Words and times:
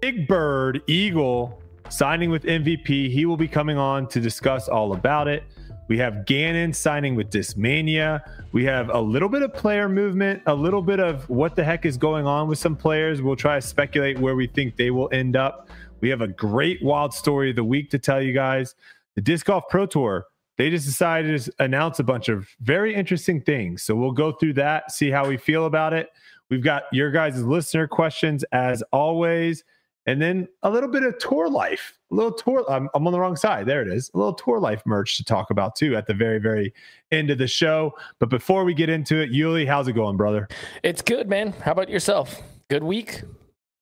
Big 0.00 0.28
Bird 0.28 0.80
Eagle 0.86 1.60
signing 1.88 2.30
with 2.30 2.44
MVP. 2.44 3.10
He 3.10 3.26
will 3.26 3.36
be 3.36 3.48
coming 3.48 3.78
on 3.78 4.06
to 4.08 4.20
discuss 4.20 4.68
all 4.68 4.92
about 4.92 5.26
it. 5.26 5.42
We 5.88 5.98
have 5.98 6.24
Gannon 6.24 6.72
signing 6.72 7.16
with 7.16 7.30
Discmania. 7.30 8.20
We 8.52 8.64
have 8.64 8.90
a 8.90 9.00
little 9.00 9.28
bit 9.28 9.42
of 9.42 9.52
player 9.54 9.88
movement, 9.88 10.42
a 10.46 10.54
little 10.54 10.82
bit 10.82 11.00
of 11.00 11.28
what 11.28 11.56
the 11.56 11.64
heck 11.64 11.84
is 11.84 11.96
going 11.96 12.26
on 12.26 12.46
with 12.46 12.58
some 12.58 12.76
players. 12.76 13.22
We'll 13.22 13.36
try 13.36 13.56
to 13.56 13.62
speculate 13.62 14.18
where 14.18 14.36
we 14.36 14.46
think 14.46 14.76
they 14.76 14.90
will 14.90 15.08
end 15.12 15.34
up. 15.34 15.68
We 16.00 16.10
have 16.10 16.20
a 16.20 16.28
great 16.28 16.80
wild 16.82 17.12
story 17.12 17.50
of 17.50 17.56
the 17.56 17.64
week 17.64 17.90
to 17.90 17.98
tell 17.98 18.22
you 18.22 18.32
guys. 18.32 18.74
The 19.16 19.22
Disc 19.22 19.46
Golf 19.46 19.64
Pro 19.68 19.86
Tour, 19.86 20.26
they 20.58 20.70
just 20.70 20.86
decided 20.86 21.40
to 21.40 21.52
announce 21.58 21.98
a 21.98 22.04
bunch 22.04 22.28
of 22.28 22.46
very 22.60 22.94
interesting 22.94 23.40
things. 23.40 23.82
So 23.82 23.96
we'll 23.96 24.12
go 24.12 24.30
through 24.30 24.52
that, 24.54 24.92
see 24.92 25.10
how 25.10 25.26
we 25.26 25.38
feel 25.38 25.64
about 25.66 25.92
it. 25.92 26.10
We've 26.50 26.62
got 26.62 26.84
your 26.92 27.10
guys' 27.10 27.42
listener 27.42 27.88
questions 27.88 28.44
as 28.52 28.82
always 28.92 29.64
and 30.08 30.22
then 30.22 30.48
a 30.62 30.70
little 30.70 30.88
bit 30.88 31.02
of 31.02 31.18
tour 31.18 31.50
life, 31.50 31.92
a 32.10 32.14
little 32.14 32.32
tour. 32.32 32.64
I'm, 32.70 32.88
I'm, 32.94 33.06
on 33.06 33.12
the 33.12 33.20
wrong 33.20 33.36
side. 33.36 33.66
There 33.66 33.82
it 33.82 33.88
is. 33.88 34.10
A 34.14 34.16
little 34.16 34.32
tour 34.32 34.58
life 34.58 34.80
merch 34.86 35.18
to 35.18 35.24
talk 35.24 35.50
about 35.50 35.76
too 35.76 35.96
at 35.96 36.06
the 36.06 36.14
very, 36.14 36.38
very 36.38 36.72
end 37.10 37.28
of 37.28 37.36
the 37.36 37.46
show. 37.46 37.94
But 38.18 38.30
before 38.30 38.64
we 38.64 38.72
get 38.72 38.88
into 38.88 39.20
it, 39.20 39.28
Uli, 39.28 39.66
how's 39.66 39.86
it 39.86 39.92
going, 39.92 40.16
brother? 40.16 40.48
It's 40.82 41.02
good, 41.02 41.28
man. 41.28 41.52
How 41.52 41.72
about 41.72 41.90
yourself? 41.90 42.40
Good 42.70 42.84
week. 42.84 43.20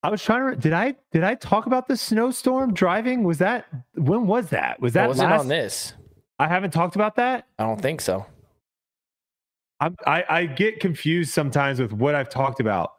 I 0.02 0.10
was 0.10 0.20
trying 0.20 0.50
to. 0.50 0.56
Did 0.56 0.72
I 0.72 0.96
did 1.12 1.22
I 1.22 1.36
talk 1.36 1.66
about 1.66 1.86
the 1.86 1.96
snowstorm 1.96 2.74
driving? 2.74 3.22
Was 3.22 3.38
that 3.38 3.66
when 3.94 4.26
was 4.26 4.48
that? 4.48 4.80
Was 4.80 4.94
that 4.94 5.06
wasn't 5.06 5.30
last, 5.30 5.40
on 5.42 5.48
this? 5.48 5.92
I 6.40 6.48
haven't 6.48 6.72
talked 6.72 6.96
about 6.96 7.14
that. 7.16 7.46
I 7.56 7.62
don't 7.62 7.80
think 7.80 8.00
so. 8.00 8.26
I, 9.78 9.90
I 10.04 10.24
I 10.28 10.46
get 10.46 10.80
confused 10.80 11.32
sometimes 11.32 11.80
with 11.80 11.92
what 11.92 12.16
I've 12.16 12.30
talked 12.30 12.58
about. 12.58 12.95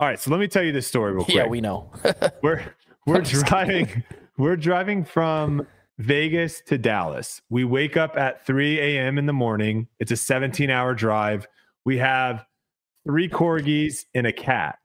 All 0.00 0.06
right, 0.08 0.18
so 0.18 0.30
let 0.30 0.40
me 0.40 0.48
tell 0.48 0.62
you 0.62 0.72
this 0.72 0.86
story 0.86 1.12
real 1.12 1.24
quick. 1.26 1.36
Yeah, 1.36 1.46
we 1.46 1.60
know. 1.60 1.92
we're 2.42 2.74
we're 3.06 3.20
driving 3.20 4.02
we're 4.38 4.56
driving 4.56 5.04
from 5.04 5.66
Vegas 5.98 6.62
to 6.62 6.78
Dallas. 6.78 7.42
We 7.50 7.64
wake 7.64 7.98
up 7.98 8.16
at 8.16 8.46
3 8.46 8.80
a.m. 8.80 9.18
in 9.18 9.26
the 9.26 9.34
morning. 9.34 9.88
It's 9.98 10.10
a 10.10 10.16
17 10.16 10.70
hour 10.70 10.94
drive. 10.94 11.46
We 11.84 11.98
have 11.98 12.46
three 13.06 13.28
corgis 13.28 14.06
and 14.14 14.26
a 14.26 14.32
cat. 14.32 14.78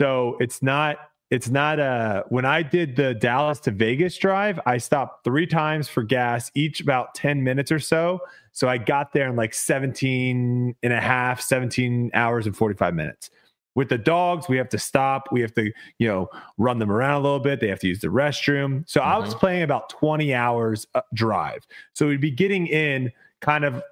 So 0.00 0.38
it's 0.40 0.62
not 0.62 0.96
it's 1.30 1.50
not 1.50 1.78
a 1.78 2.24
when 2.30 2.46
I 2.46 2.62
did 2.62 2.96
the 2.96 3.12
Dallas 3.12 3.60
to 3.60 3.70
Vegas 3.70 4.16
drive, 4.16 4.58
I 4.64 4.78
stopped 4.78 5.24
three 5.24 5.46
times 5.46 5.88
for 5.88 6.02
gas, 6.02 6.50
each 6.54 6.80
about 6.80 7.14
10 7.14 7.44
minutes 7.44 7.70
or 7.70 7.78
so. 7.78 8.20
So 8.52 8.66
I 8.66 8.78
got 8.78 9.12
there 9.12 9.28
in 9.28 9.36
like 9.36 9.52
17 9.52 10.74
and 10.82 10.92
a 10.92 11.00
half, 11.00 11.42
17 11.42 12.12
hours 12.14 12.46
and 12.46 12.56
45 12.56 12.94
minutes 12.94 13.28
with 13.74 13.88
the 13.88 13.98
dogs 13.98 14.48
we 14.48 14.56
have 14.56 14.68
to 14.68 14.78
stop 14.78 15.28
we 15.32 15.40
have 15.40 15.52
to 15.54 15.72
you 15.98 16.06
know 16.06 16.28
run 16.58 16.78
them 16.78 16.90
around 16.90 17.20
a 17.20 17.24
little 17.24 17.40
bit. 17.40 17.60
They 17.60 17.68
have 17.68 17.80
to 17.80 17.88
use 17.88 18.00
the 18.00 18.08
restroom. 18.08 18.88
So 18.88 19.00
mm-hmm. 19.00 19.10
i 19.10 19.18
was 19.18 19.30
mm-hmm. 19.30 19.38
playing 19.38 19.62
about 19.62 19.88
20 19.90 20.34
hours 20.34 20.86
uh, 20.94 21.02
drive. 21.12 21.66
So 21.94 22.08
we'd 22.08 22.20
be 22.20 22.30
getting 22.30 22.66
in 22.66 23.12
kind 23.40 23.64
of 23.64 23.82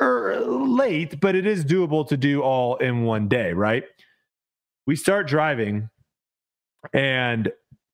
er, 0.00 0.40
late 0.40 1.20
but 1.20 1.34
it 1.34 1.46
is 1.46 1.64
doable 1.64 2.06
to 2.08 2.16
do 2.16 2.42
all 2.42 2.76
in 2.76 3.02
one 3.02 3.28
day 3.28 3.52
right? 3.52 3.84
We 4.86 4.96
start 4.96 5.28
driving 5.28 5.88
and 6.92 7.52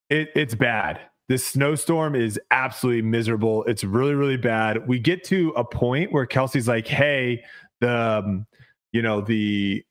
it, 0.09 0.31
it's 0.35 0.55
bad. 0.55 1.01
This 1.29 1.45
snowstorm 1.45 2.15
is 2.15 2.39
absolutely 2.53 3.03
miserable. 3.03 3.65
It's 3.65 3.83
really 3.85 4.15
really 4.15 4.37
bad. 4.37 4.87
We 4.87 4.99
get 4.99 5.25
to 5.25 5.51
a 5.57 5.65
point 5.65 6.13
where 6.13 6.27
kelsey's 6.27 6.69
like 6.69 6.87
hey 6.87 7.43
the 7.81 8.23
um, 8.25 8.47
you 8.93 9.03
know 9.03 9.21
the 9.21 9.85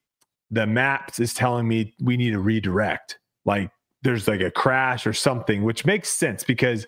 the 0.51 0.67
maps 0.67 1.19
is 1.19 1.33
telling 1.33 1.67
me 1.67 1.93
we 2.01 2.17
need 2.17 2.31
to 2.31 2.39
redirect. 2.39 3.19
Like 3.45 3.71
there's 4.03 4.27
like 4.27 4.41
a 4.41 4.51
crash 4.51 5.07
or 5.07 5.13
something, 5.13 5.63
which 5.63 5.85
makes 5.85 6.09
sense 6.09 6.43
because 6.43 6.85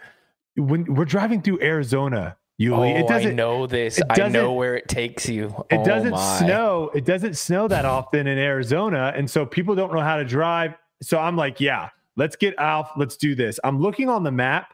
when 0.56 0.94
we're 0.94 1.06
driving 1.06 1.42
through 1.42 1.62
Arizona, 1.62 2.38
you 2.58 2.74
oh, 2.74 2.82
it 2.84 3.08
doesn't 3.08 3.32
I 3.32 3.36
know 3.36 3.68
this. 3.68 4.02
I 4.10 4.28
know 4.30 4.54
where 4.54 4.76
it 4.76 4.88
takes 4.88 5.30
you. 5.30 5.48
It 5.70 5.78
oh 5.78 5.86
doesn't 5.86 6.12
my. 6.12 6.40
snow. 6.40 6.90
It 6.96 7.06
doesn't 7.06 7.38
snow 7.38 7.68
that 7.68 7.86
often 7.86 8.26
in 8.26 8.40
Arizona, 8.40 9.14
and 9.16 9.30
so 9.30 9.46
people 9.46 9.76
don't 9.76 9.94
know 9.94 10.02
how 10.02 10.18
to 10.18 10.26
drive. 10.26 10.74
So 11.04 11.20
I'm 11.20 11.36
like, 11.36 11.60
yeah, 11.60 11.90
let's 12.16 12.36
get 12.36 12.58
off. 12.58 12.92
Let's 12.98 13.16
do 13.16 13.36
this. 13.36 13.60
I'm 13.64 13.80
looking 13.80 14.10
on 14.10 14.24
the 14.24 14.32
map. 14.32 14.74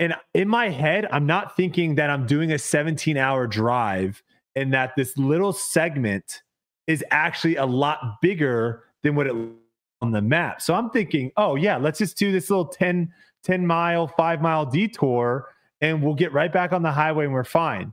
And 0.00 0.14
in 0.32 0.48
my 0.48 0.70
head, 0.70 1.06
I'm 1.12 1.26
not 1.26 1.54
thinking 1.54 1.94
that 1.96 2.10
I'm 2.10 2.26
doing 2.26 2.52
a 2.52 2.58
17 2.58 3.16
hour 3.16 3.46
drive 3.46 4.22
and 4.56 4.72
that 4.72 4.96
this 4.96 5.16
little 5.16 5.52
segment 5.52 6.42
is 6.86 7.04
actually 7.10 7.56
a 7.56 7.66
lot 7.66 8.20
bigger 8.20 8.84
than 9.02 9.14
what 9.14 9.26
it 9.26 9.34
on 10.00 10.12
the 10.12 10.22
map. 10.22 10.60
So 10.60 10.74
I'm 10.74 10.90
thinking, 10.90 11.32
oh 11.36 11.56
yeah, 11.56 11.76
let's 11.76 11.98
just 11.98 12.18
do 12.18 12.30
this 12.30 12.50
little 12.50 12.66
10, 12.66 13.12
10 13.42 13.66
mile, 13.66 14.06
five 14.06 14.42
mile 14.42 14.66
detour 14.66 15.48
and 15.80 16.02
we'll 16.02 16.14
get 16.14 16.32
right 16.32 16.52
back 16.52 16.72
on 16.72 16.82
the 16.82 16.92
highway 16.92 17.24
and 17.24 17.32
we're 17.32 17.44
fine. 17.44 17.92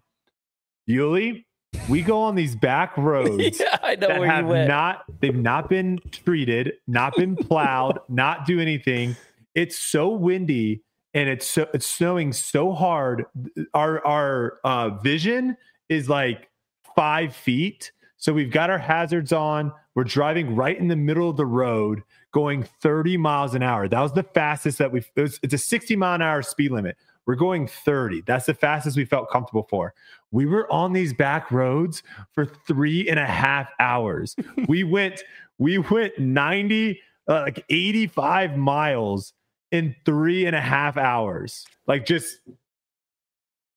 Uli, 0.88 1.46
we 1.90 2.02
go 2.02 2.22
on 2.22 2.36
these 2.36 2.56
back 2.56 2.98
roads 2.98 3.60
yeah, 3.60 3.78
I 3.82 3.96
know 3.96 4.08
that 4.08 4.22
have 4.24 4.46
not 4.68 5.04
they've 5.22 5.36
not 5.36 5.70
been 5.70 6.00
treated, 6.12 6.74
not 6.88 7.16
been 7.16 7.36
plowed, 7.36 8.00
not 8.10 8.46
do 8.46 8.60
anything. 8.60 9.16
It's 9.56 9.78
so 9.78 10.10
windy 10.10 10.84
and 11.14 11.30
it's 11.30 11.48
so 11.48 11.68
it's 11.74 11.88
snowing 11.88 12.34
so 12.34 12.74
hard. 12.74 13.26
Our 13.74 14.06
our 14.06 14.60
uh, 14.64 14.90
vision 15.02 15.56
is 15.90 16.10
like 16.10 16.50
five 16.96 17.36
feet 17.36 17.92
so 18.22 18.32
we've 18.34 18.52
got 18.52 18.70
our 18.70 18.78
hazards 18.78 19.34
on. 19.34 19.74
We're 19.96 20.04
driving 20.04 20.56
right 20.56 20.78
in 20.78 20.88
the 20.88 20.96
middle 20.96 21.28
of 21.28 21.38
the 21.38 21.46
road, 21.46 22.04
going 22.32 22.64
30 22.64 23.18
miles 23.18 23.56
an 23.56 23.64
hour. 23.64 23.88
That 23.88 24.00
was 24.00 24.14
the 24.14 24.22
fastest 24.22 24.78
that 24.78 24.92
we've, 24.92 25.10
it 25.16 25.22
was, 25.22 25.40
it's 25.42 25.56
a 25.56 25.58
60 25.58 25.96
mile 25.96 26.14
an 26.14 26.22
hour 26.22 26.44
speed 26.44 26.72
limit. 26.72 26.98
We're 27.26 27.34
going 27.34 27.66
30. 27.66 28.22
That's 28.28 28.46
the 28.46 28.54
fastest 28.54 28.96
we 28.96 29.06
felt 29.06 29.32
comfortable 29.32 29.66
for. 29.68 29.96
We 30.30 30.46
were 30.46 30.72
on 30.72 30.94
these 30.94 31.14
back 31.14 31.50
roads 31.50 32.04
for 32.32 32.46
three 32.46 33.10
and 33.10 33.18
a 33.18 33.26
half 33.26 33.70
hours. 33.80 34.36
we 34.68 34.84
went, 34.84 35.24
we 35.58 35.80
went 35.80 36.20
90, 36.20 37.02
uh, 37.28 37.42
like 37.42 37.66
85 37.70 38.56
miles 38.56 39.34
in 39.72 39.96
three 40.06 40.46
and 40.46 40.56
a 40.56 40.62
half 40.62 40.96
hours. 40.96 41.66
Like 41.88 42.06
just. 42.06 42.40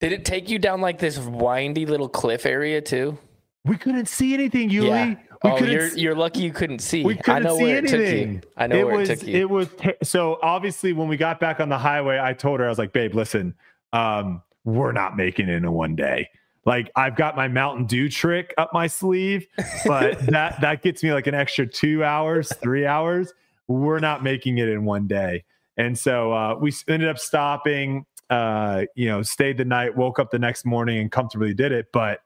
Did 0.00 0.12
it 0.12 0.26
take 0.26 0.50
you 0.50 0.58
down 0.58 0.82
like 0.82 0.98
this 0.98 1.18
windy 1.18 1.86
little 1.86 2.10
cliff 2.10 2.44
area 2.44 2.82
too? 2.82 3.16
We 3.64 3.76
couldn't 3.76 4.06
see 4.06 4.34
anything, 4.34 4.70
Uli. 4.70 4.88
Yeah. 4.88 5.14
We 5.42 5.50
oh, 5.50 5.58
you're 5.58 5.88
you're 5.88 6.14
lucky 6.14 6.40
you 6.40 6.52
couldn't 6.52 6.78
see. 6.78 7.04
We 7.04 7.16
couldn't 7.16 7.46
I 7.46 7.48
know 7.48 7.56
see 7.58 7.64
where 7.64 7.76
anything. 7.76 8.36
It 8.36 8.42
took 8.42 8.44
you. 8.44 8.50
I 8.56 8.66
know 8.66 8.76
it 8.76 8.86
where 8.86 8.96
was, 8.96 9.10
it 9.10 9.18
took 9.18 9.28
you. 9.28 9.36
It 9.36 9.50
was 9.50 9.68
so 10.02 10.38
obviously 10.42 10.92
when 10.94 11.06
we 11.06 11.16
got 11.16 11.38
back 11.38 11.60
on 11.60 11.68
the 11.68 11.78
highway, 11.78 12.18
I 12.18 12.32
told 12.32 12.60
her 12.60 12.66
I 12.66 12.68
was 12.70 12.78
like, 12.78 12.92
"Babe, 12.92 13.14
listen, 13.14 13.54
um, 13.92 14.42
we're 14.64 14.92
not 14.92 15.16
making 15.16 15.48
it 15.48 15.56
in 15.56 15.70
one 15.70 15.96
day. 15.96 16.30
Like 16.64 16.90
I've 16.96 17.14
got 17.14 17.36
my 17.36 17.46
Mountain 17.46 17.86
Dew 17.86 18.08
trick 18.08 18.54
up 18.56 18.72
my 18.72 18.86
sleeve, 18.86 19.46
but 19.86 20.18
that 20.26 20.60
that 20.62 20.82
gets 20.82 21.02
me 21.02 21.12
like 21.12 21.26
an 21.26 21.34
extra 21.34 21.66
two 21.66 22.02
hours, 22.04 22.50
three 22.62 22.86
hours. 22.86 23.34
We're 23.66 24.00
not 24.00 24.22
making 24.22 24.58
it 24.58 24.68
in 24.68 24.84
one 24.84 25.06
day." 25.06 25.44
And 25.76 25.98
so 25.98 26.32
uh, 26.32 26.56
we 26.58 26.72
ended 26.88 27.08
up 27.08 27.18
stopping. 27.18 28.06
Uh, 28.30 28.86
you 28.94 29.06
know, 29.06 29.20
stayed 29.20 29.58
the 29.58 29.64
night, 29.66 29.94
woke 29.94 30.18
up 30.18 30.30
the 30.30 30.38
next 30.38 30.64
morning, 30.64 30.98
and 30.98 31.12
comfortably 31.12 31.52
did 31.52 31.70
it, 31.70 31.88
but 31.92 32.20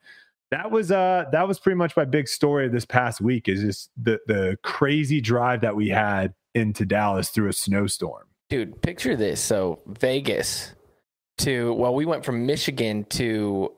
that 0.51 0.71
was 0.71 0.91
uh 0.91 1.25
that 1.33 1.47
was 1.47 1.59
pretty 1.59 1.77
much 1.77 1.97
my 1.97 2.05
big 2.05 2.29
story 2.29 2.69
this 2.69 2.85
past 2.85 3.21
week 3.21 3.49
is 3.49 3.61
just 3.61 3.91
the 3.97 4.19
the 4.27 4.59
crazy 4.63 5.21
drive 5.21 5.61
that 5.61 5.77
we 5.77 5.89
had 5.89 6.35
into 6.55 6.85
Dallas 6.85 7.29
through 7.29 7.49
a 7.49 7.53
snowstorm. 7.53 8.25
Dude, 8.49 8.81
picture 8.81 9.17
this. 9.17 9.41
So 9.41 9.81
Vegas 9.87 10.73
to 11.39 11.73
well, 11.75 11.95
we 11.95 12.07
went 12.07 12.25
from 12.25 12.47
Michigan 12.47 13.05
to 13.11 13.73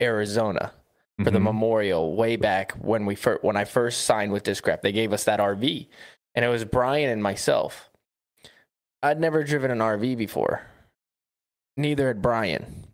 Arizona 0.00 0.72
for 1.18 1.24
mm-hmm. 1.24 1.34
the 1.34 1.40
memorial 1.40 2.16
way 2.16 2.36
back 2.36 2.72
when 2.72 3.04
we 3.04 3.14
first 3.14 3.42
when 3.42 3.56
I 3.56 3.64
first 3.64 4.02
signed 4.02 4.32
with 4.32 4.44
Discraft. 4.44 4.82
They 4.82 4.92
gave 4.92 5.12
us 5.12 5.24
that 5.24 5.40
RV, 5.40 5.88
and 6.34 6.44
it 6.44 6.48
was 6.48 6.64
Brian 6.64 7.10
and 7.10 7.22
myself. 7.22 7.90
I'd 9.02 9.20
never 9.20 9.42
driven 9.42 9.70
an 9.72 9.78
RV 9.78 10.16
before. 10.16 10.62
Neither 11.76 12.06
had 12.06 12.22
Brian 12.22 12.86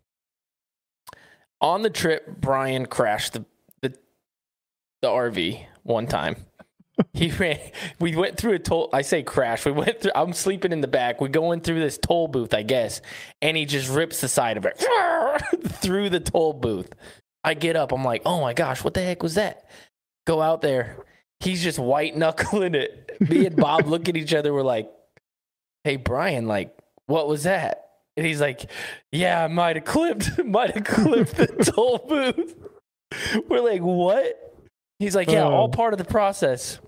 on 1.60 1.82
the 1.82 1.90
trip, 1.90 2.26
Brian 2.40 2.86
crashed 2.86 3.34
the 3.34 3.44
the, 3.82 3.94
the 5.02 5.08
RV 5.08 5.64
one 5.82 6.06
time. 6.06 6.36
he 7.12 7.30
ran. 7.38 7.58
We 8.00 8.16
went 8.16 8.36
through 8.36 8.54
a 8.54 8.58
toll. 8.58 8.90
I 8.92 9.02
say 9.02 9.22
crash. 9.22 9.64
We 9.64 9.72
went 9.72 10.00
through. 10.00 10.12
I'm 10.14 10.32
sleeping 10.32 10.72
in 10.72 10.80
the 10.80 10.88
back. 10.88 11.20
We 11.20 11.28
go 11.28 11.52
in 11.52 11.60
through 11.60 11.80
this 11.80 11.98
toll 11.98 12.28
booth, 12.28 12.54
I 12.54 12.62
guess, 12.62 13.00
and 13.42 13.56
he 13.56 13.64
just 13.64 13.88
rips 13.90 14.20
the 14.20 14.28
side 14.28 14.56
of 14.56 14.66
it 14.66 14.84
through 15.68 16.10
the 16.10 16.20
toll 16.20 16.52
booth. 16.52 16.92
I 17.44 17.54
get 17.54 17.76
up. 17.76 17.92
I'm 17.92 18.04
like, 18.04 18.22
oh 18.26 18.40
my 18.40 18.52
gosh, 18.52 18.82
what 18.82 18.94
the 18.94 19.02
heck 19.02 19.22
was 19.22 19.34
that? 19.36 19.68
Go 20.26 20.42
out 20.42 20.60
there. 20.60 21.04
He's 21.40 21.62
just 21.62 21.78
white 21.78 22.16
knuckling 22.16 22.74
it. 22.74 23.16
Me 23.20 23.46
and 23.46 23.56
Bob 23.56 23.86
look 23.86 24.08
at 24.08 24.16
each 24.16 24.34
other. 24.34 24.52
We're 24.52 24.62
like, 24.62 24.90
hey 25.84 25.96
Brian, 25.96 26.46
like, 26.46 26.76
what 27.06 27.28
was 27.28 27.44
that? 27.44 27.87
And 28.18 28.26
he's 28.26 28.40
like, 28.40 28.68
Yeah, 29.12 29.44
I 29.44 29.46
might 29.48 29.76
have 29.76 29.84
clipped, 29.84 30.44
might 30.44 30.72
have 30.72 30.84
clipped 30.84 31.36
the 31.36 31.46
toll 31.74 32.04
booth. 32.08 32.56
We're 33.48 33.60
like, 33.60 33.80
What? 33.80 34.56
He's 34.98 35.14
like, 35.14 35.30
Yeah, 35.30 35.44
all 35.44 35.64
oh. 35.64 35.68
part 35.68 35.94
of 35.94 35.98
the 35.98 36.04
process. 36.04 36.80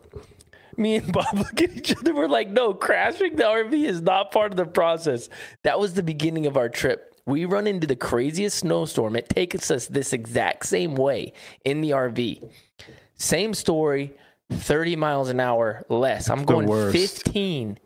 me 0.76 0.96
and 0.96 1.12
Bob 1.12 1.38
look 1.38 1.62
at 1.62 1.76
each 1.76 1.96
other. 1.96 2.12
We're 2.14 2.26
like, 2.26 2.50
no, 2.50 2.74
crashing 2.74 3.36
the 3.36 3.44
RV 3.44 3.72
is 3.72 4.02
not 4.02 4.32
part 4.32 4.50
of 4.50 4.56
the 4.56 4.66
process. 4.66 5.28
That 5.62 5.78
was 5.78 5.94
the 5.94 6.02
beginning 6.02 6.46
of 6.46 6.56
our 6.56 6.68
trip. 6.68 7.14
We 7.26 7.44
run 7.44 7.68
into 7.68 7.86
the 7.86 7.94
craziest 7.96 8.58
snowstorm. 8.58 9.14
It 9.14 9.28
takes 9.28 9.70
us 9.70 9.86
this 9.86 10.12
exact 10.12 10.66
same 10.66 10.96
way 10.96 11.32
in 11.64 11.80
the 11.80 11.90
RV. 11.90 12.50
Same 13.14 13.54
story, 13.54 14.16
30 14.50 14.96
miles 14.96 15.28
an 15.28 15.38
hour 15.38 15.84
less. 15.88 16.28
I'm 16.28 16.44
going 16.44 16.66
15 16.90 17.78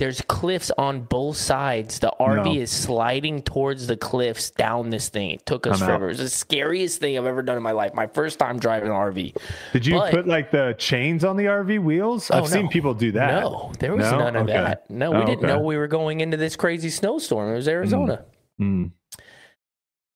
there's 0.00 0.22
cliffs 0.22 0.70
on 0.78 1.02
both 1.02 1.36
sides. 1.36 1.98
The 1.98 2.10
RV 2.18 2.44
no. 2.46 2.54
is 2.54 2.70
sliding 2.70 3.42
towards 3.42 3.86
the 3.86 3.98
cliffs 3.98 4.50
down 4.50 4.88
this 4.88 5.10
thing. 5.10 5.32
It 5.32 5.44
took 5.44 5.66
us 5.66 5.78
I'm 5.82 5.86
forever. 5.86 6.06
Out. 6.06 6.08
It 6.08 6.12
was 6.12 6.18
the 6.20 6.30
scariest 6.30 7.00
thing 7.00 7.18
I've 7.18 7.26
ever 7.26 7.42
done 7.42 7.58
in 7.58 7.62
my 7.62 7.72
life. 7.72 7.92
My 7.92 8.06
first 8.06 8.38
time 8.38 8.58
driving 8.58 8.88
an 8.88 8.94
RV. 8.94 9.36
Did 9.74 9.84
you 9.84 9.96
but, 9.96 10.10
put 10.10 10.26
like 10.26 10.50
the 10.50 10.74
chains 10.78 11.22
on 11.22 11.36
the 11.36 11.44
RV 11.44 11.80
wheels? 11.80 12.30
I've 12.30 12.44
oh, 12.44 12.46
seen 12.46 12.68
people 12.68 12.94
do 12.94 13.12
that. 13.12 13.42
No, 13.42 13.72
there 13.78 13.94
was 13.94 14.10
no? 14.10 14.20
none 14.20 14.36
of 14.36 14.44
okay. 14.44 14.54
that. 14.54 14.88
No, 14.88 15.10
we 15.10 15.18
oh, 15.18 15.26
didn't 15.26 15.44
okay. 15.44 15.48
know 15.48 15.60
we 15.60 15.76
were 15.76 15.86
going 15.86 16.20
into 16.22 16.38
this 16.38 16.56
crazy 16.56 16.88
snowstorm. 16.88 17.52
It 17.52 17.56
was 17.56 17.68
Arizona. 17.68 18.24
Mm. 18.58 18.86
Mm. 18.86 18.92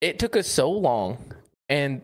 It 0.00 0.18
took 0.18 0.34
us 0.34 0.48
so 0.48 0.70
long. 0.70 1.18
And 1.68 2.00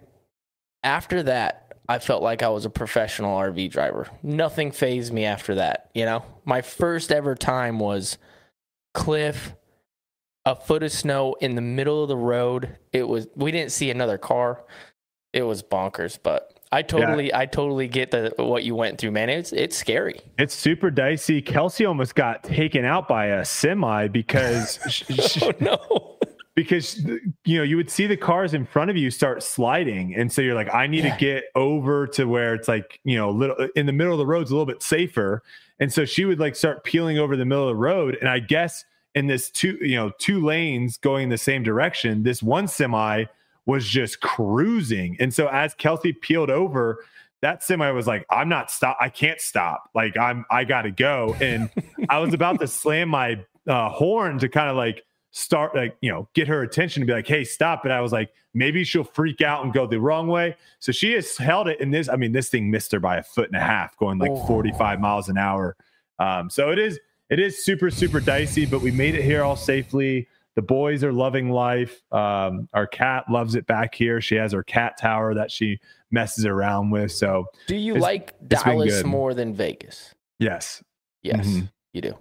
after 0.83 1.23
that, 1.23 1.70
I 1.91 1.99
felt 1.99 2.23
like 2.23 2.45
I 2.45 2.51
was 2.51 2.65
a 2.65 2.71
professional 2.71 3.37
RV 3.37 3.73
driver. 3.73 4.07
Nothing 4.23 4.71
phased 4.71 5.13
me 5.13 5.25
after 5.25 5.57
that. 5.57 5.91
You 5.93 6.05
know, 6.05 6.25
my 6.45 6.63
first 6.63 7.11
ever 7.11 7.35
time 7.35 7.81
was 7.81 8.17
cliff, 8.95 9.57
a 10.45 10.55
foot 10.55 10.85
of 10.85 10.93
snow 10.93 11.35
in 11.41 11.57
the 11.57 11.61
middle 11.61 12.01
of 12.01 12.09
the 12.09 12.17
road. 12.17 12.79
It 12.93 13.09
was, 13.09 13.27
we 13.35 13.51
didn't 13.51 13.73
see 13.73 13.91
another 13.91 14.19
car. 14.19 14.63
It 15.33 15.43
was 15.43 15.65
bonkers, 15.65 16.17
but 16.23 16.61
I 16.71 16.83
totally, 16.83 17.31
yeah. 17.31 17.39
I 17.41 17.47
totally 17.47 17.89
get 17.89 18.13
the 18.13 18.35
what 18.37 18.63
you 18.63 18.77
went 18.77 18.99
through, 18.99 19.11
man. 19.11 19.29
It's 19.29 19.53
it's 19.53 19.77
scary. 19.77 20.21
It's 20.39 20.55
super 20.55 20.93
dicey. 20.93 21.43
Kelsey 21.43 21.87
almost 21.87 22.15
got 22.15 22.45
taken 22.45 22.85
out 22.85 23.09
by 23.09 23.27
a 23.27 23.45
semi 23.45 24.07
because 24.07 24.79
oh, 25.43 25.53
no 25.59 26.19
because 26.55 26.99
you 27.45 27.57
know 27.57 27.63
you 27.63 27.77
would 27.77 27.91
see 27.91 28.07
the 28.07 28.17
cars 28.17 28.55
in 28.55 28.67
front 28.67 28.91
of 28.91 28.97
you 28.97 29.11
start 29.11 29.43
sliding. 29.43 30.15
And 30.15 30.33
so 30.33 30.43
you're 30.43 30.55
like 30.55 30.73
i 30.75 30.87
need 30.87 31.05
yeah. 31.05 31.15
to 31.15 31.21
get 31.21 31.45
over 31.55 32.07
to 32.09 32.27
where 32.27 32.55
it's 32.55 32.69
like 32.69 33.01
you 33.05 33.17
know 33.17 33.31
little 33.31 33.57
in 33.77 33.87
the 33.87 33.93
middle 33.93 34.13
of 34.13 34.19
the 34.19 34.27
road's 34.27 34.51
a 34.51 34.55
little 34.55 34.67
bit 34.67 34.83
safer. 34.83 35.43
And 35.79 35.93
so 35.93 36.05
she 36.05 36.25
would 36.25 36.39
like 36.39 36.57
start 36.57 36.85
peeling 36.85 37.19
over 37.19 37.37
the 37.37 37.45
middle 37.45 37.65
of 37.65 37.71
the 37.71 37.77
road. 37.77 38.17
And 38.21 38.29
i 38.29 38.39
guess 38.39 38.85
in 39.15 39.27
this 39.27 39.51
two 39.51 39.79
you 39.81 39.97
know 39.97 40.11
two 40.19 40.45
lanes 40.45 40.97
going 40.97 41.25
in 41.25 41.29
the 41.31 41.39
same 41.39 41.63
direction 41.63 42.23
this 42.23 42.43
one 42.43 42.69
semi 42.69 43.25
was 43.67 43.87
just 43.87 44.21
cruising. 44.21 45.17
And 45.21 45.33
so 45.33 45.49
as 45.49 45.75
kelsey 45.75 46.13
peeled 46.13 46.51
over 46.51 47.05
that 47.43 47.63
semi 47.63 47.91
was 47.91 48.07
like 48.07 48.27
i'm 48.29 48.49
not 48.49 48.71
stop 48.71 48.99
i 49.01 49.09
can't 49.09 49.41
stop. 49.41 49.89
Like 49.95 50.17
i'm 50.17 50.45
i 50.51 50.65
gotta 50.65 50.91
go. 50.91 51.37
And 51.41 51.71
i 52.09 52.19
was 52.19 52.35
about 52.35 52.59
to 52.61 52.67
slam 52.67 53.09
my 53.09 53.45
uh, 53.69 53.89
horn 53.91 54.39
to 54.41 54.49
kind 54.49 54.69
of 54.69 54.77
like 54.77 55.05
start 55.33 55.75
like 55.77 55.97
you 56.01 56.11
know 56.11 56.29
get 56.35 56.49
her 56.49 56.63
attention 56.63 57.03
and 57.03 57.07
be 57.07 57.13
like 57.13 57.27
hey 57.27 57.45
stop 57.45 57.87
it. 57.87 57.93
I 57.93 58.01
was 58.01 58.13
like 58.13 58.33
maybe 58.55 58.83
she'll 58.85 59.05
freak 59.05 59.41
out 59.41 59.65
and 59.65 59.73
go 59.73 59.87
the 59.87 60.01
wrong 60.01 60.27
way. 60.27 60.57
So 60.81 60.93
she 60.93 61.13
has 61.13 61.37
held 61.37 61.69
it 61.69 61.81
in 61.81 61.91
this 61.91 62.09
i 62.09 62.17
mean 62.17 62.33
this 62.33 62.49
thing 62.49 62.71
missed 62.71 62.93
her 62.93 63.01
by 63.01 63.19
a 63.19 63.23
foot 63.23 63.49
and 63.49 63.57
a 63.57 63.65
half 63.65 63.97
going 63.97 64.19
like 64.19 64.31
oh. 64.31 64.47
45 64.47 65.01
miles 65.01 65.29
an 65.29 65.39
hour. 65.39 65.77
Um, 66.19 66.51
so 66.51 66.71
it 66.71 66.79
is 66.79 66.99
it 67.29 67.39
is 67.39 67.65
super 67.65 67.91
super 67.91 68.21
dicey 68.21 68.67
but 68.67 68.81
we 68.81 68.91
made 68.91 69.15
it 69.15 69.23
here 69.23 69.43
all 69.43 69.57
safely. 69.57 70.29
The 70.57 70.63
boys 70.63 71.05
are 71.05 71.13
loving 71.13 71.51
life. 71.51 72.03
Um, 72.13 72.69
our 72.75 72.87
cat 72.87 73.25
loves 73.31 73.55
it 73.55 73.67
back 73.67 73.95
here. 73.95 74.21
She 74.21 74.35
has 74.35 74.53
her 74.53 74.65
cat 74.65 74.99
tower 74.99 75.33
that 75.35 75.51
she 75.51 75.79
messes 76.11 76.45
around 76.45 76.91
with. 76.91 77.13
So 77.13 77.47
do 77.69 77.77
you 77.77 77.95
like 77.95 78.35
dallas 78.49 79.05
more 79.05 79.33
than 79.33 79.55
vegas? 79.55 80.13
Yes. 80.41 80.83
Yes 81.23 81.47
mm-hmm. 81.47 81.67
you 81.93 82.01
do 82.01 82.19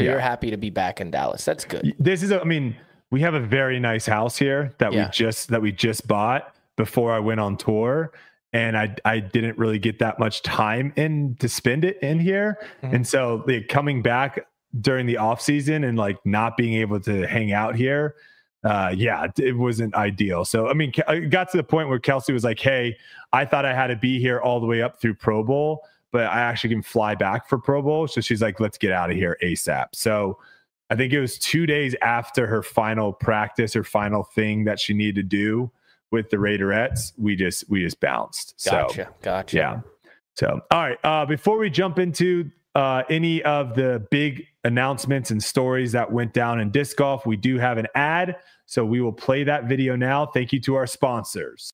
so 0.00 0.04
yeah. 0.04 0.12
you're 0.12 0.20
happy 0.20 0.50
to 0.50 0.56
be 0.56 0.70
back 0.70 1.00
in 1.00 1.10
Dallas. 1.10 1.44
That's 1.44 1.66
good. 1.66 1.94
This 1.98 2.22
is, 2.22 2.30
a, 2.30 2.40
I 2.40 2.44
mean, 2.44 2.74
we 3.10 3.20
have 3.20 3.34
a 3.34 3.40
very 3.40 3.78
nice 3.78 4.06
house 4.06 4.38
here 4.38 4.74
that 4.78 4.92
yeah. 4.92 5.06
we 5.06 5.10
just 5.10 5.48
that 5.48 5.60
we 5.60 5.72
just 5.72 6.08
bought 6.08 6.54
before 6.76 7.12
I 7.12 7.18
went 7.18 7.40
on 7.40 7.56
tour, 7.56 8.12
and 8.52 8.78
I 8.78 8.94
I 9.04 9.20
didn't 9.20 9.58
really 9.58 9.78
get 9.78 9.98
that 9.98 10.18
much 10.18 10.42
time 10.42 10.92
in 10.96 11.36
to 11.40 11.48
spend 11.48 11.84
it 11.84 11.98
in 12.02 12.18
here, 12.18 12.58
mm-hmm. 12.82 12.94
and 12.94 13.06
so 13.06 13.44
like 13.46 13.68
coming 13.68 14.00
back 14.00 14.46
during 14.80 15.06
the 15.06 15.16
off 15.16 15.40
season 15.40 15.84
and 15.84 15.98
like 15.98 16.16
not 16.24 16.56
being 16.56 16.74
able 16.74 17.00
to 17.00 17.26
hang 17.26 17.52
out 17.52 17.74
here 17.74 18.14
uh 18.62 18.94
yeah 18.96 19.26
it 19.38 19.56
wasn't 19.56 19.92
ideal 19.96 20.44
so 20.44 20.68
i 20.68 20.72
mean 20.72 20.92
it 21.08 21.28
got 21.28 21.50
to 21.50 21.56
the 21.56 21.62
point 21.64 21.88
where 21.88 21.98
kelsey 21.98 22.32
was 22.32 22.44
like 22.44 22.60
hey 22.60 22.96
i 23.32 23.44
thought 23.44 23.64
i 23.64 23.74
had 23.74 23.88
to 23.88 23.96
be 23.96 24.20
here 24.20 24.40
all 24.40 24.60
the 24.60 24.66
way 24.66 24.80
up 24.80 25.00
through 25.00 25.12
pro 25.12 25.42
bowl 25.42 25.82
but 26.12 26.26
I 26.26 26.40
actually 26.40 26.70
can 26.70 26.82
fly 26.82 27.14
back 27.14 27.48
for 27.48 27.58
Pro 27.58 27.82
Bowl. 27.82 28.08
So 28.08 28.20
she's 28.20 28.42
like, 28.42 28.60
let's 28.60 28.78
get 28.78 28.92
out 28.92 29.10
of 29.10 29.16
here 29.16 29.36
ASAP. 29.42 29.86
So 29.94 30.38
I 30.90 30.96
think 30.96 31.12
it 31.12 31.20
was 31.20 31.38
two 31.38 31.66
days 31.66 31.94
after 32.02 32.46
her 32.46 32.62
final 32.62 33.12
practice, 33.12 33.72
her 33.74 33.84
final 33.84 34.24
thing 34.24 34.64
that 34.64 34.80
she 34.80 34.92
needed 34.92 35.14
to 35.16 35.22
do 35.22 35.70
with 36.10 36.30
the 36.30 36.36
Raiderettes. 36.36 37.12
We 37.16 37.36
just 37.36 37.70
we 37.70 37.80
just 37.80 38.00
bounced. 38.00 38.54
Gotcha. 38.64 39.04
So, 39.04 39.14
gotcha. 39.22 39.56
Yeah. 39.56 39.80
So 40.34 40.60
all 40.70 40.80
right. 40.80 40.98
Uh, 41.04 41.26
before 41.26 41.58
we 41.58 41.70
jump 41.70 41.98
into 41.98 42.50
uh, 42.74 43.04
any 43.08 43.42
of 43.44 43.74
the 43.74 44.04
big 44.10 44.46
announcements 44.64 45.30
and 45.30 45.42
stories 45.42 45.92
that 45.92 46.10
went 46.10 46.32
down 46.32 46.60
in 46.60 46.70
disc 46.70 46.96
golf, 46.96 47.24
we 47.24 47.36
do 47.36 47.58
have 47.58 47.78
an 47.78 47.86
ad. 47.94 48.36
So 48.66 48.84
we 48.84 49.00
will 49.00 49.12
play 49.12 49.44
that 49.44 49.64
video 49.64 49.96
now. 49.96 50.26
Thank 50.26 50.52
you 50.52 50.60
to 50.60 50.74
our 50.74 50.86
sponsors. 50.86 51.72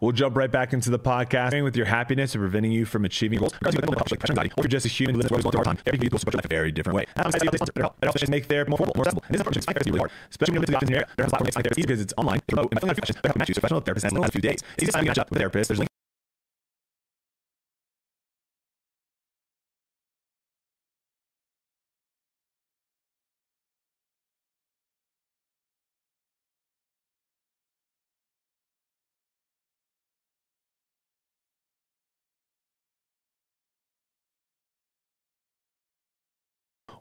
We'll 0.00 0.12
jump 0.12 0.36
right 0.36 0.50
back 0.50 0.72
into 0.72 0.90
the 0.90 0.98
podcast 0.98 1.60
with 1.64 1.76
your 1.76 1.86
happiness 1.86 2.34
and 2.34 2.42
preventing 2.42 2.70
you 2.70 2.84
from 2.84 3.04
achieving 3.04 3.40
goals. 3.40 3.52
Or 3.64 3.70
if 3.70 3.74
you're 4.56 4.68
just 4.68 4.86
a 4.86 4.88
human 4.88 5.16
going 5.18 5.42
through 5.42 5.60
a 5.60 5.64
time, 5.64 5.78
every 5.86 5.98
goes 6.08 6.22
a 6.44 6.48
very 6.48 6.70
different 6.70 6.96
way. 6.96 7.06
And 7.16 7.26
I'm 7.26 7.32
better 7.32 7.82
help. 7.82 7.96
just 8.20 8.30
make 8.30 8.44
therapy 8.46 8.70
more 8.70 8.78
affordable, 8.78 8.96
more 8.96 9.06
accessible. 9.06 9.22
This 9.28 9.40
is 9.40 9.64
approaching 9.66 9.92
really 9.92 9.98
hard, 9.98 10.10
especially 10.30 10.52
when 10.52 10.54
you 10.54 10.60
live 10.60 10.82
in 10.82 10.88
the 10.88 10.94
area. 10.94 11.06
There's 11.16 11.26
a 11.26 11.30
platform 11.30 11.46
makes 11.46 11.56
therapy 11.56 11.82
because 11.82 12.00
it's 12.00 12.14
online, 12.16 12.40
remote, 12.50 12.68
and 12.70 12.78
a 12.78 12.80
few 12.80 12.94
questions. 12.94 13.20
Better 13.22 13.28
help 13.28 13.38
match 13.38 13.48
you 13.48 13.54
a 13.56 13.60
a 14.24 14.30
few 14.30 14.40
days. 14.40 14.60
It's 14.76 14.84
easy 14.84 14.86
to 14.86 14.92
sign 14.92 15.08
up 15.08 15.30
with 15.30 15.36
a 15.36 15.40
therapist. 15.40 15.68
There's 15.68 15.80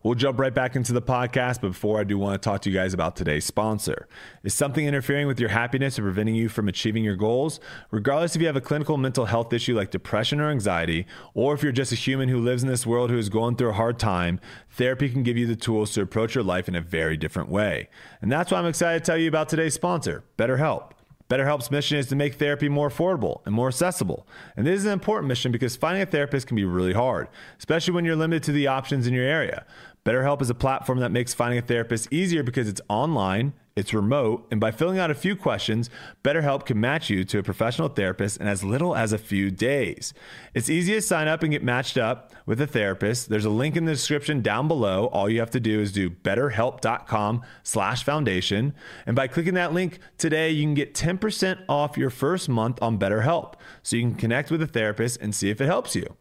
We'll 0.03 0.15
jump 0.15 0.39
right 0.39 0.53
back 0.53 0.75
into 0.75 0.93
the 0.93 1.01
podcast, 1.01 1.61
but 1.61 1.69
before 1.69 1.99
I 1.99 2.03
do 2.03 2.17
want 2.17 2.41
to 2.41 2.49
talk 2.49 2.61
to 2.61 2.69
you 2.69 2.75
guys 2.75 2.93
about 2.93 3.15
today's 3.15 3.45
sponsor. 3.45 4.07
Is 4.43 4.53
something 4.53 4.85
interfering 4.85 5.27
with 5.27 5.39
your 5.39 5.49
happiness 5.49 5.97
or 5.97 6.03
preventing 6.03 6.35
you 6.35 6.49
from 6.49 6.67
achieving 6.67 7.03
your 7.03 7.15
goals? 7.15 7.59
Regardless 7.91 8.35
if 8.35 8.41
you 8.41 8.47
have 8.47 8.55
a 8.55 8.61
clinical 8.61 8.97
mental 8.97 9.25
health 9.25 9.51
issue 9.53 9.75
like 9.75 9.91
depression 9.91 10.39
or 10.39 10.49
anxiety, 10.49 11.05
or 11.33 11.53
if 11.53 11.63
you're 11.63 11.71
just 11.71 11.91
a 11.91 11.95
human 11.95 12.29
who 12.29 12.39
lives 12.39 12.63
in 12.63 12.69
this 12.69 12.85
world 12.85 13.09
who 13.09 13.17
is 13.17 13.29
going 13.29 13.55
through 13.55 13.69
a 13.69 13.73
hard 13.73 13.99
time, 13.99 14.39
therapy 14.71 15.09
can 15.09 15.23
give 15.23 15.37
you 15.37 15.47
the 15.47 15.55
tools 15.55 15.93
to 15.93 16.01
approach 16.01 16.35
your 16.35 16.43
life 16.43 16.67
in 16.67 16.75
a 16.75 16.81
very 16.81 17.17
different 17.17 17.49
way. 17.49 17.89
And 18.21 18.31
that's 18.31 18.51
why 18.51 18.59
I'm 18.59 18.65
excited 18.65 19.03
to 19.03 19.05
tell 19.05 19.17
you 19.17 19.27
about 19.27 19.49
today's 19.49 19.73
sponsor, 19.73 20.23
BetterHelp. 20.37 20.91
BetterHelp's 21.29 21.69
mission 21.69 21.97
is 21.97 22.07
to 22.07 22.15
make 22.15 22.35
therapy 22.35 22.69
more 22.69 22.89
affordable 22.89 23.41
and 23.45 23.53
more 23.53 23.67
accessible. 23.67 24.25
And 24.55 24.65
this 24.65 24.79
is 24.79 24.85
an 24.85 24.93
important 24.93 25.27
mission 25.27 25.51
because 25.51 25.75
finding 25.75 26.01
a 26.01 26.05
therapist 26.05 26.47
can 26.47 26.55
be 26.55 26.63
really 26.63 26.93
hard, 26.93 27.27
especially 27.59 27.93
when 27.93 28.05
you're 28.05 28.15
limited 28.15 28.43
to 28.43 28.51
the 28.51 28.67
options 28.67 29.07
in 29.07 29.13
your 29.13 29.25
area. 29.25 29.65
BetterHelp 30.07 30.41
is 30.41 30.49
a 30.49 30.55
platform 30.55 31.01
that 31.01 31.11
makes 31.11 31.33
finding 31.33 31.59
a 31.59 31.61
therapist 31.61 32.07
easier 32.13 32.41
because 32.41 32.69
it's 32.69 32.79
online, 32.87 33.51
it's 33.75 33.93
remote, 33.93 34.47
and 34.49 34.57
by 34.57 34.71
filling 34.71 34.97
out 34.97 35.11
a 35.11 35.13
few 35.13 35.35
questions, 35.35 35.89
BetterHelp 36.23 36.65
can 36.65 36.79
match 36.79 37.09
you 37.09 37.25
to 37.25 37.39
a 37.39 37.43
professional 37.43 37.89
therapist 37.89 38.39
in 38.39 38.47
as 38.47 38.63
little 38.63 38.95
as 38.95 39.11
a 39.11 39.17
few 39.17 39.51
days. 39.51 40.13
It's 40.53 40.69
easy 40.69 40.93
to 40.93 41.01
sign 41.01 41.27
up 41.27 41.43
and 41.43 41.51
get 41.51 41.61
matched 41.61 41.97
up 41.97 42.31
with 42.45 42.61
a 42.61 42.67
therapist. 42.67 43.27
There's 43.27 43.43
a 43.43 43.49
link 43.49 43.75
in 43.75 43.83
the 43.83 43.91
description 43.91 44.41
down 44.41 44.69
below. 44.69 45.07
All 45.07 45.29
you 45.29 45.41
have 45.41 45.51
to 45.51 45.59
do 45.59 45.81
is 45.81 45.91
do 45.91 46.09
betterhelp.com 46.09 47.41
slash 47.63 48.05
foundation. 48.05 48.75
And 49.05 49.13
by 49.13 49.27
clicking 49.27 49.55
that 49.55 49.73
link 49.73 49.99
today, 50.17 50.51
you 50.51 50.63
can 50.63 50.73
get 50.73 50.93
10% 50.93 51.65
off 51.67 51.97
your 51.97 52.11
first 52.11 52.47
month 52.47 52.81
on 52.81 52.97
BetterHelp. 52.97 53.55
So 53.83 53.97
you 53.97 54.03
can 54.03 54.15
connect 54.15 54.51
with 54.51 54.61
a 54.61 54.67
therapist 54.67 55.19
and 55.19 55.35
see 55.35 55.49
if 55.49 55.59
it 55.59 55.65
helps 55.65 55.97
you. 55.97 56.15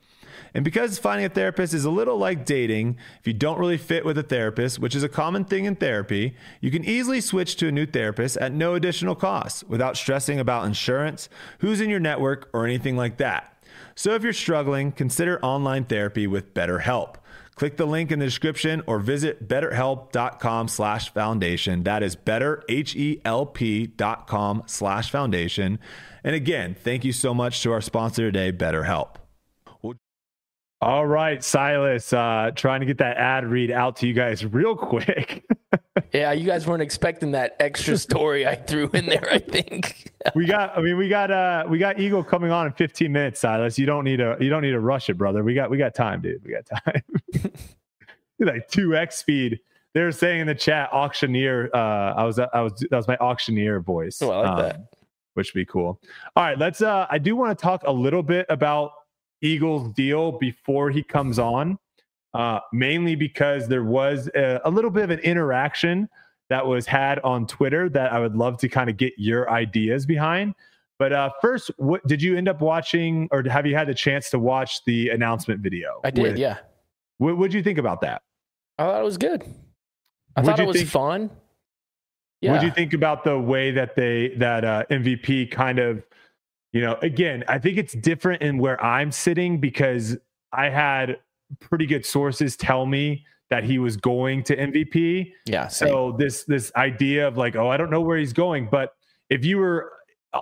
And 0.54 0.64
because 0.64 0.98
finding 0.98 1.26
a 1.26 1.28
therapist 1.28 1.74
is 1.74 1.84
a 1.84 1.90
little 1.90 2.16
like 2.16 2.44
dating, 2.44 2.96
if 3.20 3.26
you 3.26 3.32
don't 3.32 3.58
really 3.58 3.78
fit 3.78 4.04
with 4.04 4.18
a 4.18 4.22
therapist, 4.22 4.78
which 4.78 4.94
is 4.94 5.02
a 5.02 5.08
common 5.08 5.44
thing 5.44 5.64
in 5.64 5.76
therapy, 5.76 6.34
you 6.60 6.70
can 6.70 6.84
easily 6.84 7.20
switch 7.20 7.56
to 7.56 7.68
a 7.68 7.72
new 7.72 7.86
therapist 7.86 8.36
at 8.38 8.52
no 8.52 8.74
additional 8.74 9.14
cost 9.14 9.68
without 9.68 9.96
stressing 9.96 10.40
about 10.40 10.66
insurance, 10.66 11.28
who's 11.58 11.80
in 11.80 11.90
your 11.90 12.00
network, 12.00 12.48
or 12.52 12.64
anything 12.64 12.96
like 12.96 13.18
that. 13.18 13.52
So 13.94 14.14
if 14.14 14.22
you're 14.22 14.32
struggling, 14.32 14.92
consider 14.92 15.42
online 15.44 15.84
therapy 15.84 16.26
with 16.26 16.54
BetterHelp. 16.54 17.16
Click 17.56 17.76
the 17.78 17.86
link 17.86 18.12
in 18.12 18.18
the 18.18 18.26
description 18.26 18.82
or 18.86 18.98
visit 18.98 19.48
betterhelp.com 19.48 20.68
slash 20.68 21.10
foundation. 21.10 21.84
That 21.84 22.02
is 22.02 22.14
betterhelp.com 22.14 24.62
slash 24.66 25.10
foundation. 25.10 25.78
And 26.22 26.34
again, 26.34 26.76
thank 26.78 27.06
you 27.06 27.12
so 27.12 27.32
much 27.32 27.62
to 27.62 27.72
our 27.72 27.80
sponsor 27.80 28.30
today, 28.30 28.52
BetterHelp. 28.52 29.25
All 30.82 31.06
right, 31.06 31.42
Silas, 31.42 32.12
uh, 32.12 32.50
trying 32.54 32.80
to 32.80 32.86
get 32.86 32.98
that 32.98 33.16
ad 33.16 33.46
read 33.46 33.70
out 33.70 33.96
to 33.96 34.06
you 34.06 34.12
guys 34.12 34.44
real 34.44 34.76
quick. 34.76 35.42
yeah, 36.12 36.32
you 36.32 36.44
guys 36.44 36.66
weren't 36.66 36.82
expecting 36.82 37.30
that 37.30 37.56
extra 37.60 37.96
story 37.96 38.46
I 38.46 38.56
threw 38.56 38.90
in 38.92 39.06
there, 39.06 39.26
I 39.32 39.38
think. 39.38 40.12
we 40.34 40.44
got 40.44 40.76
I 40.76 40.82
mean 40.82 40.98
we 40.98 41.08
got 41.08 41.30
uh 41.30 41.64
we 41.66 41.78
got 41.78 41.98
Eagle 41.98 42.22
coming 42.22 42.50
on 42.50 42.66
in 42.66 42.72
15 42.72 43.10
minutes, 43.10 43.40
Silas. 43.40 43.78
You 43.78 43.86
don't 43.86 44.04
need 44.04 44.18
to 44.18 44.36
you 44.38 44.50
don't 44.50 44.60
need 44.60 44.72
to 44.72 44.80
rush 44.80 45.08
it, 45.08 45.14
brother. 45.14 45.42
We 45.42 45.54
got 45.54 45.70
we 45.70 45.78
got 45.78 45.94
time, 45.94 46.20
dude. 46.20 46.44
We 46.44 46.52
got 46.52 46.66
time. 46.66 47.02
like 48.38 48.68
2x 48.70 49.12
speed. 49.12 49.60
They 49.94 50.02
were 50.02 50.12
saying 50.12 50.40
in 50.40 50.46
the 50.46 50.54
chat 50.54 50.90
auctioneer 50.92 51.70
uh 51.74 52.12
I 52.14 52.24
was 52.24 52.38
I 52.38 52.60
was 52.60 52.74
that 52.90 52.96
was 52.96 53.08
my 53.08 53.16
auctioneer 53.16 53.80
voice. 53.80 54.20
Oh, 54.20 54.30
I 54.30 54.36
like 54.40 54.48
um, 54.48 54.58
that. 54.58 54.80
Which 55.32 55.54
would 55.54 55.60
be 55.60 55.66
cool. 55.66 56.00
All 56.36 56.44
right, 56.44 56.58
let's 56.58 56.82
uh 56.82 57.06
I 57.08 57.16
do 57.16 57.34
want 57.34 57.58
to 57.58 57.62
talk 57.62 57.82
a 57.86 57.92
little 57.92 58.22
bit 58.22 58.44
about 58.50 58.92
Eagles 59.42 59.92
deal 59.94 60.32
before 60.32 60.90
he 60.90 61.02
comes 61.02 61.38
on, 61.38 61.78
uh, 62.34 62.60
mainly 62.72 63.14
because 63.14 63.68
there 63.68 63.84
was 63.84 64.28
a, 64.34 64.60
a, 64.64 64.70
little 64.70 64.90
bit 64.90 65.04
of 65.04 65.10
an 65.10 65.18
interaction 65.20 66.08
that 66.48 66.66
was 66.66 66.86
had 66.86 67.18
on 67.20 67.46
Twitter 67.46 67.88
that 67.88 68.12
I 68.12 68.20
would 68.20 68.36
love 68.36 68.58
to 68.58 68.68
kind 68.68 68.88
of 68.88 68.96
get 68.96 69.12
your 69.16 69.50
ideas 69.50 70.06
behind. 70.06 70.54
But 70.98 71.12
uh, 71.12 71.30
first, 71.42 71.70
what 71.76 72.06
did 72.06 72.22
you 72.22 72.36
end 72.36 72.48
up 72.48 72.60
watching, 72.60 73.28
or 73.30 73.42
have 73.48 73.66
you 73.66 73.74
had 73.74 73.88
the 73.88 73.94
chance 73.94 74.30
to 74.30 74.38
watch 74.38 74.84
the 74.84 75.10
announcement 75.10 75.60
video? 75.60 76.00
I 76.04 76.10
did, 76.10 76.22
with, 76.22 76.38
yeah. 76.38 76.58
What 77.18 77.36
would 77.36 77.52
you 77.52 77.62
think 77.62 77.78
about 77.78 78.00
that? 78.02 78.22
I 78.78 78.84
thought 78.84 79.00
it 79.00 79.04
was 79.04 79.18
good. 79.18 79.42
I 80.36 80.40
What'd 80.40 80.56
thought 80.56 80.60
it 80.60 80.66
was 80.66 80.76
think, 80.76 80.88
fun. 80.88 81.30
Yeah. 82.40 82.52
What 82.52 82.60
do 82.60 82.66
you 82.66 82.72
think 82.72 82.92
about 82.92 83.24
the 83.24 83.38
way 83.38 83.70
that 83.72 83.96
they 83.96 84.28
that 84.36 84.64
uh, 84.64 84.84
MVP 84.90 85.50
kind 85.50 85.78
of 85.78 86.04
you 86.76 86.82
know, 86.82 86.98
again, 87.00 87.42
I 87.48 87.58
think 87.58 87.78
it's 87.78 87.94
different 87.94 88.42
in 88.42 88.58
where 88.58 88.82
I'm 88.84 89.10
sitting 89.10 89.58
because 89.58 90.14
I 90.52 90.68
had 90.68 91.16
pretty 91.58 91.86
good 91.86 92.04
sources 92.04 92.54
tell 92.54 92.84
me 92.84 93.24
that 93.48 93.64
he 93.64 93.78
was 93.78 93.96
going 93.96 94.42
to 94.42 94.54
MVP. 94.54 95.32
Yeah. 95.46 95.68
Same. 95.68 95.88
So 95.88 96.16
this 96.18 96.44
this 96.44 96.70
idea 96.76 97.26
of 97.26 97.38
like, 97.38 97.56
oh, 97.56 97.70
I 97.70 97.78
don't 97.78 97.88
know 97.88 98.02
where 98.02 98.18
he's 98.18 98.34
going, 98.34 98.68
but 98.70 98.94
if 99.30 99.42
you 99.42 99.56
were 99.56 99.90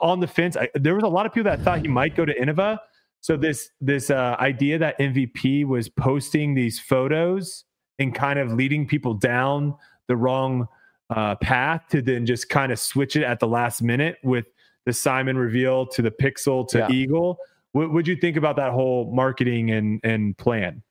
on 0.03 0.19
the 0.19 0.27
fence, 0.27 0.57
I, 0.57 0.71
there 0.75 0.97
was 0.97 1.05
a 1.05 1.09
lot 1.09 1.25
of 1.25 1.33
people 1.33 1.53
that 1.53 1.63
thought 1.63 1.83
he 1.83 1.87
might 1.87 2.17
go 2.17 2.25
to 2.25 2.35
Innova. 2.35 2.81
So 3.21 3.37
this 3.37 3.71
this 3.81 4.11
uh, 4.11 4.35
idea 4.41 4.77
that 4.79 4.99
MVP 4.99 5.65
was 5.67 5.89
posting 5.89 6.55
these 6.55 6.81
photos 6.81 7.63
and 8.01 8.13
kind 8.13 8.41
of 8.41 8.53
leading 8.53 8.89
people 8.89 9.15
down 9.15 9.77
the 10.09 10.17
wrong 10.17 10.67
uh, 11.11 11.37
path 11.37 11.83
to 11.91 12.03
then 12.03 12.27
just 12.27 12.49
kind 12.49 12.73
of 12.73 12.81
switch 12.81 13.15
it 13.15 13.23
at 13.23 13.39
the 13.39 13.47
last 13.47 13.83
minute 13.83 14.17
with 14.25 14.47
the 14.87 14.93
Simon 14.93 15.37
reveal 15.37 15.87
to 15.87 16.03
the 16.03 16.11
Pixel 16.11 16.67
to 16.69 16.79
yeah. 16.79 16.91
Eagle. 16.91 17.39
What 17.73 17.93
would 17.93 18.07
you 18.07 18.17
think 18.17 18.37
about 18.37 18.57
that 18.57 18.73
whole 18.73 19.13
marketing 19.13 19.71
and 19.71 20.01
and 20.05 20.37
plan? 20.37 20.83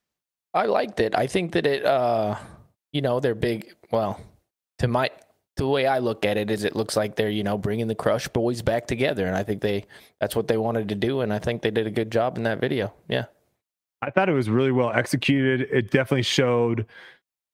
I 0.53 0.65
liked 0.65 0.99
it. 0.99 1.15
I 1.15 1.27
think 1.27 1.53
that 1.53 1.65
it, 1.65 1.85
uh, 1.85 2.35
you 2.91 3.01
know, 3.01 3.19
they're 3.19 3.35
big. 3.35 3.73
Well, 3.91 4.19
to 4.79 4.87
my 4.87 5.09
the 5.55 5.67
way 5.67 5.85
I 5.85 5.99
look 5.99 6.25
at 6.25 6.37
it 6.37 6.49
is, 6.49 6.63
it 6.63 6.75
looks 6.75 6.97
like 6.97 7.15
they're 7.15 7.29
you 7.29 7.43
know 7.43 7.57
bringing 7.57 7.87
the 7.87 7.95
Crush 7.95 8.27
Boys 8.27 8.61
back 8.61 8.87
together, 8.87 9.25
and 9.27 9.35
I 9.35 9.43
think 9.43 9.61
they 9.61 9.85
that's 10.19 10.35
what 10.35 10.47
they 10.47 10.57
wanted 10.57 10.89
to 10.89 10.95
do, 10.95 11.21
and 11.21 11.33
I 11.33 11.39
think 11.39 11.61
they 11.61 11.71
did 11.71 11.87
a 11.87 11.91
good 11.91 12.11
job 12.11 12.37
in 12.37 12.43
that 12.43 12.59
video. 12.59 12.93
Yeah, 13.07 13.25
I 14.01 14.09
thought 14.09 14.29
it 14.29 14.33
was 14.33 14.49
really 14.49 14.71
well 14.71 14.91
executed. 14.91 15.69
It 15.71 15.91
definitely 15.91 16.23
showed, 16.23 16.85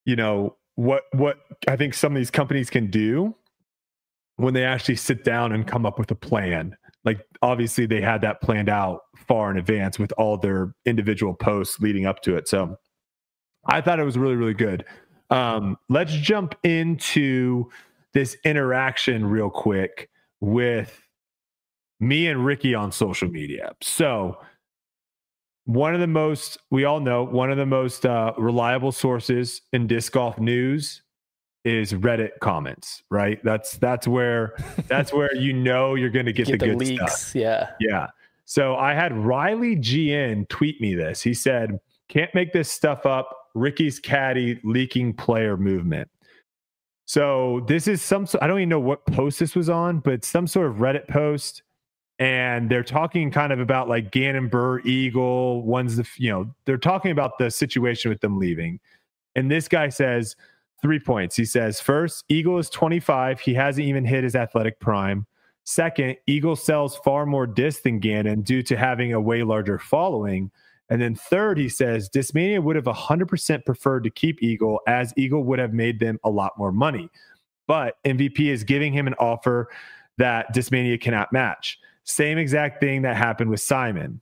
you 0.05 0.15
know, 0.15 0.55
what 0.75 1.03
what 1.11 1.39
I 1.67 1.75
think 1.75 1.93
some 1.93 2.13
of 2.13 2.17
these 2.17 2.31
companies 2.31 2.69
can 2.69 2.89
do 2.89 3.35
when 4.39 4.53
they 4.53 4.63
actually 4.63 4.95
sit 4.95 5.25
down 5.25 5.51
and 5.51 5.67
come 5.67 5.85
up 5.85 5.99
with 5.99 6.09
a 6.11 6.15
plan. 6.15 6.75
Like 7.03 7.19
obviously 7.41 7.85
they 7.85 7.99
had 7.99 8.21
that 8.21 8.41
planned 8.41 8.69
out 8.69 9.01
far 9.17 9.51
in 9.51 9.57
advance 9.57 9.99
with 9.99 10.13
all 10.13 10.37
their 10.37 10.73
individual 10.85 11.33
posts 11.33 11.79
leading 11.79 12.05
up 12.05 12.21
to 12.23 12.35
it. 12.35 12.47
So 12.47 12.77
i 13.65 13.81
thought 13.81 13.99
it 13.99 14.05
was 14.05 14.17
really 14.17 14.35
really 14.35 14.53
good. 14.53 14.85
Um, 15.29 15.77
let's 15.89 16.13
jump 16.13 16.55
into 16.63 17.69
this 18.13 18.37
interaction 18.45 19.25
real 19.25 19.49
quick 19.49 20.09
with 20.39 21.05
me 21.99 22.27
and 22.27 22.45
ricky 22.45 22.73
on 22.73 22.93
social 22.93 23.29
media. 23.29 23.73
So 23.81 24.37
one 25.65 25.93
of 25.93 25.99
the 25.99 26.07
most 26.07 26.57
we 26.71 26.85
all 26.85 27.01
know 27.01 27.23
one 27.23 27.51
of 27.51 27.57
the 27.57 27.65
most 27.65 28.05
uh, 28.05 28.31
reliable 28.37 28.93
sources 28.93 29.61
in 29.73 29.85
disc 29.85 30.13
golf 30.13 30.39
news 30.39 31.01
is 31.65 31.93
Reddit 31.93 32.39
comments, 32.39 33.03
right? 33.09 33.43
That's 33.43 33.77
that's 33.77 34.07
where 34.07 34.55
that's 34.87 35.11
where 35.13 35.33
you 35.35 35.53
know 35.53 35.95
you're 35.95 36.09
going 36.09 36.25
to 36.25 36.33
get, 36.33 36.47
get, 36.47 36.59
the, 36.59 36.65
the 36.65 36.71
good 36.71 36.79
leaks, 36.79 37.21
stuff. 37.21 37.35
Yeah, 37.35 37.71
yeah. 37.79 38.07
So 38.45 38.75
I 38.75 38.93
had 38.93 39.15
Riley 39.15 39.75
GN 39.75 40.47
tweet 40.49 40.79
me 40.81 40.95
this. 40.95 41.21
He 41.21 41.33
said, 41.33 41.79
"Can't 42.07 42.33
make 42.33 42.53
this 42.53 42.71
stuff 42.71 43.05
up." 43.05 43.35
Ricky's 43.55 43.99
caddy 43.99 44.59
leaking 44.63 45.13
player 45.13 45.57
movement. 45.57 46.09
So 47.05 47.65
this 47.67 47.87
is 47.87 48.01
some. 48.01 48.27
I 48.41 48.47
don't 48.47 48.59
even 48.59 48.69
know 48.69 48.79
what 48.79 49.05
post 49.07 49.39
this 49.39 49.55
was 49.55 49.69
on, 49.69 49.99
but 49.99 50.23
some 50.23 50.47
sort 50.47 50.67
of 50.67 50.77
Reddit 50.77 51.07
post, 51.07 51.63
and 52.19 52.69
they're 52.69 52.83
talking 52.83 53.31
kind 53.31 53.51
of 53.51 53.59
about 53.59 53.89
like 53.89 54.11
Gannon 54.11 54.49
Buhr, 54.49 54.85
Eagle. 54.85 55.63
One's 55.63 55.97
the 55.97 56.07
you 56.17 56.29
know 56.29 56.53
they're 56.65 56.77
talking 56.77 57.11
about 57.11 57.37
the 57.37 57.51
situation 57.51 58.09
with 58.09 58.21
them 58.21 58.37
leaving, 58.37 58.79
and 59.35 59.49
this 59.49 59.67
guy 59.67 59.89
says 59.89 60.35
three 60.81 60.99
points. 60.99 61.35
He 61.35 61.45
says, 61.45 61.79
first, 61.79 62.23
Eagle 62.29 62.57
is 62.57 62.69
25. 62.69 63.39
He 63.39 63.53
hasn't 63.53 63.87
even 63.87 64.05
hit 64.05 64.23
his 64.23 64.35
athletic 64.35 64.79
prime. 64.79 65.25
Second, 65.63 66.17
Eagle 66.25 66.55
sells 66.55 66.97
far 66.97 67.25
more 67.25 67.45
disc 67.45 67.83
than 67.83 67.99
Gannon 67.99 68.41
due 68.41 68.63
to 68.63 68.75
having 68.75 69.13
a 69.13 69.21
way 69.21 69.43
larger 69.43 69.77
following. 69.77 70.49
And 70.89 71.01
then 71.01 71.13
third, 71.13 71.57
he 71.59 71.69
says, 71.69 72.09
Discmania 72.09 72.63
would 72.63 72.75
have 72.75 72.85
100% 72.85 73.65
preferred 73.65 74.03
to 74.03 74.09
keep 74.09 74.41
Eagle 74.41 74.79
as 74.87 75.13
Eagle 75.15 75.43
would 75.43 75.59
have 75.59 75.73
made 75.73 75.99
them 75.99 76.17
a 76.23 76.29
lot 76.29 76.53
more 76.57 76.71
money. 76.71 77.09
But 77.67 77.97
MVP 78.03 78.39
is 78.51 78.63
giving 78.63 78.93
him 78.93 79.05
an 79.05 79.13
offer 79.19 79.69
that 80.17 80.53
Discmania 80.53 80.99
cannot 80.99 81.31
match. 81.31 81.77
Same 82.03 82.39
exact 82.39 82.79
thing 82.79 83.03
that 83.03 83.15
happened 83.15 83.51
with 83.51 83.61
Simon. 83.61 84.21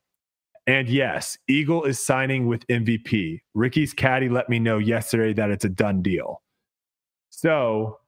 And 0.67 0.89
yes, 0.89 1.37
Eagle 1.47 1.85
is 1.85 1.97
signing 1.97 2.47
with 2.47 2.67
MVP. 2.67 3.39
Ricky's 3.53 3.93
caddy 3.93 4.27
let 4.27 4.49
me 4.49 4.59
know 4.59 4.79
yesterday 4.79 5.31
that 5.33 5.49
it's 5.49 5.63
a 5.63 5.69
done 5.69 6.01
deal. 6.01 6.41
So 7.37 7.99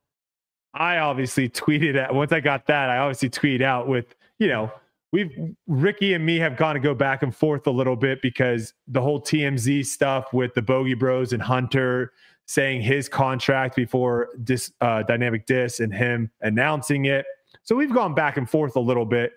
I 0.73 0.97
obviously 0.97 1.49
tweeted 1.49 1.95
at 1.95 2.15
once 2.15 2.31
I 2.31 2.39
got 2.39 2.65
that, 2.65 2.89
I 2.89 2.97
obviously 2.97 3.29
tweeted 3.29 3.61
out 3.61 3.87
with, 3.87 4.15
you 4.39 4.47
know, 4.47 4.71
we've 5.11 5.31
Ricky 5.67 6.15
and 6.15 6.25
me 6.25 6.37
have 6.37 6.57
gone 6.57 6.73
to 6.73 6.81
go 6.81 6.95
back 6.95 7.21
and 7.21 7.33
forth 7.35 7.67
a 7.67 7.71
little 7.71 7.95
bit 7.95 8.23
because 8.23 8.73
the 8.87 8.99
whole 8.99 9.21
TMZ 9.21 9.85
stuff 9.85 10.33
with 10.33 10.55
the 10.55 10.63
Bogey 10.63 10.95
Bros 10.95 11.31
and 11.31 11.43
Hunter 11.43 12.11
saying 12.47 12.81
his 12.81 13.07
contract 13.07 13.75
before 13.75 14.29
this 14.35 14.71
uh, 14.81 15.03
dynamic 15.03 15.45
disc 15.45 15.79
and 15.79 15.93
him 15.93 16.31
announcing 16.41 17.05
it. 17.05 17.23
So 17.61 17.75
we've 17.75 17.93
gone 17.93 18.15
back 18.15 18.37
and 18.37 18.49
forth 18.49 18.75
a 18.75 18.79
little 18.79 19.05
bit. 19.05 19.33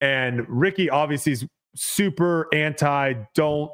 And 0.00 0.44
Ricky 0.48 0.90
obviously 0.90 1.30
is 1.30 1.46
super 1.76 2.52
anti 2.52 3.14
don't 3.36 3.70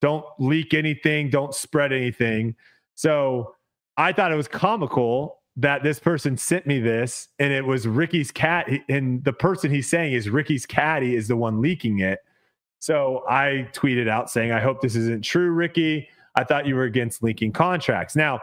don't 0.00 0.24
leak 0.38 0.72
anything, 0.72 1.30
don't 1.30 1.52
spread 1.52 1.92
anything. 1.92 2.54
So 2.94 3.56
I 4.00 4.14
thought 4.14 4.32
it 4.32 4.36
was 4.36 4.48
comical 4.48 5.42
that 5.56 5.82
this 5.82 5.98
person 5.98 6.38
sent 6.38 6.66
me 6.66 6.80
this 6.80 7.28
and 7.38 7.52
it 7.52 7.66
was 7.66 7.86
Ricky's 7.86 8.30
cat 8.30 8.66
and 8.88 9.22
the 9.24 9.32
person 9.34 9.70
he's 9.70 9.90
saying 9.90 10.14
is 10.14 10.30
Ricky's 10.30 10.64
caddy 10.64 11.14
is 11.14 11.28
the 11.28 11.36
one 11.36 11.60
leaking 11.60 11.98
it. 11.98 12.20
So 12.78 13.24
I 13.28 13.68
tweeted 13.74 14.08
out 14.08 14.30
saying, 14.30 14.52
I 14.52 14.60
hope 14.60 14.80
this 14.80 14.96
isn't 14.96 15.22
true, 15.22 15.50
Ricky. 15.50 16.08
I 16.34 16.44
thought 16.44 16.66
you 16.66 16.76
were 16.76 16.84
against 16.84 17.22
leaking 17.22 17.52
contracts. 17.52 18.16
Now, 18.16 18.40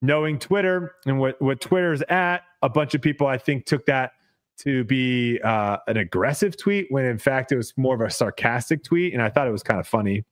knowing 0.00 0.38
Twitter 0.38 0.94
and 1.06 1.18
what, 1.18 1.42
what 1.42 1.60
Twitter's 1.60 2.02
at, 2.02 2.42
a 2.62 2.68
bunch 2.68 2.94
of 2.94 3.02
people 3.02 3.26
I 3.26 3.36
think 3.36 3.66
took 3.66 3.84
that 3.86 4.12
to 4.58 4.84
be 4.84 5.40
uh, 5.42 5.78
an 5.88 5.96
aggressive 5.96 6.56
tweet 6.56 6.86
when 6.90 7.04
in 7.04 7.18
fact 7.18 7.50
it 7.50 7.56
was 7.56 7.72
more 7.76 7.96
of 7.96 8.00
a 8.00 8.10
sarcastic 8.10 8.84
tweet. 8.84 9.12
And 9.12 9.20
I 9.20 9.28
thought 9.28 9.48
it 9.48 9.52
was 9.52 9.64
kind 9.64 9.80
of 9.80 9.88
funny. 9.88 10.24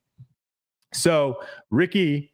So 0.93 1.41
Ricky 1.69 2.31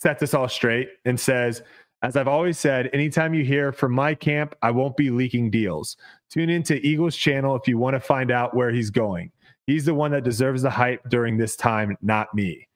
sets 0.00 0.22
us 0.22 0.34
all 0.34 0.48
straight 0.48 0.88
and 1.04 1.18
says, 1.18 1.62
as 2.02 2.16
I've 2.16 2.28
always 2.28 2.58
said, 2.58 2.88
anytime 2.92 3.34
you 3.34 3.44
hear 3.44 3.72
from 3.72 3.92
my 3.92 4.14
camp, 4.14 4.54
I 4.62 4.70
won't 4.70 4.96
be 4.96 5.10
leaking 5.10 5.50
deals. 5.50 5.96
Tune 6.30 6.48
into 6.48 6.84
Eagles 6.86 7.14
channel 7.14 7.56
if 7.56 7.68
you 7.68 7.76
want 7.76 7.94
to 7.94 8.00
find 8.00 8.30
out 8.30 8.56
where 8.56 8.70
he's 8.70 8.90
going. 8.90 9.30
He's 9.66 9.84
the 9.84 9.94
one 9.94 10.10
that 10.12 10.24
deserves 10.24 10.62
the 10.62 10.70
hype 10.70 11.02
during 11.10 11.36
this 11.36 11.56
time, 11.56 11.96
not 12.00 12.34
me. 12.34 12.66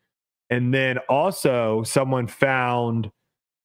And 0.50 0.75
then 0.75 0.99
also, 1.09 1.83
someone 1.85 2.26
found 2.26 3.11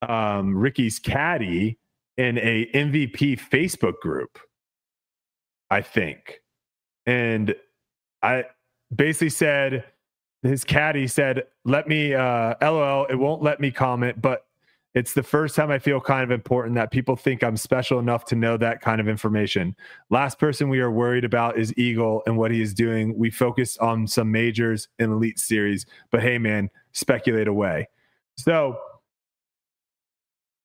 um, 0.02 0.56
Ricky's 0.56 0.98
caddy 0.98 1.78
in 2.18 2.38
a 2.38 2.70
MVP 2.74 3.40
Facebook 3.40 4.00
group, 4.02 4.40
I 5.70 5.82
think. 5.82 6.42
And 7.06 7.54
I 8.24 8.46
basically 8.96 9.30
said, 9.30 9.84
his 10.44 10.64
caddy 10.64 11.08
said, 11.08 11.44
"Let 11.66 11.88
me, 11.88 12.14
uh, 12.14 12.56
lol, 12.62 13.06
it 13.06 13.16
won't 13.16 13.42
let 13.44 13.60
me 13.60 13.72
comment, 13.72 14.22
but 14.22 14.46
It's 14.96 15.14
the 15.14 15.22
first 15.24 15.56
time 15.56 15.70
I 15.70 15.78
feel 15.78 16.02
kind 16.02 16.24
of 16.24 16.32
important 16.32 16.74
that 16.76 16.90
people 16.90 17.16
think 17.16 17.44
I'm 17.44 17.58
special 17.58 18.00
enough 18.00 18.26
to 18.26 18.36
know 18.36 18.58
that 18.58 18.82
kind 18.82 19.00
of 19.00 19.08
information. 19.08 19.76
Last 20.10 20.40
person 20.40 20.68
we 20.68 20.80
are 20.80 20.90
worried 20.90 21.24
about 21.24 21.60
is 21.60 21.78
Eagle 21.78 22.24
and 22.26 22.38
what 22.38 22.50
he 22.50 22.60
is 22.60 22.74
doing. 22.74 23.16
We 23.16 23.30
focus 23.30 23.78
on 23.78 24.08
some 24.08 24.32
majors 24.32 24.88
and 24.98 25.12
elite 25.12 25.40
series, 25.40 25.86
but 26.10 26.22
hey, 26.24 26.40
man, 26.40 26.72
speculate 26.92 27.48
away. 27.48 27.88
So, 28.38 28.80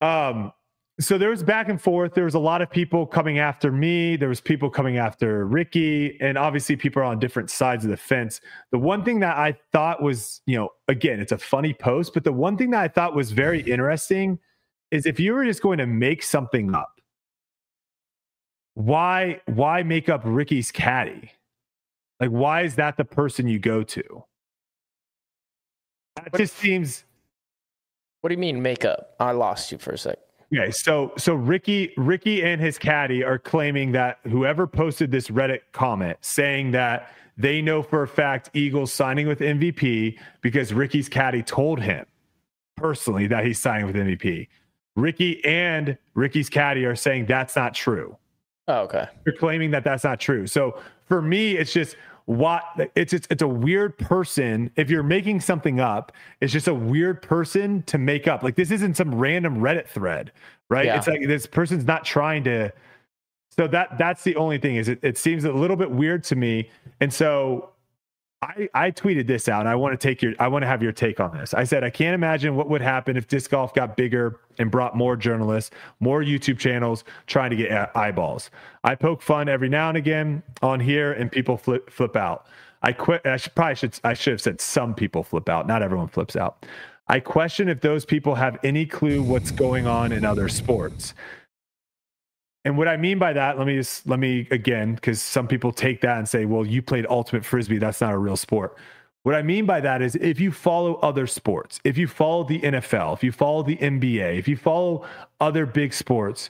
um, 0.01 0.51
so 0.99 1.17
there 1.17 1.29
was 1.29 1.43
back 1.43 1.67
and 1.67 1.81
forth. 1.81 2.13
There 2.13 2.23
was 2.23 2.35
a 2.35 2.39
lot 2.39 2.61
of 2.61 2.69
people 2.69 3.05
coming 3.05 3.37
after 3.37 3.69
me. 3.71 4.15
There 4.15 4.29
was 4.29 4.39
people 4.39 4.69
coming 4.69 4.97
after 4.97 5.45
Ricky, 5.45 6.17
and 6.21 6.37
obviously 6.37 6.77
people 6.77 7.01
are 7.01 7.05
on 7.05 7.19
different 7.19 7.49
sides 7.49 7.83
of 7.83 7.91
the 7.91 7.97
fence. 7.97 8.39
The 8.71 8.77
one 8.77 9.03
thing 9.03 9.19
that 9.19 9.37
I 9.37 9.57
thought 9.73 10.01
was, 10.01 10.41
you 10.45 10.57
know, 10.57 10.69
again, 10.87 11.19
it's 11.19 11.33
a 11.33 11.37
funny 11.37 11.73
post, 11.73 12.13
but 12.13 12.23
the 12.23 12.31
one 12.31 12.57
thing 12.57 12.69
that 12.71 12.81
I 12.81 12.87
thought 12.87 13.13
was 13.13 13.33
very 13.33 13.61
interesting 13.61 14.39
is 14.91 15.05
if 15.05 15.19
you 15.19 15.33
were 15.33 15.43
just 15.43 15.61
going 15.61 15.79
to 15.79 15.85
make 15.85 16.23
something 16.23 16.73
up, 16.73 17.01
why 18.75 19.41
why 19.47 19.83
make 19.83 20.07
up 20.07 20.21
Ricky's 20.23 20.71
caddy? 20.71 21.31
Like, 22.21 22.29
why 22.29 22.61
is 22.61 22.75
that 22.75 22.95
the 22.95 23.05
person 23.05 23.47
you 23.47 23.59
go 23.59 23.83
to? 23.83 24.23
That 26.15 26.33
just 26.35 26.55
seems. 26.55 27.03
What 28.21 28.29
do 28.29 28.33
you 28.33 28.39
mean 28.39 28.61
makeup? 28.61 29.15
I 29.19 29.31
lost 29.31 29.71
you 29.71 29.77
for 29.77 29.91
a 29.91 29.97
sec. 29.97 30.17
Okay, 30.53 30.71
so 30.71 31.11
so 31.17 31.33
Ricky 31.33 31.93
Ricky 31.97 32.43
and 32.43 32.61
his 32.61 32.77
caddy 32.77 33.23
are 33.23 33.39
claiming 33.39 33.91
that 33.93 34.19
whoever 34.23 34.67
posted 34.67 35.11
this 35.11 35.29
Reddit 35.29 35.61
comment 35.71 36.17
saying 36.21 36.71
that 36.71 37.11
they 37.37 37.61
know 37.61 37.81
for 37.81 38.03
a 38.03 38.07
fact 38.07 38.49
Eagles 38.53 38.93
signing 38.93 39.27
with 39.27 39.39
MVP 39.39 40.17
because 40.41 40.73
Ricky's 40.73 41.09
caddy 41.09 41.43
told 41.43 41.81
him 41.81 42.05
personally 42.77 43.27
that 43.27 43.45
he's 43.45 43.59
signing 43.59 43.85
with 43.87 43.95
MVP. 43.95 44.47
Ricky 44.95 45.43
and 45.43 45.97
Ricky's 46.13 46.49
caddy 46.49 46.85
are 46.85 46.95
saying 46.95 47.25
that's 47.25 47.55
not 47.55 47.73
true. 47.73 48.17
Oh, 48.67 48.81
okay. 48.81 49.07
They're 49.23 49.33
claiming 49.33 49.71
that 49.71 49.83
that's 49.83 50.03
not 50.03 50.19
true. 50.19 50.47
So 50.47 50.79
for 51.05 51.21
me, 51.21 51.57
it's 51.57 51.73
just 51.73 51.97
what 52.25 52.63
it's, 52.95 53.13
it's 53.13 53.27
it's 53.29 53.41
a 53.43 53.47
weird 53.47 53.97
person. 53.97 54.71
If 54.75 54.89
you're 54.89 55.03
making 55.03 55.41
something 55.41 55.79
up 55.79 56.11
it's 56.41 56.51
just 56.51 56.67
a 56.67 56.73
weird 56.73 57.21
person 57.21 57.83
to 57.83 57.97
make 57.97 58.27
up. 58.27 58.41
Like 58.41 58.55
this 58.55 58.71
isn't 58.71 58.97
some 58.97 59.13
random 59.13 59.57
reddit 59.57 59.87
thread 59.87 60.31
right? 60.69 60.85
Yeah. 60.85 60.97
it's 60.97 61.07
like 61.07 61.21
this 61.27 61.45
person's 61.45 61.85
not 61.85 62.05
trying 62.05 62.43
to 62.45 62.71
so 63.57 63.67
that 63.67 63.97
that's 63.97 64.23
the 64.23 64.35
only 64.35 64.57
thing 64.57 64.75
is 64.75 64.89
it, 64.89 64.99
it 65.01 65.17
seems 65.17 65.45
a 65.45 65.51
little 65.51 65.77
bit 65.77 65.91
weird 65.91 66.23
to 66.25 66.35
me. 66.35 66.69
And 66.99 67.13
so 67.13 67.69
I, 68.45 68.69
I 68.75 68.91
tweeted 68.91 69.25
this 69.25 69.49
out. 69.49 69.65
I 69.65 69.73
want 69.75 69.99
to 69.99 70.07
take 70.07 70.21
your 70.21 70.33
I 70.39 70.47
want 70.47 70.61
to 70.61 70.67
have 70.67 70.83
your 70.83 70.91
take 70.91 71.19
on 71.19 71.35
this. 71.35 71.53
I 71.53 71.63
said 71.63 71.83
I 71.83 71.89
can't 71.89 72.13
imagine 72.13 72.55
what 72.55 72.69
would 72.69 72.81
happen 72.81 73.17
if 73.17 73.27
disc 73.27 73.49
golf 73.49 73.73
got 73.73 73.97
bigger 73.97 74.39
and 74.59 74.69
brought 74.69 74.95
more 74.95 75.15
journalists, 75.15 75.71
more 75.99 76.21
YouTube 76.21 76.59
channels 76.59 77.03
trying 77.25 77.49
to 77.49 77.55
get 77.55 77.95
eyeballs. 77.97 78.51
I 78.83 78.93
poke 78.95 79.21
fun 79.21 79.49
every 79.49 79.69
now 79.69 79.89
and 79.89 79.97
again 79.97 80.43
on 80.61 80.79
here, 80.79 81.13
and 81.13 81.31
people 81.31 81.57
flip 81.57 81.89
flip 81.89 82.15
out. 82.15 82.45
I 82.83 82.91
quit. 82.91 83.25
I 83.25 83.37
should 83.37 83.55
probably 83.55 83.75
should 83.75 83.99
I 84.03 84.13
should 84.13 84.31
have 84.31 84.41
said 84.41 84.61
some 84.61 84.93
people 84.93 85.23
flip 85.23 85.49
out. 85.49 85.65
Not 85.65 85.81
everyone 85.81 86.07
flips 86.07 86.35
out. 86.35 86.65
I 87.07 87.19
question 87.19 87.69
if 87.69 87.81
those 87.81 88.05
people 88.05 88.35
have 88.35 88.59
any 88.63 88.85
clue 88.85 89.23
what's 89.23 89.51
going 89.51 89.87
on 89.87 90.11
in 90.11 90.23
other 90.23 90.49
sports. 90.49 91.13
And 92.65 92.77
what 92.77 92.87
I 92.87 92.97
mean 92.97 93.19
by 93.19 93.31
that, 93.31 93.59
let 93.59 93.67
me 93.67 93.75
just 93.75 94.07
let 94.07 94.19
me 94.19 94.47
again, 94.49 94.95
because 94.95 95.21
some 95.21 95.47
people 95.47 95.71
take 95.71 96.01
that 96.01 96.17
and 96.17 96.27
say, 96.27 96.45
well, 96.45 96.65
you 96.65 96.81
played 96.81 97.05
ultimate 97.09 97.45
frisbee. 97.45 97.77
That's 97.77 98.01
not 98.01 98.11
a 98.11 98.17
real 98.17 98.35
sport. 98.35 98.75
What 99.21 99.35
I 99.35 99.43
mean 99.43 99.65
by 99.65 99.81
that 99.81 100.01
is 100.01 100.15
if 100.15 100.39
you 100.39 100.51
follow 100.51 100.95
other 100.95 101.27
sports, 101.27 101.79
if 101.83 101.97
you 101.97 102.07
follow 102.07 102.43
the 102.43 102.59
NFL, 102.59 103.13
if 103.13 103.23
you 103.23 103.31
follow 103.31 103.63
the 103.63 103.77
NBA, 103.77 104.37
if 104.37 104.47
you 104.47 104.57
follow 104.57 105.05
other 105.39 105.65
big 105.65 105.93
sports, 105.93 106.49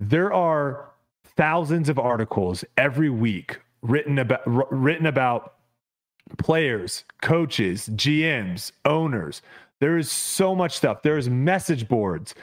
there 0.00 0.32
are 0.32 0.90
thousands 1.36 1.88
of 1.88 1.98
articles 1.98 2.64
every 2.76 3.10
week 3.10 3.58
written 3.82 4.18
about 4.18 4.42
written 4.46 5.06
about 5.06 5.54
players, 6.38 7.04
coaches, 7.22 7.88
GMs, 7.90 8.72
owners. 8.84 9.40
There 9.80 9.96
is 9.96 10.10
so 10.10 10.54
much 10.54 10.76
stuff. 10.76 11.02
There's 11.02 11.28
message 11.28 11.88
boards. 11.88 12.34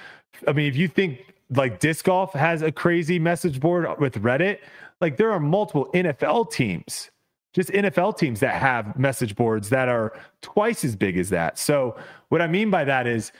I 0.47 0.53
mean, 0.53 0.67
if 0.67 0.75
you 0.75 0.87
think 0.87 1.30
like 1.51 1.79
disc 1.79 2.05
golf 2.05 2.33
has 2.33 2.61
a 2.61 2.71
crazy 2.71 3.19
message 3.19 3.59
board 3.59 3.87
with 3.99 4.21
Reddit. 4.21 4.59
Like 4.99 5.17
there 5.17 5.31
are 5.31 5.39
multiple 5.39 5.89
NFL 5.93 6.51
teams, 6.51 7.11
just 7.53 7.69
NFL 7.69 8.17
teams 8.17 8.39
that 8.39 8.55
have 8.55 8.97
message 8.97 9.35
boards 9.35 9.69
that 9.69 9.89
are 9.89 10.13
twice 10.41 10.85
as 10.85 10.95
big 10.95 11.17
as 11.17 11.29
that. 11.29 11.57
So 11.57 11.97
what 12.29 12.41
I 12.41 12.47
mean 12.47 12.69
by 12.69 12.83
that 12.85 13.07
is 13.07 13.31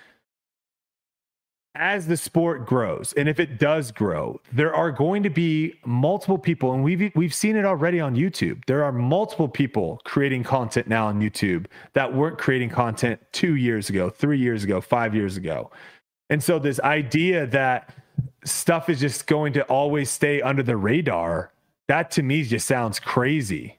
as 1.75 2.07
the 2.07 2.17
sport 2.17 2.65
grows 2.65 3.13
and 3.13 3.29
if 3.29 3.39
it 3.39 3.57
does 3.57 3.93
grow 3.93 4.37
there 4.51 4.75
are 4.75 4.91
going 4.91 5.23
to 5.23 5.29
be 5.29 5.73
multiple 5.85 6.37
people 6.37 6.73
and 6.73 6.83
we've 6.83 7.13
we've 7.15 7.33
seen 7.33 7.55
it 7.55 7.63
already 7.63 7.97
on 7.97 8.13
YouTube 8.13 8.61
there 8.65 8.83
are 8.83 8.91
multiple 8.91 9.47
people 9.47 10.01
creating 10.03 10.43
content 10.43 10.85
now 10.87 11.07
on 11.07 11.21
YouTube 11.21 11.67
that 11.93 12.13
weren't 12.13 12.37
creating 12.37 12.69
content 12.69 13.21
2 13.31 13.55
years 13.55 13.89
ago 13.89 14.09
3 14.09 14.37
years 14.37 14.65
ago 14.65 14.81
5 14.81 15.15
years 15.15 15.37
ago 15.37 15.71
and 16.29 16.43
so 16.43 16.59
this 16.59 16.79
idea 16.81 17.47
that 17.47 17.93
stuff 18.45 18.89
is 18.89 18.99
just 18.99 19.27
going 19.27 19.53
to 19.53 19.63
always 19.63 20.09
stay 20.09 20.41
under 20.41 20.63
the 20.63 20.77
radar, 20.77 21.51
that 21.87 22.11
to 22.11 22.23
me 22.23 22.43
just 22.43 22.67
sounds 22.67 22.99
crazy. 22.99 23.77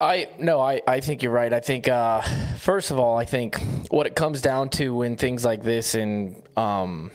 I 0.00 0.28
no, 0.38 0.60
I, 0.60 0.80
I 0.86 1.00
think 1.00 1.22
you're 1.22 1.32
right. 1.32 1.52
I 1.52 1.60
think 1.60 1.86
uh, 1.86 2.22
first 2.58 2.90
of 2.90 2.98
all, 2.98 3.18
I 3.18 3.26
think 3.26 3.60
what 3.90 4.06
it 4.06 4.16
comes 4.16 4.40
down 4.40 4.70
to 4.70 4.94
when 4.94 5.16
things 5.16 5.44
like 5.44 5.62
this 5.62 5.94
and 5.94 6.42
um, 6.56 7.10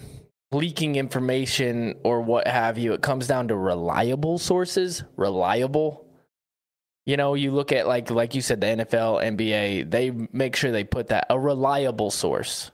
leaking 0.52 0.96
information 0.96 1.96
or 2.04 2.22
what 2.22 2.48
have 2.48 2.78
you, 2.78 2.94
it 2.94 3.02
comes 3.02 3.28
down 3.28 3.48
to 3.48 3.56
reliable 3.56 4.38
sources. 4.38 5.04
Reliable. 5.18 6.06
You 7.08 7.18
know, 7.18 7.34
you 7.34 7.52
look 7.52 7.72
at 7.72 7.88
like 7.88 8.12
like 8.12 8.36
you 8.36 8.42
said, 8.42 8.62
the 8.62 8.68
NFL, 8.68 9.24
NBA, 9.36 9.90
they 9.90 10.12
make 10.32 10.56
sure 10.56 10.72
they 10.72 10.84
put 10.84 11.08
that 11.08 11.26
a 11.32 11.40
reliable 11.40 12.12
source 12.12 12.70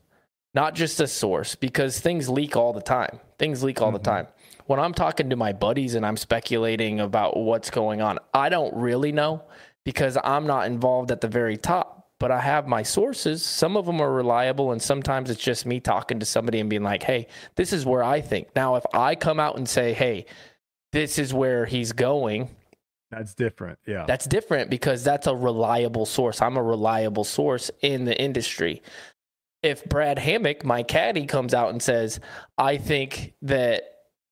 not 0.54 0.76
just 0.76 1.00
a 1.00 1.08
source, 1.08 1.56
because 1.56 2.00
things 2.00 2.28
leak 2.30 2.56
all 2.56 2.74
the 2.74 2.82
time. 2.82 3.20
Things 3.38 3.64
leak 3.64 3.82
all 3.82 3.90
mm-hmm. 3.90 3.98
the 3.98 4.04
time. 4.04 4.28
When 4.66 4.80
I'm 4.80 4.94
talking 4.94 5.30
to 5.30 5.36
my 5.36 5.54
buddies 5.54 5.96
and 5.96 6.06
I'm 6.06 6.18
speculating 6.18 7.00
about 7.00 7.38
what's 7.38 7.70
going 7.70 8.02
on, 8.02 8.20
I 8.34 8.50
don't 8.50 8.74
really 8.76 9.12
know 9.12 9.44
because 9.84 10.18
I'm 10.24 10.46
not 10.46 10.68
involved 10.68 11.12
at 11.12 11.22
the 11.22 11.28
very 11.28 11.58
top. 11.58 11.98
But 12.20 12.30
I 12.30 12.40
have 12.40 12.68
my 12.68 12.84
sources. 12.84 13.44
Some 13.44 13.76
of 13.76 13.88
them 13.88 14.00
are 14.00 14.14
reliable, 14.14 14.74
and 14.74 14.80
sometimes 14.80 15.32
it's 15.32 15.42
just 15.42 15.66
me 15.66 15.80
talking 15.80 16.20
to 16.20 16.26
somebody 16.26 16.60
and 16.60 16.70
being 16.70 16.84
like, 16.84 17.02
hey, 17.02 17.26
this 17.56 17.74
is 17.74 17.84
where 17.84 18.04
I 18.04 18.22
think. 18.22 18.50
Now, 18.56 18.76
if 18.76 18.84
I 18.94 19.16
come 19.16 19.40
out 19.40 19.58
and 19.58 19.68
say, 19.68 19.94
hey, 19.94 20.28
this 20.92 21.18
is 21.18 21.34
where 21.34 21.66
he's 21.66 21.94
going, 21.94 22.50
that's 23.10 23.34
different. 23.34 23.80
Yeah. 23.86 24.06
That's 24.06 24.26
different 24.26 24.70
because 24.70 25.04
that's 25.04 25.26
a 25.28 25.36
reliable 25.36 26.06
source. 26.06 26.42
I'm 26.42 26.58
a 26.58 26.64
reliable 26.64 27.24
source 27.24 27.70
in 27.82 28.06
the 28.06 28.16
industry 28.20 28.82
if 29.64 29.86
Brad 29.86 30.18
Hammock, 30.20 30.66
my 30.66 30.84
caddy, 30.84 31.26
comes 31.26 31.54
out 31.54 31.70
and 31.70 31.82
says, 31.82 32.20
I 32.58 32.78
think 32.78 33.34
that 33.44 33.84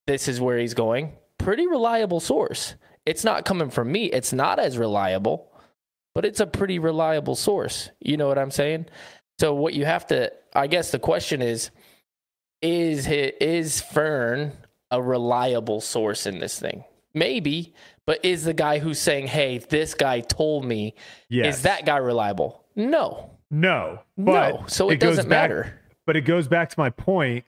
this 0.08 0.28
is 0.28 0.42
where 0.42 0.58
he's 0.58 0.74
going, 0.74 1.14
pretty 1.38 1.68
reliable 1.68 2.20
source. 2.20 2.76
It's 3.06 3.24
not 3.24 3.46
coming 3.46 3.70
from 3.70 3.92
me. 3.92 4.06
It's 4.06 4.34
not 4.34 4.60
as 4.60 4.78
reliable, 4.78 5.52
but 6.14 6.26
it's 6.26 6.40
a 6.40 6.48
pretty 6.48 6.80
reliable 6.80 7.36
source. 7.36 7.90
You 8.00 8.18
know 8.18 8.28
what 8.28 8.38
I'm 8.38 8.52
saying? 8.52 8.88
So 9.40 9.54
what 9.54 9.74
you 9.74 9.86
have 9.86 10.08
to 10.08 10.32
I 10.54 10.68
guess 10.68 10.92
the 10.92 11.00
question 11.00 11.42
is 11.42 11.72
is 12.62 13.08
is 13.08 13.82
Fern 13.82 14.52
a 14.92 15.02
reliable 15.02 15.82
source 15.82 16.26
in 16.26 16.40
this 16.40 16.60
thing? 16.60 16.84
Maybe, 17.14 17.74
but 18.06 18.24
is 18.24 18.44
the 18.44 18.54
guy 18.54 18.80
who's 18.80 19.00
saying, 19.00 19.28
"Hey, 19.28 19.58
this 19.58 19.94
guy 19.94 20.20
told 20.20 20.66
me," 20.66 20.94
yes. 21.30 21.58
is 21.58 21.62
that 21.64 21.86
guy 21.86 21.98
reliable? 21.98 22.66
No. 22.76 23.39
No, 23.52 24.00
but 24.18 24.50
no. 24.50 24.64
So 24.68 24.90
it, 24.90 24.96
it 24.96 25.00
doesn't 25.00 25.28
matter. 25.28 25.80
But 26.06 26.16
it 26.16 26.22
goes 26.22 26.48
back 26.48 26.70
to 26.70 26.80
my 26.80 26.90
point. 26.90 27.46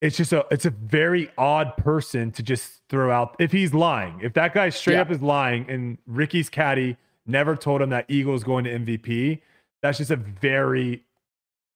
It's 0.00 0.16
just 0.16 0.32
a 0.32 0.46
it's 0.50 0.66
a 0.66 0.70
very 0.70 1.30
odd 1.38 1.76
person 1.76 2.30
to 2.32 2.42
just 2.42 2.82
throw 2.88 3.10
out 3.10 3.36
if 3.38 3.52
he's 3.52 3.74
lying. 3.74 4.20
If 4.22 4.34
that 4.34 4.54
guy 4.54 4.68
straight 4.70 4.94
yeah. 4.94 5.02
up 5.02 5.10
is 5.10 5.22
lying 5.22 5.68
and 5.68 5.98
Ricky's 6.06 6.48
caddy 6.48 6.96
never 7.26 7.56
told 7.56 7.82
him 7.82 7.90
that 7.90 8.06
Eagles 8.08 8.44
going 8.44 8.64
to 8.64 8.78
MVP, 8.78 9.40
that's 9.82 9.98
just 9.98 10.10
a 10.10 10.16
very 10.16 11.02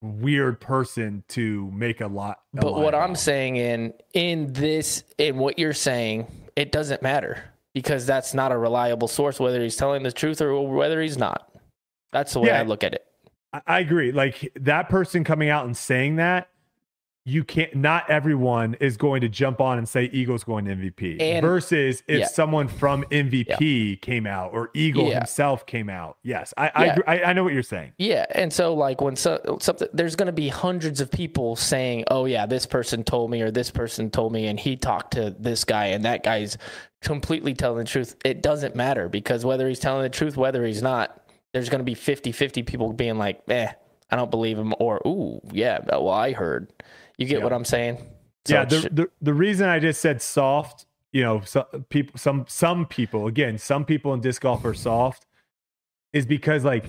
weird 0.03 0.61
person 0.61 1.25
to 1.29 1.71
make 1.73 2.01
a 2.01 2.07
lot. 2.07 2.40
A 2.57 2.61
but 2.61 2.75
what 2.75 2.95
I'm 2.95 3.14
saying 3.14 3.57
in 3.57 3.95
in 4.14 4.53
this 4.53 5.05
in 5.19 5.38
what 5.38 5.59
you're 5.59 5.73
saying, 5.73 6.27
it 6.57 6.73
doesn't 6.73 7.03
matter 7.03 7.45
because 7.75 8.07
that's 8.07 8.35
not 8.35 8.53
a 8.53 8.59
reliable 8.59 9.09
source 9.09 9.38
whether 9.38 9.62
he's 9.62 9.77
telling 9.77 10.03
the 10.03 10.12
truth 10.12 10.40
or 10.40 10.66
whether 10.66 11.01
he's 11.01 11.19
not. 11.19 11.49
That's 12.12 12.33
the 12.33 12.40
way 12.40 12.49
yeah, 12.49 12.61
I 12.61 12.62
look 12.62 12.83
at 12.85 12.94
it. 12.94 13.07
I 13.66 13.81
agree. 13.81 14.12
Like 14.12 14.53
that 14.61 14.88
person 14.88 15.25
coming 15.25 15.49
out 15.49 15.64
and 15.66 15.77
saying 15.77 16.16
that, 16.16 16.49
you 17.27 17.44
can't 17.44 17.75
not 17.75 18.09
everyone 18.09 18.75
is 18.81 18.96
going 18.96 19.20
to 19.20 19.29
jump 19.29 19.61
on 19.61 19.77
and 19.77 19.87
say 19.87 20.05
Eagle's 20.05 20.42
going 20.42 20.64
to 20.64 20.75
MVP 20.75 21.20
And- 21.20 21.42
versus 21.44 22.03
if 22.09 22.20
yeah. 22.20 22.27
someone 22.27 22.66
from 22.66 23.05
MVP 23.11 24.01
came 24.01 24.27
out 24.27 24.53
or 24.55 24.70
Eagle 24.73 25.09
Yeah. 25.09 25.18
himself 25.18 25.66
came 25.66 25.90
out. 25.90 26.16
Yes, 26.23 26.55
I 26.57 26.70
I, 26.75 26.87
agree- 26.87 27.05
I 27.07 27.23
I 27.25 27.33
know 27.35 27.44
what 27.44 27.53
you're 27.53 27.62
saying. 27.62 27.92
Yeah, 27.99 28.25
and 28.31 28.51
so 28.51 28.73
like 28.73 29.03
when 29.03 29.16
so, 29.16 29.59
something 29.61 29.88
there's 29.92 30.16
going 30.16 30.27
to 30.29 30.33
be 30.33 30.49
hundreds 30.49 31.01
of 31.03 31.11
people 31.11 31.57
saying, 31.57 32.05
"Oh 32.11 32.25
yeah, 32.25 32.46
this 32.46 32.64
person 32.64 33.05
told 33.05 33.31
me 33.31 33.42
or 33.42 33.51
this 33.51 33.70
person 33.70 34.11
told 34.11 34.33
me 34.33 34.46
and 34.46 34.59
he 34.59 34.77
talked 34.77 35.12
to 35.12 35.31
this 35.38 35.62
guy 35.64 35.87
and 35.87 36.05
that 36.07 36.25
guy's 36.25 36.57
completely 37.03 37.53
telling 37.53 37.79
the 37.81 37.85
truth." 37.85 38.16
It 38.25 38.42
doesn't 38.42 38.75
matter 38.75 39.09
because 39.11 39.44
whether 39.44 39.68
he's 39.68 39.79
telling 39.81 40.03
the 40.05 40.09
truth 40.09 40.38
whether 40.38 40.64
he's 40.64 40.83
not, 40.83 41.20
there's 41.52 41.68
going 41.68 41.80
to 41.80 41.84
be 41.84 41.94
50-50 41.94 42.64
people 42.66 42.92
being 42.92 43.18
like, 43.18 43.40
"Eh, 43.48 43.68
I 44.10 44.16
don't 44.16 44.30
believe 44.30 44.58
him," 44.58 44.74
or 44.78 45.00
"Ooh, 45.06 45.40
yeah, 45.52 45.78
well 45.88 46.10
I 46.10 46.32
heard." 46.32 46.72
You 47.18 47.26
get 47.26 47.38
Yeah. 47.38 47.44
what 47.44 47.52
I'm 47.52 47.64
saying? 47.64 47.98
So 48.46 48.54
yeah, 48.54 48.64
the, 48.64 48.88
the 48.90 49.10
the 49.20 49.34
reason 49.34 49.68
I 49.68 49.78
just 49.78 50.00
said 50.00 50.22
soft, 50.22 50.86
you 51.12 51.22
know, 51.22 51.42
so, 51.42 51.66
people 51.90 52.18
some 52.18 52.46
some 52.48 52.86
people 52.86 53.26
again, 53.26 53.58
some 53.58 53.84
people 53.84 54.14
in 54.14 54.20
disc 54.20 54.42
golf 54.42 54.64
are 54.64 54.74
soft 54.74 55.26
is 56.12 56.24
because 56.24 56.64
like 56.64 56.86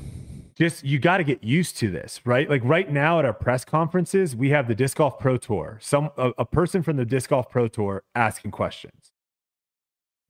just 0.58 0.84
you 0.84 1.00
got 1.00 1.18
to 1.18 1.24
get 1.24 1.44
used 1.44 1.78
to 1.78 1.90
this, 1.90 2.22
right? 2.26 2.50
Like 2.50 2.62
right 2.64 2.90
now 2.90 3.20
at 3.20 3.26
our 3.26 3.34
press 3.34 3.66
conferences, 3.66 4.36
we 4.36 4.50
have 4.52 4.68
the 4.68 4.76
disc 4.76 4.98
golf 4.98 5.20
pro 5.20 5.38
tour. 5.38 5.78
Some 5.82 6.12
a, 6.18 6.32
a 6.38 6.46
person 6.46 6.84
from 6.84 6.98
the 6.98 7.06
disc 7.06 7.30
golf 7.32 7.50
pro 7.50 7.68
tour 7.68 8.04
asking 8.16 8.52
questions. 8.52 9.01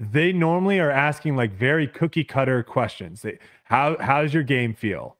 They 0.01 0.33
normally 0.33 0.79
are 0.79 0.89
asking 0.89 1.35
like 1.35 1.51
very 1.53 1.87
cookie 1.87 2.23
cutter 2.23 2.63
questions. 2.63 3.21
They, 3.21 3.37
how 3.65 3.97
how 3.99 4.23
does 4.23 4.33
your 4.33 4.43
game 4.43 4.73
feel? 4.73 5.17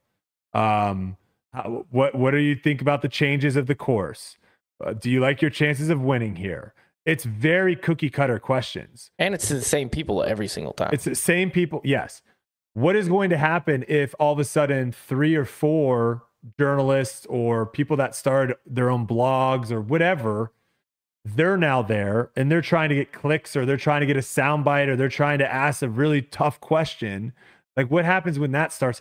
Um, 0.54 1.16
how, 1.52 1.86
what 1.90 2.16
what 2.16 2.32
do 2.32 2.38
you 2.38 2.56
think 2.56 2.80
about 2.82 3.00
the 3.00 3.08
changes 3.08 3.54
of 3.54 3.68
the 3.68 3.76
course? 3.76 4.36
Uh, 4.84 4.92
do 4.92 5.08
you 5.08 5.20
like 5.20 5.40
your 5.40 5.52
chances 5.52 5.88
of 5.88 6.00
winning 6.00 6.34
here? 6.34 6.74
It's 7.06 7.24
very 7.24 7.76
cookie 7.76 8.10
cutter 8.10 8.40
questions. 8.40 9.12
and 9.18 9.34
it's 9.34 9.48
the 9.48 9.62
same 9.62 9.88
people 9.88 10.24
every 10.24 10.48
single 10.48 10.72
time. 10.72 10.90
It's 10.92 11.04
the 11.04 11.14
same 11.14 11.50
people. 11.50 11.80
Yes. 11.84 12.22
What 12.74 12.96
is 12.96 13.08
going 13.08 13.30
to 13.30 13.38
happen 13.38 13.84
if 13.86 14.14
all 14.18 14.32
of 14.32 14.38
a 14.38 14.44
sudden 14.44 14.92
three 14.92 15.34
or 15.36 15.44
four 15.44 16.24
journalists 16.58 17.26
or 17.26 17.66
people 17.66 17.96
that 17.98 18.14
started 18.14 18.56
their 18.66 18.90
own 18.90 19.06
blogs 19.06 19.70
or 19.70 19.80
whatever, 19.80 20.52
they're 21.24 21.56
now 21.56 21.82
there 21.82 22.30
and 22.36 22.50
they're 22.50 22.60
trying 22.62 22.88
to 22.88 22.94
get 22.94 23.12
clicks 23.12 23.56
or 23.56 23.64
they're 23.64 23.76
trying 23.76 24.00
to 24.00 24.06
get 24.06 24.16
a 24.16 24.20
soundbite 24.20 24.88
or 24.88 24.96
they're 24.96 25.08
trying 25.08 25.38
to 25.38 25.52
ask 25.52 25.82
a 25.82 25.88
really 25.88 26.22
tough 26.22 26.60
question? 26.60 27.32
Like, 27.76 27.90
what 27.90 28.04
happens 28.04 28.38
when 28.38 28.52
that 28.52 28.72
starts? 28.72 29.00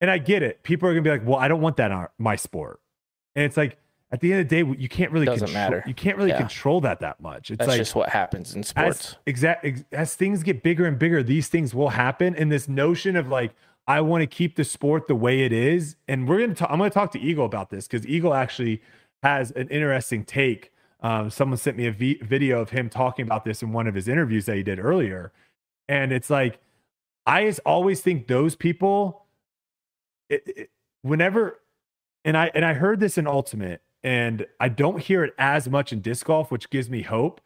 And 0.00 0.10
I 0.10 0.18
get 0.18 0.42
it. 0.42 0.62
People 0.62 0.88
are 0.88 0.92
going 0.92 1.04
to 1.04 1.08
be 1.10 1.16
like, 1.16 1.26
well, 1.26 1.38
I 1.38 1.48
don't 1.48 1.60
want 1.60 1.76
that 1.76 1.92
on 1.92 2.08
my 2.18 2.36
sport. 2.36 2.80
And 3.36 3.44
it's 3.44 3.56
like, 3.56 3.76
at 4.12 4.20
the 4.20 4.32
end 4.32 4.40
of 4.42 4.48
the 4.48 4.62
day, 4.64 4.80
you 4.80 4.88
can't 4.88 5.12
really 5.12 5.26
Doesn't 5.26 5.46
control, 5.46 5.62
matter. 5.70 5.84
You 5.86 5.94
can't 5.94 6.16
really 6.16 6.30
Yeah. 6.30 6.38
control 6.38 6.80
that 6.80 6.98
that 7.00 7.20
much. 7.20 7.52
It's 7.52 7.58
That's 7.58 7.68
like 7.68 7.78
just 7.78 7.94
what 7.94 8.08
happens 8.08 8.56
in 8.56 8.64
sports. 8.64 9.10
as 9.10 9.16
exact 9.26 9.64
ex- 9.64 9.84
as 9.92 10.16
things 10.16 10.42
get 10.42 10.64
bigger 10.64 10.84
and 10.84 10.98
bigger, 10.98 11.22
these 11.22 11.46
things 11.46 11.72
will 11.74 11.90
happen. 11.90 12.34
And 12.34 12.50
this 12.50 12.68
notion 12.68 13.14
of 13.14 13.28
like, 13.28 13.52
I 13.86 14.00
want 14.00 14.22
to 14.22 14.26
keep 14.26 14.56
the 14.56 14.64
sport 14.64 15.06
the 15.06 15.14
way 15.14 15.42
it 15.42 15.52
is, 15.52 15.94
and 16.08 16.28
we're 16.28 16.40
gonna 16.40 16.54
talk. 16.56 16.70
I'm 16.72 16.78
gonna 16.78 16.90
talk 16.90 17.12
to 17.12 17.20
Eagle 17.20 17.44
about 17.44 17.70
this 17.70 17.86
because 17.86 18.04
Eagle 18.06 18.34
actually 18.34 18.82
has 19.22 19.52
an 19.52 19.68
interesting 19.68 20.24
take. 20.24 20.72
Um, 21.02 21.30
someone 21.30 21.56
sent 21.56 21.76
me 21.76 21.86
a 21.86 21.92
v- 21.92 22.20
video 22.22 22.60
of 22.60 22.70
him 22.70 22.88
talking 22.88 23.24
about 23.24 23.44
this 23.44 23.62
in 23.62 23.72
one 23.72 23.86
of 23.86 23.94
his 23.94 24.08
interviews 24.08 24.46
that 24.46 24.56
he 24.56 24.62
did 24.62 24.78
earlier, 24.78 25.32
and 25.88 26.12
it's 26.12 26.30
like, 26.30 26.58
I 27.26 27.44
just 27.44 27.60
always 27.64 28.00
think 28.00 28.26
those 28.26 28.54
people, 28.56 29.24
it, 30.28 30.42
it, 30.46 30.70
whenever, 31.02 31.60
and 32.24 32.36
I 32.36 32.50
and 32.54 32.64
I 32.64 32.74
heard 32.74 33.00
this 33.00 33.16
in 33.16 33.26
Ultimate, 33.26 33.80
and 34.02 34.46
I 34.58 34.68
don't 34.68 35.00
hear 35.00 35.24
it 35.24 35.34
as 35.38 35.68
much 35.68 35.92
in 35.92 36.00
disc 36.00 36.26
golf, 36.26 36.50
which 36.50 36.70
gives 36.70 36.90
me 36.90 37.02
hope. 37.02 37.40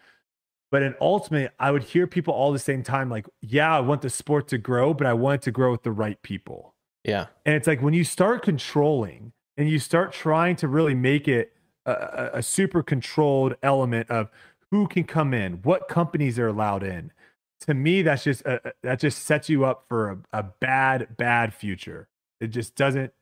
But 0.71 0.83
in 0.83 0.97
ultimate, 1.01 1.53
I 1.61 1.71
would 1.71 1.85
hear 1.85 2.09
people 2.09 2.35
all 2.35 2.51
the 2.51 2.59
same 2.59 2.83
time, 2.83 3.09
like, 3.09 3.27
yeah, 3.41 3.77
I 3.77 3.79
want 3.79 4.03
the 4.03 4.11
sport 4.11 4.49
to 4.49 4.59
grow, 4.59 4.93
but 4.93 5.07
I 5.07 5.13
want 5.13 5.37
it 5.37 5.43
to 5.43 5.53
grow 5.53 5.71
with 5.71 5.85
the 5.85 5.93
right 5.93 6.21
people. 6.23 6.75
yeah. 7.05 7.27
And 7.47 7.55
it's 7.55 7.69
like 7.69 7.81
when 7.81 7.95
you 7.95 8.03
start 8.03 8.43
controlling 8.43 9.33
and 9.57 9.69
you 9.69 9.79
start 9.79 10.13
trying 10.13 10.57
to 10.57 10.67
really 10.67 10.95
make 10.95 11.29
it 11.29 11.53
a, 11.87 12.31
a, 12.35 12.43
super 12.43 12.83
controlled 12.83 13.55
element 13.63 14.11
of 14.11 14.31
who 14.71 14.87
can 14.87 15.05
come 15.05 15.35
in, 15.35 15.55
what 15.63 15.89
companies 15.89 16.39
are 16.39 16.49
allowed 16.49 16.83
in. 16.83 17.13
To 17.61 17.75
me, 17.75 18.03
that's 18.03 18.25
just 18.25 18.43
a, 18.43 18.69
a- 18.69 18.73
that 18.83 19.01
just 19.01 19.23
sets 19.23 19.49
you 19.49 19.65
up 19.65 19.85
for 19.89 20.11
a, 20.11 20.19
a 20.33 20.43
bad, 20.43 21.17
bad 21.17 21.55
future. 21.55 22.09
It 22.41 22.49
just 22.49 22.75
doesn't. 22.75 23.13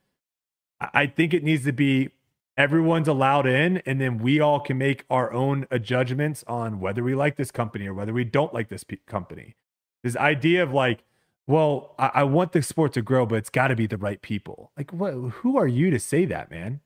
I 0.80 1.06
think 1.06 1.32
it 1.32 1.44
needs 1.44 1.64
to 1.64 1.72
be 1.72 2.10
everyone's 2.56 3.08
allowed 3.08 3.46
in, 3.46 3.78
and 3.86 4.00
then 4.00 4.18
we 4.18 4.40
all 4.40 4.60
can 4.60 4.78
make 4.78 5.04
our 5.08 5.32
own 5.32 5.66
uh, 5.70 5.78
judgments 5.78 6.44
on 6.46 6.80
whether 6.80 7.02
we 7.02 7.14
like 7.14 7.36
this 7.36 7.50
company 7.50 7.86
or 7.86 7.94
whether 7.94 8.12
we 8.12 8.24
don't 8.24 8.52
like 8.52 8.68
this 8.68 8.84
company. 9.06 9.54
This 10.02 10.16
idea 10.16 10.62
of 10.62 10.72
like, 10.72 11.04
well, 11.46 11.94
I, 11.98 12.10
I 12.14 12.22
want 12.24 12.52
the 12.52 12.62
sport 12.62 12.92
to 12.94 13.02
grow, 13.02 13.26
but 13.26 13.36
it's 13.36 13.50
got 13.50 13.68
to 13.68 13.76
be 13.76 13.86
the 13.86 13.96
right 13.96 14.20
people. 14.20 14.72
Like, 14.76 14.92
what? 14.92 15.12
Who 15.12 15.56
are 15.56 15.66
you 15.66 15.90
to 15.90 15.98
say 15.98 16.24
that, 16.26 16.50
man? 16.50 16.80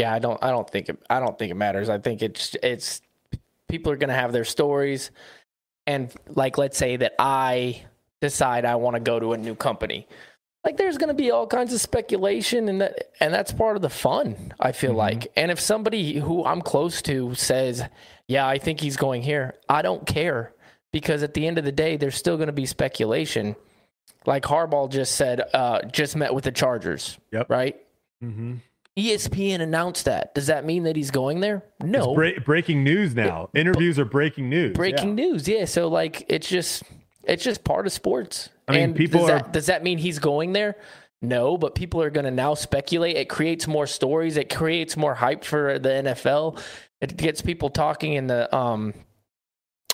Yeah, 0.00 0.14
I 0.14 0.18
don't 0.18 0.42
I 0.42 0.50
don't 0.50 0.68
think 0.68 0.88
it 0.88 0.98
I 1.10 1.20
don't 1.20 1.38
think 1.38 1.50
it 1.50 1.56
matters. 1.56 1.88
I 1.88 1.98
think 1.98 2.22
it's 2.22 2.56
it's 2.62 3.02
people 3.68 3.92
are 3.92 3.96
going 3.96 4.08
to 4.08 4.14
have 4.14 4.32
their 4.32 4.44
stories 4.44 5.10
and 5.86 6.10
like 6.28 6.56
let's 6.58 6.78
say 6.78 6.96
that 6.96 7.12
I 7.18 7.82
decide 8.20 8.64
I 8.64 8.76
want 8.76 8.94
to 8.96 9.00
go 9.00 9.20
to 9.20 9.32
a 9.34 9.38
new 9.38 9.54
company. 9.54 10.08
Like 10.64 10.76
there's 10.76 10.98
going 10.98 11.08
to 11.08 11.14
be 11.14 11.30
all 11.30 11.46
kinds 11.46 11.72
of 11.72 11.80
speculation 11.80 12.68
and 12.68 12.80
that 12.80 13.10
and 13.20 13.32
that's 13.32 13.52
part 13.52 13.76
of 13.76 13.82
the 13.82 13.90
fun, 13.90 14.52
I 14.58 14.72
feel 14.72 14.92
Mhm. 14.92 14.96
like. 15.06 15.32
And 15.36 15.50
if 15.50 15.60
somebody 15.60 16.18
who 16.18 16.44
I'm 16.44 16.62
close 16.62 17.02
to 17.02 17.34
says, 17.34 17.82
"Yeah, 18.28 18.46
I 18.46 18.58
think 18.58 18.80
he's 18.80 18.96
going 18.96 19.22
here." 19.22 19.54
I 19.68 19.82
don't 19.82 20.06
care 20.06 20.52
because 20.92 21.22
at 21.22 21.32
the 21.34 21.46
end 21.46 21.58
of 21.58 21.64
the 21.64 21.72
day 21.72 21.96
there's 21.96 22.16
still 22.16 22.36
going 22.36 22.48
to 22.54 22.60
be 22.62 22.66
speculation. 22.66 23.54
Like 24.26 24.44
Harbaugh 24.44 24.90
just 24.90 25.14
said 25.16 25.42
uh 25.54 25.82
just 25.84 26.14
met 26.16 26.34
with 26.34 26.44
the 26.44 26.52
Chargers, 26.52 27.18
Yep. 27.32 27.50
right? 27.50 27.76
Mm-hmm. 28.22 28.54
ESPN 29.08 29.60
announced 29.60 30.04
that. 30.04 30.34
Does 30.34 30.46
that 30.48 30.64
mean 30.64 30.82
that 30.84 30.96
he's 30.96 31.10
going 31.10 31.40
there? 31.40 31.62
No. 31.82 32.14
breaking 32.44 32.84
news 32.84 33.14
now. 33.14 33.48
Interviews 33.54 33.98
are 33.98 34.04
breaking 34.04 34.48
news. 34.48 34.74
Breaking 34.76 35.16
Yeah. 35.18 35.24
news. 35.26 35.48
Yeah. 35.48 35.64
So 35.64 35.88
like 35.88 36.24
it's 36.28 36.48
just 36.48 36.82
it's 37.24 37.44
just 37.44 37.64
part 37.64 37.86
of 37.86 37.92
sports. 37.92 38.48
I 38.68 38.72
mean, 38.72 38.80
and 38.82 38.96
people 38.96 39.20
does 39.20 39.30
are- 39.30 39.38
that 39.38 39.52
does 39.52 39.66
that 39.66 39.82
mean 39.82 39.98
he's 39.98 40.18
going 40.18 40.52
there? 40.52 40.76
No, 41.22 41.58
but 41.58 41.74
people 41.74 42.00
are 42.02 42.08
going 42.10 42.24
to 42.24 42.30
now 42.30 42.54
speculate. 42.54 43.16
It 43.16 43.28
creates 43.28 43.66
more 43.68 43.86
stories. 43.86 44.38
It 44.38 44.48
creates 44.48 44.96
more 44.96 45.14
hype 45.14 45.44
for 45.44 45.78
the 45.78 45.90
NFL. 45.90 46.58
It 47.02 47.16
gets 47.16 47.42
people 47.42 47.68
talking 47.68 48.14
in 48.14 48.26
the 48.26 48.54
um 48.56 48.94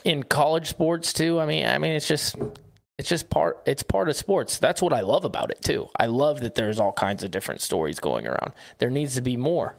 in 0.04 0.22
college 0.22 0.68
sports 0.68 1.12
too. 1.12 1.40
I 1.40 1.46
mean, 1.46 1.66
I 1.66 1.78
mean, 1.78 1.92
it's 1.92 2.06
just 2.08 2.36
it's 2.98 3.08
just 3.08 3.28
part 3.30 3.62
it's 3.66 3.82
part 3.82 4.08
of 4.08 4.16
sports. 4.16 4.58
That's 4.58 4.80
what 4.80 4.92
I 4.92 5.00
love 5.00 5.24
about 5.24 5.50
it 5.50 5.62
too. 5.62 5.88
I 5.98 6.06
love 6.06 6.40
that 6.40 6.54
there's 6.54 6.78
all 6.80 6.92
kinds 6.92 7.22
of 7.22 7.30
different 7.30 7.60
stories 7.60 8.00
going 8.00 8.26
around. 8.26 8.52
There 8.78 8.90
needs 8.90 9.14
to 9.16 9.20
be 9.20 9.36
more. 9.36 9.76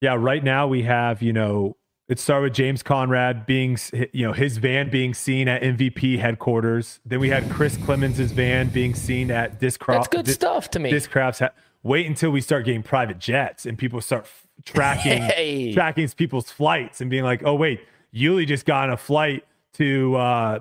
Yeah, 0.00 0.14
right 0.18 0.44
now 0.44 0.68
we 0.68 0.82
have, 0.82 1.22
you 1.22 1.32
know, 1.32 1.76
it 2.08 2.18
started 2.20 2.44
with 2.44 2.52
James 2.54 2.82
Conrad 2.82 3.46
being, 3.46 3.76
you 4.12 4.26
know, 4.26 4.32
his 4.32 4.58
van 4.58 4.90
being 4.90 5.12
seen 5.12 5.48
at 5.48 5.60
MVP 5.62 6.18
headquarters. 6.18 7.00
Then 7.04 7.20
we 7.20 7.28
had 7.30 7.50
Chris 7.50 7.76
Clemons's 7.76 8.32
van 8.32 8.68
being 8.68 8.94
seen 8.94 9.30
at 9.30 9.60
Discraft. 9.60 9.94
That's 9.94 10.08
good 10.08 10.28
stuff 10.28 10.70
to 10.70 10.78
me. 10.78 10.90
Discrafts. 10.90 11.40
Ha- 11.40 11.50
Wait 11.82 12.06
until 12.06 12.30
we 12.30 12.40
start 12.40 12.64
getting 12.64 12.82
private 12.82 13.18
jets 13.18 13.64
and 13.66 13.76
people 13.78 14.00
start 14.00 14.24
f- 14.24 14.46
tracking 14.64 15.22
Hey. 15.22 15.72
tracking 15.72 16.08
people's 16.10 16.50
flights 16.50 17.00
and 17.00 17.08
being 17.10 17.24
like, 17.24 17.42
oh 17.44 17.54
wait, 17.54 17.80
Uli 18.12 18.46
just 18.46 18.66
got 18.66 18.84
on 18.84 18.90
a 18.90 18.96
flight 18.96 19.44
to. 19.74 20.14
uh 20.16 20.58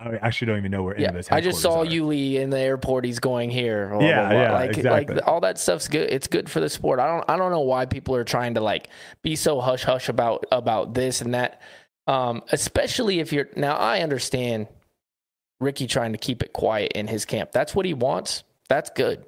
I 0.00 0.16
actually 0.16 0.46
don't 0.46 0.56
even 0.58 0.70
know 0.70 0.82
where 0.82 0.94
any 0.96 1.04
of 1.04 1.14
Yeah, 1.14 1.34
I 1.34 1.40
just 1.42 1.60
saw 1.60 1.80
are. 1.80 1.84
Uli 1.84 2.38
in 2.38 2.48
the 2.50 2.58
airport. 2.58 3.04
He's 3.04 3.18
going 3.18 3.50
here. 3.50 3.88
blah, 3.90 4.00
Yeah, 4.00 4.20
blah, 4.20 4.28
blah. 4.30 4.40
yeah, 4.40 4.52
like, 4.54 4.76
exactly. 4.78 5.14
like 5.16 5.28
all 5.28 5.40
that 5.42 5.58
stuff's 5.58 5.88
good. 5.88 6.10
It's 6.10 6.26
good 6.26 6.48
for 6.48 6.60
the 6.60 6.70
sport. 6.70 7.00
I 7.00 7.06
don't, 7.06 7.28
I 7.30 7.36
don't 7.36 7.50
know 7.50 7.60
why 7.60 7.84
people 7.84 8.16
are 8.16 8.24
trying 8.24 8.54
to 8.54 8.60
like 8.62 8.88
be 9.22 9.36
so 9.36 9.60
hush 9.60 9.84
hush 9.84 10.08
about 10.08 10.46
about 10.50 10.94
this 10.94 11.20
and 11.20 11.34
that. 11.34 11.60
Um, 12.06 12.42
especially 12.50 13.20
if 13.20 13.32
you're 13.32 13.48
now, 13.56 13.76
I 13.76 14.00
understand 14.00 14.68
Ricky 15.60 15.86
trying 15.86 16.12
to 16.12 16.18
keep 16.18 16.42
it 16.42 16.52
quiet 16.54 16.92
in 16.92 17.06
his 17.06 17.24
camp. 17.26 17.52
That's 17.52 17.74
what 17.74 17.84
he 17.84 17.92
wants. 17.94 18.42
That's 18.70 18.88
good. 18.90 19.24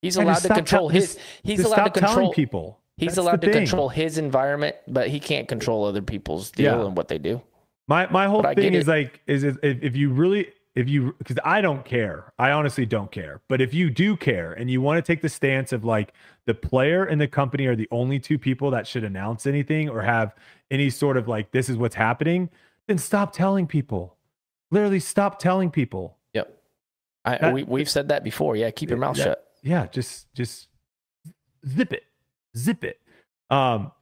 He's 0.00 0.16
allowed 0.16 0.36
to 0.40 0.48
control 0.48 0.88
tell- 0.88 1.00
his. 1.00 1.18
He's 1.42 1.60
allowed 1.60 1.84
to 1.94 2.00
control. 2.00 2.32
people. 2.32 2.80
He's 2.96 3.08
That's 3.08 3.18
allowed 3.18 3.40
to 3.42 3.48
thing. 3.48 3.64
control 3.66 3.88
his 3.88 4.18
environment, 4.18 4.76
but 4.86 5.08
he 5.08 5.18
can't 5.20 5.48
control 5.48 5.84
other 5.84 6.00
people's 6.02 6.50
deal 6.52 6.78
Yeah. 6.78 6.86
and 6.86 6.96
what 6.96 7.08
they 7.08 7.18
do. 7.18 7.42
My 7.88 8.10
my 8.10 8.26
whole 8.26 8.42
thing 8.42 8.74
is 8.74 8.88
like 8.88 9.20
is 9.26 9.44
if, 9.44 9.56
if 9.62 9.94
you 9.96 10.10
really 10.10 10.48
if 10.74 10.88
you 10.88 11.14
because 11.18 11.36
I 11.44 11.60
don't 11.60 11.84
care. 11.84 12.32
I 12.38 12.50
honestly 12.50 12.86
don't 12.86 13.10
care. 13.12 13.40
But 13.48 13.60
if 13.60 13.72
you 13.74 13.90
do 13.90 14.16
care 14.16 14.52
and 14.54 14.70
you 14.70 14.80
want 14.80 14.96
to 15.04 15.12
take 15.12 15.22
the 15.22 15.28
stance 15.28 15.72
of 15.72 15.84
like 15.84 16.14
the 16.46 16.54
player 16.54 17.04
and 17.04 17.20
the 17.20 17.28
company 17.28 17.66
are 17.66 17.76
the 17.76 17.88
only 17.90 18.18
two 18.18 18.38
people 18.38 18.70
that 18.72 18.86
should 18.86 19.04
announce 19.04 19.46
anything 19.46 19.88
or 19.88 20.02
have 20.02 20.34
any 20.70 20.90
sort 20.90 21.16
of 21.16 21.28
like 21.28 21.52
this 21.52 21.68
is 21.68 21.76
what's 21.76 21.94
happening, 21.94 22.50
then 22.88 22.98
stop 22.98 23.32
telling 23.32 23.66
people. 23.66 24.16
Literally 24.70 24.98
stop 25.00 25.38
telling 25.38 25.70
people. 25.70 26.16
Yep. 26.32 26.58
I, 27.24 27.38
That- 27.38 27.54
we, 27.54 27.62
we've 27.62 27.88
said 27.88 28.08
that 28.08 28.24
before. 28.24 28.56
Yeah, 28.56 28.70
keep 28.70 28.88
your 28.90 28.98
mouth 28.98 29.16
that- 29.16 29.22
shut. 29.24 29.46
Yeah, 29.62 29.86
just 29.86 30.32
just 30.34 30.68
zip 31.66 31.92
it. 31.92 32.02
Zip 32.56 32.82
it. 32.84 32.98
Um 33.48 33.92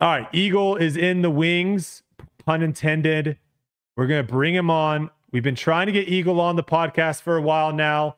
All 0.00 0.10
right, 0.10 0.28
Eagle 0.32 0.76
is 0.76 0.96
in 0.96 1.22
the 1.22 1.30
wings, 1.30 2.02
pun 2.44 2.62
intended. 2.62 3.38
We're 3.96 4.06
gonna 4.06 4.22
bring 4.22 4.54
him 4.54 4.70
on. 4.70 5.10
We've 5.32 5.42
been 5.42 5.54
trying 5.54 5.86
to 5.86 5.92
get 5.92 6.08
Eagle 6.08 6.40
on 6.40 6.56
the 6.56 6.62
podcast 6.62 7.22
for 7.22 7.36
a 7.36 7.42
while 7.42 7.72
now. 7.72 8.16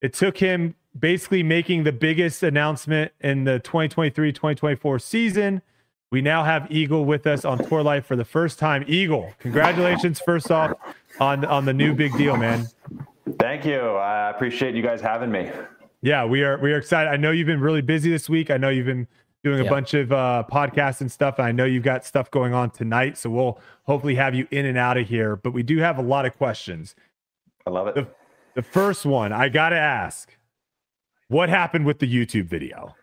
It 0.00 0.14
took 0.14 0.38
him 0.38 0.74
basically 0.98 1.42
making 1.42 1.84
the 1.84 1.92
biggest 1.92 2.42
announcement 2.42 3.12
in 3.20 3.44
the 3.44 3.60
2023-2024 3.60 5.00
season. 5.00 5.62
We 6.10 6.20
now 6.20 6.44
have 6.44 6.70
Eagle 6.70 7.04
with 7.04 7.26
us 7.26 7.44
on 7.44 7.58
Tour 7.58 7.82
Life 7.82 8.04
for 8.04 8.16
the 8.16 8.24
first 8.24 8.58
time. 8.58 8.84
Eagle, 8.86 9.32
congratulations 9.38 10.20
first 10.20 10.50
off 10.50 10.72
on 11.18 11.44
on 11.44 11.64
the 11.64 11.72
new 11.72 11.94
big 11.94 12.16
deal, 12.16 12.36
man. 12.36 12.66
Thank 13.38 13.64
you. 13.64 13.80
I 13.80 14.30
appreciate 14.30 14.74
you 14.74 14.82
guys 14.82 15.00
having 15.00 15.30
me. 15.30 15.50
Yeah, 16.02 16.24
we 16.24 16.42
are 16.42 16.58
we 16.58 16.72
are 16.72 16.78
excited. 16.78 17.08
I 17.10 17.16
know 17.16 17.30
you've 17.30 17.46
been 17.46 17.60
really 17.60 17.80
busy 17.80 18.10
this 18.10 18.28
week. 18.28 18.50
I 18.50 18.56
know 18.56 18.68
you've 18.68 18.86
been 18.86 19.06
doing 19.44 19.66
a 19.66 19.68
bunch 19.68 19.94
of 19.94 20.12
uh, 20.12 20.44
podcasts 20.50 21.00
and 21.00 21.10
stuff. 21.10 21.38
And 21.38 21.46
I 21.46 21.52
know 21.52 21.64
you've 21.64 21.82
got 21.82 22.04
stuff 22.04 22.30
going 22.30 22.54
on 22.54 22.70
tonight, 22.70 23.18
so 23.18 23.30
we'll 23.30 23.60
hopefully 23.84 24.14
have 24.14 24.34
you 24.34 24.46
in 24.50 24.66
and 24.66 24.78
out 24.78 24.96
of 24.96 25.08
here. 25.08 25.36
But 25.36 25.52
we 25.52 25.62
do 25.62 25.78
have 25.78 25.98
a 25.98 26.02
lot 26.02 26.26
of 26.26 26.36
questions. 26.36 26.94
I 27.66 27.70
love 27.70 27.88
it. 27.88 27.94
The, 27.94 28.06
the 28.54 28.62
first 28.62 29.04
one 29.04 29.32
I 29.32 29.48
got 29.48 29.70
to 29.70 29.78
ask: 29.78 30.36
What 31.28 31.48
happened 31.48 31.86
with 31.86 31.98
the 31.98 32.12
YouTube 32.12 32.46
video? 32.46 32.94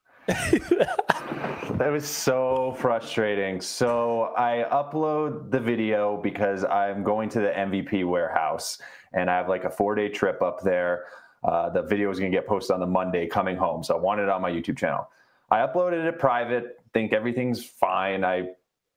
that 0.26 1.90
was 1.90 2.08
so 2.08 2.76
frustrating. 2.78 3.60
So 3.60 4.32
I 4.36 4.64
upload 4.70 5.50
the 5.50 5.58
video 5.58 6.16
because 6.16 6.64
I'm 6.64 7.02
going 7.02 7.28
to 7.30 7.40
the 7.40 7.50
MVP 7.50 8.06
warehouse 8.06 8.78
and 9.14 9.28
I 9.28 9.36
have 9.36 9.48
like 9.48 9.64
a 9.64 9.70
four 9.70 9.94
day 9.94 10.08
trip 10.08 10.40
up 10.42 10.62
there. 10.62 11.06
Uh, 11.42 11.70
the 11.70 11.82
video 11.82 12.08
is 12.10 12.20
going 12.20 12.30
to 12.30 12.36
get 12.36 12.46
posted 12.46 12.74
on 12.74 12.80
the 12.80 12.86
Monday 12.86 13.26
coming 13.26 13.56
home. 13.56 13.82
So 13.82 13.96
I 13.96 14.00
want 14.00 14.20
it 14.20 14.28
on 14.28 14.40
my 14.40 14.50
YouTube 14.50 14.78
channel. 14.78 15.08
I 15.52 15.58
uploaded 15.58 16.06
it 16.06 16.18
private, 16.18 16.78
think 16.94 17.12
everything's 17.12 17.62
fine. 17.62 18.24
I 18.24 18.48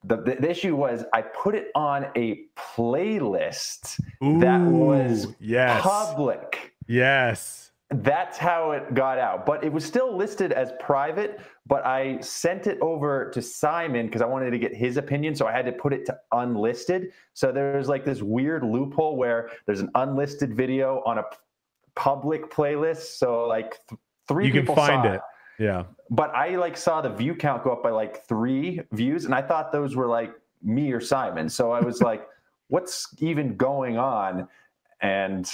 the, 0.06 0.18
the, 0.18 0.50
issue 0.50 0.76
was 0.76 1.04
I 1.13 1.22
put 1.22 1.56
it 1.56 1.70
on 1.76 2.08
a 2.15 2.46
playlist 2.56 4.00
Ooh, 4.24 4.39
that 4.39 4.62
was 4.62 5.28
yes. 5.39 5.82
public. 5.82 6.74
Yes. 6.88 7.72
That's 7.89 8.38
how 8.38 8.72
it 8.72 8.94
got 8.94 9.18
out. 9.18 9.46
But 9.46 9.63
it 9.63 9.74
was 9.74 9.84
still 9.84 10.15
listed 10.15 10.52
as 10.52 10.72
private, 10.80 11.39
but 11.65 11.86
I 11.86 12.20
sent 12.22 12.68
it 12.68 12.80
over 12.82 13.32
to 13.32 13.41
Simon 13.41 14.06
because 14.06 14.22
I 14.22 14.26
wanted 14.26 14.52
to 14.52 14.60
get 14.60 14.74
his 14.74 14.98
opinion. 14.98 15.36
So 15.36 15.48
I 15.48 15.52
had 15.52 15.65
to 15.65 15.72
put 15.72 15.91
it 15.91 16.06
to 16.06 16.18
unlisted. 16.32 17.12
So 17.34 17.52
there's 17.52 17.89
like 17.89 18.06
this 18.06 18.22
weird 18.22 18.63
loophole 18.63 19.18
where 19.18 19.50
there's 19.65 19.82
an 19.82 19.89
unlisted 19.96 20.56
video 20.56 21.02
on 21.06 21.18
a 21.18 21.24
public 21.96 22.50
playlist. 22.50 23.18
So 23.18 23.46
like 23.46 23.80
th- 23.89 24.00
three 24.28 24.48
you 24.48 24.54
people 24.54 24.76
can 24.76 24.88
find 24.88 25.04
saw 25.04 25.13
it. 25.13 25.22
Yeah. 25.60 25.84
But 26.10 26.34
I 26.36 26.56
like 26.56 26.78
saw 26.78 27.02
the 27.02 27.10
view 27.10 27.36
count 27.36 27.63
go 27.63 27.72
up 27.72 27.84
by 27.84 27.91
like 27.91 28.26
three 28.26 28.82
views, 28.91 29.26
and 29.26 29.34
I 29.34 29.41
thought 29.41 29.72
those 29.72 29.96
were 29.96 30.08
like 30.08 30.34
me 30.62 30.91
or 30.91 31.02
Simon. 31.02 31.50
So 31.50 31.72
I 31.72 31.82
was 31.82 32.02
like, 32.02 32.28
what's 32.68 33.08
even 33.20 33.56
going 33.56 33.98
on? 33.98 34.48
And 35.02 35.50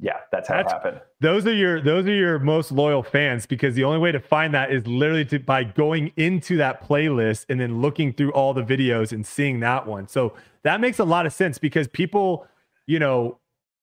yeah, 0.00 0.18
that's 0.32 0.48
how 0.48 0.56
that's, 0.56 0.72
it 0.72 0.74
happened. 0.74 1.00
Those 1.20 1.46
are 1.46 1.54
your 1.54 1.80
those 1.80 2.06
are 2.06 2.14
your 2.14 2.38
most 2.38 2.72
loyal 2.72 3.02
fans 3.02 3.46
because 3.46 3.74
the 3.74 3.84
only 3.84 3.98
way 3.98 4.12
to 4.12 4.20
find 4.20 4.52
that 4.54 4.72
is 4.72 4.86
literally 4.86 5.24
to 5.26 5.38
by 5.38 5.64
going 5.64 6.12
into 6.16 6.56
that 6.56 6.86
playlist 6.86 7.46
and 7.48 7.60
then 7.60 7.80
looking 7.80 8.12
through 8.12 8.32
all 8.32 8.52
the 8.54 8.62
videos 8.62 9.12
and 9.12 9.24
seeing 9.24 9.60
that 9.60 9.86
one. 9.86 10.08
So 10.08 10.34
that 10.62 10.80
makes 10.80 10.98
a 10.98 11.04
lot 11.04 11.26
of 11.26 11.32
sense 11.32 11.58
because 11.58 11.86
people, 11.88 12.46
you 12.86 12.98
know, 12.98 13.38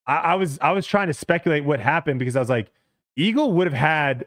I, 0.05 0.17
I 0.17 0.35
was 0.35 0.59
I 0.61 0.71
was 0.73 0.85
trying 0.85 1.07
to 1.07 1.13
speculate 1.13 1.63
what 1.63 1.79
happened 1.79 2.19
because 2.19 2.35
I 2.35 2.39
was 2.39 2.49
like, 2.49 2.71
Eagle 3.15 3.53
would 3.53 3.67
have 3.67 3.73
had 3.73 4.25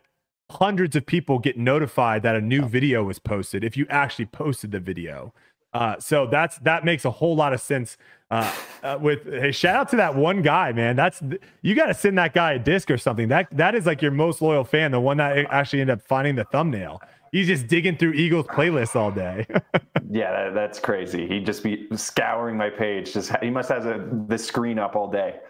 hundreds 0.50 0.94
of 0.96 1.06
people 1.06 1.38
get 1.38 1.56
notified 1.56 2.22
that 2.22 2.36
a 2.36 2.40
new 2.40 2.66
video 2.66 3.04
was 3.04 3.18
posted 3.18 3.64
if 3.64 3.76
you 3.76 3.86
actually 3.88 4.26
posted 4.26 4.70
the 4.70 4.80
video. 4.80 5.32
Uh, 5.72 5.98
so 5.98 6.26
that's 6.26 6.58
that 6.58 6.84
makes 6.84 7.04
a 7.04 7.10
whole 7.10 7.34
lot 7.34 7.52
of 7.52 7.60
sense. 7.60 7.96
Uh, 8.30 8.52
uh, 8.82 8.98
with 9.00 9.24
hey, 9.24 9.52
shout 9.52 9.76
out 9.76 9.88
to 9.88 9.96
that 9.96 10.14
one 10.14 10.40
guy, 10.40 10.72
man. 10.72 10.96
That's 10.96 11.20
you 11.62 11.74
got 11.74 11.86
to 11.86 11.94
send 11.94 12.16
that 12.18 12.32
guy 12.32 12.54
a 12.54 12.58
disc 12.58 12.90
or 12.90 12.98
something. 12.98 13.28
That 13.28 13.48
that 13.56 13.74
is 13.74 13.84
like 13.84 14.00
your 14.00 14.12
most 14.12 14.40
loyal 14.40 14.64
fan, 14.64 14.92
the 14.92 15.00
one 15.00 15.16
that 15.16 15.46
actually 15.50 15.80
ended 15.80 15.98
up 15.98 16.02
finding 16.06 16.36
the 16.36 16.44
thumbnail 16.44 17.00
he's 17.34 17.48
just 17.48 17.66
digging 17.66 17.96
through 17.96 18.12
Eagles 18.12 18.46
playlists 18.46 18.94
all 18.94 19.10
day. 19.10 19.44
yeah, 20.10 20.30
that, 20.30 20.54
that's 20.54 20.78
crazy. 20.78 21.26
He'd 21.26 21.44
just 21.44 21.64
be 21.64 21.88
scouring 21.96 22.56
my 22.56 22.70
page. 22.70 23.12
Just 23.12 23.32
he 23.42 23.50
must 23.50 23.68
have 23.68 23.84
a, 23.86 24.08
the 24.28 24.38
screen 24.38 24.78
up 24.78 24.94
all 24.94 25.10
day. 25.10 25.40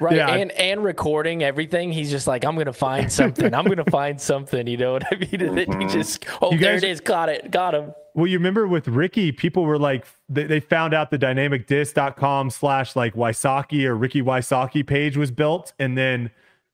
Right, 0.00 0.16
yeah. 0.16 0.28
and 0.28 0.50
and 0.52 0.82
recording 0.82 1.42
everything. 1.42 1.92
He's 1.92 2.10
just 2.10 2.26
like, 2.26 2.44
I'm 2.44 2.56
gonna 2.56 2.72
find 2.72 3.10
something. 3.20 3.54
I'm 3.54 3.64
gonna 3.66 3.84
find 3.84 4.20
something. 4.20 4.66
You 4.66 4.76
know 4.76 4.92
what 4.94 5.04
I 5.10 5.16
mean? 5.16 5.28
Mm-hmm. 5.28 5.80
He 5.80 5.86
just, 5.86 6.26
oh, 6.42 6.52
you 6.52 6.58
there 6.58 6.74
guys, 6.74 6.82
it 6.82 6.90
is. 6.90 7.00
Got 7.00 7.28
it. 7.28 7.50
Got 7.50 7.74
him. 7.74 7.94
Well, 8.14 8.26
you 8.26 8.38
remember 8.38 8.66
with 8.66 8.88
Ricky, 8.88 9.30
people 9.30 9.64
were 9.64 9.78
like, 9.78 10.04
they, 10.28 10.42
they 10.42 10.58
found 10.58 10.92
out 10.94 11.12
the 11.12 11.18
dynamicdisc.com 11.18 12.50
slash 12.50 12.96
like 12.96 13.14
Wysocki 13.14 13.84
or 13.84 13.94
Ricky 13.94 14.20
Wysocki 14.20 14.84
page 14.84 15.16
was 15.16 15.30
built, 15.30 15.72
and 15.78 15.96
then 15.96 16.32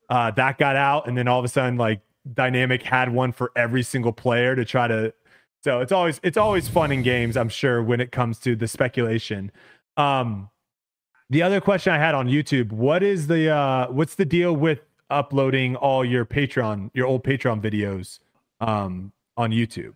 uh, 0.08 0.30
that 0.30 0.56
got 0.56 0.76
out, 0.76 1.06
and 1.06 1.16
then 1.16 1.28
all 1.28 1.38
of 1.38 1.44
a 1.44 1.48
sudden, 1.48 1.76
like 1.76 2.00
dynamic 2.34 2.82
had 2.82 3.12
one 3.12 3.32
for 3.32 3.52
every 3.56 3.82
single 3.82 4.12
player 4.12 4.56
to 4.56 4.64
try 4.64 4.88
to 4.88 5.12
so 5.62 5.80
it's 5.80 5.92
always 5.92 6.20
it's 6.22 6.36
always 6.36 6.68
fun 6.68 6.92
in 6.92 7.02
games 7.02 7.36
i'm 7.36 7.48
sure 7.48 7.82
when 7.82 8.00
it 8.00 8.12
comes 8.12 8.38
to 8.38 8.56
the 8.56 8.68
speculation. 8.68 9.50
Um 9.96 10.50
the 11.30 11.42
other 11.42 11.60
question 11.60 11.92
i 11.92 11.98
had 11.98 12.14
on 12.14 12.28
youtube 12.28 12.70
what 12.70 13.02
is 13.02 13.26
the 13.26 13.50
uh 13.50 13.88
what's 13.90 14.14
the 14.14 14.24
deal 14.24 14.54
with 14.54 14.80
uploading 15.10 15.76
all 15.76 16.04
your 16.04 16.24
patreon 16.24 16.90
your 16.94 17.06
old 17.06 17.24
patreon 17.24 17.60
videos 17.60 18.18
um 18.60 19.12
on 19.36 19.50
youtube? 19.50 19.94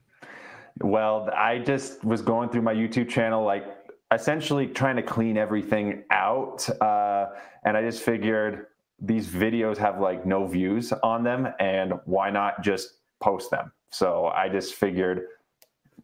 Well 0.81 1.31
i 1.35 1.59
just 1.59 2.05
was 2.05 2.23
going 2.23 2.49
through 2.49 2.62
my 2.62 2.75
youtube 2.75 3.09
channel 3.09 3.45
like 3.45 3.64
essentially 4.12 4.66
trying 4.66 4.97
to 4.97 5.03
clean 5.03 5.37
everything 5.37 6.03
out 6.11 6.69
uh 6.81 7.27
and 7.64 7.77
i 7.77 7.83
just 7.83 8.03
figured 8.03 8.66
these 9.00 9.26
videos 9.28 9.76
have 9.78 10.00
like 10.00 10.26
no 10.26 10.46
views 10.46 10.92
on 11.02 11.22
them 11.22 11.48
and 11.58 11.94
why 12.04 12.30
not 12.30 12.62
just 12.62 12.98
post 13.20 13.50
them? 13.50 13.72
So 13.90 14.26
i 14.28 14.48
just 14.48 14.74
figured 14.74 15.22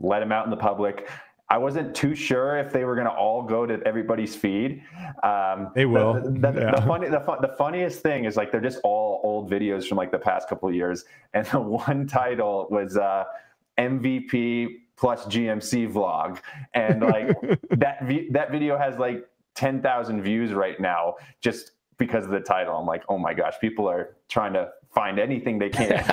let 0.01 0.21
them 0.21 0.33
out 0.33 0.45
in 0.45 0.51
the 0.51 0.57
public. 0.57 1.09
I 1.49 1.59
wasn't 1.59 1.95
too 1.95 2.15
sure 2.15 2.59
if 2.59 2.73
they 2.73 2.85
were 2.85 2.97
going 2.97 3.07
to 3.07 3.13
all 3.13 3.43
go 3.43 3.67
to 3.67 3.81
everybody's 3.87 4.35
feed. 4.35 4.83
Um, 5.23 5.71
they 5.75 5.87
will. 5.87 6.15
the, 6.15 6.31
the, 6.31 6.61
yeah. 6.61 6.71
the 6.75 6.83
funny 6.87 7.09
the, 7.09 7.21
fun, 7.21 7.39
the 7.41 7.55
funniest 7.57 8.01
thing 8.01 8.25
is 8.25 8.37
like 8.37 8.51
they're 8.51 8.61
just 8.61 8.81
all 8.83 9.21
old 9.23 9.51
videos 9.51 9.87
from 9.87 9.97
like 9.97 10.11
the 10.11 10.19
past 10.19 10.49
couple 10.49 10.69
of 10.69 10.75
years 10.75 11.05
and 11.35 11.47
the 11.47 11.61
one 11.89 12.07
title 12.07 12.67
was 12.71 12.97
uh, 12.97 13.25
mvp 13.79 14.69
plus 14.97 15.27
gmc 15.27 15.93
vlog 15.93 16.39
and 16.75 17.03
like 17.03 17.29
that 17.71 17.99
that 18.31 18.51
video 18.51 18.77
has 18.77 18.99
like 18.99 19.25
10,000 19.55 20.23
views 20.23 20.53
right 20.53 20.81
now 20.81 21.15
just 21.41 21.73
because 21.99 22.25
of 22.25 22.31
the 22.31 22.41
title. 22.41 22.77
I'm 22.77 22.87
like, 22.87 23.05
oh 23.09 23.19
my 23.19 23.35
gosh, 23.35 23.55
people 23.61 23.89
are 23.89 24.17
trying 24.29 24.53
to 24.55 24.71
find 24.95 25.19
anything 25.19 25.59
they 25.59 25.71
can. 25.71 26.05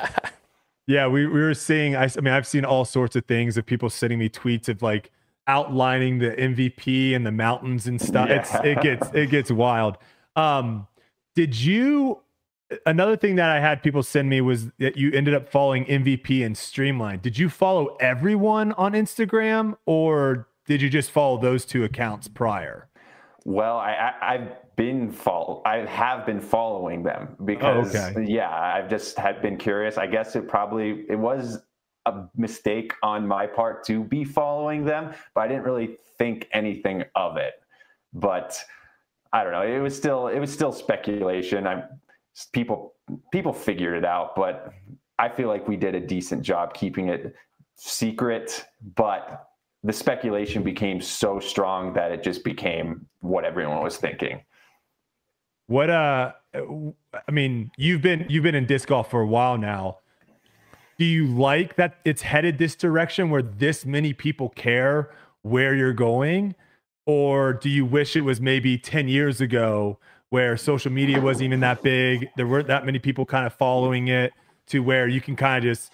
yeah, 0.87 1.07
we, 1.07 1.25
we 1.27 1.41
were 1.41 1.53
seeing, 1.53 1.95
I, 1.95 2.03
I 2.05 2.21
mean, 2.21 2.33
I've 2.33 2.47
seen 2.47 2.65
all 2.65 2.85
sorts 2.85 3.15
of 3.15 3.25
things 3.25 3.57
of 3.57 3.65
people 3.65 3.89
sending 3.89 4.19
me 4.19 4.29
tweets 4.29 4.69
of 4.69 4.81
like 4.81 5.11
outlining 5.47 6.19
the 6.19 6.31
MVP 6.31 7.15
and 7.15 7.25
the 7.25 7.31
mountains 7.31 7.87
and 7.87 8.01
stuff. 8.01 8.29
Yeah. 8.29 8.39
It's, 8.39 8.53
it 8.63 8.81
gets, 8.81 9.09
it 9.13 9.29
gets 9.29 9.51
wild. 9.51 9.97
Um, 10.35 10.87
did 11.35 11.59
you, 11.59 12.21
another 12.85 13.17
thing 13.17 13.35
that 13.35 13.49
I 13.49 13.59
had 13.59 13.83
people 13.83 14.03
send 14.03 14.29
me 14.29 14.41
was 14.41 14.71
that 14.79 14.97
you 14.97 15.11
ended 15.11 15.33
up 15.33 15.49
following 15.49 15.85
MVP 15.85 16.45
and 16.45 16.57
Streamline. 16.57 17.19
Did 17.19 17.37
you 17.37 17.49
follow 17.49 17.97
everyone 17.99 18.71
on 18.73 18.93
Instagram 18.93 19.75
or 19.85 20.47
did 20.65 20.81
you 20.81 20.89
just 20.89 21.11
follow 21.11 21.37
those 21.37 21.65
two 21.65 21.83
accounts 21.83 22.27
prior? 22.27 22.87
Well, 23.45 23.77
I, 23.77 24.13
I, 24.21 24.37
have 24.37 24.75
been 24.75 25.11
follow 25.11 25.61
I 25.65 25.85
have 25.85 26.25
been 26.25 26.39
following 26.39 27.03
them 27.03 27.35
because 27.43 27.93
oh, 27.95 27.99
okay. 27.99 28.25
yeah, 28.25 28.49
I've 28.49 28.89
just 28.89 29.17
had 29.17 29.41
been 29.41 29.57
curious. 29.57 29.97
I 29.97 30.07
guess 30.07 30.35
it 30.35 30.47
probably 30.47 31.05
it 31.09 31.19
was 31.19 31.59
a 32.05 32.25
mistake 32.37 32.93
on 33.03 33.27
my 33.27 33.45
part 33.45 33.85
to 33.85 34.03
be 34.03 34.23
following 34.23 34.85
them, 34.85 35.13
but 35.35 35.41
I 35.41 35.47
didn't 35.47 35.63
really 35.63 35.97
think 36.17 36.47
anything 36.53 37.03
of 37.15 37.37
it. 37.37 37.53
But 38.13 38.63
I 39.33 39.43
don't 39.43 39.51
know. 39.51 39.63
It 39.63 39.79
was 39.79 39.95
still 39.95 40.27
it 40.27 40.39
was 40.39 40.51
still 40.51 40.71
speculation. 40.71 41.67
I 41.67 41.83
people 42.53 42.93
people 43.31 43.51
figured 43.51 43.97
it 43.97 44.05
out, 44.05 44.35
but 44.35 44.73
I 45.19 45.27
feel 45.27 45.49
like 45.49 45.67
we 45.67 45.75
did 45.75 45.95
a 45.95 45.99
decent 45.99 46.43
job 46.43 46.73
keeping 46.73 47.09
it 47.09 47.35
secret, 47.75 48.65
but 48.95 49.49
the 49.83 49.93
speculation 49.93 50.63
became 50.63 51.01
so 51.01 51.39
strong 51.39 51.93
that 51.93 52.11
it 52.11 52.23
just 52.23 52.43
became 52.43 53.05
what 53.19 53.43
everyone 53.43 53.83
was 53.83 53.97
thinking. 53.97 54.41
What 55.67 55.89
uh 55.89 56.33
I 56.53 57.31
mean, 57.31 57.71
you've 57.77 58.01
been 58.01 58.25
you've 58.29 58.43
been 58.43 58.55
in 58.55 58.65
disc 58.65 58.87
golf 58.87 59.09
for 59.09 59.21
a 59.21 59.27
while 59.27 59.57
now. 59.57 59.99
Do 60.97 61.05
you 61.05 61.27
like 61.27 61.75
that 61.75 61.97
it's 62.05 62.21
headed 62.21 62.57
this 62.57 62.75
direction 62.75 63.29
where 63.29 63.41
this 63.41 63.85
many 63.85 64.13
people 64.13 64.49
care 64.49 65.11
where 65.41 65.75
you're 65.75 65.93
going? 65.93 66.55
Or 67.05 67.53
do 67.53 67.69
you 67.69 67.85
wish 67.85 68.15
it 68.15 68.21
was 68.21 68.39
maybe 68.39 68.77
10 68.77 69.09
years 69.09 69.41
ago 69.41 69.99
where 70.29 70.55
social 70.55 70.91
media 70.91 71.19
wasn't 71.19 71.45
even 71.45 71.59
that 71.61 71.81
big? 71.81 72.29
There 72.37 72.47
weren't 72.47 72.67
that 72.67 72.85
many 72.85 72.99
people 72.99 73.25
kind 73.25 73.45
of 73.45 73.53
following 73.53 74.07
it 74.07 74.31
to 74.67 74.79
where 74.79 75.07
you 75.07 75.19
can 75.19 75.35
kind 75.35 75.57
of 75.57 75.63
just 75.63 75.91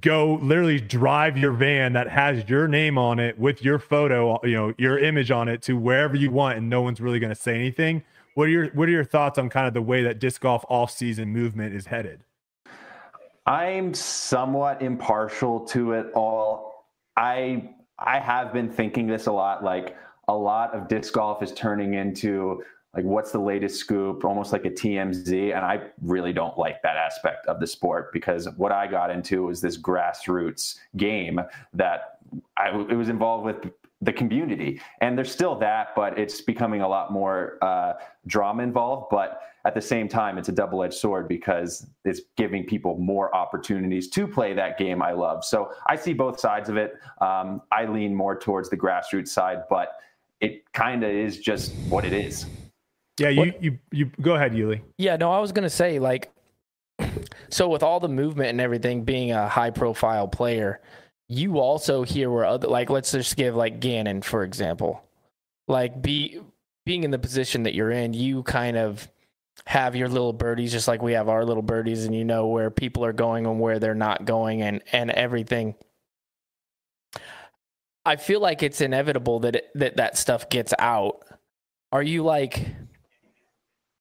go 0.00 0.38
literally 0.42 0.80
drive 0.80 1.36
your 1.36 1.52
van 1.52 1.92
that 1.92 2.08
has 2.08 2.48
your 2.48 2.66
name 2.66 2.96
on 2.96 3.18
it 3.18 3.38
with 3.38 3.62
your 3.62 3.78
photo, 3.78 4.38
you 4.44 4.54
know, 4.54 4.74
your 4.78 4.98
image 4.98 5.30
on 5.30 5.48
it 5.48 5.62
to 5.62 5.76
wherever 5.76 6.16
you 6.16 6.30
want, 6.30 6.58
and 6.58 6.70
no 6.70 6.80
one's 6.80 7.00
really 7.00 7.18
going 7.18 7.34
to 7.34 7.40
say 7.40 7.54
anything. 7.54 8.02
What 8.34 8.44
are 8.44 8.50
your 8.50 8.68
What 8.68 8.88
are 8.88 8.92
your 8.92 9.04
thoughts 9.04 9.38
on 9.38 9.50
kind 9.50 9.66
of 9.66 9.74
the 9.74 9.82
way 9.82 10.02
that 10.04 10.18
disc 10.18 10.40
golf 10.40 10.64
off 10.68 10.90
season 10.90 11.28
movement 11.28 11.74
is 11.74 11.86
headed? 11.86 12.24
I'm 13.44 13.92
somewhat 13.92 14.80
impartial 14.80 15.60
to 15.66 15.92
it 15.92 16.06
all. 16.14 16.86
I 17.16 17.70
I 17.98 18.18
have 18.18 18.52
been 18.52 18.70
thinking 18.70 19.06
this 19.06 19.26
a 19.26 19.32
lot. 19.32 19.62
Like 19.62 19.96
a 20.28 20.34
lot 20.34 20.74
of 20.74 20.88
disc 20.88 21.12
golf 21.12 21.42
is 21.42 21.52
turning 21.52 21.94
into 21.94 22.62
like 22.94 23.04
what's 23.04 23.32
the 23.32 23.38
latest 23.38 23.80
scoop? 23.80 24.24
Almost 24.24 24.52
like 24.52 24.64
a 24.64 24.70
tmz 24.70 25.32
and 25.32 25.64
i 25.64 25.80
really 26.02 26.32
don't 26.32 26.56
like 26.58 26.82
that 26.82 26.96
aspect 26.96 27.46
of 27.46 27.60
the 27.60 27.66
sport 27.66 28.12
because 28.12 28.48
what 28.56 28.72
i 28.72 28.86
got 28.86 29.10
into 29.10 29.44
was 29.44 29.60
this 29.60 29.78
grassroots 29.78 30.76
game 30.96 31.40
that 31.72 32.18
i 32.56 32.68
it 32.68 32.96
was 32.96 33.08
involved 33.08 33.44
with 33.44 33.72
the 34.02 34.12
community. 34.12 34.80
And 35.00 35.16
there's 35.16 35.30
still 35.32 35.54
that 35.60 35.94
but 35.94 36.18
it's 36.18 36.40
becoming 36.40 36.82
a 36.82 36.88
lot 36.88 37.12
more 37.12 37.56
uh, 37.62 37.94
drama 38.26 38.64
involved. 38.64 39.06
But 39.10 39.40
at 39.64 39.74
the 39.74 39.80
same 39.80 40.08
time 40.08 40.38
it's 40.38 40.48
a 40.48 40.52
double-edged 40.52 40.94
sword 40.94 41.28
because 41.28 41.86
it's 42.04 42.22
giving 42.36 42.64
people 42.64 42.98
more 42.98 43.34
opportunities 43.34 44.08
to 44.08 44.26
play 44.26 44.52
that 44.54 44.76
game 44.76 45.00
i 45.00 45.12
love. 45.12 45.44
So 45.44 45.70
i 45.86 45.94
see 45.94 46.12
both 46.12 46.40
sides 46.40 46.68
of 46.68 46.76
it. 46.76 46.94
Um, 47.20 47.62
i 47.70 47.86
lean 47.86 48.12
more 48.14 48.36
towards 48.36 48.68
the 48.68 48.76
grassroots 48.76 49.28
side 49.28 49.62
but 49.70 49.96
it 50.40 50.70
kind 50.72 51.04
of 51.04 51.10
is 51.10 51.38
just 51.38 51.72
what 51.88 52.04
it 52.04 52.12
is 52.12 52.46
yeah, 53.22 53.28
you 53.28 53.40
what, 53.40 53.62
you 53.62 53.78
you 53.90 54.10
go 54.20 54.34
ahead, 54.34 54.54
Uli. 54.54 54.82
Yeah, 54.98 55.16
no, 55.16 55.30
I 55.32 55.38
was 55.38 55.52
gonna 55.52 55.70
say 55.70 55.98
like, 55.98 56.30
so 57.50 57.68
with 57.68 57.82
all 57.82 58.00
the 58.00 58.08
movement 58.08 58.50
and 58.50 58.60
everything, 58.60 59.04
being 59.04 59.32
a 59.32 59.48
high 59.48 59.70
profile 59.70 60.28
player, 60.28 60.80
you 61.28 61.58
also 61.58 62.02
hear 62.02 62.30
where 62.30 62.44
other 62.44 62.68
like 62.68 62.90
let's 62.90 63.12
just 63.12 63.36
give 63.36 63.54
like 63.54 63.80
Gannon 63.80 64.22
for 64.22 64.44
example, 64.44 65.02
like 65.68 66.02
be 66.02 66.40
being 66.84 67.04
in 67.04 67.10
the 67.10 67.18
position 67.18 67.62
that 67.62 67.74
you're 67.74 67.90
in, 67.90 68.12
you 68.12 68.42
kind 68.42 68.76
of 68.76 69.08
have 69.66 69.94
your 69.94 70.08
little 70.08 70.32
birdies 70.32 70.72
just 70.72 70.88
like 70.88 71.02
we 71.02 71.12
have 71.12 71.28
our 71.28 71.44
little 71.44 71.62
birdies, 71.62 72.04
and 72.04 72.14
you 72.14 72.24
know 72.24 72.48
where 72.48 72.70
people 72.70 73.04
are 73.04 73.12
going 73.12 73.46
and 73.46 73.60
where 73.60 73.78
they're 73.78 73.94
not 73.94 74.24
going, 74.24 74.62
and 74.62 74.82
and 74.92 75.10
everything. 75.10 75.74
I 78.04 78.16
feel 78.16 78.40
like 78.40 78.62
it's 78.64 78.80
inevitable 78.80 79.40
that 79.40 79.56
it, 79.56 79.70
that 79.76 79.96
that 79.96 80.18
stuff 80.18 80.48
gets 80.48 80.74
out. 80.78 81.24
Are 81.92 82.02
you 82.02 82.24
like? 82.24 82.66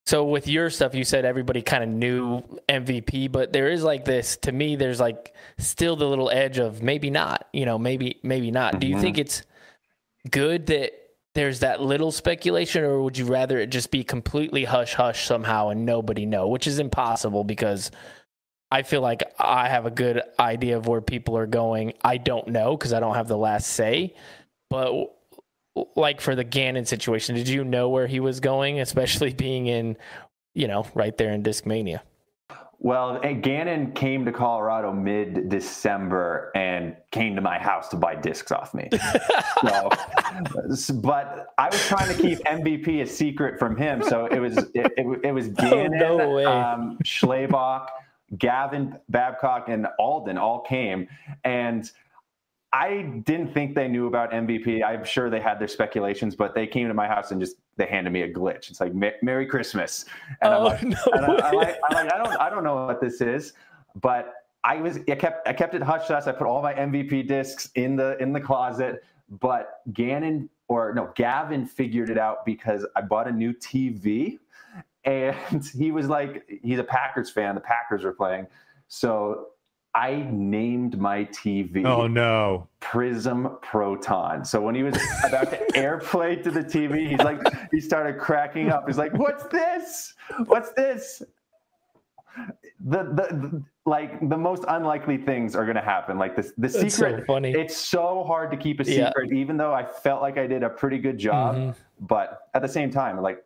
So 0.06 0.26
with 0.26 0.48
your 0.48 0.70
stuff, 0.70 0.96
you 0.96 1.04
said 1.04 1.26
everybody 1.26 1.62
kind 1.62 1.84
of 1.84 1.90
knew 1.90 2.42
MVP, 2.68 3.32
but 3.32 3.54
there 3.54 3.70
is 3.70 3.84
like 3.84 4.04
this 4.04 4.38
to 4.38 4.52
me. 4.52 4.76
There's 4.76 5.00
like 5.00 5.34
still 5.58 5.96
the 5.96 6.08
little 6.08 6.30
edge 6.30 6.58
of 6.58 6.82
maybe 6.82 7.10
not. 7.10 7.48
You 7.54 7.66
know, 7.66 7.78
maybe 7.78 8.20
maybe 8.24 8.52
not. 8.52 8.80
Do 8.80 8.88
you 8.88 9.00
think 9.00 9.16
mm-hmm. 9.16 9.22
it's 9.22 9.44
good 10.30 10.68
that 10.68 10.94
there's 11.34 11.60
that 11.60 11.82
little 11.82 12.12
speculation, 12.12 12.84
or 12.84 13.02
would 13.04 13.18
you 13.18 13.26
rather 13.26 13.60
it 13.60 13.68
just 13.68 13.92
be 13.92 14.04
completely 14.04 14.66
hush 14.66 14.96
hush 14.96 15.26
somehow 15.26 15.70
and 15.70 15.86
nobody 15.86 16.26
know, 16.26 16.48
which 16.48 16.68
is 16.68 16.80
impossible 16.80 17.44
because 17.44 17.92
I 18.72 18.84
feel 18.84 19.02
like 19.02 19.24
I 19.38 19.70
have 19.70 19.86
a 19.86 19.92
good 19.92 20.22
idea 20.40 20.78
of 20.78 20.88
where 20.88 21.02
people 21.02 21.38
are 21.38 21.48
going. 21.48 21.94
I 22.04 22.18
don't 22.18 22.48
know 22.48 22.76
because 22.76 22.94
I 22.94 23.00
don't 23.00 23.16
have 23.16 23.28
the 23.28 23.38
last 23.38 23.68
say, 23.68 24.16
but 24.70 24.94
like 25.96 26.22
for 26.22 26.36
the 26.36 26.44
Gannon 26.44 26.86
situation, 26.86 27.36
did 27.36 27.48
you 27.48 27.64
know 27.64 27.90
where 27.90 28.08
he 28.08 28.20
was 28.20 28.40
going, 28.40 28.80
especially 28.80 29.34
being 29.34 29.68
in, 29.68 29.98
you 30.54 30.68
know, 30.68 30.86
right 30.94 31.16
there 31.18 31.32
in 31.32 31.44
Discmania? 31.44 32.02
Well, 32.84 33.20
Gannon 33.42 33.92
came 33.92 34.26
to 34.26 34.32
Colorado 34.32 34.92
mid 34.92 35.50
December 35.50 36.52
and 36.56 36.96
came 37.12 37.36
to 37.36 37.42
my 37.42 37.60
house 37.60 37.90
to 37.90 37.96
buy 37.96 38.16
discs 38.16 38.52
off 38.52 38.74
me. 38.74 38.90
so, 40.74 40.96
but 40.96 41.54
I 41.60 41.70
was 41.70 41.86
trying 41.86 42.16
to 42.16 42.20
keep 42.20 42.40
MVP 42.40 43.04
a 43.04 43.06
secret 43.06 43.60
from 43.60 43.78
him. 43.78 44.02
So 44.02 44.26
it 44.26 44.40
was 44.40 44.58
it, 44.58 44.92
it, 44.98 45.20
it 45.24 45.32
was 45.32 45.50
Gannon, 45.50 46.02
oh, 46.04 46.18
no 46.18 46.52
um, 46.52 46.98
Schlebach, 47.06 47.86
Gavin 48.40 48.98
Babcock, 49.10 49.70
and 49.70 49.86
Alden 50.00 50.40
all 50.40 50.62
came. 50.62 51.08
And 51.44 51.90
I 52.74 53.02
didn't 53.26 53.54
think 53.54 53.76
they 53.76 53.90
knew 53.90 54.08
about 54.08 54.32
MVP. 54.32 54.82
I'm 54.84 55.04
sure 55.04 55.30
they 55.30 55.42
had 55.42 55.60
their 55.60 55.68
speculations, 55.68 56.36
but 56.36 56.56
they 56.56 56.66
came 56.66 56.88
to 56.88 56.94
my 56.94 57.08
house 57.08 57.32
and 57.32 57.42
just 57.42 57.58
they 57.76 57.86
handed 57.86 58.14
me 58.14 58.22
a 58.22 58.34
glitch. 58.34 58.70
It's 58.70 58.80
like 58.80 58.94
Merry 59.22 59.46
Christmas, 59.46 60.06
and, 60.42 60.54
oh, 60.54 60.58
I'm, 60.58 60.64
like, 60.64 60.84
no 60.84 60.98
and 61.14 61.26
I, 61.26 61.50
am 61.50 61.56
like, 61.56 61.78
I'm 61.90 61.96
like, 61.96 62.14
I 62.14 62.18
don't, 62.18 62.42
I 62.42 62.50
don't 62.50 62.64
know 62.64 62.86
what 62.86 63.02
this 63.02 63.20
is, 63.20 63.54
but 64.02 64.34
I 64.64 64.78
was, 64.78 65.00
I 65.10 65.16
kept, 65.16 65.48
I 65.48 65.54
kept 65.54 65.76
it 65.76 65.82
hush 65.82 66.08
hush. 66.08 66.28
I 66.28 66.32
put 66.32 66.48
all 66.48 66.62
my 66.62 66.74
MVP 66.74 67.28
discs 67.28 67.70
in 67.76 67.98
the 67.98 68.18
in 68.22 68.32
the 68.32 68.40
closet, 68.40 69.04
but 69.42 69.82
Gannon 69.92 70.50
or 70.70 70.94
no, 70.94 71.12
Gavin 71.16 71.66
figured 71.66 72.10
it 72.10 72.18
out 72.18 72.46
because 72.46 72.86
I 72.96 73.02
bought 73.02 73.28
a 73.28 73.32
new 73.32 73.54
TV, 73.54 74.40
and 75.04 75.66
he 75.78 75.92
was 75.92 76.08
like, 76.08 76.50
he's 76.64 76.80
a 76.80 76.86
Packers 76.86 77.30
fan. 77.30 77.56
The 77.56 77.62
Packers 77.62 78.06
were 78.06 78.14
playing, 78.14 78.48
so 78.88 79.48
I 79.93 80.25
named 80.32 80.99
my 80.99 81.25
TV. 81.25 81.86
Oh 81.86 82.08
no, 82.08 82.67
Prism 82.80 83.58
Proton. 83.62 84.45
So 84.45 84.62
when 84.62 84.73
he 84.73 84.84
was 84.84 84.95
about 85.25 85.51
to 85.51 85.58
airplay 85.73 86.41
to 86.43 86.51
the 86.51 86.63
TV, 86.63 87.10
he's 87.10 87.19
like, 87.19 87.41
he 87.71 87.82
started 87.82 88.17
cracking 88.17 88.69
up. 88.69 88.86
He's 88.88 88.97
like, 88.97 89.13
"What's 89.13 89.43
this? 89.45 90.13
What's 90.45 90.71
this?" 90.73 91.21
The, 92.84 93.04
the, 93.04 93.27
the 93.36 93.63
like 93.86 94.30
the 94.30 94.38
most 94.38 94.63
unlikely 94.69 95.17
things 95.17 95.56
are 95.56 95.65
going 95.65 95.75
to 95.75 95.82
happen. 95.82 96.17
Like 96.17 96.38
this, 96.38 96.54
the 96.58 96.69
secret. 96.69 97.19
So 97.19 97.25
funny. 97.25 97.51
It's 97.51 97.75
so 97.75 98.23
hard 98.23 98.49
to 98.51 98.58
keep 98.58 98.80
a 98.80 98.86
secret, 98.86 99.30
yeah. 99.30 99.38
even 99.38 99.58
though 99.58 99.73
I 99.73 99.86
felt 99.86 100.21
like 100.21 100.38
I 100.38 100.47
did 100.47 100.63
a 100.63 100.69
pretty 100.69 100.99
good 100.99 101.17
job. 101.17 101.56
Mm-hmm. 101.56 102.06
But 102.06 102.49
at 102.54 102.62
the 102.62 102.69
same 102.69 102.91
time, 102.91 103.21
like 103.21 103.43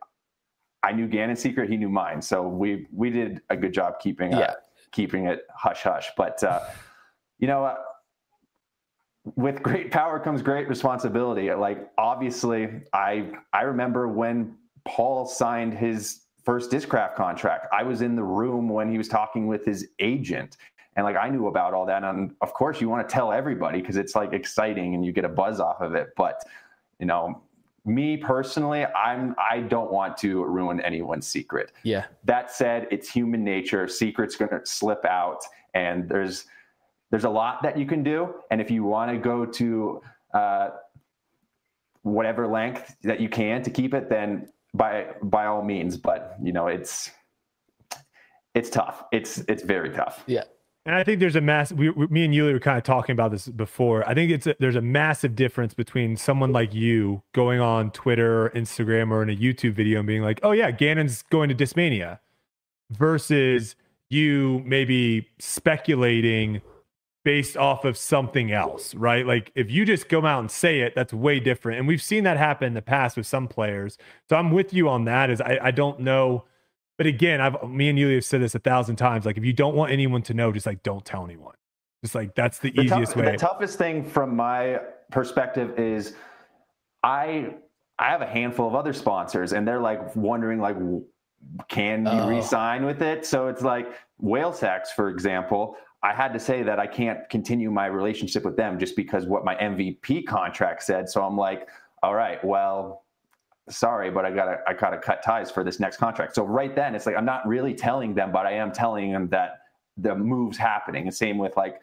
I 0.84 0.92
knew 0.92 1.08
Gannon's 1.08 1.40
secret, 1.40 1.68
he 1.68 1.76
knew 1.76 1.88
mine. 1.88 2.22
So 2.22 2.46
we 2.46 2.86
we 2.92 3.10
did 3.10 3.40
a 3.50 3.56
good 3.56 3.74
job 3.74 3.98
keeping 3.98 4.30
yeah 4.30 4.54
keeping 4.96 5.26
it 5.26 5.42
hush 5.54 5.82
hush. 5.82 6.10
But 6.16 6.42
uh, 6.42 6.60
you 7.38 7.46
know, 7.46 7.64
uh, 7.64 7.76
with 9.36 9.62
great 9.62 9.90
power 9.90 10.18
comes 10.18 10.42
great 10.42 10.68
responsibility. 10.68 11.52
Like 11.52 11.90
obviously, 11.98 12.68
I 12.92 13.30
I 13.52 13.62
remember 13.62 14.08
when 14.08 14.56
Paul 14.86 15.26
signed 15.26 15.74
his 15.74 16.22
first 16.44 16.70
Discraft 16.70 17.16
contract. 17.16 17.66
I 17.72 17.82
was 17.82 18.00
in 18.00 18.14
the 18.14 18.22
room 18.22 18.68
when 18.68 18.90
he 18.90 18.96
was 18.96 19.08
talking 19.08 19.48
with 19.48 19.64
his 19.64 19.88
agent. 19.98 20.56
And 20.94 21.04
like 21.04 21.16
I 21.16 21.28
knew 21.28 21.48
about 21.48 21.74
all 21.74 21.84
that. 21.86 22.04
And 22.04 22.34
of 22.40 22.54
course 22.54 22.80
you 22.80 22.88
want 22.88 23.06
to 23.06 23.12
tell 23.12 23.32
everybody 23.32 23.80
because 23.80 23.96
it's 23.96 24.14
like 24.14 24.32
exciting 24.32 24.94
and 24.94 25.04
you 25.04 25.12
get 25.12 25.24
a 25.24 25.28
buzz 25.28 25.60
off 25.60 25.80
of 25.80 25.94
it. 25.94 26.10
But 26.16 26.40
you 27.00 27.06
know, 27.06 27.42
me 27.86 28.16
personally, 28.16 28.84
I'm 28.84 29.34
I 29.38 29.60
don't 29.60 29.92
want 29.92 30.16
to 30.18 30.44
ruin 30.44 30.80
anyone's 30.80 31.26
secret. 31.26 31.72
Yeah. 31.84 32.06
That 32.24 32.50
said, 32.50 32.88
it's 32.90 33.08
human 33.08 33.44
nature. 33.44 33.86
Secrets 33.86 34.36
going 34.36 34.50
to 34.50 34.60
slip 34.66 35.04
out, 35.04 35.42
and 35.72 36.08
there's 36.08 36.46
there's 37.10 37.24
a 37.24 37.30
lot 37.30 37.62
that 37.62 37.78
you 37.78 37.86
can 37.86 38.02
do. 38.02 38.34
And 38.50 38.60
if 38.60 38.70
you 38.70 38.82
want 38.82 39.12
to 39.12 39.18
go 39.18 39.46
to 39.46 40.02
uh, 40.34 40.70
whatever 42.02 42.48
length 42.48 42.96
that 43.02 43.20
you 43.20 43.28
can 43.28 43.62
to 43.62 43.70
keep 43.70 43.94
it, 43.94 44.10
then 44.10 44.48
by 44.74 45.06
by 45.22 45.46
all 45.46 45.62
means. 45.62 45.96
But 45.96 46.36
you 46.42 46.52
know, 46.52 46.66
it's 46.66 47.10
it's 48.54 48.68
tough. 48.68 49.04
It's 49.12 49.38
it's 49.48 49.62
very 49.62 49.90
tough. 49.90 50.24
Yeah. 50.26 50.44
And 50.86 50.94
I 50.94 51.02
think 51.02 51.18
there's 51.18 51.34
a 51.34 51.40
mass. 51.40 51.72
We, 51.72 51.90
we, 51.90 52.06
me 52.06 52.24
and 52.24 52.32
Uli 52.32 52.52
were 52.52 52.60
kind 52.60 52.78
of 52.78 52.84
talking 52.84 53.12
about 53.12 53.32
this 53.32 53.48
before. 53.48 54.08
I 54.08 54.14
think 54.14 54.30
it's 54.30 54.46
a, 54.46 54.54
there's 54.60 54.76
a 54.76 54.80
massive 54.80 55.34
difference 55.34 55.74
between 55.74 56.16
someone 56.16 56.52
like 56.52 56.72
you 56.72 57.24
going 57.32 57.58
on 57.58 57.90
Twitter, 57.90 58.46
or 58.46 58.50
Instagram, 58.50 59.10
or 59.10 59.20
in 59.20 59.28
a 59.28 59.36
YouTube 59.36 59.74
video 59.74 59.98
and 59.98 60.06
being 60.06 60.22
like, 60.22 60.38
"Oh 60.44 60.52
yeah, 60.52 60.70
Gannon's 60.70 61.22
going 61.22 61.48
to 61.48 61.56
Discmania," 61.56 62.20
versus 62.90 63.74
you 64.10 64.62
maybe 64.64 65.28
speculating 65.40 66.62
based 67.24 67.56
off 67.56 67.84
of 67.84 67.98
something 67.98 68.52
else, 68.52 68.94
right? 68.94 69.26
Like 69.26 69.50
if 69.56 69.68
you 69.68 69.84
just 69.84 70.08
go 70.08 70.24
out 70.24 70.38
and 70.38 70.48
say 70.48 70.82
it, 70.82 70.94
that's 70.94 71.12
way 71.12 71.40
different. 71.40 71.80
And 71.80 71.88
we've 71.88 72.00
seen 72.00 72.22
that 72.22 72.36
happen 72.36 72.68
in 72.68 72.74
the 72.74 72.82
past 72.82 73.16
with 73.16 73.26
some 73.26 73.48
players. 73.48 73.98
So 74.28 74.36
I'm 74.36 74.52
with 74.52 74.72
you 74.72 74.88
on 74.88 75.06
that. 75.06 75.30
Is 75.30 75.40
I, 75.40 75.58
I 75.60 75.70
don't 75.72 75.98
know 75.98 76.44
but 76.96 77.06
again, 77.06 77.40
I've 77.40 77.68
me 77.68 77.88
and 77.88 77.98
you 77.98 78.08
have 78.08 78.24
said 78.24 78.40
this 78.40 78.54
a 78.54 78.58
thousand 78.58 78.96
times. 78.96 79.26
Like 79.26 79.36
if 79.36 79.44
you 79.44 79.52
don't 79.52 79.74
want 79.74 79.92
anyone 79.92 80.22
to 80.22 80.34
know, 80.34 80.52
just 80.52 80.66
like 80.66 80.82
don't 80.82 81.04
tell 81.04 81.24
anyone. 81.24 81.54
Just 82.02 82.14
like 82.14 82.34
that's 82.34 82.58
the, 82.58 82.70
the 82.70 82.82
easiest 82.82 83.12
tough, 83.12 83.22
way. 83.22 83.32
The 83.32 83.38
toughest 83.38 83.78
thing 83.78 84.04
from 84.04 84.36
my 84.36 84.80
perspective 85.10 85.78
is 85.78 86.14
I 87.02 87.54
I 87.98 88.10
have 88.10 88.22
a 88.22 88.26
handful 88.26 88.68
of 88.68 88.74
other 88.74 88.92
sponsors 88.92 89.52
and 89.52 89.66
they're 89.66 89.80
like 89.80 90.14
wondering 90.16 90.60
like 90.60 90.76
can 91.68 92.04
you 92.06 92.12
oh. 92.12 92.28
resign 92.28 92.84
with 92.84 93.02
it? 93.02 93.24
So 93.24 93.48
it's 93.48 93.62
like 93.62 93.86
Whale 94.18 94.52
Sex, 94.52 94.92
for 94.92 95.08
example. 95.10 95.76
I 96.02 96.14
had 96.14 96.32
to 96.34 96.38
say 96.38 96.62
that 96.62 96.78
I 96.78 96.86
can't 96.86 97.28
continue 97.30 97.70
my 97.70 97.86
relationship 97.86 98.44
with 98.44 98.56
them 98.56 98.78
just 98.78 98.96
because 98.96 99.26
what 99.26 99.44
my 99.44 99.54
MVP 99.56 100.26
contract 100.26 100.82
said. 100.82 101.08
So 101.08 101.24
I'm 101.24 101.36
like, 101.36 101.68
all 102.02 102.14
right, 102.14 102.42
well, 102.44 103.05
sorry, 103.68 104.10
but 104.10 104.24
I 104.24 104.30
gotta 104.30 104.58
I 104.66 104.74
gotta 104.74 104.98
cut 104.98 105.22
ties 105.22 105.50
for 105.50 105.64
this 105.64 105.80
next 105.80 105.96
contract. 105.96 106.34
So 106.34 106.44
right 106.44 106.74
then 106.74 106.94
it's 106.94 107.06
like 107.06 107.16
I'm 107.16 107.24
not 107.24 107.46
really 107.46 107.74
telling 107.74 108.14
them, 108.14 108.32
but 108.32 108.46
I 108.46 108.52
am 108.52 108.72
telling 108.72 109.12
them 109.12 109.28
that 109.28 109.60
the 109.96 110.14
move's 110.14 110.58
happening. 110.58 111.04
And 111.04 111.14
same 111.14 111.38
with 111.38 111.56
like 111.56 111.80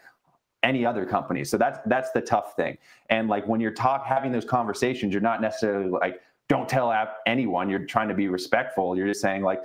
any 0.63 0.85
other 0.85 1.05
company. 1.05 1.43
So 1.43 1.57
that's 1.57 1.79
that's 1.85 2.11
the 2.11 2.21
tough 2.21 2.55
thing. 2.55 2.77
And 3.09 3.27
like 3.27 3.47
when 3.47 3.59
you're 3.59 3.71
talk 3.71 4.05
having 4.05 4.31
those 4.31 4.45
conversations, 4.45 5.13
you're 5.13 5.21
not 5.21 5.41
necessarily 5.41 5.89
like 5.89 6.21
don't 6.49 6.67
tell 6.67 6.93
anyone. 7.25 7.69
You're 7.69 7.85
trying 7.85 8.07
to 8.09 8.13
be 8.13 8.27
respectful. 8.27 8.95
You're 8.97 9.07
just 9.07 9.21
saying 9.21 9.43
like, 9.43 9.61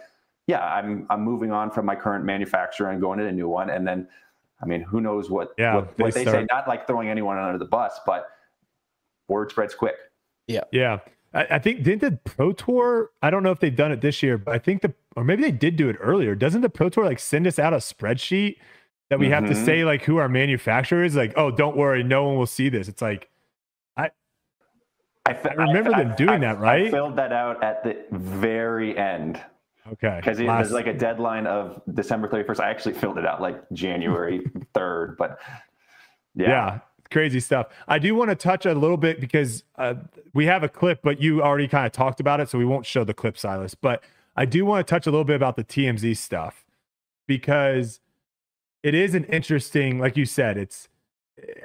yeah, 0.47 0.65
I'm 0.65 1.07
I'm 1.11 1.23
moving 1.23 1.53
on 1.53 1.71
from 1.71 1.87
my 1.87 1.95
current 1.95 2.25
manufacturer 2.25 2.91
and 2.91 3.01
going 3.01 3.19
to 3.19 3.27
a 3.27 3.33
new 3.33 3.49
one. 3.49 3.71
And 3.71 3.87
then, 3.87 4.09
I 4.61 4.67
mean, 4.67 4.83
who 4.83 5.01
knows 5.01 5.31
what 5.31 5.53
yeah, 5.59 5.77
what, 5.77 5.97
they, 5.97 6.05
what 6.05 6.15
they 6.15 6.25
say? 6.25 6.47
Not 6.51 6.67
like 6.67 6.87
throwing 6.87 7.09
anyone 7.09 7.39
under 7.39 7.59
the 7.59 7.65
bus, 7.65 8.01
but 8.07 8.29
word 9.29 9.51
spreads 9.51 9.75
quick. 9.75 9.97
Yeah, 10.47 10.63
yeah. 10.73 10.99
I, 11.35 11.47
I 11.51 11.59
think 11.59 11.83
didn't 11.83 12.01
the 12.01 12.19
Pro 12.25 12.53
Tour? 12.53 13.11
I 13.23 13.31
don't 13.31 13.43
know 13.43 13.51
if 13.51 13.61
they've 13.61 13.75
done 13.75 13.93
it 13.93 14.01
this 14.01 14.23
year, 14.23 14.39
but 14.39 14.55
I 14.55 14.59
think 14.59 14.83
the 14.83 14.95
or 15.17 15.25
maybe 15.25 15.43
they 15.43 15.51
did 15.51 15.77
do 15.77 15.89
it 15.89 15.97
earlier. 16.01 16.35
Doesn't 16.35 16.61
the 16.61 16.71
Pro 16.71 16.89
Tour 16.89 17.05
like 17.05 17.19
send 17.19 17.47
us 17.47 17.59
out 17.59 17.73
a 17.73 17.79
spreadsheet 17.79 18.57
that 19.11 19.19
we 19.19 19.27
mm-hmm. 19.27 19.35
have 19.35 19.45
to 19.45 19.51
mm-hmm. 19.51 19.65
say 19.65 19.85
like 19.85 20.05
who 20.05 20.17
our 20.19 20.29
manufacturer 20.29 21.05
is? 21.05 21.17
Like, 21.17 21.33
oh, 21.37 21.51
don't 21.51 21.77
worry, 21.77 22.03
no 22.03 22.25
one 22.25 22.37
will 22.37 22.47
see 22.47 22.69
this. 22.69 22.89
It's 22.89 23.03
like 23.03 23.29
I 23.97 24.11
I, 25.27 25.33
I 25.33 25.53
remember 25.55 25.95
I, 25.95 26.05
them 26.05 26.15
doing 26.17 26.41
that, 26.41 26.59
right? 26.59 26.87
I 26.87 26.91
filled 26.91 27.17
that 27.17 27.33
out 27.33 27.63
at 27.63 27.85
the 27.85 28.05
very 28.11 28.97
end. 28.97 29.41
Okay. 29.93 30.17
Because 30.21 30.39
it 30.39 30.47
was 30.47 30.71
like 30.71 30.87
a 30.87 30.93
deadline 30.93 31.47
of 31.47 31.81
December 31.95 32.29
31st. 32.29 32.61
I 32.61 32.69
actually 32.69 32.95
filled 32.95 33.17
it 33.17 33.25
out 33.25 33.41
like 33.41 33.63
January 33.73 34.41
3rd, 34.75 35.17
but 35.17 35.39
yeah. 36.35 36.49
yeah 36.49 36.79
crazy 37.11 37.41
stuff. 37.41 37.69
I 37.87 37.99
do 37.99 38.15
want 38.15 38.31
to 38.31 38.37
touch 38.37 38.67
a 38.67 38.75
little 38.75 38.97
bit 38.97 39.21
because 39.21 39.65
uh, 39.77 39.95
we 40.35 40.47
have 40.47 40.63
a 40.63 40.69
clip, 40.69 41.01
but 41.03 41.21
you 41.21 41.43
already 41.43 41.69
kind 41.69 41.87
of 41.87 41.93
talked 41.93 42.21
about 42.21 42.41
it, 42.41 42.49
so 42.49 42.59
we 42.59 42.65
won't 42.65 42.87
show 42.87 43.05
the 43.05 43.15
clip, 43.15 43.39
Silas. 43.39 43.75
But 43.75 44.03
I 44.37 44.45
do 44.45 44.65
want 44.65 44.87
to 44.87 44.91
touch 44.91 45.07
a 45.07 45.11
little 45.11 45.25
bit 45.25 45.37
about 45.37 45.57
the 45.57 45.65
TMZ 45.65 46.17
stuff 46.17 46.65
because 47.27 48.01
it 48.83 48.95
is 48.95 49.15
an 49.15 49.25
interesting, 49.25 49.99
like 49.99 50.17
you 50.17 50.25
said, 50.25 50.57
it's 50.57 50.89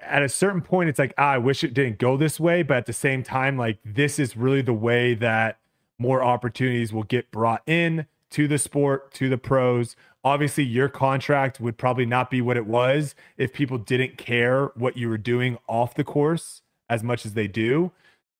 at 0.01 0.23
a 0.23 0.29
certain 0.29 0.61
point, 0.61 0.89
it's 0.89 0.99
like, 0.99 1.13
ah, 1.17 1.31
I 1.31 1.37
wish 1.37 1.63
it 1.63 1.73
didn't 1.73 1.97
go 1.97 2.17
this 2.17 2.39
way. 2.39 2.63
But 2.63 2.77
at 2.77 2.85
the 2.85 2.93
same 2.93 3.23
time, 3.23 3.57
like, 3.57 3.79
this 3.83 4.19
is 4.19 4.37
really 4.37 4.61
the 4.61 4.73
way 4.73 5.13
that 5.15 5.59
more 5.97 6.23
opportunities 6.23 6.93
will 6.93 7.03
get 7.03 7.31
brought 7.31 7.61
in 7.65 8.07
to 8.31 8.47
the 8.47 8.57
sport, 8.57 9.13
to 9.15 9.29
the 9.29 9.37
pros. 9.37 9.95
Obviously, 10.23 10.63
your 10.63 10.87
contract 10.87 11.59
would 11.59 11.77
probably 11.77 12.05
not 12.05 12.31
be 12.31 12.41
what 12.41 12.55
it 12.55 12.65
was 12.65 13.13
if 13.37 13.51
people 13.51 13.77
didn't 13.77 14.17
care 14.17 14.67
what 14.75 14.95
you 14.95 15.09
were 15.09 15.17
doing 15.17 15.57
off 15.67 15.95
the 15.95 16.03
course 16.03 16.61
as 16.89 17.03
much 17.03 17.25
as 17.25 17.33
they 17.33 17.47
do. 17.47 17.91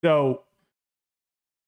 So, 0.03 0.43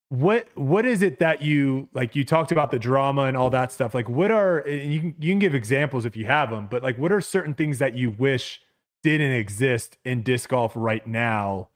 what 0.10 0.48
what 0.56 0.86
is 0.86 1.02
it 1.02 1.20
that 1.20 1.42
you 1.42 1.90
like? 1.94 2.16
You 2.16 2.24
talked 2.24 2.52
about 2.52 2.72
the 2.72 2.80
drama 2.80 3.24
and 3.24 3.36
all 3.36 3.50
that 3.50 3.72
stuff. 3.72 3.94
Like, 3.94 4.08
what 4.08 4.32
are 4.32 4.64
you 4.68 5.00
can 5.00 5.16
you 5.20 5.32
can 5.32 5.40
give 5.40 5.56
examples 5.56 6.06
if 6.06 6.16
you 6.16 6.26
have 6.26 6.50
them, 6.50 6.68
but 6.70 6.84
like, 6.84 6.98
what 6.98 7.12
are 7.12 7.22
certain 7.22 7.54
things 7.54 7.80
that 7.80 7.96
you 7.96 8.12
wish 8.12 8.62
didn't 9.04 9.32
exist 9.32 9.98
in 10.06 10.24
disc 10.24 10.50
golf 10.50 10.72
right 10.76 11.06
now? 11.06 11.70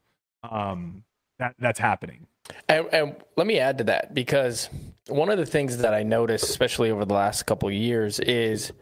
Um, 0.48 1.04
that 1.38 1.54
that's 1.58 1.78
happening. 1.78 2.26
And, 2.68 2.86
and, 2.92 3.16
let 3.36 3.46
me 3.46 3.58
add 3.58 3.78
to 3.78 3.84
that 3.84 4.12
because 4.12 4.68
one 5.08 5.30
of 5.30 5.38
the 5.38 5.46
things 5.46 5.78
that 5.78 5.94
I 5.94 6.02
noticed, 6.02 6.44
especially 6.44 6.90
over 6.90 7.04
the 7.04 7.14
last 7.14 7.44
couple 7.44 7.68
of 7.68 7.74
years, 7.74 8.20
is, 8.20 8.72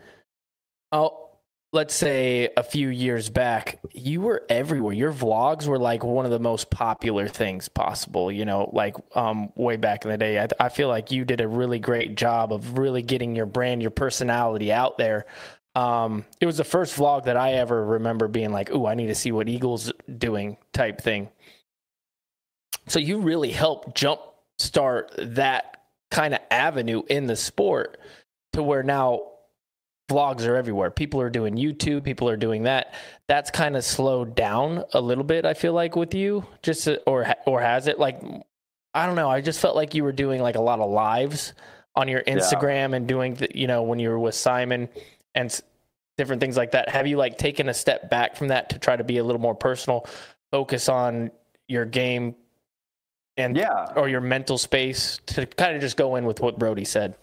oh, 0.90 1.28
let's 1.72 1.94
say 1.94 2.48
a 2.56 2.62
few 2.62 2.88
years 2.88 3.28
back, 3.28 3.78
you 3.92 4.20
were 4.20 4.44
everywhere. 4.48 4.94
Your 4.94 5.12
vlogs 5.12 5.66
were 5.66 5.78
like 5.78 6.02
one 6.02 6.24
of 6.24 6.30
the 6.30 6.38
most 6.38 6.70
popular 6.70 7.28
things 7.28 7.68
possible. 7.68 8.32
You 8.32 8.44
know, 8.44 8.70
like 8.72 8.96
um, 9.14 9.52
way 9.54 9.76
back 9.76 10.04
in 10.04 10.10
the 10.10 10.18
day, 10.18 10.40
I, 10.40 10.48
I 10.58 10.68
feel 10.70 10.88
like 10.88 11.12
you 11.12 11.24
did 11.24 11.40
a 11.40 11.48
really 11.48 11.78
great 11.78 12.16
job 12.16 12.52
of 12.52 12.78
really 12.78 13.02
getting 13.02 13.36
your 13.36 13.46
brand, 13.46 13.82
your 13.82 13.90
personality 13.90 14.72
out 14.72 14.98
there. 14.98 15.26
Um, 15.74 16.24
it 16.40 16.46
was 16.46 16.56
the 16.56 16.64
first 16.64 16.96
vlog 16.96 17.24
that 17.24 17.36
I 17.36 17.52
ever 17.52 17.84
remember 17.84 18.26
being 18.26 18.50
like, 18.50 18.70
"Ooh, 18.70 18.86
I 18.86 18.94
need 18.94 19.08
to 19.08 19.14
see 19.14 19.30
what 19.30 19.48
Eagles 19.48 19.92
doing" 20.16 20.56
type 20.72 21.00
thing. 21.00 21.28
So 22.88 22.98
you 22.98 23.18
really 23.18 23.50
help 23.50 23.94
jump 23.94 24.20
start 24.58 25.12
that 25.18 25.82
kind 26.10 26.34
of 26.34 26.40
avenue 26.50 27.02
in 27.08 27.26
the 27.26 27.36
sport 27.36 27.98
to 28.54 28.62
where 28.62 28.82
now 28.82 29.22
vlogs 30.10 30.46
are 30.46 30.56
everywhere. 30.56 30.90
People 30.90 31.20
are 31.20 31.30
doing 31.30 31.54
YouTube, 31.54 32.02
people 32.02 32.28
are 32.28 32.36
doing 32.36 32.64
that. 32.64 32.94
That's 33.28 33.50
kind 33.50 33.76
of 33.76 33.84
slowed 33.84 34.34
down 34.34 34.84
a 34.92 35.00
little 35.00 35.24
bit 35.24 35.44
I 35.44 35.54
feel 35.54 35.74
like 35.74 35.96
with 35.96 36.14
you 36.14 36.46
just 36.62 36.84
to, 36.84 37.00
or 37.02 37.34
or 37.46 37.60
has 37.60 37.86
it 37.86 37.98
like 37.98 38.20
I 38.94 39.06
don't 39.06 39.16
know, 39.16 39.28
I 39.28 39.42
just 39.42 39.60
felt 39.60 39.76
like 39.76 39.94
you 39.94 40.02
were 40.02 40.12
doing 40.12 40.40
like 40.40 40.56
a 40.56 40.62
lot 40.62 40.80
of 40.80 40.90
lives 40.90 41.52
on 41.94 42.08
your 42.08 42.22
Instagram 42.22 42.90
yeah. 42.90 42.96
and 42.96 43.06
doing 43.06 43.34
the, 43.34 43.48
you 43.54 43.66
know 43.66 43.82
when 43.82 43.98
you 43.98 44.08
were 44.08 44.18
with 44.18 44.34
Simon 44.34 44.88
and 45.34 45.60
different 46.16 46.40
things 46.40 46.56
like 46.56 46.72
that. 46.72 46.88
Have 46.88 47.06
you 47.06 47.16
like 47.16 47.38
taken 47.38 47.68
a 47.68 47.74
step 47.74 48.10
back 48.10 48.34
from 48.34 48.48
that 48.48 48.70
to 48.70 48.78
try 48.78 48.96
to 48.96 49.04
be 49.04 49.18
a 49.18 49.24
little 49.24 49.40
more 49.40 49.54
personal, 49.54 50.06
focus 50.50 50.88
on 50.88 51.30
your 51.68 51.84
game 51.84 52.34
and 53.38 53.56
yeah, 53.56 53.92
or 53.96 54.08
your 54.08 54.20
mental 54.20 54.58
space 54.58 55.20
to 55.26 55.46
kind 55.46 55.74
of 55.74 55.80
just 55.80 55.96
go 55.96 56.16
in 56.16 56.24
with 56.26 56.40
what 56.40 56.58
Brodie 56.58 56.84
said. 56.84 57.16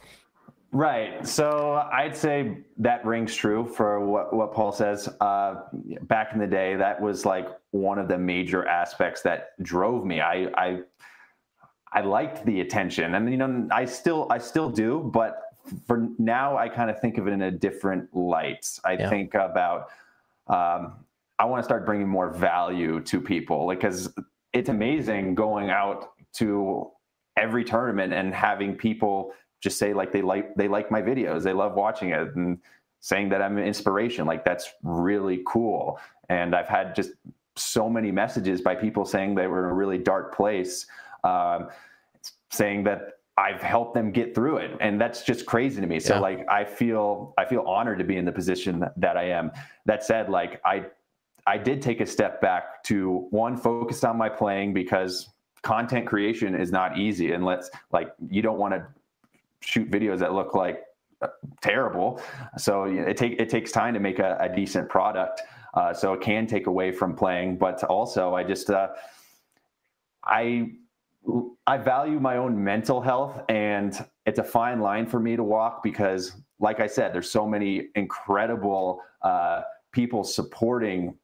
Right. 0.71 1.25
So 1.25 1.87
I'd 1.93 2.17
say 2.17 2.57
that 2.79 3.05
rings 3.05 3.33
true 3.33 3.65
for 3.65 4.05
what, 4.05 4.33
what 4.33 4.53
Paul 4.53 4.73
says. 4.73 5.07
Uh, 5.21 5.61
back 6.01 6.33
in 6.33 6.39
the 6.39 6.47
day, 6.47 6.75
that 6.75 6.99
was 6.99 7.25
like 7.25 7.47
one 7.71 7.97
of 7.97 8.09
the 8.09 8.17
major 8.17 8.67
aspects 8.67 9.21
that 9.21 9.61
drove 9.61 10.03
me. 10.03 10.19
I, 10.19 10.49
I, 10.57 10.79
I 11.93 12.01
liked 12.01 12.45
the 12.45 12.59
attention, 12.59 13.15
and 13.15 13.31
you 13.31 13.37
know, 13.37 13.69
I 13.71 13.85
still, 13.85 14.27
I 14.29 14.37
still 14.37 14.69
do, 14.69 15.09
but 15.13 15.43
for 15.87 16.09
now, 16.17 16.57
I 16.57 16.67
kind 16.67 16.89
of 16.89 16.99
think 16.99 17.17
of 17.17 17.27
it 17.27 17.31
in 17.31 17.43
a 17.43 17.51
different 17.51 18.13
light. 18.13 18.67
I 18.83 18.93
yeah. 18.93 19.09
think 19.09 19.33
about, 19.33 19.87
um, 20.47 21.05
I 21.39 21.45
want 21.45 21.61
to 21.61 21.63
start 21.63 21.85
bringing 21.85 22.09
more 22.09 22.31
value 22.31 22.99
to 22.99 23.21
people, 23.21 23.69
because 23.69 24.13
it's 24.55 24.69
amazing 24.69 25.35
going 25.35 25.69
out 25.69 26.13
to 26.33 26.89
every 27.37 27.63
tournament 27.65 28.13
and 28.13 28.33
having 28.33 28.75
people 28.75 29.33
just 29.61 29.77
say 29.77 29.93
like 29.93 30.11
they 30.11 30.21
like 30.21 30.55
they 30.55 30.67
like 30.67 30.89
my 30.89 31.01
videos, 31.01 31.43
they 31.43 31.53
love 31.53 31.75
watching 31.75 32.09
it, 32.11 32.35
and 32.35 32.57
saying 33.01 33.29
that 33.29 33.41
I'm 33.41 33.57
an 33.57 33.65
inspiration. 33.65 34.25
Like 34.25 34.45
that's 34.45 34.73
really 34.81 35.43
cool. 35.45 35.99
And 36.29 36.55
I've 36.55 36.67
had 36.69 36.95
just 36.95 37.11
so 37.57 37.89
many 37.89 38.11
messages 38.11 38.61
by 38.61 38.75
people 38.75 39.05
saying 39.05 39.35
they 39.35 39.47
were 39.47 39.65
in 39.65 39.71
a 39.71 39.73
really 39.73 39.97
dark 39.97 40.35
place, 40.35 40.87
um, 41.23 41.69
saying 42.49 42.83
that 42.85 43.19
I've 43.37 43.61
helped 43.61 43.93
them 43.93 44.11
get 44.11 44.33
through 44.33 44.57
it, 44.57 44.71
and 44.79 44.99
that's 44.99 45.23
just 45.23 45.45
crazy 45.45 45.81
to 45.81 45.87
me. 45.87 45.99
So 45.99 46.15
yeah. 46.15 46.19
like 46.21 46.45
I 46.49 46.63
feel 46.63 47.33
I 47.37 47.43
feel 47.43 47.61
honored 47.61 47.99
to 47.99 48.05
be 48.05 48.15
in 48.15 48.23
the 48.23 48.31
position 48.31 48.85
that 48.95 49.17
I 49.17 49.29
am. 49.31 49.51
That 49.85 50.03
said, 50.05 50.29
like 50.29 50.61
I 50.63 50.85
I 51.47 51.57
did 51.57 51.81
take 51.81 52.01
a 52.01 52.05
step 52.05 52.41
back 52.41 52.83
to 52.85 53.27
one 53.29 53.57
focus 53.57 54.03
on 54.03 54.17
my 54.17 54.29
playing 54.29 54.73
because 54.73 55.29
content 55.61 56.07
creation 56.07 56.55
is 56.55 56.71
not 56.71 56.97
easy 56.97 57.31
and 57.31 57.43
let's 57.43 57.69
like 57.91 58.13
you 58.29 58.41
don't 58.41 58.57
want 58.59 58.73
to 58.73 58.85
shoot 59.61 59.89
videos 59.89 60.19
that 60.19 60.33
look 60.33 60.53
like 60.53 60.83
uh, 61.21 61.27
terrible. 61.61 62.21
So 62.57 62.83
it 62.83 63.17
take 63.17 63.39
it 63.39 63.49
takes 63.49 63.71
time 63.71 63.93
to 63.93 63.99
make 63.99 64.19
a, 64.19 64.37
a 64.39 64.53
decent 64.53 64.89
product 64.89 65.41
uh, 65.75 65.93
so 65.93 66.13
it 66.13 66.21
can 66.21 66.47
take 66.47 66.67
away 66.67 66.91
from 66.91 67.15
playing 67.15 67.57
but 67.57 67.83
also 67.83 68.33
i 68.33 68.43
just 68.43 68.69
uh, 68.69 68.89
i 70.23 70.71
i 71.67 71.77
value 71.77 72.19
my 72.19 72.37
own 72.37 72.61
mental 72.63 73.01
health 73.01 73.41
and 73.49 74.05
it's 74.25 74.39
a 74.39 74.43
fine 74.43 74.79
line 74.79 75.05
for 75.05 75.19
me 75.19 75.35
to 75.35 75.43
walk 75.43 75.83
because 75.83 76.37
like 76.59 76.79
i 76.79 76.87
said 76.87 77.13
there's 77.13 77.29
so 77.29 77.45
many 77.45 77.89
incredible 77.95 79.01
uh, 79.21 79.61
people 79.91 80.23
supporting 80.23 81.15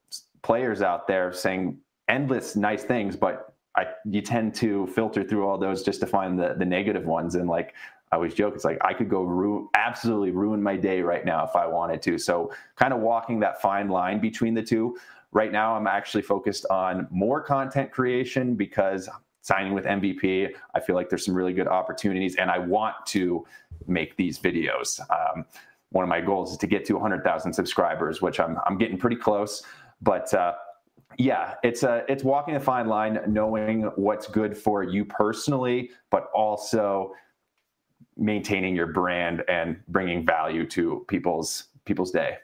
players 0.43 0.81
out 0.81 1.07
there 1.07 1.31
saying 1.31 1.77
endless 2.07 2.55
nice 2.55 2.83
things, 2.83 3.15
but 3.15 3.53
I 3.75 3.87
you 4.05 4.21
tend 4.21 4.53
to 4.55 4.87
filter 4.87 5.23
through 5.23 5.47
all 5.47 5.57
those 5.57 5.83
just 5.83 5.99
to 6.01 6.07
find 6.07 6.37
the 6.37 6.55
the 6.57 6.65
negative 6.65 7.05
ones. 7.05 7.35
And 7.35 7.49
like 7.49 7.73
I 8.11 8.17
always 8.17 8.33
joke, 8.33 8.55
it's 8.55 8.65
like 8.65 8.77
I 8.81 8.93
could 8.93 9.09
go 9.09 9.23
ru- 9.23 9.69
absolutely 9.73 10.31
ruin 10.31 10.61
my 10.61 10.75
day 10.75 11.01
right 11.01 11.25
now 11.25 11.45
if 11.45 11.55
I 11.55 11.65
wanted 11.65 12.01
to. 12.03 12.17
So 12.17 12.51
kind 12.75 12.93
of 12.93 12.99
walking 12.99 13.39
that 13.39 13.61
fine 13.61 13.87
line 13.87 14.19
between 14.19 14.53
the 14.53 14.63
two. 14.63 14.97
Right 15.31 15.53
now, 15.53 15.75
I'm 15.75 15.87
actually 15.87 16.23
focused 16.23 16.65
on 16.69 17.07
more 17.09 17.41
content 17.41 17.91
creation 17.91 18.55
because 18.55 19.07
signing 19.41 19.73
with 19.73 19.85
MVP, 19.85 20.49
I 20.75 20.79
feel 20.81 20.95
like 20.95 21.09
there's 21.09 21.25
some 21.25 21.33
really 21.33 21.53
good 21.53 21.69
opportunities, 21.69 22.35
and 22.35 22.51
I 22.51 22.59
want 22.59 22.95
to 23.07 23.45
make 23.87 24.17
these 24.17 24.37
videos. 24.37 24.99
Um, 25.09 25.45
one 25.91 26.03
of 26.03 26.09
my 26.09 26.21
goals 26.21 26.51
is 26.51 26.57
to 26.57 26.67
get 26.67 26.85
to 26.85 26.93
100,000 26.93 27.53
subscribers, 27.53 28.21
which 28.21 28.39
I'm 28.39 28.57
I'm 28.65 28.77
getting 28.77 28.97
pretty 28.97 29.15
close. 29.15 29.63
But 30.01 30.33
uh, 30.33 30.53
yeah, 31.17 31.55
it's 31.63 31.83
a 31.83 32.03
it's 32.07 32.23
walking 32.23 32.55
a 32.55 32.59
fine 32.59 32.87
line, 32.87 33.19
knowing 33.27 33.83
what's 33.95 34.27
good 34.27 34.57
for 34.57 34.83
you 34.83 35.05
personally, 35.05 35.91
but 36.09 36.29
also 36.33 37.13
maintaining 38.17 38.75
your 38.75 38.87
brand 38.87 39.43
and 39.47 39.77
bringing 39.87 40.25
value 40.25 40.65
to 40.67 41.05
people's 41.07 41.65
people's 41.85 42.11
day. 42.11 42.37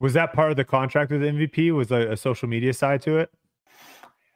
Was 0.00 0.14
that 0.14 0.32
part 0.32 0.50
of 0.50 0.56
the 0.56 0.64
contract 0.64 1.10
with 1.10 1.20
MVP? 1.20 1.74
Was 1.74 1.90
a, 1.90 2.12
a 2.12 2.16
social 2.16 2.48
media 2.48 2.72
side 2.72 3.02
to 3.02 3.18
it? 3.18 3.30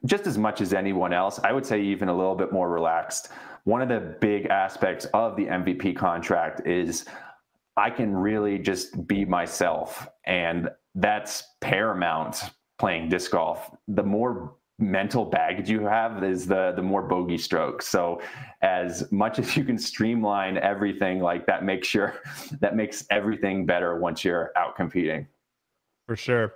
Just 0.04 0.26
as 0.26 0.36
much 0.36 0.60
as 0.60 0.74
anyone 0.74 1.14
else, 1.14 1.40
I 1.42 1.52
would 1.52 1.64
say 1.64 1.80
even 1.80 2.08
a 2.08 2.14
little 2.14 2.34
bit 2.34 2.52
more 2.52 2.68
relaxed. 2.68 3.30
One 3.64 3.80
of 3.80 3.88
the 3.88 4.00
big 4.20 4.46
aspects 4.46 5.06
of 5.14 5.36
the 5.36 5.46
MVP 5.46 5.96
contract 5.96 6.66
is 6.66 7.06
I 7.78 7.88
can 7.88 8.14
really 8.14 8.58
just 8.58 9.06
be 9.06 9.24
myself. 9.24 10.06
And 10.26 10.68
that's 10.94 11.42
paramount 11.60 12.42
playing 12.78 13.08
disc 13.08 13.30
golf. 13.30 13.70
The 13.88 14.02
more 14.02 14.54
mental 14.78 15.24
baggage 15.24 15.70
you 15.70 15.82
have 15.86 16.24
is 16.24 16.46
the 16.46 16.72
the 16.74 16.82
more 16.82 17.02
bogey 17.02 17.38
strokes. 17.38 17.86
So 17.86 18.20
as 18.62 19.10
much 19.12 19.38
as 19.38 19.56
you 19.56 19.64
can 19.64 19.78
streamline 19.78 20.58
everything 20.58 21.20
like 21.20 21.46
that 21.46 21.64
makes 21.64 21.86
sure 21.86 22.14
that 22.60 22.74
makes 22.74 23.06
everything 23.10 23.66
better 23.66 23.98
once 23.98 24.24
you're 24.24 24.50
out 24.56 24.76
competing. 24.76 25.26
For 26.06 26.16
sure. 26.16 26.54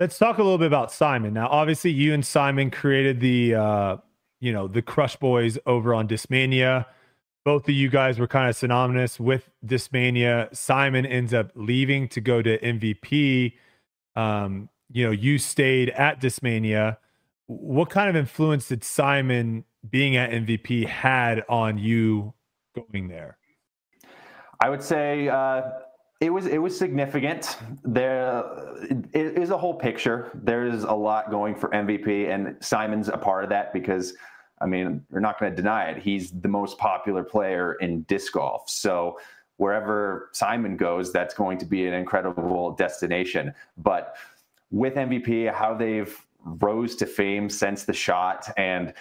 Let's 0.00 0.18
talk 0.18 0.38
a 0.38 0.42
little 0.42 0.58
bit 0.58 0.66
about 0.66 0.92
simon. 0.92 1.34
Now 1.34 1.48
obviously 1.48 1.90
you 1.90 2.14
and 2.14 2.24
simon 2.24 2.70
created 2.70 3.20
the 3.20 3.54
uh 3.54 3.96
you 4.40 4.52
know 4.52 4.66
the 4.66 4.82
crush 4.82 5.16
boys 5.16 5.58
over 5.66 5.94
on 5.94 6.08
discmania 6.08 6.86
both 7.46 7.66
of 7.66 7.74
you 7.74 7.88
guys 7.88 8.18
were 8.18 8.26
kind 8.26 8.50
of 8.50 8.54
synonymous 8.54 9.18
with 9.18 9.48
discmania 9.64 10.54
simon 10.54 11.06
ends 11.06 11.32
up 11.32 11.50
leaving 11.54 12.08
to 12.08 12.20
go 12.20 12.42
to 12.42 12.58
mvp 12.58 13.54
um 14.16 14.68
you 14.90 15.06
know 15.06 15.12
you 15.12 15.38
stayed 15.38 15.88
at 15.90 16.20
discmania 16.20 16.98
what 17.46 17.90
kind 17.90 18.08
of 18.08 18.16
influence 18.16 18.68
did 18.68 18.82
Simon 18.82 19.64
being 19.88 20.16
at 20.16 20.30
MVP 20.30 20.86
had 20.86 21.44
on 21.48 21.78
you 21.78 22.34
going 22.74 23.08
there? 23.08 23.38
I 24.60 24.70
would 24.70 24.82
say 24.82 25.28
uh, 25.28 25.62
it 26.20 26.30
was 26.30 26.46
it 26.46 26.58
was 26.58 26.76
significant. 26.76 27.58
There 27.84 28.42
it 29.12 29.38
is 29.38 29.50
a 29.50 29.58
whole 29.58 29.74
picture. 29.74 30.30
There 30.34 30.66
is 30.66 30.84
a 30.84 30.92
lot 30.92 31.30
going 31.30 31.54
for 31.54 31.68
MVP, 31.70 32.32
and 32.32 32.56
Simon's 32.60 33.08
a 33.08 33.18
part 33.18 33.44
of 33.44 33.50
that 33.50 33.72
because 33.72 34.14
I 34.60 34.66
mean 34.66 35.04
you're 35.10 35.20
not 35.20 35.38
going 35.38 35.52
to 35.52 35.56
deny 35.56 35.90
it. 35.90 36.02
He's 36.02 36.30
the 36.30 36.48
most 36.48 36.78
popular 36.78 37.22
player 37.22 37.74
in 37.74 38.02
disc 38.02 38.32
golf, 38.32 38.68
so 38.68 39.18
wherever 39.58 40.28
Simon 40.32 40.76
goes, 40.76 41.12
that's 41.12 41.34
going 41.34 41.58
to 41.58 41.64
be 41.64 41.86
an 41.86 41.94
incredible 41.94 42.72
destination. 42.72 43.54
But 43.78 44.16
with 44.70 44.94
MVP, 44.94 45.52
how 45.52 45.74
they've 45.74 46.14
rose 46.46 46.94
to 46.96 47.06
fame 47.06 47.50
since 47.50 47.84
the 47.84 47.92
shot 47.92 48.48
and 48.56 48.92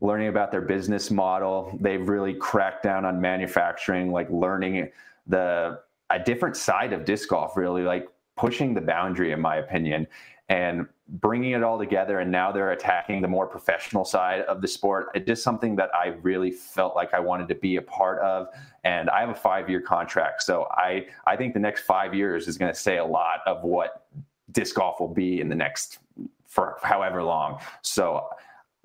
learning 0.00 0.28
about 0.28 0.50
their 0.50 0.60
business 0.60 1.10
model. 1.10 1.76
They've 1.80 2.06
really 2.06 2.34
cracked 2.34 2.82
down 2.82 3.04
on 3.04 3.20
manufacturing, 3.20 4.12
like 4.12 4.28
learning 4.30 4.90
the 5.26 5.80
a 6.10 6.18
different 6.18 6.56
side 6.56 6.92
of 6.92 7.06
disc 7.06 7.28
golf, 7.30 7.56
really 7.56 7.82
like 7.82 8.06
pushing 8.36 8.74
the 8.74 8.80
boundary, 8.80 9.32
in 9.32 9.40
my 9.40 9.56
opinion, 9.56 10.06
and 10.52 10.86
bringing 11.08 11.52
it 11.52 11.62
all 11.62 11.78
together. 11.78 12.20
And 12.20 12.30
now 12.30 12.52
they're 12.52 12.72
attacking 12.72 13.22
the 13.22 13.28
more 13.28 13.46
professional 13.46 14.04
side 14.04 14.42
of 14.42 14.60
the 14.60 14.68
sport. 14.68 15.06
It's 15.14 15.26
just 15.26 15.42
something 15.42 15.74
that 15.76 15.88
I 15.94 16.08
really 16.20 16.50
felt 16.50 16.94
like 16.94 17.14
I 17.14 17.20
wanted 17.20 17.48
to 17.48 17.54
be 17.54 17.76
a 17.76 17.82
part 17.82 18.18
of. 18.18 18.48
And 18.84 19.08
I 19.08 19.20
have 19.20 19.30
a 19.30 19.34
five 19.34 19.70
year 19.70 19.80
contract, 19.80 20.42
so 20.42 20.68
I 20.72 21.06
I 21.26 21.36
think 21.36 21.54
the 21.54 21.60
next 21.60 21.82
five 21.82 22.14
years 22.14 22.48
is 22.48 22.58
going 22.58 22.72
to 22.72 22.78
say 22.78 22.98
a 22.98 23.04
lot 23.04 23.40
of 23.46 23.64
what 23.64 24.06
disc 24.50 24.76
golf 24.76 25.00
will 25.00 25.14
be 25.14 25.40
in 25.40 25.48
the 25.48 25.54
next 25.54 26.00
for 26.46 26.76
however 26.82 27.22
long. 27.22 27.58
So 27.80 28.28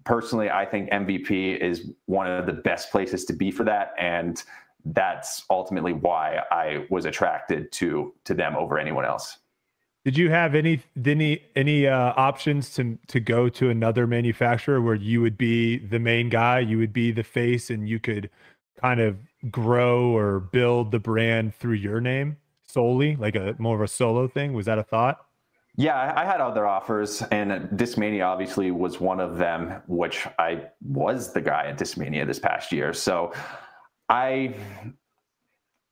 personally, 0.06 0.50
I 0.50 0.66
think 0.66 0.90
MVP 0.92 1.58
is 1.58 1.92
one 2.06 2.28
of 2.28 2.46
the 2.46 2.54
best 2.54 2.92
places 2.92 3.26
to 3.26 3.34
be 3.34 3.52
for 3.52 3.66
that. 3.66 3.94
And 4.00 4.42
that's 4.86 5.44
ultimately 5.50 5.92
why 5.92 6.40
I 6.50 6.86
was 6.90 7.04
attracted 7.04 7.74
to 7.74 8.14
to 8.24 8.34
them 8.34 8.56
over 8.56 8.80
anyone 8.80 9.04
else. 9.04 9.40
Did 10.08 10.18
you 10.18 10.30
have 10.30 10.56
any 10.56 10.80
any 11.06 11.42
any 11.54 11.86
uh, 11.86 12.14
options 12.16 12.74
to 12.76 12.98
to 13.08 13.20
go 13.20 13.50
to 13.50 13.70
another 13.70 14.08
manufacturer 14.08 14.80
where 14.80 14.96
you 14.96 15.20
would 15.20 15.38
be 15.38 15.80
the 15.80 16.00
main 16.00 16.30
guy, 16.30 16.60
you 16.60 16.78
would 16.78 16.94
be 16.94 17.12
the 17.12 17.26
face, 17.26 17.70
and 17.70 17.90
you 17.90 18.00
could 18.00 18.30
kind 18.80 19.02
of 19.02 19.18
grow 19.52 20.16
or 20.16 20.40
build 20.40 20.92
the 20.92 21.00
brand 21.00 21.54
through 21.56 21.74
your 21.74 22.00
name 22.00 22.38
solely, 22.66 23.18
like 23.18 23.36
a 23.36 23.58
more 23.60 23.76
of 23.76 23.82
a 23.82 23.88
solo 23.90 24.30
thing? 24.30 24.54
Was 24.54 24.68
that 24.68 24.80
a 24.80 24.84
thought? 24.84 25.26
Yeah, 25.76 26.14
I 26.16 26.24
had 26.24 26.40
other 26.40 26.66
offers, 26.66 27.22
and 27.24 27.70
Discmania 27.78 28.26
obviously 28.26 28.72
was 28.72 29.02
one 29.02 29.20
of 29.20 29.38
them, 29.38 29.82
which 29.88 30.26
I 30.40 30.68
was 30.82 31.34
the 31.34 31.42
guy 31.42 31.66
at 31.66 31.78
Discmania 31.78 32.26
this 32.26 32.40
past 32.40 32.72
year. 32.72 32.94
So 32.94 33.34
I 34.08 34.56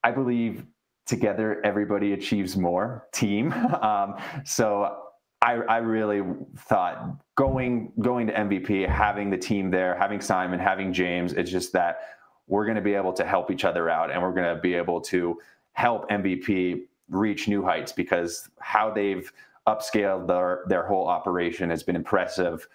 I 0.05 0.11
believe 0.11 0.63
together 1.05 1.61
everybody 1.63 2.13
achieves 2.13 2.57
more 2.57 3.07
team. 3.13 3.53
Um, 3.81 4.15
so 4.45 4.97
I, 5.41 5.53
I 5.53 5.77
really 5.77 6.23
thought 6.57 7.17
going 7.35 7.91
going 8.01 8.27
to 8.27 8.33
MVP, 8.33 8.89
having 8.89 9.29
the 9.29 9.37
team 9.37 9.69
there, 9.69 9.95
having 9.95 10.19
Simon, 10.21 10.59
having 10.59 10.91
James, 10.91 11.33
it's 11.33 11.51
just 11.51 11.71
that 11.73 11.99
we're 12.47 12.65
going 12.65 12.77
to 12.77 12.81
be 12.81 12.93
able 12.93 13.13
to 13.13 13.25
help 13.25 13.51
each 13.51 13.63
other 13.63 13.89
out, 13.89 14.11
and 14.11 14.21
we're 14.21 14.33
going 14.33 14.55
to 14.55 14.59
be 14.59 14.73
able 14.73 15.01
to 15.01 15.39
help 15.73 16.09
MVP 16.09 16.87
reach 17.09 17.47
new 17.47 17.63
heights 17.63 17.91
because 17.91 18.49
how 18.59 18.91
they've 18.91 19.31
upscaled 19.67 20.27
their 20.27 20.63
their 20.67 20.85
whole 20.85 21.07
operation 21.07 21.69
has 21.69 21.83
been 21.83 21.95
impressive 21.95 22.67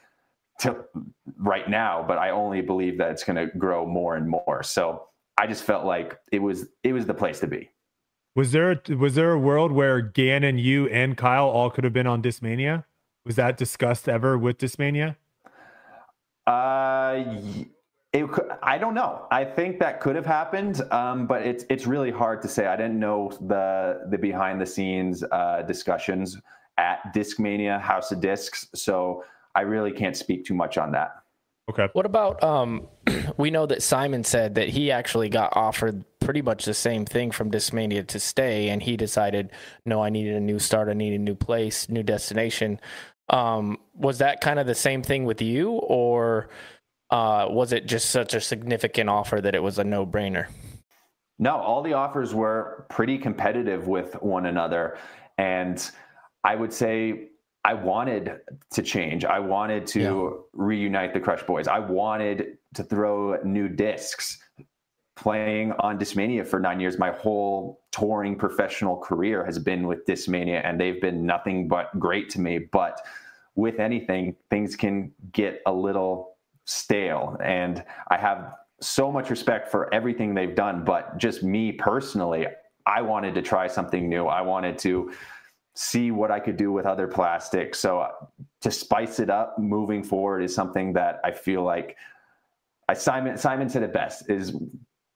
to 0.60 0.84
right 1.38 1.68
now, 1.68 2.04
but 2.06 2.18
I 2.18 2.30
only 2.30 2.60
believe 2.60 2.98
that 2.98 3.10
it's 3.10 3.24
going 3.24 3.36
to 3.36 3.46
grow 3.56 3.86
more 3.86 4.16
and 4.16 4.28
more. 4.28 4.62
So 4.62 5.06
I 5.38 5.46
just 5.46 5.64
felt 5.64 5.84
like 5.84 6.18
it 6.30 6.40
was 6.40 6.66
it 6.84 6.92
was 6.92 7.06
the 7.06 7.14
place 7.14 7.40
to 7.40 7.46
be. 7.46 7.70
Was 8.34 8.52
there 8.52 8.80
was 8.96 9.16
there 9.16 9.32
a 9.32 9.38
world 9.38 9.72
where 9.72 10.00
Gannon, 10.00 10.58
you, 10.58 10.88
and 10.88 11.16
Kyle 11.16 11.48
all 11.48 11.70
could 11.70 11.84
have 11.84 11.92
been 11.92 12.06
on 12.06 12.22
Discmania? 12.22 12.84
Was 13.24 13.36
that 13.36 13.56
discussed 13.56 14.08
ever 14.08 14.38
with 14.38 14.58
Discmania? 14.58 15.16
Uh, 16.46 17.24
it, 18.12 18.28
I 18.62 18.78
don't 18.78 18.94
know. 18.94 19.26
I 19.30 19.44
think 19.44 19.78
that 19.80 20.00
could 20.00 20.16
have 20.16 20.26
happened, 20.26 20.80
um, 20.92 21.26
but 21.26 21.42
it's 21.42 21.64
it's 21.68 21.86
really 21.86 22.10
hard 22.10 22.40
to 22.42 22.48
say. 22.48 22.66
I 22.66 22.76
didn't 22.76 22.98
know 22.98 23.30
the 23.40 24.06
the 24.10 24.18
behind 24.18 24.60
the 24.60 24.66
scenes 24.66 25.24
uh, 25.30 25.62
discussions 25.62 26.38
at 26.78 27.12
Discmania 27.14 27.80
House 27.80 28.10
of 28.10 28.20
Discs. 28.20 28.68
So 28.74 29.24
I 29.54 29.62
really 29.62 29.92
can't 29.92 30.16
speak 30.16 30.44
too 30.44 30.54
much 30.54 30.78
on 30.78 30.92
that. 30.92 31.16
Okay. 31.68 31.88
What 31.92 32.06
about 32.06 32.42
um 32.42 32.88
we 33.36 33.50
know 33.50 33.66
that 33.66 33.82
Simon 33.82 34.24
said 34.24 34.54
that 34.56 34.68
he 34.68 34.90
actually 34.90 35.28
got 35.28 35.56
offered 35.56 36.04
pretty 36.20 36.42
much 36.42 36.64
the 36.64 36.74
same 36.74 37.04
thing 37.04 37.30
from 37.30 37.50
Discmania 37.50 38.06
to 38.06 38.20
stay 38.20 38.68
and 38.68 38.82
he 38.82 38.96
decided 38.96 39.50
no, 39.84 40.02
I 40.02 40.10
needed 40.10 40.36
a 40.36 40.40
new 40.40 40.58
start, 40.58 40.88
I 40.88 40.92
need 40.92 41.14
a 41.14 41.18
new 41.18 41.34
place, 41.34 41.88
new 41.88 42.02
destination. 42.02 42.80
Um 43.28 43.78
was 43.94 44.18
that 44.18 44.40
kind 44.40 44.58
of 44.58 44.66
the 44.66 44.74
same 44.74 45.02
thing 45.02 45.24
with 45.24 45.42
you 45.42 45.72
or 45.72 46.50
uh 47.10 47.46
was 47.48 47.72
it 47.72 47.86
just 47.86 48.10
such 48.10 48.34
a 48.34 48.40
significant 48.40 49.08
offer 49.08 49.40
that 49.40 49.54
it 49.54 49.62
was 49.62 49.78
a 49.78 49.84
no-brainer? 49.84 50.46
No, 51.38 51.56
all 51.56 51.82
the 51.82 51.94
offers 51.94 52.34
were 52.34 52.86
pretty 52.90 53.18
competitive 53.18 53.86
with 53.88 54.14
one 54.22 54.46
another 54.46 54.98
and 55.38 55.90
I 56.44 56.54
would 56.54 56.72
say 56.72 57.30
I 57.64 57.74
wanted 57.74 58.40
to 58.72 58.82
change. 58.82 59.24
I 59.24 59.38
wanted 59.38 59.86
to 59.88 60.00
yeah. 60.00 60.30
reunite 60.54 61.12
the 61.12 61.20
Crush 61.20 61.42
Boys. 61.42 61.68
I 61.68 61.78
wanted 61.78 62.58
to 62.74 62.82
throw 62.82 63.36
new 63.42 63.68
discs. 63.68 64.38
Playing 65.20 65.72
on 65.72 65.98
Discmania 65.98 66.46
for 66.46 66.58
nine 66.58 66.80
years, 66.80 66.98
my 66.98 67.10
whole 67.10 67.82
touring 67.92 68.36
professional 68.36 68.96
career 68.96 69.44
has 69.44 69.58
been 69.58 69.86
with 69.86 70.06
Discmania, 70.06 70.62
and 70.64 70.80
they've 70.80 71.00
been 71.00 71.26
nothing 71.26 71.68
but 71.68 71.86
great 71.98 72.30
to 72.30 72.40
me. 72.40 72.58
But 72.58 72.98
with 73.54 73.80
anything, 73.80 74.34
things 74.48 74.76
can 74.76 75.12
get 75.32 75.60
a 75.66 75.72
little 75.72 76.38
stale. 76.64 77.36
And 77.44 77.84
I 78.10 78.16
have 78.16 78.54
so 78.80 79.12
much 79.12 79.28
respect 79.28 79.70
for 79.70 79.92
everything 79.92 80.34
they've 80.34 80.54
done. 80.54 80.84
But 80.84 81.18
just 81.18 81.42
me 81.42 81.72
personally, 81.72 82.46
I 82.86 83.02
wanted 83.02 83.34
to 83.34 83.42
try 83.42 83.66
something 83.66 84.08
new. 84.08 84.24
I 84.24 84.40
wanted 84.40 84.78
to 84.78 85.12
see 85.74 86.10
what 86.10 86.30
I 86.30 86.40
could 86.40 86.56
do 86.56 86.72
with 86.72 86.86
other 86.86 87.06
plastics. 87.06 87.78
So 87.78 88.00
uh, 88.00 88.12
to 88.62 88.70
spice 88.70 89.20
it 89.20 89.28
up 89.28 89.58
moving 89.58 90.02
forward 90.02 90.42
is 90.42 90.54
something 90.54 90.94
that 90.94 91.20
I 91.24 91.32
feel 91.32 91.62
like 91.62 91.98
Simon 92.94 93.36
Simon 93.36 93.68
said 93.68 93.82
it 93.82 93.92
best 93.92 94.28
is 94.28 94.56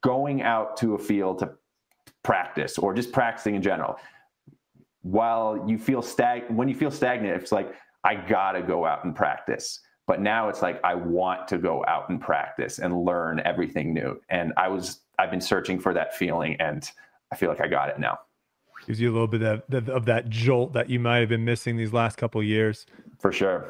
going 0.04 0.42
out 0.42 0.76
to 0.76 0.94
a 0.94 0.98
field 0.98 1.38
to 1.40 1.50
practice 2.22 2.78
or 2.78 2.94
just 2.94 3.12
practicing 3.12 3.54
in 3.54 3.62
general. 3.62 3.96
While 5.02 5.64
you 5.66 5.78
feel 5.78 6.02
stag 6.02 6.44
when 6.48 6.68
you 6.68 6.74
feel 6.74 6.90
stagnant, 6.90 7.40
it's 7.40 7.52
like 7.52 7.74
I 8.04 8.14
gotta 8.14 8.62
go 8.62 8.86
out 8.86 9.04
and 9.04 9.14
practice. 9.14 9.80
But 10.06 10.20
now 10.20 10.48
it's 10.50 10.60
like 10.60 10.80
I 10.84 10.94
want 10.94 11.48
to 11.48 11.58
go 11.58 11.84
out 11.88 12.10
and 12.10 12.20
practice 12.20 12.78
and 12.78 13.04
learn 13.04 13.40
everything 13.44 13.94
new. 13.94 14.20
And 14.28 14.52
I 14.56 14.68
was 14.68 15.00
I've 15.18 15.30
been 15.30 15.40
searching 15.40 15.80
for 15.80 15.94
that 15.94 16.14
feeling 16.14 16.56
and 16.60 16.88
I 17.32 17.36
feel 17.36 17.48
like 17.48 17.60
I 17.60 17.68
got 17.68 17.88
it 17.88 17.98
now 17.98 18.18
gives 18.86 19.00
you 19.00 19.10
a 19.10 19.14
little 19.14 19.26
bit 19.26 19.42
of, 19.42 19.88
of 19.88 20.04
that 20.04 20.28
jolt 20.28 20.72
that 20.74 20.90
you 20.90 21.00
might 21.00 21.18
have 21.18 21.28
been 21.28 21.44
missing 21.44 21.76
these 21.76 21.92
last 21.92 22.16
couple 22.16 22.42
years. 22.42 22.86
For 23.18 23.32
sure. 23.32 23.64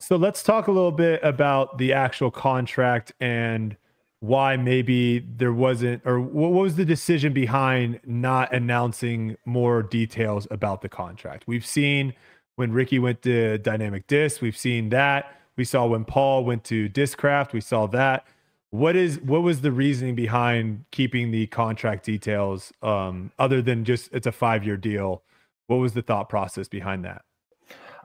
So 0.00 0.16
let's 0.16 0.42
talk 0.42 0.68
a 0.68 0.72
little 0.72 0.92
bit 0.92 1.20
about 1.22 1.78
the 1.78 1.92
actual 1.92 2.30
contract 2.30 3.12
and 3.20 3.76
why 4.20 4.56
maybe 4.56 5.20
there 5.20 5.52
wasn't, 5.52 6.02
or 6.04 6.20
what 6.20 6.50
was 6.50 6.76
the 6.76 6.84
decision 6.84 7.32
behind 7.32 8.00
not 8.04 8.52
announcing 8.52 9.36
more 9.44 9.82
details 9.82 10.48
about 10.50 10.82
the 10.82 10.88
contract? 10.88 11.44
We've 11.46 11.66
seen 11.66 12.14
when 12.56 12.72
Ricky 12.72 12.98
went 12.98 13.22
to 13.22 13.58
Dynamic 13.58 14.06
Disc, 14.08 14.42
we've 14.42 14.56
seen 14.56 14.88
that. 14.88 15.40
We 15.56 15.64
saw 15.64 15.86
when 15.86 16.04
Paul 16.04 16.44
went 16.44 16.64
to 16.64 16.88
Discraft, 16.88 17.52
we 17.52 17.60
saw 17.60 17.86
that 17.88 18.26
what 18.70 18.96
is 18.96 19.18
what 19.20 19.42
was 19.42 19.62
the 19.62 19.72
reasoning 19.72 20.14
behind 20.14 20.84
keeping 20.90 21.30
the 21.30 21.46
contract 21.46 22.04
details 22.04 22.72
um, 22.82 23.32
other 23.38 23.62
than 23.62 23.84
just 23.84 24.10
it's 24.12 24.26
a 24.26 24.32
five 24.32 24.64
year 24.64 24.76
deal 24.76 25.22
what 25.68 25.76
was 25.76 25.94
the 25.94 26.02
thought 26.02 26.28
process 26.28 26.68
behind 26.68 27.04
that 27.04 27.22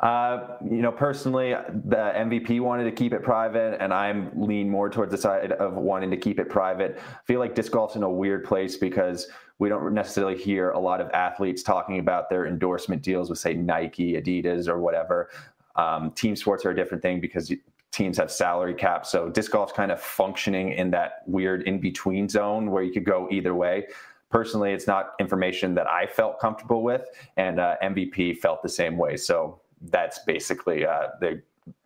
Uh, 0.03 0.57
you 0.69 0.81
know, 0.81 0.91
personally, 0.91 1.51
the 1.51 2.11
MVP 2.13 2.59
wanted 2.59 2.83
to 2.83 2.91
keep 2.91 3.13
it 3.13 3.23
private, 3.23 3.81
and 3.81 3.93
I'm 3.93 4.31
lean 4.35 4.69
more 4.69 4.89
towards 4.89 5.11
the 5.11 5.17
side 5.17 5.53
of 5.53 5.75
wanting 5.75 6.11
to 6.11 6.17
keep 6.17 6.41
it 6.41 6.49
private. 6.49 6.99
I 6.99 7.19
feel 7.25 7.39
like 7.39 7.55
disc 7.55 7.71
golf's 7.71 7.95
in 7.95 8.03
a 8.03 8.09
weird 8.09 8.43
place 8.43 8.75
because 8.75 9.29
we 9.59 9.69
don't 9.69 9.93
necessarily 9.93 10.37
hear 10.37 10.71
a 10.71 10.79
lot 10.79 10.99
of 10.99 11.09
athletes 11.11 11.63
talking 11.63 11.99
about 11.99 12.29
their 12.29 12.47
endorsement 12.47 13.01
deals 13.01 13.29
with, 13.29 13.39
say, 13.39 13.53
Nike, 13.53 14.15
Adidas, 14.15 14.67
or 14.67 14.81
whatever. 14.81 15.29
Um, 15.77 16.11
team 16.11 16.35
sports 16.35 16.65
are 16.65 16.71
a 16.71 16.75
different 16.75 17.01
thing 17.01 17.21
because 17.21 17.53
teams 17.91 18.17
have 18.17 18.29
salary 18.29 18.73
caps. 18.73 19.09
So 19.09 19.29
disc 19.29 19.53
golf's 19.53 19.71
kind 19.71 19.89
of 19.89 20.01
functioning 20.01 20.73
in 20.73 20.91
that 20.91 21.21
weird 21.27 21.61
in 21.63 21.79
between 21.79 22.27
zone 22.27 22.71
where 22.71 22.83
you 22.83 22.91
could 22.91 23.05
go 23.05 23.29
either 23.31 23.55
way. 23.55 23.87
Personally, 24.29 24.73
it's 24.73 24.87
not 24.87 25.13
information 25.21 25.75
that 25.75 25.87
I 25.87 26.07
felt 26.07 26.39
comfortable 26.39 26.83
with, 26.83 27.05
and 27.37 27.61
uh, 27.61 27.75
MVP 27.81 28.39
felt 28.39 28.63
the 28.63 28.69
same 28.69 28.97
way. 28.97 29.15
So 29.15 29.61
that's 29.83 30.19
basically 30.19 30.85
uh, 30.85 31.09
the 31.19 31.41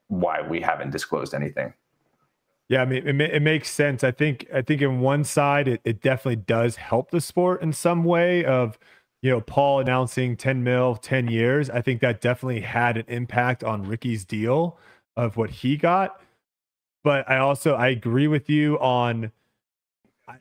why 0.08 0.42
we 0.42 0.62
haven't 0.62 0.92
disclosed 0.92 1.34
anything. 1.34 1.74
Yeah, 2.70 2.82
I 2.82 2.86
mean, 2.86 3.08
it, 3.08 3.22
it, 3.22 3.42
makes 3.42 3.70
sense. 3.72 4.04
I 4.04 4.12
think 4.12 4.46
I 4.54 4.62
think 4.62 4.82
in 4.82 5.00
one 5.00 5.24
side, 5.24 5.68
it, 5.68 5.82
it 5.86 6.02
definitely 6.02 6.38
does 6.38 6.76
help 6.76 7.12
the 7.12 7.22
sport 7.22 7.62
in 7.62 7.72
some 7.72 8.04
way. 8.04 8.44
Of 8.44 8.78
you 9.22 9.32
know, 9.32 9.42
Paul 9.42 9.80
announcing 9.80 10.36
10 10.36 10.64
mil, 10.64 10.96
10 10.96 11.28
years. 11.28 11.70
I 11.70 11.82
think 11.82 12.02
that 12.02 12.22
definitely 12.22 12.62
had 12.62 12.98
an 12.98 13.06
impact 13.08 13.64
on 13.64 13.84
Ricky's 13.84 14.26
deal 14.26 14.78
of 15.16 15.38
what 15.38 15.50
he 15.50 15.78
got. 15.78 16.22
But 17.04 17.30
I 17.30 17.38
also 17.38 17.74
I 17.74 17.88
agree 17.88 18.28
with 18.28 18.50
you 18.50 18.78
on. 18.80 19.32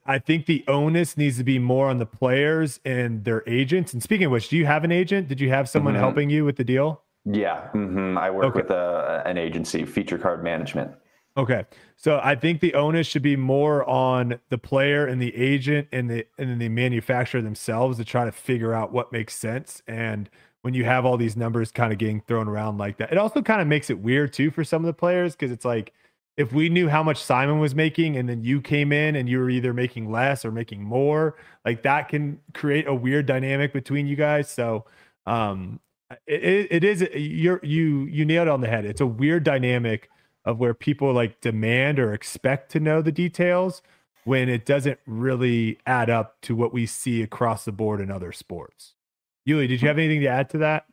I 0.05 0.19
think 0.19 0.47
the 0.47 0.65
onus 0.67 1.17
needs 1.17 1.39
to 1.39 1.45
be 1.45 1.61
more 1.61 1.89
on 1.89 1.99
the 1.99 2.07
players 2.07 2.81
and 2.85 3.25
their 3.25 3.45
agents. 3.47 3.93
And 3.93 4.03
speaking 4.03 4.27
of 4.27 4.33
which, 4.33 4.49
do 4.49 4.57
you 4.57 4.67
have 4.67 4.83
an 4.83 4.91
agent? 4.91 5.29
Did 5.29 5.41
you 5.41 5.51
have 5.51 5.69
someone 5.69 5.95
mm-hmm. 5.95 6.03
helping 6.03 6.29
you 6.29 6.45
with 6.45 6.57
the 6.57 6.65
deal? 6.65 7.03
Yeah, 7.27 7.69
mm-hmm. 7.75 8.17
I 8.17 8.31
work 8.31 8.45
okay. 8.47 8.61
with 8.63 8.71
a, 8.71 9.23
an 9.27 9.37
agency, 9.37 9.85
Feature 9.85 10.19
Card 10.19 10.45
Management. 10.45 10.93
Okay, 11.37 11.65
so 11.97 12.19
I 12.23 12.35
think 12.35 12.61
the 12.61 12.73
onus 12.73 13.07
should 13.07 13.23
be 13.23 13.37
more 13.37 13.87
on 13.89 14.39
the 14.49 14.57
player 14.57 15.07
and 15.07 15.21
the 15.21 15.37
agent 15.37 15.89
and 15.93 16.09
the 16.09 16.27
and 16.39 16.59
the 16.59 16.71
manufacturer 16.71 17.43
themselves 17.43 17.99
to 17.99 18.05
try 18.05 18.25
to 18.25 18.33
figure 18.33 18.73
out 18.73 18.91
what 18.91 19.13
makes 19.13 19.37
sense. 19.37 19.83
And 19.87 20.31
when 20.63 20.73
you 20.73 20.85
have 20.85 21.05
all 21.05 21.19
these 21.19 21.37
numbers 21.37 21.71
kind 21.71 21.93
of 21.93 21.99
getting 21.99 22.23
thrown 22.23 22.49
around 22.49 22.79
like 22.79 22.97
that, 22.99 23.13
it 23.13 23.19
also 23.19 23.43
kind 23.43 23.61
of 23.61 23.67
makes 23.67 23.91
it 23.91 23.99
weird 23.99 24.33
too 24.33 24.51
for 24.51 24.65
some 24.65 24.83
of 24.83 24.87
the 24.87 24.95
players 24.95 25.35
because 25.35 25.51
it's 25.51 25.65
like 25.65 25.93
if 26.39 26.53
we 26.53 26.71
knew 26.71 26.89
how 26.89 27.03
much 27.03 27.23
Simon 27.23 27.59
was 27.59 27.75
making 27.75 28.17
and 28.17 28.29
then 28.29 28.43
you 28.43 28.63
came 28.63 28.91
in 28.91 29.17
and 29.17 29.29
you 29.29 29.39
were 29.39 29.51
either 29.51 29.75
making 29.75 30.11
less 30.11 30.45
or 30.45 30.53
making 30.53 30.83
more, 30.83 31.37
like 31.67 31.83
that 31.83 32.09
can 32.09 32.41
create 32.55 32.87
a 32.87 32.95
weird 32.95 33.27
dynamic 33.27 33.75
between 33.75 34.07
you 34.07 34.17
guys. 34.17 34.49
So 34.51 34.87
um 35.27 35.81
it, 36.27 36.69
it 36.71 36.85
is 36.85 37.03
uh, 37.03 37.07
you're 37.15 37.61
you 37.63 38.05
you 38.07 38.25
nailed 38.25 38.49
it 38.49 38.51
on 38.51 38.61
the 38.61 38.69
head. 38.69 38.85
It's 38.85 39.01
a 39.01 39.07
weird 39.07 39.45
dynamic 39.45 40.09
of 40.45 40.59
where 40.59 40.75
people 40.75 41.13
like 41.13 41.41
demand 41.41 41.99
or 41.99 42.13
expect 42.13 42.71
to 42.73 42.81
know 42.81 43.03
the 43.03 43.13
details 43.13 43.83
when 44.25 44.49
it 44.49 44.65
doesn't 44.65 44.99
really 45.07 45.79
add 45.87 46.11
up 46.11 46.41
to 46.43 46.55
what 46.55 46.73
we 46.73 46.87
see 46.87 47.23
across 47.23 47.65
the 47.65 47.73
board 47.73 48.01
in 48.01 48.11
other 48.11 48.33
sports. 48.33 48.95
Uli, 49.45 49.69
did 49.69 49.81
you 49.81 49.87
have 49.87 49.99
anything 49.99 50.21
to 50.23 50.27
add 50.27 50.51
to 50.51 50.59
that? 50.59 50.87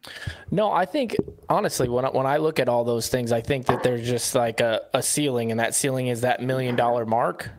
No, 0.51 0.72
I 0.72 0.86
think 0.86 1.16
honestly, 1.49 1.89
when 1.89 2.05
I, 2.05 2.09
when 2.09 2.28
I 2.28 2.38
look 2.38 2.59
at 2.59 2.70
all 2.70 2.84
those 2.84 3.09
things, 3.09 3.32
I 3.32 3.41
think 3.41 3.66
that 3.66 3.82
there's 3.82 4.07
just 4.07 4.36
like 4.36 4.59
a, 4.59 4.82
a 4.93 5.01
ceiling, 5.01 5.49
and 5.49 5.59
that 5.59 5.74
ceiling 5.74 6.07
is 6.07 6.22
that 6.22 6.41
million 6.41 6.76
dollar 6.76 7.05
mark. 7.05 7.49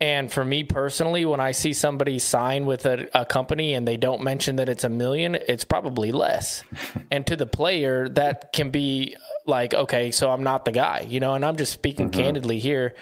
And 0.00 0.32
for 0.32 0.44
me 0.44 0.64
personally, 0.64 1.26
when 1.26 1.40
I 1.40 1.52
see 1.52 1.74
somebody 1.74 2.18
sign 2.18 2.64
with 2.64 2.86
a, 2.86 3.06
a, 3.12 3.26
company 3.26 3.74
and 3.74 3.86
they 3.86 3.98
don't 3.98 4.22
mention 4.22 4.56
that 4.56 4.70
it's 4.70 4.84
a 4.84 4.88
million, 4.88 5.34
it's 5.34 5.64
probably 5.64 6.10
less. 6.10 6.64
and 7.10 7.26
to 7.26 7.36
the 7.36 7.46
player, 7.46 8.08
that 8.10 8.54
can 8.54 8.70
be 8.70 9.16
like, 9.46 9.74
okay, 9.74 10.10
so 10.10 10.30
I'm 10.30 10.42
not 10.42 10.64
the 10.64 10.72
guy, 10.72 11.06
you 11.06 11.20
know, 11.20 11.34
and 11.34 11.44
I'm 11.44 11.56
just 11.56 11.72
speaking 11.72 12.10
mm-hmm. 12.10 12.20
candidly 12.20 12.58
here. 12.58 12.94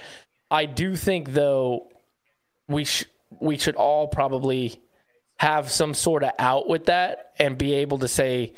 I 0.51 0.67
do 0.67 0.97
think 0.97 1.33
though 1.33 1.89
we 2.67 2.85
sh- 2.85 3.05
we 3.41 3.59
should 3.59 3.77
all 3.77 4.09
probably 4.09 4.81
have 5.39 5.71
some 5.71 5.95
sort 5.95 6.25
of 6.25 6.33
out 6.39 6.69
with 6.69 6.87
that 6.87 7.33
and 7.39 7.57
be 7.57 7.75
able 7.75 7.99
to 7.99 8.09
say 8.09 8.55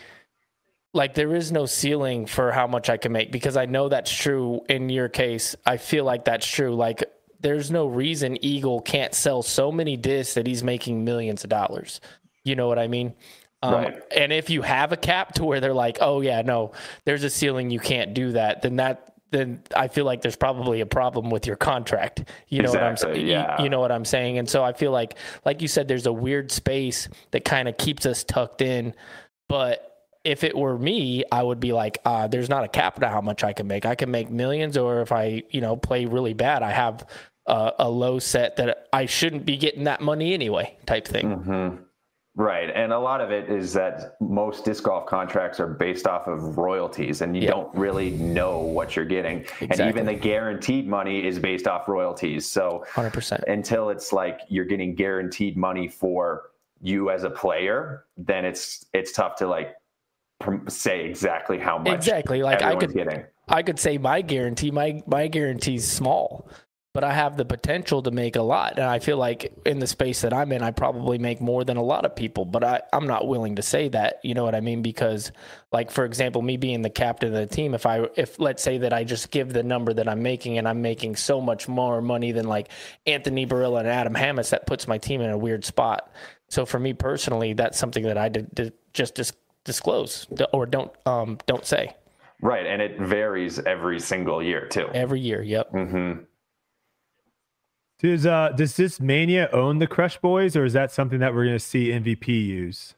like 0.92 1.14
there 1.14 1.34
is 1.34 1.52
no 1.52 1.66
ceiling 1.66 2.26
for 2.26 2.52
how 2.52 2.66
much 2.66 2.88
I 2.88 2.96
can 2.96 3.12
make 3.12 3.30
because 3.30 3.56
I 3.56 3.66
know 3.66 3.88
that's 3.88 4.10
true 4.10 4.62
in 4.68 4.88
your 4.88 5.08
case. 5.08 5.54
I 5.64 5.76
feel 5.76 6.04
like 6.04 6.24
that's 6.24 6.46
true. 6.46 6.74
Like 6.74 7.04
there's 7.40 7.70
no 7.70 7.86
reason 7.86 8.42
Eagle 8.44 8.80
can't 8.80 9.14
sell 9.14 9.42
so 9.42 9.72
many 9.72 9.96
discs 9.96 10.34
that 10.34 10.46
he's 10.46 10.62
making 10.62 11.04
millions 11.04 11.44
of 11.44 11.50
dollars. 11.50 12.00
You 12.44 12.56
know 12.56 12.68
what 12.68 12.78
I 12.78 12.88
mean? 12.88 13.14
Um, 13.62 13.74
right. 13.74 14.02
And 14.16 14.32
if 14.32 14.48
you 14.48 14.62
have 14.62 14.92
a 14.92 14.96
cap 14.96 15.34
to 15.34 15.44
where 15.44 15.60
they're 15.60 15.74
like, 15.74 15.98
oh 16.00 16.20
yeah, 16.20 16.42
no, 16.42 16.72
there's 17.04 17.24
a 17.24 17.30
ceiling, 17.30 17.70
you 17.70 17.80
can't 17.80 18.14
do 18.14 18.32
that. 18.32 18.62
Then 18.62 18.76
that 18.76 19.10
then 19.30 19.62
I 19.76 19.88
feel 19.88 20.04
like 20.04 20.22
there's 20.22 20.36
probably 20.36 20.80
a 20.80 20.86
problem 20.86 21.30
with 21.30 21.46
your 21.46 21.56
contract. 21.56 22.24
You 22.48 22.62
know 22.62 22.70
exactly, 22.70 22.80
what 22.80 22.90
I'm 22.90 22.96
saying? 22.96 23.26
Yeah. 23.28 23.58
You, 23.58 23.64
you, 23.64 23.70
know 23.70 23.80
what 23.80 23.92
I'm 23.92 24.04
saying? 24.04 24.38
And 24.38 24.48
so 24.48 24.64
I 24.64 24.72
feel 24.72 24.90
like, 24.90 25.16
like 25.44 25.62
you 25.62 25.68
said, 25.68 25.86
there's 25.86 26.06
a 26.06 26.12
weird 26.12 26.50
space 26.50 27.08
that 27.30 27.44
kind 27.44 27.68
of 27.68 27.76
keeps 27.76 28.06
us 28.06 28.24
tucked 28.24 28.60
in. 28.60 28.92
But 29.48 29.90
if 30.24 30.44
it 30.44 30.56
were 30.56 30.78
me, 30.78 31.24
I 31.30 31.42
would 31.42 31.60
be 31.60 31.72
like, 31.72 31.98
uh, 32.04 32.26
there's 32.26 32.48
not 32.48 32.64
a 32.64 32.68
cap 32.68 33.00
to 33.00 33.08
how 33.08 33.20
much 33.20 33.42
I 33.42 33.52
can 33.52 33.66
make. 33.66 33.86
I 33.86 33.94
can 33.94 34.10
make 34.10 34.30
millions, 34.30 34.76
or 34.76 35.00
if 35.00 35.12
I, 35.12 35.44
you 35.50 35.60
know, 35.60 35.76
play 35.76 36.04
really 36.06 36.34
bad, 36.34 36.62
I 36.62 36.72
have 36.72 37.06
uh, 37.46 37.72
a 37.78 37.88
low 37.88 38.18
set 38.18 38.56
that 38.56 38.88
I 38.92 39.06
shouldn't 39.06 39.44
be 39.44 39.56
getting 39.56 39.84
that 39.84 40.00
money 40.00 40.34
anyway, 40.34 40.76
type 40.86 41.06
thing. 41.06 41.36
Mm-hmm. 41.36 41.82
Right. 42.36 42.70
And 42.72 42.92
a 42.92 42.98
lot 42.98 43.20
of 43.20 43.32
it 43.32 43.50
is 43.50 43.72
that 43.72 44.16
most 44.20 44.64
disc 44.64 44.84
golf 44.84 45.04
contracts 45.06 45.58
are 45.58 45.66
based 45.66 46.06
off 46.06 46.28
of 46.28 46.56
royalties 46.56 47.22
and 47.22 47.36
you 47.36 47.42
yep. 47.42 47.50
don't 47.50 47.74
really 47.74 48.12
know 48.12 48.60
what 48.60 48.94
you're 48.94 49.04
getting. 49.04 49.40
Exactly. 49.40 49.68
And 49.68 49.80
even 49.90 50.06
the 50.06 50.14
guaranteed 50.14 50.86
money 50.86 51.26
is 51.26 51.38
based 51.38 51.66
off 51.66 51.88
royalties. 51.88 52.46
So 52.46 52.84
100%. 52.92 53.42
until 53.48 53.90
it's 53.90 54.12
like 54.12 54.40
you're 54.48 54.64
getting 54.64 54.94
guaranteed 54.94 55.56
money 55.56 55.88
for 55.88 56.50
you 56.80 57.10
as 57.10 57.24
a 57.24 57.30
player, 57.30 58.06
then 58.16 58.44
it's 58.44 58.86
it's 58.94 59.12
tough 59.12 59.36
to 59.36 59.46
like 59.46 59.74
say 60.68 61.04
exactly 61.04 61.58
how 61.58 61.78
much 61.78 61.92
exactly 61.92 62.42
like 62.42 62.62
I 62.62 62.74
could 62.76 62.94
getting. 62.94 63.24
I 63.48 63.62
could 63.62 63.78
say 63.78 63.98
my 63.98 64.22
guarantee 64.22 64.70
my 64.70 65.02
my 65.06 65.26
guarantee's 65.26 65.86
small 65.86 66.48
but 66.92 67.04
I 67.04 67.12
have 67.12 67.36
the 67.36 67.44
potential 67.44 68.02
to 68.02 68.10
make 68.10 68.34
a 68.34 68.42
lot. 68.42 68.72
And 68.72 68.84
I 68.84 68.98
feel 68.98 69.16
like 69.16 69.52
in 69.64 69.78
the 69.78 69.86
space 69.86 70.22
that 70.22 70.32
I'm 70.32 70.50
in, 70.50 70.60
I 70.60 70.72
probably 70.72 71.18
make 71.18 71.40
more 71.40 71.62
than 71.62 71.76
a 71.76 71.82
lot 71.82 72.04
of 72.04 72.16
people, 72.16 72.44
but 72.44 72.64
I, 72.64 72.82
I'm 72.92 73.06
not 73.06 73.28
willing 73.28 73.56
to 73.56 73.62
say 73.62 73.88
that. 73.90 74.18
You 74.24 74.34
know 74.34 74.42
what 74.42 74.56
I 74.56 74.60
mean? 74.60 74.82
Because, 74.82 75.30
like, 75.70 75.92
for 75.92 76.04
example, 76.04 76.42
me 76.42 76.56
being 76.56 76.82
the 76.82 76.90
captain 76.90 77.32
of 77.32 77.48
the 77.48 77.54
team, 77.54 77.74
if 77.74 77.86
I, 77.86 78.08
if 78.16 78.40
let's 78.40 78.62
say 78.62 78.78
that 78.78 78.92
I 78.92 79.04
just 79.04 79.30
give 79.30 79.52
the 79.52 79.62
number 79.62 79.94
that 79.94 80.08
I'm 80.08 80.22
making 80.22 80.58
and 80.58 80.66
I'm 80.66 80.82
making 80.82 81.14
so 81.14 81.40
much 81.40 81.68
more 81.68 82.02
money 82.02 82.32
than 82.32 82.48
like 82.48 82.70
Anthony 83.06 83.46
Barela 83.46 83.80
and 83.80 83.88
Adam 83.88 84.14
Hammes, 84.14 84.50
that 84.50 84.66
puts 84.66 84.88
my 84.88 84.98
team 84.98 85.20
in 85.20 85.30
a 85.30 85.38
weird 85.38 85.64
spot. 85.64 86.12
So 86.48 86.66
for 86.66 86.80
me 86.80 86.92
personally, 86.92 87.52
that's 87.52 87.78
something 87.78 88.02
that 88.02 88.18
I 88.18 88.28
did, 88.28 88.52
did 88.52 88.72
just 88.92 89.14
dis- 89.14 89.32
disclose 89.62 90.26
or 90.52 90.66
don't, 90.66 90.90
um, 91.06 91.38
don't 91.46 91.64
say. 91.64 91.94
Right. 92.42 92.66
And 92.66 92.82
it 92.82 92.98
varies 92.98 93.60
every 93.60 94.00
single 94.00 94.42
year, 94.42 94.66
too. 94.66 94.88
Every 94.92 95.20
year. 95.20 95.40
Yep. 95.40 95.72
Mm-hmm. 95.72 96.24
Does 98.00 98.24
uh 98.24 98.50
does 98.56 98.72
Discmania 98.72 99.52
own 99.52 99.78
the 99.78 99.86
Crush 99.86 100.16
Boys, 100.18 100.56
or 100.56 100.64
is 100.64 100.72
that 100.72 100.90
something 100.90 101.18
that 101.18 101.34
we're 101.34 101.44
going 101.44 101.56
to 101.56 101.64
see 101.64 101.88
MVP 101.88 102.28
use? 102.28 102.94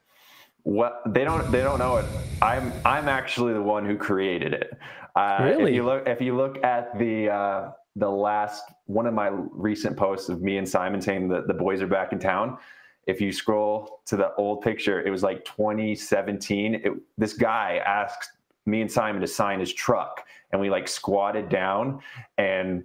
Well, 0.65 0.97
they 1.07 1.25
don't 1.25 1.51
they 1.51 1.61
don't 1.61 1.81
know 1.81 1.97
it. 1.97 2.07
I'm 2.41 2.73
I'm 2.85 3.09
actually 3.09 3.53
the 3.53 3.63
one 3.63 3.85
who 3.85 3.97
created 3.97 4.53
it. 4.53 4.79
Uh, 5.17 5.39
really? 5.43 5.73
If 5.73 5.75
you 5.75 5.85
look 5.85 6.07
if 6.07 6.21
you 6.21 6.37
look 6.37 6.63
at 6.63 6.97
the 6.99 7.31
uh, 7.31 7.71
the 7.97 8.09
last 8.09 8.65
one 8.87 9.07
of 9.07 9.15
my 9.15 9.31
recent 9.33 9.97
posts 9.97 10.29
of 10.29 10.41
me 10.41 10.59
and 10.59 10.69
Simon 10.69 11.01
saying 11.01 11.29
that 11.29 11.49
the 11.49 11.55
boys 11.55 11.83
are 11.83 11.89
back 11.89 12.13
in 12.13 12.21
town. 12.21 12.59
If 13.09 13.21
you 13.21 13.33
scroll 13.33 14.03
to 14.07 14.17
the 14.17 14.33
old 14.37 14.63
picture, 14.63 15.05
it 15.05 15.11
was 15.11 15.25
like 15.25 15.45
2017. 15.45 16.75
It, 16.77 16.93
this 17.19 17.33
guy 17.33 17.81
asked 17.85 18.31
me 18.65 18.81
and 18.81 18.91
Simon 18.91 19.21
to 19.21 19.27
sign 19.27 19.59
his 19.59 19.75
truck, 19.75 20.25
and 20.53 20.61
we 20.61 20.71
like 20.71 20.87
squatted 20.87 21.49
down 21.49 22.01
and 22.39 22.85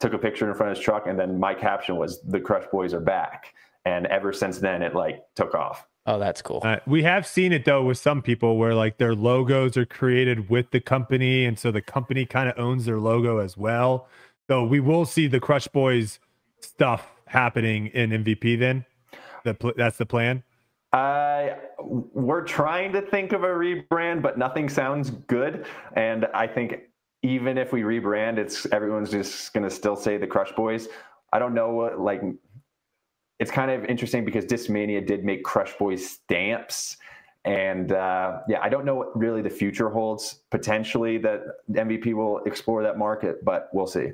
took 0.00 0.12
a 0.12 0.18
picture 0.18 0.48
in 0.48 0.54
front 0.54 0.72
of 0.72 0.78
his 0.78 0.84
truck, 0.84 1.06
and 1.06 1.18
then 1.18 1.38
my 1.38 1.54
caption 1.54 1.96
was 1.96 2.20
"The 2.22 2.40
Crush 2.40 2.64
Boys 2.70 2.94
are 2.94 3.00
back." 3.00 3.54
And 3.84 4.06
ever 4.06 4.32
since 4.32 4.58
then, 4.58 4.82
it 4.82 4.94
like 4.94 5.22
took 5.34 5.54
off. 5.54 5.86
Oh, 6.06 6.18
that's 6.18 6.40
cool. 6.40 6.60
Uh, 6.64 6.78
we 6.86 7.02
have 7.02 7.26
seen 7.26 7.52
it 7.52 7.64
though 7.64 7.84
with 7.84 7.98
some 7.98 8.22
people 8.22 8.56
where 8.56 8.74
like 8.74 8.96
their 8.96 9.14
logos 9.14 9.76
are 9.76 9.86
created 9.86 10.48
with 10.48 10.70
the 10.70 10.80
company, 10.80 11.44
and 11.44 11.58
so 11.58 11.70
the 11.70 11.82
company 11.82 12.24
kind 12.24 12.48
of 12.48 12.58
owns 12.58 12.86
their 12.86 12.98
logo 12.98 13.38
as 13.38 13.56
well. 13.56 14.08
So 14.48 14.64
we 14.64 14.80
will 14.80 15.04
see 15.04 15.26
the 15.26 15.40
Crush 15.40 15.68
Boys 15.68 16.18
stuff 16.60 17.06
happening 17.26 17.88
in 17.88 18.10
MVP. 18.10 18.58
Then, 18.58 18.86
the 19.44 19.74
that's 19.76 19.98
the 19.98 20.06
plan. 20.06 20.42
Uh, 20.92 21.48
we're 21.80 22.44
trying 22.44 22.92
to 22.92 23.02
think 23.02 23.32
of 23.32 23.42
a 23.42 23.48
rebrand, 23.48 24.22
but 24.22 24.38
nothing 24.38 24.70
sounds 24.70 25.10
good. 25.10 25.66
And 25.94 26.26
I 26.32 26.46
think 26.46 26.87
even 27.22 27.58
if 27.58 27.72
we 27.72 27.82
rebrand, 27.82 28.38
it's 28.38 28.66
everyone's 28.72 29.10
just 29.10 29.52
gonna 29.52 29.70
still 29.70 29.96
say 29.96 30.16
the 30.16 30.26
Crush 30.26 30.52
Boys. 30.52 30.88
I 31.32 31.38
don't 31.38 31.54
know 31.54 31.70
what 31.72 32.00
like. 32.00 32.22
It's 33.38 33.50
kind 33.50 33.70
of 33.70 33.84
interesting 33.84 34.24
because 34.24 34.44
Discmania 34.44 35.06
did 35.06 35.24
make 35.24 35.44
Crush 35.44 35.76
Boys 35.78 36.08
stamps, 36.08 36.96
And 37.44 37.92
uh, 37.92 38.40
yeah, 38.48 38.58
I 38.60 38.68
don't 38.68 38.84
know 38.84 38.96
what 38.96 39.16
really 39.16 39.42
the 39.42 39.50
future 39.50 39.88
holds. 39.90 40.40
Potentially 40.50 41.18
that 41.18 41.42
MVP 41.70 42.14
will 42.14 42.38
explore 42.44 42.82
that 42.82 42.98
market, 42.98 43.44
but 43.44 43.68
we'll 43.72 43.86
see. 43.86 44.08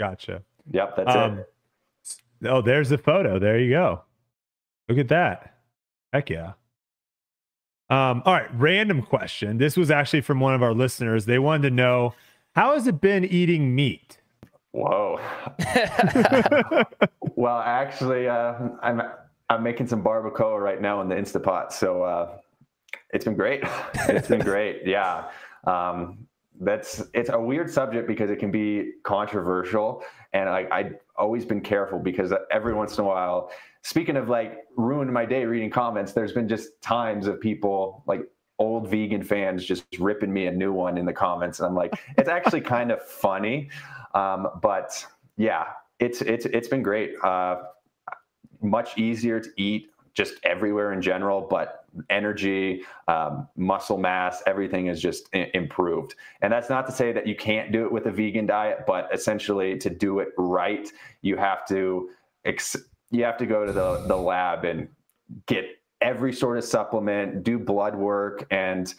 Gotcha. 0.00 0.42
Yep, 0.70 0.96
that's 0.96 1.14
um, 1.14 1.38
it. 1.40 1.52
Oh, 2.44 2.62
there's 2.62 2.88
the 2.88 2.98
photo. 2.98 3.38
There 3.38 3.58
you 3.58 3.70
go. 3.70 4.02
Look 4.88 4.98
at 4.98 5.08
that. 5.08 5.56
Heck 6.12 6.30
yeah. 6.30 6.52
Um, 7.92 8.22
all 8.24 8.32
right, 8.32 8.48
random 8.54 9.02
question. 9.02 9.58
This 9.58 9.76
was 9.76 9.90
actually 9.90 10.22
from 10.22 10.40
one 10.40 10.54
of 10.54 10.62
our 10.62 10.72
listeners. 10.72 11.26
They 11.26 11.38
wanted 11.38 11.68
to 11.68 11.74
know 11.74 12.14
how 12.54 12.72
has 12.72 12.86
it 12.86 13.02
been 13.02 13.22
eating 13.22 13.74
meat? 13.74 14.16
Whoa. 14.70 15.20
well, 17.34 17.58
actually, 17.58 18.28
uh, 18.28 18.54
I'm 18.80 19.02
I'm 19.50 19.62
making 19.62 19.88
some 19.88 20.02
barbacoa 20.02 20.58
right 20.58 20.80
now 20.80 21.02
in 21.02 21.10
the 21.10 21.16
Instapot, 21.16 21.70
so 21.70 22.02
uh, 22.02 22.38
it's 23.10 23.26
been 23.26 23.36
great. 23.36 23.62
it's 24.08 24.28
been 24.28 24.40
great. 24.40 24.86
Yeah. 24.86 25.28
Um, 25.66 26.26
that's 26.60 27.02
it's 27.12 27.28
a 27.28 27.38
weird 27.38 27.70
subject 27.70 28.08
because 28.08 28.30
it 28.30 28.36
can 28.38 28.50
be 28.50 28.92
controversial 29.02 30.04
and 30.32 30.48
I, 30.48 30.66
i've 30.70 30.94
always 31.16 31.44
been 31.44 31.60
careful 31.60 31.98
because 31.98 32.32
every 32.50 32.74
once 32.74 32.98
in 32.98 33.04
a 33.04 33.06
while 33.06 33.50
speaking 33.82 34.16
of 34.16 34.28
like 34.28 34.58
ruined 34.76 35.12
my 35.12 35.24
day 35.24 35.44
reading 35.44 35.70
comments 35.70 36.12
there's 36.12 36.32
been 36.32 36.48
just 36.48 36.80
times 36.80 37.26
of 37.26 37.40
people 37.40 38.02
like 38.06 38.20
old 38.58 38.88
vegan 38.88 39.22
fans 39.22 39.64
just 39.64 39.84
ripping 39.98 40.32
me 40.32 40.46
a 40.46 40.52
new 40.52 40.72
one 40.72 40.96
in 40.96 41.04
the 41.06 41.12
comments 41.12 41.60
and 41.60 41.66
i'm 41.66 41.74
like 41.74 41.92
it's 42.18 42.28
actually 42.28 42.60
kind 42.60 42.90
of 42.90 43.02
funny 43.02 43.70
um, 44.14 44.48
but 44.60 45.06
yeah 45.36 45.64
it's 45.98 46.20
it's 46.22 46.46
it's 46.46 46.68
been 46.68 46.82
great 46.82 47.14
uh, 47.24 47.56
much 48.60 48.96
easier 48.98 49.40
to 49.40 49.50
eat 49.56 49.88
just 50.14 50.34
everywhere 50.44 50.92
in 50.92 51.00
general, 51.00 51.40
but 51.40 51.86
energy, 52.10 52.82
um, 53.08 53.48
muscle 53.56 53.98
mass, 53.98 54.42
everything 54.46 54.86
is 54.86 55.00
just 55.00 55.28
I- 55.34 55.50
improved. 55.54 56.14
And 56.42 56.52
that's 56.52 56.68
not 56.68 56.86
to 56.86 56.92
say 56.92 57.12
that 57.12 57.26
you 57.26 57.34
can't 57.34 57.72
do 57.72 57.84
it 57.84 57.92
with 57.92 58.06
a 58.06 58.10
vegan 58.10 58.46
diet, 58.46 58.84
but 58.86 59.08
essentially 59.12 59.78
to 59.78 59.90
do 59.90 60.18
it 60.18 60.28
right, 60.36 60.90
you 61.22 61.36
have 61.36 61.66
to 61.68 62.10
ex- 62.44 62.76
you 63.12 63.22
have 63.24 63.36
to 63.38 63.46
go 63.46 63.64
to 63.64 63.72
the 63.72 64.04
the 64.08 64.16
lab 64.16 64.64
and 64.64 64.88
get 65.46 65.66
every 66.00 66.32
sort 66.32 66.58
of 66.58 66.64
supplement, 66.64 67.44
do 67.44 67.58
blood 67.58 67.94
work, 67.94 68.44
and 68.50 68.92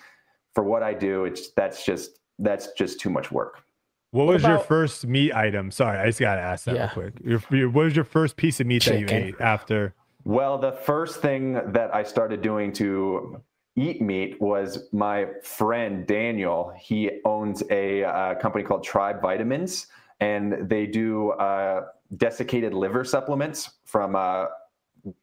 for 0.55 0.63
what 0.63 0.83
I 0.83 0.93
do, 0.93 1.25
it's 1.25 1.51
that's 1.51 1.85
just 1.85 2.19
that's 2.39 2.71
just 2.73 2.99
too 2.99 3.09
much 3.09 3.31
work. 3.31 3.63
What, 4.11 4.27
what 4.27 4.33
was 4.33 4.43
about, 4.43 4.49
your 4.51 4.59
first 4.59 5.07
meat 5.07 5.33
item? 5.33 5.71
Sorry, 5.71 5.97
I 5.97 6.05
just 6.05 6.19
got 6.19 6.35
to 6.35 6.41
ask 6.41 6.65
that 6.65 6.75
yeah. 6.75 6.81
real 6.81 6.89
quick. 6.89 7.13
Your, 7.25 7.43
your, 7.49 7.69
what 7.69 7.85
was 7.85 7.95
your 7.95 8.05
first 8.05 8.37
piece 8.37 8.59
of 8.59 8.67
meat 8.67 8.83
Chicken. 8.83 9.07
that 9.07 9.13
you 9.13 9.27
ate 9.29 9.35
after? 9.41 9.95
Well, 10.23 10.57
the 10.59 10.71
first 10.71 11.19
thing 11.19 11.53
that 11.73 11.93
I 11.93 12.03
started 12.03 12.41
doing 12.41 12.71
to 12.73 13.41
eat 13.75 14.01
meat 14.01 14.39
was 14.39 14.87
my 14.91 15.27
friend 15.41 16.05
Daniel. 16.05 16.73
He 16.79 17.09
owns 17.25 17.63
a 17.71 18.03
uh, 18.03 18.35
company 18.35 18.63
called 18.63 18.83
Tribe 18.83 19.19
Vitamins, 19.19 19.87
and 20.19 20.69
they 20.69 20.85
do 20.85 21.31
uh, 21.31 21.87
desiccated 22.17 22.73
liver 22.73 23.03
supplements 23.03 23.71
from 23.85 24.15
uh, 24.15 24.45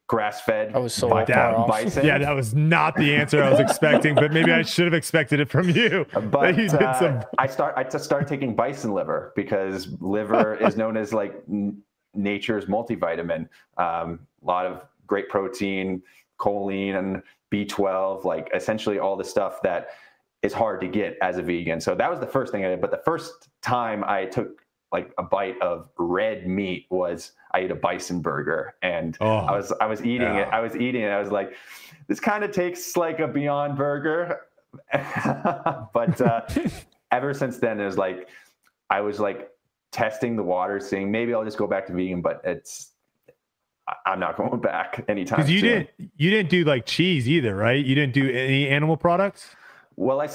grass-fed 0.07 0.75
I 0.75 0.79
was 0.79 0.93
so 0.93 1.09
bison. 1.09 2.05
Yeah, 2.05 2.19
that 2.19 2.35
was 2.35 2.53
not 2.53 2.95
the 2.95 3.15
answer 3.15 3.41
I 3.43 3.49
was 3.49 3.59
expecting, 3.67 4.13
but 4.13 4.31
maybe 4.31 4.51
I 4.51 4.61
should 4.61 4.85
have 4.85 4.93
expected 4.93 5.39
it 5.39 5.49
from 5.49 5.69
you. 5.69 6.05
But 6.29 6.57
you 6.57 6.67
uh, 6.67 6.99
some... 6.99 7.23
I 7.39 7.47
start 7.47 7.73
I 7.75 7.97
started 7.97 8.27
taking 8.27 8.55
bison 8.55 8.93
liver 8.93 9.33
because 9.35 9.87
liver 9.99 10.55
is 10.55 10.77
known 10.77 10.97
as 10.97 11.13
like 11.13 11.33
n- 11.49 11.81
nature's 12.13 12.65
multivitamin. 12.65 13.47
Um, 13.77 14.19
a 14.43 14.45
lot 14.45 14.65
of 14.65 14.85
great 15.07 15.29
protein, 15.29 16.01
choline, 16.39 16.97
and 16.97 17.23
B12, 17.51 18.23
like 18.23 18.49
essentially 18.53 18.99
all 18.99 19.15
the 19.15 19.23
stuff 19.23 19.61
that 19.63 19.89
is 20.41 20.53
hard 20.53 20.81
to 20.81 20.87
get 20.87 21.17
as 21.21 21.37
a 21.37 21.41
vegan. 21.41 21.79
So 21.81 21.95
that 21.95 22.09
was 22.09 22.19
the 22.19 22.27
first 22.27 22.51
thing 22.51 22.65
I 22.65 22.69
did. 22.69 22.81
But 22.81 22.91
the 22.91 23.01
first 23.03 23.49
time 23.61 24.03
I 24.03 24.25
took 24.25 24.61
like 24.91 25.13
a 25.17 25.23
bite 25.23 25.59
of 25.61 25.89
red 25.97 26.47
meat 26.47 26.85
was 26.89 27.31
I 27.53 27.59
ate 27.59 27.71
a 27.71 27.75
bison 27.75 28.21
burger 28.21 28.75
and 28.81 29.17
oh, 29.21 29.37
I 29.37 29.55
was 29.55 29.71
I 29.79 29.85
was 29.85 30.01
eating 30.01 30.21
yeah. 30.21 30.41
it. 30.41 30.49
I 30.51 30.59
was 30.59 30.75
eating 30.75 31.01
it. 31.01 31.09
I 31.09 31.19
was 31.19 31.31
like, 31.31 31.53
this 32.07 32.19
kind 32.19 32.43
of 32.43 32.51
tastes 32.51 32.97
like 32.97 33.19
a 33.19 33.27
Beyond 33.27 33.77
Burger. 33.77 34.41
but 34.93 36.21
uh, 36.21 36.41
ever 37.11 37.33
since 37.33 37.57
then, 37.57 37.79
it 37.79 37.85
was 37.85 37.97
like 37.97 38.29
I 38.89 39.01
was 39.01 39.19
like 39.19 39.49
testing 39.91 40.35
the 40.35 40.43
water, 40.43 40.79
seeing 40.79 41.11
maybe 41.11 41.33
I'll 41.33 41.45
just 41.45 41.57
go 41.57 41.67
back 41.67 41.87
to 41.87 41.93
vegan, 41.93 42.21
but 42.21 42.41
it's 42.43 42.91
I'm 44.05 44.19
not 44.19 44.37
going 44.37 44.59
back 44.59 45.03
anytime. 45.07 45.37
Because 45.37 45.51
you 45.51 45.59
soon. 45.59 45.69
didn't 45.69 46.11
you 46.17 46.29
didn't 46.29 46.49
do 46.49 46.63
like 46.63 46.85
cheese 46.85 47.29
either, 47.29 47.55
right? 47.55 47.83
You 47.83 47.95
didn't 47.95 48.13
do 48.13 48.29
any 48.29 48.67
animal 48.67 48.97
products. 48.97 49.55
Well, 49.95 50.21
I 50.21 50.27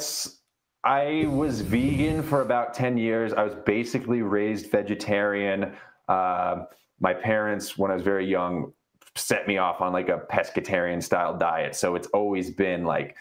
I 0.87 1.27
was 1.29 1.63
vegan 1.63 2.23
for 2.23 2.43
about 2.43 2.73
ten 2.73 2.97
years. 2.97 3.33
I 3.33 3.43
was 3.43 3.57
basically 3.67 4.23
raised 4.23 4.71
vegetarian. 4.71 5.73
Uh, 6.09 6.67
my 7.01 7.13
parents, 7.13 7.77
when 7.77 7.91
I 7.91 7.95
was 7.95 8.05
very 8.05 8.25
young, 8.25 8.73
set 9.17 9.49
me 9.49 9.59
off 9.59 9.81
on 9.81 9.93
like 9.93 10.09
a 10.09 10.23
pescatarian 10.31 11.03
style 11.03 11.37
diet. 11.37 11.75
So 11.75 11.97
it's 11.97 12.07
always 12.09 12.53
been 12.53 12.85
like, 12.85 13.17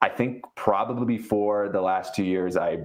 I 0.00 0.08
think 0.08 0.44
probably 0.54 1.04
before 1.04 1.68
the 1.68 1.82
last 1.82 2.14
two 2.14 2.24
years, 2.24 2.56
I 2.56 2.78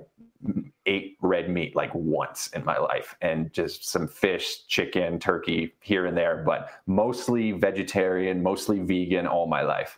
ate 0.86 1.18
red 1.22 1.50
meat 1.50 1.74
like 1.74 1.92
once 1.96 2.48
in 2.48 2.66
my 2.66 2.78
life 2.78 3.16
and 3.22 3.54
just 3.54 3.88
some 3.90 4.08
fish, 4.08 4.68
chicken, 4.68 5.18
turkey 5.18 5.74
here 5.80 6.08
and 6.08 6.18
there, 6.18 6.44
but 6.46 6.72
mostly 6.88 7.54
vegetarian, 7.54 8.44
mostly 8.44 8.80
vegan 8.80 9.28
all 9.28 9.48
my 9.48 9.62
life. 9.62 9.98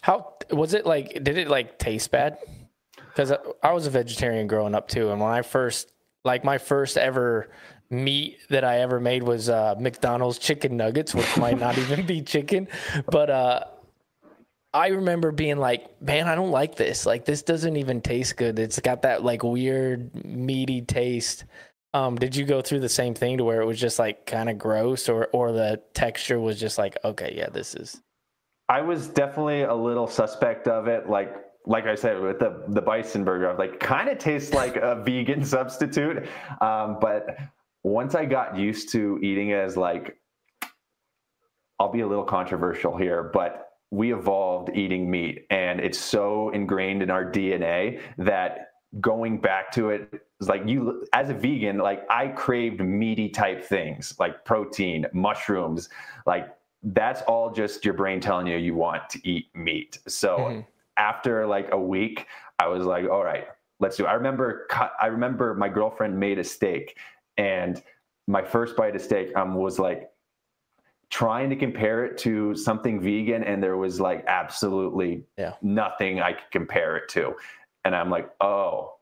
How 0.00 0.34
was 0.50 0.74
it 0.74 0.86
like? 0.86 1.22
Did 1.22 1.38
it 1.38 1.46
like 1.46 1.78
taste 1.78 2.10
bad? 2.10 2.38
Because 3.14 3.32
I 3.62 3.72
was 3.72 3.86
a 3.86 3.90
vegetarian 3.90 4.46
growing 4.46 4.74
up 4.74 4.88
too. 4.88 5.10
And 5.10 5.20
when 5.20 5.30
I 5.30 5.42
first, 5.42 5.92
like, 6.24 6.42
my 6.44 6.58
first 6.58 6.98
ever 6.98 7.50
meat 7.90 8.38
that 8.50 8.64
I 8.64 8.80
ever 8.80 8.98
made 8.98 9.22
was 9.22 9.48
uh, 9.48 9.76
McDonald's 9.78 10.38
chicken 10.38 10.76
nuggets, 10.76 11.14
which 11.14 11.36
might 11.38 11.58
not 11.58 11.78
even 11.78 12.06
be 12.06 12.22
chicken, 12.22 12.66
but 13.06 13.30
uh, 13.30 13.64
I 14.72 14.88
remember 14.88 15.30
being 15.30 15.58
like, 15.58 16.02
man, 16.02 16.26
I 16.26 16.34
don't 16.34 16.50
like 16.50 16.74
this. 16.74 17.06
Like, 17.06 17.24
this 17.24 17.42
doesn't 17.42 17.76
even 17.76 18.00
taste 18.00 18.36
good. 18.36 18.58
It's 18.58 18.80
got 18.80 19.02
that 19.02 19.22
like 19.22 19.44
weird 19.44 20.24
meaty 20.24 20.82
taste. 20.82 21.44
Um, 21.92 22.16
did 22.16 22.34
you 22.34 22.44
go 22.44 22.60
through 22.60 22.80
the 22.80 22.88
same 22.88 23.14
thing 23.14 23.38
to 23.38 23.44
where 23.44 23.60
it 23.60 23.66
was 23.66 23.78
just 23.78 24.00
like 24.00 24.26
kind 24.26 24.50
of 24.50 24.58
gross, 24.58 25.08
or 25.08 25.28
or 25.32 25.52
the 25.52 25.80
texture 25.94 26.40
was 26.40 26.58
just 26.58 26.76
like, 26.76 26.98
okay, 27.04 27.32
yeah, 27.36 27.48
this 27.50 27.76
is. 27.76 28.02
I 28.68 28.80
was 28.80 29.06
definitely 29.06 29.62
a 29.62 29.74
little 29.74 30.08
suspect 30.08 30.66
of 30.66 30.88
it. 30.88 31.08
Like 31.08 31.43
like 31.66 31.86
I 31.86 31.94
said 31.94 32.20
with 32.20 32.38
the 32.38 32.62
the 32.68 32.82
bison 32.82 33.24
burger, 33.24 33.54
like, 33.58 33.80
kind 33.80 34.08
of 34.08 34.18
tastes 34.18 34.52
like 34.52 34.76
a 34.76 34.94
vegan 35.04 35.44
substitute. 35.44 36.26
Um, 36.60 36.98
but 37.00 37.38
once 37.82 38.14
I 38.14 38.24
got 38.24 38.56
used 38.56 38.90
to 38.92 39.18
eating 39.22 39.50
it 39.50 39.58
as 39.58 39.76
like, 39.76 40.16
I'll 41.78 41.92
be 41.92 42.00
a 42.00 42.06
little 42.06 42.24
controversial 42.24 42.96
here, 42.96 43.30
but 43.32 43.72
we 43.90 44.12
evolved 44.12 44.70
eating 44.74 45.08
meat 45.08 45.46
and 45.50 45.78
it's 45.80 45.98
so 45.98 46.50
ingrained 46.50 47.02
in 47.02 47.10
our 47.10 47.24
DNA 47.24 48.00
that 48.18 48.72
going 49.00 49.40
back 49.40 49.70
to 49.72 49.90
it 49.90 50.26
is 50.40 50.48
like 50.48 50.62
you 50.66 51.04
as 51.12 51.30
a 51.30 51.34
vegan 51.34 51.78
like 51.78 52.04
I 52.10 52.28
craved 52.28 52.80
meaty 52.80 53.28
type 53.28 53.64
things 53.64 54.14
like 54.18 54.44
protein, 54.44 55.06
mushrooms, 55.12 55.88
like 56.26 56.48
that's 56.82 57.22
all 57.22 57.52
just 57.52 57.84
your 57.84 57.94
brain 57.94 58.20
telling 58.20 58.46
you 58.46 58.56
you 58.56 58.74
want 58.74 59.08
to 59.10 59.28
eat 59.28 59.46
meat. 59.54 59.98
So 60.06 60.38
mm-hmm. 60.38 60.60
After 60.96 61.46
like 61.46 61.68
a 61.72 61.78
week 61.78 62.26
I 62.58 62.68
was 62.68 62.84
like 62.84 63.08
all 63.08 63.24
right, 63.24 63.46
let's 63.80 63.96
do 63.96 64.04
it. 64.04 64.08
I 64.08 64.14
remember 64.14 64.66
I 65.00 65.06
remember 65.06 65.54
my 65.54 65.68
girlfriend 65.68 66.18
made 66.18 66.38
a 66.38 66.44
steak 66.44 66.96
and 67.36 67.82
my 68.26 68.42
first 68.42 68.76
bite 68.76 68.96
of 68.96 69.02
steak 69.02 69.36
um, 69.36 69.54
was 69.54 69.78
like 69.78 70.10
trying 71.10 71.50
to 71.50 71.56
compare 71.56 72.04
it 72.04 72.18
to 72.18 72.54
something 72.54 73.00
vegan 73.00 73.44
and 73.44 73.62
there 73.62 73.76
was 73.76 74.00
like 74.00 74.24
absolutely 74.26 75.24
yeah. 75.38 75.52
nothing 75.62 76.20
I 76.20 76.32
could 76.32 76.50
compare 76.50 76.96
it 76.96 77.08
to. 77.10 77.34
And 77.84 77.94
I'm 77.94 78.10
like, 78.10 78.30
oh, 78.40 78.94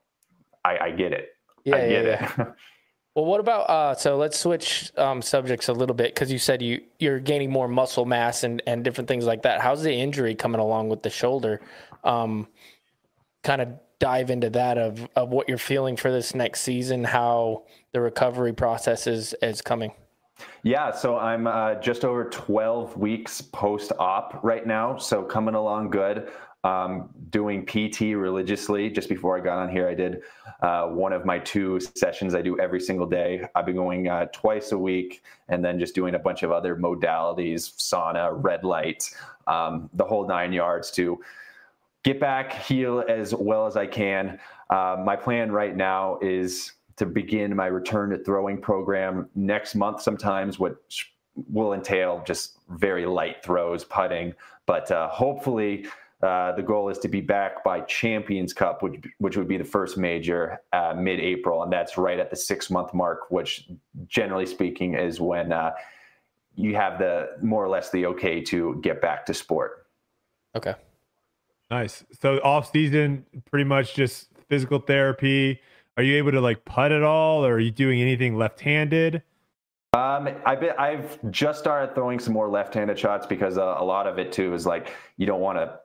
I, 0.64 0.78
I 0.78 0.90
get 0.90 1.12
it. 1.12 1.30
Yeah, 1.64 1.76
I 1.76 1.88
get 1.88 2.05
yeah, 2.05 2.32
it. 2.38 2.49
well, 3.15 3.25
what 3.25 3.41
about 3.41 3.69
uh 3.69 3.95
so 3.95 4.17
let's 4.17 4.39
switch 4.39 4.91
um 4.97 5.21
subjects 5.21 5.69
a 5.69 5.73
little 5.73 5.95
bit 5.95 6.15
because 6.15 6.33
you 6.33 6.39
said 6.39 6.63
you 6.63 6.83
you're 6.99 7.21
gaining 7.21 7.51
more 7.51 7.69
muscle 7.69 8.05
mass 8.05 8.45
and 8.45 8.63
and 8.67 8.85
different 8.85 9.09
things 9.09 9.25
like 9.25 9.43
that. 9.43 9.61
How's 9.61 9.83
the 9.83 9.93
injury 9.93 10.35
coming 10.35 10.61
along 10.61 10.89
with 10.89 11.03
the 11.03 11.11
shoulder? 11.11 11.61
Um 12.05 12.49
kind 13.43 13.61
of 13.61 13.69
dive 13.99 14.31
into 14.31 14.51
that 14.51 14.79
of 14.79 15.09
of 15.15 15.29
what 15.31 15.49
you're 15.49 15.59
feeling 15.59 15.97
for 15.97 16.11
this 16.11 16.35
next 16.35 16.63
season, 16.63 17.05
how 17.05 17.65
the 17.93 18.01
recovery 18.01 18.53
process 18.53 19.07
is 19.07 19.35
is 19.43 19.61
coming. 19.61 19.93
Yeah, 20.65 20.91
so 20.91 21.19
I'm 21.19 21.47
uh, 21.47 21.75
just 21.77 22.05
over 22.05 22.25
12 22.25 22.97
weeks 22.97 23.41
post 23.41 23.93
op 23.99 24.43
right 24.43 24.67
now. 24.67 24.97
So 24.97 25.23
coming 25.23 25.55
along 25.55 25.91
good. 25.91 26.31
Um, 26.65 27.11
doing 27.31 27.67
PT 27.67 28.17
religiously. 28.17 28.89
Just 28.91 29.09
before 29.09 29.37
I 29.37 29.41
got 29.41 29.59
on 29.59 29.69
here, 29.69 29.89
I 29.89 29.95
did 29.95 30.23
uh, 30.61 30.87
one 30.87 31.13
of 31.13 31.25
my 31.25 31.39
two 31.39 31.81
sessions 31.81 32.35
I 32.35 32.43
do 32.43 32.59
every 32.61 32.81
single 32.81 33.07
day. 33.07 33.45
I've 33.55 33.67
been 33.67 33.77
going 33.77 34.09
uh, 34.09 34.27
twice 34.33 34.73
a 34.73 34.79
week 34.79 35.23
and 35.49 35.65
then 35.65 35.79
just 35.79 35.95
doing 35.95 36.15
a 36.15 36.19
bunch 36.19 36.43
of 36.43 36.53
other 36.53 36.77
modalities, 36.77 37.75
sauna, 37.77 38.31
red 38.33 38.65
light, 38.65 39.11
um, 39.47 39.91
the 39.95 40.05
whole 40.05 40.27
nine 40.27 40.53
yards 40.53 40.91
to 40.93 41.21
get 42.05 42.21
back, 42.21 42.53
heal 42.53 43.05
as 43.09 43.35
well 43.35 43.67
as 43.67 43.77
I 43.77 43.87
can. 43.87 44.39
Uh, 44.71 44.97
my 45.05 45.17
plan 45.17 45.51
right 45.51 45.77
now 45.77 46.19
is 46.23 46.73
to 46.97 47.07
begin 47.07 47.55
my 47.57 47.67
return 47.67 48.11
to 48.11 48.19
throwing 48.19 48.61
program 48.61 49.29
next 49.35 49.75
month, 49.75 50.03
sometimes, 50.03 50.59
which 50.59 51.13
will 51.51 51.73
entail 51.73 52.23
just 52.27 52.59
very 52.71 53.07
light 53.07 53.43
throws, 53.43 53.85
putting. 53.85 54.35
But 54.67 54.91
uh, 54.91 55.09
hopefully, 55.09 55.87
uh, 56.23 56.53
the 56.53 56.62
goal 56.62 56.89
is 56.89 56.99
to 56.99 57.09
be 57.09 57.20
back 57.20 57.64
by 57.64 57.81
Champions 57.81 58.53
Cup, 58.53 58.83
which 58.83 59.03
which 59.18 59.37
would 59.37 59.49
be 59.49 59.57
the 59.57 59.64
first 59.64 59.99
major 59.99 60.61
uh, 60.73 60.95
mid-April, 60.97 61.62
and 61.62 61.73
that's 61.73 61.99
right 61.99 62.18
at 62.18 62.31
the 62.31 62.37
six-month 62.37 62.95
mark, 62.95 63.31
which 63.31 63.68
generally 64.07 64.47
speaking 64.47 64.95
is 64.95 65.20
when 65.20 65.53
uh, 65.53 65.73
you 66.55 66.77
have 66.77 66.99
the 66.99 67.31
more 67.43 67.64
or 67.64 67.68
less 67.68 67.91
the 67.91 68.07
okay 68.07 68.41
to 68.41 68.79
get 68.83 69.01
back 69.01 69.27
to 69.27 69.35
sport. 69.35 69.87
Okay. 70.55 70.75
Nice. 71.70 72.05
So 72.20 72.39
off 72.45 72.70
season, 72.70 73.25
pretty 73.51 73.64
much 73.64 73.95
just 73.95 74.29
physical 74.49 74.79
therapy. 74.79 75.61
Are 75.97 76.03
you 76.03 76.16
able 76.18 76.31
to 76.33 76.41
like 76.41 76.64
putt 76.64 76.93
at 76.93 77.03
all, 77.03 77.45
or 77.45 77.55
are 77.55 77.61
you 77.61 77.70
doing 77.70 78.01
anything 78.01 78.37
left-handed? 78.37 79.23
Um, 79.95 80.29
I've 80.47 80.61
been, 80.61 80.73
I've 80.79 81.18
just 81.31 81.59
started 81.59 81.95
throwing 81.95 82.18
some 82.18 82.33
more 82.33 82.49
left-handed 82.49 82.99
shots 82.99 83.27
because 83.27 83.59
uh, 83.59 83.75
a 83.77 83.85
lot 83.85 84.07
of 84.07 84.18
it 84.18 84.33
too 84.33 84.55
is 84.55 84.64
like 84.64 84.93
you 85.18 85.27
don't 85.27 85.41
want 85.41 85.59
to 85.59 85.79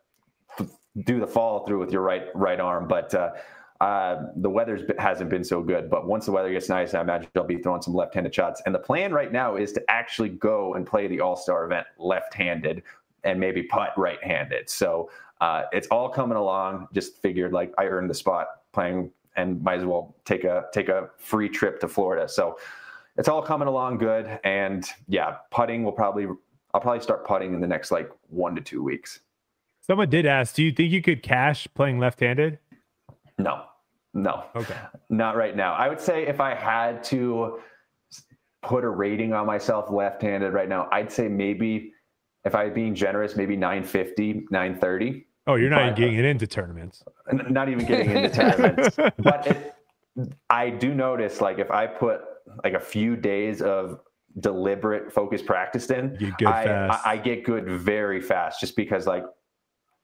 do 1.04 1.20
the 1.20 1.28
follow 1.28 1.66
through 1.66 1.80
with 1.80 1.92
your 1.92 2.02
right 2.02 2.28
right 2.36 2.60
arm. 2.60 2.88
But 2.88 3.14
uh, 3.14 3.32
uh, 3.82 4.24
the 4.36 4.50
weather 4.50 4.80
hasn't 4.98 5.30
been 5.30 5.44
so 5.44 5.62
good. 5.62 5.90
But 5.90 6.08
once 6.08 6.26
the 6.26 6.32
weather 6.32 6.52
gets 6.52 6.70
nice, 6.70 6.94
I 6.94 7.02
imagine 7.02 7.30
I'll 7.36 7.44
be 7.44 7.58
throwing 7.58 7.82
some 7.82 7.94
left-handed 7.94 8.34
shots. 8.34 8.62
And 8.66 8.74
the 8.74 8.80
plan 8.80 9.12
right 9.12 9.32
now 9.32 9.56
is 9.56 9.72
to 9.74 9.84
actually 9.90 10.30
go 10.30 10.74
and 10.74 10.86
play 10.86 11.08
the 11.08 11.20
All 11.20 11.36
Star 11.36 11.66
event 11.66 11.86
left-handed 11.98 12.84
and 13.24 13.40
maybe 13.40 13.64
putt 13.64 13.90
right-handed. 13.98 14.70
So 14.70 15.10
uh, 15.42 15.64
it's 15.72 15.88
all 15.88 16.10
coming 16.10 16.38
along. 16.38 16.88
Just 16.94 17.22
figured 17.22 17.54
like 17.54 17.74
I 17.78 17.86
earned 17.86 18.10
the 18.10 18.16
spot 18.16 18.48
playing 18.74 19.12
and 19.36 19.62
might 19.62 19.80
as 19.80 19.86
well 19.86 20.16
take 20.26 20.44
a 20.44 20.66
take 20.74 20.90
a 20.90 21.10
free 21.20 21.50
trip 21.50 21.80
to 21.82 21.88
Florida. 21.88 22.28
So 22.28 22.58
it's 23.18 23.28
all 23.28 23.42
coming 23.42 23.68
along 23.68 24.00
good. 24.00 24.40
And 24.44 24.86
yeah, 25.08 25.38
putting 25.52 25.84
will 25.84 25.92
probably 25.92 26.28
I'll 26.74 26.82
probably 26.82 27.02
start 27.02 27.26
putting 27.26 27.54
in 27.54 27.62
the 27.62 27.68
next 27.68 27.92
like 27.92 28.10
one 28.30 28.56
to 28.56 28.62
two 28.62 28.84
weeks. 28.84 29.20
Someone 29.88 30.10
did 30.10 30.26
ask, 30.26 30.54
do 30.54 30.64
you 30.64 30.74
think 30.74 30.92
you 30.92 31.02
could 31.02 31.24
cash 31.24 31.66
playing 31.74 31.98
left-handed? 31.98 32.60
No, 33.40 33.64
no. 34.14 34.44
Okay. 34.54 34.76
Not 35.10 35.38
right 35.38 35.56
now. 35.56 35.74
I 35.74 35.88
would 35.88 36.02
say 36.02 36.28
if 36.28 36.42
I 36.42 36.54
had 36.54 37.04
to 37.06 37.60
put 38.62 38.84
a 38.84 38.90
rating 38.90 39.32
on 39.32 39.46
myself 39.46 39.90
left-handed 39.90 40.52
right 40.52 40.68
now, 40.68 40.90
I'd 40.92 41.10
say 41.10 41.30
maybe 41.30 41.94
if 42.44 42.54
I 42.54 42.66
was 42.66 42.74
being 42.74 42.96
generous, 42.96 43.38
maybe 43.38 43.56
950, 43.56 44.48
930. 44.52 45.26
Oh, 45.48 45.56
you're 45.56 45.70
not 45.70 45.78
but, 45.78 46.00
even 46.00 46.14
getting 46.16 46.30
into 46.30 46.48
tournaments. 46.48 47.04
Uh, 47.32 47.36
not 47.50 47.70
even 47.70 47.86
getting 47.86 48.12
into 48.12 48.30
tournaments. 48.30 48.98
But 49.18 49.48
it, 49.48 49.76
I 50.50 50.70
do 50.70 50.94
notice 50.94 51.40
like 51.40 51.60
if 51.60 51.72
I 51.72 51.88
put 51.88 52.22
like 52.64 52.74
a 52.74 52.80
few 52.80 53.16
days 53.16 53.62
of 53.62 54.02
deliberate 54.40 55.14
focused 55.14 55.46
practice 55.46 55.90
in, 55.90 56.18
I, 56.46 56.68
I, 56.68 57.02
I, 57.06 57.18
get 57.18 57.44
good 57.44 57.68
very 57.68 58.22
fast 58.22 58.60
just 58.60 58.76
because 58.76 59.08
like 59.08 59.24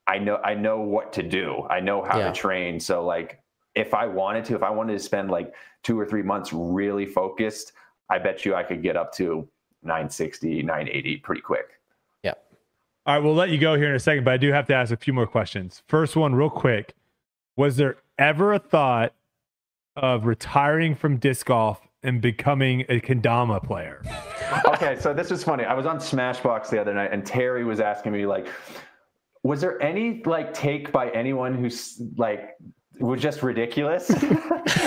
I 0.08 0.18
know 0.18 0.38
I 0.38 0.54
know 0.54 0.80
what 0.80 1.14
to 1.14 1.24
do. 1.24 1.66
I 1.70 1.80
know 1.80 2.04
how 2.04 2.20
yeah. 2.20 2.28
to 2.28 2.34
train. 2.34 2.80
So 2.80 3.06
like 3.06 3.42
if 3.76 3.94
I 3.94 4.06
wanted 4.06 4.46
to, 4.46 4.56
if 4.56 4.64
I 4.64 4.70
wanted 4.70 4.94
to 4.94 5.00
spend 5.00 5.32
like 5.32 5.54
two 5.84 6.00
or 6.00 6.06
three 6.06 6.22
months 6.22 6.52
really 6.54 7.06
focused, 7.06 7.74
I 8.10 8.20
bet 8.20 8.46
you 8.46 8.56
I 8.56 8.64
could 8.64 8.84
get 8.84 8.96
up 8.96 9.14
to 9.16 9.48
960, 9.84 10.62
980 10.64 11.18
pretty 11.18 11.42
quick. 11.42 11.80
Yeah. 12.24 12.34
All 13.06 13.16
right, 13.16 13.24
we'll 13.24 13.34
let 13.34 13.50
you 13.50 13.58
go 13.58 13.76
here 13.76 13.90
in 13.90 13.96
a 13.96 14.00
second, 14.00 14.24
but 14.24 14.34
I 14.34 14.38
do 14.38 14.52
have 14.52 14.68
to 14.68 14.76
ask 14.76 14.92
a 14.92 14.98
few 14.98 15.14
more 15.14 15.28
questions. 15.28 15.84
First 15.88 16.16
one, 16.16 16.36
real 16.36 16.50
quick. 16.50 16.94
Was 17.56 17.78
there 17.78 17.98
ever 18.18 18.54
a 18.54 18.60
thought 18.60 19.14
of 19.96 20.26
retiring 20.26 20.96
from 20.96 21.18
disc 21.18 21.46
golf 21.46 21.82
and 22.02 22.22
becoming 22.22 22.82
a 22.90 23.00
kendama 23.00 23.64
player? 23.64 24.04
okay, 24.66 25.00
so 25.00 25.14
this 25.14 25.32
is 25.32 25.44
funny. 25.44 25.64
I 25.64 25.74
was 25.74 25.86
on 25.86 25.98
Smashbox 25.98 26.70
the 26.70 26.80
other 26.80 26.94
night 26.94 27.12
and 27.12 27.26
Terry 27.26 27.64
was 27.64 27.80
asking 27.80 28.12
me 28.12 28.26
like 28.26 28.48
was 29.44 29.62
there 29.62 29.82
any 29.82 30.24
like 30.26 30.54
take 30.54 30.92
by 30.92 31.10
anyone 31.10 31.54
who's 31.54 32.02
like 32.18 32.58
was 33.00 33.22
just 33.22 33.44
ridiculous? 33.44 34.12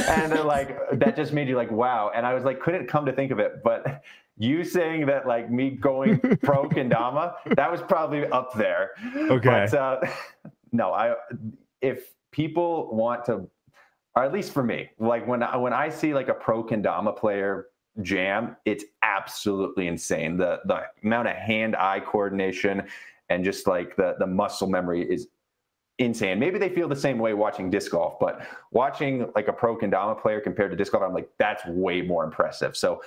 And 0.08 0.32
they're 0.32 0.42
like 0.42 0.76
that 0.92 1.16
just 1.16 1.32
made 1.32 1.48
you 1.48 1.56
like 1.56 1.70
wow. 1.70 2.10
And 2.14 2.24
i 2.24 2.32
was 2.32 2.44
like 2.44 2.60
couldn't 2.60 2.86
come 2.86 3.04
to 3.06 3.12
think 3.12 3.30
of 3.30 3.38
it 3.38 3.62
but 3.62 4.02
you 4.38 4.64
saying 4.64 5.06
that 5.06 5.26
like 5.26 5.50
me 5.50 5.70
going 5.70 6.18
pro 6.42 6.68
kendama 6.68 7.34
that 7.56 7.70
was 7.70 7.82
probably 7.82 8.26
up 8.26 8.54
there. 8.54 8.90
Okay. 9.14 9.66
But, 9.70 9.74
uh, 9.74 10.00
no 10.72 10.92
i 10.92 11.14
if 11.80 12.14
people 12.32 12.94
want 12.94 13.24
to 13.26 13.48
or 14.14 14.24
at 14.24 14.32
least 14.32 14.52
for 14.52 14.62
me 14.62 14.90
like 14.98 15.26
when 15.26 15.42
I, 15.42 15.56
when 15.56 15.72
i 15.72 15.88
see 15.88 16.14
like 16.14 16.28
a 16.28 16.34
pro 16.34 16.64
kendama 16.64 17.16
player 17.16 17.66
jam 18.02 18.56
it's 18.64 18.84
absolutely 19.02 19.88
insane. 19.88 20.36
The 20.36 20.60
the 20.64 20.82
amount 21.02 21.28
of 21.28 21.36
hand 21.36 21.74
eye 21.76 22.00
coordination 22.00 22.86
and 23.28 23.44
just 23.44 23.66
like 23.66 23.96
the 23.96 24.14
the 24.18 24.26
muscle 24.26 24.68
memory 24.68 25.02
is 25.02 25.28
insane. 25.98 26.38
Maybe 26.38 26.58
they 26.58 26.68
feel 26.68 26.88
the 26.88 26.96
same 26.96 27.18
way 27.18 27.34
watching 27.34 27.70
disc 27.70 27.90
golf, 27.92 28.18
but 28.20 28.46
watching 28.70 29.30
like 29.34 29.48
a 29.48 29.52
pro 29.52 29.76
kendama 29.76 30.20
player 30.20 30.40
compared 30.40 30.70
to 30.70 30.76
disc 30.76 30.92
golf, 30.92 31.04
I'm 31.04 31.14
like, 31.14 31.30
that's 31.38 31.64
way 31.66 32.02
more 32.02 32.24
impressive. 32.24 32.76
So 32.76 33.02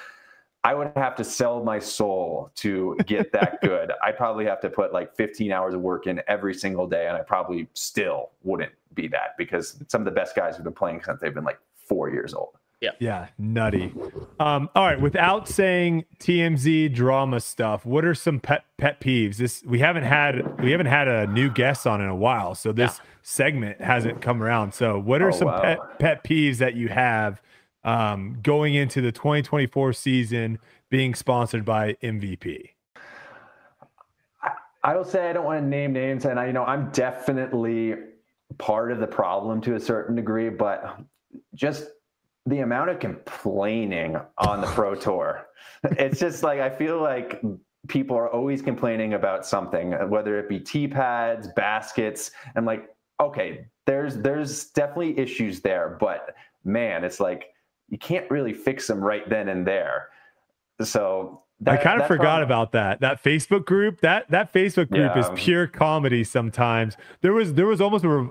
I 0.63 0.73
would 0.73 0.91
have 0.95 1.15
to 1.15 1.23
sell 1.23 1.63
my 1.63 1.79
soul 1.79 2.51
to 2.55 2.97
get 3.05 3.31
that 3.31 3.59
good. 3.63 3.91
I'd 4.03 4.17
probably 4.17 4.45
have 4.45 4.59
to 4.61 4.69
put 4.69 4.91
like 4.91 5.15
15 5.15 5.51
hours 5.51 5.73
of 5.73 5.81
work 5.81 6.07
in 6.07 6.21
every 6.27 6.53
single 6.53 6.87
day, 6.87 7.07
and 7.07 7.15
I 7.15 7.21
probably 7.21 7.67
still 7.73 8.31
wouldn't 8.43 8.73
be 8.93 9.07
that 9.09 9.37
because 9.37 9.81
some 9.87 10.01
of 10.01 10.05
the 10.05 10.11
best 10.11 10.35
guys 10.35 10.55
have 10.55 10.63
been 10.63 10.73
playing 10.73 11.01
since 11.03 11.21
they've 11.21 11.33
been 11.33 11.45
like 11.45 11.59
four 11.87 12.09
years 12.09 12.33
old. 12.33 12.58
Yeah. 12.81 12.91
Yeah. 12.99 13.27
Nutty. 13.37 13.93
Um, 14.39 14.69
all 14.73 14.85
right. 14.85 14.99
Without 14.99 15.49
saying 15.49 16.05
TMZ 16.19 16.93
drama 16.93 17.41
stuff, 17.41 17.85
what 17.85 18.05
are 18.05 18.15
some 18.15 18.39
pet 18.39 18.63
pet 18.77 19.01
peeves? 19.01 19.35
This 19.35 19.63
we 19.65 19.79
haven't 19.79 20.03
had 20.03 20.61
we 20.61 20.71
haven't 20.71 20.85
had 20.85 21.07
a 21.07 21.27
new 21.27 21.49
guest 21.49 21.85
on 21.85 21.99
in 21.99 22.07
a 22.07 22.15
while, 22.15 22.55
so 22.55 22.71
this 22.71 22.97
yeah. 22.97 23.05
segment 23.21 23.81
hasn't 23.81 24.21
come 24.21 24.41
around. 24.41 24.73
So, 24.73 24.97
what 24.97 25.21
are 25.21 25.29
oh, 25.29 25.31
some 25.31 25.47
wow. 25.49 25.61
pet 25.61 25.99
pet 25.99 26.23
peeves 26.23 26.57
that 26.57 26.75
you 26.75 26.87
have 26.87 27.41
um, 27.83 28.37
going 28.41 28.75
into 28.75 29.01
the 29.01 29.11
2024 29.11 29.91
season 29.91 30.57
being 30.89 31.15
sponsored 31.15 31.65
by 31.65 31.95
MVP? 32.01 32.69
I 34.81 34.95
will 34.95 35.03
say 35.03 35.29
I 35.29 35.33
don't 35.33 35.43
want 35.43 35.61
to 35.61 35.67
name 35.67 35.91
names, 35.91 36.23
and 36.23 36.39
I 36.39 36.47
you 36.47 36.53
know 36.53 36.63
I'm 36.63 36.91
definitely 36.91 37.95
part 38.57 38.93
of 38.93 38.99
the 38.99 39.07
problem 39.07 39.59
to 39.61 39.75
a 39.75 39.79
certain 39.79 40.15
degree, 40.15 40.49
but 40.49 41.01
just 41.53 41.87
the 42.45 42.59
amount 42.59 42.89
of 42.89 42.99
complaining 42.99 44.17
on 44.37 44.61
the 44.61 44.67
pro 44.67 44.95
tour 45.07 45.47
it's 45.83 46.19
just 46.19 46.43
like 46.43 46.59
i 46.59 46.69
feel 46.69 47.01
like 47.01 47.41
people 47.87 48.15
are 48.15 48.29
always 48.29 48.61
complaining 48.61 49.13
about 49.13 49.45
something 49.45 49.91
whether 50.09 50.37
it 50.37 50.49
be 50.49 50.59
tee 50.59 50.87
pads 50.87 51.47
baskets 51.55 52.31
i'm 52.55 52.65
like 52.65 52.89
okay 53.19 53.65
there's 53.85 54.17
there's 54.17 54.65
definitely 54.71 55.17
issues 55.17 55.61
there 55.61 55.97
but 55.99 56.35
man 56.63 57.03
it's 57.03 57.19
like 57.19 57.47
you 57.89 57.97
can't 57.97 58.29
really 58.29 58.53
fix 58.53 58.87
them 58.87 58.99
right 58.99 59.29
then 59.29 59.49
and 59.49 59.65
there 59.65 60.09
so 60.81 61.43
that, 61.61 61.79
I 61.79 61.83
kind 61.83 62.01
of 62.01 62.07
forgot 62.07 62.41
about 62.41 62.71
that. 62.71 63.01
That 63.01 63.21
Facebook 63.21 63.65
group, 63.65 63.99
that 64.01 64.29
that 64.31 64.53
Facebook 64.53 64.89
group 64.89 65.11
yeah. 65.13 65.19
is 65.19 65.29
pure 65.35 65.67
comedy. 65.67 66.23
Sometimes 66.23 66.95
there 67.21 67.33
was 67.33 67.53
there 67.53 67.65
was 67.65 67.81
almost 67.81 68.05
a 68.05 68.29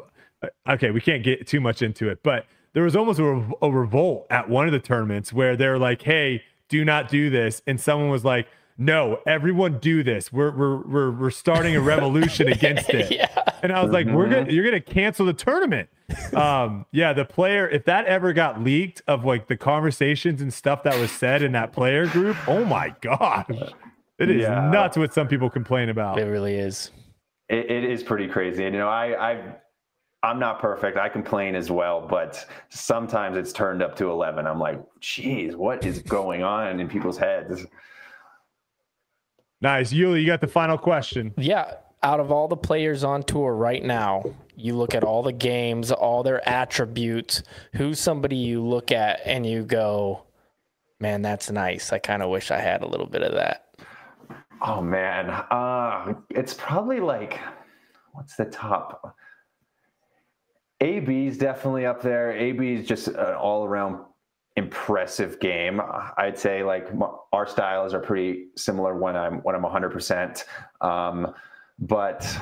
okay. 0.68 0.90
We 0.90 1.00
can't 1.00 1.22
get 1.22 1.46
too 1.46 1.60
much 1.60 1.82
into 1.82 2.08
it, 2.08 2.22
but 2.22 2.46
there 2.78 2.84
was 2.84 2.94
almost 2.94 3.18
a, 3.18 3.44
a 3.60 3.72
revolt 3.72 4.24
at 4.30 4.48
one 4.48 4.66
of 4.66 4.72
the 4.72 4.78
tournaments 4.78 5.32
where 5.32 5.56
they're 5.56 5.80
like, 5.80 6.00
"Hey, 6.00 6.44
do 6.68 6.84
not 6.84 7.08
do 7.08 7.28
this," 7.28 7.60
and 7.66 7.80
someone 7.80 8.08
was 8.08 8.24
like, 8.24 8.46
"No, 8.78 9.18
everyone 9.26 9.80
do 9.80 10.04
this. 10.04 10.32
We're 10.32 10.56
we're 10.56 10.76
we're, 10.86 11.10
we're 11.10 11.30
starting 11.30 11.74
a 11.74 11.80
revolution 11.80 12.46
against 12.52 12.88
it." 12.90 13.10
yeah. 13.10 13.26
And 13.64 13.72
I 13.72 13.82
was 13.82 13.90
like, 13.90 14.06
"We're 14.06 14.28
gonna 14.28 14.52
you're 14.52 14.64
gonna 14.64 14.80
cancel 14.80 15.26
the 15.26 15.32
tournament." 15.32 15.88
um, 16.34 16.86
yeah, 16.92 17.12
the 17.12 17.24
player 17.24 17.68
if 17.68 17.84
that 17.86 18.04
ever 18.04 18.32
got 18.32 18.62
leaked 18.62 19.02
of 19.08 19.24
like 19.24 19.48
the 19.48 19.56
conversations 19.56 20.40
and 20.40 20.54
stuff 20.54 20.84
that 20.84 20.96
was 21.00 21.10
said 21.10 21.42
in 21.42 21.50
that 21.50 21.72
player 21.72 22.06
group, 22.06 22.36
oh 22.46 22.64
my 22.64 22.94
gosh, 23.00 23.50
it 24.20 24.30
is 24.30 24.42
yeah. 24.42 24.70
nuts 24.70 24.96
what 24.96 25.12
some 25.12 25.26
people 25.26 25.50
complain 25.50 25.88
about. 25.88 26.16
It 26.16 26.26
really 26.26 26.54
is. 26.54 26.92
it, 27.48 27.68
it 27.68 27.82
is 27.82 28.04
pretty 28.04 28.28
crazy, 28.28 28.64
and 28.66 28.72
you 28.72 28.80
know, 28.80 28.88
I 28.88 29.32
I 29.32 29.56
I'm 30.22 30.38
not 30.38 30.60
perfect. 30.60 30.98
I 30.98 31.08
complain 31.08 31.54
as 31.54 31.70
well, 31.70 32.00
but 32.00 32.44
sometimes 32.70 33.36
it's 33.36 33.52
turned 33.52 33.82
up 33.82 33.94
to 33.96 34.10
11. 34.10 34.46
I'm 34.46 34.58
like, 34.58 34.80
geez, 35.00 35.54
what 35.54 35.84
is 35.84 36.02
going 36.02 36.42
on 36.42 36.80
in 36.80 36.88
people's 36.88 37.16
heads? 37.18 37.66
Nice. 39.60 39.92
Uli, 39.92 40.20
you 40.20 40.26
got 40.26 40.40
the 40.40 40.48
final 40.48 40.78
question. 40.78 41.34
Yeah. 41.36 41.74
out 42.02 42.20
of 42.20 42.30
all 42.30 42.46
the 42.48 42.56
players 42.56 43.02
on 43.04 43.22
tour 43.24 43.54
right 43.54 43.82
now, 43.82 44.22
you 44.56 44.74
look 44.74 44.94
at 44.94 45.04
all 45.04 45.22
the 45.22 45.32
games, 45.32 45.90
all 45.90 46.22
their 46.22 46.46
attributes, 46.48 47.42
who's 47.74 47.98
somebody 48.00 48.36
you 48.36 48.62
look 48.62 48.92
at 48.92 49.20
and 49.24 49.44
you 49.44 49.64
go, 49.64 50.24
man, 51.00 51.22
that's 51.22 51.50
nice. 51.50 51.92
I 51.92 51.98
kind 51.98 52.22
of 52.22 52.30
wish 52.30 52.50
I 52.50 52.58
had 52.58 52.82
a 52.82 52.86
little 52.86 53.06
bit 53.06 53.22
of 53.22 53.34
that. 53.34 53.64
Oh 54.60 54.80
man, 54.80 55.30
uh, 55.30 56.14
it's 56.30 56.54
probably 56.54 56.98
like, 56.98 57.38
what's 58.12 58.34
the 58.34 58.46
top? 58.46 59.16
AB 60.80 61.26
is 61.26 61.38
definitely 61.38 61.86
up 61.86 62.02
there. 62.02 62.32
AB 62.32 62.74
is 62.74 62.86
just 62.86 63.08
an 63.08 63.34
all 63.34 63.64
around 63.64 64.04
impressive 64.56 65.40
game. 65.40 65.80
I'd 66.16 66.38
say 66.38 66.62
like 66.62 66.88
our 67.32 67.46
styles 67.46 67.94
are 67.94 68.00
pretty 68.00 68.48
similar 68.56 68.96
when 68.96 69.16
I'm 69.16 69.38
when 69.38 69.54
I'm 69.54 69.62
100%. 69.62 70.44
Um, 70.80 71.32
but 71.78 72.38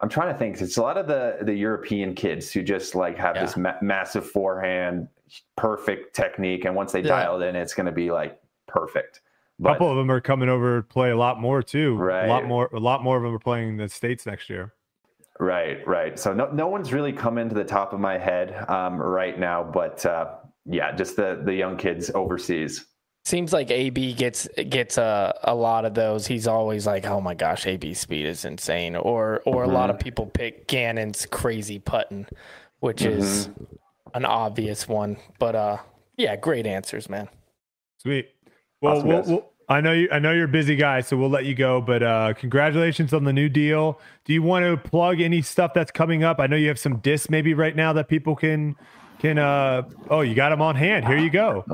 I'm 0.00 0.08
trying 0.08 0.32
to 0.32 0.38
think. 0.38 0.60
It's 0.60 0.76
a 0.76 0.82
lot 0.82 0.96
of 0.96 1.06
the 1.06 1.38
the 1.42 1.54
European 1.54 2.14
kids 2.14 2.50
who 2.50 2.62
just 2.62 2.94
like 2.94 3.16
have 3.18 3.36
yeah. 3.36 3.42
this 3.44 3.56
ma- 3.56 3.74
massive 3.80 4.28
forehand, 4.28 5.08
perfect 5.56 6.14
technique, 6.14 6.64
and 6.64 6.74
once 6.74 6.92
they 6.92 7.00
yeah. 7.00 7.08
dial 7.08 7.40
it 7.40 7.46
in, 7.46 7.56
it's 7.56 7.74
going 7.74 7.86
to 7.86 7.92
be 7.92 8.10
like 8.10 8.40
perfect. 8.66 9.20
But, 9.58 9.70
a 9.70 9.72
couple 9.74 9.90
of 9.90 9.96
them 9.96 10.10
are 10.10 10.20
coming 10.20 10.48
over 10.48 10.80
to 10.80 10.82
play 10.82 11.10
a 11.10 11.16
lot 11.16 11.40
more 11.40 11.62
too. 11.62 11.94
Right. 11.94 12.24
A 12.24 12.28
lot 12.28 12.46
more. 12.46 12.68
A 12.72 12.80
lot 12.80 13.04
more 13.04 13.16
of 13.16 13.22
them 13.22 13.34
are 13.34 13.38
playing 13.38 13.76
the 13.76 13.88
states 13.88 14.26
next 14.26 14.50
year. 14.50 14.74
Right, 15.40 15.86
right. 15.86 16.18
So 16.18 16.32
no, 16.32 16.50
no 16.50 16.68
one's 16.68 16.92
really 16.92 17.12
come 17.12 17.38
into 17.38 17.54
the 17.54 17.64
top 17.64 17.92
of 17.92 18.00
my 18.00 18.18
head 18.18 18.54
um, 18.68 19.00
right 19.00 19.38
now, 19.38 19.62
but 19.62 20.04
uh, 20.06 20.34
yeah, 20.66 20.92
just 20.92 21.16
the 21.16 21.40
the 21.44 21.54
young 21.54 21.76
kids 21.76 22.10
overseas. 22.14 22.86
Seems 23.24 23.52
like 23.52 23.70
AB 23.70 24.14
gets 24.14 24.48
gets 24.68 24.98
a, 24.98 25.38
a 25.44 25.54
lot 25.54 25.84
of 25.84 25.94
those. 25.94 26.26
He's 26.26 26.46
always 26.46 26.86
like, 26.86 27.06
"Oh 27.06 27.20
my 27.20 27.34
gosh, 27.34 27.66
AB 27.66 27.94
speed 27.94 28.26
is 28.26 28.44
insane," 28.44 28.96
or 28.96 29.42
or 29.46 29.62
mm-hmm. 29.62 29.70
a 29.70 29.74
lot 29.74 29.90
of 29.90 29.96
mm-hmm. 29.96 30.04
people 30.04 30.26
pick 30.26 30.66
Gannon's 30.66 31.26
crazy 31.26 31.78
putting, 31.78 32.26
which 32.80 33.02
mm-hmm. 33.02 33.20
is 33.20 33.48
an 34.14 34.24
obvious 34.24 34.88
one. 34.88 35.16
But 35.38 35.54
uh, 35.54 35.76
yeah, 36.16 36.36
great 36.36 36.66
answers, 36.66 37.08
man. 37.08 37.28
Sweet. 37.98 38.28
Well, 38.80 38.96
awesome, 38.96 39.08
we'll, 39.08 39.22
we'll, 39.22 39.51
I 39.72 39.80
know 39.80 39.92
you. 39.92 40.08
I 40.12 40.18
know 40.18 40.32
you're 40.32 40.44
a 40.44 40.48
busy 40.48 40.76
guy, 40.76 41.00
so 41.00 41.16
we'll 41.16 41.30
let 41.30 41.46
you 41.46 41.54
go. 41.54 41.80
But 41.80 42.02
uh, 42.02 42.34
congratulations 42.34 43.14
on 43.14 43.24
the 43.24 43.32
new 43.32 43.48
deal. 43.48 43.98
Do 44.24 44.34
you 44.34 44.42
want 44.42 44.64
to 44.66 44.76
plug 44.76 45.20
any 45.20 45.40
stuff 45.40 45.72
that's 45.72 45.90
coming 45.90 46.24
up? 46.24 46.40
I 46.40 46.46
know 46.46 46.56
you 46.56 46.68
have 46.68 46.78
some 46.78 46.98
discs 46.98 47.30
maybe 47.30 47.54
right 47.54 47.74
now 47.74 47.92
that 47.94 48.08
people 48.08 48.36
can 48.36 48.76
can 49.18 49.38
uh 49.38 49.82
oh 50.10 50.22
you 50.22 50.34
got 50.34 50.48
them 50.48 50.60
on 50.60 50.74
hand 50.74 51.06
here 51.06 51.16
you 51.16 51.30
go 51.30 51.64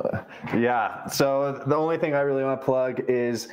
yeah 0.54 1.06
so 1.06 1.62
the 1.66 1.74
only 1.74 1.96
thing 1.96 2.14
i 2.14 2.20
really 2.20 2.44
want 2.44 2.60
to 2.60 2.62
plug 2.62 3.00
is 3.08 3.48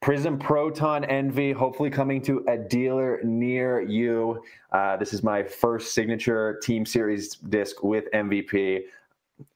prism 0.00 0.38
proton 0.38 1.04
envy 1.04 1.52
hopefully 1.52 1.90
coming 1.90 2.22
to 2.22 2.42
a 2.48 2.56
dealer 2.56 3.20
near 3.22 3.82
you 3.82 4.42
uh, 4.72 4.96
this 4.96 5.12
is 5.12 5.22
my 5.22 5.42
first 5.42 5.92
signature 5.92 6.58
team 6.62 6.86
series 6.86 7.34
disc 7.34 7.82
with 7.82 8.10
mvp 8.14 8.80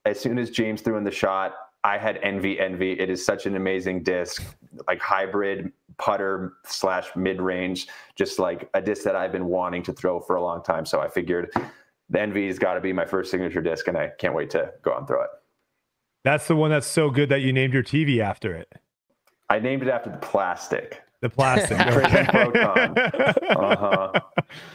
as 0.05 0.21
soon 0.21 0.39
as 0.39 0.51
james 0.51 0.83
threw 0.83 0.99
in 0.99 1.05
the 1.05 1.11
shot 1.11 1.55
i 1.89 1.99
had 1.99 2.19
envy 2.23 2.59
envy 2.61 2.93
it 2.93 3.11
is 3.11 3.25
such 3.25 3.47
an 3.47 3.57
amazing 3.57 4.03
disc 4.03 4.45
like 4.87 5.01
hybrid 5.01 5.73
putter 5.97 6.53
slash 6.65 7.09
mid 7.17 7.41
range 7.41 7.89
just 8.15 8.39
like 8.39 8.69
a 8.75 8.81
disc 8.81 9.03
that 9.03 9.17
i've 9.17 9.33
been 9.33 9.47
wanting 9.47 9.83
to 9.83 9.93
throw 9.93 10.21
for 10.21 10.37
a 10.37 10.43
long 10.43 10.63
time 10.63 10.85
so 10.85 11.01
i 11.01 11.09
figured 11.09 11.51
the 12.11 12.21
Envy's 12.21 12.59
got 12.59 12.75
to 12.75 12.81
be 12.81 12.93
my 12.93 13.05
first 13.05 13.31
signature 13.31 13.61
disc, 13.61 13.87
and 13.89 13.97
I 13.97 14.11
can't 14.19 14.35
wait 14.35 14.51
to 14.51 14.73
go 14.83 14.93
out 14.93 14.99
and 15.01 15.09
throw 15.09 15.23
it. 15.23 15.31
That's 16.25 16.49
the 16.49 16.57
one 16.57 16.71
that's 16.71 16.87
so 16.87 17.11
good 17.11 17.29
that 17.29 17.43
you 17.43 17.53
named 17.53 17.75
your 17.75 17.83
TV 17.83 18.21
after 18.21 18.55
it. 18.55 18.73
I 19.51 19.59
named 19.59 19.83
it 19.83 19.89
after 19.89 20.11
the 20.11 20.19
plastic. 20.19 21.03
The 21.21 21.31
plastic. 21.31 21.79
uh-huh. 23.57 24.21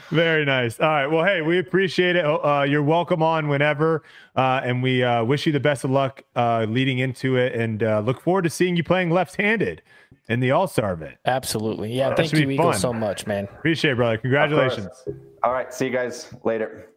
Very 0.09 0.45
nice. 0.45 0.79
All 0.79 0.87
right. 0.87 1.07
Well, 1.07 1.25
hey, 1.25 1.41
we 1.41 1.57
appreciate 1.59 2.15
it. 2.15 2.23
Uh, 2.25 2.65
you're 2.67 2.83
welcome 2.83 3.23
on 3.23 3.47
whenever, 3.47 4.03
uh, 4.35 4.61
and 4.63 4.83
we 4.83 5.03
uh, 5.03 5.23
wish 5.23 5.45
you 5.45 5.51
the 5.51 5.59
best 5.59 5.83
of 5.83 5.91
luck 5.91 6.23
uh, 6.35 6.65
leading 6.69 6.99
into 6.99 7.35
it, 7.37 7.53
and 7.53 7.81
uh, 7.81 7.99
look 7.99 8.21
forward 8.21 8.43
to 8.43 8.49
seeing 8.49 8.75
you 8.75 8.83
playing 8.83 9.09
left-handed 9.09 9.81
in 10.29 10.39
the 10.39 10.51
All 10.51 10.67
Star 10.67 10.93
event. 10.93 11.17
Absolutely. 11.25 11.93
Yeah. 11.93 12.13
Thank 12.13 12.33
you, 12.33 12.49
Eagle, 12.49 12.73
so 12.73 12.93
much, 12.93 13.25
man. 13.25 13.45
Appreciate 13.45 13.91
it, 13.91 13.95
brother. 13.95 14.17
Congratulations. 14.17 14.89
All 15.41 15.51
right. 15.51 15.73
See 15.73 15.85
you 15.85 15.91
guys 15.91 16.33
later. 16.43 16.89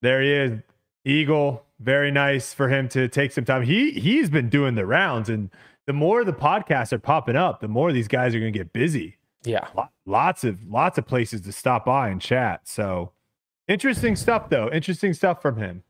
There 0.00 0.22
he 0.22 0.32
is, 0.32 0.60
Eagle. 1.04 1.64
Very 1.80 2.10
nice 2.10 2.54
for 2.54 2.68
him 2.68 2.88
to 2.90 3.08
take 3.08 3.32
some 3.32 3.44
time. 3.44 3.62
He 3.62 3.90
he's 3.92 4.30
been 4.30 4.48
doing 4.48 4.76
the 4.76 4.86
rounds, 4.86 5.28
and 5.28 5.50
the 5.86 5.92
more 5.92 6.24
the 6.24 6.32
podcasts 6.32 6.92
are 6.92 6.98
popping 6.98 7.36
up, 7.36 7.60
the 7.60 7.68
more 7.68 7.92
these 7.92 8.08
guys 8.08 8.34
are 8.34 8.40
going 8.40 8.52
to 8.52 8.58
get 8.58 8.72
busy. 8.72 9.16
Yeah, 9.44 9.66
lots 10.06 10.44
of 10.44 10.64
lots 10.68 10.98
of 10.98 11.06
places 11.06 11.40
to 11.42 11.52
stop 11.52 11.84
by 11.84 12.08
and 12.10 12.20
chat. 12.20 12.68
So 12.68 13.12
interesting 13.66 14.16
stuff, 14.16 14.48
though. 14.50 14.70
Interesting 14.70 15.14
stuff 15.14 15.42
from 15.42 15.56
him. 15.56 15.82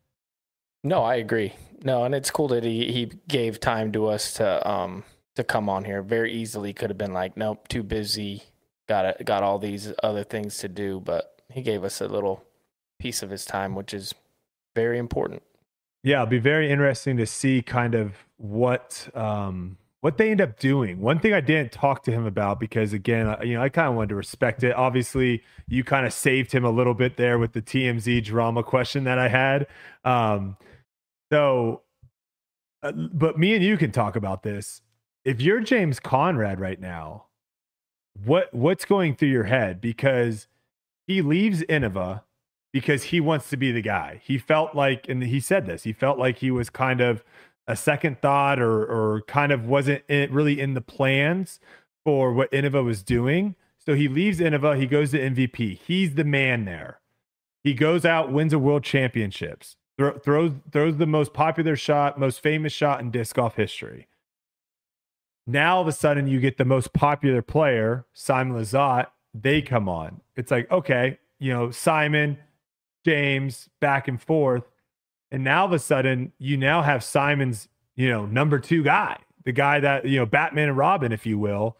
No, 0.85 1.03
I 1.03 1.17
agree. 1.17 1.55
No, 1.85 2.05
and 2.05 2.15
it's 2.15 2.31
cool 2.31 2.49
that 2.49 2.65
he 2.65 2.91
he 2.93 3.13
gave 3.29 3.61
time 3.61 3.93
to 3.93 4.07
us 4.07 4.35
to 4.35 4.69
um 4.69 5.05
to 5.37 5.45
come 5.45 5.69
on 5.69 5.85
here. 5.85 6.03
Very 6.03 6.33
easily 6.33 6.73
could 6.73 6.91
have 6.91 6.99
been 6.99 7.13
like, 7.13 7.37
nope, 7.37 7.69
too 7.69 7.83
busy. 7.83 8.45
Got 8.89 9.05
it. 9.07 9.25
Got 9.25 9.43
all 9.43 9.59
these 9.59 9.93
other 10.03 10.25
things 10.25 10.59
to 10.59 10.69
do, 10.69 11.01
but 11.01 11.43
he 11.51 11.63
gave 11.63 11.85
us 11.85 12.01
a 12.01 12.09
little 12.09 12.45
piece 12.99 13.23
of 13.23 13.31
his 13.31 13.45
time, 13.45 13.75
which 13.75 13.93
is 13.93 14.15
very 14.75 14.99
important. 14.99 15.43
Yeah, 16.03 16.23
it'll 16.23 16.27
be 16.27 16.39
very 16.39 16.71
interesting 16.71 17.17
to 17.19 17.27
see 17.27 17.63
kind 17.63 17.95
of 17.95 18.15
what 18.37 19.09
um, 19.15 19.79
what 20.03 20.19
they 20.19 20.33
end 20.33 20.41
up 20.41 20.59
doing. 20.59 21.01
One 21.01 21.21
thing 21.21 21.33
I 21.33 21.41
didn't 21.41 21.71
talk 21.71 22.03
to 22.05 22.11
him 22.11 22.27
about 22.27 22.59
because 22.59 22.93
again, 22.93 23.35
you 23.45 23.55
know, 23.55 23.63
I 23.63 23.69
kind 23.69 23.89
of 23.89 23.95
wanted 23.95 24.09
to 24.09 24.17
respect 24.17 24.65
it. 24.65 24.75
Obviously, 24.75 25.45
you 25.69 25.85
kind 25.85 26.05
of 26.05 26.13
saved 26.13 26.51
him 26.51 26.65
a 26.65 26.71
little 26.71 26.93
bit 26.93 27.17
there 27.17 27.39
with 27.39 27.53
the 27.53 27.63
TMZ 27.63 28.25
drama 28.25 28.65
question 28.65 29.05
that 29.05 29.21
I 29.21 29.29
had. 29.29 29.69
Um, 30.05 30.57
so, 31.31 31.83
uh, 32.83 32.91
but 32.91 33.39
me 33.39 33.55
and 33.55 33.65
you 33.65 33.77
can 33.77 33.93
talk 33.93 34.17
about 34.17 34.43
this. 34.43 34.83
If 35.25 35.41
you're 35.41 35.61
James 35.61 36.01
Conrad 36.01 36.59
right 36.59 36.81
now, 36.81 37.27
what 38.25 38.53
what's 38.53 38.85
going 38.85 39.15
through 39.15 39.29
your 39.29 39.45
head 39.45 39.81
because 39.81 40.49
he 41.07 41.23
leaves 41.23 41.63
Innova 41.63 42.23
because 42.73 43.05
he 43.05 43.21
wants 43.21 43.51
to 43.51 43.57
be 43.57 43.71
the 43.71 43.83
guy. 43.83 44.21
He 44.25 44.37
felt 44.37 44.75
like, 44.75 45.09
and 45.09 45.23
he 45.23 45.39
said 45.39 45.67
this, 45.67 45.85
he 45.85 45.93
felt 45.93 46.19
like 46.19 46.39
he 46.39 46.51
was 46.51 46.71
kind 46.71 47.01
of 47.01 47.23
a 47.67 47.77
second 47.77 48.21
thought 48.21 48.61
or, 48.61 48.85
or 48.85 49.23
kind 49.23 49.53
of 49.53 49.67
wasn't 49.67 50.03
in, 50.09 50.33
really 50.33 50.61
in 50.61 50.75
the 50.75 50.81
plans 50.81 51.61
for 52.05 52.33
what 52.33 52.51
Innova 52.51 52.85
was 52.85 53.03
doing. 53.03 53.55
So 53.79 53.95
he 53.95 54.09
leaves 54.09 54.39
Innova, 54.39 54.79
he 54.79 54.87
goes 54.87 55.11
to 55.13 55.19
MVP. 55.19 55.79
He's 55.79 56.15
the 56.15 56.25
man 56.25 56.65
there. 56.65 57.01
He 57.63 57.75
goes 57.75 58.05
out, 58.05 58.33
wins 58.33 58.53
a 58.53 58.59
world 58.59 58.83
championships, 58.83 59.77
throw, 59.97 60.19
throws 60.19 60.53
throws 60.73 60.97
the 60.97 61.07
most 61.07 61.33
popular 61.33 61.77
shot, 61.77 62.19
most 62.19 62.41
famous 62.41 62.73
shot 62.73 63.01
in 63.01 63.11
disc 63.11 63.37
golf 63.37 63.57
history. 63.57 64.09
Now 65.47 65.77
all 65.77 65.83
of 65.83 65.89
a 65.89 65.93
sudden 65.93 66.27
you 66.27 66.41
get 66.41 66.59
the 66.59 66.65
most 66.65 66.93
popular 66.93 67.43
player, 67.43 68.05
Simon 68.13 68.57
Lizotte, 68.57 69.09
They 69.35 69.63
come 69.63 69.89
on. 69.89 70.21
It's 70.37 70.51
like 70.51 70.71
okay, 70.71 71.19
you 71.39 71.53
know 71.53 71.71
Simon, 71.71 72.39
James 73.05 73.69
back 73.81 74.09
and 74.09 74.21
forth. 74.21 74.65
And 75.33 75.43
now 75.43 75.63
all 75.63 75.67
of 75.67 75.73
a 75.73 75.79
sudden, 75.79 76.31
you 76.39 76.59
now 76.59 76.83
have 76.83 77.03
Simon's, 77.03 77.69
you 77.97 78.09
know, 78.09 78.27
number 78.27 78.59
two 78.59 78.83
guy, 78.83 79.17
the 79.45 79.53
guy 79.53 79.81
that, 79.81 80.05
you 80.05 80.19
know, 80.19 80.27
Batman 80.27 80.69
and 80.69 80.77
Robin, 80.77 81.11
if 81.11 81.25
you 81.25 81.39
will, 81.39 81.79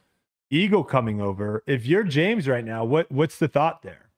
Eagle 0.51 0.83
coming 0.83 1.21
over. 1.21 1.63
If 1.67 1.85
you're 1.85 2.03
James 2.03 2.49
right 2.49 2.65
now, 2.65 2.85
what 2.85 3.13
what's 3.13 3.39
the 3.39 3.49
thought 3.49 3.83
there? 3.83 4.09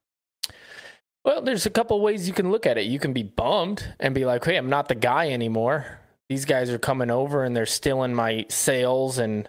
Well, 1.25 1.43
there's 1.43 1.67
a 1.67 1.71
couple 1.71 2.01
ways 2.01 2.29
you 2.29 2.35
can 2.35 2.53
look 2.53 2.65
at 2.65 2.79
it. 2.79 2.83
You 2.83 3.01
can 3.01 3.13
be 3.13 3.25
bummed 3.25 3.95
and 3.99 4.15
be 4.15 4.25
like, 4.25 4.45
hey, 4.45 4.57
I'm 4.57 4.69
not 4.69 4.89
the 4.89 4.95
guy 4.95 5.31
anymore. 5.31 5.99
These 6.29 6.45
guys 6.45 6.71
are 6.71 6.79
coming 6.79 7.11
over 7.11 7.43
and 7.45 7.57
they're 7.57 7.67
stealing 7.67 8.15
my 8.15 8.47
sales 8.49 9.19
and 9.19 9.49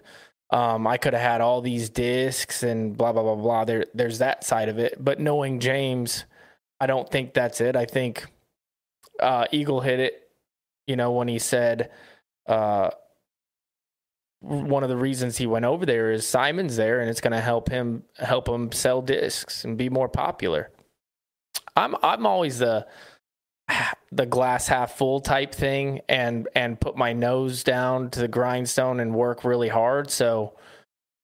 um, 0.50 0.86
I 0.86 0.96
could 0.96 1.12
have 1.12 1.22
had 1.22 1.40
all 1.40 1.60
these 1.60 1.90
discs 1.90 2.64
and 2.64 2.96
blah 2.96 3.12
blah 3.12 3.22
blah 3.22 3.36
blah. 3.36 3.64
There, 3.64 3.86
there's 3.94 4.18
that 4.18 4.42
side 4.42 4.68
of 4.68 4.80
it. 4.80 4.96
But 4.98 5.20
knowing 5.20 5.60
James, 5.60 6.24
I 6.80 6.86
don't 6.86 7.08
think 7.08 7.34
that's 7.34 7.60
it. 7.60 7.76
I 7.76 7.84
think 7.84 8.26
uh, 9.20 9.46
Eagle 9.52 9.80
hit 9.80 10.00
it, 10.00 10.30
you 10.86 10.96
know, 10.96 11.12
when 11.12 11.28
he 11.28 11.38
said 11.38 11.90
uh, 12.46 12.90
one 14.40 14.82
of 14.82 14.88
the 14.88 14.96
reasons 14.96 15.36
he 15.36 15.46
went 15.46 15.64
over 15.64 15.84
there 15.86 16.12
is 16.12 16.26
Simon's 16.26 16.76
there 16.76 17.00
and 17.00 17.10
it's 17.10 17.20
going 17.20 17.32
to 17.32 17.40
help 17.40 17.68
him 17.68 18.04
help 18.18 18.48
him 18.48 18.70
sell 18.70 19.02
discs 19.02 19.64
and 19.64 19.76
be 19.76 19.88
more 19.88 20.08
popular. 20.08 20.70
I'm 21.74 21.96
I'm 22.02 22.26
always 22.26 22.58
the 22.58 22.86
the 24.12 24.26
glass 24.26 24.68
half 24.68 24.96
full 24.96 25.20
type 25.20 25.54
thing 25.54 26.00
and 26.08 26.48
and 26.54 26.80
put 26.80 26.96
my 26.96 27.12
nose 27.12 27.64
down 27.64 28.10
to 28.10 28.20
the 28.20 28.28
grindstone 28.28 29.00
and 29.00 29.14
work 29.14 29.44
really 29.44 29.68
hard. 29.68 30.10
So 30.10 30.54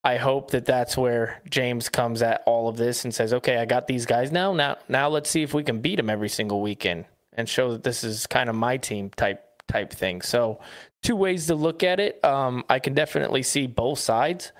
I 0.03 0.17
hope 0.17 0.51
that 0.51 0.65
that's 0.65 0.97
where 0.97 1.41
James 1.49 1.87
comes 1.87 2.21
at 2.21 2.43
all 2.45 2.67
of 2.67 2.75
this 2.75 3.05
and 3.05 3.15
says, 3.15 3.33
"Okay, 3.33 3.57
I 3.57 3.65
got 3.65 3.87
these 3.87 4.05
guys 4.05 4.33
now. 4.33 4.53
Now, 4.53 4.77
now 4.89 5.07
let's 5.07 5.29
see 5.29 5.43
if 5.43 5.53
we 5.53 5.63
can 5.63 5.79
beat 5.79 5.95
them 5.95 6.09
every 6.09 6.29
single 6.29 6.61
weekend 6.61 7.05
and 7.35 7.47
show 7.47 7.71
that 7.71 7.83
this 7.83 8.03
is 8.03 8.27
kind 8.27 8.49
of 8.49 8.55
my 8.55 8.77
team 8.77 9.09
type 9.11 9.43
type 9.67 9.91
thing." 9.91 10.21
So, 10.21 10.59
two 11.01 11.15
ways 11.15 11.47
to 11.47 11.55
look 11.55 11.83
at 11.83 11.99
it. 11.99 12.23
Um, 12.23 12.63
I 12.69 12.79
can 12.79 12.93
definitely 12.93 13.43
see 13.43 13.67
both 13.67 13.99
sides, 13.99 14.51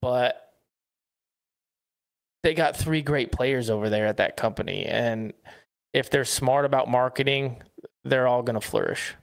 but 0.00 0.52
they 2.42 2.54
got 2.54 2.76
three 2.76 3.02
great 3.02 3.32
players 3.32 3.70
over 3.70 3.88
there 3.88 4.06
at 4.06 4.16
that 4.18 4.36
company, 4.36 4.84
and 4.84 5.32
if 5.92 6.10
they're 6.10 6.24
smart 6.24 6.64
about 6.64 6.88
marketing, 6.88 7.62
they're 8.04 8.26
all 8.26 8.42
going 8.42 8.60
to 8.60 8.66
flourish. 8.66 9.14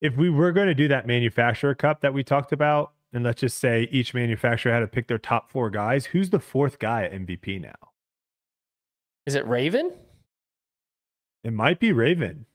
If 0.00 0.16
we 0.16 0.30
were 0.30 0.52
going 0.52 0.68
to 0.68 0.74
do 0.74 0.88
that 0.88 1.06
manufacturer 1.06 1.74
cup 1.74 2.02
that 2.02 2.14
we 2.14 2.22
talked 2.22 2.52
about, 2.52 2.92
and 3.12 3.24
let's 3.24 3.40
just 3.40 3.58
say 3.58 3.88
each 3.90 4.14
manufacturer 4.14 4.72
had 4.72 4.80
to 4.80 4.86
pick 4.86 5.08
their 5.08 5.18
top 5.18 5.50
four 5.50 5.70
guys, 5.70 6.06
who's 6.06 6.30
the 6.30 6.38
fourth 6.38 6.78
guy 6.78 7.04
at 7.04 7.12
MVP 7.12 7.60
now? 7.60 7.74
Is 9.26 9.34
it 9.34 9.46
Raven? 9.46 9.92
It 11.44 11.52
might 11.52 11.78
be 11.78 11.92
Raven. 11.92 12.46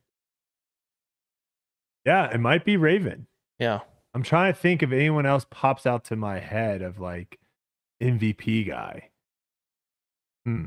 Yeah, 2.05 2.29
it 2.33 2.39
might 2.39 2.65
be 2.65 2.77
Raven. 2.77 3.27
Yeah. 3.59 3.79
I'm 4.13 4.23
trying 4.23 4.53
to 4.53 4.59
think 4.59 4.83
if 4.83 4.91
anyone 4.91 5.25
else 5.25 5.45
pops 5.49 5.85
out 5.85 6.03
to 6.05 6.15
my 6.15 6.39
head 6.39 6.81
of 6.81 6.99
like 6.99 7.39
MVP 8.01 8.67
guy. 8.67 9.09
Hmm. 10.45 10.65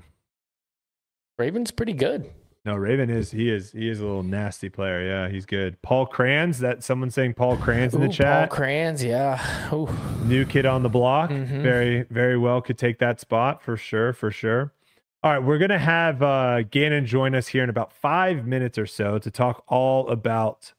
Raven's 1.38 1.70
pretty 1.70 1.92
good. 1.92 2.30
No, 2.64 2.74
Raven 2.74 3.10
is 3.10 3.30
he 3.30 3.48
is 3.48 3.70
he 3.70 3.88
is 3.88 4.00
a 4.00 4.04
little 4.04 4.24
nasty 4.24 4.68
player. 4.68 5.06
Yeah, 5.06 5.28
he's 5.28 5.46
good. 5.46 5.80
Paul 5.82 6.04
Kranz, 6.04 6.58
that 6.58 6.82
someone 6.82 7.10
saying 7.10 7.34
Paul 7.34 7.56
Kranz 7.56 7.94
in 7.94 8.00
the 8.00 8.08
chat. 8.08 8.50
Paul 8.50 8.56
Kranz, 8.56 9.04
yeah. 9.04 9.72
Ooh. 9.72 9.88
New 10.24 10.44
kid 10.44 10.66
on 10.66 10.82
the 10.82 10.88
block. 10.88 11.30
Mm-hmm. 11.30 11.62
Very, 11.62 12.02
very 12.10 12.36
well 12.36 12.60
could 12.60 12.76
take 12.76 12.98
that 12.98 13.20
spot 13.20 13.62
for 13.62 13.76
sure, 13.76 14.12
for 14.12 14.32
sure. 14.32 14.72
All 15.26 15.32
right, 15.32 15.42
we're 15.42 15.58
gonna 15.58 15.76
have 15.76 16.22
uh 16.22 16.62
Gannon 16.62 17.04
join 17.04 17.34
us 17.34 17.48
here 17.48 17.64
in 17.64 17.68
about 17.68 17.92
five 17.92 18.46
minutes 18.46 18.78
or 18.78 18.86
so 18.86 19.18
to 19.18 19.28
talk 19.28 19.64
all 19.66 20.08
about 20.08 20.72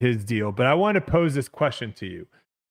his 0.00 0.24
deal. 0.24 0.52
But 0.52 0.64
I 0.64 0.72
want 0.72 0.94
to 0.94 1.02
pose 1.02 1.34
this 1.34 1.50
question 1.50 1.92
to 1.98 2.06
you. 2.06 2.26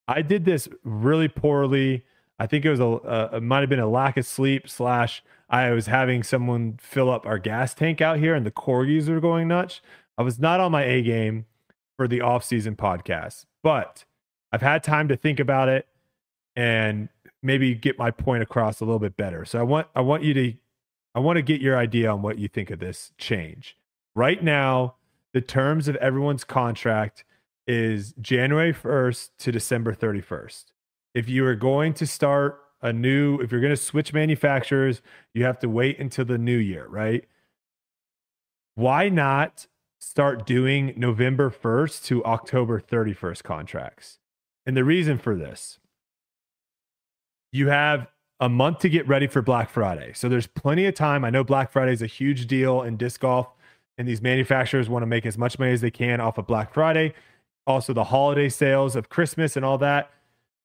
I 0.07 0.23
did 0.23 0.43
this 0.43 0.67
really 0.83 1.27
poorly. 1.27 2.03
I 2.39 2.47
think 2.47 2.65
it 2.65 2.71
was 2.71 2.79
a, 2.79 3.29
it 3.31 3.43
might 3.43 3.59
have 3.59 3.69
been 3.69 3.77
a 3.77 3.87
lack 3.87 4.17
of 4.17 4.25
sleep 4.25 4.67
slash 4.67 5.23
I 5.51 5.69
was 5.69 5.85
having 5.85 6.23
someone 6.23 6.79
fill 6.81 7.11
up 7.11 7.27
our 7.27 7.37
gas 7.37 7.75
tank 7.75 8.01
out 8.01 8.17
here 8.17 8.33
and 8.33 8.43
the 8.43 8.49
corgis 8.49 9.07
were 9.07 9.21
going 9.21 9.47
nuts. 9.47 9.81
I 10.17 10.23
was 10.23 10.39
not 10.39 10.59
on 10.59 10.71
my 10.71 10.83
A 10.83 11.03
game 11.03 11.45
for 11.95 12.07
the 12.07 12.21
off-season 12.21 12.75
podcast, 12.75 13.45
but 13.61 14.03
I've 14.51 14.63
had 14.63 14.83
time 14.83 15.07
to 15.09 15.15
think 15.15 15.39
about 15.39 15.69
it 15.69 15.85
and 16.55 17.07
maybe 17.43 17.75
get 17.75 17.99
my 17.99 18.09
point 18.09 18.41
across 18.41 18.79
a 18.79 18.85
little 18.85 18.97
bit 18.97 19.15
better. 19.15 19.45
So 19.45 19.59
I 19.59 19.63
want 19.63 19.85
I 19.95 20.01
want 20.01 20.23
you 20.23 20.33
to 20.33 20.53
I 21.15 21.19
want 21.19 21.37
to 21.37 21.41
get 21.41 21.61
your 21.61 21.77
idea 21.77 22.11
on 22.11 22.21
what 22.21 22.39
you 22.39 22.47
think 22.47 22.71
of 22.71 22.79
this 22.79 23.11
change. 23.17 23.77
Right 24.15 24.43
now, 24.43 24.95
the 25.33 25.41
terms 25.41 25.87
of 25.87 25.95
everyone's 25.97 26.43
contract 26.43 27.23
is 27.67 28.13
January 28.21 28.73
1st 28.73 29.29
to 29.39 29.51
December 29.51 29.93
31st. 29.93 30.65
If 31.13 31.29
you 31.29 31.45
are 31.45 31.55
going 31.55 31.93
to 31.95 32.07
start 32.07 32.59
a 32.83 32.91
new 32.91 33.39
if 33.39 33.51
you're 33.51 33.61
going 33.61 33.71
to 33.71 33.77
switch 33.77 34.13
manufacturers 34.13 35.01
you 35.33 35.45
have 35.45 35.57
to 35.57 35.69
wait 35.69 35.97
until 35.99 36.25
the 36.25 36.37
new 36.37 36.57
year 36.57 36.85
right 36.87 37.25
why 38.75 39.07
not 39.07 39.67
start 39.99 40.45
doing 40.45 40.93
november 40.97 41.49
1st 41.49 42.03
to 42.03 42.23
october 42.25 42.79
31st 42.79 43.41
contracts 43.41 44.19
and 44.65 44.75
the 44.75 44.83
reason 44.83 45.17
for 45.17 45.33
this 45.33 45.79
you 47.53 47.69
have 47.69 48.07
a 48.39 48.49
month 48.49 48.79
to 48.79 48.89
get 48.89 49.07
ready 49.07 49.27
for 49.27 49.41
black 49.41 49.69
friday 49.69 50.11
so 50.13 50.27
there's 50.27 50.47
plenty 50.47 50.85
of 50.85 50.93
time 50.93 51.23
i 51.23 51.29
know 51.29 51.43
black 51.43 51.71
friday 51.71 51.93
is 51.93 52.01
a 52.01 52.07
huge 52.07 52.47
deal 52.47 52.81
in 52.81 52.97
disc 52.97 53.21
golf 53.21 53.47
and 53.97 54.07
these 54.07 54.21
manufacturers 54.21 54.89
want 54.89 55.03
to 55.03 55.07
make 55.07 55.25
as 55.25 55.37
much 55.37 55.59
money 55.59 55.71
as 55.71 55.81
they 55.81 55.91
can 55.91 56.19
off 56.19 56.37
of 56.37 56.47
black 56.47 56.73
friday 56.73 57.13
also 57.67 57.93
the 57.93 58.05
holiday 58.05 58.49
sales 58.49 58.95
of 58.95 59.09
christmas 59.09 59.55
and 59.55 59.63
all 59.63 59.77
that 59.77 60.11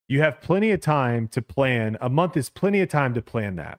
you 0.08 0.22
have 0.22 0.40
plenty 0.40 0.70
of 0.70 0.80
time 0.80 1.28
to 1.28 1.42
plan. 1.42 1.98
A 2.00 2.08
month 2.08 2.36
is 2.36 2.48
plenty 2.48 2.80
of 2.80 2.88
time 2.88 3.12
to 3.14 3.22
plan 3.22 3.56
that. 3.56 3.78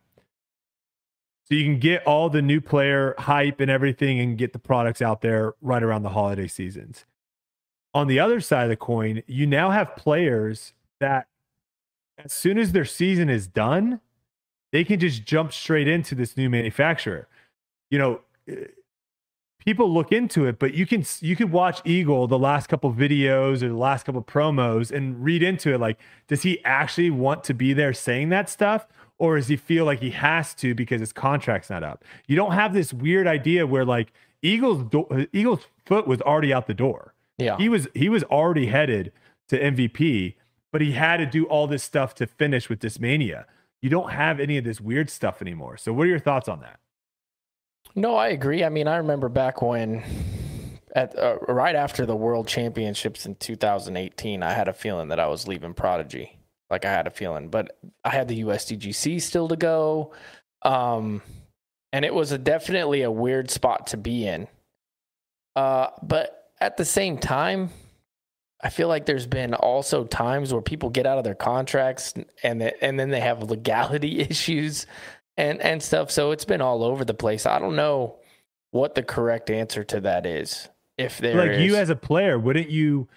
So 1.46 1.56
you 1.56 1.66
can 1.66 1.80
get 1.80 2.06
all 2.06 2.30
the 2.30 2.44
new 2.44 2.62
player 2.62 3.16
hype 3.18 3.60
and 3.60 3.72
everything 3.72 4.20
and 4.20 4.38
get 4.38 4.54
the 4.54 4.60
products 4.60 5.02
out 5.02 5.22
there 5.22 5.56
right 5.62 5.82
around 5.82 6.04
the 6.04 6.10
holiday 6.10 6.48
seasons. 6.48 7.06
On 7.96 8.06
the 8.06 8.20
other 8.20 8.40
side 8.40 8.66
of 8.66 8.70
the 8.70 8.76
coin, 8.76 9.24
you 9.26 9.48
now 9.48 9.72
have 9.72 9.96
players 9.96 10.74
that 11.00 11.28
as 12.24 12.34
soon 12.34 12.58
as 12.58 12.72
their 12.72 12.86
season 12.86 13.30
is 13.30 13.48
done, 13.48 14.02
they 14.72 14.84
can 14.84 15.00
just 15.00 15.26
jump 15.26 15.54
straight 15.54 15.88
into 15.88 16.16
this 16.16 16.38
new 16.38 16.50
manufacturer. 16.50 17.28
You 17.90 18.00
know, 18.00 18.22
eh, 18.48 18.66
people 19.60 19.92
look 19.92 20.12
into 20.12 20.46
it, 20.46 20.60
but 20.60 20.74
you 20.74 20.86
can 20.86 21.04
you 21.22 21.36
can 21.36 21.52
watch 21.52 21.82
Eagle 21.86 22.28
the 22.28 22.40
last 22.40 22.68
couple 22.68 22.94
videos 22.94 23.64
or 23.64 23.70
the 23.70 23.78
last 23.78 24.06
couple 24.06 24.22
promos 24.22 24.92
and 24.92 25.24
read 25.24 25.44
into 25.44 25.74
it. 25.74 25.80
Like, 25.80 26.00
does 26.28 26.44
he 26.44 26.64
actually 26.66 27.10
want 27.10 27.44
to 27.46 27.54
be 27.54 27.74
there 27.74 27.94
saying 27.94 28.30
that 28.30 28.50
stuff, 28.50 28.88
or 29.18 29.38
does 29.38 29.48
he 29.48 29.56
feel 29.58 29.86
like 29.86 30.00
he 30.00 30.12
has 30.12 30.54
to 30.56 30.76
because 30.76 31.00
his 31.00 31.14
contract's 31.14 31.70
not 31.70 31.84
up? 31.84 32.04
You 32.28 32.36
don't 32.36 32.54
have 32.54 32.74
this 32.74 32.94
weird 32.94 33.28
idea 33.28 33.66
where 33.66 33.86
like 33.86 34.12
Eagles 34.42 34.84
do- 34.90 35.28
Eagles 35.34 35.66
foot 35.86 36.08
was 36.08 36.22
already 36.22 36.54
out 36.54 36.68
the 36.68 36.74
door. 36.74 37.14
Yeah, 37.38 37.58
he 37.58 37.70
was 37.70 37.88
he 37.96 38.10
was 38.10 38.24
already 38.26 38.68
headed 38.68 39.12
to 39.48 39.60
MVP, 39.60 40.36
but 40.72 40.82
he 40.82 40.92
had 40.92 41.18
to 41.18 41.26
do 41.26 41.46
all 41.46 41.68
this 41.68 41.84
stuff 41.84 42.16
to 42.16 42.28
finish 42.28 42.70
with 42.70 42.80
Discmania. 42.80 43.46
You 43.82 43.90
don't 43.90 44.12
have 44.12 44.40
any 44.40 44.58
of 44.58 44.64
this 44.64 44.82
weird 44.82 45.10
stuff 45.10 45.42
anymore. 45.42 45.78
So, 45.78 45.94
what 45.94 46.04
are 46.04 46.10
your 46.10 46.20
thoughts 46.20 46.48
on 46.50 46.60
that? 46.62 46.80
No, 47.96 48.16
I 48.16 48.30
agree. 48.30 48.64
I 48.64 48.70
mean, 48.70 48.88
I 48.88 48.98
remember 48.98 49.30
back 49.30 49.62
when, 49.62 50.04
at 50.96 51.18
uh, 51.18 51.38
right 51.48 51.76
after 51.76 52.06
the 52.06 52.16
World 52.16 52.48
Championships 52.48 53.26
in 53.26 53.36
2018, 53.36 54.44
I 54.44 54.54
had 54.54 54.68
a 54.68 54.74
feeling 54.74 55.08
that 55.10 55.20
I 55.20 55.28
was 55.28 55.48
leaving 55.48 55.74
Prodigy. 55.74 56.38
Like 56.70 56.86
I 56.86 56.92
had 56.92 57.08
a 57.08 57.12
feeling, 57.12 57.50
but 57.50 57.80
I 58.04 58.10
had 58.10 58.28
the 58.28 58.44
USDGC 58.44 59.22
still 59.22 59.48
to 59.48 59.56
go, 59.56 60.14
um, 60.62 61.24
and 61.92 62.06
it 62.06 62.14
was 62.14 62.32
a 62.32 62.38
definitely 62.38 63.02
a 63.02 63.10
weird 63.10 63.50
spot 63.50 63.88
to 63.88 63.98
be 63.98 64.28
in. 64.28 64.48
Uh, 65.56 65.88
but 66.04 66.52
at 66.62 66.78
the 66.78 66.86
same 66.86 67.18
time, 67.18 67.72
I 68.62 68.70
feel 68.70 68.88
like 68.90 69.06
there's 69.06 69.28
been 69.28 69.54
also 69.54 70.04
times 70.04 70.52
where 70.52 70.62
people 70.62 70.90
get 70.90 71.06
out 71.06 71.18
of 71.18 71.24
their 71.24 71.36
contracts 71.36 72.14
and 72.44 72.62
and 72.62 73.00
then 73.00 73.10
they 73.10 73.22
have 73.22 73.44
legality 73.44 74.20
issues 74.30 74.86
and 75.38 75.62
and 75.62 75.82
stuff. 75.82 76.12
So 76.12 76.32
it's 76.32 76.46
been 76.46 76.62
all 76.62 76.84
over 76.84 77.06
the 77.06 77.14
place. 77.14 77.46
I 77.46 77.60
don't 77.60 77.76
know 77.76 78.20
what 78.72 78.96
the 78.96 79.04
correct 79.04 79.50
answer 79.50 79.84
to 79.86 80.02
that 80.02 80.26
is. 80.26 80.68
If 80.98 81.18
there 81.20 81.36
like 81.36 81.52
is. 81.52 81.64
you 81.64 81.76
as 81.78 81.90
a 81.90 81.96
player, 81.96 82.38
wouldn't 82.38 82.70
you? 82.70 83.08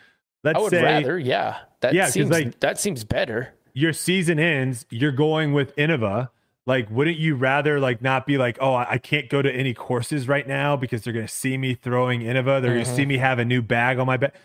Let's 0.45 0.59
I 0.59 0.63
would 0.63 0.71
say, 0.71 0.83
rather, 0.83 1.19
yeah. 1.19 1.59
That 1.81 1.95
yeah, 1.95 2.07
seems 2.07 2.31
like 2.31 2.61
that 2.61 2.79
seems 2.79 3.03
better. 3.03 3.53
Your 3.75 3.93
season 3.93 4.39
ends. 4.39 4.87
You're 4.91 5.13
going 5.13 5.53
with 5.53 5.75
Innova. 5.77 6.31
Like, 6.65 6.89
wouldn't 6.91 7.17
you 7.17 7.35
rather 7.35 7.81
like 7.81 8.03
not 8.03 8.25
be 8.25 8.39
like, 8.39 8.59
oh, 8.61 8.75
I 8.75 8.99
can't 8.99 9.29
go 9.29 9.43
to 9.43 9.51
any 9.51 9.75
courses 9.75 10.29
right 10.29 10.47
now 10.47 10.77
because 10.77 11.03
they're 11.03 11.13
gonna 11.13 11.27
see 11.27 11.59
me 11.59 11.75
throwing 11.75 12.21
Innova. 12.21 12.63
They're 12.63 12.71
mm-hmm. 12.71 12.83
gonna 12.83 12.85
see 12.85 13.03
mm-hmm. 13.03 13.09
me 13.09 13.17
have 13.19 13.41
a 13.41 13.45
new 13.45 13.63
bag 13.63 13.99
on 13.99 14.07
my 14.07 14.17
back. 14.17 14.37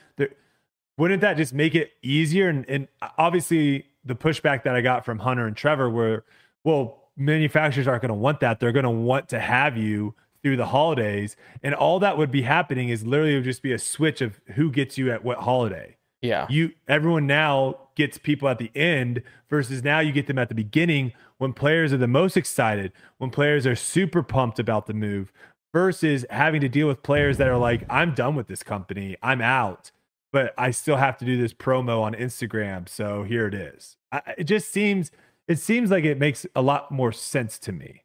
Wouldn't 0.97 1.21
that 1.21 1.37
just 1.37 1.53
make 1.53 1.75
it 1.75 1.91
easier? 2.01 2.49
And, 2.49 2.65
and 2.67 2.87
obviously, 3.17 3.85
the 4.03 4.15
pushback 4.15 4.63
that 4.63 4.75
I 4.75 4.81
got 4.81 5.05
from 5.05 5.19
Hunter 5.19 5.45
and 5.45 5.55
Trevor 5.55 5.89
were, 5.89 6.25
well, 6.63 7.09
manufacturers 7.15 7.87
aren't 7.87 8.01
going 8.01 8.09
to 8.09 8.15
want 8.15 8.39
that. 8.39 8.59
They're 8.59 8.71
going 8.71 8.83
to 8.83 8.89
want 8.89 9.29
to 9.29 9.39
have 9.39 9.77
you 9.77 10.15
through 10.41 10.57
the 10.57 10.67
holidays. 10.67 11.35
And 11.63 11.75
all 11.75 11.99
that 11.99 12.17
would 12.17 12.31
be 12.31 12.43
happening 12.43 12.89
is 12.89 13.05
literally 13.05 13.35
would 13.35 13.43
just 13.43 13.61
be 13.61 13.73
a 13.73 13.79
switch 13.79 14.21
of 14.21 14.39
who 14.55 14.71
gets 14.71 14.97
you 14.97 15.11
at 15.11 15.23
what 15.23 15.39
holiday. 15.39 15.97
Yeah. 16.21 16.47
You 16.49 16.71
everyone 16.87 17.27
now 17.27 17.77
gets 17.95 18.17
people 18.17 18.47
at 18.47 18.57
the 18.57 18.71
end 18.75 19.21
versus 19.49 19.83
now 19.83 19.99
you 19.99 20.11
get 20.11 20.27
them 20.27 20.39
at 20.39 20.49
the 20.49 20.55
beginning 20.55 21.13
when 21.37 21.53
players 21.53 21.93
are 21.93 21.97
the 21.97 22.07
most 22.07 22.37
excited, 22.37 22.91
when 23.17 23.29
players 23.29 23.67
are 23.67 23.75
super 23.75 24.23
pumped 24.23 24.57
about 24.57 24.87
the 24.87 24.93
move 24.93 25.31
versus 25.73 26.25
having 26.29 26.61
to 26.61 26.69
deal 26.69 26.87
with 26.87 27.03
players 27.03 27.37
that 27.37 27.47
are 27.47 27.57
like 27.57 27.85
I'm 27.89 28.15
done 28.15 28.35
with 28.35 28.47
this 28.47 28.63
company. 28.63 29.15
I'm 29.21 29.41
out. 29.41 29.91
But 30.37 30.53
I 30.55 30.69
still 30.69 30.97
have 30.97 31.17
to 31.17 31.25
do 31.25 31.35
this 31.41 31.51
promo 31.51 32.03
on 32.03 32.13
Instagram. 32.13 32.87
So 32.87 33.23
here 33.23 33.47
it 33.47 33.55
is. 33.55 33.97
I, 34.11 34.21
it 34.37 34.43
just 34.43 34.71
seems 34.71 35.09
it 35.47 35.57
seems 35.57 35.89
like 35.89 36.03
it 36.03 36.19
makes 36.19 36.45
a 36.55 36.61
lot 36.61 36.91
more 36.91 37.11
sense 37.11 37.57
to 37.57 37.71
me. 37.71 38.03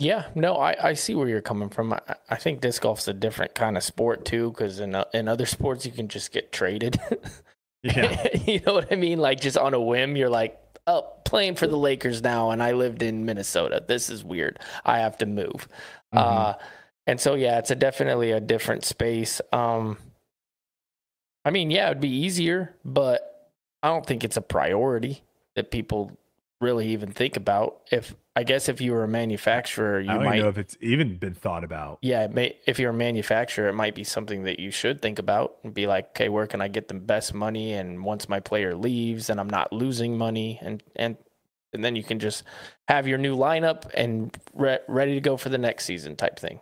Yeah, 0.00 0.26
no, 0.34 0.56
I, 0.56 0.88
I 0.88 0.94
see 0.94 1.14
where 1.14 1.28
you're 1.28 1.40
coming 1.40 1.68
from. 1.68 1.92
I, 1.92 2.00
I 2.30 2.34
think 2.34 2.60
disc 2.60 2.82
golf's 2.82 3.06
a 3.06 3.12
different 3.12 3.54
kind 3.54 3.76
of 3.76 3.84
sport 3.84 4.24
too, 4.24 4.50
because 4.50 4.80
in 4.80 4.96
uh, 4.96 5.04
in 5.14 5.28
other 5.28 5.46
sports 5.46 5.86
you 5.86 5.92
can 5.92 6.08
just 6.08 6.32
get 6.32 6.50
traded. 6.50 6.98
yeah, 7.84 8.26
you 8.44 8.58
know 8.66 8.74
what 8.74 8.92
I 8.92 8.96
mean? 8.96 9.20
Like 9.20 9.38
just 9.38 9.56
on 9.56 9.72
a 9.72 9.80
whim, 9.80 10.16
you're 10.16 10.28
like, 10.28 10.58
oh, 10.88 11.12
playing 11.24 11.54
for 11.54 11.68
the 11.68 11.78
Lakers 11.78 12.22
now, 12.22 12.50
and 12.50 12.60
I 12.60 12.72
lived 12.72 13.02
in 13.04 13.24
Minnesota. 13.24 13.84
This 13.86 14.10
is 14.10 14.24
weird. 14.24 14.58
I 14.84 14.98
have 14.98 15.16
to 15.18 15.26
move. 15.26 15.68
Mm-hmm. 16.12 16.18
Uh, 16.18 16.54
and 17.06 17.20
so 17.20 17.36
yeah, 17.36 17.60
it's 17.60 17.70
a 17.70 17.76
definitely 17.76 18.32
a 18.32 18.40
different 18.40 18.84
space. 18.84 19.40
Um, 19.52 19.96
I 21.44 21.50
mean, 21.50 21.70
yeah, 21.70 21.86
it'd 21.86 22.00
be 22.00 22.08
easier, 22.08 22.74
but 22.84 23.50
I 23.82 23.88
don't 23.88 24.06
think 24.06 24.24
it's 24.24 24.36
a 24.36 24.42
priority 24.42 25.22
that 25.54 25.70
people 25.70 26.12
really 26.60 26.88
even 26.88 27.12
think 27.12 27.36
about. 27.36 27.80
If 27.90 28.14
I 28.34 28.42
guess 28.42 28.68
if 28.68 28.80
you 28.80 28.92
were 28.92 29.04
a 29.04 29.08
manufacturer, 29.08 30.00
you 30.00 30.10
I 30.10 30.14
don't 30.14 30.24
might 30.24 30.38
know 30.40 30.48
if 30.48 30.58
it's 30.58 30.76
even 30.80 31.16
been 31.18 31.34
thought 31.34 31.62
about. 31.62 31.98
Yeah, 32.02 32.26
may, 32.26 32.56
if 32.66 32.78
you're 32.78 32.90
a 32.90 32.94
manufacturer, 32.94 33.68
it 33.68 33.74
might 33.74 33.94
be 33.94 34.04
something 34.04 34.44
that 34.44 34.58
you 34.58 34.70
should 34.70 35.00
think 35.00 35.18
about 35.18 35.56
and 35.62 35.72
be 35.72 35.86
like, 35.86 36.08
okay, 36.10 36.28
where 36.28 36.46
can 36.46 36.60
I 36.60 36.68
get 36.68 36.88
the 36.88 36.94
best 36.94 37.34
money? 37.34 37.74
And 37.74 38.04
once 38.04 38.28
my 38.28 38.40
player 38.40 38.74
leaves, 38.74 39.30
and 39.30 39.38
I'm 39.38 39.50
not 39.50 39.72
losing 39.72 40.16
money, 40.18 40.58
and 40.62 40.82
and 40.96 41.16
and 41.72 41.84
then 41.84 41.94
you 41.94 42.02
can 42.02 42.18
just 42.18 42.44
have 42.88 43.06
your 43.06 43.18
new 43.18 43.36
lineup 43.36 43.90
and 43.94 44.36
re- 44.54 44.78
ready 44.88 45.14
to 45.14 45.20
go 45.20 45.36
for 45.36 45.48
the 45.48 45.58
next 45.58 45.84
season 45.84 46.16
type 46.16 46.38
thing. 46.38 46.60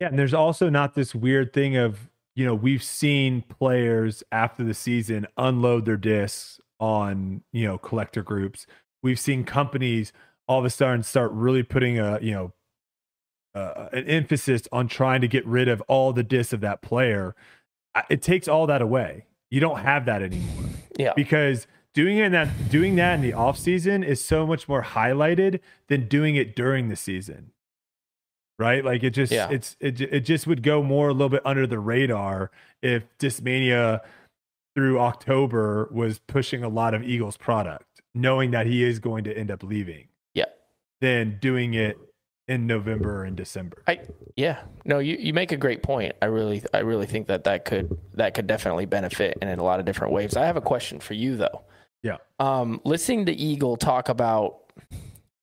Yeah, 0.00 0.08
and 0.08 0.18
there's 0.18 0.34
also 0.34 0.68
not 0.68 0.94
this 0.94 1.14
weird 1.14 1.52
thing 1.52 1.76
of 1.76 2.10
you 2.34 2.44
know 2.44 2.54
we've 2.54 2.82
seen 2.82 3.42
players 3.42 4.22
after 4.32 4.64
the 4.64 4.74
season 4.74 5.26
unload 5.36 5.84
their 5.84 5.96
discs 5.96 6.60
on 6.80 7.42
you 7.52 7.66
know 7.66 7.78
collector 7.78 8.22
groups. 8.22 8.66
We've 9.02 9.20
seen 9.20 9.44
companies 9.44 10.12
all 10.48 10.58
of 10.58 10.64
a 10.64 10.70
sudden 10.70 11.02
start 11.02 11.32
really 11.32 11.62
putting 11.62 11.98
a 11.98 12.18
you 12.20 12.32
know 12.32 12.52
uh, 13.54 13.88
an 13.92 14.04
emphasis 14.06 14.62
on 14.72 14.88
trying 14.88 15.20
to 15.20 15.28
get 15.28 15.46
rid 15.46 15.68
of 15.68 15.80
all 15.82 16.12
the 16.12 16.24
discs 16.24 16.52
of 16.52 16.60
that 16.60 16.82
player. 16.82 17.34
It 18.10 18.22
takes 18.22 18.48
all 18.48 18.66
that 18.66 18.82
away. 18.82 19.26
You 19.50 19.60
don't 19.60 19.78
have 19.78 20.06
that 20.06 20.22
anymore. 20.22 20.64
Yeah, 20.98 21.12
because 21.14 21.66
doing 21.94 22.18
it 22.18 22.24
in 22.24 22.32
that 22.32 22.48
doing 22.68 22.96
that 22.96 23.14
in 23.14 23.20
the 23.20 23.32
off 23.32 23.58
season 23.58 24.02
is 24.02 24.24
so 24.24 24.46
much 24.46 24.68
more 24.68 24.82
highlighted 24.82 25.60
than 25.88 26.08
doing 26.08 26.34
it 26.34 26.56
during 26.56 26.88
the 26.88 26.96
season 26.96 27.52
right? 28.58 28.84
Like 28.84 29.02
it 29.02 29.10
just 29.10 29.32
yeah. 29.32 29.48
it's 29.50 29.76
it, 29.80 30.00
it 30.00 30.20
just 30.20 30.46
would 30.46 30.62
go 30.62 30.82
more 30.82 31.08
a 31.08 31.12
little 31.12 31.28
bit 31.28 31.42
under 31.44 31.66
the 31.66 31.78
radar 31.78 32.50
if 32.82 33.04
discmania 33.18 34.00
through 34.74 34.98
october 34.98 35.88
was 35.92 36.18
pushing 36.26 36.64
a 36.64 36.68
lot 36.68 36.94
of 36.94 37.02
eagles 37.02 37.36
product 37.36 38.02
knowing 38.14 38.50
that 38.50 38.66
he 38.66 38.82
is 38.82 38.98
going 38.98 39.24
to 39.24 39.36
end 39.36 39.50
up 39.50 39.62
leaving 39.62 40.08
yeah. 40.34 40.44
than 41.00 41.38
doing 41.40 41.74
it 41.74 41.96
in 42.46 42.66
november 42.66 43.24
and 43.24 43.36
december. 43.36 43.82
I 43.86 44.00
yeah. 44.36 44.62
No 44.84 44.98
you, 44.98 45.16
you 45.18 45.32
make 45.32 45.52
a 45.52 45.56
great 45.56 45.82
point. 45.82 46.12
I 46.20 46.26
really 46.26 46.62
i 46.74 46.78
really 46.78 47.06
think 47.06 47.28
that 47.28 47.44
that 47.44 47.64
could 47.64 47.96
that 48.12 48.34
could 48.34 48.46
definitely 48.46 48.84
benefit 48.84 49.38
in 49.40 49.48
a 49.48 49.64
lot 49.64 49.80
of 49.80 49.86
different 49.86 50.12
ways. 50.12 50.36
I 50.36 50.44
have 50.44 50.56
a 50.56 50.60
question 50.60 51.00
for 51.00 51.14
you 51.14 51.36
though. 51.36 51.62
Yeah. 52.04 52.18
Um, 52.38 52.82
listening 52.84 53.24
to 53.26 53.32
Eagle 53.32 53.78
talk 53.78 54.10
about, 54.10 54.63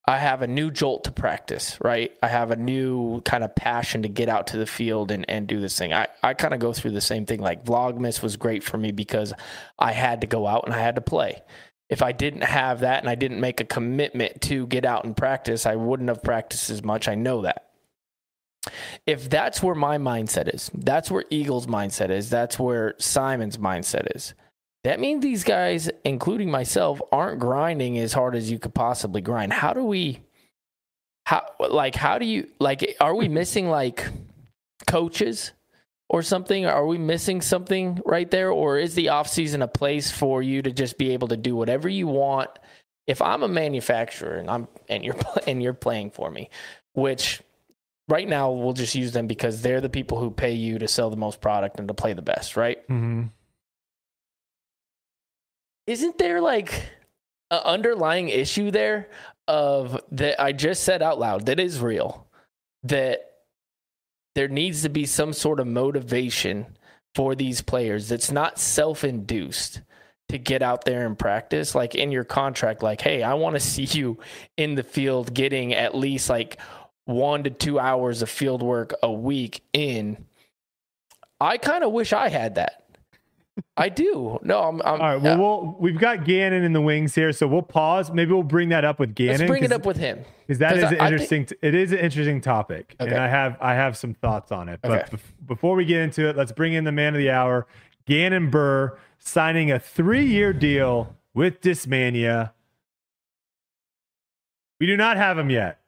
I 0.06 0.18
have 0.18 0.42
a 0.42 0.48
new 0.48 0.72
jolt 0.72 1.04
to 1.04 1.12
practice, 1.12 1.78
right? 1.80 2.12
I 2.24 2.28
have 2.28 2.50
a 2.50 2.56
new 2.56 3.22
kind 3.22 3.44
of 3.44 3.54
passion 3.56 4.02
to 4.02 4.10
get 4.10 4.30
out 4.30 4.48
to 4.48 4.58
the 4.58 4.66
field 4.66 5.12
and, 5.12 5.30
and 5.30 5.48
do 5.48 5.60
this 5.60 5.78
thing. 5.78 5.94
I, 5.94 6.08
I 6.24 6.34
kind 6.34 6.54
of 6.56 6.60
go 6.60 6.74
through 6.74 6.92
the 6.92 7.02
same 7.02 7.26
thing. 7.26 7.40
Like 7.40 7.66
Vlogmas 7.66 8.24
was 8.24 8.36
great 8.36 8.64
for 8.64 8.78
me 8.78 8.92
because 8.92 9.32
I 9.78 9.92
had 9.92 10.22
to 10.22 10.28
go 10.28 10.48
out 10.48 10.64
and 10.66 10.74
I 10.74 10.80
had 10.80 10.96
to 10.96 11.02
play. 11.02 11.42
If 11.88 12.02
I 12.02 12.14
didn't 12.14 12.44
have 12.44 12.80
that 12.80 13.04
and 13.04 13.10
I 13.10 13.16
didn't 13.16 13.42
make 13.42 13.60
a 13.60 13.66
commitment 13.66 14.42
to 14.44 14.66
get 14.66 14.86
out 14.86 15.06
and 15.06 15.16
practice, 15.16 15.66
I 15.66 15.76
wouldn't 15.76 16.10
have 16.10 16.24
practiced 16.24 16.70
as 16.72 16.84
much. 16.84 17.08
I 17.08 17.16
know 17.16 17.44
that. 17.44 17.68
If 19.06 19.30
that's 19.30 19.62
where 19.62 19.76
my 19.76 19.98
mindset 19.98 20.54
is, 20.54 20.72
that's 20.74 21.12
where 21.12 21.26
Eagle's 21.30 21.68
mindset 21.68 22.10
is, 22.10 22.30
that's 22.30 22.58
where 22.58 22.96
Simon's 22.98 23.58
mindset 23.58 24.16
is 24.16 24.34
that 24.84 25.00
means 25.00 25.22
these 25.22 25.44
guys, 25.44 25.90
including 26.04 26.50
myself, 26.50 27.00
aren't 27.12 27.40
grinding 27.40 28.00
as 28.00 28.14
hard 28.14 28.36
as 28.36 28.50
you 28.50 28.58
could 28.58 28.74
possibly 28.74 29.22
grind. 29.22 29.54
How 29.54 29.74
do 29.74 29.84
we, 29.84 30.22
how, 31.26 31.46
like, 31.60 31.96
how 31.96 32.18
do 32.18 32.26
you, 32.26 32.48
like, 32.60 32.96
are 33.00 33.16
we 33.16 33.28
missing 33.28 33.70
like 33.70 34.08
coaches 34.88 35.52
or 36.10 36.24
something? 36.24 36.66
Are 36.66 36.86
we 36.86 36.98
missing 36.98 37.42
something 37.42 38.02
right 38.06 38.30
there? 38.32 38.50
Or 38.50 38.80
is 38.80 38.96
the 38.96 39.10
off 39.10 39.28
season 39.28 39.62
a 39.62 39.68
place 39.68 40.10
for 40.10 40.42
you 40.42 40.64
to 40.64 40.72
just 40.72 40.98
be 40.98 41.12
able 41.12 41.28
to 41.28 41.38
do 41.38 41.56
whatever 41.56 41.88
you 41.88 42.08
want? 42.08 42.50
If 43.06 43.22
I'm 43.22 43.44
a 43.44 43.48
manufacturer 43.48 44.38
and 44.38 44.50
I'm, 44.50 44.68
and 44.90 45.04
you're, 45.06 45.18
and 45.48 45.62
you're 45.62 45.74
playing 45.74 46.10
for 46.10 46.32
me, 46.32 46.50
which 46.94 47.40
right 48.08 48.28
now 48.28 48.52
we'll 48.52 48.74
just 48.74 48.96
use 48.96 49.12
them 49.12 49.28
because 49.28 49.62
they're 49.62 49.80
the 49.80 49.90
people 49.90 50.20
who 50.20 50.32
pay 50.32 50.54
you 50.54 50.80
to 50.80 50.88
sell 50.88 51.12
the 51.12 51.18
most 51.18 51.40
product 51.40 51.78
and 51.78 51.88
to 51.88 51.94
play 51.94 52.14
the 52.14 52.24
best, 52.24 52.58
right? 52.58 52.82
Mm-hmm 52.90 53.28
isn't 55.88 56.18
there 56.18 56.42
like 56.42 56.90
an 57.50 57.60
underlying 57.66 58.30
issue 58.30 58.72
there 58.72 59.10
of 59.48 60.00
that 60.12 60.42
I 60.42 60.52
just 60.52 60.84
said 60.84 61.02
out 61.02 61.20
loud 61.20 61.48
that 61.48 61.60
is 61.60 61.80
real 61.80 62.28
that 62.84 63.22
there 64.36 64.48
needs 64.48 64.84
to 64.84 64.90
be 64.90 65.06
some 65.06 65.34
sort 65.34 65.60
of 65.60 65.68
motivation 65.68 66.78
for 67.16 67.36
these 67.36 67.62
players 67.62 68.08
that's 68.08 68.32
not 68.32 68.58
self-induced 68.60 69.82
to 70.30 70.38
get 70.38 70.62
out 70.62 70.86
there 70.86 71.06
and 71.06 71.20
practice? 71.20 71.76
Like 71.76 71.96
in 71.96 72.12
your 72.12 72.24
contract 72.24 72.82
like 72.82 73.02
hey 73.02 73.24
I 73.24 73.34
want 73.34 73.56
to 73.56 73.60
see 73.60 73.84
you 73.84 74.20
in 74.58 74.76
the 74.76 74.84
field 74.84 75.34
getting 75.34 75.74
at 75.74 75.96
least 75.96 76.30
like 76.30 76.58
1 77.06 77.44
to 77.44 77.50
2 77.50 77.80
hours 77.80 78.22
of 78.22 78.30
field 78.30 78.62
work 78.62 78.94
a 79.04 79.12
week 79.12 79.64
in. 79.74 80.26
I 81.42 81.58
kind 81.58 81.84
of 81.84 81.92
wish 81.92 82.14
I 82.14 82.30
had 82.30 82.56
that 82.56 82.81
I 83.78 83.90
do. 83.90 84.40
No, 84.44 84.60
I'm. 84.60 84.82
I'm 84.82 84.88
All 84.88 84.98
right. 85.00 85.22
Well, 85.22 85.38
we'll, 85.38 85.76
we've 85.80 85.98
got 85.98 86.26
Gannon 86.26 86.64
in 86.64 86.74
the 86.74 86.82
wings 86.82 87.16
here, 87.16 87.32
so 87.32 87.48
we'll 87.48 87.62
pause. 87.62 88.12
Maybe 88.12 88.32
we'll 88.32 88.44
bring 88.44 88.70
that 88.70 88.86
up 88.86 89.00
with 89.00 89.16
Gannon. 89.16 89.40
Let's 89.40 89.50
bring 89.50 89.64
it 89.64 89.72
up 89.72 89.86
with 89.86 89.98
him 89.98 90.24
because 90.46 90.60
that 90.60 90.78
is 90.78 90.84
I, 90.84 90.88
an 90.90 90.94
interesting. 90.94 91.46
Think... 91.46 91.60
it 91.62 91.76
is 91.76 91.92
an 91.92 92.00
interesting 92.00 92.42
topic, 92.42 92.96
okay. 93.00 93.10
and 93.10 93.20
I 93.20 93.28
have 93.28 93.58
I 93.62 93.74
have 93.74 93.98
some 93.98 94.14
thoughts 94.14 94.52
on 94.52 94.70
it. 94.70 94.80
But 94.82 94.92
okay. 95.14 95.18
before 95.48 95.76
we 95.76 95.86
get 95.86 96.02
into 96.02 96.28
it, 96.28 96.36
let's 96.36 96.52
bring 96.52 96.74
in 96.74 96.84
the 96.84 96.92
man 96.92 97.14
of 97.14 97.20
the 97.20 97.32
hour, 97.32 97.68
Gannon 98.06 98.50
Buhr, 98.52 98.98
signing 99.20 99.72
a 99.72 99.80
three-year 99.80 100.54
deal 100.54 101.16
with 101.34 101.62
Discmania. 101.62 102.52
We 104.80 104.88
do 104.88 104.98
not 104.98 105.18
have 105.18 105.38
him 105.38 105.50
yet. 105.50 105.80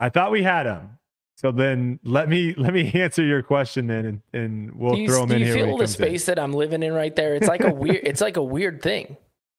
I 0.00 0.08
thought 0.08 0.30
we 0.30 0.42
had 0.42 0.66
him. 0.66 0.98
So 1.36 1.50
then 1.50 1.98
let 2.04 2.28
me 2.28 2.54
let 2.56 2.72
me 2.72 2.90
answer 2.94 3.22
your 3.22 3.42
question 3.42 3.86
then, 3.86 4.04
and, 4.06 4.22
and 4.32 4.74
we'll 4.74 4.96
you, 4.96 5.08
throw 5.08 5.26
them 5.26 5.32
in 5.32 5.42
here. 5.42 5.54
Do 5.54 5.58
you 5.60 5.66
feel 5.66 5.78
the 5.78 5.88
space 5.88 6.28
in. 6.28 6.34
that 6.34 6.42
I'm 6.42 6.52
living 6.52 6.82
in 6.82 6.92
right 6.92 7.14
there? 7.14 7.34
It's 7.34 7.48
like 7.48 7.64
a 7.64 7.72
weird. 7.72 8.00
it's 8.04 8.20
like 8.20 8.36
a 8.36 8.42
weird 8.42 8.82
thing. 8.82 9.16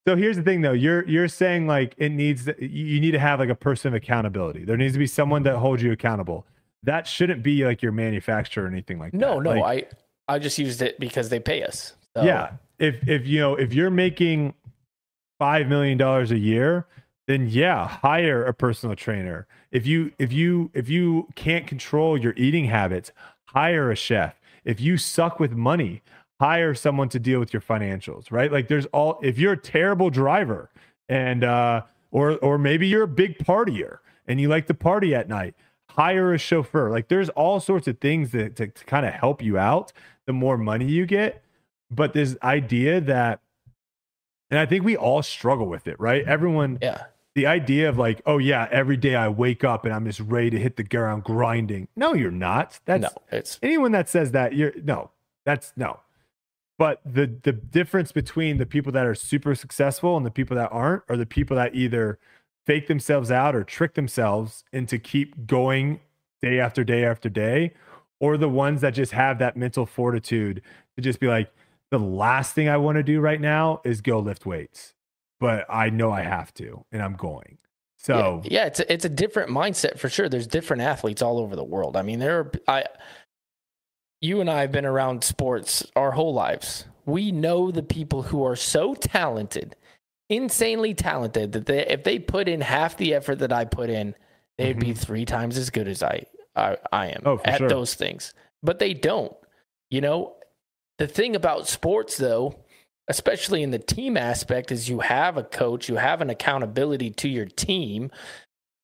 So 0.07 0.15
here's 0.15 0.37
the 0.37 0.43
thing, 0.43 0.61
though. 0.61 0.71
You're 0.71 1.07
you're 1.07 1.27
saying 1.27 1.67
like 1.67 1.95
it 1.97 2.09
needs 2.09 2.47
you 2.59 3.01
need 3.01 3.11
to 3.11 3.19
have 3.19 3.39
like 3.39 3.49
a 3.49 3.55
person 3.55 3.89
of 3.89 3.95
accountability. 3.95 4.63
There 4.63 4.77
needs 4.77 4.93
to 4.93 4.99
be 4.99 5.07
someone 5.07 5.43
that 5.43 5.57
holds 5.57 5.81
you 5.81 5.91
accountable. 5.91 6.45
That 6.83 7.07
shouldn't 7.07 7.41
be 7.41 7.65
like 7.65 7.81
your 7.81 7.91
manufacturer 7.91 8.65
or 8.65 8.67
anything 8.67 8.99
like 8.99 9.13
no, 9.13 9.37
that. 9.37 9.43
No, 9.43 9.55
no. 9.55 9.61
Like, 9.61 9.91
I 10.27 10.35
I 10.35 10.39
just 10.39 10.57
used 10.57 10.81
it 10.81 10.99
because 10.99 11.29
they 11.29 11.39
pay 11.39 11.63
us. 11.63 11.93
So. 12.15 12.23
Yeah. 12.23 12.51
If 12.77 13.07
if 13.07 13.25
you 13.25 13.39
know 13.39 13.55
if 13.55 13.73
you're 13.73 13.89
making 13.89 14.53
five 15.39 15.67
million 15.67 15.97
dollars 15.97 16.31
a 16.31 16.37
year, 16.37 16.85
then 17.27 17.47
yeah, 17.49 17.87
hire 17.87 18.43
a 18.43 18.53
personal 18.53 18.95
trainer. 18.95 19.47
If 19.71 19.87
you 19.87 20.11
if 20.19 20.31
you 20.31 20.69
if 20.73 20.89
you 20.89 21.27
can't 21.35 21.65
control 21.65 22.17
your 22.17 22.33
eating 22.37 22.65
habits, 22.65 23.11
hire 23.45 23.91
a 23.91 23.95
chef. 23.95 24.39
If 24.63 24.79
you 24.79 24.97
suck 24.97 25.39
with 25.39 25.51
money, 25.51 26.01
hire 26.39 26.75
someone 26.75 27.09
to 27.09 27.19
deal 27.19 27.39
with 27.39 27.53
your 27.53 27.61
financials, 27.61 28.31
right? 28.31 28.51
Like 28.51 28.67
there's 28.67 28.85
all 28.87 29.19
if 29.23 29.39
you're 29.39 29.53
a 29.53 29.57
terrible 29.57 30.09
driver 30.09 30.69
and 31.09 31.43
uh 31.43 31.81
or 32.11 32.37
or 32.37 32.57
maybe 32.57 32.87
you're 32.87 33.03
a 33.03 33.07
big 33.07 33.39
partier 33.39 33.99
and 34.27 34.39
you 34.39 34.47
like 34.47 34.67
to 34.67 34.73
party 34.73 35.15
at 35.15 35.27
night, 35.27 35.55
hire 35.89 36.33
a 36.33 36.37
chauffeur. 36.37 36.91
Like 36.91 37.07
there's 37.07 37.29
all 37.29 37.59
sorts 37.59 37.87
of 37.87 37.99
things 37.99 38.31
that 38.31 38.55
to, 38.57 38.67
to 38.67 38.85
kind 38.85 39.05
of 39.05 39.13
help 39.13 39.41
you 39.41 39.57
out 39.57 39.91
the 40.27 40.33
more 40.33 40.57
money 40.57 40.85
you 40.85 41.05
get. 41.07 41.43
But 41.89 42.13
this 42.13 42.37
idea 42.43 43.01
that 43.01 43.39
and 44.51 44.59
I 44.59 44.67
think 44.67 44.85
we 44.85 44.95
all 44.95 45.23
struggle 45.23 45.65
with 45.65 45.87
it, 45.87 45.99
right? 45.99 46.23
Everyone 46.25 46.77
yeah 46.83 47.05
the 47.35 47.45
idea 47.45 47.89
of 47.89 47.97
like, 47.97 48.21
oh 48.25 48.37
yeah, 48.37 48.67
every 48.71 48.97
day 48.97 49.15
I 49.15 49.27
wake 49.27 49.63
up 49.63 49.85
and 49.85 49.93
I'm 49.93 50.05
just 50.05 50.21
ready 50.21 50.49
to 50.51 50.57
hit 50.57 50.77
the 50.77 50.83
ground 50.83 51.25
grinding. 51.25 51.89
No, 51.95 52.13
you're 52.13 52.31
not. 52.31 52.79
That's 52.85 53.03
no, 53.03 53.09
it's 53.31 53.59
anyone 53.61 53.91
that 53.91 54.09
says 54.09 54.31
that 54.31 54.55
you're 54.55 54.73
no, 54.81 55.11
that's 55.45 55.73
no. 55.75 55.99
But 56.79 57.01
the 57.05 57.27
the 57.43 57.51
difference 57.51 58.11
between 58.11 58.57
the 58.57 58.65
people 58.65 58.91
that 58.93 59.05
are 59.05 59.15
super 59.15 59.53
successful 59.53 60.15
and 60.17 60.25
the 60.25 60.31
people 60.31 60.55
that 60.55 60.69
aren't 60.71 61.03
are 61.09 61.17
the 61.17 61.25
people 61.25 61.57
that 61.57 61.75
either 61.75 62.19
fake 62.65 62.87
themselves 62.87 63.29
out 63.29 63.55
or 63.55 63.63
trick 63.63 63.93
themselves 63.93 64.63
into 64.73 64.97
keep 64.97 65.45
going 65.45 65.99
day 66.41 66.59
after 66.59 66.83
day 66.83 67.05
after 67.05 67.29
day, 67.29 67.73
or 68.19 68.37
the 68.37 68.49
ones 68.49 68.81
that 68.81 68.91
just 68.91 69.11
have 69.11 69.39
that 69.39 69.55
mental 69.55 69.85
fortitude 69.85 70.61
to 70.95 71.01
just 71.01 71.19
be 71.19 71.27
like, 71.27 71.51
the 71.91 71.99
last 71.99 72.55
thing 72.55 72.67
I 72.67 72.77
want 72.77 72.95
to 72.95 73.03
do 73.03 73.19
right 73.19 73.39
now 73.39 73.81
is 73.83 74.01
go 74.01 74.19
lift 74.19 74.45
weights 74.45 74.94
but 75.39 75.65
I 75.69 75.89
know 75.89 76.11
I 76.11 76.21
have 76.21 76.53
to, 76.55 76.85
and 76.91 77.01
I'm 77.01 77.15
going. 77.15 77.57
So 77.97 78.41
yeah, 78.43 78.49
yeah, 78.51 78.65
it's 78.67 78.79
a, 78.79 78.93
it's 78.93 79.05
a 79.05 79.09
different 79.09 79.49
mindset 79.49 79.97
for 79.97 80.09
sure. 80.09 80.29
There's 80.29 80.47
different 80.47 80.83
athletes 80.83 81.21
all 81.21 81.39
over 81.39 81.55
the 81.55 81.63
world. 81.63 81.97
I 81.97 82.03
mean, 82.03 82.19
there 82.19 82.39
are 82.39 82.51
I, 82.67 82.85
you 84.21 84.41
and 84.41 84.49
I 84.49 84.61
have 84.61 84.71
been 84.71 84.85
around 84.85 85.23
sports 85.23 85.85
our 85.95 86.11
whole 86.11 86.33
lives. 86.33 86.85
We 87.05 87.31
know 87.31 87.71
the 87.71 87.83
people 87.83 88.23
who 88.23 88.43
are 88.45 88.55
so 88.55 88.93
talented, 88.93 89.75
insanely 90.29 90.93
talented 90.93 91.51
that 91.53 91.65
they, 91.65 91.85
if 91.87 92.03
they 92.03 92.19
put 92.19 92.47
in 92.47 92.61
half 92.61 92.97
the 92.97 93.13
effort 93.13 93.39
that 93.39 93.51
I 93.51 93.65
put 93.65 93.89
in, 93.89 94.15
they'd 94.57 94.77
mm-hmm. 94.77 94.79
be 94.79 94.93
three 94.93 95.25
times 95.25 95.57
as 95.57 95.69
good 95.69 95.87
as 95.87 96.03
I 96.03 96.25
I, 96.55 96.77
I 96.91 97.07
am 97.07 97.23
oh, 97.25 97.41
at 97.43 97.57
sure. 97.57 97.69
those 97.69 97.95
things. 97.95 98.33
But 98.63 98.79
they 98.79 98.93
don't. 98.93 99.33
You 99.89 100.01
know, 100.01 100.35
the 100.97 101.07
thing 101.07 101.35
about 101.35 101.67
sports 101.67 102.17
though 102.17 102.55
especially 103.07 103.63
in 103.63 103.71
the 103.71 103.79
team 103.79 104.17
aspect, 104.17 104.71
is 104.71 104.89
you 104.89 104.99
have 104.99 105.37
a 105.37 105.43
coach, 105.43 105.89
you 105.89 105.95
have 105.95 106.21
an 106.21 106.29
accountability 106.29 107.11
to 107.11 107.29
your 107.29 107.45
team, 107.45 108.11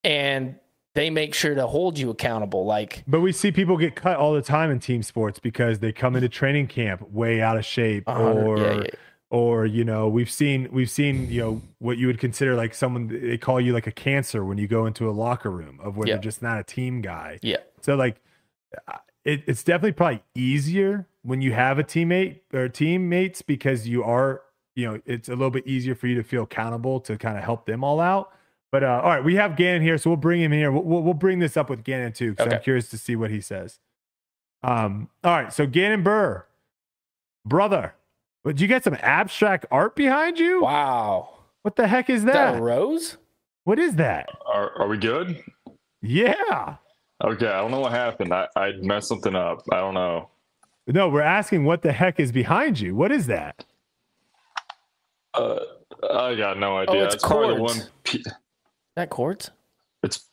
and 0.03 0.56
they 0.93 1.10
make 1.10 1.34
sure 1.34 1.56
to 1.56 1.68
hold 1.68 1.98
you 1.98 2.10
accountable. 2.10 2.65
Like, 2.65 3.03
but 3.07 3.22
we 3.22 3.31
see 3.31 3.52
people 3.52 3.77
get 3.77 3.95
cut 3.95 4.18
all 4.18 4.34
the 4.34 4.41
time 4.41 4.72
in 4.72 4.80
team 4.80 5.03
sports 5.03 5.39
because 5.39 5.80
they 5.80 5.91
come 5.91 6.15
into 6.15 6.30
training 6.30 6.68
camp 6.68 7.10
way 7.11 7.41
out 7.41 7.57
of 7.57 7.65
shape, 7.65 8.03
or 8.07 8.57
yeah, 8.57 8.73
yeah. 8.73 8.89
or 9.30 9.65
you 9.65 9.84
know 9.84 10.07
we've 10.07 10.30
seen 10.30 10.68
we've 10.72 10.89
seen 10.89 11.30
you 11.30 11.41
know 11.41 11.61
what 11.80 11.98
you 11.98 12.07
would 12.07 12.19
consider 12.19 12.56
like 12.56 12.73
someone 12.73 13.07
they 13.07 13.38
call 13.38 13.61
you 13.61 13.73
like 13.73 13.88
a 13.88 13.91
cancer 13.91 14.43
when 14.43 14.57
you 14.57 14.68
go 14.68 14.85
into 14.85 15.10
a 15.10 15.11
locker 15.11 15.49
room 15.52 15.80
of 15.81 15.98
where 15.98 16.07
yeah. 16.07 16.15
they're 16.15 16.23
just 16.23 16.41
not 16.41 16.60
a 16.60 16.64
team 16.64 17.02
guy 17.02 17.39
yeah 17.41 17.57
so 17.81 17.95
like 17.95 18.22
it, 19.26 19.43
it's 19.48 19.64
definitely 19.64 19.93
probably 19.93 20.23
easier 20.35 21.07
when 21.23 21.41
you 21.41 21.53
have 21.53 21.80
a 21.80 21.84
teammate 21.84 22.39
or 22.53 22.68
teammates 22.68 23.41
because 23.41 23.88
you 23.88 24.03
are 24.03 24.41
you 24.76 24.88
know 24.88 25.02
it's 25.06 25.30
a 25.30 25.31
little 25.31 25.52
bit 25.52 25.65
easier 25.68 25.95
for 25.95 26.07
you 26.07 26.15
to 26.15 26.23
feel 26.23 26.43
accountable 26.43 26.99
to 26.99 27.18
kind 27.18 27.38
of 27.38 27.43
help 27.43 27.65
them 27.65 27.84
all 27.84 27.99
out 27.99 28.31
but 28.72 28.84
uh, 28.84 29.02
all 29.03 29.10
right 29.10 29.23
we 29.23 29.35
have 29.35 29.56
gannon 29.56 29.81
here 29.81 29.98
so 29.98 30.10
we'll 30.10 30.18
bring 30.18 30.41
him 30.41 30.52
here 30.52 30.72
we'll, 30.72 31.03
we'll 31.03 31.14
bring 31.14 31.39
this 31.39 31.57
up 31.57 31.69
with 31.69 31.84
gannon 31.84 32.11
too 32.11 32.31
because 32.31 32.48
okay. 32.48 32.56
i'm 32.56 32.61
curious 32.61 32.89
to 32.89 32.98
see 32.98 33.15
what 33.15 33.30
he 33.30 33.41
says 33.41 33.80
um 34.64 35.10
all 35.23 35.31
right 35.31 35.53
so 35.53 35.68
gannon 35.68 36.03
Buhr, 36.03 36.43
brother 37.45 37.93
did 38.45 38.60
you 38.60 38.68
get 38.68 38.84
some 38.84 38.98
abstract 39.02 39.65
art 39.69 39.95
behind 39.95 40.39
you? 40.39 40.64
Wow. 40.64 41.30
What 41.61 41.76
the 41.76 41.88
heck 41.88 42.10
is 42.10 42.23
that? 42.23 42.34
that 42.34 42.56
a 42.57 42.61
rose? 42.61 43.18
What 43.65 43.77
is 43.77 43.95
that? 43.98 44.30
Are, 44.52 44.72
are 44.80 44.88
we 44.88 44.98
good? 44.98 45.43
Yeah. 46.02 46.77
Okay, 47.23 47.48
I 47.48 47.61
don't 47.61 47.72
know 47.72 47.81
what 47.81 47.91
happened. 47.91 48.34
I, 48.34 48.48
I 48.56 48.72
messed 48.81 49.07
something 49.07 49.35
up. 49.35 49.64
I 49.72 49.77
don't 49.77 49.93
know. 49.93 50.30
No, 50.88 51.10
we're 51.10 51.22
asking 51.22 51.65
what 51.65 51.84
the 51.84 51.91
heck 51.91 52.19
is 52.19 52.31
behind 52.31 52.80
you. 52.80 52.95
What 52.95 53.11
is 53.11 53.27
that? 53.27 53.64
Uh, 55.34 55.60
I 56.11 56.35
got 56.35 56.57
no 56.57 56.77
idea. 56.77 57.02
Oh, 57.02 57.06
it's, 57.06 57.15
it's 57.15 57.23
probably 57.23 57.56
the 57.56 57.61
one. 57.61 57.77
Pe- 58.03 58.23
that 58.95 59.10
chords? 59.10 59.52
It's 60.03 60.26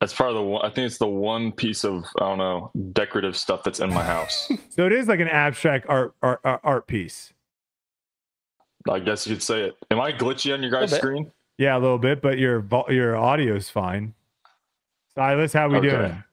that's 0.00 0.14
part 0.14 0.30
of 0.30 0.36
the 0.36 0.42
one. 0.42 0.64
I 0.64 0.70
think 0.70 0.86
it's 0.86 0.98
the 0.98 1.08
one 1.08 1.50
piece 1.50 1.84
of 1.84 2.04
I 2.20 2.28
don't 2.28 2.38
know 2.38 2.70
decorative 2.92 3.36
stuff 3.36 3.64
that's 3.64 3.80
in 3.80 3.92
my 3.92 4.04
house. 4.04 4.50
so 4.70 4.86
it 4.86 4.92
is 4.92 5.08
like 5.08 5.20
an 5.20 5.28
abstract 5.28 5.86
art 5.88 6.14
art 6.22 6.40
art 6.44 6.86
piece. 6.86 7.32
I 8.88 9.00
guess 9.00 9.26
you 9.26 9.34
could 9.34 9.42
say 9.42 9.62
it. 9.62 9.76
Am 9.90 10.00
I 10.00 10.12
glitchy 10.12 10.52
on 10.52 10.62
your 10.62 10.70
guys' 10.70 10.94
screen? 10.94 11.32
Yeah, 11.56 11.76
a 11.76 11.80
little 11.80 11.98
bit, 11.98 12.22
but 12.22 12.38
your 12.38 12.64
your 12.88 13.16
audio's 13.16 13.68
fine. 13.68 14.14
Silas, 15.18 15.52
how 15.52 15.68
we 15.68 15.78
okay. 15.78 15.88
doing? 15.88 16.24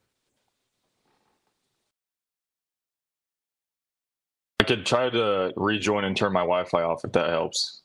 I 4.60 4.64
could 4.64 4.86
try 4.86 5.10
to 5.10 5.52
rejoin 5.56 6.04
and 6.04 6.16
turn 6.16 6.32
my 6.32 6.42
Wi-Fi 6.42 6.84
off 6.84 7.04
if 7.04 7.12
that 7.14 7.32
helps. 7.32 7.82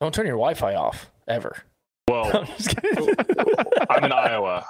Don't 0.00 0.14
turn 0.14 0.24
your 0.24 0.36
Wi-Fi 0.36 0.76
off 0.76 1.10
ever. 1.26 1.56
Well, 2.08 2.26
I'm 3.90 4.04
in 4.04 4.12
Iowa. 4.12 4.64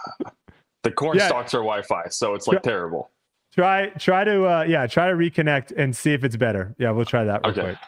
The 0.83 0.93
corn 0.93 1.19
yeah. 1.19 1.27
stalks 1.27 1.53
are 1.53 1.59
Wi-Fi, 1.59 2.09
so 2.09 2.33
it's 2.33 2.47
like 2.47 2.63
try, 2.63 2.71
terrible. 2.71 3.11
Try 3.53 3.89
try 3.99 4.25
to 4.25 4.47
uh, 4.47 4.65
yeah 4.67 4.87
try 4.87 5.11
to 5.11 5.15
reconnect 5.15 5.77
and 5.77 5.95
see 5.95 6.15
if 6.15 6.25
it's 6.25 6.37
better. 6.37 6.75
Yeah, 6.79 6.91
we'll 6.93 7.05
try 7.05 7.25
that 7.25 7.43
real 7.45 7.51
okay. 7.51 7.61
quick. 7.61 7.79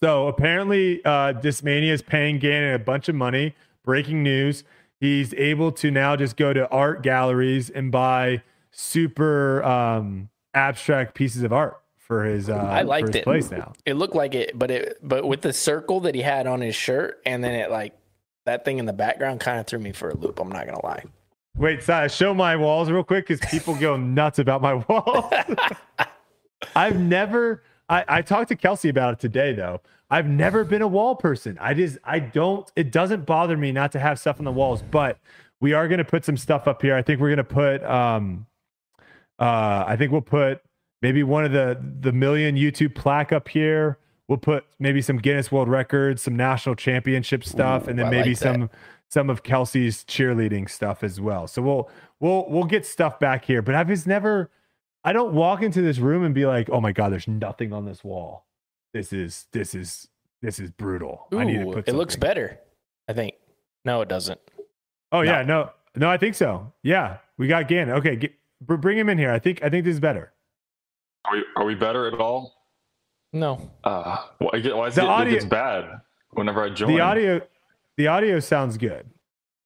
So 0.00 0.28
apparently, 0.28 1.04
uh, 1.04 1.32
Discmania 1.32 1.90
is 1.90 2.02
paying 2.02 2.38
Gannon 2.38 2.74
a 2.74 2.78
bunch 2.78 3.08
of 3.08 3.16
money. 3.16 3.56
Breaking 3.84 4.22
news: 4.22 4.62
He's 4.98 5.34
able 5.34 5.72
to 5.72 5.90
now 5.90 6.16
just 6.16 6.36
go 6.36 6.52
to 6.52 6.68
art 6.68 7.02
galleries 7.02 7.68
and 7.70 7.92
buy 7.92 8.42
super 8.70 9.62
um, 9.62 10.30
abstract 10.54 11.14
pieces 11.14 11.42
of 11.42 11.52
art 11.52 11.80
for 11.98 12.24
his. 12.24 12.48
Uh, 12.48 12.54
I 12.54 12.82
liked 12.82 13.08
his 13.08 13.16
it. 13.16 13.24
Place 13.24 13.50
now. 13.50 13.72
It 13.84 13.94
looked 13.94 14.14
like 14.14 14.34
it, 14.34 14.58
but 14.58 14.70
it 14.70 14.98
but 15.02 15.26
with 15.26 15.42
the 15.42 15.52
circle 15.52 16.00
that 16.00 16.14
he 16.14 16.22
had 16.22 16.46
on 16.46 16.60
his 16.60 16.74
shirt, 16.74 17.20
and 17.26 17.44
then 17.44 17.54
it 17.54 17.70
like 17.70 17.94
that 18.46 18.64
thing 18.64 18.78
in 18.78 18.86
the 18.86 18.92
background 18.92 19.40
kind 19.40 19.60
of 19.60 19.66
threw 19.66 19.78
me 19.78 19.92
for 19.92 20.10
a 20.10 20.16
loop. 20.16 20.40
I'm 20.40 20.48
not 20.48 20.66
gonna 20.66 20.84
lie. 20.84 21.04
Wait, 21.56 21.82
so 21.82 22.06
show 22.08 22.34
my 22.34 22.54
walls 22.56 22.90
real 22.90 23.02
quick 23.02 23.26
because 23.26 23.40
people 23.50 23.74
go 23.74 23.96
nuts 23.96 24.38
about 24.38 24.62
my 24.62 24.74
walls. 24.88 25.32
I've 26.76 27.00
never. 27.00 27.62
I, 27.88 28.04
I 28.08 28.22
talked 28.22 28.48
to 28.48 28.56
Kelsey 28.56 28.88
about 28.88 29.14
it 29.14 29.20
today 29.20 29.52
though. 29.52 29.80
I've 30.10 30.26
never 30.28 30.64
been 30.64 30.82
a 30.82 30.88
wall 30.88 31.16
person. 31.16 31.58
I 31.60 31.74
just 31.74 31.98
I 32.04 32.18
don't. 32.20 32.70
It 32.76 32.92
doesn't 32.92 33.26
bother 33.26 33.56
me 33.56 33.72
not 33.72 33.92
to 33.92 33.98
have 33.98 34.18
stuff 34.18 34.38
on 34.38 34.44
the 34.44 34.52
walls, 34.52 34.82
but 34.82 35.18
we 35.60 35.72
are 35.72 35.88
going 35.88 35.98
to 35.98 36.04
put 36.04 36.24
some 36.24 36.36
stuff 36.36 36.68
up 36.68 36.82
here. 36.82 36.94
I 36.94 37.02
think 37.02 37.20
we're 37.20 37.34
going 37.34 37.38
to 37.38 37.44
put. 37.44 37.82
um 37.84 38.46
uh 39.38 39.84
I 39.86 39.96
think 39.96 40.12
we'll 40.12 40.20
put 40.22 40.62
maybe 41.02 41.22
one 41.22 41.44
of 41.44 41.52
the 41.52 41.78
the 42.00 42.12
million 42.12 42.56
YouTube 42.56 42.94
plaque 42.94 43.32
up 43.32 43.48
here. 43.48 43.98
We'll 44.28 44.38
put 44.38 44.64
maybe 44.80 45.00
some 45.02 45.18
Guinness 45.18 45.52
World 45.52 45.68
Records, 45.68 46.22
some 46.22 46.34
national 46.36 46.74
championship 46.74 47.44
stuff, 47.44 47.86
Ooh, 47.86 47.90
and 47.90 47.98
then 47.98 48.06
I 48.06 48.10
maybe 48.10 48.30
like 48.30 48.38
some 48.38 48.70
some 49.08 49.30
of 49.30 49.42
Kelsey's 49.42 50.04
cheerleading 50.04 50.68
stuff 50.68 51.04
as 51.04 51.20
well. 51.20 51.46
So 51.46 51.62
we'll 51.62 51.90
we'll 52.20 52.46
we'll 52.48 52.64
get 52.64 52.86
stuff 52.86 53.20
back 53.20 53.44
here. 53.44 53.62
But 53.62 53.74
I've 53.74 53.88
just 53.88 54.06
never 54.06 54.50
I 55.06 55.12
don't 55.12 55.32
walk 55.34 55.62
into 55.62 55.80
this 55.82 55.98
room 55.98 56.24
and 56.24 56.34
be 56.34 56.46
like, 56.46 56.68
oh 56.68 56.80
my 56.80 56.90
god, 56.90 57.12
there's 57.12 57.28
nothing 57.28 57.72
on 57.72 57.84
this 57.84 58.02
wall. 58.02 58.44
This 58.92 59.12
is 59.12 59.46
this 59.52 59.72
is 59.72 60.08
this 60.42 60.58
is 60.58 60.72
brutal. 60.72 61.28
Ooh, 61.32 61.38
I 61.38 61.44
need 61.44 61.60
to 61.60 61.72
put. 61.72 61.88
It 61.88 61.94
looks 61.94 62.16
better. 62.16 62.58
I 63.08 63.12
think. 63.12 63.36
No, 63.84 64.00
it 64.00 64.08
doesn't. 64.08 64.40
Oh 65.12 65.22
no. 65.22 65.30
yeah, 65.30 65.42
no, 65.42 65.70
no, 65.94 66.10
I 66.10 66.16
think 66.16 66.34
so. 66.34 66.72
Yeah, 66.82 67.18
we 67.38 67.46
got 67.46 67.68
Gannon. 67.68 67.94
Okay, 67.98 68.16
get, 68.16 68.34
bring 68.60 68.98
him 68.98 69.08
in 69.08 69.16
here. 69.16 69.30
I 69.30 69.38
think 69.38 69.62
I 69.62 69.70
think 69.70 69.84
this 69.84 69.94
is 69.94 70.00
better. 70.00 70.32
Are 71.24 71.36
we 71.36 71.44
are 71.56 71.64
we 71.64 71.74
better 71.76 72.08
at 72.08 72.20
all? 72.20 72.54
No. 73.32 73.70
Uh, 73.84 74.16
why, 74.38 74.60
why 74.60 74.86
is 74.88 74.96
the 74.96 75.02
it, 75.02 75.08
audio, 75.08 75.34
it 75.36 75.48
bad 75.48 76.00
whenever 76.32 76.64
I 76.64 76.70
join? 76.70 76.88
The 76.88 77.00
audio, 77.00 77.40
the 77.96 78.08
audio 78.08 78.40
sounds 78.40 78.76
good. 78.76 79.08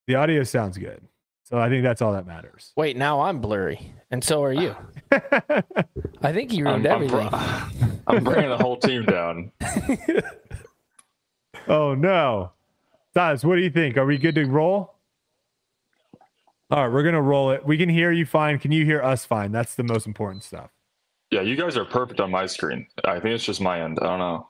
The 0.06 0.16
audio 0.16 0.42
sounds 0.42 0.76
good. 0.76 1.00
So 1.44 1.58
I 1.58 1.70
think 1.70 1.82
that's 1.82 2.02
all 2.02 2.12
that 2.12 2.26
matters. 2.26 2.72
Wait, 2.76 2.96
now 2.96 3.22
I'm 3.22 3.40
blurry, 3.40 3.94
and 4.10 4.22
so 4.22 4.42
are 4.42 4.52
you. 4.52 4.74
I 5.12 6.32
think 6.32 6.52
you 6.52 6.64
ruined 6.64 6.86
I'm, 6.86 6.92
everything. 6.92 7.28
I'm, 7.32 8.02
I'm 8.06 8.24
bringing 8.24 8.50
the 8.50 8.58
whole 8.58 8.76
team 8.76 9.04
down. 9.04 9.52
oh 11.68 11.94
no, 11.94 12.52
Silas, 13.14 13.44
what 13.44 13.56
do 13.56 13.62
you 13.62 13.70
think? 13.70 13.96
Are 13.96 14.06
we 14.06 14.18
good 14.18 14.34
to 14.36 14.44
roll? 14.44 14.94
All 16.70 16.84
right, 16.84 16.92
we're 16.92 17.02
gonna 17.02 17.22
roll 17.22 17.50
it. 17.50 17.64
We 17.64 17.76
can 17.76 17.88
hear 17.88 18.12
you 18.12 18.26
fine. 18.26 18.58
Can 18.58 18.72
you 18.72 18.84
hear 18.84 19.02
us 19.02 19.24
fine? 19.24 19.52
That's 19.52 19.74
the 19.74 19.82
most 19.82 20.06
important 20.06 20.44
stuff. 20.44 20.70
Yeah, 21.30 21.42
you 21.42 21.56
guys 21.56 21.76
are 21.76 21.84
perfect 21.84 22.20
on 22.20 22.30
my 22.30 22.46
screen. 22.46 22.86
I 23.04 23.20
think 23.20 23.34
it's 23.34 23.44
just 23.44 23.60
my 23.60 23.82
end. 23.82 23.98
I 24.00 24.06
don't 24.06 24.18
know. 24.18 24.48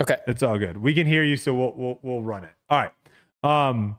Okay, 0.00 0.16
it's 0.26 0.42
all 0.42 0.58
good. 0.58 0.76
We 0.76 0.94
can 0.94 1.06
hear 1.06 1.24
you, 1.24 1.36
so 1.36 1.54
we'll 1.54 1.72
we'll 1.76 1.98
we'll 2.02 2.22
run 2.22 2.44
it. 2.44 2.52
All 2.68 2.78
right. 2.78 2.92
Um. 3.42 3.98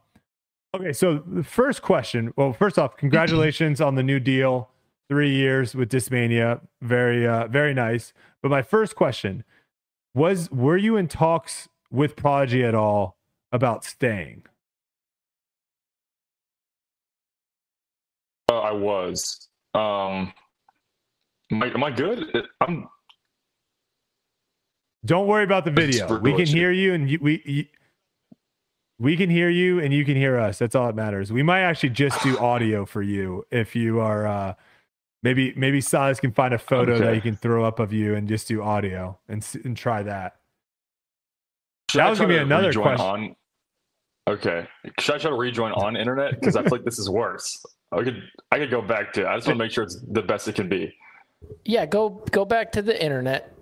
Okay, 0.74 0.94
so 0.94 1.22
the 1.28 1.44
first 1.44 1.82
question. 1.82 2.34
Well, 2.38 2.54
first 2.54 2.80
off, 2.80 2.96
congratulations 2.96 3.82
on 3.82 3.96
the 3.96 4.04
new 4.04 4.20
deal. 4.20 4.71
Three 5.12 5.36
years 5.36 5.76
with 5.76 5.90
Discmania, 5.90 6.62
very 6.82 7.28
uh, 7.28 7.48
very 7.48 7.74
nice. 7.74 8.14
But 8.42 8.48
my 8.50 8.62
first 8.62 8.96
question 8.96 9.44
was: 10.14 10.50
Were 10.52 10.78
you 10.78 10.96
in 10.96 11.10
talks 11.10 11.68
with 11.92 12.16
Prodigy 12.16 12.64
at 12.64 12.74
all 12.74 13.18
about 13.52 13.84
staying? 13.84 14.44
Uh, 18.50 18.60
I 18.60 18.72
was. 18.72 19.50
Um, 19.74 20.32
Am 21.52 21.62
I, 21.62 21.66
am 21.74 21.84
I 21.84 21.92
good? 21.92 22.48
I'm. 22.62 22.88
Don't 25.04 25.28
worry 25.28 25.44
about 25.44 25.66
the 25.66 25.72
video. 25.72 26.20
We 26.20 26.34
can 26.34 26.46
hear 26.46 26.72
you, 26.72 26.94
and 26.94 27.12
you, 27.12 27.20
we 27.22 27.42
you, 27.46 27.66
we 28.98 29.18
can 29.18 29.30
hear 29.30 29.50
you, 29.50 29.82
and 29.82 29.94
you 29.94 30.06
can 30.06 30.16
hear 30.16 30.40
us. 30.40 30.58
That's 30.58 30.74
all 30.74 30.86
that 30.88 30.96
matters. 30.96 31.34
We 31.34 31.44
might 31.44 31.64
actually 31.64 31.90
just 31.90 32.24
do 32.24 32.38
audio 32.38 32.86
for 32.86 33.02
you 33.02 33.46
if 33.52 33.76
you 33.76 34.00
are. 34.00 34.26
uh 34.26 34.54
Maybe 35.24 35.54
maybe 35.56 35.82
Silas 35.82 36.20
can 36.20 36.32
find 36.32 36.54
a 36.54 36.58
photo 36.58 36.94
okay. 36.94 37.06
that 37.06 37.16
you 37.16 37.22
can 37.22 37.36
throw 37.36 37.64
up 37.64 37.80
of 37.80 37.94
you 37.94 38.16
and 38.16 38.28
just 38.28 38.48
do 38.48 38.64
audio 38.64 39.20
and 39.28 39.46
and 39.64 39.78
try 39.78 40.02
that. 40.04 40.38
Should 41.90 42.00
that 42.00 42.10
was 42.10 42.20
gonna 42.20 42.30
be 42.30 42.38
another 42.38 42.74
question. 42.74 43.06
On? 43.06 43.36
Okay, 44.28 44.68
should 45.00 45.16
I 45.16 45.18
try 45.20 45.30
to 45.30 45.36
rejoin 45.36 45.74
on 45.74 45.96
internet 45.96 46.40
because 46.40 46.56
I 46.56 46.64
feel 46.64 46.72
like 46.72 46.86
this 46.86 46.98
is 46.98 47.10
worse. 47.10 47.64
I 47.92 48.04
could 48.04 48.24
I 48.52 48.58
could 48.58 48.72
go 48.72 48.82
back 48.82 49.14
to. 49.14 49.22
It. 49.22 49.28
I 49.28 49.36
just 49.36 49.48
want 49.48 49.60
to 49.60 49.66
make 49.66 49.72
sure 49.72 49.84
it's 49.84 50.02
the 50.10 50.22
best 50.22 50.48
it 50.48 50.56
can 50.56 50.70
be. 50.70 50.94
Yeah, 51.66 51.86
go 51.86 52.24
go 52.32 52.46
back 52.46 52.72
to 52.74 52.82
the 52.82 53.02
internet. 53.04 53.54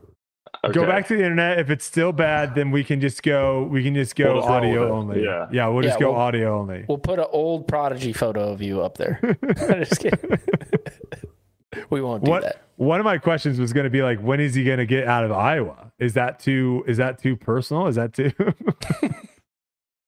Okay. 0.63 0.73
Go 0.73 0.85
back 0.85 1.07
to 1.07 1.15
the 1.15 1.23
internet. 1.23 1.59
If 1.59 1.69
it's 1.69 1.85
still 1.85 2.11
bad, 2.11 2.55
then 2.55 2.71
we 2.71 2.83
can 2.83 2.99
just 3.01 3.23
go. 3.23 3.63
We 3.63 3.83
can 3.83 3.95
just 3.95 4.15
go 4.15 4.33
we'll 4.33 4.41
just 4.41 4.49
audio 4.49 4.93
only. 4.93 5.23
Yeah, 5.23 5.47
yeah, 5.51 5.67
we'll 5.67 5.83
just 5.83 5.95
yeah, 5.95 6.05
go 6.05 6.11
we'll, 6.11 6.21
audio 6.21 6.59
only. 6.59 6.85
We'll 6.87 6.97
put 6.97 7.19
an 7.19 7.27
old 7.31 7.67
Prodigy 7.67 8.13
photo 8.13 8.51
of 8.51 8.61
you 8.61 8.81
up 8.81 8.97
there. 8.97 9.19
just 9.57 9.99
kidding. 9.99 10.39
we 11.89 12.01
won't 12.01 12.23
do 12.23 12.31
what, 12.31 12.43
that. 12.43 12.61
One 12.77 12.99
of 12.99 13.03
my 13.03 13.17
questions 13.17 13.59
was 13.59 13.73
going 13.73 13.83
to 13.83 13.89
be 13.89 14.01
like, 14.01 14.19
when 14.19 14.39
is 14.39 14.55
he 14.55 14.63
going 14.63 14.77
to 14.79 14.85
get 14.85 15.05
out 15.07 15.23
of 15.23 15.31
Iowa? 15.31 15.91
Is 15.99 16.13
that 16.13 16.39
too? 16.39 16.83
Is 16.87 16.97
that 16.97 17.21
too 17.21 17.35
personal? 17.35 17.87
Is 17.87 17.95
that 17.95 18.13
too? 18.13 18.31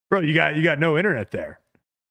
Bro, 0.09 0.21
you 0.21 0.33
got 0.33 0.55
you 0.55 0.63
got 0.63 0.79
no 0.79 0.97
internet 0.97 1.31
there. 1.31 1.59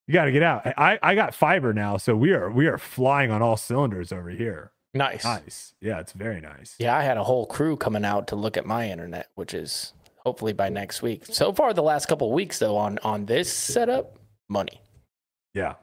You 0.06 0.14
got 0.14 0.24
to 0.24 0.32
get 0.32 0.42
out. 0.42 0.66
I 0.66 0.98
I 1.02 1.14
got 1.14 1.34
fiber 1.34 1.72
now, 1.72 1.96
so 1.96 2.14
we 2.14 2.32
are 2.32 2.50
we 2.50 2.66
are 2.66 2.78
flying 2.78 3.30
on 3.30 3.42
all 3.42 3.56
cylinders 3.56 4.12
over 4.12 4.30
here. 4.30 4.72
Nice. 4.92 5.24
Nice. 5.24 5.74
Yeah, 5.80 6.00
it's 6.00 6.12
very 6.12 6.40
nice. 6.40 6.74
Yeah, 6.78 6.96
I 6.96 7.02
had 7.02 7.16
a 7.16 7.24
whole 7.24 7.46
crew 7.46 7.76
coming 7.76 8.04
out 8.04 8.26
to 8.28 8.36
look 8.36 8.56
at 8.56 8.66
my 8.66 8.90
internet, 8.90 9.28
which 9.34 9.54
is 9.54 9.92
hopefully 10.18 10.52
by 10.52 10.68
next 10.68 11.00
week. 11.00 11.24
So 11.26 11.52
far, 11.52 11.72
the 11.72 11.82
last 11.82 12.06
couple 12.06 12.30
weeks 12.32 12.58
though 12.58 12.76
on 12.76 12.98
on 13.02 13.26
this 13.26 13.52
setup, 13.52 14.18
money. 14.48 14.80
Yeah. 15.54 15.74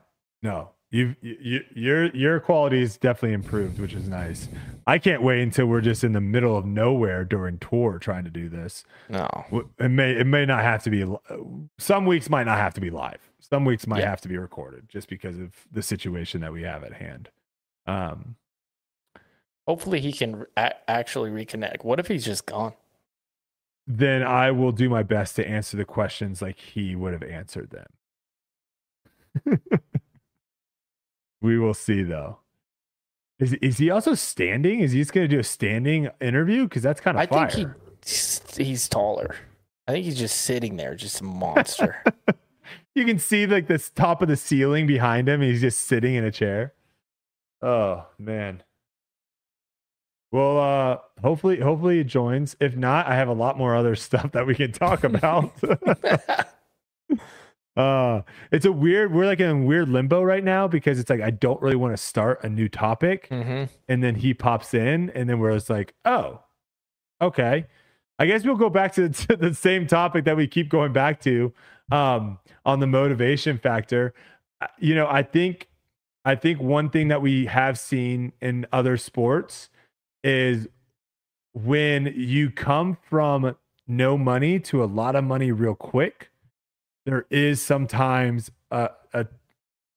No, 0.44 0.72
You've 0.89 1.18
you, 1.22 1.61
your 1.76 2.05
your 2.15 2.39
quality 2.39 2.81
is 2.81 2.97
definitely 2.97 3.34
improved, 3.34 3.77
which 3.77 3.93
is 3.93 4.07
nice. 4.07 4.47
I 4.85 4.97
can't 4.99 5.22
wait 5.22 5.41
until 5.41 5.65
we're 5.65 5.81
just 5.81 6.05
in 6.05 6.14
the 6.14 6.22
middle 6.22 6.55
of 6.55 6.65
nowhere 6.65 7.26
during 7.26 7.57
tour 7.57 7.99
trying 7.99 8.23
to 8.23 8.30
do 8.30 8.47
this. 8.47 8.85
No, 9.09 9.27
it 9.80 9.89
may 9.89 10.11
it 10.14 10.27
may 10.27 10.45
not 10.45 10.61
have 10.64 10.84
to 10.84 10.89
be. 10.89 11.05
Some 11.77 12.05
weeks 12.05 12.30
might 12.30 12.45
not 12.45 12.57
have 12.57 12.73
to 12.76 12.81
be 12.81 12.89
live. 12.89 13.19
Some 13.39 13.65
weeks 13.65 13.85
might 13.85 13.99
yeah. 13.99 14.09
have 14.09 14.22
to 14.22 14.30
be 14.30 14.38
recorded, 14.38 14.88
just 14.88 15.09
because 15.09 15.38
of 15.38 15.53
the 15.72 15.81
situation 15.81 16.39
that 16.39 16.53
we 16.53 16.64
have 16.64 16.85
at 16.85 16.93
hand. 16.93 17.30
Um, 17.85 18.38
hopefully 19.68 19.99
he 19.99 20.14
can 20.14 20.45
a- 20.55 20.89
actually 20.89 21.31
reconnect. 21.31 21.84
What 21.84 21.99
if 21.99 22.07
he's 22.07 22.23
just 22.23 22.45
gone? 22.45 22.73
Then 23.85 24.23
I 24.23 24.51
will 24.51 24.72
do 24.72 24.89
my 24.89 25.03
best 25.03 25.35
to 25.35 25.47
answer 25.47 25.76
the 25.76 25.85
questions 25.85 26.41
like 26.41 26.59
he 26.59 26.95
would 26.95 27.14
have 27.14 27.23
answered 27.23 27.72
them. 27.72 27.88
We 31.41 31.59
will 31.59 31.73
see 31.73 32.03
though. 32.03 32.39
Is 33.39 33.53
is 33.53 33.77
he 33.77 33.89
also 33.89 34.15
standing? 34.15 34.80
Is 34.80 34.91
he 34.93 34.99
just 34.99 35.14
going 35.14 35.27
to 35.27 35.35
do 35.35 35.39
a 35.39 35.43
standing 35.43 36.09
interview? 36.19 36.64
Because 36.64 36.81
that's 36.81 36.99
kind 36.99 37.18
of. 37.18 37.22
I 37.22 37.27
fire. 37.27 37.49
think 37.49 37.69
he 38.05 38.64
he's 38.64 38.89
taller. 38.89 39.35
I 39.88 39.91
think 39.91 40.05
he's 40.05 40.18
just 40.18 40.41
sitting 40.41 40.76
there, 40.76 40.95
just 40.95 41.22
a 41.22 41.23
monster. 41.23 42.03
you 42.95 43.05
can 43.05 43.19
see 43.19 43.45
like 43.45 43.68
this 43.68 43.89
top 43.89 44.22
of 44.22 44.27
the 44.27 44.35
ceiling 44.35 44.88
behind 44.88 45.30
him. 45.30 45.41
He's 45.41 45.61
just 45.61 45.81
sitting 45.81 46.15
in 46.15 46.26
a 46.26 46.31
chair. 46.31 46.73
Oh 47.61 48.05
man. 48.18 48.64
Well, 50.31 50.59
uh, 50.59 50.97
hopefully, 51.22 51.59
hopefully 51.59 51.99
he 51.99 52.03
joins. 52.03 52.57
If 52.59 52.76
not, 52.76 53.07
I 53.07 53.15
have 53.15 53.30
a 53.30 53.34
lot 53.34 53.57
more 53.57 53.76
other 53.76 53.95
stuff 54.07 54.34
that 54.34 54.45
we 54.45 54.55
can 54.55 54.72
talk 54.72 55.03
about. 55.03 55.53
Uh, 57.77 58.23
it's 58.51 58.65
a 58.65 58.71
weird. 58.71 59.13
We're 59.13 59.27
like 59.27 59.39
in 59.39 59.65
weird 59.65 59.87
limbo 59.87 60.23
right 60.23 60.43
now 60.43 60.67
because 60.67 60.99
it's 60.99 61.09
like 61.11 61.21
I 61.21 61.29
don't 61.29 61.61
really 61.61 61.75
want 61.75 61.93
to 61.93 62.01
start 62.01 62.43
a 62.43 62.49
new 62.49 62.67
topic, 62.67 63.29
mm-hmm. 63.29 63.65
and 63.87 64.03
then 64.03 64.15
he 64.15 64.33
pops 64.33 64.73
in, 64.73 65.11
and 65.11 65.29
then 65.29 65.37
we're 65.37 65.53
just 65.53 65.69
like, 65.69 65.93
oh, 66.03 66.41
okay. 67.21 67.67
I 68.19 68.25
guess 68.25 68.43
we'll 68.43 68.55
go 68.55 68.71
back 68.71 68.93
to, 68.95 69.09
to 69.27 69.35
the 69.35 69.53
same 69.53 69.85
topic 69.85 70.25
that 70.25 70.35
we 70.35 70.47
keep 70.47 70.69
going 70.69 70.91
back 70.91 71.21
to 71.21 71.53
um, 71.91 72.39
on 72.65 72.79
the 72.79 72.87
motivation 72.87 73.59
factor. 73.59 74.15
Uh, 74.59 74.67
you 74.79 74.95
know, 74.95 75.07
I 75.07 75.21
think 75.21 75.67
I 76.25 76.35
think 76.35 76.59
one 76.59 76.89
thing 76.89 77.09
that 77.09 77.21
we 77.21 77.45
have 77.45 77.77
seen 77.77 78.33
in 78.41 78.65
other 78.73 78.97
sports 78.97 79.69
is 80.23 80.67
when 81.53 82.11
you 82.15 82.49
come 82.49 82.97
from 83.07 83.55
no 83.87 84.17
money 84.17 84.59
to 84.59 84.83
a 84.83 84.85
lot 84.85 85.15
of 85.15 85.23
money 85.23 85.51
real 85.51 85.75
quick 85.75 86.29
there 87.07 87.25
is 87.29 87.61
sometimes 87.61 88.51
a, 88.69 88.89
a, 89.13 89.25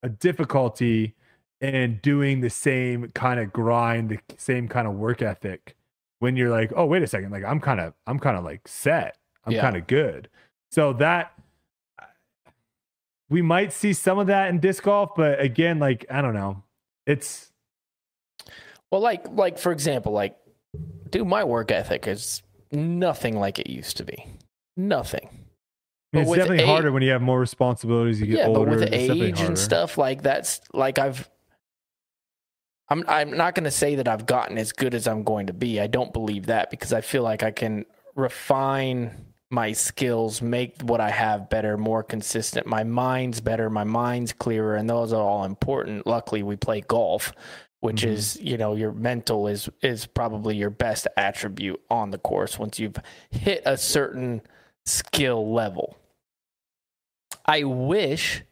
a 0.05 0.09
difficulty 0.09 1.16
in 1.61 1.99
doing 2.05 2.41
the 2.41 2.49
same 2.49 3.09
kind 3.11 3.41
of 3.41 3.53
grind, 3.53 4.09
the 4.11 4.20
same 4.39 4.69
kind 4.69 4.87
of 4.87 4.95
work 4.95 5.20
ethic 5.20 5.74
when 6.20 6.37
you're 6.37 6.51
like, 6.51 6.73
oh, 6.77 6.87
wait 6.87 7.03
a 7.03 7.09
second, 7.09 7.32
like 7.32 7.45
I'm 7.45 7.59
kind 7.59 7.81
of, 7.81 7.95
I'm 8.07 8.20
kind 8.20 8.37
of 8.37 8.45
like 8.45 8.69
set, 8.69 9.16
I'm 9.45 9.55
yeah. 9.55 9.61
kind 9.61 9.77
of 9.77 9.89
good. 9.89 10.28
So 10.70 10.93
that 10.95 11.32
we 13.28 13.43
might 13.43 13.73
see 13.73 13.93
some 13.93 14.20
of 14.20 14.28
that 14.28 14.49
in 14.49 14.61
disc 14.61 14.85
golf, 14.85 15.11
but 15.16 15.41
again, 15.41 15.81
like 15.81 16.07
I 16.09 16.23
don't 16.23 16.35
know, 16.35 16.62
it's 17.09 17.51
well, 18.93 19.01
like 19.01 19.27
like 19.31 19.59
for 19.59 19.73
example, 19.73 20.12
like 20.12 20.37
dude, 21.11 21.27
my 21.27 21.43
work 21.43 21.73
ethic 21.73 22.07
is 22.07 22.43
nothing 22.70 23.37
like 23.37 23.59
it 23.59 23.69
used 23.69 23.97
to 23.97 24.05
be, 24.05 24.27
nothing 24.77 25.40
it's 26.12 26.31
definitely 26.31 26.61
age, 26.61 26.66
harder 26.66 26.93
when 26.93 27.03
you 27.03 27.11
have 27.11 27.23
more 27.23 27.39
responsibilities. 27.39 28.20
You 28.20 28.27
get 28.27 28.39
yeah, 28.39 28.47
older. 28.47 28.70
but 28.70 28.81
with 28.81 28.93
age 28.93 29.41
and 29.41 29.59
stuff 29.59 29.99
like 29.99 30.23
that's 30.23 30.61
like 30.73 30.99
I've. 30.99 31.28
I'm 32.89 33.05
I'm 33.07 33.37
not 33.37 33.55
going 33.55 33.65
to 33.65 33.70
say 33.70 33.95
that 33.97 34.09
I've 34.09 34.27
gotten 34.27 34.59
as 34.59 34.73
good 34.73 34.95
as 34.95 35.07
I'm 35.07 35.23
going 35.23 35.47
to 35.47 35.53
be. 35.53 35.81
I 35.81 35.87
don't 35.87 36.12
believe 36.12 36.47
that 36.47 36.70
because 36.70 36.93
I 36.93 37.01
feel 37.01 37.23
like 37.23 37.45
I 37.45 37.53
can 37.53 37.85
refine 38.16 39.31
my 39.51 39.73
skills, 39.73 40.41
make 40.41 40.81
what 40.82 41.01
I 41.01 41.11
have 41.11 41.51
better, 41.51 41.77
more 41.77 42.03
consistent. 42.03 42.66
My 42.66 42.85
mind's 42.85 43.41
better, 43.41 43.69
my 43.69 43.85
mind's 43.85 44.32
clearer, 44.32 44.77
and 44.77 44.89
those 44.89 45.12
are 45.12 45.23
all 45.23 45.45
important. 45.45 46.07
Luckily, 46.07 46.43
we 46.43 46.57
play 46.57 46.81
golf, 46.81 47.32
which 47.81 48.03
mm-hmm. 48.03 48.12
is 48.12 48.41
you 48.41 48.57
know 48.57 48.74
your 48.74 48.93
mental 48.93 49.47
is 49.47 49.69
is 49.82 50.07
probably 50.07 50.57
your 50.57 50.70
best 50.70 51.07
attribute 51.16 51.81
on 51.91 52.11
the 52.11 52.19
course 52.19 52.59
once 52.59 52.78
you've 52.78 52.97
hit 53.31 53.62
a 53.66 53.77
certain 53.77 54.41
skill 54.87 55.53
level. 55.53 55.97
I 57.47 57.65
wish 57.65 58.43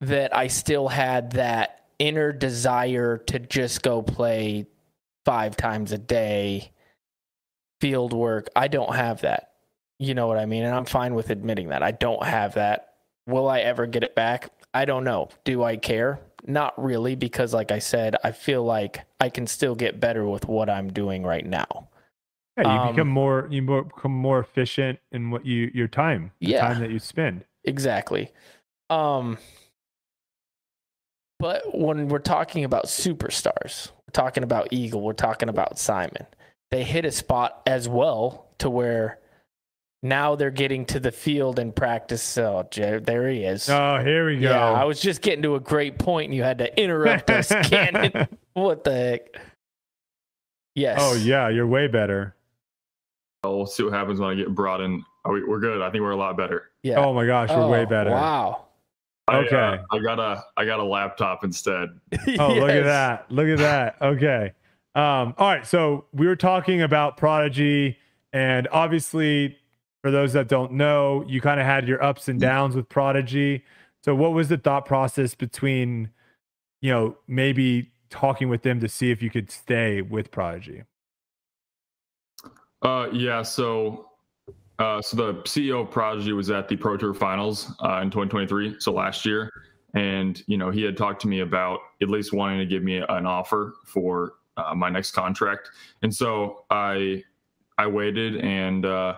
that 0.00 0.34
I 0.34 0.46
still 0.46 0.88
had 0.88 1.32
that 1.32 1.84
inner 1.98 2.32
desire 2.32 3.18
to 3.18 3.38
just 3.38 3.82
go 3.82 4.02
play 4.02 4.66
five 5.24 5.56
times 5.56 5.92
a 5.92 5.98
day 5.98 6.72
field 7.80 8.12
work. 8.12 8.48
I 8.56 8.68
don't 8.68 8.94
have 8.94 9.20
that. 9.22 9.52
You 9.98 10.14
know 10.14 10.26
what 10.26 10.38
I 10.38 10.46
mean? 10.46 10.64
And 10.64 10.74
I'm 10.74 10.86
fine 10.86 11.14
with 11.14 11.30
admitting 11.30 11.68
that. 11.68 11.82
I 11.82 11.90
don't 11.90 12.24
have 12.24 12.54
that. 12.54 12.94
Will 13.26 13.48
I 13.48 13.60
ever 13.60 13.86
get 13.86 14.02
it 14.02 14.14
back? 14.14 14.50
I 14.72 14.86
don't 14.86 15.04
know. 15.04 15.28
Do 15.44 15.62
I 15.62 15.76
care? 15.76 16.20
Not 16.46 16.82
really, 16.82 17.16
because 17.16 17.52
like 17.52 17.70
I 17.70 17.80
said, 17.80 18.16
I 18.24 18.32
feel 18.32 18.64
like 18.64 19.04
I 19.20 19.28
can 19.28 19.46
still 19.46 19.74
get 19.74 20.00
better 20.00 20.26
with 20.26 20.48
what 20.48 20.70
I'm 20.70 20.90
doing 20.90 21.22
right 21.22 21.44
now. 21.44 21.88
Yeah, 22.56 22.74
you 22.74 22.80
um, 22.80 22.94
become 22.94 23.08
more 23.08 23.46
you 23.50 23.62
more, 23.62 23.84
become 23.84 24.12
more 24.12 24.40
efficient 24.40 24.98
in 25.12 25.30
what 25.30 25.44
you 25.44 25.70
your 25.74 25.88
time, 25.88 26.32
the 26.40 26.48
yeah, 26.48 26.66
time 26.66 26.80
that 26.80 26.90
you 26.90 26.98
spend. 26.98 27.44
Exactly. 27.64 28.32
Um 28.88 29.38
but 31.38 31.76
when 31.76 32.08
we're 32.08 32.18
talking 32.18 32.64
about 32.64 32.84
superstars, 32.84 33.90
we're 33.92 34.12
talking 34.12 34.42
about 34.42 34.68
Eagle, 34.72 35.00
we're 35.00 35.12
talking 35.14 35.48
about 35.48 35.78
Simon. 35.78 36.26
They 36.70 36.84
hit 36.84 37.04
a 37.04 37.10
spot 37.10 37.62
as 37.66 37.88
well 37.88 38.46
to 38.58 38.68
where 38.68 39.18
now 40.02 40.34
they're 40.34 40.50
getting 40.50 40.86
to 40.86 41.00
the 41.00 41.10
field 41.12 41.58
and 41.58 41.74
practice. 41.74 42.38
Oh, 42.38 42.66
there 42.72 43.28
he 43.28 43.44
is. 43.44 43.68
Oh, 43.68 43.98
here 44.02 44.26
we 44.26 44.38
go. 44.38 44.50
Yeah, 44.50 44.72
I 44.72 44.84
was 44.84 45.00
just 45.00 45.20
getting 45.22 45.42
to 45.42 45.56
a 45.56 45.60
great 45.60 45.98
point 45.98 46.26
and 46.26 46.34
you 46.34 46.42
had 46.42 46.58
to 46.58 46.80
interrupt 46.80 47.30
us, 47.30 47.48
Gannon. 47.68 48.28
What 48.54 48.84
the 48.84 48.94
heck? 48.94 49.36
Yes. 50.74 50.98
Oh, 51.02 51.14
yeah, 51.14 51.48
you're 51.48 51.66
way 51.66 51.86
better. 51.88 52.34
We'll 53.44 53.66
see 53.66 53.84
what 53.84 53.92
happens 53.92 54.20
when 54.20 54.30
I 54.30 54.34
get 54.34 54.54
brought 54.54 54.80
in. 54.80 55.02
Are 55.24 55.32
we, 55.32 55.40
are 55.40 55.58
good. 55.58 55.80
I 55.80 55.90
think 55.90 56.02
we're 56.02 56.10
a 56.10 56.16
lot 56.16 56.36
better. 56.36 56.70
Yeah. 56.82 56.98
Oh 56.98 57.14
my 57.14 57.26
gosh, 57.26 57.48
we're 57.48 57.56
oh, 57.56 57.68
way 57.68 57.84
better. 57.84 58.10
Wow. 58.10 58.66
I, 59.28 59.38
uh, 59.38 59.40
okay. 59.42 59.56
Uh, 59.56 59.78
I 59.90 59.98
got 59.98 60.18
a 60.18 60.44
I 60.56 60.64
got 60.64 60.80
a 60.80 60.84
laptop 60.84 61.44
instead. 61.44 61.88
oh, 62.12 62.18
yes. 62.26 62.38
look 62.38 62.70
at 62.70 62.84
that. 62.84 63.30
Look 63.30 63.48
at 63.48 63.58
that. 63.58 63.96
Okay. 64.02 64.52
Um, 64.94 65.34
all 65.38 65.48
right. 65.48 65.66
So 65.66 66.06
we 66.12 66.26
were 66.26 66.36
talking 66.36 66.82
about 66.82 67.16
Prodigy, 67.16 67.96
and 68.32 68.68
obviously, 68.72 69.56
for 70.02 70.10
those 70.10 70.32
that 70.34 70.48
don't 70.48 70.72
know, 70.72 71.24
you 71.26 71.40
kind 71.40 71.60
of 71.60 71.66
had 71.66 71.88
your 71.88 72.02
ups 72.02 72.28
and 72.28 72.40
downs 72.40 72.74
with 72.74 72.88
Prodigy. 72.88 73.64
So 74.02 74.14
what 74.14 74.32
was 74.32 74.48
the 74.48 74.56
thought 74.56 74.86
process 74.86 75.34
between, 75.34 76.10
you 76.80 76.90
know, 76.90 77.16
maybe 77.28 77.92
talking 78.08 78.48
with 78.48 78.62
them 78.62 78.80
to 78.80 78.88
see 78.88 79.10
if 79.10 79.22
you 79.22 79.30
could 79.30 79.50
stay 79.50 80.02
with 80.02 80.30
Prodigy? 80.30 80.84
Uh, 82.82 83.08
yeah. 83.12 83.42
So, 83.42 84.06
uh, 84.78 85.02
so 85.02 85.16
the 85.16 85.34
CEO 85.42 85.82
of 85.82 85.90
Prodigy 85.90 86.32
was 86.32 86.50
at 86.50 86.68
the 86.68 86.76
Pro 86.76 86.96
Tour 86.96 87.14
Finals 87.14 87.72
uh, 87.84 88.00
in 88.02 88.10
2023, 88.10 88.76
so 88.78 88.92
last 88.92 89.26
year, 89.26 89.50
and 89.94 90.42
you 90.46 90.56
know 90.56 90.70
he 90.70 90.82
had 90.82 90.96
talked 90.96 91.20
to 91.22 91.28
me 91.28 91.40
about 91.40 91.80
at 92.00 92.08
least 92.08 92.32
wanting 92.32 92.58
to 92.58 92.66
give 92.66 92.82
me 92.82 92.96
an 92.96 93.26
offer 93.26 93.74
for 93.84 94.34
uh, 94.56 94.74
my 94.74 94.88
next 94.88 95.10
contract, 95.10 95.68
and 96.02 96.14
so 96.14 96.64
I 96.70 97.22
I 97.76 97.86
waited, 97.86 98.36
and 98.36 98.86
uh, 98.86 99.16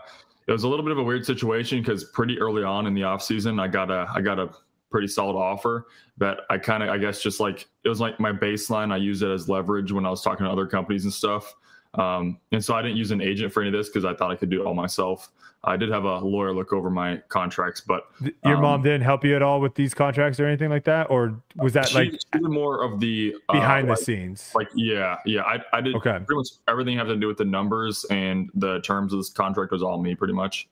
it 0.48 0.52
was 0.52 0.64
a 0.64 0.68
little 0.68 0.84
bit 0.84 0.92
of 0.92 0.98
a 0.98 1.02
weird 1.02 1.24
situation 1.24 1.80
because 1.80 2.04
pretty 2.04 2.40
early 2.40 2.64
on 2.64 2.86
in 2.86 2.94
the 2.94 3.04
off 3.04 3.22
season, 3.22 3.60
I 3.60 3.68
got 3.68 3.90
a 3.90 4.08
I 4.12 4.20
got 4.20 4.40
a 4.40 4.50
pretty 4.90 5.08
solid 5.08 5.36
offer 5.36 5.86
that 6.18 6.40
I 6.50 6.58
kind 6.58 6.82
of 6.82 6.88
I 6.88 6.98
guess 6.98 7.22
just 7.22 7.38
like 7.38 7.68
it 7.84 7.88
was 7.88 8.00
like 8.00 8.18
my 8.18 8.32
baseline. 8.32 8.92
I 8.92 8.96
used 8.96 9.22
it 9.22 9.30
as 9.30 9.48
leverage 9.48 9.92
when 9.92 10.04
I 10.04 10.10
was 10.10 10.22
talking 10.22 10.44
to 10.44 10.50
other 10.50 10.66
companies 10.66 11.04
and 11.04 11.12
stuff. 11.12 11.54
Um, 11.94 12.38
and 12.52 12.64
so 12.64 12.74
I 12.74 12.82
didn't 12.82 12.96
use 12.96 13.10
an 13.10 13.20
agent 13.20 13.52
for 13.52 13.60
any 13.60 13.68
of 13.68 13.74
this 13.74 13.88
because 13.88 14.04
I 14.04 14.14
thought 14.14 14.30
I 14.30 14.36
could 14.36 14.50
do 14.50 14.62
it 14.62 14.66
all 14.66 14.74
myself. 14.74 15.30
I 15.64 15.76
did 15.76 15.90
have 15.90 16.04
a 16.04 16.18
lawyer 16.18 16.52
look 16.52 16.72
over 16.72 16.90
my 16.90 17.18
contracts, 17.28 17.80
but 17.80 18.06
your 18.44 18.56
um, 18.56 18.62
mom 18.62 18.82
didn't 18.82 19.02
help 19.02 19.24
you 19.24 19.36
at 19.36 19.42
all 19.42 19.60
with 19.60 19.76
these 19.76 19.94
contracts 19.94 20.40
or 20.40 20.46
anything 20.46 20.70
like 20.70 20.84
that, 20.84 21.08
or 21.08 21.40
was 21.54 21.72
that 21.74 21.88
she, 21.88 21.94
like 21.94 22.12
she 22.12 22.40
more 22.40 22.82
of 22.82 22.98
the 22.98 23.36
uh, 23.48 23.52
behind 23.52 23.88
like, 23.88 23.98
the 23.98 24.04
scenes? 24.04 24.50
Like, 24.56 24.68
yeah, 24.74 25.18
yeah, 25.24 25.42
I, 25.42 25.60
I 25.72 25.80
did 25.80 25.94
okay. 25.96 26.18
pretty 26.18 26.34
much 26.34 26.48
everything 26.66 26.96
having 26.96 27.14
to 27.14 27.20
do 27.20 27.28
with 27.28 27.36
the 27.36 27.44
numbers 27.44 28.04
and 28.10 28.50
the 28.54 28.80
terms 28.80 29.12
of 29.12 29.20
this 29.20 29.30
contract 29.30 29.70
was 29.70 29.84
all 29.84 30.02
me, 30.02 30.16
pretty 30.16 30.34
much. 30.34 30.68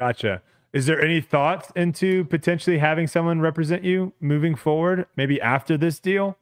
Gotcha. 0.00 0.42
Is 0.72 0.86
there 0.86 1.00
any 1.00 1.20
thoughts 1.20 1.70
into 1.76 2.24
potentially 2.24 2.78
having 2.78 3.06
someone 3.06 3.40
represent 3.40 3.84
you 3.84 4.12
moving 4.18 4.56
forward, 4.56 5.06
maybe 5.16 5.40
after 5.40 5.76
this 5.76 6.00
deal? 6.00 6.36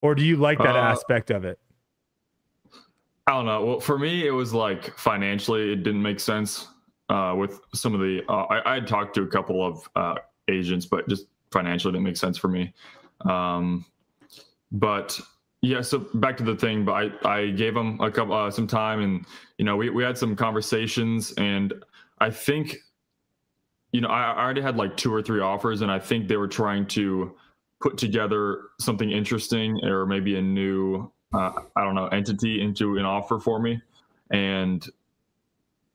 Or 0.00 0.14
do 0.14 0.22
you 0.22 0.36
like 0.36 0.58
that 0.58 0.76
uh, 0.76 0.78
aspect 0.78 1.32
of 1.32 1.44
it? 1.44 1.58
I 3.26 3.32
don't 3.32 3.46
know. 3.46 3.64
Well, 3.64 3.80
for 3.80 3.98
me, 3.98 4.26
it 4.26 4.32
was 4.32 4.52
like 4.52 4.96
financially, 4.96 5.72
it 5.72 5.82
didn't 5.82 6.02
make 6.02 6.20
sense 6.20 6.68
uh, 7.08 7.34
with 7.36 7.60
some 7.74 7.94
of 7.94 8.00
the. 8.00 8.22
Uh, 8.28 8.44
I, 8.44 8.72
I 8.72 8.74
had 8.74 8.86
talked 8.86 9.14
to 9.16 9.22
a 9.22 9.26
couple 9.26 9.64
of 9.64 9.88
uh, 9.96 10.14
agents, 10.48 10.86
but 10.86 11.08
just 11.08 11.26
financially 11.52 11.92
didn't 11.92 12.04
make 12.04 12.16
sense 12.16 12.38
for 12.38 12.48
me. 12.48 12.72
Um, 13.28 13.84
but 14.72 15.20
yeah, 15.62 15.82
so 15.82 16.06
back 16.14 16.36
to 16.38 16.44
the 16.44 16.56
thing, 16.56 16.84
but 16.84 16.92
I, 16.92 17.38
I 17.38 17.50
gave 17.50 17.74
them 17.74 18.00
a 18.00 18.10
couple 18.10 18.34
uh, 18.34 18.50
some 18.50 18.66
time, 18.66 19.00
and 19.00 19.26
you 19.58 19.64
know 19.64 19.76
we 19.76 19.90
we 19.90 20.02
had 20.02 20.16
some 20.16 20.34
conversations, 20.34 21.32
and 21.36 21.72
I 22.18 22.30
think, 22.30 22.76
you 23.92 24.00
know, 24.00 24.08
I, 24.08 24.32
I 24.32 24.42
already 24.42 24.62
had 24.62 24.76
like 24.76 24.96
two 24.96 25.12
or 25.12 25.22
three 25.22 25.40
offers, 25.40 25.82
and 25.82 25.90
I 25.90 25.98
think 25.98 26.28
they 26.28 26.36
were 26.36 26.48
trying 26.48 26.86
to 26.88 27.36
put 27.80 27.98
together 27.98 28.62
something 28.78 29.10
interesting 29.10 29.80
or 29.84 30.06
maybe 30.06 30.36
a 30.36 30.42
new 30.42 31.10
uh, 31.32 31.52
I 31.76 31.84
don't 31.84 31.94
know 31.94 32.06
entity 32.06 32.60
into 32.60 32.96
an 32.96 33.04
offer 33.04 33.38
for 33.38 33.60
me, 33.60 33.80
and 34.30 34.86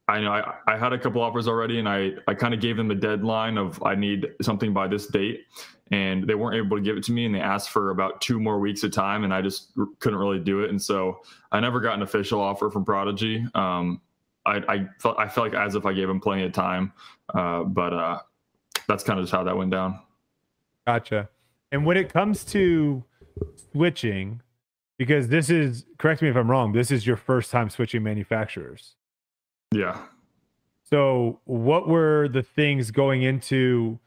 I 0.07 0.19
know 0.19 0.31
I, 0.31 0.53
I 0.67 0.77
had 0.77 0.93
a 0.93 0.99
couple 0.99 1.21
offers 1.21 1.47
already, 1.47 1.79
and 1.79 1.89
I 1.89 2.11
I 2.27 2.33
kind 2.33 2.53
of 2.53 2.61
gave 2.61 2.77
them 2.77 2.91
a 2.91 2.95
deadline 2.95 3.57
of 3.57 3.81
I 3.83 3.95
need 3.95 4.27
something 4.41 4.73
by 4.73 4.87
this 4.87 5.07
date, 5.07 5.45
and 5.91 6.27
they 6.27 6.35
weren't 6.35 6.55
able 6.55 6.77
to 6.77 6.83
give 6.83 6.97
it 6.97 7.03
to 7.05 7.11
me, 7.11 7.25
and 7.25 7.33
they 7.33 7.39
asked 7.39 7.69
for 7.69 7.89
about 7.89 8.21
two 8.21 8.39
more 8.39 8.59
weeks 8.59 8.83
of 8.83 8.91
time, 8.91 9.23
and 9.23 9.33
I 9.33 9.41
just 9.41 9.71
couldn't 9.99 10.19
really 10.19 10.39
do 10.39 10.61
it, 10.61 10.69
and 10.69 10.81
so 10.81 11.21
I 11.51 11.59
never 11.59 11.79
got 11.79 11.95
an 11.95 12.01
official 12.01 12.39
offer 12.39 12.69
from 12.69 12.85
Prodigy. 12.85 13.45
Um, 13.55 14.01
I 14.45 14.61
I 14.67 14.87
felt 14.99 15.19
I 15.19 15.27
felt 15.27 15.51
like 15.51 15.59
as 15.59 15.75
if 15.75 15.85
I 15.85 15.93
gave 15.93 16.07
them 16.07 16.19
plenty 16.19 16.43
of 16.43 16.53
time, 16.53 16.93
uh, 17.33 17.63
but 17.63 17.93
uh, 17.93 18.19
that's 18.87 19.03
kind 19.03 19.19
of 19.19 19.23
just 19.23 19.33
how 19.33 19.43
that 19.43 19.57
went 19.57 19.71
down. 19.71 19.99
Gotcha. 20.85 21.29
And 21.71 21.85
when 21.85 21.97
it 21.97 22.13
comes 22.13 22.45
to 22.45 23.03
switching, 23.71 24.41
because 24.97 25.27
this 25.27 25.49
is 25.49 25.85
correct 25.97 26.21
me 26.21 26.29
if 26.29 26.35
I'm 26.35 26.49
wrong, 26.49 26.71
this 26.71 26.91
is 26.91 27.05
your 27.05 27.17
first 27.17 27.51
time 27.51 27.69
switching 27.69 28.03
manufacturers. 28.03 28.95
Yeah. 29.71 29.99
So, 30.83 31.39
what 31.45 31.87
were 31.87 32.27
the 32.27 32.43
things 32.43 32.91
going 32.91 33.23
into, 33.23 33.99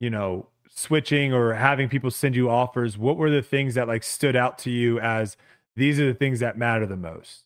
you 0.00 0.10
know, 0.10 0.48
switching 0.68 1.32
or 1.32 1.52
having 1.52 1.88
people 1.88 2.10
send 2.10 2.34
you 2.34 2.48
offers? 2.48 2.96
What 2.96 3.16
were 3.16 3.30
the 3.30 3.42
things 3.42 3.74
that 3.74 3.86
like 3.86 4.02
stood 4.02 4.34
out 4.34 4.58
to 4.60 4.70
you 4.70 4.98
as 5.00 5.36
these 5.76 6.00
are 6.00 6.06
the 6.06 6.14
things 6.14 6.40
that 6.40 6.56
matter 6.56 6.86
the 6.86 6.96
most? 6.96 7.44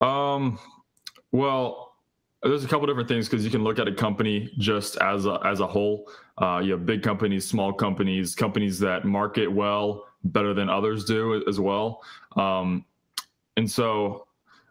Um, 0.00 0.58
well, 1.32 1.94
there's 2.42 2.64
a 2.64 2.68
couple 2.68 2.86
different 2.86 3.08
things 3.08 3.28
because 3.28 3.44
you 3.44 3.50
can 3.50 3.64
look 3.64 3.78
at 3.78 3.88
a 3.88 3.94
company 3.94 4.52
just 4.58 4.96
as 4.98 5.26
a 5.26 5.40
as 5.44 5.60
a 5.60 5.66
whole. 5.66 6.08
Uh, 6.36 6.60
you 6.62 6.72
have 6.72 6.86
big 6.86 7.02
companies, 7.02 7.48
small 7.48 7.72
companies, 7.72 8.34
companies 8.34 8.78
that 8.78 9.04
market 9.04 9.48
well 9.48 10.07
better 10.24 10.54
than 10.54 10.68
others 10.68 11.04
do 11.04 11.42
as 11.48 11.60
well. 11.60 12.02
Um, 12.36 12.84
and 13.56 13.70
so 13.70 14.26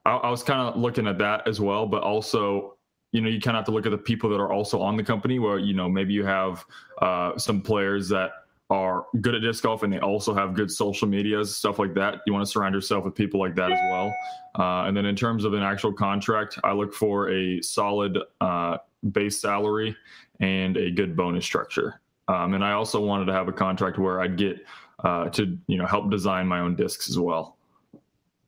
I, 0.05 0.11
I 0.15 0.29
was 0.29 0.43
kind 0.43 0.61
of 0.61 0.79
looking 0.79 1.07
at 1.07 1.17
that 1.17 1.47
as 1.47 1.59
well, 1.59 1.85
but 1.85 2.03
also 2.03 2.77
you 3.11 3.21
know 3.21 3.29
you 3.29 3.39
kind 3.39 3.55
of 3.55 3.61
have 3.61 3.65
to 3.65 3.71
look 3.71 3.85
at 3.85 3.91
the 3.91 3.97
people 3.97 4.29
that 4.29 4.39
are 4.39 4.51
also 4.51 4.81
on 4.81 4.97
the 4.97 5.03
company. 5.03 5.39
Where 5.39 5.59
you 5.59 5.73
know 5.73 5.89
maybe 5.89 6.13
you 6.13 6.25
have 6.25 6.65
uh, 7.01 7.37
some 7.37 7.61
players 7.61 8.09
that 8.09 8.31
are 8.69 9.05
good 9.21 9.33
at 9.33 9.41
disc 9.41 9.63
golf 9.63 9.83
and 9.83 9.93
they 9.93 9.99
also 9.99 10.33
have 10.33 10.53
good 10.53 10.69
social 10.69 11.07
medias 11.07 11.55
stuff 11.55 11.79
like 11.79 11.93
that. 11.93 12.19
You 12.25 12.33
want 12.33 12.45
to 12.45 12.51
surround 12.51 12.75
yourself 12.75 13.05
with 13.05 13.15
people 13.15 13.39
like 13.39 13.55
that 13.55 13.71
as 13.71 13.79
well. 13.89 14.13
Uh, 14.59 14.87
and 14.87 14.97
then 14.97 15.05
in 15.05 15.15
terms 15.15 15.45
of 15.45 15.53
an 15.53 15.63
actual 15.63 15.93
contract 15.93 16.59
i 16.63 16.73
look 16.73 16.93
for 16.93 17.29
a 17.29 17.61
solid 17.61 18.17
uh, 18.41 18.77
base 19.11 19.39
salary 19.39 19.95
and 20.41 20.75
a 20.75 20.91
good 20.91 21.15
bonus 21.15 21.45
structure. 21.45 22.01
Um, 22.27 22.55
and 22.55 22.63
i 22.63 22.73
also 22.73 22.99
wanted 22.99 23.25
to 23.25 23.33
have 23.33 23.47
a 23.47 23.53
contract 23.53 23.97
where 23.97 24.19
i'd 24.19 24.35
get 24.35 24.57
uh, 25.03 25.29
to 25.29 25.57
you 25.67 25.77
know 25.77 25.85
help 25.85 26.09
design 26.09 26.47
my 26.47 26.59
own 26.59 26.75
discs 26.75 27.09
as 27.09 27.19
well. 27.19 27.57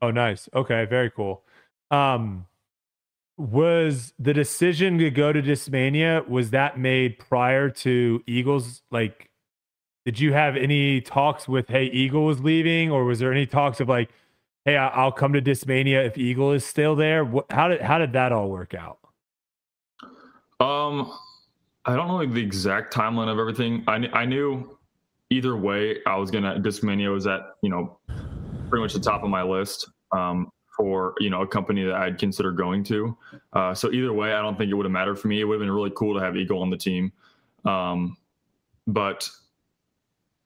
Oh 0.02 0.12
nice. 0.12 0.50
Okay 0.54 0.86
very 0.86 1.12
cool. 1.12 1.44
Um, 1.92 2.46
was 3.40 4.14
the 4.20 4.34
decision 4.34 4.98
to 4.98 5.10
go 5.10 5.32
to 5.32 5.42
discmania 5.42 6.28
was 6.28 6.50
that 6.50 6.78
made 6.78 7.18
prior 7.18 7.70
to 7.70 8.22
eagles 8.28 8.82
like 8.92 9.30
did 10.04 10.20
you 10.20 10.34
have 10.34 10.58
any 10.58 11.00
talks 11.00 11.48
with 11.48 11.70
hey 11.70 11.86
eagle 11.86 12.26
was 12.26 12.42
leaving 12.42 12.92
or 12.92 13.06
was 13.06 13.20
there 13.20 13.32
any 13.32 13.46
talks 13.46 13.80
of 13.80 13.88
like 13.88 14.10
hey 14.66 14.76
i'll 14.76 15.10
come 15.10 15.32
to 15.32 15.42
discmania 15.42 16.06
if 16.06 16.18
eagle 16.18 16.52
is 16.52 16.66
still 16.66 16.98
there 16.98 17.24
what, 17.24 17.50
how 17.50 17.70
did 17.70 17.80
how 17.80 17.98
did 17.98 18.12
that 18.12 18.34
all 18.34 18.50
work 18.50 18.74
out? 18.74 19.00
Um 20.60 21.10
i 21.86 21.96
don't 21.96 22.10
know 22.10 22.18
like 22.18 22.34
the 22.34 22.44
exact 22.44 22.94
timeline 22.94 23.32
of 23.32 23.40
everything. 23.40 23.86
I, 23.88 24.06
I 24.12 24.26
knew 24.26 24.78
either 25.30 25.56
way 25.56 25.98
i 26.06 26.16
was 26.16 26.32
gonna 26.32 26.60
discmania 26.60 27.12
was 27.12 27.28
at 27.28 27.42
you 27.62 27.70
know 27.70 28.00
pretty 28.70 28.82
much 28.82 28.94
the 28.94 29.00
top 29.00 29.24
of 29.24 29.30
my 29.30 29.44
list 29.44 29.90
um 30.12 30.52
for 30.80 31.14
you 31.20 31.30
know 31.30 31.42
a 31.42 31.48
company 31.48 31.84
that 31.84 31.96
I'd 31.96 32.18
consider 32.18 32.54
going 32.54 32.86
to. 32.86 33.18
Uh, 33.52 33.74
so 33.74 33.92
either 33.92 34.14
way, 34.14 34.32
I 34.32 34.42
don't 34.42 34.58
think 34.58 34.72
it 34.72 34.76
would 34.76 34.86
have 34.86 34.94
mattered 34.94 35.20
for 35.20 35.28
me. 35.28 35.42
It 35.42 35.44
would 35.44 35.56
have 35.56 35.60
been 35.60 35.70
really 35.70 35.92
cool 35.94 36.18
to 36.18 36.24
have 36.24 36.38
Eagle 36.38 36.62
on 36.62 36.70
the 36.70 36.78
team, 36.78 37.12
um, 37.66 38.16
but 38.88 39.30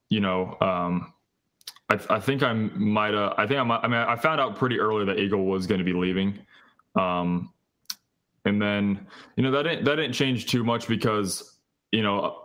you 0.09 0.21
know, 0.21 0.57
um, 0.59 1.13
I, 1.89 1.99
I, 2.09 2.19
think 2.19 2.41
I 2.41 2.51
might 2.53 3.13
have. 3.13 3.35
I 3.37 3.45
think 3.45 3.59
I. 3.59 3.75
I 3.75 3.87
mean, 3.87 3.99
I 3.99 4.15
found 4.15 4.41
out 4.41 4.55
pretty 4.55 4.79
early 4.79 5.05
that 5.05 5.19
Eagle 5.19 5.45
was 5.45 5.67
going 5.67 5.79
to 5.79 5.85
be 5.85 5.93
leaving, 5.93 6.39
um, 6.99 7.53
and 8.45 8.59
then 8.59 9.05
you 9.35 9.43
know 9.43 9.51
that 9.51 9.63
didn't 9.63 9.85
that 9.85 9.97
didn't 9.97 10.13
change 10.13 10.47
too 10.47 10.63
much 10.63 10.87
because 10.87 11.59
you 11.91 12.01
know 12.01 12.42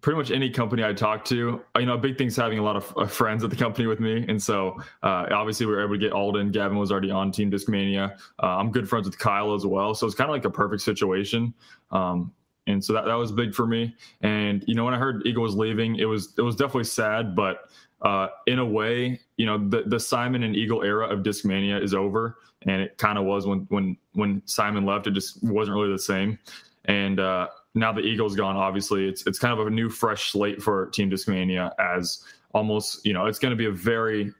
pretty 0.00 0.16
much 0.16 0.30
any 0.30 0.48
company 0.48 0.82
I 0.82 0.92
talk 0.92 1.24
to, 1.26 1.60
you 1.76 1.86
know, 1.86 1.94
a 1.94 1.98
big 1.98 2.16
thing's 2.16 2.36
having 2.36 2.58
a 2.58 2.62
lot 2.62 2.76
of 2.76 2.92
uh, 2.96 3.06
friends 3.06 3.44
at 3.44 3.50
the 3.50 3.56
company 3.56 3.86
with 3.86 4.00
me. 4.00 4.24
And 4.28 4.42
so 4.42 4.80
uh, 5.02 5.26
obviously 5.30 5.66
we 5.66 5.72
were 5.72 5.82
able 5.82 5.94
to 5.94 5.98
get 5.98 6.12
Alden. 6.12 6.50
Gavin 6.52 6.78
was 6.78 6.90
already 6.90 7.10
on 7.10 7.30
Team 7.30 7.50
Discmania. 7.50 8.16
Uh, 8.42 8.46
I'm 8.46 8.70
good 8.70 8.88
friends 8.88 9.06
with 9.06 9.18
Kyle 9.18 9.54
as 9.54 9.66
well. 9.66 9.94
So 9.94 10.06
it's 10.06 10.14
kind 10.14 10.30
of 10.30 10.34
like 10.34 10.44
a 10.44 10.50
perfect 10.50 10.82
situation. 10.82 11.52
Um, 11.90 12.32
and 12.66 12.82
so 12.82 12.92
that, 12.92 13.04
that 13.04 13.14
was 13.14 13.32
big 13.32 13.54
for 13.54 13.66
me. 13.66 13.94
And, 14.22 14.64
you 14.66 14.74
know, 14.74 14.84
when 14.84 14.94
I 14.94 14.98
heard 14.98 15.26
Eagle 15.26 15.42
was 15.42 15.54
leaving, 15.54 15.96
it 15.96 16.04
was, 16.04 16.32
it 16.38 16.42
was 16.42 16.56
definitely 16.56 16.84
sad, 16.84 17.34
but 17.34 17.70
uh, 18.02 18.28
in 18.46 18.58
a 18.58 18.64
way, 18.64 19.20
you 19.36 19.44
know, 19.44 19.58
the, 19.68 19.82
the 19.86 20.00
Simon 20.00 20.44
and 20.44 20.56
Eagle 20.56 20.82
era 20.82 21.08
of 21.08 21.20
Discmania 21.20 21.82
is 21.82 21.92
over. 21.94 22.38
And 22.62 22.80
it 22.82 22.96
kind 22.96 23.18
of 23.18 23.24
was 23.24 23.46
when, 23.46 23.66
when, 23.70 23.96
when 24.12 24.42
Simon 24.46 24.86
left, 24.86 25.06
it 25.06 25.12
just 25.12 25.42
wasn't 25.42 25.74
really 25.76 25.92
the 25.92 25.98
same. 25.98 26.38
And, 26.86 27.20
uh, 27.20 27.48
now 27.74 27.92
the 27.92 28.00
Eagles 28.00 28.34
gone, 28.34 28.56
obviously 28.56 29.08
it's 29.08 29.26
it's 29.26 29.38
kind 29.38 29.58
of 29.58 29.66
a 29.66 29.70
new 29.70 29.88
fresh 29.88 30.32
slate 30.32 30.62
for 30.62 30.86
Team 30.86 31.10
Discmania 31.10 31.72
as 31.78 32.24
almost 32.52 33.04
you 33.06 33.12
know 33.12 33.26
it's 33.26 33.38
going 33.38 33.50
to 33.50 33.56
be 33.56 33.66
a 33.66 33.70
very 33.72 34.32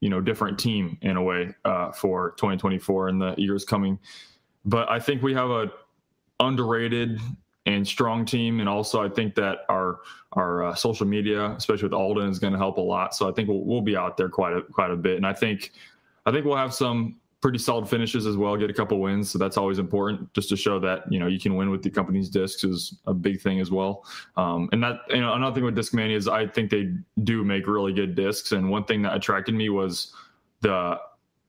you 0.00 0.08
know 0.08 0.20
different 0.20 0.58
team 0.58 0.98
in 1.02 1.16
a 1.16 1.22
way 1.22 1.54
uh, 1.64 1.90
for 1.92 2.32
2024 2.32 3.08
and 3.08 3.20
the 3.20 3.34
years 3.36 3.64
coming. 3.64 3.98
But 4.64 4.90
I 4.90 5.00
think 5.00 5.22
we 5.22 5.34
have 5.34 5.50
a 5.50 5.70
underrated 6.40 7.20
and 7.66 7.86
strong 7.86 8.24
team, 8.24 8.60
and 8.60 8.68
also 8.68 9.04
I 9.04 9.08
think 9.08 9.34
that 9.34 9.60
our 9.68 9.98
our 10.32 10.64
uh, 10.64 10.74
social 10.74 11.06
media, 11.06 11.46
especially 11.52 11.84
with 11.84 11.94
Alden, 11.94 12.28
is 12.28 12.38
going 12.38 12.52
to 12.52 12.58
help 12.58 12.76
a 12.76 12.80
lot. 12.80 13.14
So 13.14 13.28
I 13.28 13.32
think 13.32 13.48
we'll, 13.48 13.64
we'll 13.64 13.80
be 13.80 13.96
out 13.96 14.16
there 14.16 14.28
quite 14.28 14.56
a 14.56 14.62
quite 14.62 14.90
a 14.90 14.96
bit, 14.96 15.16
and 15.16 15.26
I 15.26 15.32
think 15.32 15.72
I 16.24 16.30
think 16.30 16.44
we'll 16.44 16.56
have 16.56 16.74
some 16.74 17.20
pretty 17.46 17.58
solid 17.60 17.88
finishes 17.88 18.26
as 18.26 18.36
well, 18.36 18.56
get 18.56 18.70
a 18.70 18.74
couple 18.74 18.98
wins. 18.98 19.30
So 19.30 19.38
that's 19.38 19.56
always 19.56 19.78
important 19.78 20.34
just 20.34 20.48
to 20.48 20.56
show 20.56 20.80
that, 20.80 21.04
you 21.12 21.20
know, 21.20 21.28
you 21.28 21.38
can 21.38 21.54
win 21.54 21.70
with 21.70 21.80
the 21.80 21.90
company's 21.90 22.28
discs 22.28 22.64
is 22.64 22.98
a 23.06 23.14
big 23.14 23.40
thing 23.40 23.60
as 23.60 23.70
well. 23.70 24.04
Um, 24.36 24.68
and 24.72 24.82
that, 24.82 25.02
you 25.10 25.20
know, 25.20 25.32
another 25.32 25.54
thing 25.54 25.62
with 25.62 25.76
Discmania 25.76 26.16
is 26.16 26.26
I 26.26 26.48
think 26.48 26.72
they 26.72 26.92
do 27.22 27.44
make 27.44 27.68
really 27.68 27.92
good 27.92 28.16
discs. 28.16 28.50
And 28.50 28.68
one 28.68 28.82
thing 28.82 29.00
that 29.02 29.14
attracted 29.14 29.54
me 29.54 29.68
was 29.68 30.12
the, 30.60 30.98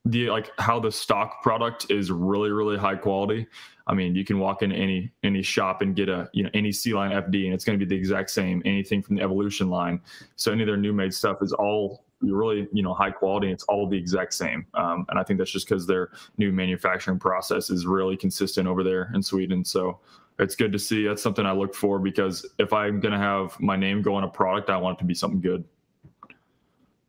the 0.06 0.30
like 0.30 0.52
how 0.60 0.80
the 0.80 0.92
stock 0.92 1.42
product 1.42 1.90
is 1.90 2.12
really, 2.12 2.52
really 2.52 2.78
high 2.78 2.96
quality. 2.96 3.48
I 3.88 3.96
mean, 3.96 4.14
you 4.14 4.24
can 4.24 4.38
walk 4.38 4.62
in 4.62 4.72
any 4.72 5.12
any 5.24 5.42
shop 5.42 5.82
and 5.82 5.96
get 5.96 6.10
a 6.10 6.30
you 6.32 6.44
know 6.44 6.50
any 6.54 6.72
C 6.72 6.94
line 6.94 7.10
FD, 7.10 7.46
and 7.46 7.54
it's 7.56 7.66
going 7.66 7.80
to 7.80 7.84
be 7.84 7.90
the 7.90 8.00
exact 8.00 8.30
same. 8.30 8.62
Anything 8.66 9.02
from 9.02 9.16
the 9.16 9.24
Evolution 9.24 9.70
line, 9.70 10.00
so 10.36 10.52
any 10.52 10.62
of 10.62 10.68
their 10.68 10.78
new 10.78 10.94
made 10.94 11.14
stuff 11.14 11.38
is 11.42 11.54
all 11.54 12.04
really 12.22 12.68
you 12.74 12.84
know 12.84 12.94
high 12.94 13.12
quality 13.12 13.48
and 13.48 13.54
it's 13.54 13.64
all 13.66 13.88
the 13.88 13.98
exact 13.98 14.34
same. 14.34 14.66
Um, 14.74 15.06
and 15.10 15.20
i 15.20 15.24
think 15.24 15.38
that's 15.38 15.52
just 15.52 15.68
because 15.68 15.86
their 15.86 16.12
new 16.38 16.52
manufacturing 16.52 17.20
process 17.20 17.70
is 17.70 17.86
really 17.86 18.18
consistent 18.18 18.68
over 18.68 18.84
there 18.84 19.12
in 19.14 19.22
sweden. 19.22 19.64
So 19.64 20.00
it's 20.40 20.56
good 20.56 20.72
to 20.72 20.80
see. 20.80 21.06
That's 21.08 21.22
something 21.22 21.46
i 21.46 21.52
look 21.52 21.76
for 21.76 22.00
because 22.00 22.46
if 22.60 22.74
i'm 22.74 23.00
going 23.00 23.14
to 23.14 23.20
have 23.20 23.60
my 23.60 23.76
name 23.76 24.02
go 24.02 24.16
on 24.16 24.24
a 24.24 24.28
product 24.28 24.70
i 24.70 24.78
want 24.78 24.98
it 24.98 25.00
to 25.00 25.06
be 25.06 25.14
something 25.14 25.42
good. 25.42 25.64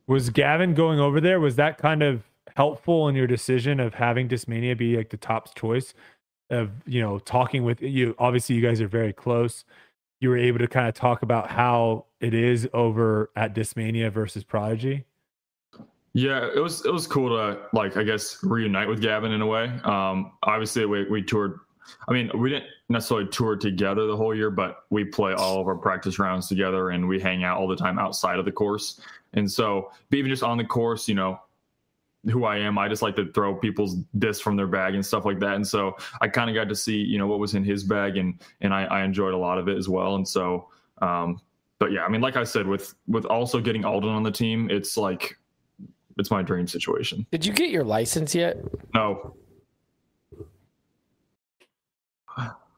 Was 0.06 0.30
gavin 0.30 0.74
going 0.74 1.00
over 1.00 1.20
there? 1.20 1.38
Was 1.38 1.56
that 1.56 1.76
kind 1.78 2.02
of 2.02 2.22
helpful 2.56 3.08
in 3.08 3.14
your 3.14 3.26
decision 3.26 3.78
of 3.78 3.94
having 3.94 4.26
discmania 4.28 4.76
be 4.76 4.96
like 4.96 5.10
the 5.10 5.16
top 5.16 5.54
choice 5.54 5.94
of 6.50 6.70
you 6.86 7.00
know 7.00 7.18
talking 7.20 7.64
with 7.64 7.82
you? 7.82 8.14
Obviously 8.18 8.56
you 8.56 8.62
guys 8.62 8.80
are 8.80 8.88
very 8.88 9.12
close. 9.12 9.64
You 10.20 10.30
were 10.30 10.38
able 10.38 10.58
to 10.58 10.66
kind 10.66 10.88
of 10.88 10.94
talk 10.94 11.22
about 11.22 11.50
how 11.50 12.06
it 12.20 12.34
is 12.34 12.68
over 12.72 13.30
at 13.36 13.54
Discmania 13.54 14.10
versus 14.10 14.44
Prodigy? 14.44 15.04
Yeah, 16.14 16.48
it 16.54 16.58
was 16.58 16.84
it 16.84 16.92
was 16.92 17.06
cool 17.06 17.28
to 17.28 17.60
like 17.72 17.96
I 17.96 18.02
guess 18.02 18.38
reunite 18.42 18.88
with 18.88 19.00
Gavin 19.00 19.32
in 19.32 19.40
a 19.40 19.46
way. 19.46 19.64
Um, 19.84 20.32
obviously 20.42 20.84
we 20.86 21.04
we 21.08 21.22
toured. 21.22 21.58
I 22.06 22.12
mean, 22.12 22.30
we 22.34 22.50
didn't 22.50 22.66
necessarily 22.90 23.28
tour 23.28 23.56
together 23.56 24.06
the 24.06 24.16
whole 24.16 24.34
year, 24.34 24.50
but 24.50 24.84
we 24.90 25.04
play 25.04 25.32
all 25.32 25.58
of 25.60 25.66
our 25.66 25.74
practice 25.74 26.18
rounds 26.18 26.46
together 26.46 26.90
and 26.90 27.08
we 27.08 27.18
hang 27.18 27.44
out 27.44 27.56
all 27.56 27.66
the 27.66 27.76
time 27.76 27.98
outside 27.98 28.38
of 28.38 28.44
the 28.44 28.52
course. 28.52 29.00
And 29.32 29.50
so, 29.50 29.90
even 30.12 30.30
just 30.30 30.42
on 30.42 30.58
the 30.58 30.64
course, 30.64 31.08
you 31.08 31.14
know, 31.14 31.40
who 32.30 32.44
I 32.44 32.58
am. 32.58 32.78
I 32.78 32.88
just 32.88 33.02
like 33.02 33.16
to 33.16 33.32
throw 33.32 33.54
people's 33.54 33.96
discs 34.18 34.42
from 34.42 34.56
their 34.56 34.66
bag 34.66 34.94
and 34.94 35.04
stuff 35.04 35.24
like 35.24 35.38
that. 35.40 35.54
And 35.54 35.66
so 35.66 35.96
I 36.20 36.28
kind 36.28 36.50
of 36.50 36.54
got 36.54 36.68
to 36.68 36.74
see, 36.74 36.96
you 36.96 37.18
know, 37.18 37.26
what 37.26 37.38
was 37.38 37.54
in 37.54 37.64
his 37.64 37.84
bag 37.84 38.16
and, 38.16 38.40
and 38.60 38.74
I, 38.74 38.84
I 38.84 39.04
enjoyed 39.04 39.34
a 39.34 39.38
lot 39.38 39.58
of 39.58 39.68
it 39.68 39.76
as 39.76 39.88
well. 39.88 40.16
And 40.16 40.26
so, 40.26 40.68
um, 41.00 41.40
but 41.78 41.92
yeah, 41.92 42.04
I 42.04 42.08
mean, 42.08 42.20
like 42.20 42.36
I 42.36 42.44
said, 42.44 42.66
with 42.66 42.94
with 43.06 43.24
also 43.26 43.60
getting 43.60 43.84
Alden 43.84 44.10
on 44.10 44.22
the 44.22 44.30
team, 44.30 44.68
it's 44.70 44.96
like 44.96 45.36
it's 46.18 46.30
my 46.30 46.42
dream 46.42 46.66
situation. 46.66 47.26
Did 47.30 47.46
you 47.46 47.52
get 47.52 47.70
your 47.70 47.84
license 47.84 48.34
yet? 48.34 48.56
No. 48.94 49.36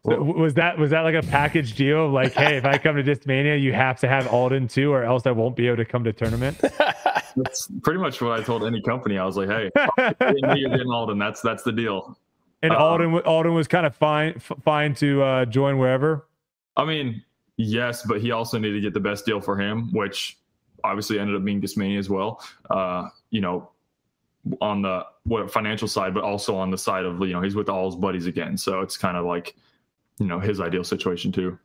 So 0.06 0.22
was 0.22 0.54
that 0.54 0.78
was 0.78 0.90
that 0.90 1.02
like 1.02 1.14
a 1.14 1.22
package 1.22 1.74
deal? 1.74 2.08
Like, 2.08 2.32
hey, 2.32 2.56
if 2.56 2.64
I 2.64 2.78
come 2.78 2.96
to 2.96 3.02
Discmania, 3.02 3.60
you 3.60 3.74
have 3.74 4.00
to 4.00 4.08
have 4.08 4.26
Alden 4.28 4.66
too, 4.66 4.90
or 4.92 5.04
else 5.04 5.26
I 5.26 5.30
won't 5.30 5.56
be 5.56 5.66
able 5.66 5.76
to 5.76 5.84
come 5.84 6.04
to 6.04 6.12
tournament. 6.12 6.58
That's 7.36 7.68
pretty 7.82 8.00
much 8.00 8.20
what 8.22 8.38
I 8.38 8.42
told 8.42 8.64
any 8.64 8.80
company. 8.80 9.18
I 9.18 9.26
was 9.26 9.36
like, 9.36 9.48
hey, 9.48 9.70
you're 10.56 10.70
getting 10.70 10.90
Alden. 10.90 11.18
That's 11.18 11.42
that's 11.42 11.62
the 11.62 11.72
deal. 11.72 12.18
And 12.62 12.72
um, 12.72 12.80
Alden 12.80 13.18
Alden 13.20 13.54
was 13.54 13.68
kind 13.68 13.86
of 13.86 13.94
fine 13.94 14.38
fine 14.38 14.94
to 14.96 15.22
uh, 15.22 15.44
join 15.44 15.78
wherever. 15.78 16.26
I 16.76 16.84
mean, 16.86 17.22
yes, 17.60 18.02
but 18.04 18.20
he 18.20 18.30
also 18.30 18.58
needed 18.58 18.74
to 18.74 18.80
get 18.80 18.94
the 18.94 19.00
best 19.00 19.26
deal 19.26 19.40
for 19.40 19.58
him, 19.58 19.92
which 19.92 20.38
obviously 20.84 21.18
ended 21.18 21.36
up 21.36 21.44
being 21.44 21.60
Discmania 21.60 21.98
as 21.98 22.08
well. 22.08 22.42
Uh, 22.70 23.08
you 23.30 23.40
know, 23.40 23.70
on 24.60 24.82
the 24.82 25.04
what 25.24 25.50
financial 25.50 25.88
side, 25.88 26.14
but 26.14 26.24
also 26.24 26.56
on 26.56 26.70
the 26.70 26.78
side 26.78 27.04
of 27.04 27.20
you 27.20 27.32
know 27.32 27.42
he's 27.42 27.54
with 27.54 27.68
all 27.68 27.86
his 27.86 27.96
buddies 27.96 28.26
again, 28.26 28.56
so 28.56 28.80
it's 28.80 28.96
kind 28.96 29.16
of 29.16 29.26
like 29.26 29.54
you 30.18 30.26
know 30.26 30.40
his 30.40 30.60
ideal 30.60 30.84
situation 30.84 31.30
too. 31.30 31.58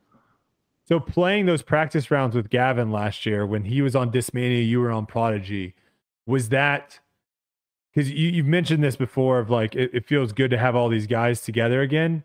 So 0.88 0.99
playing 0.99 1.47
those 1.47 1.63
practice 1.63 2.11
rounds 2.11 2.35
with 2.35 2.49
Gavin 2.49 2.91
last 2.91 3.26
year 3.26 3.45
when 3.45 3.63
he 3.63 3.81
was 3.81 3.95
on 3.95 4.11
Discmania, 4.11 4.67
you 4.67 4.80
were 4.80 4.91
on 4.91 5.07
Prodigy. 5.07 5.73
Was 6.27 6.49
that 6.49 6.99
because 7.93 8.11
you, 8.11 8.30
you've 8.30 8.45
mentioned 8.45 8.84
this 8.84 8.95
before 8.95 9.39
of 9.39 9.49
like 9.49 9.76
it, 9.76 9.91
it 9.93 10.05
feels 10.05 10.34
good 10.34 10.51
to 10.51 10.57
have 10.57 10.76
all 10.76 10.89
these 10.89 11.07
guys 11.07 11.41
together 11.41 11.81
again. 11.81 12.23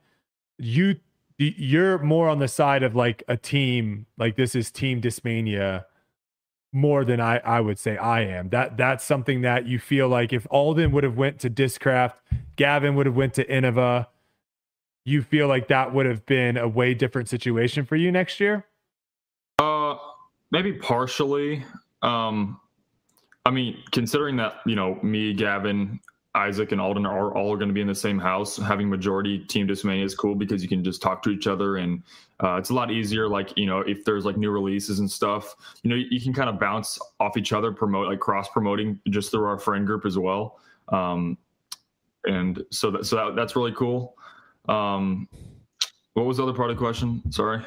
You 0.59 0.97
you're 1.41 1.99
more 1.99 2.29
on 2.29 2.39
the 2.39 2.49
side 2.49 2.83
of 2.83 2.95
like 2.95 3.23
a 3.29 3.37
team, 3.37 4.07
like 4.19 4.37
this 4.37 4.55
is 4.55 4.71
Team 4.71 5.01
Discmania 5.01 5.85
more 6.73 7.05
than 7.05 7.21
I, 7.21 7.39
I 7.39 7.61
would 7.61 7.79
say 7.79 7.97
I 7.97 8.21
am. 8.23 8.51
That 8.51 8.77
that's 8.77 9.05
something 9.05 9.41
that 9.41 9.67
you 9.67 9.79
feel 9.79 10.09
like 10.09 10.33
if 10.33 10.47
Alden 10.51 10.93
would 10.93 11.03
have 11.03 11.17
went 11.17 11.41
to 11.41 11.51
Discraft, 11.51 12.15
Gavin 12.57 12.95
would 12.95 13.07
have 13.07 13.17
went 13.17 13.35
to 13.35 13.45
Innova, 13.47 14.07
you 15.05 15.23
feel 15.23 15.49
like 15.49 15.69
that 15.69 15.93
would 15.93 16.07
have 16.07 16.25
been 16.27 16.57
a 16.57 16.69
way 16.69 16.95
different 16.95 17.29
situation 17.29 17.85
for 17.85 17.97
you 17.97 18.13
next 18.13 18.39
year? 18.39 18.67
Uh 19.59 19.97
maybe 20.51 20.75
partially. 20.75 21.65
Um 22.03 22.61
I 23.47 23.51
mean, 23.51 23.83
considering 23.91 24.37
that, 24.37 24.61
you 24.67 24.77
know, 24.77 24.99
me, 25.03 25.33
Gavin, 25.33 25.99
Isaac 26.35 26.71
and 26.71 26.81
Alden 26.81 27.07
are 27.07 27.35
all 27.35 27.57
going 27.57 27.69
to 27.69 27.75
be 27.75 27.81
in 27.81 27.89
the 27.89 27.95
same 27.95 28.19
house. 28.19 28.57
Having 28.57 28.89
majority 28.89 29.41
team 29.41 29.67
Discmania 29.67 30.05
is 30.05 30.15
cool 30.15 30.35
because 30.35 30.63
you 30.63 30.69
can 30.69 30.85
just 30.85 31.03
talk 31.03 31.23
to 31.25 31.31
each 31.31 31.47
other 31.47 31.79
and 31.79 32.03
uh, 32.43 32.57
it's 32.57 32.71
a 32.71 32.75
lot 32.75 32.91
easier. 32.91 33.29
Like, 33.29 33.53
you 33.57 33.67
know, 33.67 33.81
if 33.81 34.05
there's 34.05 34.25
like 34.25 34.37
new 34.37 34.51
releases 34.51 35.01
and 35.01 35.11
stuff, 35.11 35.57
you 35.83 35.91
know, 35.91 35.97
you, 35.97 36.07
you 36.11 36.21
can 36.21 36.33
kind 36.33 36.49
of 36.49 36.61
bounce 36.61 36.99
off 37.19 37.37
each 37.37 37.53
other, 37.53 37.73
promote 37.73 38.09
like 38.09 38.21
cross 38.21 38.49
promoting 38.49 39.01
just 39.09 39.33
through 39.33 39.45
our 39.45 39.59
friend 39.59 39.87
group 39.87 40.07
as 40.07 40.19
well. 40.19 40.61
Um, 40.89 41.37
and 42.25 42.63
so 42.71 42.91
that, 42.93 43.07
so 43.07 43.17
that, 43.17 43.37
that's 43.37 43.57
really 43.57 43.73
cool. 43.73 44.15
Um, 44.69 45.29
what 46.15 46.27
was 46.27 46.37
the 46.37 46.45
other 46.45 46.55
part 46.55 46.71
of 46.71 46.77
the 46.77 46.81
question? 46.81 47.23
Sorry. 47.33 47.61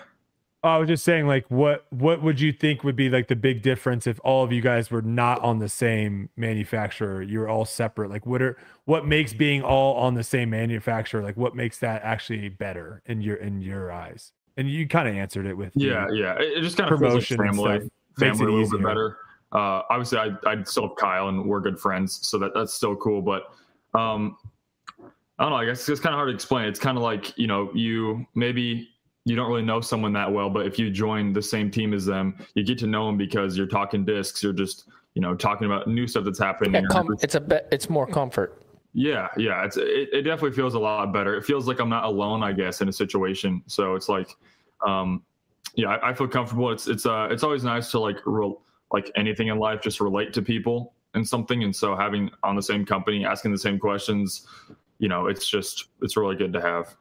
I 0.64 0.78
was 0.78 0.88
just 0.88 1.04
saying, 1.04 1.28
like, 1.28 1.46
what 1.50 1.86
what 1.90 2.24
would 2.24 2.40
you 2.40 2.54
think 2.54 2.86
would 2.86 2.96
be 2.96 3.10
like 3.10 3.28
the 3.28 3.36
big 3.36 3.62
difference 3.62 4.08
if 4.08 4.20
all 4.24 4.46
of 4.46 4.52
you 4.54 4.62
guys 4.62 4.90
were 4.90 5.02
not 5.02 5.42
on 5.42 5.60
the 5.60 5.68
same 5.68 6.30
manufacturer? 6.38 7.22
You're 7.22 7.50
all 7.50 7.66
separate. 7.66 8.10
Like, 8.10 8.26
what 8.26 8.42
are 8.42 8.58
what 8.86 9.06
makes 9.06 9.34
being 9.34 9.62
all 9.62 9.96
on 9.96 10.14
the 10.14 10.24
same 10.24 10.52
manufacturer? 10.52 11.22
Like, 11.22 11.36
what 11.36 11.54
makes 11.54 11.80
that 11.80 12.02
actually 12.04 12.48
better 12.48 13.02
in 13.06 13.22
your 13.22 13.36
in 13.36 13.62
your 13.62 13.92
eyes? 13.92 14.32
And 14.56 14.70
you 14.70 14.88
kind 14.88 15.10
of 15.10 15.16
answered 15.16 15.48
it 15.48 15.58
with 15.58 15.74
yeah, 15.76 16.08
yeah. 16.12 16.36
It 16.40 16.62
just 16.62 16.78
kind 16.78 16.90
of 16.90 16.98
promotion 16.98 17.38
like 17.38 17.50
family, 17.50 17.90
family 18.18 18.46
a 18.46 18.46
little 18.46 18.62
easier. 18.62 18.78
bit 18.78 18.88
better. 18.88 19.18
Uh, 19.52 19.82
obviously, 19.90 20.18
I 20.18 20.30
I 20.46 20.64
still 20.64 20.88
have 20.88 20.96
Kyle 20.96 21.28
and 21.28 21.46
we're 21.46 21.60
good 21.60 21.80
friends, 21.80 22.26
so 22.26 22.40
that 22.40 22.52
that's 22.54 22.74
still 22.74 22.96
cool. 22.96 23.22
But 23.22 23.44
um, 23.94 24.38
I 25.38 25.44
don't 25.44 25.50
know. 25.50 25.58
I 25.58 25.66
guess 25.66 25.90
it's 25.90 26.00
kind 26.00 26.14
of 26.14 26.18
hard 26.20 26.30
to 26.30 26.36
explain. 26.36 26.68
It's 26.68 26.80
kind 26.80 26.98
of 26.98 27.04
like 27.04 27.38
you 27.38 27.48
know, 27.48 27.70
you 27.74 28.26
maybe 28.34 28.88
you 29.26 29.36
don't 29.36 29.48
really 29.48 29.64
know 29.64 29.80
someone 29.82 30.14
that 30.14 30.32
well, 30.32 30.50
but 30.50 30.66
if 30.66 30.78
you 30.78 30.90
join 30.90 31.32
the 31.32 31.42
same 31.42 31.72
team 31.72 31.94
as 31.94 32.06
them, 32.06 32.36
you 32.56 32.64
get 32.64 32.78
to 32.80 32.88
know 32.88 33.08
them 33.08 33.18
because 33.18 33.58
you're 33.58 33.68
talking 33.68 34.04
discs. 34.04 34.44
You're 34.44 34.54
just 34.54 34.86
you 35.14 35.22
know 35.22 35.36
talking 35.36 35.66
about 35.66 35.88
new 35.88 36.08
stuff 36.08 36.26
that's 36.26 36.40
happening. 36.40 36.74
Yeah, 36.74 36.82
com- 36.90 37.16
it's 37.22 37.36
a 37.36 37.42
bit. 37.42 37.68
It's 37.72 37.90
more 37.90 38.06
comfort. 38.06 38.62
Yeah, 38.94 39.30
yeah. 39.38 39.64
It's 39.66 39.78
it, 39.78 40.10
it 40.12 40.22
definitely 40.24 40.56
feels 40.56 40.76
a 40.76 40.80
lot 40.80 41.12
better. 41.14 41.36
It 41.36 41.46
feels 41.46 41.68
like 41.68 41.80
I'm 41.80 41.90
not 41.90 42.04
alone, 42.04 42.44
I 42.44 42.52
guess, 42.52 42.82
in 42.82 42.90
a 42.90 42.94
situation. 42.94 43.64
So 43.68 43.96
it's 43.96 44.10
like, 44.10 44.36
um, 44.86 45.24
yeah, 45.76 45.90
I, 45.90 46.10
I 46.10 46.14
feel 46.14 46.28
comfortable. 46.28 46.72
It's 46.72 46.88
it's 46.88 47.06
uh 47.06 47.28
it's 47.32 47.44
always 47.44 47.64
nice 47.64 47.92
to 47.92 48.00
like 48.00 48.18
re- 48.26 48.56
like 48.92 49.12
anything 49.16 49.48
in 49.48 49.58
life, 49.58 49.82
just 49.82 50.00
relate 50.00 50.34
to 50.34 50.42
people 50.42 50.94
and 51.14 51.28
something. 51.28 51.64
And 51.64 51.76
so 51.76 51.96
having 51.96 52.30
on 52.44 52.56
the 52.56 52.62
same 52.62 52.86
company, 52.86 53.26
asking 53.26 53.52
the 53.52 53.58
same 53.58 53.80
questions, 53.80 54.48
you 55.00 55.08
know, 55.08 55.28
it's 55.28 55.48
just 55.48 55.86
it's 56.02 56.18
really 56.18 56.36
good 56.36 56.54
to 56.54 56.62
have. 56.62 56.96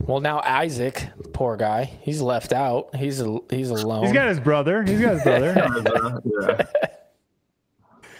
Well, 0.00 0.20
now 0.20 0.40
Isaac, 0.40 1.08
poor 1.32 1.56
guy, 1.56 1.84
he's 2.02 2.20
left 2.20 2.52
out. 2.52 2.94
He's 2.94 3.20
a, 3.20 3.38
he's 3.50 3.70
alone. 3.70 4.04
He's 4.04 4.12
got 4.12 4.28
his 4.28 4.40
brother. 4.40 4.82
He's 4.84 5.00
got 5.00 5.14
his 5.14 5.22
brother. 5.22 6.20
yeah. 6.40 6.66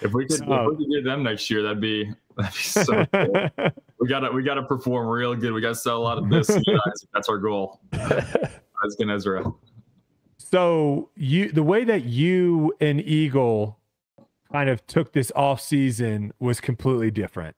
If 0.02 0.12
we 0.12 0.26
could, 0.26 0.42
oh. 0.48 0.70
if 0.72 0.78
we 0.78 0.84
could 0.84 0.92
get 0.92 1.04
them 1.04 1.22
next 1.22 1.48
year, 1.48 1.62
that'd 1.62 1.80
be 1.80 2.12
that'd 2.36 2.52
be 2.52 2.58
so. 2.58 3.06
Cool. 3.12 3.70
we 4.00 4.08
gotta 4.08 4.30
we 4.32 4.42
gotta 4.42 4.62
perform 4.64 5.06
real 5.06 5.34
good. 5.34 5.52
We 5.52 5.60
gotta 5.60 5.74
sell 5.74 5.98
a 5.98 6.02
lot 6.02 6.18
of 6.18 6.28
this. 6.28 6.46
That's 7.12 7.28
our 7.28 7.38
goal. 7.38 7.80
Isaac 7.94 9.00
and 9.00 9.10
Ezra. 9.10 9.44
So 10.36 11.10
you, 11.16 11.50
the 11.52 11.62
way 11.62 11.84
that 11.84 12.04
you 12.04 12.74
and 12.80 13.00
Eagle 13.00 13.78
kind 14.52 14.68
of 14.68 14.86
took 14.86 15.12
this 15.12 15.32
off 15.34 15.60
season 15.60 16.32
was 16.38 16.60
completely 16.60 17.10
different 17.10 17.56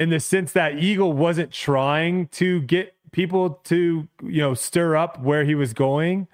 in 0.00 0.08
the 0.08 0.18
sense 0.18 0.52
that 0.52 0.78
Eagle 0.78 1.12
wasn't 1.12 1.52
trying 1.52 2.26
to 2.28 2.62
get 2.62 2.94
people 3.12 3.60
to, 3.64 4.08
you 4.22 4.40
know, 4.40 4.54
stir 4.54 4.96
up 4.96 5.20
where 5.20 5.44
he 5.44 5.54
was 5.54 5.74
going. 5.74 6.26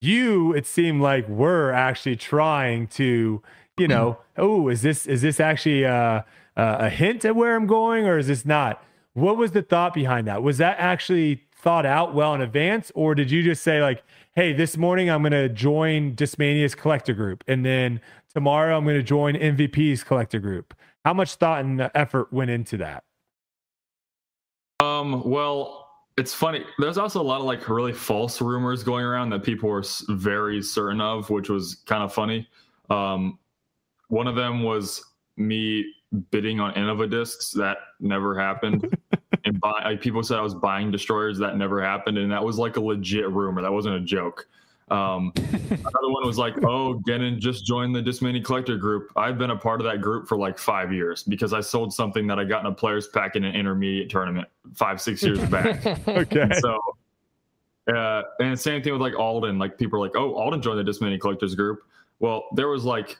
You, 0.00 0.52
it 0.52 0.66
seemed 0.66 1.00
like 1.00 1.28
were 1.28 1.70
actually 1.70 2.16
trying 2.16 2.88
to, 2.88 3.40
you 3.78 3.88
know, 3.88 4.18
oh, 4.36 4.68
is 4.68 4.82
this 4.82 5.06
is 5.06 5.22
this 5.22 5.38
actually 5.38 5.84
a, 5.84 6.24
a 6.56 6.90
hint 6.90 7.24
at 7.24 7.36
where 7.36 7.54
I'm 7.54 7.68
going, 7.68 8.06
or 8.06 8.18
is 8.18 8.26
this 8.26 8.44
not? 8.44 8.82
What 9.14 9.36
was 9.36 9.52
the 9.52 9.62
thought 9.62 9.94
behind 9.94 10.26
that? 10.26 10.42
Was 10.42 10.58
that 10.58 10.76
actually 10.80 11.44
thought 11.54 11.86
out 11.86 12.12
well 12.12 12.34
in 12.34 12.40
advance, 12.40 12.90
or 12.96 13.14
did 13.14 13.30
you 13.30 13.42
just 13.44 13.62
say 13.62 13.80
like, 13.80 14.02
"Hey, 14.34 14.52
this 14.52 14.76
morning 14.76 15.08
I'm 15.08 15.22
going 15.22 15.30
to 15.30 15.48
join 15.48 16.16
Discmania's 16.16 16.74
collector 16.74 17.14
group, 17.14 17.44
and 17.46 17.64
then 17.64 18.00
tomorrow 18.34 18.76
I'm 18.76 18.84
going 18.84 18.96
to 18.96 19.02
join 19.04 19.36
MVP's 19.36 20.02
collector 20.02 20.40
group"? 20.40 20.74
How 21.06 21.14
much 21.14 21.36
thought 21.36 21.64
and 21.64 21.88
effort 21.94 22.32
went 22.32 22.50
into 22.50 22.78
that? 22.78 23.04
Um, 24.80 25.22
well, 25.22 25.88
it's 26.18 26.34
funny. 26.34 26.64
There's 26.80 26.98
also 26.98 27.20
a 27.20 27.22
lot 27.22 27.38
of 27.38 27.46
like 27.46 27.68
really 27.68 27.92
false 27.92 28.40
rumors 28.40 28.82
going 28.82 29.04
around 29.04 29.30
that 29.30 29.44
people 29.44 29.68
were 29.68 29.84
very 30.08 30.60
certain 30.60 31.00
of, 31.00 31.30
which 31.30 31.48
was 31.48 31.76
kind 31.86 32.02
of 32.02 32.12
funny. 32.12 32.48
Um, 32.90 33.38
one 34.08 34.26
of 34.26 34.34
them 34.34 34.64
was 34.64 35.00
me 35.36 35.94
bidding 36.32 36.58
on 36.58 36.74
Innova 36.74 37.08
discs. 37.08 37.52
That 37.52 37.76
never 38.00 38.36
happened. 38.36 38.92
and 39.44 39.60
buy, 39.60 39.80
like, 39.84 40.00
people 40.00 40.24
said 40.24 40.38
I 40.38 40.42
was 40.42 40.56
buying 40.56 40.90
destroyers. 40.90 41.38
That 41.38 41.56
never 41.56 41.80
happened. 41.80 42.18
And 42.18 42.32
that 42.32 42.42
was 42.42 42.58
like 42.58 42.78
a 42.78 42.80
legit 42.80 43.30
rumor. 43.30 43.62
That 43.62 43.72
wasn't 43.72 43.94
a 43.94 44.00
joke. 44.00 44.48
Um, 44.88 45.32
another 45.36 46.10
one 46.10 46.26
was 46.26 46.38
like, 46.38 46.54
oh, 46.64 46.94
Gannon 47.06 47.40
just 47.40 47.66
joined 47.66 47.94
the 47.94 48.00
Discmania 48.00 48.44
Collector 48.44 48.76
group. 48.76 49.10
I've 49.16 49.36
been 49.36 49.50
a 49.50 49.56
part 49.56 49.80
of 49.80 49.84
that 49.86 50.00
group 50.00 50.28
for 50.28 50.38
like 50.38 50.58
five 50.58 50.92
years 50.92 51.24
because 51.24 51.52
I 51.52 51.60
sold 51.60 51.92
something 51.92 52.26
that 52.28 52.38
I 52.38 52.44
got 52.44 52.60
in 52.60 52.66
a 52.66 52.74
players 52.74 53.08
pack 53.08 53.34
in 53.34 53.44
an 53.44 53.54
intermediate 53.54 54.10
tournament 54.10 54.48
five, 54.74 55.00
six 55.00 55.22
years 55.22 55.40
back. 55.48 55.84
okay. 56.08 56.48
So, 56.60 56.78
uh, 57.92 58.22
and 58.40 58.58
same 58.58 58.82
thing 58.82 58.92
with 58.92 59.02
like 59.02 59.18
Alden. 59.18 59.58
Like 59.58 59.76
people 59.76 59.98
are 59.98 60.06
like, 60.06 60.16
oh, 60.16 60.34
Alden 60.34 60.62
joined 60.62 60.78
the 60.78 60.90
Discmania 60.90 61.20
Collectors 61.20 61.56
group. 61.56 61.80
Well, 62.20 62.44
there 62.54 62.68
was 62.68 62.84
like, 62.84 63.18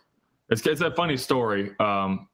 it's, 0.51 0.65
it's 0.67 0.81
a 0.81 0.93
funny 0.93 1.17
story 1.17 1.73
um, 1.81 2.29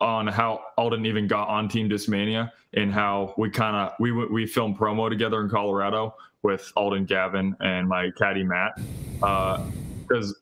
on 0.00 0.26
how 0.26 0.60
Alden 0.76 1.06
even 1.06 1.26
got 1.26 1.48
on 1.48 1.68
Team 1.68 1.88
Discmania 1.88 2.50
and 2.74 2.92
how 2.92 3.34
we 3.36 3.50
kind 3.50 3.76
of 3.76 3.92
we 4.00 4.12
we 4.12 4.46
filmed 4.46 4.78
promo 4.78 5.08
together 5.08 5.40
in 5.40 5.48
Colorado 5.48 6.14
with 6.42 6.72
Alden 6.76 7.04
Gavin 7.04 7.56
and 7.60 7.88
my 7.88 8.10
caddy 8.16 8.42
Matt 8.42 8.76
because 9.14 10.32
uh, 10.32 10.34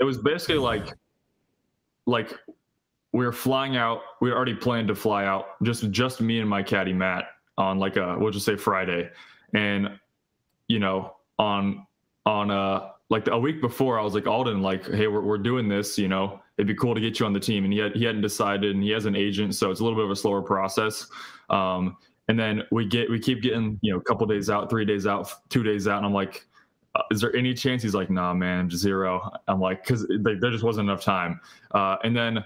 it 0.00 0.04
was 0.04 0.18
basically 0.18 0.58
like 0.58 0.88
like 2.06 2.38
we 3.12 3.24
were 3.24 3.32
flying 3.32 3.76
out. 3.76 4.00
We 4.20 4.32
already 4.32 4.54
planned 4.54 4.88
to 4.88 4.94
fly 4.94 5.24
out 5.24 5.62
just 5.62 5.90
just 5.90 6.20
me 6.20 6.40
and 6.40 6.48
my 6.48 6.62
caddy 6.62 6.92
Matt 6.92 7.26
on 7.56 7.78
like 7.78 7.96
a 7.96 8.16
we'll 8.18 8.32
just 8.32 8.46
say 8.46 8.56
Friday, 8.56 9.10
and 9.54 9.98
you 10.68 10.80
know 10.80 11.16
on 11.38 11.86
on 12.26 12.50
uh 12.50 12.90
like 13.10 13.28
a 13.28 13.38
week 13.38 13.60
before 13.60 13.98
I 13.98 14.02
was 14.02 14.14
like 14.14 14.26
Alden 14.26 14.62
like 14.62 14.90
hey 14.90 15.06
we're 15.06 15.20
we're 15.20 15.38
doing 15.38 15.68
this 15.68 15.98
you 15.98 16.08
know 16.08 16.40
it'd 16.58 16.68
be 16.68 16.74
cool 16.74 16.94
to 16.94 17.00
get 17.00 17.18
you 17.18 17.26
on 17.26 17.32
the 17.32 17.40
team 17.40 17.64
and 17.64 17.72
he 17.72 17.78
had 17.78 17.94
he 17.94 18.04
hadn't 18.04 18.22
decided 18.22 18.74
and 18.74 18.82
he 18.82 18.90
has 18.90 19.06
an 19.06 19.16
agent 19.16 19.54
so 19.54 19.70
it's 19.70 19.80
a 19.80 19.82
little 19.82 19.98
bit 19.98 20.04
of 20.04 20.10
a 20.10 20.16
slower 20.16 20.42
process 20.42 21.06
um 21.50 21.96
and 22.28 22.38
then 22.38 22.62
we 22.70 22.86
get 22.86 23.10
we 23.10 23.18
keep 23.18 23.42
getting 23.42 23.78
you 23.82 23.92
know 23.92 23.98
a 23.98 24.02
couple 24.02 24.26
days 24.26 24.48
out 24.50 24.70
three 24.70 24.84
days 24.84 25.06
out 25.06 25.30
two 25.48 25.62
days 25.62 25.88
out 25.88 25.98
and 25.98 26.06
i'm 26.06 26.12
like 26.14 26.46
uh, 26.96 27.02
is 27.10 27.20
there 27.20 27.34
any 27.34 27.52
chance? 27.54 27.82
He's 27.82 27.94
like, 27.94 28.08
nah, 28.08 28.32
man, 28.34 28.70
zero. 28.70 29.28
I'm 29.48 29.60
like, 29.60 29.84
because 29.84 30.06
there 30.20 30.50
just 30.50 30.62
wasn't 30.62 30.88
enough 30.88 31.02
time. 31.02 31.40
Uh, 31.72 31.96
and 32.04 32.16
then 32.16 32.44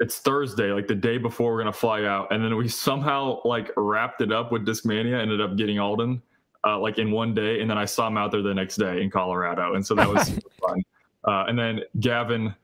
it's 0.00 0.20
Thursday, 0.20 0.72
like 0.72 0.86
the 0.86 0.94
day 0.94 1.18
before 1.18 1.52
we're 1.52 1.58
gonna 1.58 1.70
fly 1.70 2.04
out, 2.04 2.32
and 2.32 2.42
then 2.42 2.56
we 2.56 2.66
somehow 2.66 3.40
like 3.44 3.70
wrapped 3.76 4.22
it 4.22 4.32
up 4.32 4.52
with 4.52 4.64
Discmania. 4.66 5.20
Ended 5.20 5.40
up 5.40 5.56
getting 5.56 5.78
Alden. 5.78 6.22
uh, 6.64 6.78
like 6.78 6.98
in 6.98 7.10
one 7.10 7.34
day, 7.34 7.60
and 7.60 7.68
then 7.68 7.78
I 7.78 7.84
saw 7.84 8.06
him 8.06 8.16
out 8.16 8.30
there 8.30 8.42
the 8.42 8.54
next 8.54 8.76
day 8.76 9.02
in 9.02 9.10
Colorado, 9.10 9.74
and 9.74 9.84
so 9.84 9.94
that 9.94 10.08
was 10.08 10.28
fun. 10.60 10.82
Uh, 11.24 11.44
and 11.48 11.58
then 11.58 11.80
Gavin, 12.00 12.54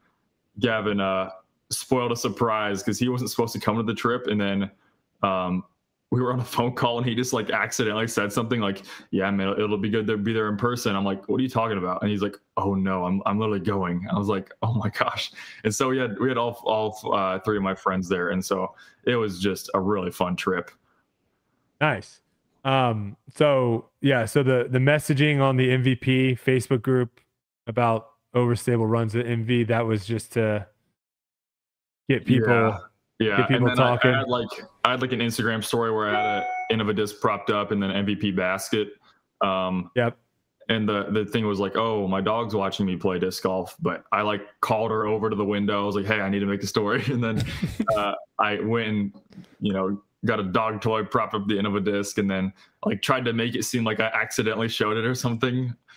Gavin 0.60 1.00
uh, 1.00 1.30
spoiled 1.70 2.12
a 2.12 2.16
surprise 2.16 2.82
because 2.82 2.98
he 2.98 3.08
wasn't 3.08 3.30
supposed 3.30 3.52
to 3.54 3.60
come 3.60 3.76
to 3.76 3.82
the 3.82 3.94
trip, 3.94 4.26
and 4.26 4.40
then 4.40 4.70
um, 5.22 5.64
we 6.10 6.22
were 6.22 6.32
on 6.32 6.40
a 6.40 6.44
phone 6.44 6.72
call 6.72 6.98
and 6.98 7.06
he 7.06 7.14
just 7.14 7.32
like 7.32 7.50
accidentally 7.50 8.08
said 8.08 8.32
something 8.32 8.60
like, 8.60 8.82
"Yeah, 9.10 9.30
man, 9.30 9.48
it'll 9.48 9.76
be 9.76 9.90
good 9.90 10.06
to 10.06 10.16
be 10.16 10.32
there 10.32 10.48
in 10.48 10.56
person." 10.56 10.96
I'm 10.96 11.04
like, 11.04 11.28
"What 11.28 11.38
are 11.38 11.42
you 11.42 11.50
talking 11.50 11.78
about?" 11.78 12.02
And 12.02 12.10
he's 12.10 12.22
like, 12.22 12.36
"Oh 12.56 12.74
no, 12.74 13.04
I'm 13.04 13.22
I'm 13.26 13.38
literally 13.38 13.60
going." 13.60 14.06
I 14.10 14.18
was 14.18 14.28
like, 14.28 14.50
"Oh 14.62 14.72
my 14.74 14.88
gosh!" 14.88 15.32
And 15.64 15.74
so 15.74 15.88
we 15.88 15.98
had 15.98 16.18
we 16.18 16.28
had 16.28 16.38
all 16.38 16.60
all 16.64 17.14
uh, 17.14 17.38
three 17.40 17.56
of 17.56 17.62
my 17.62 17.74
friends 17.74 18.08
there, 18.08 18.30
and 18.30 18.44
so 18.44 18.74
it 19.04 19.16
was 19.16 19.38
just 19.40 19.70
a 19.74 19.80
really 19.80 20.10
fun 20.10 20.36
trip. 20.36 20.70
Nice. 21.80 22.20
Um. 22.64 23.16
So 23.36 23.90
yeah. 24.00 24.24
So 24.24 24.42
the 24.42 24.66
the 24.70 24.78
messaging 24.78 25.40
on 25.40 25.56
the 25.56 25.68
MVP 25.68 26.40
Facebook 26.40 26.82
group 26.82 27.20
about 27.66 28.07
overstable 28.34 28.88
runs 28.88 29.16
at 29.16 29.26
MV 29.26 29.68
that 29.68 29.86
was 29.86 30.06
just 30.06 30.32
to 30.34 30.66
get 32.08 32.24
people. 32.24 32.48
Yeah 32.48 32.78
yeah, 33.18 33.46
and 33.50 33.66
then 33.66 33.76
talking. 33.76 34.12
I, 34.12 34.14
I, 34.14 34.18
had 34.18 34.28
like 34.28 34.48
I 34.84 34.90
had 34.92 35.02
like 35.02 35.12
an 35.12 35.18
Instagram 35.18 35.62
story 35.64 35.92
where 35.92 36.08
I 36.08 36.10
had 36.10 36.42
a 36.42 36.46
end 36.72 36.80
of 36.80 36.88
a 36.88 36.94
disc 36.94 37.20
propped 37.20 37.50
up 37.50 37.72
and 37.72 37.82
then 37.82 37.90
MVP 37.90 38.36
basket. 38.36 38.90
Um, 39.40 39.90
yep. 39.96 40.16
And 40.68 40.88
the 40.88 41.08
the 41.10 41.24
thing 41.24 41.46
was 41.46 41.58
like, 41.58 41.76
oh, 41.76 42.06
my 42.06 42.20
dog's 42.20 42.54
watching 42.54 42.86
me 42.86 42.96
play 42.96 43.18
disc 43.18 43.42
golf, 43.42 43.74
but 43.80 44.04
I 44.12 44.22
like 44.22 44.42
called 44.60 44.90
her 44.90 45.06
over 45.06 45.30
to 45.30 45.36
the 45.36 45.44
window. 45.44 45.82
I 45.82 45.86
was 45.86 45.96
like, 45.96 46.06
hey, 46.06 46.20
I 46.20 46.28
need 46.28 46.40
to 46.40 46.46
make 46.46 46.62
a 46.62 46.66
story, 46.66 47.02
and 47.06 47.22
then 47.22 47.42
uh, 47.96 48.12
I 48.38 48.60
went 48.60 48.88
and 48.88 49.14
you 49.60 49.72
know 49.72 50.00
got 50.24 50.38
a 50.38 50.44
dog 50.44 50.80
toy 50.80 51.04
propped 51.04 51.34
up 51.34 51.48
the 51.48 51.58
end 51.58 51.66
of 51.66 51.74
a 51.74 51.80
disc, 51.80 52.18
and 52.18 52.30
then 52.30 52.52
like 52.84 53.02
tried 53.02 53.24
to 53.24 53.32
make 53.32 53.56
it 53.56 53.64
seem 53.64 53.82
like 53.82 53.98
I 53.98 54.06
accidentally 54.14 54.68
showed 54.68 54.96
it 54.96 55.04
or 55.04 55.14
something. 55.14 55.74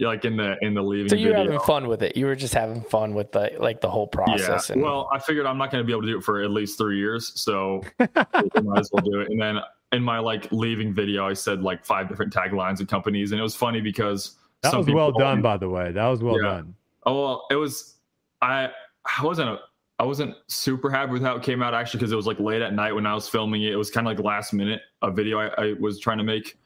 like 0.00 0.24
in 0.24 0.36
the 0.36 0.56
in 0.62 0.74
the 0.74 0.82
leaving. 0.82 1.08
So 1.08 1.16
you 1.16 1.28
were 1.28 1.36
having 1.36 1.58
fun 1.60 1.88
with 1.88 2.02
it. 2.02 2.16
You 2.16 2.26
were 2.26 2.36
just 2.36 2.54
having 2.54 2.82
fun 2.82 3.14
with 3.14 3.32
the 3.32 3.52
like 3.58 3.80
the 3.80 3.90
whole 3.90 4.06
process. 4.06 4.68
Yeah. 4.68 4.74
And... 4.74 4.82
Well, 4.82 5.08
I 5.12 5.18
figured 5.18 5.46
I'm 5.46 5.58
not 5.58 5.70
going 5.70 5.82
to 5.82 5.86
be 5.86 5.92
able 5.92 6.02
to 6.02 6.08
do 6.08 6.18
it 6.18 6.24
for 6.24 6.42
at 6.42 6.50
least 6.50 6.78
three 6.78 6.98
years, 6.98 7.32
so 7.40 7.82
might 7.98 8.78
as 8.78 8.90
well 8.92 9.02
do 9.04 9.20
it. 9.20 9.30
And 9.30 9.40
then 9.40 9.58
in 9.92 10.02
my 10.02 10.18
like 10.18 10.50
leaving 10.52 10.94
video, 10.94 11.26
I 11.26 11.32
said 11.32 11.62
like 11.62 11.84
five 11.84 12.08
different 12.08 12.32
taglines 12.32 12.80
and 12.80 12.88
companies, 12.88 13.32
and 13.32 13.40
it 13.40 13.42
was 13.42 13.56
funny 13.56 13.80
because 13.80 14.36
that 14.62 14.76
was 14.76 14.86
well 14.86 15.12
done, 15.12 15.42
by 15.42 15.56
the 15.56 15.68
way. 15.68 15.92
That 15.92 16.06
was 16.06 16.22
well 16.22 16.40
yeah. 16.40 16.48
done. 16.48 16.74
Oh 17.04 17.22
well, 17.22 17.46
it 17.50 17.56
was. 17.56 17.94
I 18.40 18.70
I 19.18 19.24
wasn't 19.24 19.50
a, 19.50 19.58
I 19.98 20.04
wasn't 20.04 20.34
super 20.46 20.90
happy 20.90 21.12
with 21.12 21.22
how 21.22 21.36
it 21.36 21.42
came 21.42 21.62
out 21.62 21.74
actually 21.74 21.98
because 21.98 22.12
it 22.12 22.16
was 22.16 22.26
like 22.26 22.38
late 22.38 22.62
at 22.62 22.72
night 22.72 22.92
when 22.92 23.06
I 23.06 23.14
was 23.14 23.28
filming 23.28 23.62
it. 23.62 23.72
It 23.72 23.76
was 23.76 23.90
kind 23.90 24.06
of 24.06 24.16
like 24.16 24.24
last 24.24 24.52
minute 24.52 24.80
a 25.02 25.10
video 25.10 25.38
I, 25.38 25.48
I 25.58 25.74
was 25.80 25.98
trying 25.98 26.18
to 26.18 26.24
make. 26.24 26.56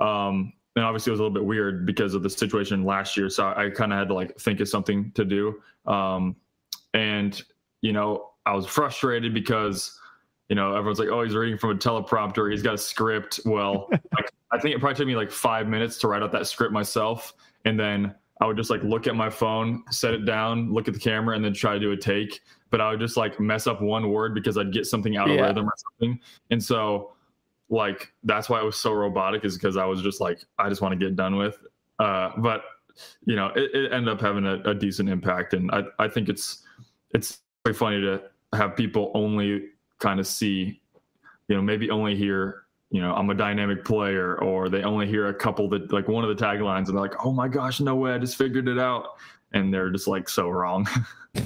Um, 0.00 0.52
and 0.76 0.84
obviously 0.84 1.10
it 1.10 1.14
was 1.14 1.20
a 1.20 1.22
little 1.24 1.34
bit 1.34 1.44
weird 1.44 1.84
because 1.84 2.14
of 2.14 2.22
the 2.22 2.30
situation 2.30 2.84
last 2.84 3.16
year. 3.16 3.28
So 3.28 3.52
I 3.56 3.70
kind 3.70 3.92
of 3.92 3.98
had 3.98 4.08
to 4.08 4.14
like 4.14 4.38
think 4.38 4.60
of 4.60 4.68
something 4.68 5.10
to 5.12 5.24
do. 5.24 5.60
Um, 5.86 6.36
and 6.94 7.40
you 7.82 7.92
know, 7.92 8.30
I 8.46 8.54
was 8.54 8.66
frustrated 8.66 9.34
because 9.34 9.98
you 10.48 10.56
know 10.56 10.74
everyone's 10.74 10.98
like, 10.98 11.08
"Oh, 11.08 11.22
he's 11.22 11.34
reading 11.34 11.58
from 11.58 11.70
a 11.70 11.74
teleprompter. 11.74 12.50
He's 12.50 12.62
got 12.62 12.74
a 12.74 12.78
script." 12.78 13.40
Well, 13.44 13.88
like, 13.90 14.30
I 14.50 14.58
think 14.58 14.74
it 14.74 14.80
probably 14.80 14.96
took 14.96 15.06
me 15.06 15.16
like 15.16 15.30
five 15.30 15.68
minutes 15.68 15.98
to 15.98 16.08
write 16.08 16.22
out 16.22 16.32
that 16.32 16.46
script 16.46 16.72
myself, 16.72 17.34
and 17.64 17.78
then 17.78 18.14
I 18.40 18.46
would 18.46 18.56
just 18.56 18.70
like 18.70 18.82
look 18.82 19.06
at 19.06 19.14
my 19.14 19.30
phone, 19.30 19.82
set 19.90 20.14
it 20.14 20.24
down, 20.24 20.72
look 20.72 20.88
at 20.88 20.94
the 20.94 21.00
camera, 21.00 21.36
and 21.36 21.44
then 21.44 21.54
try 21.54 21.74
to 21.74 21.80
do 21.80 21.92
a 21.92 21.96
take. 21.96 22.40
But 22.70 22.80
I 22.80 22.90
would 22.90 23.00
just 23.00 23.16
like 23.16 23.38
mess 23.40 23.66
up 23.66 23.82
one 23.82 24.10
word 24.10 24.34
because 24.34 24.56
I'd 24.56 24.72
get 24.72 24.86
something 24.86 25.16
out 25.16 25.28
of 25.30 25.36
yeah. 25.36 25.42
rhythm 25.42 25.66
or 25.66 25.74
something, 25.76 26.20
and 26.50 26.62
so 26.62 27.12
like 27.70 28.12
that's 28.24 28.48
why 28.48 28.60
it 28.60 28.64
was 28.64 28.76
so 28.76 28.92
robotic 28.92 29.44
is 29.44 29.54
because 29.54 29.76
I 29.76 29.84
was 29.86 30.02
just 30.02 30.20
like 30.20 30.44
I 30.58 30.68
just 30.68 30.82
want 30.82 30.98
to 30.98 31.04
get 31.04 31.16
done 31.16 31.36
with. 31.36 31.56
Uh, 31.98 32.30
but 32.38 32.62
you 33.24 33.36
know, 33.36 33.46
it, 33.56 33.70
it 33.74 33.92
ended 33.92 34.12
up 34.12 34.20
having 34.20 34.44
a, 34.44 34.60
a, 34.62 34.74
decent 34.74 35.08
impact, 35.08 35.54
and 35.54 35.70
I 35.70 35.84
I 35.98 36.08
think 36.08 36.28
it's 36.28 36.64
it's 37.14 37.38
very 37.64 37.74
funny 37.74 38.00
to 38.00 38.22
have 38.54 38.76
people 38.76 39.12
only 39.14 39.68
kind 39.98 40.18
of 40.18 40.26
see, 40.26 40.80
you 41.48 41.56
know, 41.56 41.62
maybe 41.62 41.90
only 41.90 42.16
hear 42.16 42.64
you 42.90 43.00
know, 43.00 43.14
I'm 43.14 43.30
a 43.30 43.34
dynamic 43.34 43.84
player, 43.84 44.36
or 44.42 44.68
they 44.68 44.82
only 44.82 45.06
hear 45.06 45.28
a 45.28 45.34
couple 45.34 45.68
that 45.70 45.92
like 45.92 46.08
one 46.08 46.24
of 46.24 46.36
the 46.36 46.44
taglines 46.44 46.88
and 46.88 46.96
they're 46.96 47.00
like, 47.00 47.24
oh 47.24 47.32
my 47.32 47.46
gosh, 47.46 47.80
no 47.80 47.94
way, 47.94 48.12
I 48.12 48.18
just 48.18 48.36
figured 48.36 48.68
it 48.68 48.78
out. 48.78 49.16
And 49.52 49.72
they're 49.72 49.90
just 49.90 50.08
like 50.08 50.28
so 50.28 50.48
wrong. 50.48 50.88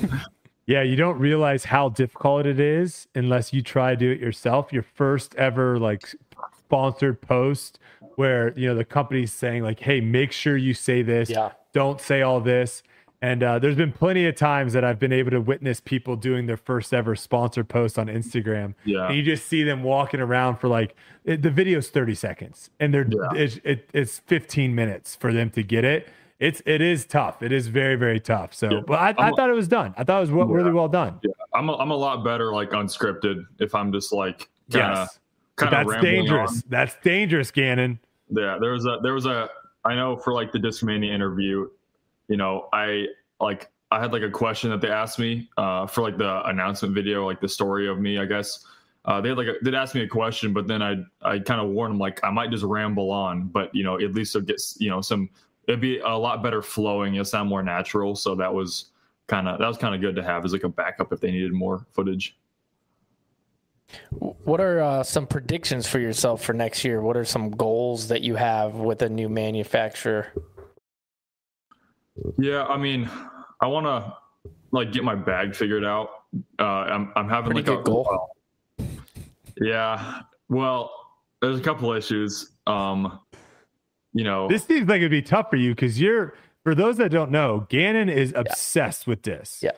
Yeah, 0.66 0.82
you 0.82 0.96
don't 0.96 1.18
realize 1.18 1.64
how 1.64 1.90
difficult 1.90 2.46
it 2.46 2.58
is 2.58 3.06
unless 3.14 3.52
you 3.52 3.62
try 3.62 3.90
to 3.90 3.96
do 3.96 4.10
it 4.10 4.20
yourself. 4.20 4.72
Your 4.72 4.82
first 4.82 5.34
ever 5.34 5.78
like 5.78 6.14
sponsored 6.58 7.20
post 7.20 7.78
where 8.16 8.56
you 8.58 8.66
know 8.66 8.74
the 8.74 8.84
company's 8.84 9.32
saying 9.32 9.62
like, 9.62 9.80
"Hey, 9.80 10.00
make 10.00 10.32
sure 10.32 10.56
you 10.56 10.74
say 10.74 11.02
this. 11.02 11.28
Yeah. 11.28 11.52
Don't 11.72 12.00
say 12.00 12.22
all 12.22 12.40
this." 12.40 12.82
And 13.24 13.42
uh, 13.42 13.58
there's 13.58 13.76
been 13.76 13.92
plenty 13.92 14.26
of 14.26 14.36
times 14.36 14.74
that 14.74 14.84
I've 14.84 14.98
been 14.98 15.12
able 15.12 15.30
to 15.30 15.40
witness 15.40 15.80
people 15.80 16.14
doing 16.14 16.44
their 16.44 16.58
first 16.58 16.92
ever 16.92 17.16
sponsored 17.16 17.70
post 17.70 17.98
on 17.98 18.08
Instagram. 18.08 18.74
Yeah. 18.84 19.06
And 19.06 19.16
you 19.16 19.22
just 19.22 19.46
see 19.46 19.62
them 19.62 19.82
walking 19.82 20.20
around 20.20 20.56
for 20.56 20.68
like 20.68 20.94
it, 21.24 21.40
the 21.40 21.48
video's 21.48 21.88
30 21.88 22.14
seconds 22.16 22.68
and 22.78 22.92
they're 22.92 23.06
yeah. 23.08 23.40
it's, 23.40 23.58
it, 23.64 23.88
it's 23.94 24.18
15 24.18 24.74
minutes 24.74 25.16
for 25.16 25.32
them 25.32 25.48
to 25.52 25.62
get 25.62 25.86
it 25.86 26.06
it's 26.38 26.62
it 26.66 26.80
is 26.80 27.06
tough. 27.06 27.42
It 27.42 27.52
is 27.52 27.68
very 27.68 27.96
very 27.96 28.20
tough. 28.20 28.54
So, 28.54 28.70
yeah. 28.70 28.80
but 28.86 28.98
I, 28.98 29.14
I 29.16 29.30
thought 29.30 29.50
it 29.50 29.54
was 29.54 29.68
done. 29.68 29.94
I 29.96 30.04
thought 30.04 30.18
it 30.18 30.20
was 30.20 30.30
yeah. 30.30 30.44
really 30.48 30.72
well 30.72 30.88
done. 30.88 31.20
Yeah, 31.22 31.32
I'm 31.54 31.68
a, 31.68 31.76
I'm 31.76 31.90
a 31.90 31.96
lot 31.96 32.24
better 32.24 32.52
like 32.52 32.70
unscripted 32.70 33.44
if 33.58 33.74
I'm 33.74 33.92
just 33.92 34.12
like 34.12 34.48
kind 34.70 34.96
of 34.96 34.98
yes. 34.98 35.18
kind 35.56 35.74
of 35.74 35.86
that's 35.88 36.02
dangerous. 36.02 36.52
On. 36.52 36.62
That's 36.68 36.96
dangerous, 37.02 37.50
Gannon. 37.50 37.98
Yeah, 38.30 38.58
there 38.60 38.72
was 38.72 38.86
a 38.86 38.98
there 39.02 39.14
was 39.14 39.26
a 39.26 39.48
I 39.84 39.94
know 39.94 40.16
for 40.16 40.32
like 40.32 40.50
the 40.50 40.58
Discmania 40.58 41.12
interview, 41.12 41.68
you 42.28 42.36
know, 42.36 42.68
I 42.72 43.06
like 43.40 43.70
I 43.90 44.00
had 44.00 44.12
like 44.12 44.22
a 44.22 44.30
question 44.30 44.70
that 44.70 44.80
they 44.80 44.90
asked 44.90 45.18
me 45.18 45.48
uh, 45.56 45.86
for 45.86 46.02
like 46.02 46.16
the 46.16 46.46
announcement 46.48 46.94
video, 46.94 47.24
like 47.24 47.40
the 47.40 47.48
story 47.48 47.86
of 47.88 48.00
me, 48.00 48.18
I 48.18 48.24
guess. 48.24 48.64
Uh, 49.04 49.20
they 49.20 49.28
had 49.28 49.38
like 49.38 49.46
a, 49.46 49.54
they'd 49.62 49.74
ask 49.74 49.94
me 49.94 50.00
a 50.00 50.08
question, 50.08 50.52
but 50.52 50.66
then 50.66 50.82
I 50.82 50.96
I 51.22 51.38
kind 51.38 51.60
of 51.60 51.68
warned 51.68 51.92
them 51.92 51.98
like 51.98 52.24
I 52.24 52.30
might 52.30 52.50
just 52.50 52.64
ramble 52.64 53.10
on, 53.10 53.48
but 53.48 53.74
you 53.74 53.84
know 53.84 54.00
at 54.00 54.14
least 54.14 54.34
it'll 54.34 54.46
get 54.46 54.60
you 54.78 54.88
know 54.88 55.00
some 55.00 55.28
it'd 55.68 55.80
be 55.80 55.98
a 55.98 56.08
lot 56.08 56.42
better 56.42 56.62
flowing. 56.62 57.14
It'll 57.14 57.24
sound 57.24 57.48
more 57.48 57.62
natural. 57.62 58.14
So 58.14 58.34
that 58.34 58.52
was 58.52 58.86
kind 59.26 59.48
of 59.48 59.58
that 59.58 59.66
was 59.66 59.78
kind 59.78 59.94
of 59.94 60.00
good 60.00 60.16
to 60.16 60.22
have 60.22 60.44
as 60.44 60.52
like 60.52 60.64
a 60.64 60.68
backup 60.68 61.12
if 61.12 61.20
they 61.20 61.30
needed 61.30 61.52
more 61.52 61.86
footage. 61.92 62.36
What 64.10 64.60
are 64.60 64.80
uh, 64.80 65.02
some 65.02 65.26
predictions 65.26 65.86
for 65.86 65.98
yourself 65.98 66.42
for 66.42 66.52
next 66.52 66.84
year? 66.84 67.00
What 67.00 67.16
are 67.16 67.24
some 67.24 67.50
goals 67.50 68.08
that 68.08 68.22
you 68.22 68.34
have 68.34 68.74
with 68.74 69.02
a 69.02 69.08
new 69.08 69.28
manufacturer? 69.28 70.32
Yeah, 72.38 72.64
I 72.64 72.76
mean, 72.76 73.08
I 73.60 73.66
want 73.66 73.86
to 73.86 74.16
like 74.72 74.92
get 74.92 75.04
my 75.04 75.14
bag 75.14 75.54
figured 75.54 75.84
out. 75.84 76.10
Uh, 76.58 76.62
I'm 76.62 77.12
I'm 77.16 77.28
having 77.28 77.52
Pretty 77.52 77.70
like 77.70 77.84
good 77.84 77.92
a 77.92 77.92
goal. 77.92 78.30
Yeah, 79.60 80.22
well, 80.48 80.90
there's 81.40 81.60
a 81.60 81.62
couple 81.62 81.92
issues. 81.92 82.52
Um, 82.66 83.20
you 84.14 84.24
know, 84.24 84.48
this 84.48 84.64
seems 84.64 84.88
like 84.88 84.98
it'd 84.98 85.10
be 85.10 85.22
tough 85.22 85.50
for 85.50 85.56
you 85.56 85.74
because 85.74 86.00
you're, 86.00 86.34
for 86.62 86.74
those 86.74 86.96
that 86.96 87.10
don't 87.10 87.30
know, 87.30 87.66
Gannon 87.68 88.08
is 88.08 88.32
obsessed 88.34 89.06
yeah. 89.06 89.10
with 89.10 89.22
this. 89.22 89.58
Yeah. 89.60 89.72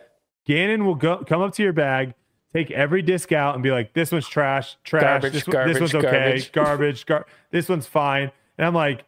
Gannon 0.44 0.84
will 0.84 0.94
go 0.94 1.24
come 1.24 1.40
up 1.40 1.54
to 1.54 1.62
your 1.62 1.72
bag, 1.72 2.14
take 2.52 2.70
every 2.70 3.02
disc 3.02 3.32
out, 3.32 3.54
and 3.54 3.62
be 3.62 3.72
like, 3.72 3.94
"This 3.94 4.12
one's 4.12 4.28
trash, 4.28 4.76
trash. 4.84 5.02
Garbage, 5.02 5.32
this, 5.32 5.42
garbage, 5.42 5.72
this 5.74 5.80
one's 5.80 5.94
okay, 5.94 6.10
garbage, 6.10 6.52
garbage. 6.52 7.06
Gar- 7.06 7.26
this 7.50 7.68
one's 7.68 7.86
fine." 7.86 8.30
And 8.58 8.66
I'm 8.66 8.74
like, 8.74 9.04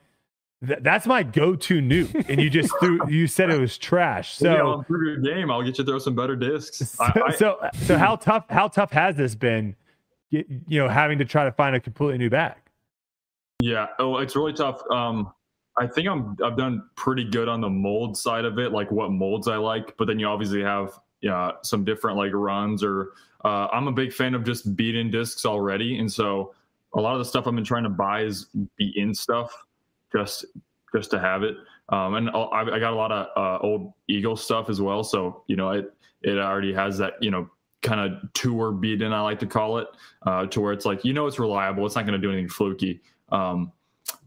"That's 0.60 1.06
my 1.06 1.22
go-to 1.22 1.80
nuke. 1.80 2.28
And 2.28 2.40
you 2.40 2.50
just 2.50 2.72
threw, 2.80 3.08
you 3.08 3.28
said 3.28 3.50
it 3.50 3.60
was 3.60 3.78
trash. 3.78 4.34
So 4.34 4.52
yeah, 4.52 4.62
I'll 4.62 4.78
improve 4.80 5.02
your 5.02 5.34
game. 5.34 5.50
I'll 5.50 5.62
get 5.62 5.78
you 5.78 5.84
to 5.84 5.90
throw 5.90 5.98
some 6.00 6.16
better 6.16 6.34
discs. 6.34 6.78
So, 6.78 7.04
I, 7.04 7.30
so, 7.36 7.58
so 7.74 7.96
how 7.96 8.16
tough? 8.16 8.46
How 8.50 8.66
tough 8.66 8.90
has 8.90 9.14
this 9.14 9.36
been? 9.36 9.76
You 10.30 10.44
know, 10.68 10.88
having 10.88 11.18
to 11.18 11.24
try 11.24 11.44
to 11.44 11.52
find 11.52 11.76
a 11.76 11.80
completely 11.80 12.18
new 12.18 12.30
bag. 12.30 12.56
Yeah. 13.60 13.88
Oh, 13.98 14.18
it's 14.18 14.36
really 14.36 14.52
tough. 14.52 14.80
Um, 14.90 15.32
I 15.76 15.86
think 15.86 16.08
I'm 16.08 16.36
I've 16.44 16.56
done 16.56 16.88
pretty 16.96 17.24
good 17.24 17.48
on 17.48 17.60
the 17.60 17.68
mold 17.68 18.16
side 18.16 18.44
of 18.44 18.58
it, 18.58 18.72
like 18.72 18.90
what 18.90 19.12
molds 19.12 19.48
I 19.48 19.56
like. 19.56 19.96
But 19.96 20.06
then 20.06 20.18
you 20.18 20.26
obviously 20.26 20.62
have 20.62 20.98
yeah 21.20 21.52
some 21.62 21.84
different 21.84 22.16
like 22.16 22.32
runs 22.32 22.84
or 22.84 23.12
uh, 23.44 23.68
I'm 23.72 23.86
a 23.88 23.92
big 23.92 24.12
fan 24.12 24.34
of 24.34 24.44
just 24.44 24.76
beat 24.76 24.96
in 24.96 25.10
discs 25.10 25.46
already, 25.46 25.98
and 25.98 26.10
so 26.10 26.54
a 26.94 27.00
lot 27.00 27.12
of 27.12 27.18
the 27.18 27.24
stuff 27.24 27.46
I've 27.46 27.54
been 27.54 27.64
trying 27.64 27.84
to 27.84 27.90
buy 27.90 28.22
is 28.22 28.46
beat 28.76 28.96
in 28.96 29.14
stuff 29.14 29.52
just 30.12 30.44
just 30.94 31.10
to 31.12 31.20
have 31.20 31.42
it. 31.42 31.56
Um, 31.90 32.14
and 32.14 32.30
I, 32.30 32.62
I, 32.62 32.78
got 32.78 32.92
a 32.92 32.96
lot 32.96 33.12
of 33.12 33.26
uh, 33.36 33.64
old 33.64 33.92
Eagle 34.08 34.36
stuff 34.36 34.68
as 34.68 34.80
well, 34.80 35.04
so 35.04 35.44
you 35.46 35.56
know 35.56 35.70
it 35.70 35.92
it 36.22 36.38
already 36.38 36.72
has 36.72 36.98
that 36.98 37.14
you 37.20 37.30
know 37.30 37.48
kind 37.82 38.00
of 38.00 38.32
tour 38.32 38.72
beat 38.72 39.02
in 39.02 39.12
I 39.12 39.20
like 39.20 39.38
to 39.40 39.46
call 39.46 39.78
it, 39.78 39.86
uh, 40.26 40.46
to 40.46 40.60
where 40.60 40.72
it's 40.72 40.84
like 40.84 41.04
you 41.04 41.12
know 41.12 41.26
it's 41.26 41.38
reliable, 41.38 41.86
it's 41.86 41.94
not 41.94 42.06
going 42.06 42.20
to 42.20 42.26
do 42.26 42.32
anything 42.32 42.48
fluky. 42.48 43.00
Um, 43.30 43.72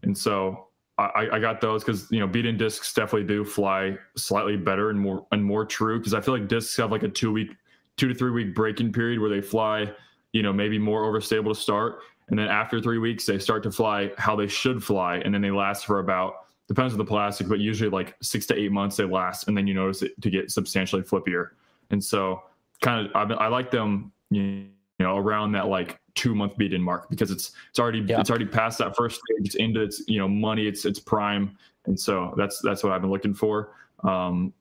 and 0.02 0.16
so 0.16 0.68
I, 0.98 1.28
I 1.32 1.38
got 1.38 1.60
those 1.60 1.82
because 1.82 2.10
you 2.10 2.20
know 2.20 2.26
beaten 2.26 2.56
discs 2.56 2.92
definitely 2.92 3.26
do 3.26 3.44
fly 3.44 3.96
slightly 4.16 4.56
better 4.56 4.90
and 4.90 4.98
more 4.98 5.26
and 5.32 5.44
more 5.44 5.64
true. 5.64 5.98
Because 5.98 6.14
I 6.14 6.20
feel 6.20 6.36
like 6.36 6.48
discs 6.48 6.76
have 6.76 6.92
like 6.92 7.02
a 7.02 7.08
two 7.08 7.32
week, 7.32 7.56
two 7.96 8.08
to 8.08 8.14
three 8.14 8.30
week 8.30 8.54
breaking 8.54 8.92
period 8.92 9.18
where 9.20 9.30
they 9.30 9.40
fly, 9.40 9.90
you 10.32 10.42
know, 10.42 10.52
maybe 10.52 10.78
more 10.78 11.02
overstable 11.02 11.54
to 11.54 11.60
start, 11.60 12.00
and 12.28 12.38
then 12.38 12.48
after 12.48 12.80
three 12.80 12.98
weeks 12.98 13.26
they 13.26 13.38
start 13.38 13.62
to 13.62 13.70
fly 13.70 14.10
how 14.18 14.36
they 14.36 14.46
should 14.46 14.82
fly, 14.82 15.16
and 15.18 15.34
then 15.34 15.40
they 15.40 15.50
last 15.50 15.86
for 15.86 15.98
about 15.98 16.34
depends 16.68 16.94
on 16.94 16.98
the 16.98 17.04
plastic, 17.04 17.48
but 17.48 17.58
usually 17.58 17.90
like 17.90 18.14
six 18.22 18.46
to 18.46 18.58
eight 18.58 18.70
months 18.70 18.96
they 18.96 19.04
last, 19.04 19.48
and 19.48 19.56
then 19.56 19.66
you 19.66 19.74
notice 19.74 20.02
it 20.02 20.20
to 20.20 20.30
get 20.30 20.50
substantially 20.50 21.02
flippier, 21.02 21.50
and 21.90 22.02
so 22.02 22.42
kind 22.80 23.06
of 23.06 23.30
I, 23.30 23.34
I 23.44 23.48
like 23.48 23.70
them, 23.70 24.12
you 24.30 24.66
know, 24.98 25.16
around 25.16 25.52
that 25.52 25.68
like 25.68 25.98
two 26.14 26.34
month 26.34 26.56
beaten 26.56 26.82
mark 26.82 27.08
because 27.08 27.30
it's 27.30 27.52
it's 27.70 27.78
already 27.78 28.00
yeah. 28.00 28.20
it's 28.20 28.30
already 28.30 28.46
past 28.46 28.78
that 28.78 28.96
first 28.96 29.20
stage. 29.20 29.46
It's 29.46 29.54
into 29.56 29.80
its 29.80 30.02
you 30.06 30.18
know 30.18 30.28
money. 30.28 30.66
It's 30.66 30.84
it's 30.84 30.98
prime, 30.98 31.56
and 31.86 31.98
so 31.98 32.34
that's 32.36 32.60
that's 32.60 32.82
what 32.82 32.92
I've 32.92 33.00
been 33.00 33.10
looking 33.10 33.34
for. 33.34 33.74
Um, 34.04 34.52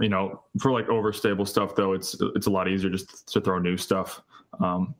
you 0.00 0.08
know, 0.08 0.42
for 0.58 0.72
like 0.72 0.86
overstable 0.88 1.46
stuff 1.46 1.74
though, 1.74 1.92
it's 1.92 2.16
it's 2.34 2.46
a 2.46 2.50
lot 2.50 2.68
easier 2.68 2.90
just 2.90 3.32
to 3.32 3.40
throw 3.40 3.58
new 3.58 3.76
stuff. 3.76 4.22
Um, 4.60 4.94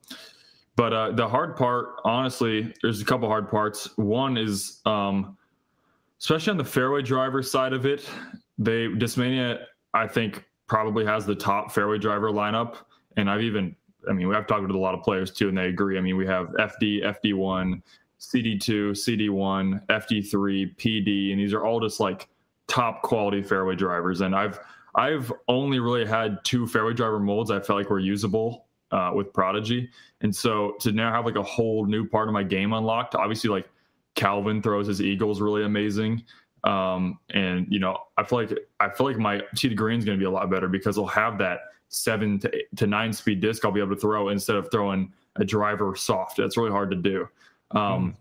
but 0.77 0.93
uh, 0.93 1.11
the 1.13 1.27
hard 1.27 1.57
part, 1.57 2.01
honestly, 2.05 2.75
there's 2.83 3.01
a 3.01 3.05
couple 3.05 3.29
hard 3.29 3.49
parts. 3.49 3.97
One 3.97 4.37
is, 4.37 4.81
um, 4.87 5.37
especially 6.21 6.51
on 6.51 6.57
the 6.57 6.65
fairway 6.65 7.03
driver 7.03 7.43
side 7.43 7.73
of 7.73 7.87
it, 7.87 8.09
they 8.59 8.89
Discmania, 8.89 9.65
I 9.95 10.09
think, 10.09 10.45
probably 10.67 11.05
has 11.05 11.27
the 11.27 11.35
top 11.35 11.71
fairway 11.71 11.99
driver 11.99 12.31
lineup, 12.31 12.77
and 13.17 13.31
I've 13.31 13.43
even 13.43 13.77
I 14.09 14.13
mean, 14.13 14.31
have 14.33 14.47
talked 14.47 14.63
with 14.63 14.71
a 14.71 14.79
lot 14.79 14.95
of 14.95 15.03
players 15.03 15.31
too, 15.31 15.49
and 15.49 15.57
they 15.57 15.69
agree. 15.69 15.99
I 15.99 16.01
mean, 16.01 16.17
we 16.17 16.27
have 16.27 16.49
FD, 16.49 17.05
FD1, 17.25 17.83
CD2, 18.21 18.91
CD1, 18.93 19.87
FD3, 19.87 20.77
PD, 20.77 21.33
and 21.33 21.41
these 21.41 21.53
are 21.53 21.65
all 21.65 21.81
just 21.81 22.01
like 22.01 22.29
top 22.67 23.03
quality 23.03 23.43
fairway 23.43 23.75
drivers. 23.75 24.21
And 24.21 24.35
I've 24.35 24.59
I've 24.95 25.33
only 25.49 25.81
really 25.81 26.07
had 26.07 26.39
two 26.45 26.67
fairway 26.67 26.95
driver 26.95 27.19
molds 27.19 27.51
I 27.51 27.61
felt 27.61 27.79
like 27.79 27.91
were 27.91 27.99
usable 27.99 28.67
uh, 28.93 29.11
with 29.15 29.33
Prodigy, 29.33 29.91
and 30.21 30.35
so 30.35 30.75
to 30.81 30.93
now 30.93 31.13
have 31.13 31.27
like 31.27 31.37
a 31.37 31.43
whole 31.43 31.87
new 31.87 32.07
part 32.07 32.29
of 32.29 32.35
my 32.35 32.43
game 32.43 32.73
unlocked. 32.73 33.15
Obviously, 33.15 33.51
like 33.51 33.69
Calvin 34.15 34.63
throws 34.63 34.87
his 34.87 35.03
Eagles 35.03 35.41
really 35.41 35.65
amazing. 35.65 36.23
Um, 36.65 37.19
and 37.31 37.67
you 37.69 37.79
know, 37.79 37.99
I 38.17 38.25
feel 38.25 38.39
like 38.39 38.59
I 38.81 38.89
feel 38.89 39.07
like 39.07 39.19
my 39.19 39.43
Tee 39.55 39.75
Green 39.75 39.99
is 39.99 40.05
going 40.05 40.19
to 40.19 40.23
be 40.23 40.27
a 40.27 40.31
lot 40.31 40.51
better 40.51 40.69
because 40.69 40.97
he'll 40.97 41.07
have 41.07 41.39
that 41.39 41.61
seven 41.89 42.39
to, 42.41 42.55
eight, 42.55 42.67
to 42.77 42.87
nine 42.87 43.13
speed 43.13 43.41
disc 43.41 43.65
I'll 43.65 43.73
be 43.73 43.81
able 43.81 43.95
to 43.95 44.01
throw 44.01 44.31
instead 44.31 44.57
of 44.57 44.71
throwing 44.71 45.13
a 45.37 45.45
driver 45.45 45.95
soft. 45.97 46.37
That's 46.37 46.57
really 46.57 46.71
hard 46.71 46.91
to 46.91 46.97
do. 46.97 47.29
Um, 47.73 48.13
mm. 48.13 48.15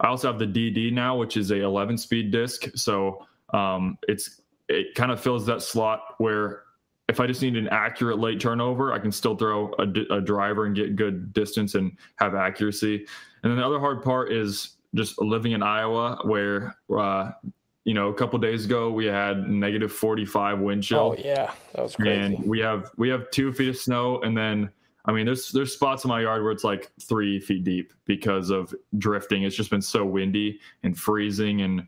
I 0.00 0.08
also 0.08 0.30
have 0.30 0.38
the 0.38 0.46
DD 0.46 0.92
now, 0.92 1.16
which 1.16 1.36
is 1.36 1.50
a 1.50 1.62
11 1.62 1.98
speed 1.98 2.30
disc. 2.30 2.64
So 2.74 3.26
um, 3.52 3.98
it's 4.08 4.40
it 4.68 4.94
kind 4.94 5.12
of 5.12 5.20
fills 5.20 5.44
that 5.46 5.62
slot 5.62 6.00
where 6.18 6.62
if 7.08 7.20
I 7.20 7.26
just 7.26 7.42
need 7.42 7.56
an 7.56 7.68
accurate 7.68 8.18
late 8.18 8.40
turnover, 8.40 8.92
I 8.92 8.98
can 8.98 9.12
still 9.12 9.36
throw 9.36 9.74
a, 9.78 10.14
a 10.14 10.20
driver 10.20 10.64
and 10.64 10.74
get 10.74 10.96
good 10.96 11.32
distance 11.34 11.74
and 11.74 11.96
have 12.16 12.34
accuracy. 12.34 13.06
And 13.42 13.52
then 13.52 13.58
the 13.58 13.66
other 13.66 13.78
hard 13.78 14.02
part 14.02 14.32
is 14.32 14.76
just 14.94 15.20
living 15.20 15.52
in 15.52 15.62
Iowa, 15.62 16.18
where 16.24 16.76
uh, 16.90 17.32
you 17.84 17.92
know, 17.92 18.08
a 18.08 18.14
couple 18.14 18.38
days 18.38 18.64
ago 18.64 18.90
we 18.90 19.04
had 19.04 19.48
negative 19.48 19.92
45 19.92 20.58
wind 20.60 20.82
chill. 20.82 20.98
Oh 20.98 21.16
yeah, 21.16 21.52
that 21.74 21.82
was 21.82 21.96
crazy. 21.96 22.34
And 22.34 22.44
we 22.44 22.58
have 22.60 22.90
we 22.96 23.08
have 23.10 23.30
two 23.30 23.52
feet 23.52 23.68
of 23.68 23.76
snow, 23.76 24.20
and 24.22 24.36
then 24.36 24.70
I 25.04 25.12
mean, 25.12 25.26
there's 25.26 25.50
there's 25.50 25.72
spots 25.72 26.04
in 26.04 26.08
my 26.08 26.22
yard 26.22 26.42
where 26.42 26.52
it's 26.52 26.64
like 26.64 26.90
three 27.00 27.38
feet 27.38 27.62
deep 27.62 27.92
because 28.06 28.50
of 28.50 28.74
drifting. 28.96 29.42
It's 29.42 29.54
just 29.54 29.70
been 29.70 29.82
so 29.82 30.04
windy 30.04 30.60
and 30.82 30.98
freezing, 30.98 31.60
and 31.60 31.86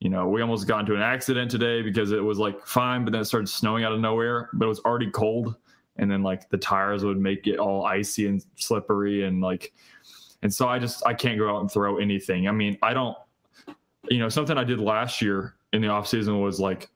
you 0.00 0.10
know, 0.10 0.28
we 0.28 0.42
almost 0.42 0.66
got 0.66 0.80
into 0.80 0.96
an 0.96 1.02
accident 1.02 1.50
today 1.50 1.80
because 1.80 2.10
it 2.10 2.22
was 2.22 2.38
like 2.38 2.66
fine, 2.66 3.04
but 3.04 3.12
then 3.12 3.20
it 3.20 3.26
started 3.26 3.48
snowing 3.48 3.84
out 3.84 3.92
of 3.92 4.00
nowhere. 4.00 4.50
But 4.52 4.66
it 4.66 4.68
was 4.68 4.80
already 4.80 5.10
cold, 5.12 5.54
and 5.96 6.10
then 6.10 6.24
like 6.24 6.48
the 6.50 6.58
tires 6.58 7.04
would 7.04 7.18
make 7.18 7.46
it 7.46 7.58
all 7.58 7.84
icy 7.84 8.26
and 8.26 8.44
slippery, 8.56 9.24
and 9.24 9.40
like, 9.40 9.72
and 10.42 10.52
so 10.52 10.68
I 10.68 10.80
just 10.80 11.06
I 11.06 11.14
can't 11.14 11.38
go 11.38 11.48
out 11.48 11.60
and 11.60 11.70
throw 11.70 11.98
anything. 11.98 12.48
I 12.48 12.50
mean, 12.50 12.78
I 12.82 12.94
don't 12.94 13.16
you 14.10 14.18
know, 14.18 14.28
something 14.28 14.56
I 14.56 14.64
did 14.64 14.80
last 14.80 15.20
year 15.22 15.54
in 15.72 15.82
the 15.82 15.88
off 15.88 16.06
season 16.06 16.40
was 16.40 16.60
like, 16.60 16.88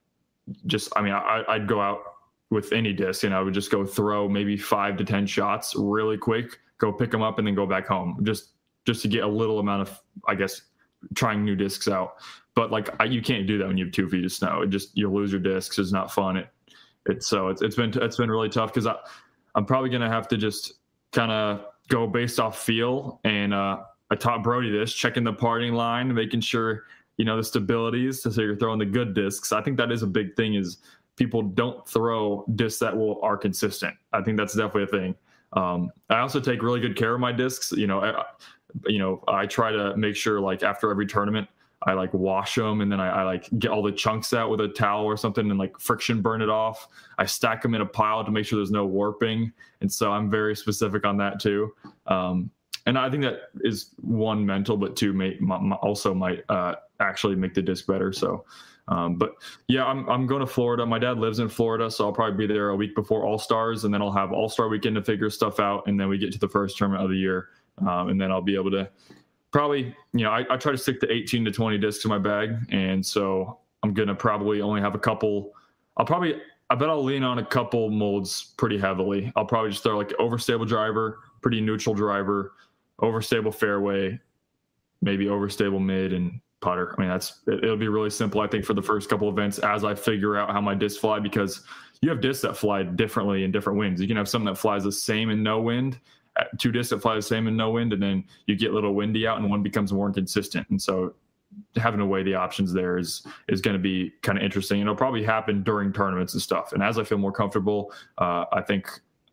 just, 0.66 0.93
I 0.97 1.03
mean, 1.03 1.12
I, 1.12 1.45
I'd 1.49 1.66
go 1.66 1.81
out 1.81 2.01
with 2.51 2.73
any 2.73 2.93
disc 2.93 3.24
and 3.24 3.35
I 3.35 3.41
would 3.41 3.55
just 3.55 3.70
go 3.70 3.87
throw 3.87 4.28
maybe 4.28 4.57
five 4.57 4.97
to 4.97 5.05
10 5.05 5.27
shots 5.27 5.74
really 5.77 6.16
quick, 6.16 6.59
go 6.78 6.93
pick 6.93 7.11
them 7.11 7.23
up 7.23 7.39
and 7.39 7.47
then 7.47 7.55
go 7.55 7.66
back 7.66 7.87
home 7.87 8.19
just, 8.23 8.51
just 8.87 9.03
to 9.03 9.09
get 9.09 9.24
a 9.24 9.28
little 9.28 9.61
amount 9.61 9.82
of, 9.82 10.01
I 10.27 10.35
guess, 10.35 10.62
trying 11.15 11.45
new 11.45 11.55
discs 11.55 11.89
out. 11.89 12.16
But 12.55 12.70
like, 12.70 12.89
I, 13.01 13.05
you 13.05 13.23
can't 13.23 13.47
do 13.47 13.59
that 13.59 13.66
when 13.66 13.77
you 13.77 13.85
have 13.85 13.93
two 13.93 14.09
feet 14.09 14.24
of 14.24 14.32
snow. 14.32 14.62
It 14.62 14.70
just, 14.70 14.97
you 14.97 15.11
lose 15.11 15.31
your 15.31 15.41
discs. 15.41 15.78
It's 15.78 15.93
not 15.93 16.12
fun. 16.12 16.37
It, 16.37 16.49
it's 17.07 17.28
so 17.28 17.49
it's, 17.49 17.62
it's 17.62 17.77
been, 17.77 17.93
it's 18.03 18.16
been 18.16 18.31
really 18.31 18.49
tough 18.49 18.73
because 18.73 18.87
I, 18.87 18.97
I'm 19.55 19.65
probably 19.65 19.91
to 19.91 20.09
have 20.09 20.28
to 20.28 20.37
just 20.37 20.74
kind 21.12 21.31
of 21.31 21.66
go 21.89 22.07
based 22.07 22.41
off 22.41 22.59
feel 22.59 23.20
and, 23.24 23.55
uh, 23.55 23.78
I 24.11 24.16
taught 24.16 24.43
Brodie 24.43 24.70
this, 24.70 24.93
checking 24.93 25.23
the 25.23 25.32
parting 25.32 25.73
line, 25.73 26.12
making 26.12 26.41
sure 26.41 26.85
you 27.21 27.27
know 27.27 27.37
the 27.37 27.43
stabilities 27.43 28.23
so 28.23 28.41
you're 28.41 28.57
throwing 28.57 28.79
the 28.79 28.87
good 28.87 29.13
discs. 29.13 29.53
I 29.53 29.61
think 29.61 29.77
that 29.77 29.93
is 29.93 30.03
a 30.03 30.07
big 30.07 30.35
thing 30.37 30.55
is 30.55 30.79
people 31.17 31.43
don't 31.43 31.87
throw 31.87 32.47
discs 32.55 32.81
that 32.81 32.97
will 32.97 33.21
are 33.23 33.37
consistent. 33.37 33.95
I 34.15 34.23
think 34.23 34.39
that's 34.39 34.55
definitely 34.55 34.85
a 34.85 34.87
thing. 34.87 35.15
Um, 35.53 35.91
i 36.09 36.21
also 36.21 36.41
take 36.41 36.63
really 36.63 36.81
good 36.81 36.97
care 36.97 37.13
of 37.15 37.21
my 37.21 37.31
discs. 37.31 37.73
You 37.73 37.89
know 37.89 38.01
I, 38.01 38.25
you 38.87 38.99
know 38.99 39.23
i 39.29 39.45
try 39.47 39.71
to 39.71 39.95
make 39.97 40.17
sure 40.17 40.41
like 40.41 40.63
after 40.63 40.91
every 40.91 41.07
tournament 41.07 41.49
i 41.83 41.93
like 41.93 42.15
wash 42.15 42.55
them 42.55 42.81
and 42.81 42.91
then 42.91 43.01
I, 43.01 43.09
I 43.09 43.23
like 43.25 43.51
get 43.59 43.71
all 43.71 43.83
the 43.83 43.93
chunks 43.93 44.33
out 44.33 44.49
with 44.49 44.61
a 44.61 44.69
towel 44.69 45.05
or 45.05 45.17
something 45.17 45.51
and 45.51 45.59
like 45.59 45.79
friction 45.79 46.23
burn 46.23 46.41
it 46.41 46.49
off. 46.49 46.89
I 47.19 47.27
stack 47.27 47.61
them 47.63 47.75
in 47.75 47.83
a 47.83 47.87
pile 47.87 48.25
to 48.25 48.31
make 48.31 48.47
sure 48.47 48.59
there's 48.59 48.71
no 48.71 48.87
warping. 48.87 49.53
And 49.83 49.93
so 49.93 50.13
i'm 50.13 50.31
very 50.31 50.57
specific 50.57 51.05
on 51.05 51.19
that 51.19 51.39
too. 51.41 51.75
Um, 52.07 52.51
and 52.86 52.98
I 52.98 53.11
think 53.11 53.23
that 53.23 53.51
is 53.62 53.90
one 54.01 54.44
mental, 54.44 54.77
but 54.77 54.97
two 54.97 55.12
may, 55.12 55.39
also 55.82 56.15
might 56.15 56.44
uh, 56.48 56.77
actually 57.01 57.36
make 57.36 57.55
the 57.55 57.62
disc 57.62 57.86
better. 57.86 58.12
So, 58.12 58.44
um, 58.89 59.16
but 59.16 59.35
yeah, 59.69 59.85
I'm 59.85 60.09
I'm 60.09 60.27
going 60.27 60.40
to 60.40 60.47
Florida. 60.47 60.85
My 60.85 60.98
dad 60.98 61.19
lives 61.19 61.39
in 61.39 61.48
Florida, 61.48 61.90
so 61.90 62.07
I'll 62.07 62.12
probably 62.12 62.47
be 62.47 62.52
there 62.52 62.70
a 62.70 62.77
week 62.77 62.94
before 62.94 63.24
All 63.24 63.39
Stars, 63.39 63.85
and 63.85 63.93
then 63.93 64.02
I'll 64.02 64.12
have 64.12 64.32
All 64.32 64.48
Star 64.48 64.69
weekend 64.69 64.97
to 64.97 65.02
figure 65.02 65.31
stuff 65.31 65.61
out, 65.61 65.86
and 65.86 65.98
then 65.98 66.09
we 66.09 66.19
get 66.19 66.32
to 66.32 66.39
the 66.39 66.48
first 66.48 66.77
tournament 66.77 67.05
of 67.05 67.11
the 67.11 67.16
year, 67.16 67.48
um, 67.78 68.09
and 68.09 68.20
then 68.20 68.32
I'll 68.32 68.43
be 68.43 68.55
able 68.55 68.70
to 68.73 68.89
probably 69.52 69.94
you 70.12 70.24
know 70.24 70.31
I, 70.31 70.44
I 70.51 70.57
try 70.57 70.73
to 70.73 70.78
stick 70.78 71.01
to 71.01 71.12
18 71.12 71.44
to 71.44 71.51
20 71.51 71.78
discs 71.78 72.05
in 72.05 72.09
my 72.09 72.19
bag, 72.19 72.57
and 72.70 73.05
so 73.05 73.59
I'm 73.82 73.94
gonna 73.94 74.15
probably 74.15 74.61
only 74.61 74.81
have 74.81 74.94
a 74.94 74.98
couple. 74.98 75.52
I'll 75.97 76.07
probably 76.07 76.40
I 76.70 76.77
bet 76.77 76.89
I'll 76.89 77.02
lean 77.02 77.24
on 77.24 77.39
a 77.39 77.44
couple 77.44 77.90
molds 77.90 78.55
pretty 78.57 78.78
heavily. 78.78 79.32
I'll 79.35 79.44
probably 79.44 79.70
just 79.70 79.82
throw 79.82 79.98
like 79.98 80.11
overstable 80.20 80.66
driver, 80.66 81.19
pretty 81.43 81.61
neutral 81.61 81.97
driver, 81.97 82.52
overstable 83.01 83.55
fairway, 83.55 84.18
maybe 85.02 85.27
overstable 85.27 85.82
mid, 85.82 86.12
and 86.12 86.40
putter. 86.60 86.94
I 86.97 87.01
mean, 87.01 87.10
that's 87.10 87.40
it, 87.47 87.62
will 87.62 87.77
be 87.77 87.89
really 87.89 88.10
simple, 88.10 88.40
I 88.40 88.47
think, 88.47 88.64
for 88.64 88.74
the 88.74 88.82
first 88.82 89.09
couple 89.09 89.28
events 89.28 89.59
as 89.59 89.85
I 89.85 89.94
figure 89.94 90.36
out 90.36 90.51
how 90.51 90.60
my 90.60 90.74
discs 90.74 91.01
fly 91.01 91.18
because 91.18 91.62
you 92.02 92.09
have 92.10 92.20
discs 92.20 92.43
that 92.43 92.56
fly 92.56 92.82
differently 92.82 93.44
in 93.44 93.52
different 93.52 93.78
winds. 93.78 94.01
You 94.01 94.09
can 94.09 94.16
have 94.16 94.28
something 94.28 94.47
that 94.47 94.59
flies 94.59 94.85
the 94.85 94.93
same 94.93 95.31
in 95.31 95.43
no 95.43 95.60
wind, 95.60 95.98
uh, 96.36 96.44
two 96.59 96.72
discs 96.72 96.90
that 96.90 97.01
fly 97.01 97.14
the 97.14 97.22
same 97.22 97.47
in 97.47 97.56
no 97.56 97.70
wind, 97.70 97.93
and 97.93 98.02
then 98.02 98.24
you 98.47 98.56
get 98.56 98.70
a 98.70 98.74
little 98.74 98.94
windy 98.94 99.27
out 99.27 99.39
and 99.39 99.51
one 99.51 99.62
becomes 99.62 99.93
more 99.93 100.06
inconsistent. 100.06 100.68
And 100.70 100.81
so 100.81 101.14
having 101.77 101.98
to 101.98 102.06
weigh 102.06 102.22
the 102.22 102.35
options 102.35 102.72
there 102.72 102.98
is 102.98 103.27
is 103.48 103.60
going 103.60 103.77
to 103.77 103.82
be 103.82 104.12
kind 104.22 104.39
of 104.39 104.44
interesting. 104.44 104.81
And 104.81 104.89
it'll 104.89 104.97
probably 104.97 105.22
happen 105.22 105.62
during 105.62 105.93
tournaments 105.93 106.32
and 106.35 106.43
stuff. 106.43 106.72
And 106.72 106.82
as 106.82 106.98
I 106.98 107.05
feel 107.05 107.18
more 107.18 107.32
comfortable, 107.32 107.93
uh, 108.18 108.44
I 108.52 108.62
think 108.62 108.89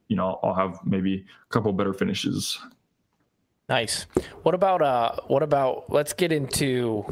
you 0.07 0.15
know 0.15 0.39
I'll 0.44 0.53
have 0.53 0.80
maybe 0.85 1.26
a 1.49 1.53
couple 1.53 1.72
better 1.73 1.94
finishes. 1.94 2.60
Nice. 3.69 4.06
What 4.44 4.56
about 4.56 4.81
uh 4.81 5.15
what 5.27 5.44
about 5.44 5.89
let's 5.89 6.14
get 6.14 6.31
into 6.31 7.06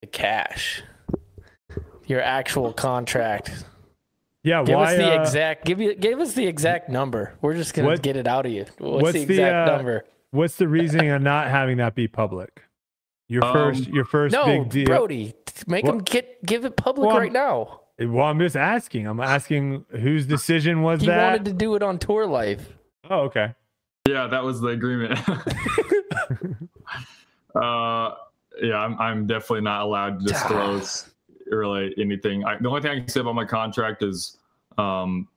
the 0.00 0.06
cash. 0.06 0.82
Your 2.06 2.20
actual 2.20 2.72
contract. 2.72 3.64
Yeah, 4.44 4.62
give 4.62 4.76
why, 4.76 4.92
us 4.92 4.96
the 4.96 5.12
uh, 5.12 5.22
exact 5.22 5.64
give 5.64 5.80
you 5.80 5.94
give 5.94 6.20
us 6.20 6.34
the 6.34 6.46
exact 6.46 6.88
number. 6.88 7.34
We're 7.42 7.54
just 7.54 7.74
gonna 7.74 7.88
what, 7.88 8.02
get 8.02 8.16
it 8.16 8.28
out 8.28 8.46
of 8.46 8.52
you. 8.52 8.66
What's, 8.78 9.02
what's 9.02 9.12
the 9.14 9.22
exact 9.22 9.66
the, 9.66 9.72
uh, 9.72 9.76
number? 9.76 10.04
What's 10.30 10.56
the 10.56 10.68
reasoning 10.68 11.10
on 11.10 11.22
not 11.22 11.48
having 11.48 11.78
that 11.78 11.94
be 11.94 12.06
public? 12.06 12.62
Your 13.28 13.44
um, 13.44 13.52
first 13.52 13.88
your 13.88 14.04
first 14.04 14.32
no, 14.32 14.44
big 14.46 14.68
deal. 14.68 14.86
Brodie, 14.86 15.34
make 15.66 15.84
what? 15.84 15.94
him 15.94 16.00
get 16.02 16.44
give 16.44 16.64
it 16.64 16.76
public 16.76 17.08
well, 17.08 17.18
right 17.18 17.32
now. 17.32 17.80
Well, 17.98 18.26
I'm 18.26 18.38
just 18.38 18.56
asking. 18.56 19.06
I'm 19.06 19.20
asking 19.20 19.84
whose 19.90 20.26
decision 20.26 20.82
was 20.82 21.00
he 21.00 21.06
that? 21.08 21.18
He 21.18 21.24
wanted 21.24 21.44
to 21.46 21.52
do 21.54 21.74
it 21.74 21.82
on 21.82 21.98
tour 21.98 22.26
life. 22.26 22.68
Oh, 23.10 23.22
okay. 23.22 23.54
Yeah, 24.08 24.26
that 24.26 24.42
was 24.42 24.60
the 24.60 24.68
agreement. 24.68 25.18
uh, 27.54 28.14
yeah, 28.62 28.78
I'm, 28.78 28.98
I'm 28.98 29.26
definitely 29.26 29.62
not 29.62 29.82
allowed 29.82 30.20
to 30.20 30.26
disclose 30.26 31.10
really 31.46 31.94
anything. 31.98 32.44
I, 32.44 32.56
the 32.58 32.68
only 32.68 32.82
thing 32.82 32.90
I 32.92 32.98
can 33.00 33.08
say 33.08 33.20
about 33.20 33.34
my 33.34 33.44
contract 33.44 34.02
is, 34.02 34.38
um, 34.78 35.28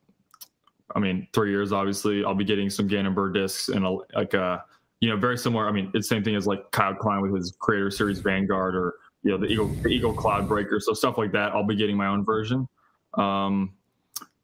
I 0.94 0.98
mean, 0.98 1.28
three 1.32 1.50
years. 1.50 1.72
Obviously, 1.72 2.24
I'll 2.24 2.34
be 2.34 2.44
getting 2.44 2.70
some 2.70 2.86
Gannon 2.86 3.32
discs 3.32 3.68
and 3.68 3.84
a, 3.84 3.96
like 4.14 4.34
a 4.34 4.64
you 5.00 5.08
know, 5.08 5.16
very 5.16 5.38
similar. 5.38 5.66
I 5.66 5.72
mean, 5.72 5.90
it's 5.94 6.08
the 6.08 6.14
same 6.14 6.22
thing 6.22 6.36
as 6.36 6.46
like 6.46 6.70
Kyle 6.72 6.94
Klein 6.94 7.22
with 7.22 7.34
his 7.34 7.54
Creator 7.58 7.90
Series 7.90 8.20
Vanguard 8.20 8.74
or 8.74 8.94
you 9.22 9.30
know 9.30 9.38
the 9.38 9.46
Eagle 9.46 9.68
the 9.68 9.88
Eagle 9.88 10.12
Cloud 10.12 10.46
Breaker. 10.46 10.78
So 10.80 10.92
stuff 10.92 11.18
like 11.18 11.32
that, 11.32 11.52
I'll 11.52 11.66
be 11.66 11.76
getting 11.76 11.96
my 11.96 12.06
own 12.06 12.24
version. 12.24 12.68
Um, 13.14 13.72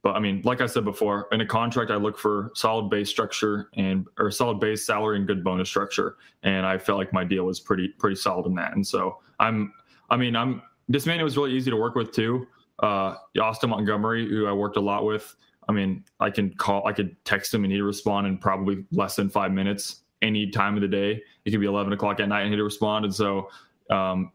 but 0.07 0.15
I 0.15 0.21
mean, 0.21 0.41
like 0.45 0.61
I 0.61 0.67
said 0.67 0.85
before, 0.85 1.27
in 1.33 1.41
a 1.41 1.45
contract, 1.45 1.91
I 1.91 1.97
look 1.97 2.17
for 2.17 2.53
solid 2.55 2.89
base 2.91 3.09
structure 3.11 3.71
and 3.75 4.07
or 4.21 4.31
solid 4.31 4.61
base 4.61 4.87
salary 4.87 5.17
and 5.17 5.27
good 5.27 5.43
bonus 5.43 5.69
structure. 5.69 6.15
And 6.45 6.65
I 6.65 6.79
felt 6.79 6.99
like 6.99 7.13
my 7.13 7.25
deal 7.25 7.43
was 7.43 7.59
pretty 7.59 7.89
pretty 7.89 8.15
solid 8.15 8.47
in 8.47 8.55
that. 8.55 8.75
And 8.75 8.87
so 8.87 9.19
I'm, 9.41 9.73
I 10.09 10.17
mean, 10.17 10.37
I'm 10.37 10.63
this 10.89 11.07
man 11.07 11.21
was 11.25 11.37
really 11.37 11.55
easy 11.55 11.73
to 11.73 11.77
work 11.77 11.97
with 11.97 12.13
too. 12.13 12.47
Uh, 12.79 13.17
Austin 13.43 13.71
Montgomery, 13.71 14.29
who 14.29 14.47
I 14.47 14.53
worked 14.53 14.77
a 14.77 14.81
lot 14.81 15.05
with. 15.05 15.35
I 15.69 15.73
mean, 15.73 16.05
I 16.21 16.31
can 16.31 16.55
call, 16.55 16.87
I 16.87 16.93
could 16.93 17.17
text 17.25 17.53
him 17.53 17.65
and 17.65 17.73
he'd 17.73 17.81
respond 17.81 18.29
in 18.29 18.39
probably 18.39 18.85
less 18.93 19.17
than 19.17 19.29
five 19.29 19.51
minutes 19.51 20.03
any 20.23 20.53
time 20.53 20.77
of 20.77 20.83
the 20.83 20.89
day. 20.89 21.21
It 21.45 21.51
could 21.51 21.59
be 21.59 21.67
11 21.67 21.93
o'clock 21.93 22.21
at 22.21 22.29
night 22.29 22.43
and 22.43 22.55
he'd 22.55 22.61
respond. 22.61 23.07
And 23.07 23.13
so 23.13 23.51
um, 23.91 24.31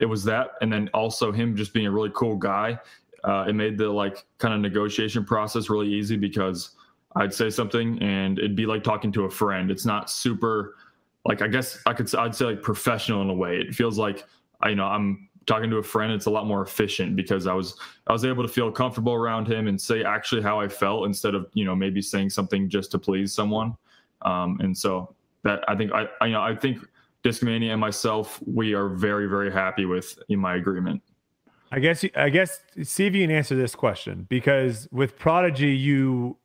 it 0.00 0.04
was 0.04 0.22
that. 0.24 0.50
And 0.60 0.70
then 0.70 0.90
also 0.92 1.32
him 1.32 1.56
just 1.56 1.72
being 1.72 1.86
a 1.86 1.90
really 1.90 2.12
cool 2.14 2.36
guy. 2.36 2.78
Uh, 3.24 3.46
it 3.48 3.54
made 3.54 3.78
the 3.78 3.88
like 3.88 4.24
kind 4.38 4.52
of 4.52 4.60
negotiation 4.60 5.24
process 5.24 5.70
really 5.70 5.88
easy 5.88 6.16
because 6.16 6.70
I'd 7.16 7.32
say 7.32 7.48
something 7.48 8.00
and 8.02 8.38
it'd 8.38 8.56
be 8.56 8.66
like 8.66 8.84
talking 8.84 9.12
to 9.12 9.24
a 9.24 9.30
friend. 9.30 9.70
It's 9.70 9.86
not 9.86 10.10
super 10.10 10.74
like 11.24 11.40
I 11.42 11.48
guess 11.48 11.78
I 11.86 11.94
could 11.94 12.12
I'd 12.14 12.34
say 12.34 12.44
like 12.46 12.62
professional 12.62 13.22
in 13.22 13.30
a 13.30 13.34
way. 13.34 13.56
It 13.56 13.74
feels 13.74 13.98
like 13.98 14.24
I 14.60 14.70
you 14.70 14.76
know 14.76 14.84
I'm 14.84 15.28
talking 15.46 15.70
to 15.70 15.76
a 15.76 15.82
friend. 15.82 16.12
It's 16.12 16.26
a 16.26 16.30
lot 16.30 16.46
more 16.46 16.62
efficient 16.62 17.16
because 17.16 17.46
I 17.46 17.54
was 17.54 17.76
I 18.06 18.12
was 18.12 18.24
able 18.24 18.42
to 18.42 18.48
feel 18.48 18.70
comfortable 18.70 19.14
around 19.14 19.46
him 19.46 19.68
and 19.68 19.80
say 19.80 20.04
actually 20.04 20.42
how 20.42 20.60
I 20.60 20.68
felt 20.68 21.06
instead 21.06 21.34
of 21.34 21.46
you 21.54 21.64
know 21.64 21.74
maybe 21.74 22.02
saying 22.02 22.30
something 22.30 22.68
just 22.68 22.90
to 22.92 22.98
please 22.98 23.32
someone. 23.32 23.76
Um, 24.22 24.58
and 24.60 24.76
so 24.76 25.14
that 25.44 25.64
I 25.68 25.76
think 25.76 25.92
I, 25.92 26.08
I 26.20 26.26
you 26.26 26.32
know 26.32 26.42
I 26.42 26.54
think 26.54 26.78
Discmania 27.22 27.70
and 27.72 27.80
myself 27.80 28.40
we 28.46 28.74
are 28.74 28.88
very 28.88 29.26
very 29.26 29.50
happy 29.50 29.86
with 29.86 30.18
in 30.28 30.38
my 30.38 30.56
agreement. 30.56 31.02
I 31.74 31.80
guess 31.80 32.04
I 32.14 32.28
guess 32.30 32.60
see 32.84 33.06
if 33.06 33.16
you 33.16 33.26
can 33.26 33.34
answer 33.34 33.56
this 33.56 33.74
question 33.74 34.28
because 34.30 34.86
with 34.92 35.18
Prodigy 35.18 35.74
you 35.74 36.36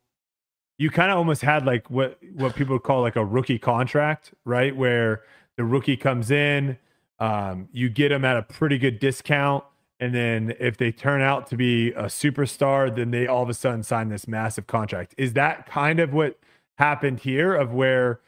you 0.76 0.90
kind 0.90 1.12
of 1.12 1.18
almost 1.18 1.42
had 1.42 1.64
like 1.64 1.88
what 1.88 2.18
what 2.34 2.56
people 2.56 2.74
would 2.74 2.82
call 2.82 3.00
like 3.00 3.14
a 3.14 3.24
rookie 3.24 3.58
contract, 3.58 4.34
right? 4.44 4.74
Where 4.74 5.22
the 5.56 5.64
rookie 5.64 5.96
comes 5.96 6.32
in, 6.32 6.78
um, 7.20 7.68
you 7.70 7.88
get 7.88 8.08
them 8.08 8.24
at 8.24 8.38
a 8.38 8.42
pretty 8.42 8.76
good 8.76 8.98
discount, 8.98 9.62
and 10.00 10.12
then 10.12 10.52
if 10.58 10.76
they 10.78 10.90
turn 10.90 11.20
out 11.20 11.46
to 11.50 11.56
be 11.56 11.92
a 11.92 12.06
superstar, 12.06 12.92
then 12.92 13.12
they 13.12 13.28
all 13.28 13.44
of 13.44 13.48
a 13.48 13.54
sudden 13.54 13.84
sign 13.84 14.08
this 14.08 14.26
massive 14.26 14.66
contract. 14.66 15.14
Is 15.16 15.34
that 15.34 15.64
kind 15.66 16.00
of 16.00 16.12
what 16.12 16.40
happened 16.78 17.20
here? 17.20 17.54
Of 17.54 17.72
where 17.72 18.18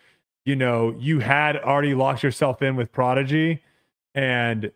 you 0.45 0.55
know 0.55 0.95
you 1.01 1.19
had 1.19 1.57
already 1.57 1.95
locked 1.97 2.23
yourself 2.23 2.63
in 2.63 2.77
with 2.77 2.93
Prodigy, 2.93 3.61
and 4.15 4.71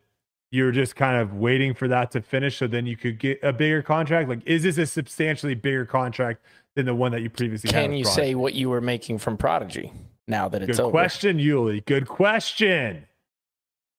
you're 0.57 0.73
just 0.73 0.97
kind 0.97 1.21
of 1.21 1.35
waiting 1.35 1.75
for 1.75 1.87
that 1.87 2.11
to 2.13 2.23
finish 2.23 2.57
so 2.57 2.67
then 2.67 2.87
you 2.87 2.97
could 2.97 3.19
get 3.19 3.39
a 3.43 3.53
bigger 3.53 3.83
contract? 3.83 4.27
Like, 4.27 4.41
is 4.47 4.63
this 4.63 4.79
a 4.79 4.87
substantially 4.87 5.55
bigger 5.55 5.85
contract 5.85 6.43
than 6.75 6.87
the 6.87 6.95
one 6.95 7.13
that 7.13 7.21
you 7.21 7.29
previously 7.29 7.71
Can 7.71 7.93
you 7.93 8.07
say 8.07 8.35
what 8.35 8.55
you 8.55 8.71
were 8.71 8.81
making 8.81 9.19
from 9.19 9.37
Prodigy 9.37 9.93
now 10.27 10.49
that 10.49 10.63
it's 10.63 10.71
over? 10.71 10.77
Good 10.77 10.83
over? 10.85 10.91
question, 10.93 11.39
Uli. 11.39 11.83
Good 11.83 12.09
question. 12.09 13.05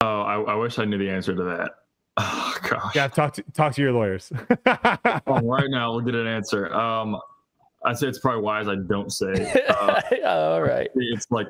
Oh, 0.01 0.21
I, 0.21 0.41
I, 0.41 0.55
wish 0.55 0.79
I 0.79 0.85
knew 0.85 0.97
the 0.97 1.09
answer 1.09 1.35
to 1.35 1.43
that. 1.43 1.71
Oh 2.19 2.57
gosh. 2.67 2.95
Yeah, 2.95 3.07
talk 3.09 3.33
to 3.33 3.43
talk 3.53 3.75
to 3.75 3.81
your 3.83 3.91
lawyers. 3.91 4.31
oh, 4.65 5.39
right 5.43 5.69
now, 5.69 5.91
we'll 5.91 6.01
get 6.01 6.15
an 6.15 6.25
answer. 6.25 6.73
Um, 6.73 7.15
I 7.85 7.93
say 7.93 8.07
it's 8.07 8.17
probably 8.17 8.41
wise 8.41 8.67
I 8.67 8.77
don't 8.87 9.11
say. 9.11 9.53
Uh, 9.69 10.01
All 10.25 10.63
right. 10.63 10.89
It's 10.95 11.29
like 11.29 11.47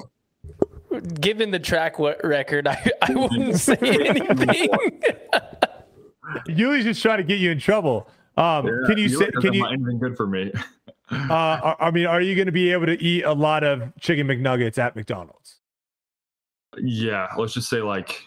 given 1.19 1.51
the 1.51 1.59
track 1.59 1.97
record, 1.99 2.67
I, 2.67 2.91
I 3.01 3.13
wouldn't 3.13 3.57
say 3.57 3.77
anything. 3.81 4.69
Uli's 6.47 6.83
just 6.83 7.01
trying 7.01 7.17
to 7.17 7.23
get 7.23 7.39
you 7.39 7.51
in 7.51 7.59
trouble. 7.59 8.09
Um, 8.35 8.67
yeah, 8.67 8.73
can 8.87 8.97
you 8.97 9.09
say? 9.09 9.29
Can 9.41 9.53
you? 9.53 9.65
Anything 9.65 9.99
good 9.99 10.15
for 10.15 10.27
me? 10.27 10.51
uh, 11.09 11.75
I 11.79 11.91
mean, 11.91 12.05
are 12.05 12.21
you 12.21 12.35
going 12.35 12.45
to 12.47 12.51
be 12.51 12.71
able 12.71 12.85
to 12.85 13.01
eat 13.01 13.23
a 13.23 13.33
lot 13.33 13.63
of 13.63 13.91
chicken 13.99 14.27
McNuggets 14.27 14.77
at 14.77 14.95
McDonald's? 14.95 15.59
Yeah, 16.77 17.27
let's 17.37 17.53
just 17.53 17.69
say 17.69 17.81
like. 17.81 18.23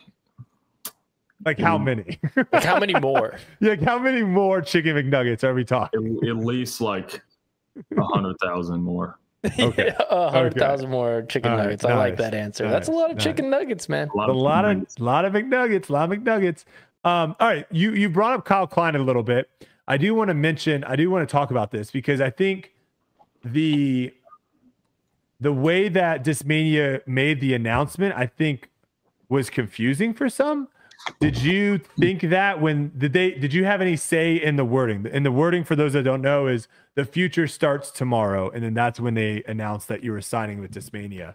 Like 1.45 1.59
how 1.59 1.79
many? 1.79 2.21
like 2.53 2.65
how 2.65 2.79
many 2.79 2.93
more? 3.01 3.39
Yeah, 3.61 3.71
like 3.71 3.83
how 3.83 3.99
many 3.99 4.23
more 4.23 4.61
chicken 4.61 4.97
McNuggets 4.97 5.43
are 5.43 5.55
we 5.55 5.65
talking? 5.65 6.19
At, 6.23 6.29
at 6.29 6.37
least 6.37 6.83
like 6.83 7.23
a 7.97 8.03
hundred 8.03 8.37
thousand 8.43 8.83
more. 8.83 9.19
Okay. 9.59 9.91
a 10.11 10.31
hundred 10.31 10.55
thousand 10.55 10.87
okay. 10.87 10.93
more 10.93 11.23
chicken 11.23 11.57
nuggets. 11.57 11.83
Right, 11.83 11.93
I 11.93 11.95
nice. 11.95 12.11
like 12.11 12.17
that 12.19 12.35
answer. 12.35 12.65
Nice. 12.65 12.73
That's 12.73 12.89
a 12.89 12.93
lot 12.93 13.11
of 13.11 13.17
nice. 13.17 13.25
chicken 13.25 13.49
nuggets, 13.49 13.89
man. 13.89 14.09
A 14.13 14.17
lot, 14.17 14.29
a 14.29 14.33
lot 14.33 14.65
of 14.67 14.77
a 14.77 15.03
lot 15.03 15.25
of 15.25 15.33
McNuggets. 15.33 15.89
A 15.89 15.93
lot 15.93 16.13
of 16.13 16.19
McNuggets. 16.19 16.65
Um, 17.05 17.35
all 17.41 17.49
right, 17.49 17.67
you 17.71 17.93
you 17.93 18.11
brought 18.11 18.35
up 18.35 18.45
Kyle 18.45 18.67
Klein 18.67 18.97
a 18.97 18.99
little 18.99 19.23
bit. 19.23 19.49
I 19.89 19.97
do 19.97 20.15
want 20.15 20.29
to 20.29 20.35
mention. 20.35 20.85
I 20.85 20.95
do 20.95 21.11
want 21.11 21.27
to 21.27 21.33
talk 21.33 21.51
about 21.51 21.71
this 21.71 21.91
because 21.91 22.21
I 22.21 22.29
think 22.29 22.73
the 23.43 24.13
the 25.41 25.53
way 25.53 25.89
that 25.89 26.23
Discmania 26.23 27.01
made 27.07 27.41
the 27.41 27.55
announcement, 27.55 28.15
I 28.15 28.27
think, 28.27 28.69
was 29.31 29.49
confusing 29.49 30.13
for 30.13 30.29
some. 30.29 30.69
Did 31.19 31.39
you 31.39 31.79
think 31.79 32.23
that 32.23 32.61
when 32.61 32.93
did 32.97 33.13
they 33.13 33.33
did 33.33 33.53
you 33.53 33.65
have 33.65 33.81
any 33.81 33.97
say 33.97 34.37
in 34.37 34.57
the 34.57 34.65
wording? 34.65 35.07
And 35.07 35.25
the 35.25 35.33
wording 35.33 35.65
for 35.65 35.75
those 35.75 35.95
that 35.95 36.03
don't 36.03 36.23
know 36.23 36.47
is 36.47 36.69
the 36.95 37.05
future 37.05 37.47
starts 37.47 37.91
tomorrow, 37.91 38.51
and 38.51 38.63
then 38.63 38.75
that's 38.75 39.01
when 39.01 39.15
they 39.15 39.43
announced 39.47 39.89
that 39.89 40.05
you 40.05 40.13
were 40.13 40.21
signing 40.21 40.61
with 40.61 40.73
Discmania. 40.73 41.35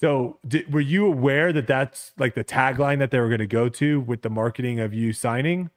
So, 0.00 0.38
did, 0.46 0.72
were 0.72 0.80
you 0.80 1.06
aware 1.06 1.52
that 1.52 1.66
that's 1.66 2.12
like 2.18 2.34
the 2.34 2.44
tagline 2.44 2.98
that 3.00 3.10
they 3.10 3.18
were 3.18 3.28
going 3.28 3.40
to 3.40 3.46
go 3.46 3.68
to 3.70 4.00
with 4.00 4.22
the 4.22 4.30
marketing 4.30 4.78
of 4.78 4.94
you 4.94 5.12
signing? 5.12 5.70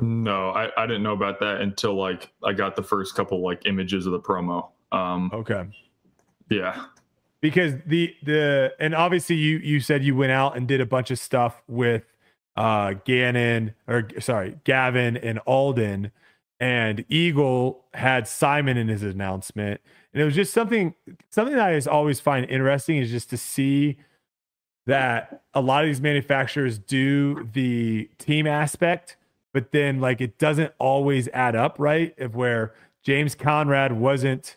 No, 0.00 0.50
I, 0.50 0.70
I 0.76 0.86
didn't 0.86 1.02
know 1.02 1.12
about 1.12 1.40
that 1.40 1.60
until 1.60 1.94
like 1.94 2.32
I 2.42 2.52
got 2.52 2.76
the 2.76 2.82
first 2.82 3.14
couple 3.14 3.42
like 3.42 3.66
images 3.66 4.06
of 4.06 4.12
the 4.12 4.20
promo. 4.20 4.68
Um, 4.92 5.30
okay. 5.32 5.64
Yeah. 6.50 6.86
Because 7.40 7.74
the 7.86 8.14
the 8.22 8.74
and 8.78 8.94
obviously 8.94 9.36
you 9.36 9.58
you 9.58 9.80
said 9.80 10.04
you 10.04 10.16
went 10.16 10.32
out 10.32 10.56
and 10.56 10.66
did 10.66 10.80
a 10.80 10.86
bunch 10.86 11.10
of 11.10 11.18
stuff 11.18 11.62
with 11.68 12.04
uh 12.56 12.94
Gannon 13.04 13.74
or 13.88 14.08
sorry 14.20 14.58
Gavin 14.64 15.16
and 15.16 15.38
Alden. 15.46 16.12
and 16.60 17.04
Eagle 17.08 17.84
had 17.94 18.28
Simon 18.28 18.76
in 18.76 18.88
his 18.88 19.02
announcement, 19.02 19.80
and 20.12 20.22
it 20.22 20.24
was 20.24 20.34
just 20.34 20.52
something 20.54 20.94
something 21.30 21.56
that 21.56 21.68
I 21.68 21.74
just 21.74 21.88
always 21.88 22.20
find 22.20 22.48
interesting 22.48 22.96
is 22.98 23.10
just 23.10 23.28
to 23.30 23.36
see 23.36 23.98
that 24.86 25.42
a 25.52 25.60
lot 25.60 25.82
of 25.82 25.88
these 25.88 26.00
manufacturers 26.00 26.78
do 26.78 27.48
the 27.52 28.08
team 28.18 28.46
aspect, 28.46 29.16
but 29.52 29.72
then 29.72 30.00
like 30.00 30.20
it 30.20 30.38
doesn't 30.38 30.72
always 30.78 31.28
add 31.28 31.56
up, 31.56 31.76
right? 31.78 32.18
Of 32.18 32.36
where 32.36 32.72
James 33.02 33.34
Conrad 33.34 33.92
wasn't 33.92 34.56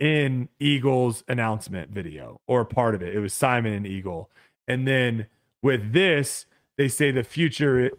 in 0.00 0.48
Eagle's 0.58 1.24
announcement 1.28 1.90
video 1.90 2.40
or 2.46 2.64
part 2.64 2.94
of 2.94 3.02
it, 3.02 3.14
it 3.14 3.20
was 3.20 3.32
Simon 3.32 3.72
and 3.72 3.86
Eagle, 3.86 4.30
and 4.66 4.86
then 4.86 5.26
with 5.62 5.92
this, 5.92 6.46
they 6.76 6.88
say 6.88 7.10
the 7.10 7.24
future 7.24 7.90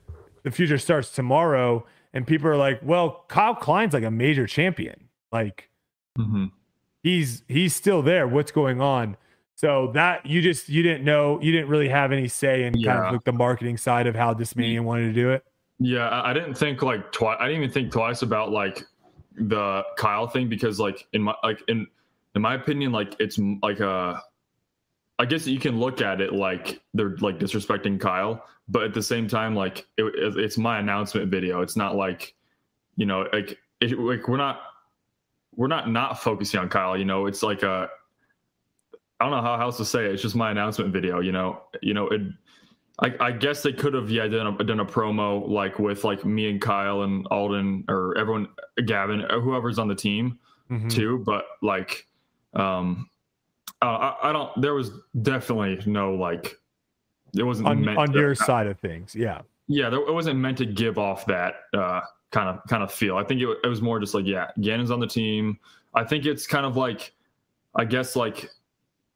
the 0.44 0.52
future 0.52 0.78
starts 0.78 1.12
tomorrow 1.12 1.86
and 2.14 2.26
people 2.26 2.48
are 2.48 2.58
like, 2.58 2.80
well, 2.82 3.26
Kyle 3.28 3.56
Klein's 3.56 3.94
like 3.94 4.04
a 4.04 4.12
major 4.12 4.48
champion. 4.48 5.08
Like 5.32 5.70
mm-hmm. 6.18 6.46
he's 7.04 7.44
he's 7.48 7.76
still 7.76 8.02
there. 8.02 8.28
What's 8.28 8.52
going 8.52 8.82
on? 8.82 9.18
So 9.56 9.92
that 9.94 10.26
you 10.26 10.42
just 10.42 10.70
you 10.70 10.84
didn't 10.84 11.04
know 11.04 11.42
you 11.42 11.52
didn't 11.52 11.68
really 11.68 11.90
have 11.90 12.12
any 12.12 12.28
say 12.28 12.64
in 12.64 12.78
yeah. 12.78 12.94
kind 12.94 13.06
of 13.08 13.14
like 13.14 13.24
the 13.24 13.34
marketing 13.34 13.78
side 13.78 14.08
of 14.08 14.16
how 14.16 14.34
this 14.34 14.54
Discmania 14.54 14.82
wanted 14.82 15.08
to 15.08 15.14
do 15.14 15.32
it. 15.32 15.44
Yeah, 15.80 16.10
I 16.24 16.34
didn't 16.34 16.56
think 16.56 16.82
like 16.82 17.12
twice. 17.12 17.38
I 17.40 17.48
didn't 17.48 17.64
even 17.64 17.74
think 17.74 17.92
twice 17.92 18.22
about 18.22 18.52
like 18.52 18.84
the 19.36 19.84
Kyle 19.98 20.28
thing 20.28 20.48
because 20.48 20.80
like 20.80 21.08
in 21.14 21.22
my 21.22 21.36
like 21.44 21.62
in 21.68 21.88
in 22.36 22.42
my 22.42 22.56
opinion 22.56 22.92
like 22.92 23.16
it's 23.20 23.40
like 23.62 23.80
a 23.80 24.22
I 25.20 25.26
guess 25.26 25.48
you 25.48 25.60
can 25.60 25.80
look 25.80 26.02
at 26.02 26.22
it 26.22 26.34
like 26.34 26.82
they're 26.94 27.18
like 27.18 27.40
disrespecting 27.40 28.00
Kyle, 28.00 28.46
but 28.68 28.84
at 28.84 28.94
the 28.94 29.02
same 29.02 29.28
time, 29.28 29.56
like 29.56 29.88
it, 29.98 30.14
it's 30.38 30.58
my 30.58 30.80
announcement 30.80 31.32
video. 31.32 31.62
It's 31.62 31.76
not 31.76 31.96
like, 31.96 32.36
you 32.98 33.06
know, 33.06 33.28
like 33.34 33.58
it, 33.82 33.98
like 33.98 34.28
we're 34.28 34.38
not 34.38 34.62
we're 35.56 35.68
not 35.68 35.90
not 35.90 36.22
focusing 36.22 36.60
on 36.60 36.70
Kyle. 36.70 36.98
You 36.98 37.06
know, 37.06 37.26
it's 37.26 37.42
like 37.42 37.64
a 37.64 37.90
I 39.20 39.26
don't 39.26 39.32
know 39.32 39.42
how 39.42 39.60
else 39.60 39.78
to 39.78 39.86
say 39.86 40.06
it. 40.06 40.12
It's 40.12 40.22
just 40.22 40.36
my 40.36 40.52
announcement 40.52 40.94
video. 40.94 41.20
You 41.20 41.32
know, 41.32 41.64
you 41.82 41.94
know 41.94 42.08
it. 42.10 42.22
I, 43.00 43.14
I 43.20 43.32
guess 43.32 43.62
they 43.62 43.74
could 43.74 43.94
have 43.94 44.10
yeah 44.10 44.28
done 44.28 44.58
a, 44.60 44.64
done 44.64 44.80
a 44.80 44.86
promo 44.86 45.48
like 45.48 45.78
with 45.78 46.04
like 46.04 46.26
me 46.26 46.50
and 46.50 46.62
Kyle 46.62 47.04
and 47.04 47.28
Alden 47.30 47.86
or 47.90 48.18
everyone 48.18 48.48
Gavin 48.86 49.22
whoever's 49.30 49.78
on 49.78 49.88
the 49.88 49.96
team 49.96 50.40
mm-hmm. 50.70 50.88
too, 50.88 51.24
but 51.26 51.46
like 51.62 52.08
um 52.54 53.10
uh, 53.82 53.86
I, 53.86 54.30
I, 54.30 54.34
don't. 54.34 54.62
There 54.62 54.74
was 54.74 54.92
definitely 55.22 55.80
no 55.90 56.14
like. 56.14 56.58
It 57.36 57.44
wasn't 57.44 57.68
on, 57.68 57.88
on 57.98 58.12
to, 58.14 58.20
your 58.20 58.36
side 58.36 58.68
of 58.68 58.80
things. 58.80 59.16
Yeah. 59.16 59.42
Yeah, 59.68 59.90
there, 59.90 60.00
it 60.00 60.14
wasn't 60.14 60.40
meant 60.40 60.58
to 60.60 60.66
give 60.66 60.98
off 60.98 61.26
that 61.26 61.56
uh, 61.74 62.02
kind 62.32 62.50
of 62.50 62.62
kind 62.70 62.84
of 62.84 62.92
feel. 62.92 63.18
I 63.18 63.24
think 63.24 63.42
it, 63.42 63.58
it 63.64 63.68
was 63.68 63.82
more 63.82 64.00
just 64.00 64.14
like, 64.14 64.26
yeah, 64.26 64.50
Gannon's 64.62 64.92
on 64.92 65.00
the 65.00 65.08
team. 65.08 65.60
I 65.94 66.04
think 66.04 66.26
it's 66.26 66.48
kind 66.48 66.66
of 66.66 66.78
like, 66.78 67.14
I 67.76 67.84
guess 67.84 68.16
like, 68.16 68.50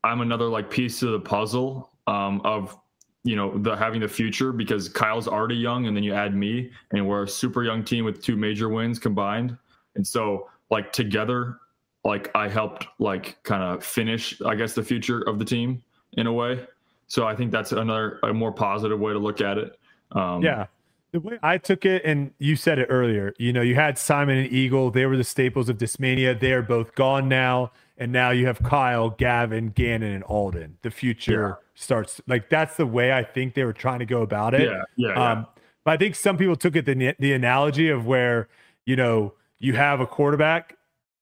I'm 0.03 0.21
another 0.21 0.45
like 0.45 0.69
piece 0.69 1.01
of 1.03 1.11
the 1.11 1.19
puzzle. 1.19 1.91
um, 2.07 2.41
of 2.43 2.77
you 3.23 3.35
know 3.35 3.57
the 3.59 3.75
having 3.75 4.01
the 4.01 4.07
future 4.07 4.51
because 4.51 4.89
Kyle's 4.89 5.27
already 5.27 5.55
young, 5.55 5.87
and 5.87 5.95
then 5.95 6.03
you 6.03 6.13
add 6.13 6.35
me, 6.35 6.71
and 6.91 7.07
we're 7.07 7.23
a 7.23 7.27
super 7.27 7.63
young 7.63 7.83
team 7.83 8.05
with 8.05 8.21
two 8.21 8.35
major 8.35 8.69
wins 8.69 8.99
combined, 8.99 9.57
and 9.95 10.05
so 10.05 10.49
like 10.69 10.91
together, 10.91 11.59
like 12.03 12.31
I 12.35 12.47
helped 12.47 12.87
like 12.99 13.41
kind 13.43 13.63
of 13.63 13.83
finish, 13.83 14.41
I 14.41 14.55
guess, 14.55 14.73
the 14.73 14.83
future 14.83 15.21
of 15.21 15.39
the 15.39 15.45
team 15.45 15.83
in 16.13 16.27
a 16.27 16.33
way. 16.33 16.65
So 17.07 17.27
I 17.27 17.35
think 17.35 17.51
that's 17.51 17.71
another 17.71 18.19
a 18.23 18.33
more 18.33 18.51
positive 18.51 18.99
way 18.99 19.13
to 19.13 19.19
look 19.19 19.41
at 19.41 19.57
it. 19.57 19.77
Um, 20.11 20.41
yeah. 20.41 20.67
The 21.11 21.19
way 21.19 21.37
I 21.43 21.57
took 21.57 21.85
it, 21.85 22.03
and 22.05 22.31
you 22.39 22.55
said 22.55 22.79
it 22.79 22.87
earlier, 22.89 23.33
you 23.37 23.51
know, 23.51 23.61
you 23.61 23.75
had 23.75 23.97
Simon 23.97 24.37
and 24.37 24.51
Eagle. 24.51 24.91
They 24.91 25.05
were 25.05 25.17
the 25.17 25.25
staples 25.25 25.67
of 25.67 25.77
Discmania. 25.77 26.39
They 26.39 26.53
are 26.53 26.61
both 26.61 26.95
gone 26.95 27.27
now. 27.27 27.71
And 27.97 28.13
now 28.13 28.31
you 28.31 28.47
have 28.47 28.63
Kyle, 28.63 29.09
Gavin, 29.11 29.69
Gannon, 29.69 30.13
and 30.13 30.23
Alden. 30.23 30.77
The 30.81 30.89
future 30.89 31.59
yeah. 31.59 31.67
starts 31.75 32.19
like 32.27 32.49
that's 32.49 32.77
the 32.77 32.87
way 32.87 33.13
I 33.13 33.23
think 33.23 33.53
they 33.53 33.63
were 33.63 33.73
trying 33.73 33.99
to 33.99 34.07
go 34.07 34.21
about 34.21 34.55
it. 34.55 34.69
Yeah, 34.69 34.81
yeah, 34.95 35.09
um, 35.09 35.39
yeah. 35.39 35.45
But 35.83 35.91
I 35.91 35.97
think 35.97 36.15
some 36.15 36.37
people 36.37 36.55
took 36.55 36.75
it 36.75 36.85
the 36.85 37.13
the 37.19 37.33
analogy 37.33 37.89
of 37.89 38.07
where 38.07 38.47
you 38.85 38.95
know 38.95 39.33
you 39.59 39.73
have 39.73 39.99
a 39.99 40.07
quarterback 40.07 40.77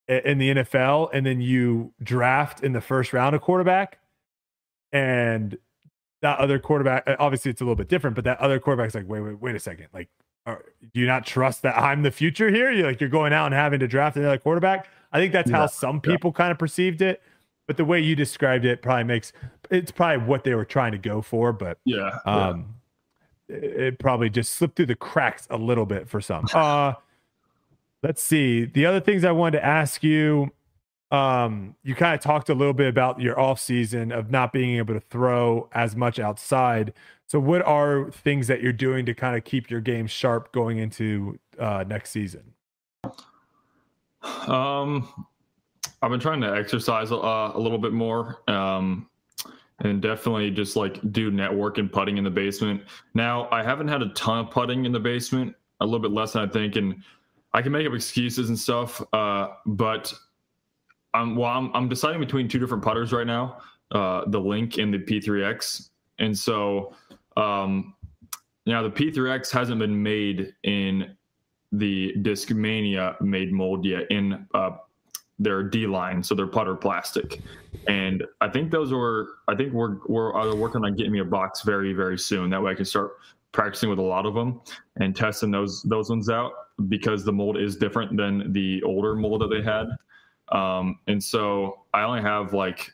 in 0.09 0.37
the 0.39 0.55
NFL, 0.55 1.09
and 1.13 1.25
then 1.25 1.39
you 1.39 1.93
draft 2.01 2.63
in 2.63 2.73
the 2.73 2.81
first 2.81 3.13
round 3.13 3.35
a 3.35 3.39
quarterback, 3.39 3.99
and 4.91 5.57
that 6.21 6.39
other 6.39 6.59
quarterback, 6.59 7.03
uh, 7.07 7.15
obviously 7.19 7.51
it's 7.51 7.61
a 7.61 7.63
little 7.63 7.75
bit 7.75 7.87
different, 7.87 8.15
but 8.15 8.25
that 8.25 8.39
other 8.39 8.59
quarterback's 8.59 8.95
like, 8.95 9.07
wait, 9.07 9.21
wait, 9.21 9.39
wait 9.39 9.55
a 9.55 9.59
second. 9.59 9.87
Like, 9.93 10.09
are, 10.45 10.65
do 10.93 10.99
you 10.99 11.05
not 11.05 11.25
trust 11.25 11.61
that 11.61 11.77
I'm 11.77 12.01
the 12.01 12.11
future 12.11 12.49
here? 12.49 12.71
You're 12.71 12.87
like, 12.87 12.99
you're 12.99 13.09
going 13.09 13.33
out 13.33 13.45
and 13.45 13.53
having 13.53 13.79
to 13.79 13.87
draft 13.87 14.17
another 14.17 14.37
quarterback. 14.37 14.87
I 15.11 15.19
think 15.19 15.31
that's 15.31 15.49
yeah. 15.49 15.57
how 15.57 15.67
some 15.67 16.01
people 16.01 16.31
yeah. 16.33 16.37
kind 16.37 16.51
of 16.51 16.57
perceived 16.57 17.01
it. 17.01 17.21
But 17.67 17.77
the 17.77 17.85
way 17.85 17.99
you 17.99 18.15
described 18.15 18.65
it 18.65 18.81
probably 18.81 19.03
makes 19.03 19.31
it's 19.69 19.91
probably 19.91 20.25
what 20.25 20.43
they 20.43 20.55
were 20.55 20.65
trying 20.65 20.91
to 20.91 20.97
go 20.97 21.21
for. 21.21 21.53
But 21.53 21.77
yeah, 21.85 22.17
um, 22.25 22.73
yeah. 23.47 23.55
It, 23.57 23.63
it 23.63 23.99
probably 23.99 24.31
just 24.31 24.53
slipped 24.53 24.75
through 24.75 24.87
the 24.87 24.95
cracks 24.95 25.45
a 25.51 25.57
little 25.57 25.85
bit 25.85 26.09
for 26.09 26.19
some. 26.19 26.47
Uh, 26.53 26.93
let's 28.03 28.21
see. 28.21 28.65
The 28.65 28.85
other 28.85 28.99
things 28.99 29.23
I 29.23 29.31
wanted 29.31 29.59
to 29.59 29.65
ask 29.65 30.03
you 30.03 30.51
um, 31.11 31.75
you 31.83 31.95
kind 31.95 32.13
of 32.13 32.21
talked 32.21 32.49
a 32.49 32.53
little 32.53 32.73
bit 32.73 32.87
about 32.87 33.19
your 33.19 33.39
off 33.39 33.59
season 33.59 34.11
of 34.11 34.29
not 34.29 34.53
being 34.53 34.77
able 34.77 34.93
to 34.93 34.99
throw 34.99 35.67
as 35.71 35.95
much 35.95 36.19
outside. 36.19 36.93
So, 37.25 37.39
what 37.39 37.63
are 37.63 38.11
things 38.11 38.47
that 38.47 38.61
you're 38.61 38.73
doing 38.73 39.05
to 39.07 39.13
kind 39.13 39.35
of 39.35 39.43
keep 39.43 39.71
your 39.71 39.81
game 39.81 40.07
sharp 40.07 40.51
going 40.51 40.77
into 40.77 41.39
uh, 41.57 41.83
next 41.87 42.11
season? 42.11 42.53
Um, 44.23 45.25
I've 46.01 46.11
been 46.11 46.19
trying 46.19 46.41
to 46.41 46.55
exercise 46.55 47.11
uh, 47.11 47.51
a 47.53 47.59
little 47.59 47.77
bit 47.79 47.93
more, 47.93 48.41
um, 48.47 49.09
and 49.79 50.01
definitely 50.01 50.51
just 50.51 50.75
like 50.75 50.99
do 51.11 51.31
network 51.31 51.79
and 51.79 51.91
putting 51.91 52.17
in 52.17 52.23
the 52.23 52.29
basement. 52.29 52.83
Now, 53.15 53.47
I 53.51 53.63
haven't 53.63 53.87
had 53.87 54.03
a 54.03 54.09
ton 54.09 54.45
of 54.45 54.51
putting 54.51 54.85
in 54.85 54.91
the 54.91 54.99
basement, 54.99 55.55
a 55.79 55.85
little 55.85 55.99
bit 55.99 56.11
less 56.11 56.33
than 56.33 56.47
I 56.47 56.51
think, 56.51 56.75
and 56.75 57.03
I 57.53 57.61
can 57.61 57.71
make 57.71 57.87
up 57.87 57.93
excuses 57.93 58.49
and 58.49 58.57
stuff, 58.57 59.01
uh, 59.13 59.49
but 59.65 60.13
I'm 61.13 61.35
well, 61.35 61.51
I'm, 61.51 61.71
I'm 61.73 61.89
deciding 61.89 62.19
between 62.19 62.47
two 62.47 62.59
different 62.59 62.83
putters 62.83 63.11
right 63.11 63.25
now, 63.25 63.57
uh, 63.91 64.23
the 64.27 64.39
Link 64.39 64.77
and 64.77 64.93
the 64.93 64.99
P3X, 64.99 65.89
and 66.19 66.37
so 66.37 66.93
um, 67.37 67.95
now 68.65 68.83
the 68.83 68.91
P3X 68.91 69.51
hasn't 69.51 69.79
been 69.79 70.01
made 70.01 70.53
in 70.63 71.15
the 71.71 72.13
Discmania 72.19 73.19
made 73.21 73.51
mold 73.51 73.85
yet 73.85 74.09
in 74.11 74.45
uh, 74.53 74.71
their 75.39 75.63
D 75.63 75.87
line, 75.87 76.21
so 76.21 76.35
they're 76.35 76.47
putter 76.47 76.75
plastic, 76.75 77.41
and 77.87 78.23
I 78.41 78.49
think 78.49 78.71
those 78.71 78.93
were 78.93 79.27
I 79.47 79.55
think 79.55 79.73
we're 79.73 79.97
we're 80.07 80.35
uh, 80.35 80.53
working 80.53 80.85
on 80.85 80.95
getting 80.95 81.13
me 81.13 81.19
a 81.19 81.25
box 81.25 81.63
very 81.63 81.93
very 81.93 82.19
soon. 82.19 82.51
That 82.51 82.61
way 82.61 82.73
I 82.73 82.75
can 82.75 82.85
start 82.85 83.13
practicing 83.51 83.89
with 83.89 83.97
a 83.97 84.03
lot 84.03 84.27
of 84.27 84.35
them 84.35 84.61
and 84.97 85.15
testing 85.15 85.49
those 85.49 85.81
those 85.83 86.11
ones 86.11 86.29
out 86.29 86.51
because 86.87 87.25
the 87.25 87.31
mold 87.31 87.57
is 87.57 87.75
different 87.75 88.15
than 88.15 88.53
the 88.53 88.81
older 88.83 89.15
mold 89.15 89.41
that 89.41 89.49
they 89.49 89.61
had. 89.61 89.87
Um, 90.51 90.99
and 91.07 91.23
so 91.23 91.81
I 91.93 92.03
only 92.03 92.21
have 92.21 92.53
like, 92.53 92.91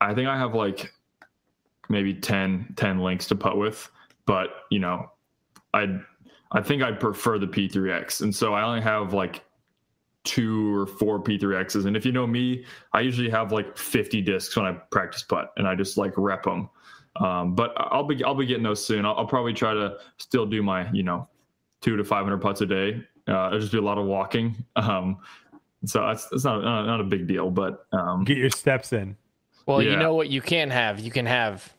I 0.00 0.14
think 0.14 0.28
I 0.28 0.38
have 0.38 0.54
like 0.54 0.92
maybe 1.88 2.14
10, 2.14 2.74
10 2.76 2.98
links 2.98 3.26
to 3.26 3.34
put 3.34 3.56
with, 3.56 3.90
but 4.26 4.48
you 4.70 4.78
know, 4.78 5.10
I, 5.74 6.00
I 6.52 6.62
think 6.62 6.82
I'd 6.82 7.00
prefer 7.00 7.38
the 7.38 7.46
P3X. 7.46 8.22
And 8.22 8.34
so 8.34 8.54
I 8.54 8.62
only 8.62 8.80
have 8.80 9.12
like 9.12 9.44
two 10.24 10.76
or 10.76 10.86
four 10.86 11.22
P3Xs. 11.22 11.86
And 11.86 11.96
if 11.96 12.04
you 12.04 12.12
know 12.12 12.26
me, 12.26 12.64
I 12.92 13.00
usually 13.00 13.30
have 13.30 13.52
like 13.52 13.76
50 13.76 14.20
discs 14.22 14.56
when 14.56 14.66
I 14.66 14.72
practice 14.90 15.22
putt 15.22 15.52
and 15.56 15.66
I 15.66 15.74
just 15.74 15.96
like 15.96 16.12
rep 16.16 16.44
them. 16.44 16.68
Um, 17.16 17.54
but 17.54 17.72
I'll 17.76 18.04
be, 18.04 18.22
I'll 18.24 18.34
be 18.34 18.46
getting 18.46 18.62
those 18.62 18.84
soon. 18.84 19.04
I'll, 19.04 19.14
I'll, 19.16 19.26
probably 19.26 19.52
try 19.52 19.74
to 19.74 19.96
still 20.18 20.46
do 20.46 20.62
my, 20.62 20.90
you 20.92 21.02
know, 21.02 21.28
two 21.80 21.96
to 21.96 22.04
500 22.04 22.38
putts 22.38 22.60
a 22.60 22.66
day. 22.66 23.02
Uh, 23.28 23.32
I'll 23.32 23.58
just 23.58 23.72
do 23.72 23.80
a 23.80 23.84
lot 23.84 23.98
of 23.98 24.06
walking. 24.06 24.56
Um, 24.76 25.18
so 25.84 26.06
that's, 26.06 26.26
that's 26.28 26.44
not, 26.44 26.62
not, 26.62 26.86
not 26.86 27.00
a 27.00 27.04
big 27.04 27.26
deal, 27.26 27.50
but 27.50 27.86
um, 27.92 28.24
get 28.24 28.36
your 28.36 28.50
steps 28.50 28.92
in. 28.92 29.16
Well, 29.66 29.82
yeah. 29.82 29.92
you 29.92 29.96
know 29.96 30.14
what 30.14 30.28
you 30.28 30.40
can 30.40 30.70
have? 30.70 31.00
You 31.00 31.10
can 31.10 31.26
have 31.26 31.72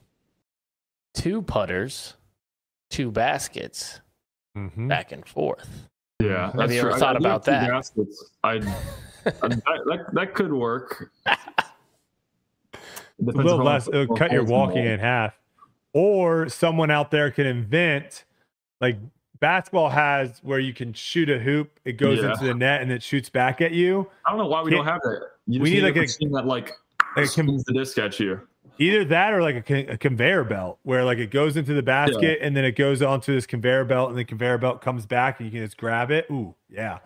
two 1.14 1.42
putters, 1.42 2.16
two 2.90 3.12
baskets, 3.12 4.00
mm-hmm. 4.58 4.88
back 4.88 5.12
and 5.12 5.26
forth. 5.26 5.88
Yeah, 6.22 6.52
have 6.54 6.72
you 6.72 6.80
ever 6.80 6.92
true. 6.92 7.00
thought 7.00 7.16
I, 7.16 7.20
about 7.20 7.44
that? 7.46 7.70
Baskets. 7.70 8.32
I, 8.44 8.52
I 9.26 9.48
that, 9.48 10.06
that 10.14 10.34
could 10.36 10.54
work. 10.54 11.12
a 11.26 11.38
little 13.20 13.64
less. 13.64 13.88
It'll 13.88 14.16
cut 14.16 14.32
your 14.32 14.44
walking 14.44 14.86
in 14.86 15.00
half. 15.00 15.38
Or 15.94 16.48
someone 16.48 16.90
out 16.90 17.12
there 17.12 17.32
can 17.32 17.46
invent 17.46 18.24
like 18.80 18.98
basketball 19.42 19.90
has 19.90 20.40
where 20.44 20.60
you 20.60 20.74
can 20.74 20.94
shoot 20.94 21.30
a 21.30 21.38
hoop, 21.38 21.78
it 21.84 21.94
goes 21.94 22.20
yeah. 22.20 22.32
into 22.32 22.46
the 22.46 22.54
net 22.54 22.82
and 22.82 22.90
it 22.92 23.04
shoots 23.04 23.30
back 23.30 23.60
at 23.60 23.74
you. 23.74 24.08
I 24.26 24.30
don't 24.30 24.40
know 24.40 24.48
why 24.48 24.62
we 24.62 24.72
Can't, 24.72 24.86
don't 24.86 24.94
have 24.94 25.02
that. 25.02 25.32
You 25.48 25.60
we 25.60 25.72
need, 25.72 25.84
like 25.84 25.98
a 25.98 26.02
machine 26.02 26.32
that 26.32 26.46
like 26.46 26.72
spins 27.26 27.66
the 27.66 27.74
disc 27.74 27.98
at 27.98 28.18
you. 28.20 28.40
Either 28.80 29.04
that 29.06 29.34
or 29.34 29.42
like 29.42 29.70
a, 29.70 29.86
a, 29.88 29.98
conveyor 29.98 30.46
belt 30.46 30.80
where 30.84 31.04
like 31.04 31.18
it 31.18 31.30
goes 31.30 31.58
into 31.58 31.74
the 31.74 31.84
basket 31.84 32.40
yeah. 32.40 32.46
and 32.48 32.56
then 32.56 32.64
it 32.64 32.76
goes 32.76 33.02
onto 33.02 33.34
this 33.34 33.46
conveyor 33.46 33.84
belt 33.84 34.10
and 34.10 34.18
the 34.18 34.24
conveyor 34.24 34.58
belt 34.58 34.82
comes 34.82 35.06
back 35.06 35.40
and 35.40 35.46
you 35.46 35.52
can 35.52 35.64
just 35.64 35.78
grab 35.78 36.10
it. 36.10 36.26
Ooh, 36.32 36.56
yeah. 36.70 37.00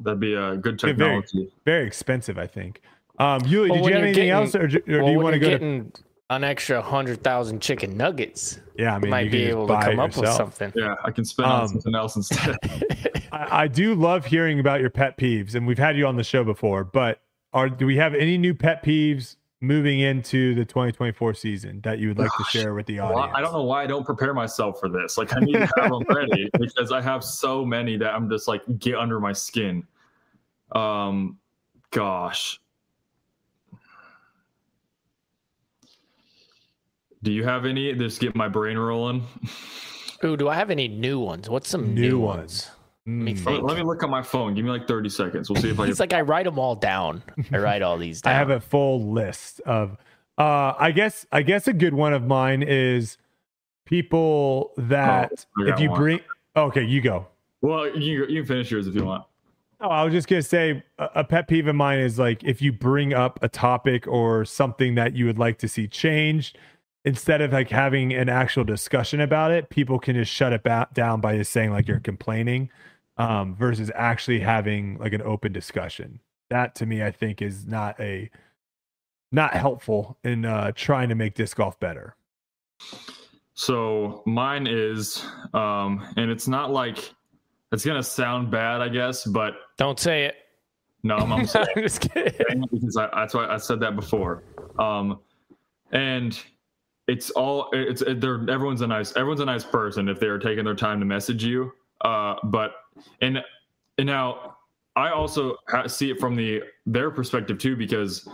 That'd 0.00 0.20
be 0.20 0.34
a 0.34 0.56
good 0.56 0.78
technology. 0.78 1.28
Very, 1.32 1.52
very 1.64 1.86
expensive, 1.86 2.38
I 2.38 2.46
think. 2.46 2.82
Um, 3.18 3.40
you, 3.46 3.60
well, 3.60 3.68
did 3.68 3.76
you 3.76 3.92
have 3.94 4.02
anything 4.02 4.14
getting, 4.14 4.30
else, 4.30 4.54
or, 4.54 4.64
or 4.64 4.82
well, 4.86 5.06
do 5.06 5.12
you 5.12 5.20
want 5.20 5.34
to 5.34 5.38
go? 5.38 5.48
Getting, 5.48 5.90
to 5.90 6.02
an 6.30 6.44
extra 6.44 6.82
hundred 6.82 7.22
thousand 7.22 7.60
chicken 7.60 7.96
nuggets. 7.96 8.60
Yeah, 8.76 8.96
I 8.96 8.98
mean, 8.98 9.10
might 9.10 9.30
be 9.30 9.44
able 9.44 9.68
to 9.68 9.80
come 9.80 10.00
up 10.00 10.16
with 10.16 10.30
something. 10.30 10.72
Yeah, 10.74 10.96
I 11.04 11.10
can 11.10 11.24
spend 11.24 11.46
um, 11.46 11.60
on 11.62 11.68
something 11.68 11.94
else 11.94 12.16
instead. 12.16 12.56
I, 13.32 13.62
I, 13.62 13.68
do 13.68 13.94
love 13.94 14.24
hearing 14.24 14.60
about 14.60 14.80
your 14.80 14.90
pet 14.90 15.16
peeves, 15.16 15.54
and 15.54 15.66
we've 15.66 15.78
had 15.78 15.96
you 15.96 16.06
on 16.06 16.16
the 16.16 16.24
show 16.24 16.44
before. 16.44 16.84
But 16.84 17.20
are 17.52 17.68
do 17.68 17.86
we 17.86 17.96
have 17.96 18.14
any 18.14 18.38
new 18.38 18.54
pet 18.54 18.84
peeves 18.84 19.36
moving 19.60 20.00
into 20.00 20.54
the 20.54 20.64
2024 20.64 21.34
season 21.34 21.80
that 21.82 21.98
you 21.98 22.08
would 22.08 22.18
like 22.18 22.30
Gosh, 22.30 22.52
to 22.52 22.58
share 22.58 22.74
with 22.74 22.86
the 22.86 22.98
audience? 22.98 23.16
Well, 23.16 23.36
I 23.36 23.40
don't 23.40 23.52
know 23.52 23.62
why 23.62 23.82
I 23.82 23.86
don't 23.86 24.04
prepare 24.04 24.34
myself 24.34 24.78
for 24.78 24.88
this. 24.88 25.16
Like 25.16 25.34
I 25.34 25.40
need 25.40 25.54
to 25.54 25.68
have 25.76 25.90
them 25.90 26.04
ready 26.08 26.50
because 26.58 26.92
I 26.92 27.00
have 27.00 27.24
so 27.24 27.64
many 27.64 27.96
that 27.96 28.14
I'm 28.14 28.28
just 28.28 28.48
like 28.48 28.62
get 28.78 28.96
under 28.96 29.20
my 29.20 29.32
skin. 29.32 29.86
Um, 30.72 31.38
gosh. 31.90 32.60
Do 37.26 37.32
you 37.32 37.42
have 37.42 37.66
any? 37.66 37.92
Just 37.92 38.20
get 38.20 38.36
my 38.36 38.46
brain 38.46 38.78
rolling. 38.78 39.26
Ooh, 40.22 40.36
do 40.36 40.48
I 40.48 40.54
have 40.54 40.70
any 40.70 40.86
new 40.86 41.18
ones? 41.18 41.50
What's 41.50 41.68
some 41.68 41.92
new, 41.92 42.10
new 42.10 42.20
ones? 42.20 42.70
Let 43.04 43.12
me, 43.12 43.34
mm. 43.34 43.62
Let 43.64 43.76
me 43.76 43.82
look 43.82 44.04
at 44.04 44.08
my 44.08 44.22
phone. 44.22 44.54
Give 44.54 44.64
me 44.64 44.70
like 44.70 44.86
30 44.86 45.08
seconds. 45.08 45.50
We'll 45.50 45.60
see 45.60 45.70
if 45.70 45.80
I. 45.80 45.86
it's 45.88 45.98
like 45.98 46.12
I 46.12 46.20
write 46.20 46.44
them 46.44 46.56
all 46.56 46.76
down. 46.76 47.24
I 47.52 47.58
write 47.58 47.82
all 47.82 47.98
these 47.98 48.20
down. 48.20 48.32
I 48.32 48.38
have 48.38 48.50
a 48.50 48.60
full 48.60 49.10
list 49.10 49.58
of. 49.62 49.96
Uh, 50.38 50.74
I 50.78 50.92
guess 50.92 51.26
I 51.32 51.42
guess 51.42 51.66
a 51.66 51.72
good 51.72 51.94
one 51.94 52.12
of 52.12 52.24
mine 52.24 52.62
is 52.62 53.18
people 53.86 54.70
that 54.76 55.46
oh, 55.58 55.64
if 55.64 55.80
you 55.80 55.90
one. 55.90 55.98
bring. 55.98 56.20
Okay, 56.54 56.84
you 56.84 57.00
go. 57.00 57.26
Well, 57.60 57.88
you 57.98 58.24
you 58.28 58.42
can 58.42 58.46
finish 58.46 58.70
yours 58.70 58.86
if 58.86 58.94
you 58.94 59.04
want. 59.04 59.24
Oh, 59.80 59.88
I 59.88 60.04
was 60.04 60.12
just 60.12 60.28
gonna 60.28 60.42
say 60.42 60.84
a 60.98 61.24
pet 61.24 61.48
peeve 61.48 61.66
of 61.66 61.74
mine 61.74 61.98
is 61.98 62.20
like 62.20 62.44
if 62.44 62.62
you 62.62 62.72
bring 62.72 63.14
up 63.14 63.40
a 63.42 63.48
topic 63.48 64.06
or 64.06 64.44
something 64.44 64.94
that 64.94 65.16
you 65.16 65.26
would 65.26 65.38
like 65.40 65.58
to 65.58 65.68
see 65.68 65.88
changed, 65.88 66.56
instead 67.06 67.40
of 67.40 67.52
like 67.52 67.70
having 67.70 68.12
an 68.12 68.28
actual 68.28 68.64
discussion 68.64 69.20
about 69.20 69.52
it, 69.52 69.70
people 69.70 69.98
can 69.98 70.16
just 70.16 70.30
shut 70.30 70.52
it 70.52 70.64
back 70.64 70.92
down 70.92 71.20
by 71.20 71.38
just 71.38 71.52
saying 71.52 71.70
like 71.70 71.86
you're 71.88 72.00
complaining, 72.00 72.68
um, 73.16 73.54
versus 73.54 73.90
actually 73.94 74.40
having 74.40 74.98
like 74.98 75.12
an 75.12 75.22
open 75.22 75.52
discussion. 75.52 76.20
That 76.50 76.74
to 76.74 76.86
me, 76.86 77.02
I 77.02 77.12
think 77.12 77.40
is 77.40 77.64
not 77.64 77.98
a 78.00 78.28
not 79.32 79.54
helpful 79.54 80.18
in 80.24 80.44
uh, 80.44 80.72
trying 80.74 81.08
to 81.08 81.14
make 81.14 81.34
disc 81.34 81.56
golf 81.56 81.78
better. 81.80 82.16
So 83.54 84.22
mine 84.26 84.66
is, 84.66 85.24
um, 85.54 86.06
and 86.16 86.30
it's 86.30 86.46
not 86.46 86.72
like 86.72 87.14
it's 87.72 87.84
gonna 87.84 88.02
sound 88.02 88.50
bad, 88.50 88.80
I 88.80 88.88
guess, 88.88 89.24
but 89.24 89.54
don't 89.78 89.98
say 89.98 90.24
it. 90.24 90.34
No, 91.02 91.16
I'm, 91.16 91.32
I'm, 91.32 91.46
I'm 91.54 91.82
just 91.82 92.00
kidding 92.00 92.64
because 92.72 92.96
I, 92.96 93.08
that's 93.14 93.32
why 93.32 93.46
I 93.46 93.58
said 93.58 93.78
that 93.80 93.94
before. 93.94 94.42
Um, 94.78 95.20
and 95.92 96.38
it's 97.08 97.30
all 97.30 97.68
it's 97.72 98.02
they're 98.16 98.40
everyone's 98.50 98.80
a 98.80 98.86
nice 98.86 99.14
everyone's 99.16 99.40
a 99.40 99.44
nice 99.44 99.64
person 99.64 100.08
if 100.08 100.18
they're 100.18 100.38
taking 100.38 100.64
their 100.64 100.74
time 100.74 100.98
to 101.00 101.06
message 101.06 101.44
you. 101.44 101.72
Uh, 102.00 102.34
but 102.44 102.72
and 103.20 103.38
and 103.98 104.06
now 104.06 104.56
I 104.96 105.10
also 105.10 105.56
see 105.86 106.10
it 106.10 106.18
from 106.18 106.36
the 106.36 106.62
their 106.84 107.10
perspective 107.10 107.58
too 107.58 107.76
because 107.76 108.28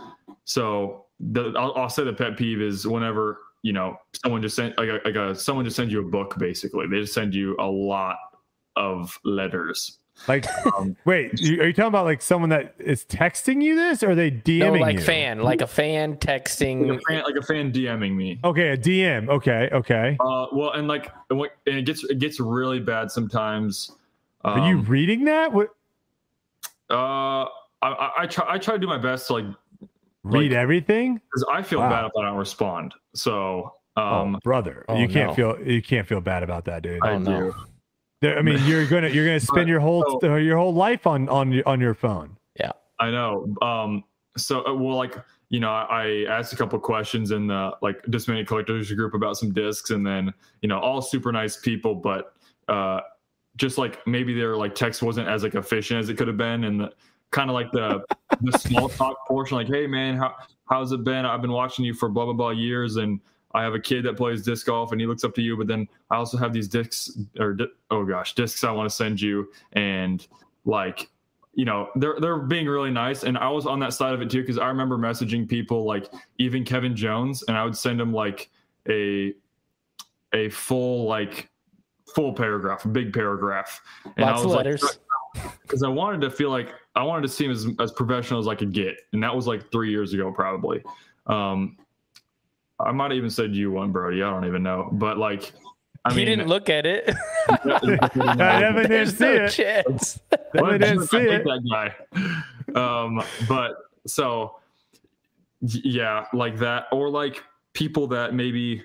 so 0.45 1.05
the 1.19 1.53
I'll, 1.57 1.73
I'll 1.75 1.89
say 1.89 2.03
the 2.03 2.13
pet 2.13 2.37
peeve 2.37 2.61
is 2.61 2.87
whenever 2.87 3.39
you 3.61 3.73
know 3.73 3.97
someone 4.23 4.41
just 4.41 4.55
sent 4.55 4.77
like 4.77 4.89
a, 4.89 4.99
like 5.05 5.15
a 5.15 5.35
someone 5.35 5.65
just 5.65 5.75
sends 5.75 5.93
you 5.93 5.99
a 5.99 6.09
book 6.09 6.37
basically 6.37 6.87
they 6.87 7.01
just 7.01 7.13
send 7.13 7.33
you 7.33 7.55
a 7.59 7.65
lot 7.65 8.17
of 8.75 9.17
letters 9.23 9.99
like, 10.27 10.45
um, 10.65 10.95
wait, 11.05 11.33
are 11.41 11.67
you 11.67 11.73
talking 11.73 11.87
about 11.87 12.05
like 12.05 12.21
someone 12.21 12.49
that 12.49 12.75
is 12.79 13.05
texting 13.05 13.61
you 13.61 13.75
this, 13.75 14.03
or 14.03 14.11
are 14.11 14.15
they 14.15 14.31
DMing 14.31 14.73
no, 14.73 14.79
like 14.79 14.97
you? 14.97 15.01
fan, 15.01 15.39
like 15.39 15.61
a 15.61 15.67
fan 15.67 16.15
texting, 16.15 16.87
like 16.87 16.99
a 16.99 17.01
fan, 17.07 17.23
like 17.23 17.35
a 17.35 17.41
fan 17.41 17.71
DMing 17.71 18.15
me. 18.15 18.39
Okay, 18.43 18.69
a 18.69 18.77
DM. 18.77 19.29
Okay, 19.29 19.69
okay. 19.71 20.17
Uh, 20.19 20.47
well, 20.53 20.71
and 20.71 20.87
like, 20.87 21.11
and 21.29 21.49
it 21.65 21.85
gets 21.85 22.03
it 22.05 22.19
gets 22.19 22.39
really 22.39 22.79
bad 22.79 23.11
sometimes. 23.11 23.91
Um, 24.45 24.59
are 24.59 24.69
you 24.69 24.79
um, 24.79 24.85
reading 24.85 25.25
that? 25.25 25.51
What? 25.51 25.69
Uh, 26.89 27.45
I, 27.45 27.47
I, 27.81 28.11
I 28.19 28.27
try 28.27 28.45
I 28.53 28.57
try 28.57 28.75
to 28.75 28.79
do 28.79 28.87
my 28.87 28.97
best 28.97 29.27
to 29.27 29.33
like 29.33 29.45
read 30.23 30.51
like, 30.51 30.59
everything 30.59 31.15
because 31.15 31.45
I 31.51 31.61
feel 31.61 31.79
wow. 31.79 31.89
bad 31.89 32.05
if 32.05 32.11
I 32.17 32.23
don't 32.23 32.37
respond. 32.37 32.93
So, 33.13 33.73
oh, 33.97 34.01
um, 34.01 34.35
oh, 34.35 34.39
brother, 34.43 34.85
oh, 34.87 34.97
you 34.97 35.07
can't 35.07 35.29
no. 35.29 35.55
feel 35.55 35.67
you 35.67 35.81
can't 35.81 36.07
feel 36.07 36.21
bad 36.21 36.43
about 36.43 36.65
that, 36.65 36.83
dude. 36.83 37.03
I 37.03 37.13
oh, 37.13 37.19
do. 37.19 37.25
No. 37.25 37.53
I 38.25 38.41
mean, 38.41 38.59
you're 38.65 38.85
gonna 38.87 39.09
you're 39.09 39.25
gonna 39.25 39.39
spend 39.39 39.67
your 39.67 39.79
whole 39.79 40.19
so, 40.21 40.35
your 40.35 40.57
whole 40.57 40.73
life 40.73 41.07
on 41.07 41.29
on 41.29 41.61
on 41.65 41.79
your 41.79 41.93
phone. 41.93 42.37
Yeah, 42.59 42.71
I 42.99 43.11
know. 43.11 43.53
Um, 43.61 44.03
so 44.37 44.65
uh, 44.65 44.73
well, 44.73 44.97
like 44.97 45.15
you 45.49 45.59
know, 45.59 45.69
I 45.69 46.25
asked 46.29 46.53
a 46.53 46.55
couple 46.55 46.79
questions 46.79 47.31
in 47.31 47.47
the 47.47 47.71
like 47.81 48.01
Discmania 48.03 48.47
collectors 48.47 48.91
group 48.91 49.13
about 49.13 49.37
some 49.37 49.53
discs, 49.53 49.91
and 49.91 50.05
then 50.05 50.33
you 50.61 50.69
know, 50.69 50.79
all 50.79 51.01
super 51.01 51.31
nice 51.31 51.57
people, 51.57 51.95
but 51.95 52.33
uh, 52.67 53.01
just 53.55 53.77
like 53.77 54.05
maybe 54.07 54.33
their 54.33 54.55
like 54.55 54.75
text 54.75 55.03
wasn't 55.03 55.27
as 55.27 55.43
like 55.43 55.55
efficient 55.55 55.99
as 55.99 56.09
it 56.09 56.17
could 56.17 56.27
have 56.27 56.37
been, 56.37 56.63
and 56.63 56.89
kind 57.31 57.49
of 57.49 57.53
like 57.53 57.71
the 57.71 58.03
the 58.41 58.57
small 58.57 58.89
talk 58.89 59.27
portion, 59.27 59.57
like, 59.57 59.67
hey 59.67 59.85
man, 59.85 60.15
how 60.15 60.33
how's 60.65 60.91
it 60.91 61.03
been? 61.03 61.25
I've 61.25 61.41
been 61.41 61.51
watching 61.51 61.85
you 61.85 61.93
for 61.93 62.09
blah 62.09 62.25
blah 62.25 62.33
blah 62.33 62.49
years, 62.49 62.95
and 62.95 63.19
I 63.53 63.63
have 63.63 63.73
a 63.73 63.79
kid 63.79 64.03
that 64.05 64.17
plays 64.17 64.43
disc 64.43 64.65
golf 64.65 64.91
and 64.91 64.99
he 64.99 65.07
looks 65.07 65.23
up 65.23 65.35
to 65.35 65.41
you, 65.41 65.55
but 65.55 65.67
then 65.67 65.87
I 66.09 66.15
also 66.15 66.37
have 66.37 66.53
these 66.53 66.67
discs 66.67 67.11
or 67.39 67.57
oh 67.91 68.05
gosh, 68.05 68.35
discs 68.35 68.63
I 68.63 68.71
want 68.71 68.89
to 68.89 68.95
send 68.95 69.21
you 69.21 69.51
and 69.73 70.25
like 70.65 71.09
you 71.55 71.65
know 71.65 71.89
they're 71.95 72.19
they're 72.19 72.39
being 72.39 72.65
really 72.65 72.89
nice 72.89 73.23
and 73.23 73.37
I 73.37 73.49
was 73.49 73.67
on 73.67 73.79
that 73.79 73.93
side 73.93 74.13
of 74.13 74.21
it 74.21 74.29
too 74.29 74.41
because 74.41 74.57
I 74.57 74.67
remember 74.67 74.97
messaging 74.97 75.47
people 75.47 75.85
like 75.85 76.07
even 76.39 76.63
Kevin 76.65 76.95
Jones 76.95 77.43
and 77.47 77.55
I 77.55 77.63
would 77.63 77.77
send 77.77 78.01
him 78.01 78.11
like 78.11 78.49
a 78.89 79.33
a 80.33 80.49
full 80.49 81.05
like 81.05 81.49
full 82.13 82.33
paragraph, 82.33 82.85
a 82.85 82.87
big 82.87 83.13
paragraph, 83.13 83.81
and 84.17 84.25
Lots 84.25 84.41
I 84.41 84.45
was 84.45 84.55
letters. 84.55 84.99
because 85.61 85.83
I 85.83 85.87
wanted 85.87 86.21
to 86.21 86.29
feel 86.29 86.49
like 86.49 86.73
I 86.95 87.03
wanted 87.03 87.23
to 87.23 87.29
seem 87.29 87.51
as 87.51 87.67
as 87.79 87.91
professional 87.91 88.39
as 88.39 88.47
I 88.47 88.55
could 88.55 88.73
get, 88.73 88.95
and 89.13 89.23
that 89.23 89.35
was 89.35 89.47
like 89.47 89.71
three 89.71 89.89
years 89.89 90.13
ago 90.13 90.31
probably. 90.31 90.83
Um, 91.27 91.77
I 92.85 92.91
might 92.91 93.11
have 93.11 93.17
even 93.17 93.29
said 93.29 93.55
you 93.55 93.71
one, 93.71 93.91
Brodie. 93.91 94.23
I 94.23 94.29
don't 94.29 94.45
even 94.45 94.63
know, 94.63 94.89
but 94.91 95.17
like, 95.17 95.51
I 96.05 96.11
he 96.11 96.17
mean, 96.17 96.25
didn't 96.25 96.47
look 96.47 96.69
at 96.69 96.85
it. 96.85 97.09
I 97.49 98.59
never 98.59 98.87
did 98.87 99.09
see 99.09 99.23
no 99.23 99.45
it. 99.45 99.49
Chance. 99.51 100.19
I 100.61 100.77
didn't 100.77 101.07
see 101.07 101.17
it. 101.17 101.43
That 101.43 101.63
guy. 101.69 102.75
Um, 102.75 103.23
but 103.47 103.77
so, 104.05 104.59
yeah, 105.61 106.25
like 106.33 106.57
that, 106.59 106.85
or 106.91 107.09
like 107.09 107.43
people 107.73 108.07
that 108.07 108.33
maybe 108.33 108.83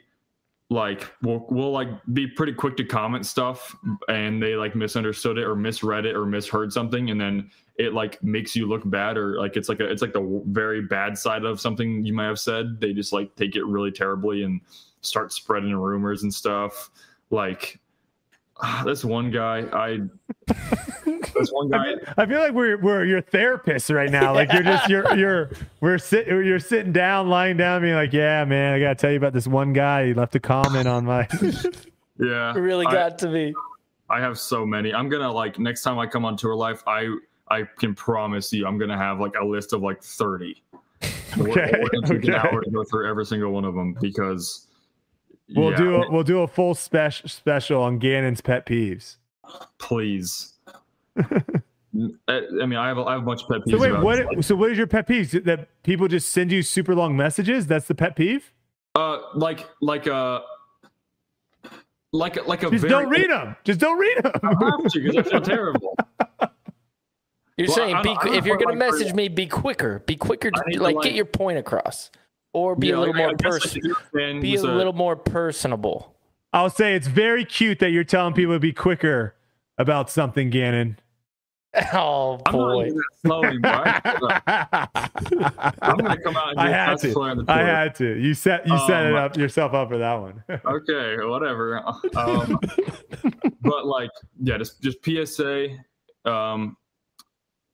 like 0.71 1.11
will 1.23 1.47
will 1.49 1.71
like 1.71 1.89
be 2.13 2.27
pretty 2.27 2.53
quick 2.53 2.77
to 2.77 2.85
comment 2.85 3.25
stuff 3.25 3.75
and 4.09 4.43
they 4.43 4.55
like 4.55 4.75
misunderstood 4.75 5.39
it 5.39 5.45
or 5.45 5.57
misread 5.57 6.05
it 6.05 6.15
or 6.15 6.27
misheard 6.27 6.71
something 6.71 7.11
and 7.11 7.19
then 7.19 7.51
it 7.79 7.95
like 7.95 8.23
makes 8.23 8.57
you 8.57 8.67
look 8.67 8.83
bad 8.91 9.17
or 9.17 9.39
like 9.39 9.57
it's 9.57 9.69
like 9.69 9.81
a 9.81 9.85
it's 9.85 10.03
like 10.03 10.13
the 10.13 10.43
very 10.47 10.83
bad 10.83 11.17
side 11.17 11.45
of 11.45 11.61
something 11.61 12.05
you 12.05 12.13
might 12.13 12.27
have 12.27 12.41
said. 12.41 12.81
They 12.81 12.93
just 12.93 13.13
like 13.13 13.35
take 13.37 13.55
it 13.55 13.65
really 13.65 13.93
terribly 13.93 14.43
and 14.43 14.61
start 15.01 15.33
spreading 15.33 15.75
rumors 15.75 16.25
and 16.25 16.35
stuff. 16.35 16.91
Like 17.31 17.79
uh, 18.61 18.85
this 18.85 19.05
one 19.05 19.31
guy 19.31 19.65
i 19.73 19.99
this 21.35 21.51
one 21.51 21.69
guy 21.69 21.95
I 22.17 22.27
feel 22.27 22.41
like 22.41 22.53
we're 22.53 22.79
we're 22.79 23.05
your 23.05 23.21
therapist 23.21 23.91
right 23.91 24.11
now 24.11 24.35
like 24.35 24.53
you're 24.53 24.63
just 24.63 24.89
you're 24.89 25.17
you're 25.17 25.51
we're 25.81 25.99
sitting 25.99 26.45
you're 26.45 26.61
sitting 26.61 26.93
down 26.93 27.29
lying 27.29 27.57
down 27.57 27.83
being 27.83 27.95
like 27.95 28.13
yeah 28.13 28.45
man 28.45 28.75
i 28.75 28.81
gotta 28.81 28.95
tell 28.95 29.11
you 29.11 29.17
about 29.17 29.33
this 29.33 29.47
one 29.47 29.73
guy 29.73 30.07
he 30.07 30.15
left 30.15 30.35
a 30.35 30.41
comment 30.41 30.89
on 30.89 31.05
my 31.05 31.27
yeah 32.19 32.55
it 32.55 32.61
really 32.61 32.87
got 32.87 33.13
I, 33.13 33.17
to 33.17 33.29
me 33.29 33.55
i 34.11 34.21
have 34.21 34.39
so 34.39 34.67
many 34.67 34.93
i'm 34.95 35.09
gonna 35.09 35.31
like 35.31 35.59
next 35.59 35.83
time 35.83 35.99
i 35.99 36.07
come 36.07 36.25
on 36.25 36.37
tour 36.37 36.55
life 36.55 36.83
i 36.87 37.09
I 37.51 37.63
can 37.79 37.95
promise 37.95 38.53
you, 38.53 38.67
I'm 38.67 38.79
gonna 38.79 38.97
have 38.97 39.21
like 39.21 39.35
a 39.41 39.45
list 39.45 39.73
of 39.73 39.83
like 39.83 40.03
30. 40.03 40.63
Okay. 41.03 41.13
We're, 41.37 41.47
we're 41.47 42.03
take 42.03 42.19
okay. 42.19 42.29
an 42.29 42.35
hour 42.35 42.63
to 42.63 42.71
go 42.71 42.85
through 42.85 43.09
every 43.09 43.27
single 43.27 43.53
one 43.53 43.65
of 43.65 43.75
them 43.75 43.97
because 44.01 44.68
we'll 45.55 45.71
yeah. 45.73 45.77
do 45.77 45.95
a, 45.95 46.11
we'll 46.11 46.23
do 46.25 46.41
a 46.41 46.49
full 46.49 46.75
special 46.75 47.29
special 47.29 47.83
on 47.83 47.99
Gannon's 47.99 48.41
pet 48.41 48.67
peeves. 48.67 49.17
Please. 49.79 50.55
I 51.17 52.67
mean, 52.67 52.77
I 52.77 52.89
have 52.89 52.99
a, 52.99 53.03
I 53.03 53.13
have 53.13 53.23
a 53.23 53.25
bunch 53.25 53.43
of 53.43 53.49
pet 53.49 53.61
peeves. 53.63 53.71
So 53.73 53.79
wait, 53.79 54.01
what? 54.01 54.45
So 54.45 54.55
what 54.55 54.71
is 54.71 54.79
your 54.79 54.87
pet 54.87 55.09
peeves? 55.09 55.45
That 55.45 55.69
people 55.83 56.09
just 56.09 56.31
send 56.31 56.53
you 56.53 56.63
super 56.63 56.95
long 56.95 57.17
messages? 57.17 57.67
That's 57.67 57.87
the 57.87 57.95
pet 57.95 58.17
peeve? 58.17 58.53
Uh, 58.95 59.19
like 59.35 59.67
like 59.81 60.07
a 60.07 60.15
uh, 60.15 60.41
like 62.13 62.47
like 62.47 62.63
a 62.63 62.71
just 62.71 62.83
very, 62.83 62.91
don't 62.91 63.09
read 63.09 63.31
them. 63.31 63.57
Just 63.65 63.81
don't 63.81 63.99
read 63.99 64.19
them. 64.23 64.33
I 64.43 64.49
have 64.49 64.93
to 64.93 65.01
because 65.01 65.17
I 65.17 65.31
feel 65.31 65.41
terrible. 65.41 65.97
You're 67.59 67.67
well, 67.67 67.77
saying 67.77 68.03
be, 68.05 68.17
if 68.37 68.47
you're 68.47 68.57
going 68.57 68.69
to 68.69 68.77
message 68.77 69.13
me, 69.15 69.27
be 69.27 69.49
quicker. 69.49 69.99
Be 70.07 70.15
quicker. 70.15 70.49
To, 70.53 70.63
like, 70.81 70.95
like, 70.95 71.03
get 71.03 71.15
your 71.15 71.25
point 71.25 71.59
across, 71.59 72.13
or 72.53 72.77
be 72.77 72.89
yeah, 72.89 72.97
a 72.97 72.99
little 72.99 73.15
like, 73.15 73.43
more 73.43 73.53
personal. 73.53 73.97
Be 74.41 74.57
a, 74.57 74.61
a 74.61 74.63
little 74.63 74.93
more 74.93 75.17
personable. 75.17 76.15
I'll 76.53 76.71
say 76.71 76.95
it's 76.95 77.07
very 77.07 77.45
cute 77.45 77.79
that 77.81 77.91
you're 77.91 78.05
telling 78.05 78.35
people 78.35 78.55
to 78.55 78.61
be 78.61 78.73
quicker 78.73 79.35
about 79.77 80.11
something, 80.11 80.51
Gannon. 80.51 80.99
Oh 81.93 82.39
boy! 82.51 82.91
Slowly, 83.25 83.49
I'm 83.51 83.61
gonna 85.99 86.17
come 86.23 86.37
out. 86.37 86.55
I 86.57 86.71
had 86.71 86.99
to. 87.01 87.45
I 87.47 87.59
had 87.59 87.95
to. 87.97 88.19
You 88.19 88.33
set 88.33 88.67
you 88.67 88.73
um, 88.73 88.87
set 88.87 89.05
it 89.07 89.13
um, 89.13 89.19
up 89.19 89.37
yourself 89.37 89.75
up 89.75 89.91
for 89.91 89.99
that 89.99 90.15
one. 90.15 90.43
okay, 90.65 91.23
whatever. 91.25 91.85
Um, 92.17 92.59
but 93.61 93.85
like, 93.85 94.11
yeah, 94.41 94.57
just 94.57 94.81
just 94.81 94.99
PSA. 95.05 95.69
Um, 96.25 96.77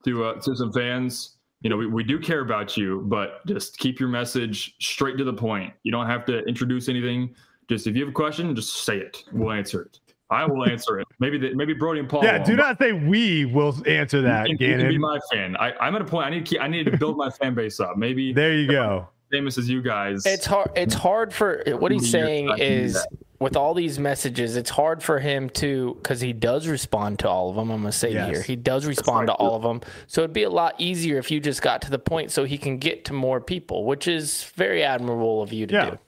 to 0.05 0.24
uh, 0.24 0.40
to 0.40 0.56
some 0.56 0.72
fans. 0.72 1.36
You 1.65 1.70
know, 1.70 1.78
we, 1.78 1.86
we 1.86 2.05
do 2.05 2.20
care 2.20 2.41
about 2.41 2.77
you, 2.77 3.01
but 3.07 3.45
just 3.47 3.78
keep 3.78 3.99
your 3.99 4.11
message 4.11 4.77
straight 4.81 5.16
to 5.16 5.24
the 5.24 5.32
point. 5.32 5.73
You 5.82 5.91
don't 5.93 6.07
have 6.07 6.27
to 6.27 6.41
introduce 6.45 6.91
anything. 6.91 7.35
Just 7.70 7.86
if 7.86 7.97
you 7.97 8.03
have 8.03 8.11
a 8.11 8.12
question, 8.12 8.55
just 8.55 8.85
say 8.85 8.99
it. 8.99 9.24
We'll 9.32 9.51
answer 9.51 9.81
it. 9.81 9.99
I 10.28 10.45
will 10.45 10.69
answer 10.69 11.01
it. 11.01 11.07
Maybe 11.20 11.39
the, 11.39 11.55
maybe 11.55 11.73
Brodie 11.73 12.01
and 12.01 12.09
Paul. 12.09 12.23
Yeah, 12.23 12.36
do 12.45 12.55
not 12.55 12.78
say 12.78 12.93
we 12.93 13.47
will 13.47 13.74
answer 13.86 14.20
that. 14.20 14.51
You 14.51 14.59
can, 14.59 14.70
you 14.73 14.77
can 14.77 14.89
be 14.89 14.99
my 14.99 15.19
fan. 15.32 15.57
I, 15.57 15.73
I'm 15.81 15.97
at 15.97 16.03
a 16.03 16.05
point. 16.05 16.27
I 16.27 16.31
need 16.31 16.45
to 16.45 16.51
keep, 16.51 16.61
I 16.61 16.69
need 16.69 16.85
to 16.85 16.99
build 16.99 17.16
my 17.16 17.31
fan 17.31 17.55
base 17.55 17.81
up. 17.81 17.97
Maybe 17.97 18.35
there 18.35 18.53
you 18.53 18.70
go. 18.70 19.09
Famous 19.32 19.57
as 19.57 19.66
you 19.66 19.81
guys. 19.81 20.27
It's 20.27 20.45
hard. 20.45 20.70
It's 20.77 20.95
hard 20.95 21.32
for 21.32 21.62
what 21.78 21.93
he's 21.93 22.11
saying 22.11 22.51
is 22.59 23.03
with 23.40 23.56
all 23.56 23.74
these 23.74 23.98
messages, 23.98 24.56
it's 24.56 24.70
hard 24.70 25.02
for 25.02 25.19
him 25.19 25.51
to 25.51 25.94
because 25.94 26.20
he 26.20 26.32
does 26.32 26.66
respond 26.66 27.19
to 27.20 27.28
all 27.28 27.51
of 27.51 27.56
them. 27.56 27.70
I'm 27.70 27.81
gonna 27.81 27.93
say 27.93 28.12
yes. 28.12 28.31
here, 28.31 28.43
he 28.43 28.56
does 28.56 28.86
respond 28.86 29.27
to 29.27 29.35
all 29.35 29.56
of 29.56 29.62
them. 29.62 29.81
So 30.06 30.23
it'd 30.23 30.32
be 30.32 30.44
a 30.44 30.51
lot 30.51 30.74
easier 30.78 31.19
if 31.19 31.31
you 31.31 31.40
just 31.40 31.61
got 31.61 31.82
to 31.82 31.90
the 31.90 31.98
point, 31.98 32.31
so 32.31 32.44
he 32.44 32.59
can 32.59 32.78
get 32.78 33.05
to 33.06 33.12
more 33.12 33.40
people, 33.40 33.85
which 33.85 34.06
is 34.06 34.44
very 34.55 34.85
admirable 34.85 35.43
of 35.43 35.52
you 35.52 35.66
to 35.66 35.74
yeah. 35.74 35.90
do. 35.90 35.98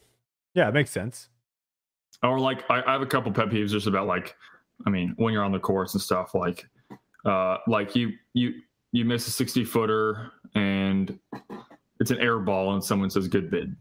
Yeah, 0.54 0.68
it 0.68 0.74
makes 0.74 0.90
sense. 0.90 1.28
Or 2.22 2.38
like, 2.40 2.64
I, 2.70 2.82
I 2.86 2.92
have 2.92 3.02
a 3.02 3.06
couple 3.06 3.30
pet 3.32 3.48
peeves 3.48 3.70
just 3.70 3.86
about 3.86 4.06
like, 4.06 4.34
I 4.86 4.90
mean, 4.90 5.14
when 5.16 5.32
you're 5.32 5.44
on 5.44 5.52
the 5.52 5.58
course 5.58 5.94
and 5.94 6.02
stuff, 6.02 6.34
like, 6.34 6.66
uh, 7.24 7.58
like 7.66 7.96
you 7.96 8.12
you 8.34 8.54
you 8.92 9.04
miss 9.04 9.26
a 9.26 9.30
60 9.30 9.64
footer 9.64 10.30
and 10.54 11.18
it's 12.00 12.10
an 12.10 12.18
air 12.18 12.38
ball 12.38 12.74
and 12.74 12.82
someone 12.82 13.10
says 13.10 13.28
good 13.28 13.50
bid. 13.50 13.74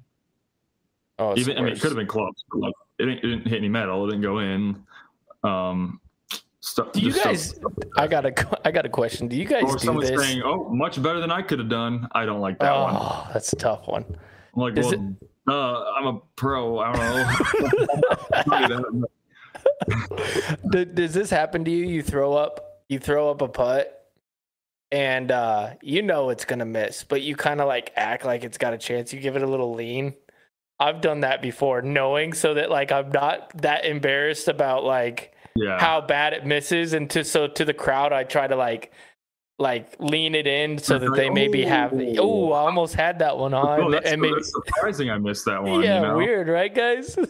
Oh, 1.20 1.38
even 1.38 1.58
I 1.58 1.62
mean, 1.62 1.74
it 1.74 1.80
could 1.80 1.92
have 1.92 1.98
been 1.98 2.08
close, 2.08 2.34
but 2.52 2.60
like 2.60 2.74
it 3.00 3.06
didn't, 3.06 3.18
it 3.18 3.22
didn't 3.22 3.48
hit 3.48 3.58
any 3.58 3.70
metal. 3.70 4.06
It 4.06 4.12
didn't 4.12 4.24
go 4.24 4.40
in. 4.40 4.84
Um, 5.44 6.00
stuff. 6.60 6.92
Do 6.92 7.00
you 7.00 7.14
guys? 7.14 7.50
Stuff. 7.50 7.72
I 7.98 8.08
got 8.08 8.26
a 8.26 8.68
I 8.68 8.72
got 8.72 8.86
a 8.86 8.90
question. 8.90 9.28
Do 9.28 9.36
you 9.36 9.46
guys 9.46 9.64
or 9.64 9.78
do 9.78 10.02
this? 10.02 10.20
saying, 10.20 10.42
"Oh, 10.44 10.70
much 10.70 11.02
better 11.02 11.20
than 11.20 11.32
I 11.32 11.42
could 11.42 11.60
have 11.60 11.70
done." 11.70 12.08
I 12.14 12.26
don't 12.26 12.42
like 12.42 12.60
that 12.60 12.72
oh, 12.72 12.84
one. 12.84 12.96
Oh, 12.96 13.28
that's 13.34 13.54
a 13.54 13.56
tough 13.56 13.88
one. 13.88 14.06
I'm 14.56 14.62
like, 14.62 14.78
Is 14.78 14.86
well, 14.86 14.94
it... 14.94 15.02
uh, 15.48 15.84
I'm 15.94 16.08
a 16.08 16.20
pro. 16.36 16.80
I 16.80 16.94
don't 18.68 19.02
know. 19.02 19.08
Does 20.94 21.14
this 21.14 21.30
happen 21.30 21.66
to 21.66 21.72
you? 21.72 21.86
You 21.86 22.02
throw 22.02 22.34
up, 22.34 22.84
you 22.88 23.00
throw 23.00 23.30
up 23.30 23.42
a 23.42 23.48
putt, 23.48 24.10
and 24.92 25.32
uh, 25.32 25.72
you 25.82 26.02
know 26.02 26.30
it's 26.30 26.46
gonna 26.46 26.66
miss, 26.66 27.04
but 27.04 27.22
you 27.22 27.36
kind 27.36 27.62
of 27.62 27.68
like 27.68 27.92
act 27.96 28.26
like 28.26 28.44
it's 28.44 28.58
got 28.58 28.74
a 28.74 28.78
chance. 28.78 29.14
You 29.14 29.20
give 29.20 29.36
it 29.36 29.42
a 29.42 29.48
little 29.48 29.74
lean, 29.74 30.14
I've 30.80 31.02
done 31.02 31.22
that 31.22 31.42
before, 31.42 31.82
knowing 31.82 32.34
so 32.34 32.54
that 32.56 32.70
like 32.70 32.92
I'm 32.92 33.10
not 33.12 33.52
that 33.62 33.86
embarrassed 33.86 34.48
about 34.48 34.84
like 34.84 35.34
yeah. 35.56 35.80
how 35.80 36.02
bad 36.02 36.34
it 36.34 36.46
misses, 36.46 36.94
and 36.94 37.10
to 37.12 37.24
so 37.24 37.48
to 37.48 37.66
the 37.66 37.74
crowd, 37.74 38.12
I 38.12 38.24
try 38.24 38.48
to 38.48 38.56
like 38.56 38.92
like 39.58 39.96
lean 40.00 40.36
it 40.36 40.48
in 40.48 40.78
so 40.78 41.00
that 41.00 41.14
they 41.16 41.30
maybe 41.30 41.64
have. 41.64 41.94
Oh, 42.18 42.52
I 42.52 42.60
almost 42.60 42.94
had 42.94 43.20
that 43.20 43.38
one 43.38 43.54
oh, 43.54 43.60
on. 43.60 43.82
Oh, 43.82 43.92
that's, 43.92 44.12
and 44.12 44.22
maybe, 44.22 44.34
that's 44.34 44.52
surprising. 44.52 45.10
I 45.10 45.18
missed 45.18 45.46
that 45.46 45.64
one. 45.64 45.82
Yeah, 45.82 46.02
you 46.02 46.08
know? 46.08 46.18
weird, 46.18 46.48
right, 46.48 46.74
guys? 46.74 47.18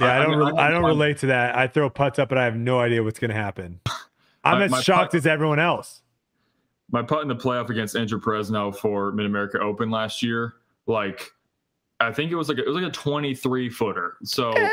Yeah, 0.00 0.20
I 0.20 0.22
don't. 0.22 0.38
Re- 0.38 0.52
I 0.56 0.70
don't 0.70 0.84
relate 0.84 1.18
to 1.18 1.26
that. 1.26 1.56
I 1.56 1.66
throw 1.66 1.90
putts 1.90 2.18
up, 2.18 2.28
but 2.28 2.38
I 2.38 2.44
have 2.44 2.54
no 2.54 2.78
idea 2.78 3.02
what's 3.02 3.18
going 3.18 3.30
to 3.30 3.36
happen. 3.36 3.80
I'm 4.44 4.62
as 4.62 4.84
shocked 4.84 5.12
putt, 5.12 5.18
as 5.18 5.26
everyone 5.26 5.58
else. 5.58 6.02
My 6.92 7.02
putt 7.02 7.22
in 7.22 7.28
the 7.28 7.34
playoff 7.34 7.70
against 7.70 7.96
Andrew 7.96 8.20
Presnell 8.20 8.74
for 8.74 9.10
Mid 9.12 9.26
America 9.26 9.58
Open 9.58 9.90
last 9.90 10.22
year, 10.22 10.54
like 10.86 11.32
I 12.00 12.12
think 12.12 12.32
it 12.32 12.36
was 12.36 12.48
like 12.48 12.58
a, 12.58 12.62
it 12.62 12.68
was 12.68 12.76
like 12.82 12.90
a 12.90 12.92
23 12.92 13.70
footer. 13.70 14.16
So 14.24 14.52
eh. 14.52 14.68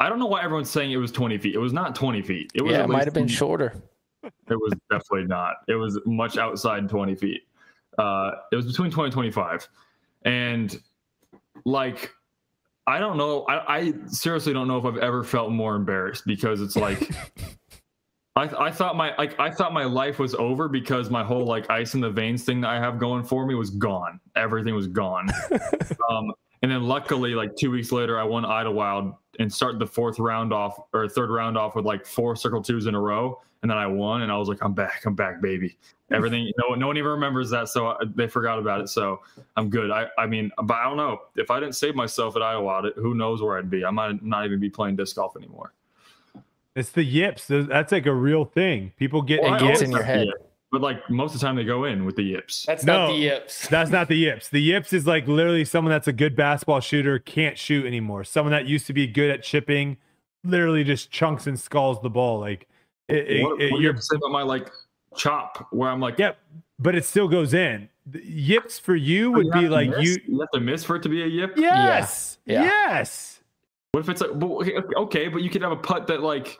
I 0.00 0.08
don't 0.08 0.18
know 0.18 0.26
why 0.26 0.42
everyone's 0.42 0.70
saying 0.70 0.92
it 0.92 0.96
was 0.96 1.12
20 1.12 1.38
feet. 1.38 1.54
It 1.54 1.58
was 1.58 1.74
not 1.74 1.94
20 1.94 2.22
feet. 2.22 2.50
It 2.54 2.62
was 2.62 2.72
yeah, 2.72 2.84
it 2.84 2.88
might 2.88 3.04
have 3.04 3.14
been 3.14 3.28
shorter. 3.28 3.74
It 4.22 4.32
was 4.48 4.72
definitely 4.90 5.26
not. 5.26 5.56
It 5.68 5.74
was 5.74 5.98
much 6.06 6.38
outside 6.38 6.88
20 6.88 7.14
feet. 7.14 7.42
Uh, 7.98 8.32
it 8.50 8.56
was 8.56 8.66
between 8.66 8.90
20 8.90 9.06
and 9.06 9.12
25. 9.12 9.68
And 10.22 10.80
like, 11.64 12.10
I 12.86 12.98
don't 12.98 13.18
know. 13.18 13.44
I, 13.44 13.78
I 13.78 13.92
seriously 14.06 14.52
don't 14.52 14.68
know 14.68 14.78
if 14.78 14.84
I've 14.84 14.98
ever 14.98 15.22
felt 15.22 15.52
more 15.52 15.76
embarrassed 15.76 16.24
because 16.26 16.60
it's 16.62 16.76
like, 16.76 17.10
I, 18.36 18.66
I 18.66 18.70
thought 18.70 18.96
my 18.96 19.14
like 19.16 19.38
I 19.40 19.50
thought 19.50 19.72
my 19.72 19.84
life 19.84 20.18
was 20.18 20.34
over 20.34 20.68
because 20.68 21.10
my 21.10 21.24
whole 21.24 21.44
like 21.44 21.68
ice 21.68 21.94
in 21.94 22.00
the 22.00 22.10
veins 22.10 22.44
thing 22.44 22.60
that 22.60 22.70
I 22.70 22.78
have 22.78 22.98
going 22.98 23.24
for 23.24 23.44
me 23.44 23.54
was 23.54 23.70
gone. 23.70 24.20
Everything 24.36 24.74
was 24.74 24.86
gone. 24.86 25.28
um, 26.10 26.32
and 26.62 26.70
then 26.70 26.84
luckily, 26.84 27.34
like 27.34 27.56
two 27.56 27.70
weeks 27.70 27.90
later, 27.90 28.18
I 28.18 28.24
won 28.24 28.44
Idlewild 28.44 29.14
and 29.38 29.52
started 29.52 29.80
the 29.80 29.86
fourth 29.86 30.18
round 30.18 30.52
off 30.52 30.78
or 30.92 31.08
third 31.08 31.30
round 31.30 31.58
off 31.58 31.74
with 31.74 31.84
like 31.84 32.06
four 32.06 32.36
circle 32.36 32.62
twos 32.62 32.86
in 32.86 32.94
a 32.94 33.00
row 33.00 33.40
and 33.62 33.70
then 33.70 33.76
I 33.76 33.86
won, 33.86 34.22
and 34.22 34.32
I 34.32 34.38
was 34.38 34.48
like, 34.48 34.62
I'm 34.62 34.72
back, 34.72 35.04
I'm 35.04 35.14
back, 35.14 35.42
baby. 35.42 35.76
Everything, 36.10 36.50
no, 36.58 36.74
no 36.74 36.86
one 36.86 36.96
even 36.96 37.10
remembers 37.10 37.50
that, 37.50 37.68
so 37.68 37.88
I, 37.88 37.96
they 38.14 38.26
forgot 38.26 38.58
about 38.58 38.80
it. 38.80 38.88
So 38.88 39.20
I'm 39.56 39.68
good. 39.68 39.90
I, 39.90 40.06
I 40.18 40.26
mean, 40.26 40.50
but 40.64 40.74
I 40.74 40.84
don't 40.84 40.96
know 40.96 41.20
if 41.36 41.50
I 41.50 41.60
didn't 41.60 41.76
save 41.76 41.94
myself 41.94 42.36
at 42.36 42.42
Iowa, 42.42 42.90
who 42.96 43.14
knows 43.14 43.42
where 43.42 43.58
I'd 43.58 43.70
be? 43.70 43.84
I 43.84 43.90
might 43.90 44.22
not 44.24 44.46
even 44.46 44.60
be 44.60 44.70
playing 44.70 44.96
disc 44.96 45.16
golf 45.16 45.36
anymore. 45.36 45.72
It's 46.80 46.90
the 46.90 47.04
yips. 47.04 47.46
That's 47.48 47.92
like 47.92 48.06
a 48.06 48.14
real 48.14 48.44
thing. 48.44 48.92
People 48.96 49.22
get 49.22 49.42
well, 49.42 49.54
it 49.54 49.60
gets 49.60 49.82
in 49.82 49.90
your 49.90 50.02
head. 50.02 50.28
But 50.72 50.80
like 50.80 51.10
most 51.10 51.34
of 51.34 51.40
the 51.40 51.46
time, 51.46 51.56
they 51.56 51.64
go 51.64 51.84
in 51.84 52.04
with 52.04 52.16
the 52.16 52.22
yips. 52.22 52.64
That's 52.66 52.84
no, 52.84 53.06
not 53.06 53.12
the 53.12 53.18
yips. 53.18 53.68
That's 53.70 53.90
not 53.90 54.08
the 54.08 54.16
yips. 54.16 54.48
The 54.48 54.62
yips 54.62 54.92
is 54.92 55.06
like 55.06 55.26
literally 55.26 55.64
someone 55.64 55.90
that's 55.90 56.08
a 56.08 56.12
good 56.12 56.36
basketball 56.36 56.80
shooter 56.80 57.18
can't 57.18 57.58
shoot 57.58 57.84
anymore. 57.86 58.24
Someone 58.24 58.52
that 58.52 58.66
used 58.66 58.86
to 58.86 58.92
be 58.92 59.06
good 59.06 59.30
at 59.30 59.42
chipping, 59.42 59.96
literally 60.44 60.84
just 60.84 61.10
chunks 61.10 61.46
and 61.46 61.58
skulls 61.58 62.00
the 62.02 62.10
ball. 62.10 62.38
Like 62.38 62.68
it, 63.08 63.42
what, 63.42 63.60
it, 63.60 63.72
what 63.72 63.80
you're 63.80 63.96
say 63.96 64.16
about 64.16 64.30
my 64.30 64.42
like 64.42 64.70
chop 65.16 65.68
where 65.70 65.90
I'm 65.90 66.00
like, 66.00 66.18
yep, 66.18 66.38
but 66.78 66.94
it 66.94 67.04
still 67.04 67.28
goes 67.28 67.52
in. 67.52 67.88
The 68.06 68.24
yips 68.24 68.78
for 68.78 68.96
you 68.96 69.32
would 69.32 69.46
you 69.46 69.52
be 69.52 69.68
like 69.68 69.90
miss? 69.90 70.04
you. 70.04 70.18
You 70.26 70.40
have 70.40 70.50
to 70.54 70.60
miss 70.60 70.84
for 70.84 70.96
it 70.96 71.02
to 71.02 71.08
be 71.08 71.22
a 71.22 71.26
yip. 71.26 71.54
Yes. 71.56 72.38
Yeah. 72.46 72.62
Yes. 72.62 73.29
What 73.92 74.00
if 74.00 74.08
it's 74.08 74.20
like, 74.20 74.30
okay, 74.96 75.28
but 75.28 75.42
you 75.42 75.50
could 75.50 75.62
have 75.62 75.72
a 75.72 75.76
putt 75.76 76.06
that 76.06 76.22
like, 76.22 76.58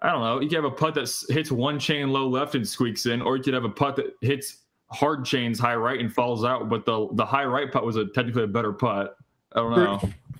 I 0.00 0.10
don't 0.10 0.22
know, 0.22 0.40
you 0.40 0.48
could 0.48 0.56
have 0.56 0.64
a 0.64 0.70
putt 0.70 0.94
that 0.94 1.12
hits 1.28 1.50
one 1.50 1.78
chain 1.78 2.10
low 2.10 2.26
left 2.26 2.54
and 2.54 2.66
squeaks 2.66 3.06
in, 3.06 3.20
or 3.20 3.36
you 3.36 3.42
could 3.42 3.54
have 3.54 3.64
a 3.64 3.70
putt 3.70 3.96
that 3.96 4.16
hits 4.20 4.58
hard 4.90 5.24
chains 5.24 5.58
high 5.58 5.74
right 5.74 6.00
and 6.00 6.12
falls 6.12 6.44
out, 6.44 6.68
but 6.68 6.86
the 6.86 7.08
the 7.12 7.26
high 7.26 7.44
right 7.44 7.70
putt 7.70 7.84
was 7.84 7.96
a 7.96 8.06
technically 8.06 8.44
a 8.44 8.46
better 8.46 8.72
putt. 8.72 9.16
I 9.52 9.60
don't 9.60 9.76
know. 9.76 9.98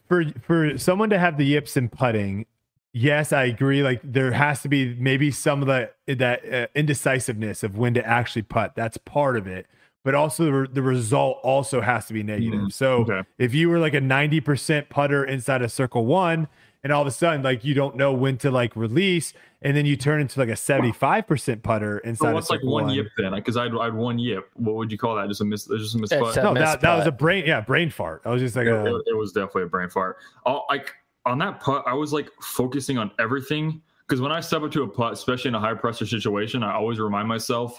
For 0.09 0.25
for, 0.25 0.41
for 0.41 0.79
someone 0.79 1.11
to 1.11 1.19
have 1.19 1.37
the 1.37 1.45
yips 1.45 1.77
in 1.77 1.91
putting, 1.91 2.47
yes, 2.93 3.33
I 3.33 3.45
agree. 3.45 3.83
Like 3.83 4.01
there 4.03 4.33
has 4.33 4.63
to 4.63 4.69
be 4.69 4.95
maybe 4.95 5.31
some 5.31 5.61
of 5.61 5.69
the 5.69 5.91
that 6.15 6.53
uh, 6.53 6.67
indecisiveness 6.75 7.63
of 7.63 7.77
when 7.77 7.93
to 7.95 8.07
actually 8.07 8.43
putt. 8.43 8.75
That's 8.75 8.97
part 8.97 9.37
of 9.37 9.47
it. 9.47 9.67
But 10.09 10.15
also 10.15 10.63
the, 10.63 10.69
the 10.73 10.81
result 10.81 11.39
also 11.43 11.83
has 11.83 12.07
to 12.07 12.15
be 12.15 12.23
negative. 12.23 12.55
Mm-hmm. 12.55 12.69
So 12.71 13.01
okay. 13.01 13.25
if 13.37 13.53
you 13.53 13.69
were 13.69 13.79
like 13.79 13.93
a 13.93 14.01
90% 14.01 14.89
putter 14.89 15.23
inside 15.23 15.61
of 15.61 15.71
circle 15.71 16.07
one, 16.07 16.49
and 16.83 16.95
all 16.95 17.03
of 17.03 17.07
a 17.07 17.11
sudden 17.11 17.43
like 17.43 17.63
you 17.63 17.75
don't 17.75 17.95
know 17.95 18.15
when 18.15 18.39
to 18.39 18.51
like 18.51 18.75
release, 18.75 19.35
and 19.61 19.77
then 19.77 19.85
you 19.85 19.99
turn 19.99 20.23
into 20.23 20.41
like 20.41 20.49
a 20.49 20.53
75% 20.53 21.63
putter 21.63 21.99
inside 21.99 22.29
so 22.29 22.33
what's 22.33 22.49
like 22.49 22.63
one, 22.63 22.85
one 22.85 22.95
yip 22.95 23.09
then? 23.19 23.35
Because 23.35 23.59
I'd, 23.59 23.75
I'd 23.75 23.93
one 23.93 24.19
yip. 24.19 24.49
What 24.55 24.77
would 24.77 24.91
you 24.91 24.97
call 24.97 25.15
that? 25.17 25.29
Just 25.29 25.43
a 25.43 25.45
miss, 25.45 25.67
just 25.67 25.95
a 25.95 25.99
miss 25.99 26.09
putt? 26.09 26.37
No, 26.37 26.55
that, 26.55 26.81
that 26.81 26.97
was 26.97 27.07
a 27.07 27.13
brain, 27.13 27.45
yeah, 27.47 27.61
brain 27.61 27.91
fart. 27.91 28.23
I 28.25 28.31
was 28.31 28.41
just 28.41 28.57
like, 28.57 28.67
it, 28.67 28.73
a, 28.73 29.03
it 29.05 29.15
was 29.15 29.33
definitely 29.33 29.65
a 29.65 29.67
brain 29.67 29.91
fart. 29.91 30.17
Oh, 30.47 30.63
like 30.71 30.95
on 31.27 31.37
that 31.41 31.61
putt, 31.61 31.85
I 31.87 31.93
was 31.93 32.15
like 32.15 32.31
focusing 32.41 32.97
on 32.97 33.11
everything 33.19 33.83
because 34.07 34.23
when 34.23 34.33
I 34.33 34.41
step 34.41 34.63
up 34.63 34.71
to 34.71 34.85
a 34.85 34.89
putt, 34.89 35.13
especially 35.13 35.51
in 35.51 35.55
a 35.55 35.61
high 35.61 35.75
pressure 35.75 36.07
situation, 36.07 36.63
I 36.63 36.73
always 36.73 36.99
remind 36.99 37.29
myself, 37.29 37.79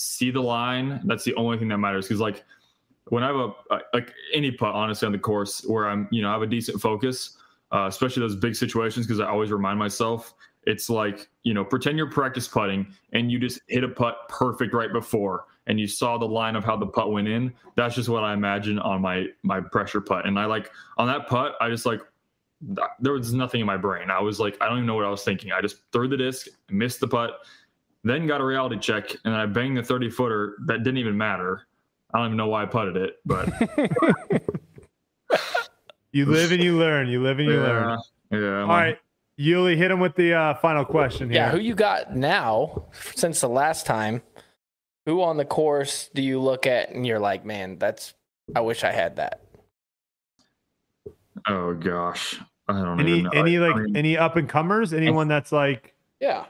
see 0.00 0.30
the 0.30 0.40
line. 0.40 1.00
That's 1.04 1.24
the 1.24 1.34
only 1.34 1.58
thing 1.58 1.68
that 1.68 1.78
matters. 1.78 2.06
Because 2.06 2.20
like 2.20 2.44
when 3.06 3.22
I 3.22 3.26
have 3.28 3.36
a 3.36 3.52
like 3.92 4.12
any 4.32 4.50
putt, 4.50 4.74
honestly, 4.74 5.06
on 5.06 5.12
the 5.12 5.18
course 5.18 5.64
where 5.66 5.88
I'm, 5.88 6.08
you 6.10 6.22
know, 6.22 6.30
I 6.30 6.32
have 6.32 6.42
a 6.42 6.46
decent 6.46 6.80
focus, 6.80 7.36
uh, 7.72 7.86
especially 7.86 8.20
those 8.20 8.36
big 8.36 8.56
situations, 8.56 9.06
because 9.06 9.20
I 9.20 9.26
always 9.26 9.50
remind 9.50 9.78
myself, 9.78 10.34
it's 10.64 10.90
like 10.90 11.28
you 11.42 11.54
know, 11.54 11.64
pretend 11.64 11.96
you're 11.96 12.10
practice 12.10 12.48
putting 12.48 12.86
and 13.12 13.30
you 13.30 13.38
just 13.38 13.60
hit 13.68 13.84
a 13.84 13.88
putt 13.88 14.28
perfect 14.28 14.74
right 14.74 14.92
before, 14.92 15.46
and 15.66 15.78
you 15.78 15.86
saw 15.86 16.18
the 16.18 16.26
line 16.26 16.56
of 16.56 16.64
how 16.64 16.76
the 16.76 16.86
putt 16.86 17.12
went 17.12 17.28
in. 17.28 17.52
That's 17.76 17.94
just 17.94 18.08
what 18.08 18.24
I 18.24 18.32
imagine 18.32 18.78
on 18.78 19.02
my 19.02 19.26
my 19.42 19.60
pressure 19.60 20.00
putt, 20.00 20.26
and 20.26 20.38
I 20.38 20.46
like 20.46 20.70
on 20.98 21.06
that 21.08 21.28
putt, 21.28 21.54
I 21.60 21.68
just 21.68 21.86
like 21.86 22.00
there 22.98 23.14
was 23.14 23.32
nothing 23.32 23.60
in 23.60 23.66
my 23.66 23.78
brain. 23.78 24.10
I 24.10 24.20
was 24.20 24.38
like, 24.38 24.56
I 24.60 24.68
don't 24.68 24.78
even 24.78 24.86
know 24.86 24.94
what 24.94 25.06
I 25.06 25.10
was 25.10 25.22
thinking. 25.22 25.50
I 25.50 25.62
just 25.62 25.78
threw 25.92 26.08
the 26.08 26.16
disc, 26.16 26.46
missed 26.68 27.00
the 27.00 27.08
putt, 27.08 27.38
then 28.04 28.26
got 28.26 28.40
a 28.40 28.44
reality 28.44 28.78
check, 28.78 29.14
and 29.24 29.34
I 29.34 29.46
banged 29.46 29.76
the 29.76 29.82
30 29.82 30.10
footer 30.10 30.56
that 30.66 30.78
didn't 30.78 30.98
even 30.98 31.16
matter. 31.16 31.66
I 32.12 32.18
don't 32.18 32.28
even 32.28 32.36
know 32.36 32.48
why 32.48 32.62
I 32.62 32.66
putted 32.66 32.96
it, 32.96 33.16
but 33.24 33.48
you 36.12 36.26
live 36.26 36.52
and 36.52 36.62
you 36.62 36.76
learn. 36.78 37.08
You 37.08 37.22
live 37.22 37.38
and 37.38 37.48
you 37.48 37.60
yeah, 37.60 37.66
learn. 37.66 37.98
Yeah. 38.30 38.60
All 38.62 38.68
right. 38.68 38.98
Uli, 39.36 39.76
hit 39.76 39.90
him 39.90 40.00
with 40.00 40.14
the 40.16 40.34
uh, 40.34 40.54
final 40.56 40.84
question 40.84 41.30
here. 41.30 41.36
Yeah, 41.36 41.50
who 41.50 41.58
you 41.58 41.74
got 41.74 42.14
now 42.14 42.84
since 43.14 43.40
the 43.40 43.48
last 43.48 43.86
time? 43.86 44.22
Who 45.06 45.22
on 45.22 45.38
the 45.38 45.46
course 45.46 46.10
do 46.14 46.20
you 46.20 46.38
look 46.40 46.66
at 46.66 46.90
and 46.90 47.06
you're 47.06 47.18
like, 47.18 47.44
man, 47.44 47.78
that's 47.78 48.12
I 48.54 48.60
wish 48.60 48.84
I 48.84 48.92
had 48.92 49.16
that. 49.16 49.40
Oh 51.48 51.74
gosh. 51.74 52.38
I 52.68 52.74
don't 52.84 53.00
any 53.00 53.22
know. 53.22 53.30
any 53.30 53.58
like 53.58 53.74
I 53.74 53.80
mean, 53.80 53.96
any 53.96 54.18
up 54.18 54.36
and 54.36 54.48
comers? 54.48 54.92
Anyone 54.92 55.28
that's 55.28 55.52
like 55.52 55.94
yeah. 56.20 56.46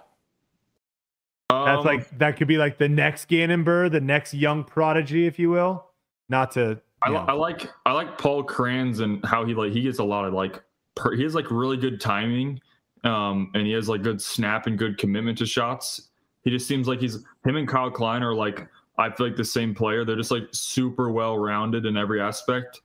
That's 1.50 1.80
um, 1.80 1.84
like 1.84 2.18
that 2.18 2.36
could 2.36 2.48
be 2.48 2.58
like 2.58 2.78
the 2.78 2.88
next 2.88 3.26
Gannon 3.28 3.64
Buhr, 3.64 3.90
the 3.90 4.00
next 4.00 4.34
young 4.34 4.62
prodigy, 4.62 5.26
if 5.26 5.38
you 5.38 5.50
will. 5.50 5.86
Not 6.28 6.52
to. 6.52 6.80
I, 7.02 7.10
I, 7.10 7.32
like 7.32 7.68
I 7.86 7.92
like 7.92 8.18
Paul 8.18 8.44
Krans 8.44 9.00
and 9.00 9.24
how 9.24 9.44
he 9.44 9.54
like 9.54 9.72
he 9.72 9.82
gets 9.82 9.98
a 9.98 10.04
lot 10.04 10.26
of 10.26 10.34
like 10.34 10.62
per, 10.94 11.16
he 11.16 11.22
has 11.22 11.34
like 11.34 11.50
really 11.50 11.76
good 11.76 12.00
timing, 12.00 12.60
um, 13.04 13.50
and 13.54 13.66
he 13.66 13.72
has 13.72 13.88
like 13.88 14.02
good 14.02 14.20
snap 14.20 14.66
and 14.66 14.78
good 14.78 14.98
commitment 14.98 15.38
to 15.38 15.46
shots. 15.46 16.10
He 16.42 16.50
just 16.50 16.68
seems 16.68 16.86
like 16.86 17.00
he's 17.00 17.24
him 17.44 17.56
and 17.56 17.66
Kyle 17.66 17.90
Klein 17.90 18.22
are 18.22 18.34
like 18.34 18.68
I 18.98 19.10
feel 19.10 19.26
like 19.26 19.36
the 19.36 19.44
same 19.44 19.74
player. 19.74 20.04
They're 20.04 20.16
just 20.16 20.30
like 20.30 20.48
super 20.52 21.10
well 21.10 21.38
rounded 21.38 21.86
in 21.86 21.96
every 21.96 22.20
aspect. 22.20 22.80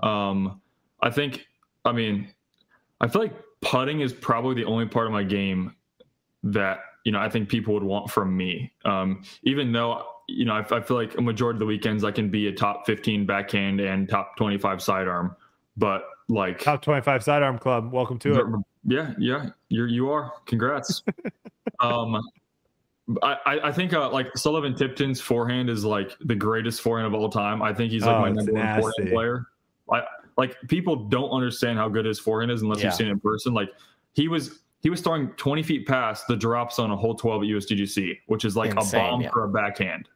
Um, 0.00 0.60
I 1.00 1.10
think 1.10 1.46
I 1.84 1.92
mean 1.92 2.28
I 3.00 3.08
feel 3.08 3.22
like 3.22 3.34
putting 3.62 4.00
is 4.00 4.12
probably 4.12 4.54
the 4.54 4.64
only 4.64 4.86
part 4.86 5.06
of 5.06 5.12
my 5.12 5.22
game 5.22 5.74
that 6.42 6.80
you 7.04 7.12
know 7.12 7.18
I 7.18 7.28
think 7.28 7.48
people 7.48 7.74
would 7.74 7.82
want 7.82 8.10
from 8.10 8.36
me. 8.36 8.72
Um, 8.84 9.22
even 9.42 9.72
though 9.72 10.04
you 10.28 10.44
know 10.44 10.54
I, 10.54 10.60
I, 10.60 10.80
feel 10.80 10.96
like 10.96 11.16
a 11.16 11.22
majority 11.22 11.56
of 11.56 11.60
the 11.60 11.66
weekends 11.66 12.04
I 12.04 12.10
can 12.10 12.30
be 12.30 12.48
a 12.48 12.52
top 12.52 12.86
15 12.86 13.26
backhand 13.26 13.80
and 13.80 14.08
top 14.08 14.36
25 14.36 14.82
sidearm, 14.82 15.36
but 15.76 16.04
like 16.28 16.60
top 16.60 16.82
25 16.82 17.22
sidearm 17.22 17.58
club. 17.58 17.92
Welcome 17.92 18.18
to 18.20 18.38
it. 18.38 18.46
Yeah, 18.84 19.12
yeah, 19.18 19.50
you're 19.68 19.88
you 19.88 20.10
are. 20.10 20.32
Congrats. 20.46 21.02
um, 21.80 22.20
I, 23.22 23.60
I 23.64 23.72
think 23.72 23.92
uh, 23.92 24.10
like 24.10 24.36
Sullivan 24.36 24.74
Tipton's 24.74 25.20
forehand 25.20 25.68
is 25.68 25.84
like 25.84 26.16
the 26.20 26.34
greatest 26.34 26.80
forehand 26.80 27.12
of 27.12 27.20
all 27.20 27.28
time. 27.28 27.62
I 27.62 27.74
think 27.74 27.90
he's 27.90 28.04
like 28.04 28.16
oh, 28.16 28.20
my 28.20 28.30
number 28.30 28.52
one 28.52 28.80
forehand 28.80 29.10
player. 29.10 29.46
I, 29.92 30.02
like 30.36 30.56
people 30.68 30.96
don't 30.96 31.30
understand 31.30 31.78
how 31.78 31.88
good 31.88 32.04
his 32.04 32.18
forehand 32.18 32.52
is 32.52 32.62
unless 32.62 32.78
yeah. 32.78 32.86
you've 32.86 32.94
seen 32.94 33.06
it 33.08 33.12
in 33.12 33.20
person. 33.20 33.52
Like 33.52 33.70
he 34.12 34.28
was 34.28 34.60
he 34.80 34.90
was 34.90 35.00
throwing 35.00 35.28
20 35.32 35.62
feet 35.62 35.86
past 35.86 36.26
the 36.26 36.36
drops 36.36 36.78
on 36.78 36.90
a 36.90 36.96
hole 36.96 37.14
12 37.14 37.42
at 37.42 37.48
USDGC, 37.48 38.18
which 38.26 38.44
is 38.44 38.56
like 38.56 38.70
Insane, 38.70 39.00
a 39.00 39.10
bomb 39.10 39.20
yeah. 39.20 39.30
for 39.30 39.44
a 39.44 39.48
backhand. 39.48 40.08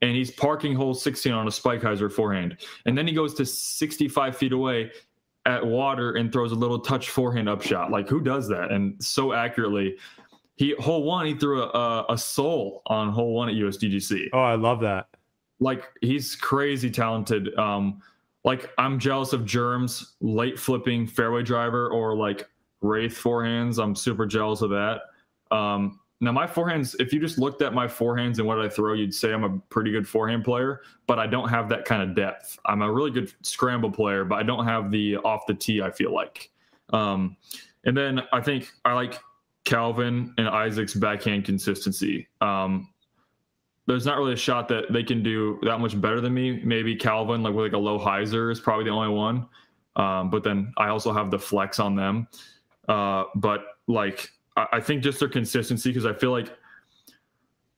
And 0.00 0.16
he's 0.16 0.30
parking 0.30 0.74
hole 0.74 0.94
16 0.94 1.32
on 1.32 1.46
a 1.46 1.50
spike 1.50 1.80
hyzer 1.80 2.10
forehand. 2.10 2.58
And 2.86 2.96
then 2.96 3.06
he 3.06 3.12
goes 3.12 3.34
to 3.34 3.46
65 3.46 4.36
feet 4.36 4.52
away 4.52 4.90
at 5.44 5.64
water 5.64 6.14
and 6.14 6.32
throws 6.32 6.52
a 6.52 6.56
little 6.56 6.78
touch 6.78 7.10
forehand 7.10 7.48
up 7.48 7.62
shot. 7.62 7.90
Like 7.90 8.08
who 8.08 8.20
does 8.20 8.48
that? 8.48 8.72
And 8.72 9.02
so 9.02 9.32
accurately. 9.32 9.96
He 10.56 10.74
hole 10.78 11.02
one, 11.02 11.26
he 11.26 11.34
threw 11.34 11.62
a, 11.62 12.06
a 12.08 12.18
soul 12.18 12.82
on 12.86 13.10
hole 13.10 13.34
one 13.34 13.48
at 13.48 13.54
USDGC. 13.54 14.28
Oh, 14.32 14.40
I 14.40 14.54
love 14.54 14.80
that. 14.80 15.08
Like 15.60 15.84
he's 16.00 16.36
crazy 16.36 16.90
talented. 16.90 17.56
Um, 17.58 18.02
like 18.44 18.70
I'm 18.78 18.98
jealous 18.98 19.32
of 19.32 19.44
Germ's 19.44 20.14
late 20.20 20.58
flipping 20.58 21.06
fairway 21.06 21.42
driver 21.42 21.88
or 21.90 22.16
like 22.16 22.48
Wraith 22.82 23.18
forehands. 23.18 23.82
I'm 23.82 23.94
super 23.94 24.26
jealous 24.26 24.60
of 24.60 24.70
that. 24.70 25.02
Um, 25.50 26.00
now 26.20 26.30
my 26.30 26.46
forehands, 26.46 26.94
if 27.00 27.12
you 27.12 27.20
just 27.20 27.38
looked 27.38 27.62
at 27.62 27.74
my 27.74 27.86
forehands 27.86 28.38
and 28.38 28.46
what 28.46 28.60
I 28.60 28.68
throw, 28.68 28.92
you'd 28.92 29.14
say 29.14 29.32
I'm 29.32 29.42
a 29.42 29.58
pretty 29.70 29.90
good 29.90 30.06
forehand 30.06 30.44
player, 30.44 30.82
but 31.08 31.18
I 31.18 31.26
don't 31.26 31.48
have 31.48 31.68
that 31.70 31.84
kind 31.84 32.00
of 32.02 32.14
depth. 32.14 32.58
I'm 32.64 32.82
a 32.82 32.92
really 32.92 33.10
good 33.10 33.32
scramble 33.42 33.90
player, 33.90 34.24
but 34.24 34.36
I 34.36 34.44
don't 34.44 34.64
have 34.64 34.90
the 34.90 35.16
off 35.16 35.46
the 35.46 35.54
tee. 35.54 35.82
I 35.82 35.90
feel 35.90 36.14
like, 36.14 36.50
um, 36.92 37.36
and 37.84 37.96
then 37.96 38.20
I 38.32 38.40
think 38.40 38.70
I 38.84 38.92
like 38.92 39.18
Calvin 39.64 40.32
and 40.38 40.48
Isaac's 40.48 40.94
backhand 40.94 41.44
consistency. 41.44 42.28
Um, 42.40 42.88
there's 43.86 44.06
not 44.06 44.16
really 44.16 44.34
a 44.34 44.36
shot 44.36 44.68
that 44.68 44.92
they 44.92 45.02
can 45.02 45.24
do 45.24 45.58
that 45.62 45.80
much 45.80 46.00
better 46.00 46.20
than 46.20 46.32
me. 46.32 46.62
Maybe 46.62 46.94
Calvin, 46.94 47.42
like 47.42 47.52
with 47.52 47.66
like 47.66 47.72
a 47.72 47.78
low 47.78 47.98
hyzer, 47.98 48.52
is 48.52 48.60
probably 48.60 48.84
the 48.84 48.90
only 48.90 49.12
one. 49.12 49.46
Um, 49.96 50.30
but 50.30 50.44
then 50.44 50.72
I 50.78 50.88
also 50.88 51.12
have 51.12 51.30
the 51.30 51.38
flex 51.38 51.80
on 51.80 51.96
them. 51.96 52.28
Uh, 52.88 53.24
but 53.36 53.64
like 53.86 54.30
I 54.56 54.80
think 54.80 55.02
just 55.02 55.18
their 55.18 55.28
consistency 55.28 55.90
because 55.90 56.04
I 56.04 56.12
feel 56.12 56.30
like 56.30 56.50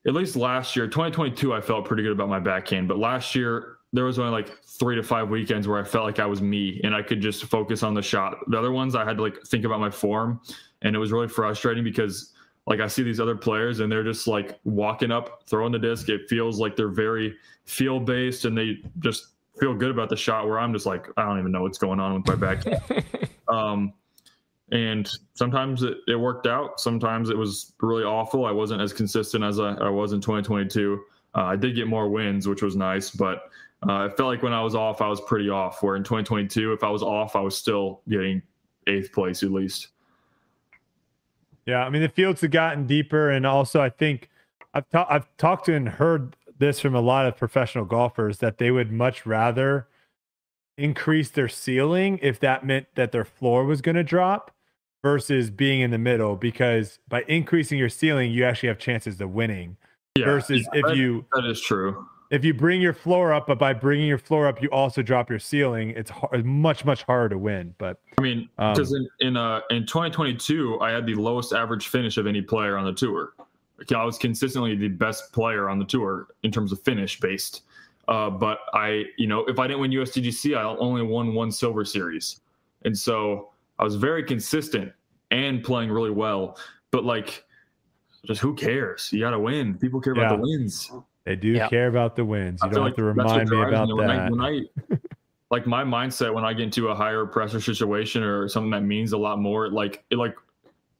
at 0.06 0.12
least 0.12 0.36
last 0.36 0.76
year, 0.76 0.86
2022, 0.86 1.55
I 1.55 1.60
felt 1.60 1.85
pretty 1.85 2.02
good 2.02 2.12
about 2.12 2.28
my 2.28 2.40
backhand. 2.40 2.89
But 2.89 2.98
last 2.98 3.35
year, 3.35 3.76
there 3.93 4.05
was 4.05 4.18
only 4.18 4.32
like 4.32 4.62
three 4.64 4.97
to 4.97 5.02
five 5.02 5.31
weekends 5.31 5.68
where 5.68 5.81
I 5.81 5.85
felt 5.85 6.05
like 6.05 6.18
I 6.18 6.26
was 6.26 6.43
me 6.43 6.81
and 6.82 6.94
I 6.94 7.01
could 7.01 7.20
just 7.20 7.44
focus 7.44 7.82
on 7.82 7.94
the 7.94 8.02
shot. 8.02 8.36
The 8.48 8.59
other 8.59 8.72
ones, 8.72 8.97
I 8.97 9.05
had 9.05 9.16
to 9.18 9.22
like 9.22 9.40
think 9.47 9.64
about 9.64 9.81
my 9.81 9.90
form, 9.90 10.40
and 10.82 10.97
it 10.97 10.98
was 10.98 11.12
really 11.12 11.28
frustrating 11.28 11.85
because 11.85 12.32
like 12.66 12.81
I 12.81 12.86
see 12.86 13.02
these 13.02 13.20
other 13.20 13.36
players 13.36 13.81
and 13.81 13.90
they're 13.93 14.02
just 14.02 14.26
like 14.26 14.59
walking 14.64 15.12
up, 15.12 15.44
throwing 15.47 15.72
the 15.72 15.78
disc. 15.78 16.09
It 16.09 16.28
feels 16.28 16.59
like 16.59 16.76
they're 16.76 16.89
very 16.89 17.36
feel 17.66 18.01
based 18.01 18.47
and 18.47 18.56
they 18.56 18.78
just 18.98 19.28
feel 19.60 19.74
good 19.74 19.90
about 19.90 20.09
the 20.09 20.16
shot. 20.16 20.48
Where 20.48 20.59
I'm 20.59 20.72
just 20.72 20.86
like, 20.86 21.06
I 21.16 21.24
don't 21.24 21.39
even 21.39 21.52
know 21.52 21.62
what's 21.62 21.78
going 21.78 22.01
on 22.01 22.14
with 22.14 22.26
my 22.26 22.35
backhand. 22.35 23.05
um, 23.48 23.93
and 24.72 25.10
sometimes 25.34 25.82
it, 25.82 25.98
it 26.08 26.16
worked 26.16 26.46
out. 26.46 26.80
Sometimes 26.80 27.30
it 27.30 27.36
was 27.36 27.74
really 27.80 28.04
awful. 28.04 28.46
I 28.46 28.50
wasn't 28.50 28.80
as 28.80 28.92
consistent 28.92 29.44
as 29.44 29.60
I, 29.60 29.74
I 29.74 29.90
was 29.90 30.12
in 30.12 30.20
2022. 30.20 31.00
Uh, 31.34 31.42
I 31.42 31.56
did 31.56 31.74
get 31.74 31.86
more 31.86 32.08
wins, 32.08 32.48
which 32.48 32.62
was 32.62 32.76
nice, 32.76 33.10
but 33.10 33.50
uh, 33.86 33.92
I 33.92 34.08
felt 34.08 34.28
like 34.28 34.42
when 34.42 34.52
I 34.52 34.62
was 34.62 34.74
off, 34.74 35.02
I 35.02 35.08
was 35.08 35.20
pretty 35.20 35.50
off. 35.50 35.82
Where 35.82 35.96
in 35.96 36.02
2022, 36.02 36.72
if 36.72 36.82
I 36.82 36.88
was 36.88 37.02
off, 37.02 37.36
I 37.36 37.40
was 37.40 37.56
still 37.56 38.00
getting 38.08 38.40
eighth 38.86 39.12
place 39.12 39.42
at 39.42 39.50
least. 39.50 39.88
Yeah, 41.66 41.84
I 41.84 41.90
mean 41.90 42.02
the 42.02 42.08
fields 42.08 42.40
have 42.42 42.50
gotten 42.50 42.86
deeper, 42.86 43.30
and 43.30 43.46
also 43.46 43.80
I 43.80 43.90
think 43.90 44.28
I've 44.74 44.88
ta- 44.90 45.06
I've 45.08 45.26
talked 45.38 45.66
to 45.66 45.74
and 45.74 45.88
heard 45.88 46.36
this 46.58 46.78
from 46.78 46.94
a 46.94 47.00
lot 47.00 47.26
of 47.26 47.36
professional 47.36 47.84
golfers 47.84 48.38
that 48.38 48.58
they 48.58 48.70
would 48.70 48.92
much 48.92 49.26
rather 49.26 49.88
increase 50.76 51.30
their 51.30 51.48
ceiling 51.48 52.18
if 52.22 52.38
that 52.40 52.64
meant 52.64 52.86
that 52.94 53.12
their 53.12 53.24
floor 53.24 53.64
was 53.64 53.80
going 53.80 53.96
to 53.96 54.02
drop 54.04 54.53
versus 55.05 55.51
being 55.51 55.82
in 55.82 55.90
the 55.90 55.98
middle 55.98 56.35
because 56.35 56.98
by 57.09 57.22
increasing 57.28 57.78
your 57.78 57.90
ceiling 57.90 58.32
you 58.32 58.43
actually 58.43 58.70
have 58.70 58.78
chances 58.78 59.20
of 59.20 59.31
winning 59.31 59.76
yeah, 60.16 60.24
versus 60.24 60.66
yeah, 60.72 60.81
if 60.81 60.86
that, 60.86 60.97
you 60.97 61.26
that 61.35 61.44
is 61.44 61.60
true. 61.60 62.06
if 62.31 62.43
you 62.43 62.55
bring 62.55 62.81
your 62.81 62.94
floor 62.94 63.31
up 63.31 63.47
but 63.47 63.59
by 63.59 63.74
bringing 63.74 64.06
your 64.06 64.16
floor 64.16 64.47
up 64.47 64.62
you 64.62 64.68
also 64.70 65.02
drop 65.02 65.28
your 65.28 65.39
ceiling 65.39 65.90
it's 65.90 66.10
hard, 66.10 66.43
much 66.47 66.86
much 66.86 67.02
harder 67.02 67.28
to 67.28 67.39
win 67.39 67.74
but 67.76 68.01
i 68.18 68.22
mean 68.22 68.48
because 68.56 68.94
um, 68.94 69.06
in 69.20 69.28
in, 69.28 69.36
uh, 69.36 69.60
in 69.68 69.85
2022 69.86 70.81
i 70.81 70.90
had 70.90 71.05
the 71.05 71.14
lowest 71.14 71.52
average 71.52 71.89
finish 71.89 72.16
of 72.16 72.26
any 72.26 72.40
player 72.40 72.78
on 72.78 72.86
the 72.86 72.94
tour. 72.94 73.35
I 73.94 74.05
was 74.05 74.18
consistently 74.18 74.76
the 74.76 74.89
best 74.89 75.32
player 75.32 75.68
on 75.68 75.78
the 75.78 75.85
tour 75.85 76.28
in 76.44 76.52
terms 76.52 76.72
of 76.72 76.81
finish 76.82 77.18
based. 77.18 77.62
Uh, 78.06 78.31
but 78.31 78.60
I, 78.72 79.05
you 79.16 79.26
know, 79.26 79.44
if 79.47 79.59
I 79.59 79.66
didn't 79.66 79.81
win 79.81 79.90
USDGC, 79.90 80.56
I 80.56 80.62
only 80.62 81.02
won 81.02 81.35
one 81.35 81.51
Silver 81.51 81.85
Series, 81.85 82.40
and 82.85 82.97
so 82.97 83.51
I 83.78 83.84
was 83.84 83.96
very 83.96 84.22
consistent 84.22 84.92
and 85.30 85.62
playing 85.62 85.90
really 85.90 86.10
well. 86.10 86.59
But 86.90 87.05
like, 87.05 87.44
just 88.24 88.40
who 88.40 88.55
cares? 88.55 89.10
You 89.12 89.20
got 89.20 89.30
to 89.30 89.40
win. 89.40 89.74
People 89.78 90.01
care 90.01 90.16
yeah. 90.16 90.26
about 90.26 90.36
the 90.36 90.42
wins. 90.42 90.90
They 91.24 91.36
do 91.36 91.48
yeah. 91.48 91.68
care 91.68 91.88
about 91.88 92.16
the 92.16 92.24
wins. 92.24 92.60
You 92.62 92.70
don't 92.70 92.78
have 92.78 92.84
like 92.84 92.96
to 92.96 93.02
remind 93.02 93.48
me 93.48 93.62
about 93.62 93.88
me. 93.88 93.96
that. 93.98 94.10
I, 94.10 94.30
when 94.30 94.40
I, 94.40 94.96
like 95.51 95.66
my 95.66 95.84
mindset 95.84 96.32
when 96.32 96.44
I 96.44 96.52
get 96.52 96.64
into 96.64 96.88
a 96.88 96.94
higher 96.94 97.24
pressure 97.26 97.60
situation 97.60 98.22
or 98.22 98.48
something 98.48 98.70
that 98.70 98.82
means 98.82 99.12
a 99.12 99.18
lot 99.18 99.38
more, 99.38 99.70
like 99.70 100.05
it 100.10 100.16
like 100.16 100.34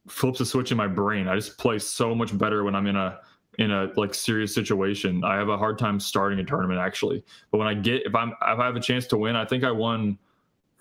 flips 0.07 0.39
a 0.39 0.45
switch 0.45 0.71
in 0.71 0.77
my 0.77 0.87
brain. 0.87 1.27
I 1.27 1.35
just 1.35 1.57
play 1.57 1.79
so 1.79 2.15
much 2.15 2.35
better 2.37 2.63
when 2.63 2.75
I'm 2.75 2.87
in 2.87 2.95
a 2.95 3.19
in 3.57 3.71
a 3.71 3.91
like 3.95 4.13
serious 4.13 4.53
situation. 4.53 5.23
I 5.23 5.35
have 5.35 5.49
a 5.49 5.57
hard 5.57 5.77
time 5.79 5.99
starting 5.99 6.39
a 6.39 6.43
tournament 6.43 6.79
actually. 6.79 7.23
But 7.51 7.59
when 7.59 7.67
I 7.67 7.73
get 7.73 8.05
if 8.05 8.15
I'm 8.15 8.29
if 8.29 8.59
I 8.59 8.65
have 8.65 8.75
a 8.75 8.81
chance 8.81 9.07
to 9.07 9.17
win, 9.17 9.35
I 9.35 9.45
think 9.45 9.63
I 9.63 9.71
won 9.71 10.17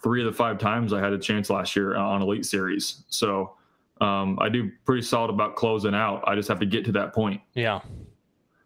three 0.05 0.21
of 0.21 0.27
the 0.27 0.37
five 0.37 0.59
times 0.59 0.93
I 0.93 1.01
had 1.01 1.15
a 1.15 1.19
chance 1.19 1.49
last 1.49 1.75
year 1.75 1.97
on 1.97 2.21
Elite 2.21 2.45
Series. 2.45 3.05
So 3.09 3.55
um, 4.03 4.39
I 4.41 4.51
do 4.51 4.71
pretty 4.85 5.01
solid 5.01 5.31
about 5.31 5.57
closing 5.57 5.95
out. 5.95 6.23
I 6.27 6.35
just 6.35 6.47
have 6.49 6.61
to 6.61 6.67
get 6.67 6.85
to 6.85 6.93
that 6.93 7.15
point. 7.15 7.41
Yeah. 7.55 7.81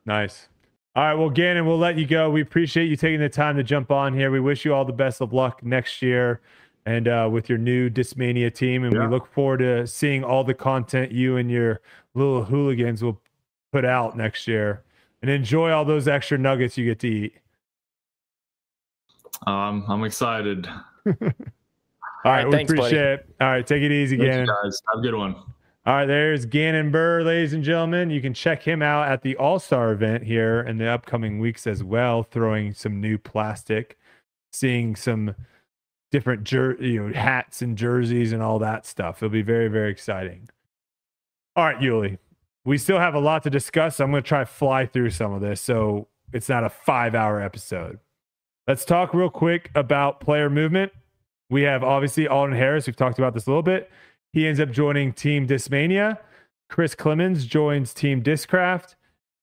Nice. 0.04 0.48
All 0.96 1.04
right. 1.04 1.14
Well, 1.14 1.30
Gannon, 1.30 1.64
we'll 1.64 1.78
let 1.78 1.96
you 1.96 2.06
go. 2.06 2.28
We 2.28 2.40
appreciate 2.40 2.86
you 2.86 2.96
taking 2.96 3.20
the 3.20 3.28
time 3.28 3.56
to 3.56 3.62
jump 3.62 3.92
on 3.92 4.12
here. 4.14 4.32
We 4.32 4.40
wish 4.40 4.64
you 4.64 4.74
all 4.74 4.84
the 4.84 4.92
best 4.92 5.20
of 5.20 5.32
luck 5.32 5.62
next 5.62 6.02
year 6.02 6.40
and 6.86 7.06
uh, 7.06 7.28
with 7.30 7.48
your 7.48 7.58
new 7.58 7.88
Discmania 7.88 8.52
team. 8.52 8.82
And 8.82 8.92
yeah. 8.92 9.02
we 9.02 9.06
look 9.06 9.32
forward 9.32 9.58
to 9.58 9.86
seeing 9.86 10.24
all 10.24 10.42
the 10.42 10.54
content 10.54 11.12
you 11.12 11.36
and 11.36 11.48
your 11.48 11.80
little 12.14 12.42
hooligans 12.42 13.00
will 13.00 13.20
put 13.70 13.84
out 13.84 14.16
next 14.16 14.48
year 14.48 14.82
and 15.22 15.30
enjoy 15.30 15.70
all 15.70 15.84
those 15.84 16.08
extra 16.08 16.36
nuggets 16.36 16.76
you 16.76 16.84
get 16.84 16.98
to 16.98 17.08
eat. 17.08 17.34
Um, 19.46 19.84
I'm 19.88 20.02
excited. 20.02 20.68
all 21.22 22.32
right, 22.32 22.46
we 22.46 22.52
thanks, 22.52 22.72
appreciate 22.72 22.90
buddy. 23.16 23.28
it. 23.30 23.36
All 23.40 23.48
right, 23.48 23.66
take 23.66 23.82
it 23.82 23.92
easy, 23.92 24.16
Gannon. 24.16 24.46
guys. 24.46 24.80
Have 24.92 25.00
a 25.00 25.02
good 25.02 25.14
one. 25.14 25.34
All 25.86 25.94
right, 25.94 26.06
there's 26.06 26.44
Gannon 26.44 26.90
Buhr, 26.90 27.24
ladies 27.24 27.54
and 27.54 27.64
gentlemen. 27.64 28.10
You 28.10 28.20
can 28.20 28.34
check 28.34 28.62
him 28.62 28.82
out 28.82 29.08
at 29.08 29.22
the 29.22 29.36
All 29.36 29.58
Star 29.58 29.92
event 29.92 30.24
here 30.24 30.60
in 30.60 30.76
the 30.76 30.86
upcoming 30.86 31.38
weeks 31.38 31.66
as 31.66 31.82
well, 31.82 32.22
throwing 32.22 32.74
some 32.74 33.00
new 33.00 33.16
plastic, 33.16 33.96
seeing 34.52 34.94
some 34.96 35.34
different 36.10 36.44
jer- 36.44 36.76
you 36.80 37.06
know 37.08 37.14
hats 37.14 37.62
and 37.62 37.76
jerseys 37.78 38.32
and 38.32 38.42
all 38.42 38.58
that 38.58 38.84
stuff. 38.84 39.18
It'll 39.22 39.30
be 39.32 39.42
very 39.42 39.68
very 39.68 39.90
exciting. 39.90 40.48
All 41.56 41.64
right, 41.64 41.80
Uli, 41.80 42.18
we 42.64 42.76
still 42.76 42.98
have 42.98 43.14
a 43.14 43.20
lot 43.20 43.42
to 43.44 43.50
discuss. 43.50 43.98
I'm 43.98 44.10
going 44.10 44.22
to 44.22 44.28
try 44.28 44.40
to 44.40 44.46
fly 44.46 44.84
through 44.84 45.10
some 45.10 45.32
of 45.32 45.40
this 45.40 45.60
so 45.60 46.08
it's 46.32 46.48
not 46.50 46.64
a 46.64 46.68
five 46.68 47.14
hour 47.14 47.40
episode. 47.40 47.98
Let's 48.68 48.84
talk 48.84 49.14
real 49.14 49.30
quick 49.30 49.70
about 49.74 50.20
player 50.20 50.50
movement. 50.50 50.92
We 51.48 51.62
have 51.62 51.82
obviously 51.82 52.28
Alden 52.28 52.54
Harris. 52.54 52.86
We've 52.86 52.94
talked 52.94 53.18
about 53.18 53.32
this 53.32 53.46
a 53.46 53.50
little 53.50 53.62
bit. 53.62 53.90
He 54.34 54.46
ends 54.46 54.60
up 54.60 54.70
joining 54.70 55.14
Team 55.14 55.46
Discmania. 55.46 56.18
Chris 56.68 56.94
Clemons 56.94 57.46
joins 57.46 57.94
Team 57.94 58.22
Discraft. 58.22 58.94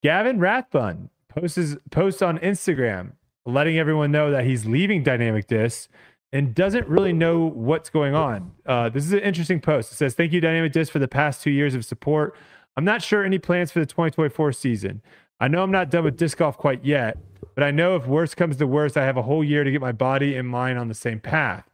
Gavin 0.04 0.38
Rathbun 0.38 1.10
posts 1.28 1.76
posts 1.90 2.22
on 2.22 2.38
Instagram 2.38 3.14
letting 3.48 3.80
everyone 3.80 4.12
know 4.12 4.30
that 4.30 4.46
he's 4.46 4.68
leaving 4.68 5.02
Dynamic 5.02 5.48
Disc 5.48 5.90
and 6.32 6.54
doesn't 6.54 6.88
really 6.88 7.14
know 7.14 7.48
what's 7.48 7.90
going 7.90 8.14
on. 8.14 8.52
Uh, 8.64 8.90
this 8.90 9.06
is 9.06 9.14
an 9.14 9.22
interesting 9.22 9.60
post. 9.60 9.92
It 9.92 9.96
says, 9.96 10.14
"Thank 10.14 10.34
you, 10.34 10.40
Dynamic 10.40 10.72
Disc, 10.72 10.92
for 10.92 11.00
the 11.00 11.08
past 11.08 11.42
two 11.42 11.50
years 11.50 11.74
of 11.74 11.84
support. 11.84 12.36
I'm 12.78 12.86
not 12.86 13.02
sure 13.02 13.24
any 13.24 13.40
plans 13.40 13.72
for 13.72 13.80
the 13.80 13.88
2024 13.88 14.52
season. 14.52 15.02
I 15.40 15.48
know 15.48 15.64
I'm 15.64 15.72
not 15.72 15.90
done 15.90 16.04
with 16.04 16.18
disc 16.18 16.38
golf 16.38 16.58
quite 16.58 16.84
yet, 16.84 17.18
but 17.56 17.64
I 17.64 17.72
know 17.72 17.96
if 17.96 18.08
worst 18.08 18.38
comes 18.38 18.58
to 18.58 18.68
worst, 18.68 18.98
I 18.98 19.04
have 19.04 19.18
a 19.18 19.22
whole 19.22 19.44
year 19.44 19.64
to 19.64 19.72
get 19.72 19.82
my 19.82 19.92
body 19.92 20.36
and 20.36 20.48
mind 20.48 20.80
on 20.80 20.88
the 20.88 20.94
same 20.94 21.20
path. 21.20 21.70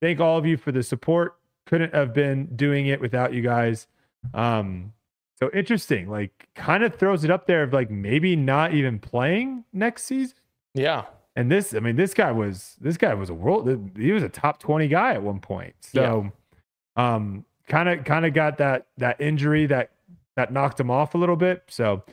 Thank 0.00 0.20
all 0.20 0.36
of 0.36 0.46
you 0.46 0.56
for 0.56 0.72
the 0.72 0.82
support. 0.82 1.36
Couldn't 1.66 1.94
have 1.94 2.12
been 2.12 2.46
doing 2.56 2.86
it 2.86 3.00
without 3.00 3.32
you 3.32 3.40
guys. 3.40 3.86
Um, 4.34 4.92
so 5.38 5.50
interesting, 5.52 6.08
like 6.08 6.48
kind 6.54 6.84
of 6.84 6.94
throws 6.96 7.24
it 7.24 7.30
up 7.30 7.46
there 7.46 7.62
of 7.62 7.72
like 7.72 7.90
maybe 7.90 8.36
not 8.36 8.74
even 8.74 8.98
playing 8.98 9.64
next 9.72 10.04
season. 10.04 10.36
Yeah. 10.74 11.04
And 11.36 11.50
this, 11.50 11.74
I 11.74 11.80
mean, 11.80 11.96
this 11.96 12.14
guy 12.14 12.30
was 12.30 12.76
this 12.80 12.96
guy 12.96 13.12
was 13.14 13.30
a 13.30 13.34
world. 13.34 13.90
He 13.96 14.12
was 14.12 14.22
a 14.22 14.28
top 14.28 14.60
twenty 14.60 14.86
guy 14.86 15.14
at 15.14 15.22
one 15.22 15.40
point. 15.40 15.74
So, 15.80 16.30
yeah. 16.96 17.14
um, 17.14 17.44
kind 17.66 17.88
of 17.88 18.04
kind 18.04 18.24
of 18.24 18.34
got 18.34 18.58
that 18.58 18.86
that 18.98 19.20
injury 19.20 19.66
that 19.66 19.90
that 20.36 20.52
knocked 20.52 20.78
him 20.78 20.90
off 20.90 21.14
a 21.14 21.18
little 21.18 21.36
bit. 21.36 21.64
So 21.68 22.04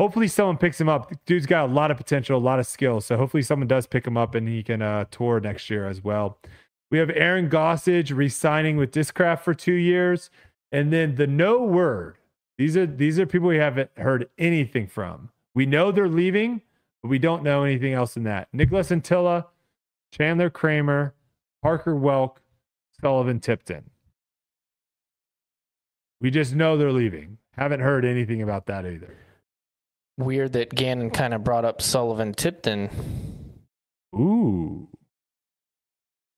hopefully 0.00 0.28
someone 0.28 0.56
picks 0.56 0.80
him 0.80 0.88
up. 0.88 1.12
Dude's 1.26 1.44
got 1.44 1.68
a 1.68 1.72
lot 1.72 1.90
of 1.90 1.98
potential, 1.98 2.38
a 2.38 2.40
lot 2.40 2.58
of 2.58 2.66
skills. 2.66 3.04
So 3.04 3.18
hopefully 3.18 3.42
someone 3.42 3.68
does 3.68 3.86
pick 3.86 4.06
him 4.06 4.16
up 4.16 4.34
and 4.34 4.48
he 4.48 4.62
can 4.62 4.80
uh, 4.80 5.04
tour 5.10 5.40
next 5.40 5.68
year 5.68 5.86
as 5.86 6.02
well. 6.02 6.38
We 6.90 6.96
have 6.96 7.10
Aaron 7.10 7.50
Gossage 7.50 8.16
re-signing 8.16 8.78
with 8.78 8.92
Discraft 8.92 9.40
for 9.40 9.52
two 9.52 9.74
years, 9.74 10.30
and 10.72 10.90
then 10.90 11.16
the 11.16 11.26
no 11.26 11.62
word. 11.62 12.16
These 12.56 12.78
are 12.78 12.86
these 12.86 13.18
are 13.18 13.26
people 13.26 13.48
we 13.48 13.58
haven't 13.58 13.90
heard 13.98 14.30
anything 14.38 14.86
from. 14.86 15.28
We 15.54 15.66
know 15.66 15.92
they're 15.92 16.08
leaving, 16.08 16.62
but 17.02 17.10
we 17.10 17.18
don't 17.18 17.42
know 17.42 17.64
anything 17.64 17.92
else 17.92 18.16
in 18.16 18.22
that. 18.22 18.50
Niklas 18.52 18.90
Anttila, 18.90 19.44
Chandler 20.12 20.48
Kramer, 20.48 21.14
Parker 21.62 21.94
Welk, 21.94 22.36
Sullivan 23.02 23.38
Tipton. 23.38 23.90
We 26.22 26.30
just 26.30 26.54
know 26.54 26.78
they're 26.78 26.90
leaving. 26.90 27.36
Haven't 27.52 27.80
heard 27.80 28.06
anything 28.06 28.40
about 28.40 28.64
that 28.66 28.86
either. 28.86 29.14
Weird 30.20 30.52
that 30.54 30.74
Gannon 30.74 31.10
kind 31.10 31.34
of 31.34 31.42
brought 31.44 31.64
up 31.64 31.82
Sullivan 31.82 32.34
Tipton. 32.34 32.90
Ooh. 34.14 34.88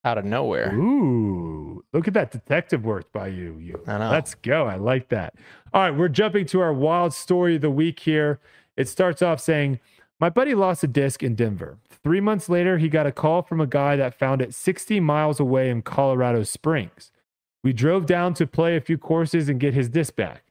out 0.04 0.18
of 0.18 0.24
nowhere. 0.24 0.74
Ooh, 0.74 1.84
look 1.92 2.08
at 2.08 2.14
that 2.14 2.30
detective 2.32 2.84
work 2.84 3.12
by 3.12 3.28
you. 3.28 3.56
You, 3.58 3.80
I 3.86 3.98
know. 3.98 4.10
Let's 4.10 4.34
go. 4.34 4.66
I 4.66 4.76
like 4.76 5.08
that. 5.10 5.34
All 5.72 5.82
right, 5.82 5.96
we're 5.96 6.08
jumping 6.08 6.44
to 6.46 6.60
our 6.60 6.72
wild 6.72 7.14
story 7.14 7.56
of 7.56 7.62
the 7.62 7.70
week 7.70 8.00
here. 8.00 8.40
It 8.76 8.88
starts 8.88 9.22
off 9.22 9.40
saying, 9.40 9.78
"My 10.18 10.28
buddy 10.28 10.54
lost 10.54 10.82
a 10.84 10.86
disc 10.88 11.22
in 11.22 11.34
Denver. 11.34 11.78
Three 12.02 12.20
months 12.20 12.48
later, 12.48 12.78
he 12.78 12.88
got 12.88 13.06
a 13.06 13.12
call 13.12 13.42
from 13.42 13.60
a 13.60 13.66
guy 13.66 13.94
that 13.96 14.18
found 14.18 14.42
it 14.42 14.54
60 14.54 14.98
miles 15.00 15.38
away 15.38 15.70
in 15.70 15.82
Colorado 15.82 16.42
Springs. 16.42 17.12
We 17.62 17.72
drove 17.72 18.06
down 18.06 18.34
to 18.34 18.46
play 18.46 18.76
a 18.76 18.80
few 18.80 18.98
courses 18.98 19.48
and 19.48 19.60
get 19.60 19.72
his 19.72 19.88
disc 19.88 20.16
back. 20.16 20.42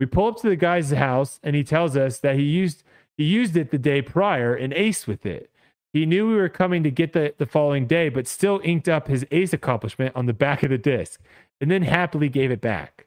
We 0.00 0.06
pull 0.06 0.26
up 0.26 0.40
to 0.40 0.48
the 0.48 0.56
guy's 0.56 0.90
house, 0.90 1.38
and 1.42 1.54
he 1.54 1.62
tells 1.62 1.96
us 1.96 2.18
that 2.18 2.34
he 2.34 2.42
used 2.42 2.82
he 3.16 3.24
used 3.24 3.56
it 3.56 3.70
the 3.70 3.78
day 3.78 4.02
prior 4.02 4.54
and 4.54 4.72
aced 4.72 5.06
with 5.06 5.24
it." 5.24 5.50
He 5.92 6.06
knew 6.06 6.28
we 6.28 6.36
were 6.36 6.48
coming 6.48 6.82
to 6.84 6.90
get 6.90 7.12
the, 7.12 7.34
the 7.36 7.46
following 7.46 7.86
day, 7.86 8.08
but 8.08 8.28
still 8.28 8.60
inked 8.62 8.88
up 8.88 9.08
his 9.08 9.26
ace 9.30 9.52
accomplishment 9.52 10.14
on 10.14 10.26
the 10.26 10.32
back 10.32 10.62
of 10.62 10.70
the 10.70 10.78
disc 10.78 11.20
and 11.60 11.70
then 11.70 11.82
happily 11.82 12.28
gave 12.28 12.50
it 12.50 12.60
back. 12.60 13.06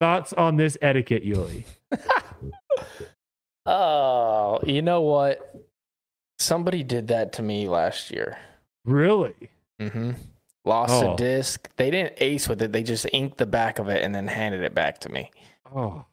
Thoughts 0.00 0.32
on 0.32 0.56
this 0.56 0.78
etiquette, 0.80 1.24
Uli? 1.24 1.66
oh, 3.66 4.60
you 4.64 4.80
know 4.80 5.02
what? 5.02 5.54
Somebody 6.38 6.84
did 6.84 7.08
that 7.08 7.32
to 7.34 7.42
me 7.42 7.68
last 7.68 8.12
year. 8.12 8.38
Really? 8.84 9.50
Mm-hmm. 9.80 10.12
Lost 10.64 11.02
oh. 11.02 11.14
a 11.14 11.16
disc. 11.16 11.68
They 11.76 11.90
didn't 11.90 12.14
ace 12.18 12.48
with 12.48 12.62
it. 12.62 12.70
They 12.70 12.84
just 12.84 13.06
inked 13.12 13.38
the 13.38 13.46
back 13.46 13.80
of 13.80 13.88
it 13.88 14.04
and 14.04 14.14
then 14.14 14.28
handed 14.28 14.62
it 14.62 14.74
back 14.74 15.00
to 15.00 15.08
me. 15.08 15.32
Oh. 15.74 16.04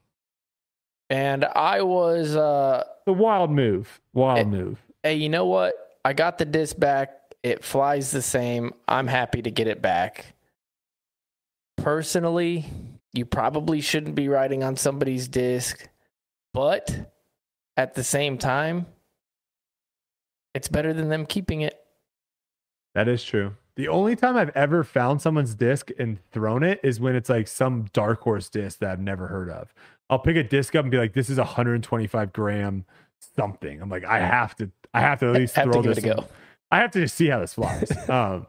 And 1.10 1.46
I 1.46 1.82
was 1.82 2.36
uh 2.36 2.84
the 3.06 3.14
wild 3.14 3.52
move. 3.52 4.02
Wild 4.14 4.40
it, 4.40 4.48
move 4.48 4.86
hey, 5.06 5.14
you 5.14 5.30
know 5.30 5.46
what? 5.46 5.76
I 6.04 6.14
got 6.14 6.40
the 6.40 6.46
disc 6.46 6.80
back. 6.80 7.12
It 7.44 7.64
flies 7.64 8.10
the 8.10 8.24
same. 8.24 8.74
I'm 8.88 9.06
happy 9.06 9.44
to 9.44 9.52
get 9.52 9.68
it 9.68 9.80
back. 9.80 10.34
Personally, 11.78 12.66
you 13.14 13.24
probably 13.24 13.82
shouldn't 13.82 14.16
be 14.16 14.30
riding 14.30 14.64
on 14.64 14.76
somebody's 14.76 15.28
disc, 15.28 15.88
but 16.56 17.14
at 17.78 17.94
the 17.94 18.04
same 18.04 18.40
time, 18.40 18.88
it's 20.56 20.70
better 20.70 20.92
than 20.92 21.10
them 21.10 21.28
keeping 21.28 21.62
it. 21.62 21.80
That 22.96 23.08
is 23.08 23.24
true. 23.24 23.54
The 23.76 23.88
only 23.90 24.16
time 24.16 24.38
I've 24.38 24.56
ever 24.56 24.84
found 24.84 25.22
someone's 25.22 25.54
disc 25.56 25.90
and 26.00 26.18
thrown 26.32 26.64
it 26.64 26.80
is 26.82 27.00
when 27.00 27.16
it's 27.16 27.30
like 27.30 27.48
some 27.48 27.88
dark 27.92 28.22
horse 28.22 28.50
disc 28.50 28.80
that 28.80 28.90
I've 28.92 29.00
never 29.02 29.28
heard 29.28 29.50
of. 29.50 29.74
I'll 30.10 30.20
pick 30.20 30.38
a 30.38 30.44
disc 30.44 30.76
up 30.76 30.86
and 30.86 30.92
be 30.92 30.98
like, 30.98 31.14
this 31.14 31.30
is 31.30 31.38
125 31.38 32.32
gram 32.32 32.86
something. 33.36 33.82
I'm 33.82 33.90
like, 33.90 34.06
I 34.06 34.20
have 34.20 34.56
to 34.58 34.70
I 34.94 35.02
have 35.02 35.20
to 35.20 35.28
at 35.28 35.34
least 35.36 35.56
throw 35.56 35.82
this. 35.82 36.00
go. 36.00 36.26
I 36.72 36.80
have 36.80 36.92
to 36.92 37.02
just 37.02 37.16
see 37.16 37.28
how 37.28 37.40
this 37.40 37.54
flies. 37.54 37.92
um, 38.10 38.48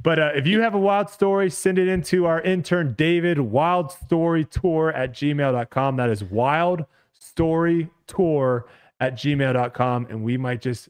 but 0.00 0.18
uh, 0.18 0.30
if 0.34 0.46
you 0.46 0.60
have 0.60 0.74
a 0.74 0.78
wild 0.78 1.10
story, 1.10 1.50
send 1.50 1.78
it 1.78 1.88
into 1.88 2.26
our 2.26 2.40
intern 2.42 2.94
David 2.96 3.38
Wild 3.38 3.90
Story 3.90 4.44
Tour 4.44 4.92
at 4.92 5.12
gmail.com. 5.12 5.96
That 5.96 6.10
is 6.10 6.22
wild 6.22 6.84
story 7.12 7.90
tour 8.06 8.66
at 9.00 9.14
gmail.com. 9.14 10.06
And 10.10 10.22
we 10.22 10.36
might 10.36 10.60
just 10.60 10.88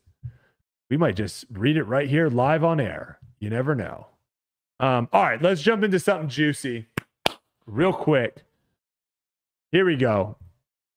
we 0.91 0.97
might 0.97 1.17
just 1.17 1.45
read 1.53 1.77
it 1.77 1.85
right 1.85 2.09
here 2.09 2.29
live 2.29 2.65
on 2.65 2.81
air. 2.81 3.18
You 3.39 3.51
never 3.51 3.75
know. 3.75 4.07
Um, 4.81 5.09
all 5.13 5.23
right, 5.23 5.41
let's 5.41 5.63
jump 5.63 5.85
into 5.85 5.99
something 5.99 6.29
juicy 6.29 6.87
real 7.67 7.93
quick. 7.93 8.45
Here 9.71 9.85
we 9.85 9.97
go. 9.97 10.37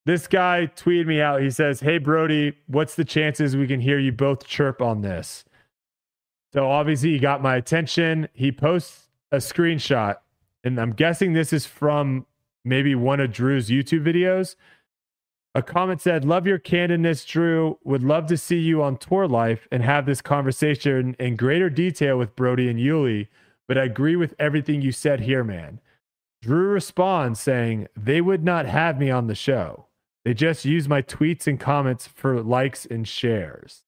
This 0.06 0.28
guy 0.28 0.72
tweeted 0.76 1.06
me 1.06 1.22
out. 1.22 1.42
He 1.42 1.52
says, 1.52 1.82
Hey, 1.82 1.98
Brodie, 1.98 2.58
what's 2.68 2.96
the 2.96 3.06
chances 3.06 3.56
we 3.56 3.68
can 3.68 3.82
hear 3.82 4.00
you 4.00 4.12
both 4.12 4.46
chirp 4.46 4.82
on 4.82 5.02
this? 5.02 5.46
So 6.54 6.70
obviously, 6.70 7.12
he 7.12 7.20
got 7.20 7.42
my 7.42 7.56
attention. 7.56 8.28
He 8.34 8.52
posts 8.52 9.10
a 9.32 9.38
screenshot, 9.38 10.18
and 10.64 10.80
I'm 10.80 10.92
guessing 10.92 11.34
this 11.34 11.54
is 11.54 11.66
from 11.66 12.26
maybe 12.66 12.94
one 12.94 13.20
of 13.20 13.32
Drew's 13.32 13.70
YouTube 13.70 14.04
videos. 14.06 14.56
A 15.54 15.62
comment 15.62 16.02
said, 16.02 16.24
Love 16.24 16.48
your 16.48 16.60
candidness, 16.60 17.28
Drew. 17.28 17.78
Would 17.84 18.04
love 18.04 18.28
to 18.28 18.38
see 18.38 18.60
you 18.60 18.82
on 18.82 18.98
tour 18.98 19.28
life 19.28 19.68
and 19.72 19.84
have 19.84 20.06
this 20.06 20.22
conversation 20.22 21.16
in 21.20 21.36
greater 21.36 21.70
detail 21.70 22.18
with 22.18 22.36
Brodie 22.36 22.70
and 22.70 22.80
Uli, 22.80 23.30
but 23.68 23.78
I 23.78 23.84
agree 23.84 24.16
with 24.16 24.34
everything 24.40 24.82
you 24.82 24.94
said 24.94 25.22
here, 25.22 25.44
man. 25.44 25.82
Drew 26.42 26.70
responds 26.70 27.42
saying, 27.42 27.88
They 27.96 28.22
would 28.22 28.44
not 28.44 28.66
have 28.66 28.98
me 28.98 29.12
on 29.12 29.28
the 29.28 29.36
show. 29.36 29.88
They 30.24 30.34
just 30.34 30.64
use 30.64 30.88
my 30.88 31.02
tweets 31.02 31.48
and 31.48 31.60
comments 31.60 32.08
for 32.08 32.42
likes 32.42 32.86
and 32.86 33.08
shares. 33.08 33.84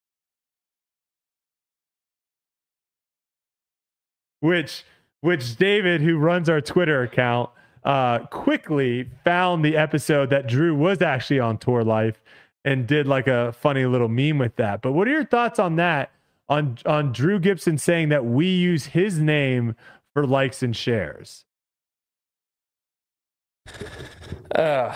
Which 4.40 4.84
which 5.22 5.56
David, 5.56 6.02
who 6.02 6.18
runs 6.18 6.50
our 6.50 6.60
Twitter 6.60 7.02
account, 7.02 7.48
uh, 7.84 8.20
quickly 8.26 9.08
found 9.24 9.64
the 9.64 9.76
episode 9.76 10.30
that 10.30 10.46
Drew 10.46 10.74
was 10.74 11.02
actually 11.02 11.40
on 11.40 11.58
tour 11.58 11.84
life 11.84 12.20
and 12.64 12.86
did 12.86 13.06
like 13.06 13.26
a 13.26 13.52
funny 13.52 13.84
little 13.84 14.08
meme 14.08 14.38
with 14.38 14.56
that. 14.56 14.80
But 14.82 14.92
what 14.92 15.06
are 15.06 15.10
your 15.10 15.26
thoughts 15.26 15.58
on 15.58 15.76
that? 15.76 16.10
On 16.48 16.76
on 16.84 17.12
Drew 17.12 17.38
Gibson 17.38 17.78
saying 17.78 18.10
that 18.10 18.24
we 18.24 18.46
use 18.46 18.86
his 18.86 19.18
name 19.18 19.76
for 20.12 20.26
likes 20.26 20.62
and 20.62 20.76
shares. 20.76 21.44
Uh, 24.54 24.94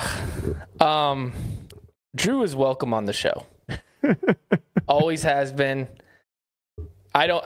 um, 0.78 1.32
Drew 2.14 2.42
is 2.42 2.54
welcome 2.54 2.92
on 2.92 3.06
the 3.06 3.14
show. 3.14 3.46
Always 4.88 5.22
has 5.22 5.52
been. 5.52 5.88
I 7.14 7.26
don't, 7.26 7.44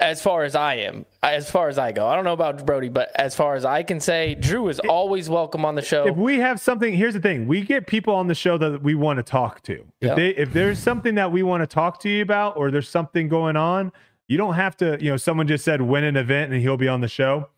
as 0.00 0.22
far 0.22 0.44
as 0.44 0.54
I 0.54 0.76
am, 0.76 1.06
as 1.22 1.50
far 1.50 1.68
as 1.68 1.78
I 1.78 1.92
go, 1.92 2.06
I 2.06 2.14
don't 2.14 2.24
know 2.24 2.32
about 2.32 2.64
Brodie, 2.64 2.88
but 2.88 3.10
as 3.14 3.34
far 3.34 3.54
as 3.56 3.64
I 3.64 3.82
can 3.82 4.00
say, 4.00 4.34
Drew 4.34 4.68
is 4.68 4.78
always 4.80 5.28
welcome 5.28 5.64
on 5.64 5.74
the 5.74 5.82
show. 5.82 6.06
If 6.06 6.16
we 6.16 6.38
have 6.38 6.60
something, 6.60 6.94
here's 6.94 7.14
the 7.14 7.20
thing: 7.20 7.46
we 7.46 7.62
get 7.62 7.86
people 7.86 8.14
on 8.14 8.26
the 8.26 8.34
show 8.34 8.56
that 8.58 8.82
we 8.82 8.94
want 8.94 9.18
to 9.18 9.22
talk 9.22 9.62
to. 9.62 9.84
If 10.00 10.16
they, 10.16 10.28
if 10.30 10.52
there's 10.52 10.78
something 10.78 11.14
that 11.16 11.32
we 11.32 11.42
want 11.42 11.62
to 11.62 11.66
talk 11.66 12.00
to 12.00 12.08
you 12.08 12.22
about, 12.22 12.56
or 12.56 12.70
there's 12.70 12.88
something 12.88 13.28
going 13.28 13.56
on, 13.56 13.92
you 14.28 14.38
don't 14.38 14.54
have 14.54 14.76
to. 14.78 14.98
You 15.00 15.10
know, 15.10 15.16
someone 15.16 15.46
just 15.46 15.64
said 15.64 15.82
win 15.82 16.04
an 16.04 16.16
event 16.16 16.52
and 16.52 16.60
he'll 16.60 16.76
be 16.76 16.88
on 16.88 17.00
the 17.00 17.08
show. 17.08 17.48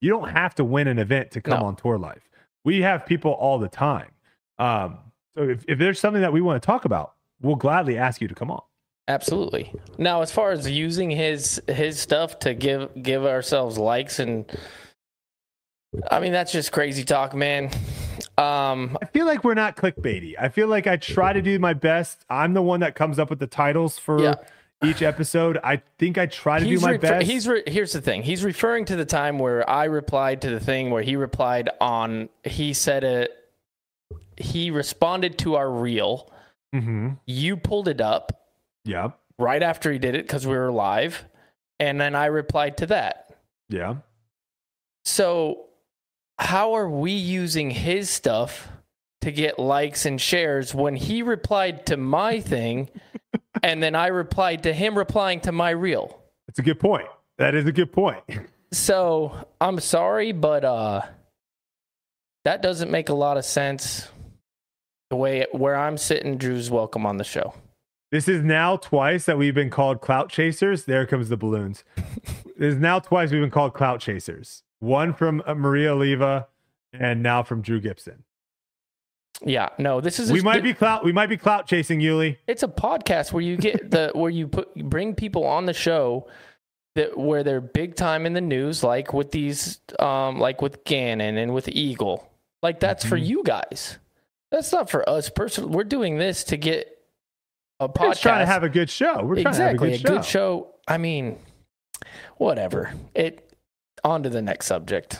You 0.00 0.10
don't 0.10 0.28
have 0.28 0.54
to 0.56 0.64
win 0.64 0.88
an 0.88 0.98
event 0.98 1.32
to 1.32 1.40
come 1.40 1.60
no. 1.60 1.66
on 1.66 1.76
tour 1.76 1.98
life 1.98 2.26
we 2.66 2.82
have 2.82 3.06
people 3.06 3.30
all 3.30 3.60
the 3.60 3.68
time. 3.68 4.10
Um, 4.58 4.98
so 5.36 5.44
if, 5.44 5.64
if 5.68 5.78
there's 5.78 6.00
something 6.00 6.20
that 6.20 6.32
we 6.32 6.40
want 6.40 6.60
to 6.60 6.66
talk 6.66 6.84
about, 6.84 7.14
we'll 7.40 7.54
gladly 7.54 7.96
ask 7.96 8.20
you 8.20 8.26
to 8.26 8.34
come 8.34 8.50
on. 8.50 8.60
Absolutely. 9.08 9.72
Now, 9.98 10.22
as 10.22 10.32
far 10.32 10.50
as 10.50 10.68
using 10.68 11.10
his 11.10 11.62
his 11.68 11.98
stuff 12.00 12.38
to 12.40 12.54
give 12.54 12.90
give 13.02 13.24
ourselves 13.24 13.78
likes 13.78 14.18
and, 14.18 14.50
I 16.10 16.20
mean 16.20 16.32
that's 16.32 16.52
just 16.52 16.72
crazy 16.72 17.04
talk, 17.04 17.34
man. 17.34 17.70
Um, 18.36 18.98
I 19.00 19.06
feel 19.06 19.24
like 19.24 19.44
we're 19.44 19.54
not 19.54 19.76
clickbaity. 19.76 20.34
I 20.38 20.48
feel 20.48 20.66
like 20.68 20.86
I 20.86 20.96
try 20.96 21.32
to 21.32 21.40
do 21.40 21.58
my 21.58 21.72
best. 21.72 22.24
I'm 22.28 22.52
the 22.52 22.62
one 22.62 22.80
that 22.80 22.94
comes 22.94 23.18
up 23.18 23.30
with 23.30 23.38
the 23.38 23.46
titles 23.46 23.98
for 23.98 24.20
yeah 24.20 24.34
each 24.84 25.02
episode. 25.02 25.58
I 25.62 25.82
think 25.98 26.18
I 26.18 26.26
try 26.26 26.58
to 26.58 26.64
he's 26.64 26.80
do 26.80 26.86
my 26.86 26.96
best. 26.96 27.26
He's 27.26 27.48
re- 27.48 27.62
here's 27.66 27.92
the 27.92 28.00
thing. 28.00 28.22
He's 28.22 28.44
referring 28.44 28.84
to 28.86 28.96
the 28.96 29.04
time 29.04 29.38
where 29.38 29.68
I 29.68 29.84
replied 29.84 30.42
to 30.42 30.50
the 30.50 30.60
thing 30.60 30.90
where 30.90 31.02
he 31.02 31.16
replied 31.16 31.70
on. 31.80 32.28
He 32.44 32.72
said 32.72 33.04
it. 33.04 33.32
He 34.36 34.70
responded 34.70 35.38
to 35.38 35.56
our 35.56 35.70
reel. 35.70 36.30
Mm-hmm. 36.74 37.10
You 37.26 37.56
pulled 37.56 37.88
it 37.88 38.00
up. 38.00 38.45
Yep. 38.86 39.18
Right 39.38 39.62
after 39.62 39.92
he 39.92 39.98
did 39.98 40.14
it 40.14 40.26
because 40.26 40.46
we 40.46 40.56
were 40.56 40.72
live, 40.72 41.24
and 41.78 42.00
then 42.00 42.14
I 42.14 42.26
replied 42.26 42.78
to 42.78 42.86
that. 42.86 43.36
Yeah. 43.68 43.96
So, 45.04 45.66
how 46.38 46.74
are 46.74 46.88
we 46.88 47.12
using 47.12 47.70
his 47.70 48.08
stuff 48.08 48.68
to 49.20 49.32
get 49.32 49.58
likes 49.58 50.06
and 50.06 50.20
shares 50.20 50.74
when 50.74 50.96
he 50.96 51.22
replied 51.22 51.86
to 51.86 51.96
my 51.96 52.40
thing 52.40 52.88
and 53.62 53.82
then 53.82 53.94
I 53.94 54.08
replied 54.08 54.64
to 54.64 54.72
him 54.72 54.96
replying 54.96 55.40
to 55.40 55.52
my 55.52 55.70
reel. 55.70 56.20
That's 56.46 56.58
a 56.58 56.62
good 56.62 56.80
point. 56.80 57.06
That 57.38 57.54
is 57.54 57.66
a 57.66 57.72
good 57.72 57.92
point. 57.92 58.22
So 58.72 59.46
I'm 59.60 59.78
sorry, 59.78 60.32
but 60.32 60.64
uh, 60.64 61.02
that 62.44 62.62
doesn't 62.62 62.90
make 62.90 63.08
a 63.08 63.14
lot 63.14 63.36
of 63.36 63.44
sense. 63.44 64.08
The 65.08 65.16
way 65.16 65.46
where 65.52 65.76
I'm 65.76 65.96
sitting, 65.96 66.36
Drew's 66.36 66.68
welcome 66.68 67.06
on 67.06 67.16
the 67.16 67.24
show. 67.24 67.54
This 68.10 68.28
is 68.28 68.42
now 68.42 68.76
twice 68.76 69.24
that 69.24 69.36
we've 69.36 69.54
been 69.54 69.70
called 69.70 70.00
clout 70.00 70.28
chasers. 70.28 70.84
There 70.84 71.06
comes 71.06 71.28
the 71.28 71.36
balloons. 71.36 71.82
this 71.96 72.74
is 72.74 72.76
now 72.76 73.00
twice 73.00 73.32
we've 73.32 73.40
been 73.40 73.50
called 73.50 73.74
clout 73.74 74.00
chasers. 74.00 74.62
One 74.78 75.12
from 75.12 75.42
uh, 75.46 75.54
Maria 75.54 75.92
Oliva, 75.92 76.46
and 76.92 77.22
now 77.22 77.42
from 77.42 77.62
Drew 77.62 77.80
Gibson. 77.80 78.24
Yeah, 79.44 79.68
no, 79.78 80.00
this 80.00 80.18
is 80.18 80.32
we 80.32 80.40
might 80.40 80.62
be 80.62 80.72
clout. 80.72 81.04
We 81.04 81.12
might 81.12 81.28
be 81.28 81.36
clout 81.36 81.66
chasing, 81.66 82.00
Uli. 82.00 82.38
It's 82.46 82.62
a 82.62 82.68
podcast 82.68 83.32
where 83.32 83.42
you 83.42 83.56
get 83.56 83.90
the 83.90 84.10
where 84.14 84.30
you 84.30 84.48
put 84.48 84.68
you 84.74 84.84
bring 84.84 85.14
people 85.14 85.44
on 85.44 85.66
the 85.66 85.74
show 85.74 86.28
that 86.94 87.18
where 87.18 87.42
they're 87.42 87.60
big 87.60 87.96
time 87.96 88.24
in 88.24 88.32
the 88.32 88.40
news, 88.40 88.82
like 88.82 89.12
with 89.12 89.30
these, 89.32 89.80
um, 89.98 90.38
like 90.38 90.62
with 90.62 90.84
Gannon 90.84 91.36
and 91.36 91.52
with 91.52 91.68
Eagle. 91.68 92.30
Like 92.62 92.80
that's 92.80 93.04
mm-hmm. 93.04 93.10
for 93.10 93.16
you 93.16 93.42
guys. 93.42 93.98
That's 94.50 94.72
not 94.72 94.88
for 94.88 95.06
us 95.08 95.28
personally. 95.28 95.70
We're 95.70 95.84
doing 95.84 96.16
this 96.16 96.44
to 96.44 96.56
get 96.56 96.95
a 97.80 97.88
podcast. 97.88 98.00
We're 98.00 98.14
trying 98.14 98.40
to 98.40 98.46
have 98.46 98.62
a 98.62 98.68
good 98.68 98.90
show. 98.90 99.22
We're 99.22 99.38
exactly 99.38 99.94
a, 99.94 99.98
good, 99.98 100.06
a 100.06 100.08
show. 100.08 100.08
good 100.16 100.24
show. 100.24 100.74
I 100.88 100.98
mean, 100.98 101.38
Whatever. 102.38 102.92
It 103.14 103.54
on 104.04 104.22
to 104.22 104.28
the 104.28 104.42
next 104.42 104.66
subject. 104.66 105.18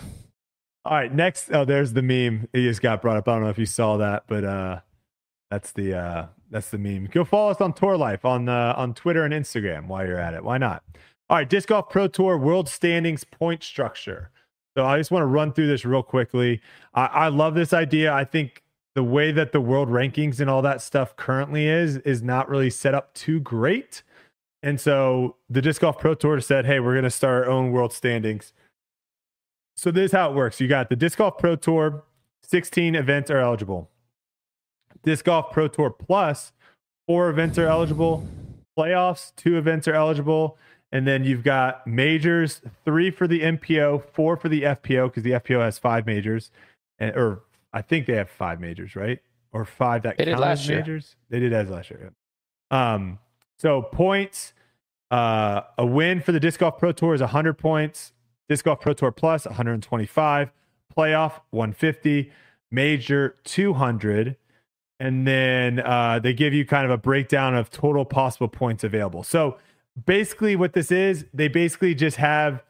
All 0.85 0.93
right, 0.93 1.13
next. 1.13 1.51
Oh, 1.53 1.65
there's 1.65 1.93
the 1.93 2.03
meme. 2.03 2.49
It 2.53 2.63
just 2.63 2.83
got 2.83 3.03
brought 3.03 3.17
up. 3.17 3.29
I 3.29 3.33
don't 3.33 3.43
know 3.43 3.49
if 3.49 3.59
you 3.59 3.67
saw 3.67 3.97
that, 3.97 4.25
but 4.29 4.45
uh, 4.45 4.81
that's 5.51 5.73
the 5.73 5.99
uh, 5.99 6.27
that's 6.51 6.71
the 6.71 6.79
meme. 6.79 7.07
Go 7.07 7.25
follow 7.25 7.51
us 7.51 7.61
on 7.61 7.73
Tour 7.73 7.97
Life 7.97 8.25
on 8.25 8.49
uh, 8.49 8.75
on 8.77 8.95
Twitter 8.95 9.25
and 9.25 9.35
Instagram 9.35 9.87
while 9.87 10.07
you're 10.07 10.21
at 10.21 10.35
it. 10.35 10.45
Why 10.45 10.59
not? 10.59 10.85
All 11.29 11.39
right, 11.39 11.49
Disc 11.49 11.69
Golf 11.69 11.89
Pro 11.89 12.07
Tour 12.07 12.39
World 12.39 12.69
Standings 12.69 13.25
Point 13.25 13.65
Structure. 13.65 14.31
So 14.77 14.85
I 14.85 14.99
just 14.99 15.11
want 15.11 15.23
to 15.23 15.27
run 15.27 15.53
through 15.53 15.67
this 15.67 15.85
real 15.85 16.03
quickly. 16.03 16.61
I, 16.95 17.07
I 17.07 17.29
love 17.29 17.55
this 17.55 17.73
idea. 17.73 18.13
I 18.13 18.25
think 18.25 18.63
the 18.97 19.05
way 19.05 19.31
that 19.31 19.53
the 19.53 19.61
world 19.61 19.91
rankings 19.91 20.41
and 20.41 20.49
all 20.49 20.63
that 20.63 20.81
stuff 20.81 21.15
currently 21.17 21.69
is 21.69 21.99
is 21.99 22.23
not 22.23 22.49
really 22.49 22.71
set 22.71 22.95
up 22.95 23.13
too 23.13 23.39
great. 23.41 24.03
And 24.63 24.81
so 24.81 25.37
the 25.51 25.61
Disc 25.61 25.83
Golf 25.83 25.99
Pro 25.99 26.15
Tour 26.15 26.41
said, 26.41 26.65
"Hey, 26.65 26.81
we're 26.81 26.95
going 26.95 27.05
to 27.05 27.11
start 27.11 27.45
our 27.45 27.51
own 27.51 27.73
world 27.73 27.93
standings." 27.93 28.55
So 29.77 29.91
this 29.91 30.07
is 30.07 30.13
how 30.13 30.31
it 30.31 30.35
works. 30.35 30.61
You 30.63 30.67
got 30.67 30.89
the 30.89 30.97
Disc 30.97 31.19
Golf 31.19 31.37
Pro 31.37 31.57
Tour, 31.57 32.03
16 32.43 32.95
events 32.95 33.31
are 33.31 33.39
eligible. 33.39 33.91
Disc 35.03 35.27
Golf 35.27 35.51
Pro 35.51 35.69
Tour 35.69 35.91
Plus, 35.91 36.53
four 37.07 37.29
events 37.29 37.59
are 37.59 37.67
eligible. 37.67 38.27
Playoffs, 38.79 39.37
two 39.37 39.59
events 39.59 39.87
are 39.87 39.95
eligible. 39.95 40.57
And 40.91 41.07
then 41.07 41.23
you've 41.23 41.45
got 41.45 41.87
majors, 41.87 42.63
three 42.87 43.11
for 43.11 43.27
the 43.27 43.43
MPO, 43.43 44.05
four 44.15 44.39
for 44.39 44.49
the 44.49 44.63
FPO, 44.63 45.09
because 45.09 45.23
the 45.23 45.33
FPO 45.33 45.61
has 45.61 45.79
five 45.79 46.07
majors. 46.07 46.51
And, 46.99 47.15
or 47.15 47.43
I 47.73 47.83
think 47.83 48.07
they 48.07 48.15
have 48.15 48.31
five 48.31 48.61
majors, 48.61 48.97
right? 48.97 49.19
Or 49.53 49.65
five 49.65 50.03
that 50.03 50.19
they 50.19 50.25
count 50.27 50.45
as 50.45 50.69
majors. 50.69 51.17
They 51.31 51.41
did 51.41 51.53
as 51.53 51.69
last 51.71 51.91
year. 51.91 52.13
Um, 52.71 53.19
so 53.59 53.83
points, 53.83 54.53
uh, 55.11 55.63
a 55.79 55.87
win 55.87 56.21
for 56.21 56.33
the 56.33 56.41
Disc 56.41 56.61
Golf 56.61 56.79
Pro 56.79 56.93
Tour 56.93 57.15
is 57.15 57.21
100 57.21 57.55
points. 57.55 58.13
Disc 58.49 58.65
Golf 58.65 58.81
Pro 58.81 58.93
Tour 58.93 59.11
Plus 59.11 59.47
125, 59.47 60.51
playoff 60.97 61.41
150, 61.51 62.31
major 62.71 63.37
200, 63.45 64.37
and 65.01 65.27
then 65.27 65.81
uh, 65.81 66.19
they 66.19 66.33
give 66.33 66.55
you 66.55 66.65
kind 66.65 66.85
of 66.85 66.91
a 66.91 66.97
breakdown 66.97 67.55
of 67.55 67.71
total 67.71 68.05
possible 68.05 68.49
points 68.49 68.85
available. 68.85 69.23
So 69.23 69.59
basically, 70.05 70.57
what 70.57 70.73
this 70.73 70.91
is, 70.91 71.27
they 71.35 71.49
basically 71.49 71.95
just 71.95 72.17
have 72.17 72.63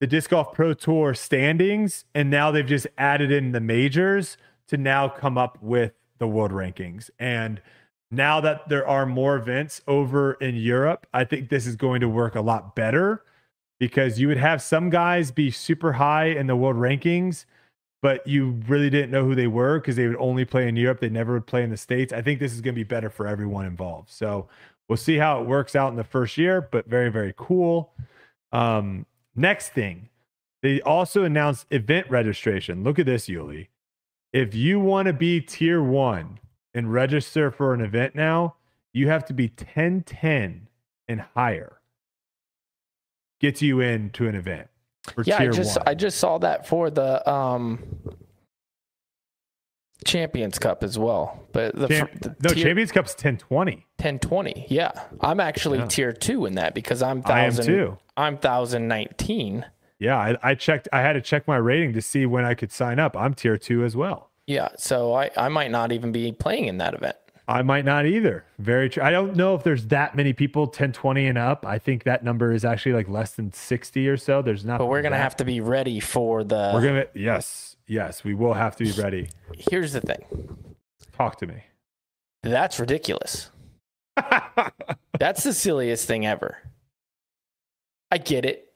the 0.00 0.06
Disc 0.06 0.30
Golf 0.30 0.52
Pro 0.52 0.74
Tour 0.74 1.14
standings, 1.14 2.04
and 2.14 2.30
now 2.30 2.50
they've 2.50 2.66
just 2.66 2.86
added 2.98 3.32
in 3.32 3.52
the 3.52 3.60
majors 3.60 4.36
to 4.68 4.76
now 4.76 5.08
come 5.08 5.38
up 5.38 5.58
with 5.62 5.92
the 6.18 6.26
world 6.26 6.50
rankings. 6.50 7.10
And 7.18 7.60
now 8.10 8.40
that 8.40 8.68
there 8.68 8.86
are 8.86 9.06
more 9.06 9.36
events 9.36 9.80
over 9.86 10.34
in 10.34 10.54
Europe, 10.56 11.06
I 11.12 11.24
think 11.24 11.48
this 11.48 11.66
is 11.66 11.76
going 11.76 12.00
to 12.00 12.08
work 12.08 12.34
a 12.34 12.40
lot 12.40 12.74
better 12.74 13.24
because 13.78 14.18
you 14.18 14.28
would 14.28 14.36
have 14.36 14.62
some 14.62 14.90
guys 14.90 15.30
be 15.30 15.50
super 15.50 15.92
high 15.92 16.26
in 16.26 16.46
the 16.46 16.56
world 16.56 16.76
rankings, 16.76 17.44
but 18.02 18.26
you 18.26 18.60
really 18.68 18.90
didn't 18.90 19.10
know 19.10 19.24
who 19.24 19.34
they 19.34 19.46
were 19.46 19.78
because 19.78 19.96
they 19.96 20.06
would 20.06 20.16
only 20.18 20.44
play 20.44 20.68
in 20.68 20.76
Europe. 20.76 21.00
They 21.00 21.08
never 21.08 21.34
would 21.34 21.46
play 21.46 21.62
in 21.62 21.70
the 21.70 21.76
States. 21.76 22.12
I 22.12 22.22
think 22.22 22.40
this 22.40 22.52
is 22.52 22.60
going 22.60 22.74
to 22.74 22.78
be 22.78 22.84
better 22.84 23.10
for 23.10 23.26
everyone 23.26 23.66
involved. 23.66 24.10
So 24.10 24.48
we'll 24.88 24.96
see 24.96 25.16
how 25.16 25.40
it 25.40 25.46
works 25.46 25.74
out 25.74 25.90
in 25.90 25.96
the 25.96 26.04
first 26.04 26.38
year, 26.38 26.60
but 26.70 26.86
very, 26.86 27.10
very 27.10 27.34
cool. 27.36 27.92
Um, 28.52 29.04
next 29.36 29.70
thing, 29.70 30.08
they 30.62 30.80
also 30.80 31.24
announced 31.24 31.66
event 31.70 32.10
registration. 32.10 32.82
Look 32.82 32.98
at 32.98 33.06
this, 33.06 33.28
Uli. 33.28 33.68
If 34.32 34.54
you 34.54 34.80
want 34.80 35.06
to 35.06 35.12
be 35.12 35.40
tier 35.40 35.82
one 35.82 36.40
and 36.74 36.92
register 36.92 37.50
for 37.50 37.72
an 37.72 37.80
event 37.80 38.14
now, 38.14 38.56
you 38.92 39.08
have 39.08 39.24
to 39.26 39.34
be 39.34 39.48
1010 39.48 40.68
and 41.08 41.20
higher 41.34 41.80
gets 43.40 43.62
you 43.62 43.80
into 43.80 44.26
an 44.26 44.34
event. 44.34 44.68
yeah, 45.24 45.38
I 45.38 45.48
just 45.48 45.78
one. 45.78 45.88
I 45.88 45.94
just 45.94 46.18
saw 46.18 46.38
that 46.38 46.66
for 46.66 46.90
the 46.90 47.28
um 47.30 47.84
Champions 50.06 50.58
Cup 50.58 50.82
as 50.82 50.98
well. 50.98 51.44
But 51.52 51.74
the, 51.74 51.88
Champ- 51.88 52.20
the 52.20 52.36
no 52.40 52.54
tier, 52.54 52.64
Champions 52.64 52.92
Cup's 52.92 53.12
1020. 53.12 53.72
1020. 53.98 54.66
Yeah. 54.68 54.92
I'm 55.20 55.40
actually 55.40 55.78
yeah. 55.78 55.86
tier 55.86 56.12
2 56.12 56.46
in 56.46 56.54
that 56.54 56.74
because 56.74 57.02
I'm 57.02 57.18
1000 57.18 57.30
I 57.30 57.44
am 57.44 57.54
too. 57.54 57.98
I'm 58.16 58.34
1019. 58.34 59.66
Yeah, 59.98 60.18
I, 60.18 60.36
I, 60.42 60.54
checked 60.54 60.88
I 60.92 61.00
had 61.00 61.14
to 61.14 61.20
check 61.20 61.48
my 61.48 61.56
rating 61.56 61.92
to 61.94 62.02
see 62.02 62.26
when 62.26 62.44
I 62.44 62.54
could 62.54 62.70
sign 62.70 62.98
up. 62.98 63.16
I'm 63.16 63.34
tier 63.34 63.56
2 63.56 63.84
as 63.84 63.96
well. 63.96 64.30
Yeah, 64.46 64.68
so 64.76 65.12
I 65.12 65.30
I 65.36 65.48
might 65.48 65.72
not 65.72 65.90
even 65.90 66.12
be 66.12 66.30
playing 66.30 66.66
in 66.66 66.78
that 66.78 66.94
event. 66.94 67.16
I 67.48 67.62
might 67.62 67.84
not 67.84 68.06
either. 68.06 68.44
Very 68.58 68.88
true. 68.88 69.02
I 69.02 69.10
don't 69.10 69.36
know 69.36 69.54
if 69.54 69.62
there's 69.62 69.86
that 69.86 70.16
many 70.16 70.32
people 70.32 70.64
1020 70.64 71.26
and 71.26 71.38
up. 71.38 71.64
I 71.64 71.78
think 71.78 72.04
that 72.04 72.24
number 72.24 72.52
is 72.52 72.64
actually 72.64 72.92
like 72.92 73.08
less 73.08 73.32
than 73.32 73.52
60 73.52 74.08
or 74.08 74.16
so. 74.16 74.42
There's 74.42 74.64
not. 74.64 74.78
But 74.78 74.86
we're 74.86 75.02
going 75.02 75.12
to 75.12 75.18
have 75.18 75.36
to 75.36 75.44
be 75.44 75.60
ready 75.60 76.00
for 76.00 76.44
the. 76.44 76.70
We're 76.74 76.82
going 76.82 76.94
to, 76.94 77.08
yes, 77.14 77.65
yes, 77.86 78.24
we 78.24 78.34
will 78.34 78.54
have 78.54 78.76
to 78.76 78.84
be 78.84 78.92
ready. 78.92 79.28
Here's 79.70 79.92
the 79.92 80.00
thing 80.00 80.24
talk 81.12 81.38
to 81.38 81.46
me. 81.46 81.64
That's 82.42 82.78
ridiculous. 82.78 83.50
That's 85.18 85.42
the 85.42 85.52
silliest 85.52 86.06
thing 86.06 86.26
ever. 86.26 86.58
I 88.10 88.18
get 88.18 88.44
it, 88.44 88.72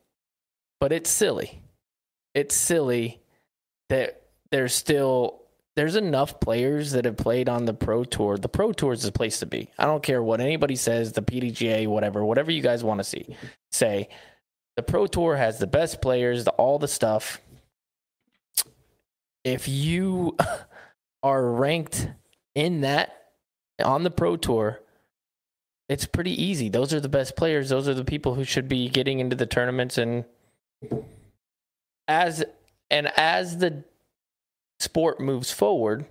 but 0.80 0.92
it's 0.92 1.10
silly. 1.10 1.62
It's 2.34 2.54
silly 2.54 3.20
that 3.88 4.22
there's 4.50 4.74
still 4.74 5.40
there's 5.76 5.96
enough 5.96 6.40
players 6.40 6.92
that 6.92 7.04
have 7.04 7.16
played 7.16 7.48
on 7.48 7.64
the 7.64 7.72
pro 7.72 8.04
tour. 8.04 8.36
The 8.36 8.48
pro 8.48 8.72
tour 8.72 8.92
is 8.92 9.02
the 9.02 9.12
place 9.12 9.38
to 9.38 9.46
be. 9.46 9.70
I 9.78 9.86
don't 9.86 10.02
care 10.02 10.22
what 10.22 10.40
anybody 10.40 10.76
says, 10.76 11.12
the 11.12 11.22
PDGA, 11.22 11.86
whatever, 11.86 12.24
whatever 12.24 12.50
you 12.50 12.60
guys 12.60 12.82
want 12.82 12.98
to 12.98 13.04
see. 13.04 13.36
Say 13.70 14.08
the 14.76 14.82
pro 14.82 15.06
tour 15.06 15.36
has 15.36 15.58
the 15.58 15.66
best 15.66 16.02
players, 16.02 16.44
the, 16.44 16.50
all 16.52 16.78
the 16.78 16.88
stuff. 16.88 17.40
If 19.44 19.68
you 19.68 20.36
are 21.22 21.50
ranked 21.52 22.08
in 22.54 22.82
that 22.82 23.32
on 23.82 24.02
the 24.02 24.10
pro 24.10 24.36
tour, 24.36 24.80
it's 25.88 26.06
pretty 26.06 26.40
easy. 26.40 26.68
Those 26.68 26.94
are 26.94 27.00
the 27.00 27.08
best 27.08 27.36
players. 27.36 27.68
Those 27.68 27.88
are 27.88 27.94
the 27.94 28.04
people 28.04 28.34
who 28.34 28.44
should 28.44 28.68
be 28.68 28.88
getting 28.88 29.18
into 29.18 29.36
the 29.36 29.46
tournaments 29.46 29.98
and 29.98 30.24
as 32.06 32.44
and 32.90 33.10
as 33.16 33.58
the 33.58 33.84
sport 34.78 35.20
moves 35.20 35.50
forward, 35.50 36.06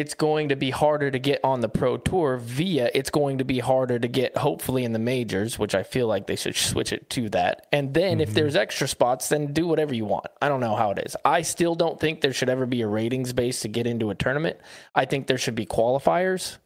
it's 0.00 0.14
going 0.14 0.48
to 0.48 0.56
be 0.56 0.70
harder 0.70 1.10
to 1.10 1.18
get 1.18 1.38
on 1.44 1.60
the 1.60 1.68
pro 1.68 1.96
tour 1.96 2.38
via 2.38 2.90
it's 2.94 3.10
going 3.10 3.38
to 3.38 3.44
be 3.44 3.58
harder 3.58 3.98
to 3.98 4.08
get 4.08 4.36
hopefully 4.36 4.84
in 4.84 4.92
the 4.92 4.98
majors 4.98 5.58
which 5.58 5.74
i 5.74 5.82
feel 5.82 6.06
like 6.06 6.26
they 6.26 6.36
should 6.36 6.56
switch 6.56 6.92
it 6.92 7.08
to 7.10 7.28
that 7.28 7.66
and 7.70 7.92
then 7.92 8.14
mm-hmm. 8.14 8.22
if 8.22 8.34
there's 8.34 8.56
extra 8.56 8.88
spots 8.88 9.28
then 9.28 9.52
do 9.52 9.66
whatever 9.66 9.94
you 9.94 10.04
want 10.04 10.26
i 10.40 10.48
don't 10.48 10.60
know 10.60 10.74
how 10.74 10.90
it 10.90 10.98
is 11.04 11.14
i 11.24 11.42
still 11.42 11.74
don't 11.74 12.00
think 12.00 12.20
there 12.20 12.32
should 12.32 12.48
ever 12.48 12.66
be 12.66 12.80
a 12.80 12.86
ratings 12.86 13.32
base 13.32 13.60
to 13.60 13.68
get 13.68 13.86
into 13.86 14.10
a 14.10 14.14
tournament 14.14 14.56
i 14.94 15.04
think 15.04 15.26
there 15.26 15.38
should 15.38 15.54
be 15.54 15.66
qualifiers 15.66 16.56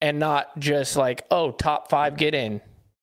and 0.00 0.18
not 0.18 0.58
just 0.58 0.96
like 0.96 1.24
oh 1.30 1.52
top 1.52 1.90
five 1.90 2.16
get 2.16 2.34
in 2.34 2.60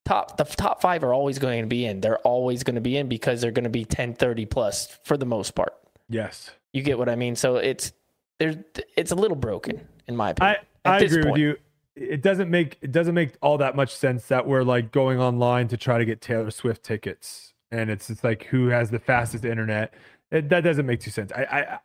top 0.09 0.37
the 0.37 0.43
top 0.43 0.81
five 0.81 1.03
are 1.03 1.13
always 1.13 1.37
going 1.37 1.61
to 1.61 1.67
be 1.67 1.85
in. 1.85 2.01
They're 2.01 2.19
always 2.19 2.63
going 2.63 2.75
to 2.75 2.81
be 2.81 2.97
in 2.97 3.07
because 3.07 3.41
they're 3.41 3.51
going 3.51 3.65
to 3.65 3.69
be 3.69 3.85
10, 3.85 4.15
30 4.15 4.45
plus 4.47 4.97
for 5.03 5.17
the 5.17 5.25
most 5.25 5.53
part. 5.53 5.73
Yes. 6.09 6.49
You 6.73 6.81
get 6.81 6.97
what 6.97 7.09
I 7.09 7.15
mean? 7.15 7.35
So 7.35 7.57
it's 7.57 7.93
there's 8.39 8.55
it's 8.95 9.11
a 9.11 9.15
little 9.15 9.37
broken 9.37 9.87
in 10.07 10.15
my 10.15 10.31
opinion. 10.31 10.57
I, 10.85 10.89
I 10.89 10.99
agree 10.99 11.23
point. 11.23 11.33
with 11.33 11.41
you. 11.41 11.57
It 11.95 12.21
doesn't 12.21 12.49
make 12.49 12.77
it 12.81 12.91
doesn't 12.91 13.13
make 13.13 13.33
all 13.41 13.57
that 13.57 13.75
much 13.75 13.95
sense 13.95 14.27
that 14.27 14.47
we're 14.47 14.63
like 14.63 14.91
going 14.91 15.19
online 15.19 15.67
to 15.69 15.77
try 15.77 15.97
to 15.97 16.05
get 16.05 16.21
Taylor 16.21 16.51
Swift 16.51 16.83
tickets, 16.83 17.53
and 17.71 17.89
it's 17.89 18.09
it's 18.09 18.23
like 18.23 18.45
who 18.45 18.67
has 18.67 18.89
the 18.89 18.99
fastest 18.99 19.45
internet. 19.45 19.93
It, 20.31 20.49
that 20.49 20.61
doesn't 20.61 20.85
make 20.85 21.01
too 21.01 21.11
sense. 21.11 21.31
I, 21.33 21.43
I 21.43 21.79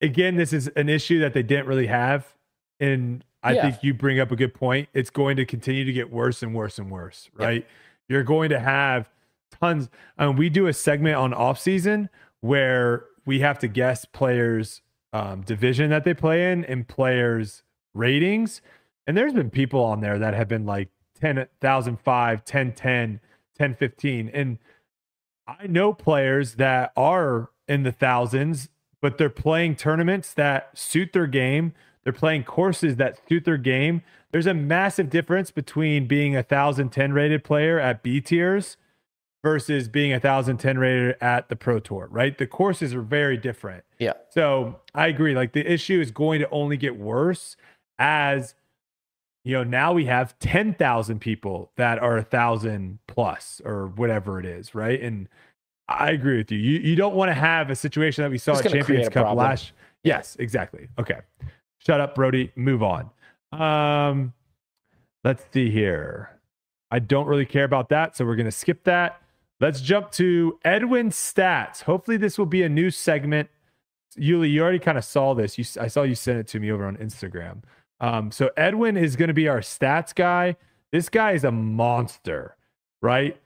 again, 0.00 0.36
this 0.36 0.52
is 0.52 0.68
an 0.68 0.88
issue 0.88 1.20
that 1.20 1.32
they 1.32 1.42
didn't 1.42 1.66
really 1.66 1.86
have 1.86 2.36
and 2.80 3.24
I 3.42 3.52
yeah. 3.52 3.62
think 3.62 3.82
you 3.82 3.94
bring 3.94 4.20
up 4.20 4.30
a 4.30 4.36
good 4.36 4.54
point. 4.54 4.88
It's 4.92 5.10
going 5.10 5.36
to 5.36 5.44
continue 5.44 5.84
to 5.84 5.92
get 5.92 6.10
worse 6.10 6.42
and 6.42 6.54
worse 6.54 6.78
and 6.78 6.90
worse, 6.90 7.30
right? 7.34 7.62
Yep. 7.62 7.68
You're 8.08 8.22
going 8.22 8.50
to 8.50 8.60
have 8.60 9.08
tons. 9.60 9.88
Um, 10.18 10.36
we 10.36 10.48
do 10.48 10.66
a 10.66 10.72
segment 10.72 11.16
on 11.16 11.32
off 11.32 11.58
season 11.58 12.08
where 12.40 13.04
we 13.24 13.40
have 13.40 13.58
to 13.60 13.68
guess 13.68 14.04
players' 14.04 14.82
um, 15.12 15.42
division 15.42 15.90
that 15.90 16.04
they 16.04 16.14
play 16.14 16.52
in 16.52 16.64
and 16.64 16.86
players' 16.86 17.62
ratings. 17.94 18.60
And 19.06 19.16
there's 19.16 19.32
been 19.32 19.50
people 19.50 19.82
on 19.84 20.00
there 20.00 20.18
that 20.18 20.34
have 20.34 20.48
been 20.48 20.66
like 20.66 20.88
10,005, 21.20 22.44
10, 22.44 22.72
10, 22.72 23.20
10, 23.56 23.74
15. 23.74 24.28
And 24.28 24.58
I 25.46 25.66
know 25.66 25.92
players 25.92 26.54
that 26.54 26.92
are 26.96 27.50
in 27.68 27.82
the 27.84 27.92
thousands, 27.92 28.68
but 29.00 29.18
they're 29.18 29.30
playing 29.30 29.76
tournaments 29.76 30.34
that 30.34 30.76
suit 30.76 31.12
their 31.12 31.26
game 31.26 31.72
they're 32.06 32.12
playing 32.12 32.44
courses 32.44 32.94
that 32.96 33.18
suit 33.28 33.44
their 33.44 33.56
game. 33.56 34.00
There's 34.30 34.46
a 34.46 34.54
massive 34.54 35.10
difference 35.10 35.50
between 35.50 36.06
being 36.06 36.36
a 36.36 36.38
1010 36.38 37.12
rated 37.12 37.42
player 37.42 37.80
at 37.80 38.04
B 38.04 38.20
tiers 38.20 38.76
versus 39.46 39.86
being 39.86 40.10
a 40.10 40.16
1010 40.16 40.76
rated 40.76 41.16
at 41.20 41.48
the 41.48 41.54
Pro 41.54 41.78
Tour, 41.78 42.08
right? 42.10 42.36
The 42.36 42.48
courses 42.48 42.92
are 42.92 43.00
very 43.00 43.36
different. 43.36 43.84
Yeah. 44.00 44.14
So 44.30 44.80
I 44.92 45.06
agree. 45.06 45.36
Like 45.36 45.52
the 45.52 45.64
issue 45.72 46.00
is 46.00 46.10
going 46.10 46.40
to 46.40 46.50
only 46.50 46.76
get 46.76 46.98
worse 46.98 47.56
as 47.96 48.56
you 49.44 49.54
know, 49.54 49.62
now 49.62 49.92
we 49.92 50.06
have 50.06 50.36
10,000 50.40 51.20
people 51.20 51.70
that 51.76 52.00
are 52.00 52.16
a 52.16 52.24
thousand 52.24 52.98
plus 53.06 53.62
or 53.64 53.86
whatever 53.86 54.40
it 54.40 54.46
is, 54.46 54.74
right? 54.74 55.00
And 55.00 55.28
I 55.88 56.10
agree 56.10 56.38
with 56.38 56.50
you. 56.50 56.58
You 56.58 56.80
you 56.80 56.96
don't 56.96 57.14
want 57.14 57.28
to 57.28 57.34
have 57.34 57.70
a 57.70 57.76
situation 57.76 58.24
that 58.24 58.30
we 58.32 58.38
saw 58.38 58.58
at 58.58 58.68
Champions 58.68 59.08
Cup 59.08 59.36
last. 59.36 59.70
Yes, 60.02 60.34
exactly. 60.40 60.88
Okay. 60.98 61.20
Shut 61.78 62.00
up, 62.00 62.16
Brodie. 62.16 62.50
Move 62.56 62.82
on. 62.82 63.10
Um, 63.52 64.32
let's 65.22 65.44
see 65.52 65.70
here. 65.70 66.30
I 66.90 66.98
don't 66.98 67.28
really 67.28 67.46
care 67.46 67.64
about 67.64 67.90
that, 67.90 68.16
so 68.16 68.24
we're 68.24 68.34
gonna 68.34 68.50
skip 68.50 68.82
that. 68.82 69.22
Let's 69.58 69.80
jump 69.80 70.10
to 70.12 70.58
Edwin 70.64 71.10
stats. 71.10 71.82
Hopefully, 71.82 72.16
this 72.18 72.38
will 72.38 72.46
be 72.46 72.62
a 72.62 72.68
new 72.68 72.90
segment. 72.90 73.48
Uli, 74.16 74.50
you 74.50 74.62
already 74.62 74.78
kind 74.78 74.98
of 74.98 75.04
saw 75.04 75.34
this. 75.34 75.56
You, 75.56 75.64
I 75.80 75.88
saw 75.88 76.02
you 76.02 76.14
send 76.14 76.38
it 76.38 76.46
to 76.48 76.60
me 76.60 76.70
over 76.70 76.84
on 76.84 76.96
Instagram. 76.96 77.62
Um, 78.00 78.30
so 78.30 78.50
Edwin 78.56 78.96
is 78.96 79.16
going 79.16 79.28
to 79.28 79.34
be 79.34 79.48
our 79.48 79.60
stats 79.60 80.14
guy. 80.14 80.56
This 80.92 81.08
guy 81.08 81.32
is 81.32 81.44
a 81.44 81.50
monster, 81.50 82.56
right? 83.00 83.40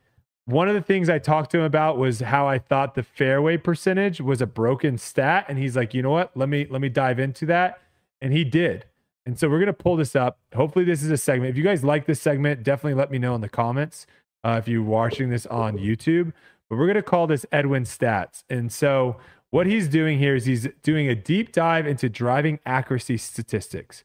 One 0.46 0.68
of 0.68 0.74
the 0.74 0.82
things 0.82 1.08
I 1.08 1.20
talked 1.20 1.52
to 1.52 1.58
him 1.58 1.64
about 1.64 1.96
was 1.96 2.20
how 2.20 2.48
I 2.48 2.58
thought 2.58 2.96
the 2.96 3.04
fairway 3.04 3.56
percentage 3.56 4.20
was 4.20 4.42
a 4.42 4.46
broken 4.46 4.98
stat, 4.98 5.46
and 5.48 5.58
he's 5.58 5.76
like, 5.76 5.94
you 5.94 6.02
know 6.02 6.10
what? 6.10 6.36
Let 6.36 6.48
me 6.48 6.66
let 6.68 6.80
me 6.80 6.88
dive 6.88 7.20
into 7.20 7.46
that, 7.46 7.80
and 8.20 8.32
he 8.32 8.42
did. 8.42 8.84
And 9.26 9.38
so 9.38 9.48
we're 9.48 9.60
gonna 9.60 9.72
pull 9.72 9.94
this 9.94 10.16
up. 10.16 10.40
Hopefully, 10.56 10.84
this 10.84 11.04
is 11.04 11.10
a 11.10 11.16
segment. 11.16 11.50
If 11.50 11.56
you 11.56 11.62
guys 11.62 11.84
like 11.84 12.06
this 12.06 12.20
segment, 12.20 12.64
definitely 12.64 12.94
let 12.94 13.12
me 13.12 13.18
know 13.18 13.36
in 13.36 13.40
the 13.40 13.48
comments 13.48 14.06
uh, 14.44 14.56
if 14.58 14.68
you're 14.68 14.82
watching 14.82 15.30
this 15.30 15.46
on 15.46 15.78
YouTube. 15.78 16.32
But 16.68 16.78
we're 16.78 16.86
gonna 16.86 17.02
call 17.02 17.26
this 17.26 17.46
Edwin 17.52 17.84
Stats. 17.84 18.44
And 18.48 18.72
so 18.72 19.16
what 19.50 19.66
he's 19.66 19.88
doing 19.88 20.18
here 20.18 20.36
is 20.36 20.46
he's 20.46 20.68
doing 20.82 21.08
a 21.08 21.14
deep 21.14 21.52
dive 21.52 21.86
into 21.86 22.08
driving 22.08 22.60
accuracy 22.64 23.16
statistics. 23.16 24.04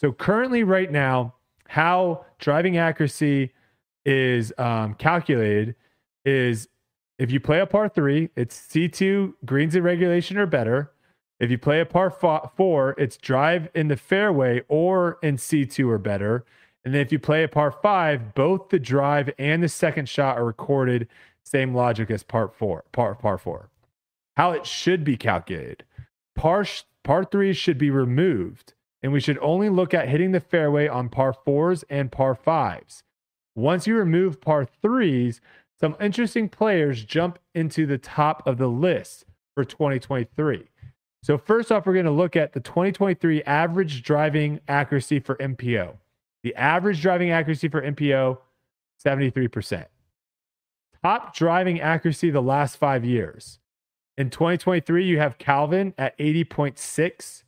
So 0.00 0.12
currently, 0.12 0.64
right 0.64 0.90
now, 0.90 1.34
how 1.68 2.26
driving 2.38 2.76
accuracy 2.76 3.52
is 4.04 4.52
um, 4.58 4.94
calculated 4.94 5.76
is 6.24 6.68
if 7.18 7.30
you 7.30 7.38
play 7.38 7.60
a 7.60 7.66
par 7.66 7.88
three, 7.88 8.30
it's 8.34 8.58
C2 8.58 9.34
greens 9.44 9.76
in 9.76 9.84
regulation 9.84 10.36
or 10.38 10.46
better. 10.46 10.90
If 11.38 11.50
you 11.50 11.58
play 11.58 11.80
a 11.80 11.86
par 11.86 12.10
four, 12.10 12.94
it's 12.98 13.16
drive 13.16 13.68
in 13.74 13.88
the 13.88 13.96
fairway 13.96 14.62
or 14.68 15.18
in 15.22 15.36
C2 15.36 15.88
or 15.88 15.98
better. 15.98 16.44
And 16.84 16.92
then 16.92 17.00
if 17.00 17.12
you 17.12 17.18
play 17.18 17.44
a 17.44 17.48
par 17.48 17.70
five, 17.70 18.34
both 18.34 18.68
the 18.68 18.78
drive 18.78 19.30
and 19.38 19.62
the 19.62 19.68
second 19.68 20.08
shot 20.08 20.38
are 20.38 20.44
recorded. 20.44 21.08
Same 21.44 21.74
logic 21.74 22.10
as 22.10 22.22
part 22.22 22.54
four, 22.54 22.84
par, 22.92 23.14
par 23.14 23.38
four. 23.38 23.68
How 24.36 24.52
it 24.52 24.66
should 24.66 25.04
be 25.04 25.16
calculated. 25.16 25.84
Par, 26.34 26.64
par 27.04 27.24
three 27.24 27.52
should 27.52 27.78
be 27.78 27.90
removed, 27.90 28.74
and 29.02 29.12
we 29.12 29.20
should 29.20 29.38
only 29.38 29.68
look 29.68 29.92
at 29.92 30.08
hitting 30.08 30.32
the 30.32 30.40
fairway 30.40 30.88
on 30.88 31.08
par 31.08 31.32
fours 31.32 31.84
and 31.90 32.10
par 32.10 32.34
fives. 32.34 33.02
Once 33.54 33.86
you 33.86 33.94
remove 33.94 34.40
par 34.40 34.66
threes, 34.80 35.40
some 35.78 35.96
interesting 36.00 36.48
players 36.48 37.04
jump 37.04 37.38
into 37.54 37.86
the 37.86 37.98
top 37.98 38.46
of 38.46 38.56
the 38.56 38.68
list 38.68 39.24
for 39.54 39.64
2023. 39.64 40.68
So, 41.22 41.38
first 41.38 41.70
off, 41.70 41.86
we're 41.86 41.92
going 41.92 42.04
to 42.06 42.10
look 42.10 42.34
at 42.34 42.52
the 42.52 42.60
2023 42.60 43.42
average 43.44 44.02
driving 44.02 44.60
accuracy 44.66 45.20
for 45.20 45.36
MPO. 45.36 45.96
The 46.42 46.54
average 46.54 47.00
driving 47.00 47.30
accuracy 47.30 47.68
for 47.68 47.82
MPO, 47.82 48.38
73%. 49.04 49.86
Top 51.02 51.34
driving 51.34 51.80
accuracy 51.80 52.30
the 52.30 52.42
last 52.42 52.76
five 52.76 53.04
years. 53.04 53.58
In 54.16 54.30
2023, 54.30 55.04
you 55.04 55.18
have 55.18 55.38
Calvin 55.38 55.94
at 55.96 56.16
80.6. 56.18 57.42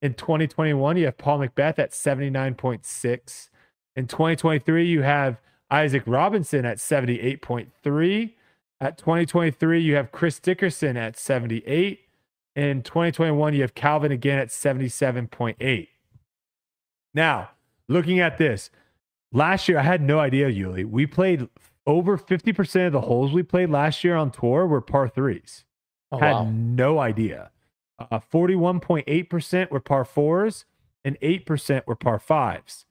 In 0.00 0.14
2021, 0.14 0.96
you 0.96 1.04
have 1.04 1.18
Paul 1.18 1.40
McBeth 1.40 1.78
at 1.78 1.90
79.6. 1.90 3.48
In 3.96 4.06
2023, 4.06 4.86
you 4.86 5.02
have 5.02 5.40
Isaac 5.70 6.02
Robinson 6.06 6.64
at 6.64 6.78
78.3. 6.78 8.34
At 8.80 8.96
2023, 8.96 9.80
you 9.80 9.94
have 9.96 10.12
Chris 10.12 10.38
Dickerson 10.38 10.96
at 10.96 11.18
78. 11.18 12.00
In 12.54 12.82
2021, 12.82 13.54
you 13.54 13.62
have 13.62 13.74
Calvin 13.74 14.12
again 14.12 14.38
at 14.38 14.48
77.8. 14.48 15.88
Now, 17.12 17.50
looking 17.88 18.20
at 18.20 18.38
this, 18.38 18.70
last 19.32 19.68
year 19.68 19.78
I 19.78 19.82
had 19.82 20.02
no 20.02 20.18
idea, 20.18 20.48
Uli. 20.48 20.84
We 20.84 21.06
played 21.06 21.48
over 21.86 22.18
50% 22.18 22.86
of 22.86 22.92
the 22.92 23.00
holes 23.02 23.32
we 23.32 23.42
played 23.42 23.70
last 23.70 24.04
year 24.04 24.14
on 24.14 24.30
tour 24.30 24.66
were 24.66 24.80
par 24.80 25.08
threes. 25.08 25.64
Oh, 26.12 26.18
had 26.18 26.32
wow. 26.32 26.50
no 26.50 26.98
idea. 26.98 27.50
Uh, 27.98 28.20
41.8% 28.20 29.70
were 29.70 29.80
par 29.80 30.04
fours 30.04 30.64
and 31.04 31.18
8% 31.20 31.86
were 31.86 31.96
par 31.96 32.18
fives. 32.18 32.84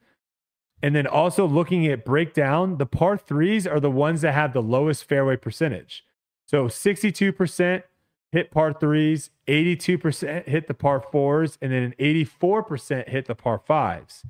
And 0.82 0.96
then 0.96 1.08
also 1.08 1.48
looking 1.48 1.88
at 1.88 2.06
breakdown, 2.06 2.78
the 2.78 2.86
par 2.86 3.18
threes 3.18 3.66
are 3.66 3.80
the 3.80 3.92
ones 3.92 4.22
that 4.22 4.34
have 4.34 4.54
the 4.54 4.62
lowest 4.62 5.06
fairway 5.06 5.38
percentage. 5.38 6.04
So 6.46 6.66
62% 6.66 7.84
hit 8.32 8.52
par 8.52 8.74
threes, 8.74 9.32
82% 9.48 10.48
hit 10.48 10.68
the 10.68 10.74
par 10.74 11.04
fours, 11.12 11.58
and 11.62 11.72
then 11.72 11.84
an 11.84 11.94
84% 12.00 13.10
hit 13.10 13.26
the 13.26 13.36
par 13.36 13.62
fives. 13.66 14.24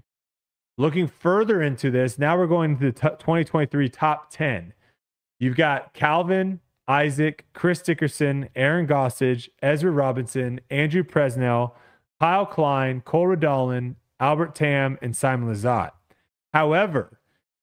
Looking 0.77 1.07
further 1.07 1.61
into 1.61 1.89
this, 1.89 2.19
now 2.19 2.37
we're 2.37 2.47
going 2.47 2.77
to 2.77 2.85
the 2.85 2.91
t- 2.91 3.07
2023 3.07 3.89
top 3.89 4.29
10. 4.29 4.73
You've 5.39 5.55
got 5.55 5.93
Calvin, 5.93 6.59
Isaac, 6.87 7.45
Chris 7.53 7.81
Dickerson, 7.81 8.49
Aaron 8.55 8.87
Gossage, 8.87 9.49
Ezra 9.61 9.91
Robinson, 9.91 10.61
Andrew 10.69 11.03
Presnell, 11.03 11.71
Kyle 12.19 12.45
Klein, 12.45 13.01
Cole 13.01 13.27
Redalen, 13.27 13.95
Albert 14.19 14.55
Tam, 14.55 14.97
and 15.01 15.15
Simon 15.15 15.53
Lizotte. 15.53 15.91
However, 16.53 17.19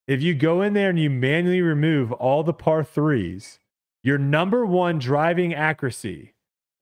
if 0.07 0.21
you 0.21 0.35
go 0.35 0.61
in 0.61 0.75
there 0.75 0.91
and 0.91 0.99
you 0.99 1.09
manually 1.09 1.63
remove 1.63 2.13
all 2.13 2.43
the 2.43 2.53
par 2.53 2.85
threes, 2.85 3.59
your 4.03 4.19
number 4.19 4.67
one 4.67 4.99
driving 4.99 5.55
accuracy 5.55 6.35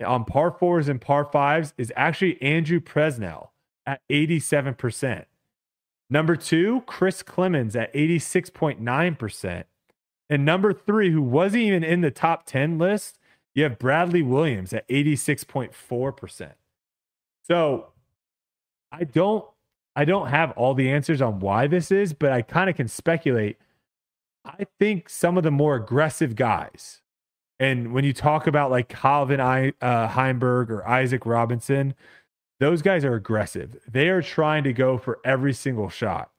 on 0.04 0.24
par 0.24 0.50
fours 0.50 0.88
and 0.88 1.00
par 1.00 1.24
fives 1.24 1.72
is 1.78 1.92
actually 1.94 2.40
Andrew 2.42 2.80
Presnell 2.80 3.50
at 3.86 4.00
87%. 4.10 5.26
Number 6.12 6.36
two, 6.36 6.82
Chris 6.82 7.22
Clemons 7.22 7.74
at 7.74 7.90
86.9%. 7.94 9.64
And 10.28 10.44
number 10.44 10.74
three, 10.74 11.10
who 11.10 11.22
wasn't 11.22 11.62
even 11.62 11.82
in 11.82 12.02
the 12.02 12.10
top 12.10 12.44
10 12.44 12.76
list, 12.76 13.18
you 13.54 13.62
have 13.62 13.78
Bradley 13.78 14.20
Williams 14.20 14.74
at 14.74 14.86
86.4%. 14.90 16.52
So 17.48 17.86
I 18.92 19.04
don't 19.04 19.46
I 19.96 20.04
don't 20.04 20.28
have 20.28 20.50
all 20.52 20.74
the 20.74 20.90
answers 20.90 21.22
on 21.22 21.40
why 21.40 21.66
this 21.66 21.90
is, 21.90 22.12
but 22.12 22.30
I 22.30 22.42
kind 22.42 22.68
of 22.68 22.76
can 22.76 22.88
speculate. 22.88 23.56
I 24.44 24.66
think 24.78 25.08
some 25.08 25.38
of 25.38 25.44
the 25.44 25.50
more 25.50 25.76
aggressive 25.76 26.36
guys, 26.36 27.00
and 27.58 27.94
when 27.94 28.04
you 28.04 28.12
talk 28.12 28.46
about 28.46 28.70
like 28.70 28.88
Calvin 28.88 29.40
I, 29.40 29.72
uh, 29.80 30.08
Heimburg 30.08 30.68
or 30.68 30.86
Isaac 30.86 31.24
Robinson, 31.24 31.94
those 32.62 32.80
guys 32.80 33.04
are 33.04 33.14
aggressive. 33.14 33.76
They 33.90 34.08
are 34.08 34.22
trying 34.22 34.62
to 34.64 34.72
go 34.72 34.96
for 34.96 35.18
every 35.24 35.52
single 35.52 35.88
shot. 35.88 36.30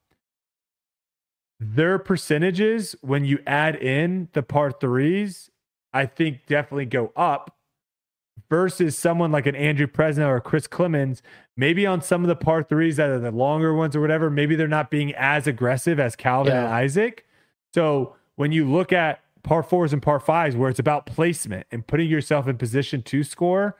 Their 1.60 2.00
percentages, 2.00 2.96
when 3.02 3.26
you 3.26 3.40
add 3.46 3.76
in 3.76 4.30
the 4.32 4.42
par 4.42 4.72
threes, 4.72 5.50
I 5.94 6.06
think 6.06 6.46
definitely 6.48 6.86
go 6.86 7.12
up 7.16 7.58
versus 8.50 8.98
someone 8.98 9.32
like 9.32 9.46
an 9.46 9.56
Andrew 9.56 9.88
Presnell 9.88 10.28
or 10.28 10.40
Chris 10.40 10.68
Clemons. 10.68 11.22
Maybe 11.58 11.86
on 11.86 12.02
some 12.02 12.24
of 12.24 12.28
the 12.28 12.36
par 12.36 12.64
threes 12.64 12.96
that 12.96 13.10
are 13.10 13.20
the 13.20 13.32
longer 13.32 13.74
ones 13.74 13.96
or 13.96 14.02
whatever, 14.02 14.30
maybe 14.30 14.56
they're 14.56 14.68
not 14.68 14.90
being 14.90 15.14
as 15.16 15.46
aggressive 15.46 16.00
as 16.00 16.16
Calvin 16.16 16.54
yeah. 16.54 16.66
and 16.66 16.74
Isaac. 16.74 17.26
So 17.74 18.16
when 18.36 18.52
you 18.52 18.70
look 18.70 18.94
at 18.94 19.20
par 19.44 19.62
fours 19.62 19.92
and 19.92 20.02
par 20.02 20.20
fives, 20.20 20.56
where 20.56 20.70
it's 20.70 20.80
about 20.80 21.06
placement 21.06 21.68
and 21.72 21.86
putting 21.86 22.10
yourself 22.10 22.48
in 22.48 22.58
position 22.58 23.02
to 23.04 23.24
score, 23.24 23.76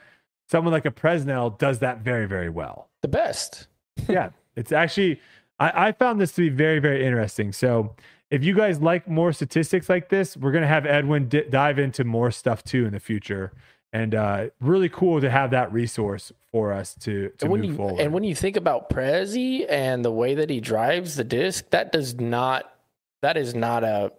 someone 0.48 0.72
like 0.72 0.86
a 0.86 0.92
Presnell 0.92 1.58
does 1.58 1.80
that 1.80 2.00
very, 2.00 2.28
very 2.28 2.50
well. 2.50 2.90
The 3.02 3.08
best. 3.08 3.68
yeah. 4.10 4.30
It's 4.56 4.72
actually, 4.72 5.20
I, 5.60 5.88
I 5.88 5.92
found 5.92 6.20
this 6.20 6.32
to 6.34 6.42
be 6.42 6.50
very, 6.50 6.80
very 6.80 7.06
interesting. 7.06 7.52
So 7.52 7.96
if 8.30 8.44
you 8.44 8.56
guys 8.56 8.82
like 8.82 9.08
more 9.08 9.32
statistics 9.32 9.90
like 9.90 10.10
this, 10.10 10.36
we're 10.38 10.52
going 10.52 10.64
to 10.64 10.68
have 10.68 10.86
Edwin 10.86 11.28
d- 11.28 11.44
dive 11.50 11.80
into 11.80 12.04
more 12.04 12.32
stuff 12.32 12.64
too 12.64 12.86
in 12.86 12.94
the 12.94 13.00
future. 13.00 13.54
And 13.92 14.16
uh, 14.16 14.50
really 14.60 14.90
cool 14.90 15.22
to 15.22 15.30
have 15.30 15.52
that 15.52 15.72
resource 15.72 16.32
for 16.52 16.74
us 16.74 16.96
to, 17.02 17.30
to 17.38 17.48
move 17.48 17.64
you, 17.64 17.76
forward. 17.76 18.00
And 18.00 18.12
when 18.12 18.24
you 18.24 18.34
think 18.34 18.58
about 18.58 18.90
Prezi 18.90 19.68
and 19.70 20.04
the 20.04 20.12
way 20.12 20.34
that 20.34 20.50
he 20.50 20.60
drives 20.60 21.16
the 21.16 21.24
disc, 21.24 21.70
that 21.70 21.92
does 21.92 22.16
not, 22.16 22.74
that 23.22 23.38
is 23.38 23.54
not 23.54 23.84
a 23.84 24.12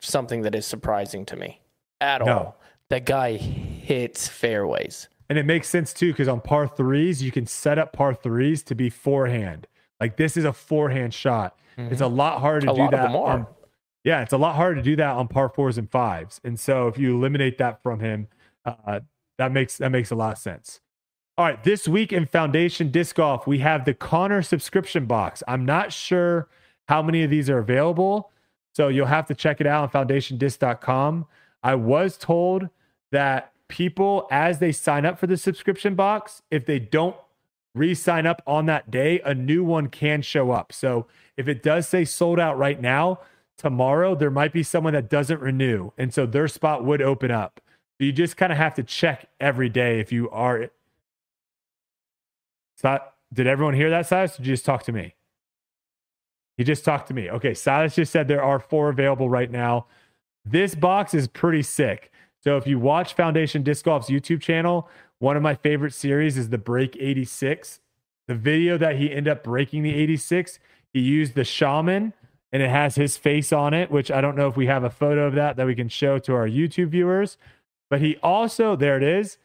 something 0.00 0.42
that 0.42 0.54
is 0.54 0.66
surprising 0.66 1.24
to 1.26 1.36
me 1.36 1.60
at 2.00 2.24
no. 2.24 2.32
all. 2.32 2.60
That 2.90 3.06
guy 3.06 3.36
hits 3.36 4.28
fairways. 4.28 5.08
And 5.28 5.38
it 5.38 5.46
makes 5.46 5.68
sense 5.68 5.92
too, 5.92 6.12
because 6.12 6.28
on 6.28 6.40
par 6.40 6.68
threes, 6.68 7.22
you 7.22 7.32
can 7.32 7.46
set 7.46 7.78
up 7.78 7.92
par 7.92 8.14
threes 8.14 8.62
to 8.64 8.74
be 8.74 8.90
forehand. 8.90 9.66
Like 10.00 10.16
this 10.16 10.36
is 10.36 10.44
a 10.44 10.52
forehand 10.52 11.14
shot. 11.14 11.58
Mm-hmm. 11.78 11.92
It's 11.92 12.00
a 12.00 12.04
mm-hmm. 12.04 12.16
lot 12.16 12.40
harder 12.40 12.66
to 12.66 12.72
a 12.72 12.76
do 12.76 12.88
that. 12.90 13.10
On, 13.10 13.46
yeah, 14.04 14.22
it's 14.22 14.32
a 14.32 14.38
lot 14.38 14.54
harder 14.54 14.76
to 14.76 14.82
do 14.82 14.96
that 14.96 15.16
on 15.16 15.28
par 15.28 15.48
fours 15.48 15.78
and 15.78 15.90
fives. 15.90 16.40
And 16.44 16.60
so 16.60 16.88
if 16.88 16.98
you 16.98 17.14
eliminate 17.16 17.58
that 17.58 17.82
from 17.82 18.00
him, 18.00 18.28
uh, 18.64 19.00
that 19.38 19.52
makes 19.52 19.78
that 19.78 19.90
makes 19.90 20.10
a 20.10 20.14
lot 20.14 20.32
of 20.32 20.38
sense. 20.38 20.80
All 21.36 21.44
right, 21.44 21.62
this 21.64 21.88
week 21.88 22.12
in 22.12 22.26
Foundation 22.26 22.90
Disc 22.90 23.16
Golf, 23.16 23.46
we 23.46 23.58
have 23.58 23.84
the 23.84 23.94
Connor 23.94 24.42
subscription 24.42 25.06
box. 25.06 25.42
I'm 25.48 25.64
not 25.64 25.92
sure 25.92 26.48
how 26.86 27.02
many 27.02 27.24
of 27.24 27.30
these 27.30 27.50
are 27.50 27.58
available. 27.58 28.30
So 28.74 28.88
you'll 28.88 29.06
have 29.06 29.26
to 29.26 29.34
check 29.34 29.60
it 29.60 29.66
out 29.66 29.82
on 29.82 30.06
foundationdisc.com. 30.06 31.26
I 31.62 31.74
was 31.74 32.16
told 32.16 32.68
that 33.10 33.53
people, 33.68 34.26
as 34.30 34.58
they 34.58 34.72
sign 34.72 35.06
up 35.06 35.18
for 35.18 35.26
the 35.26 35.36
subscription 35.36 35.94
box, 35.94 36.42
if 36.50 36.66
they 36.66 36.78
don't 36.78 37.16
re 37.74 37.94
sign 37.94 38.26
up 38.26 38.42
on 38.46 38.66
that 38.66 38.90
day, 38.90 39.20
a 39.24 39.34
new 39.34 39.64
one 39.64 39.88
can 39.88 40.22
show 40.22 40.50
up. 40.50 40.72
So 40.72 41.06
if 41.36 41.48
it 41.48 41.62
does 41.62 41.88
say 41.88 42.04
sold 42.04 42.38
out 42.38 42.56
right 42.56 42.80
now, 42.80 43.20
tomorrow 43.56 44.14
there 44.14 44.30
might 44.30 44.52
be 44.52 44.62
someone 44.62 44.92
that 44.92 45.10
doesn't 45.10 45.40
renew. 45.40 45.90
And 45.98 46.12
so 46.14 46.26
their 46.26 46.48
spot 46.48 46.84
would 46.84 47.02
open 47.02 47.30
up. 47.30 47.60
So 47.98 48.04
you 48.04 48.12
just 48.12 48.36
kind 48.36 48.52
of 48.52 48.58
have 48.58 48.74
to 48.74 48.82
check 48.82 49.28
every 49.40 49.68
day 49.68 50.00
if 50.00 50.12
you 50.12 50.28
are. 50.30 50.70
So, 52.76 52.98
did 53.32 53.46
everyone 53.46 53.74
hear 53.74 53.90
that, 53.90 54.06
Silas? 54.06 54.36
did 54.36 54.46
you 54.46 54.52
just 54.52 54.64
talk 54.64 54.82
to 54.84 54.92
me? 54.92 55.14
He 56.56 56.64
just 56.64 56.84
talked 56.84 57.08
to 57.08 57.14
me. 57.14 57.30
Okay, 57.30 57.54
Silas 57.54 57.94
just 57.94 58.12
said 58.12 58.28
there 58.28 58.42
are 58.42 58.60
four 58.60 58.88
available 58.88 59.28
right 59.28 59.50
now. 59.50 59.86
This 60.44 60.74
box 60.74 61.14
is 61.14 61.26
pretty 61.26 61.62
sick. 61.62 62.12
So 62.44 62.58
if 62.58 62.66
you 62.66 62.78
watch 62.78 63.14
Foundation 63.14 63.62
Disc 63.62 63.86
Golf's 63.86 64.10
YouTube 64.10 64.42
channel, 64.42 64.86
one 65.18 65.34
of 65.34 65.42
my 65.42 65.54
favorite 65.54 65.94
series 65.94 66.36
is 66.36 66.50
the 66.50 66.58
Break 66.58 66.94
86. 67.00 67.80
The 68.28 68.34
video 68.34 68.76
that 68.76 68.96
he 68.96 69.10
ended 69.10 69.28
up 69.28 69.42
breaking 69.42 69.82
the 69.82 69.94
86, 69.94 70.58
he 70.92 71.00
used 71.00 71.34
the 71.34 71.44
shaman 71.44 72.12
and 72.52 72.62
it 72.62 72.68
has 72.68 72.96
his 72.96 73.16
face 73.16 73.50
on 73.50 73.72
it, 73.72 73.90
which 73.90 74.10
I 74.10 74.20
don't 74.20 74.36
know 74.36 74.46
if 74.46 74.58
we 74.58 74.66
have 74.66 74.84
a 74.84 74.90
photo 74.90 75.26
of 75.26 75.34
that 75.36 75.56
that 75.56 75.66
we 75.66 75.74
can 75.74 75.88
show 75.88 76.18
to 76.18 76.34
our 76.34 76.46
YouTube 76.46 76.88
viewers. 76.88 77.38
But 77.88 78.02
he 78.02 78.18
also, 78.22 78.76
there 78.76 78.98
it 78.98 79.02
is, 79.02 79.38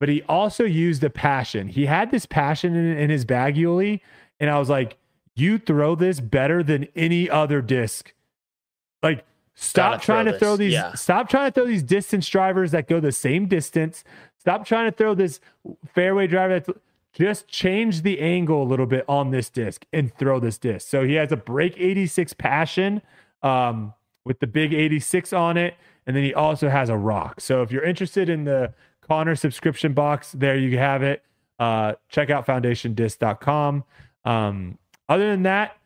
but 0.00 0.08
he 0.08 0.22
also 0.22 0.64
used 0.64 1.04
a 1.04 1.10
passion. 1.10 1.68
He 1.68 1.86
had 1.86 2.10
this 2.10 2.26
passion 2.26 2.74
in, 2.74 2.98
in 2.98 3.10
his 3.10 3.24
bag, 3.24 3.56
Uli. 3.56 4.02
And 4.40 4.50
I 4.50 4.58
was 4.58 4.68
like, 4.68 4.96
you 5.36 5.56
throw 5.56 5.94
this 5.94 6.18
better 6.18 6.64
than 6.64 6.88
any 6.96 7.30
other 7.30 7.62
disc. 7.62 8.12
Like, 9.04 9.24
stop 9.60 10.02
trying 10.02 10.26
to 10.26 10.38
throw 10.38 10.56
these, 10.56 10.72
yeah. 10.72 10.94
stop 10.94 11.28
trying 11.28 11.50
to 11.50 11.52
throw 11.52 11.66
these 11.66 11.82
distance 11.82 12.28
drivers 12.28 12.70
that 12.70 12.88
go 12.88 13.00
the 13.00 13.12
same 13.12 13.46
distance. 13.46 14.04
Stop 14.38 14.64
trying 14.64 14.90
to 14.90 14.96
throw 14.96 15.14
this 15.14 15.40
fairway 15.94 16.26
driver 16.26 16.58
that's 16.58 16.70
just 17.12 17.48
change 17.48 18.02
the 18.02 18.20
angle 18.20 18.62
a 18.62 18.64
little 18.64 18.86
bit 18.86 19.04
on 19.08 19.30
this 19.30 19.50
disc 19.50 19.84
and 19.92 20.14
throw 20.14 20.38
this 20.40 20.58
disc. 20.58 20.88
So 20.88 21.04
he 21.04 21.14
has 21.14 21.32
a 21.32 21.36
break 21.36 21.74
86 21.76 22.32
passion 22.34 23.02
um, 23.42 23.94
with 24.24 24.38
the 24.40 24.46
big 24.46 24.72
86 24.72 25.32
on 25.32 25.56
it. 25.56 25.74
And 26.06 26.16
then 26.16 26.24
he 26.24 26.32
also 26.32 26.68
has 26.68 26.88
a 26.88 26.96
rock. 26.96 27.40
So 27.40 27.62
if 27.62 27.70
you're 27.70 27.84
interested 27.84 28.28
in 28.28 28.44
the 28.44 28.72
Connor 29.06 29.34
subscription 29.34 29.92
box, 29.92 30.32
there 30.32 30.56
you 30.56 30.78
have 30.78 31.02
it. 31.02 31.22
Uh, 31.58 31.94
check 32.08 32.30
out 32.30 32.46
foundationdisc.com. 32.46 33.84
Um, 34.24 34.78
other 35.08 35.30
than 35.30 35.42
that, 35.42 35.76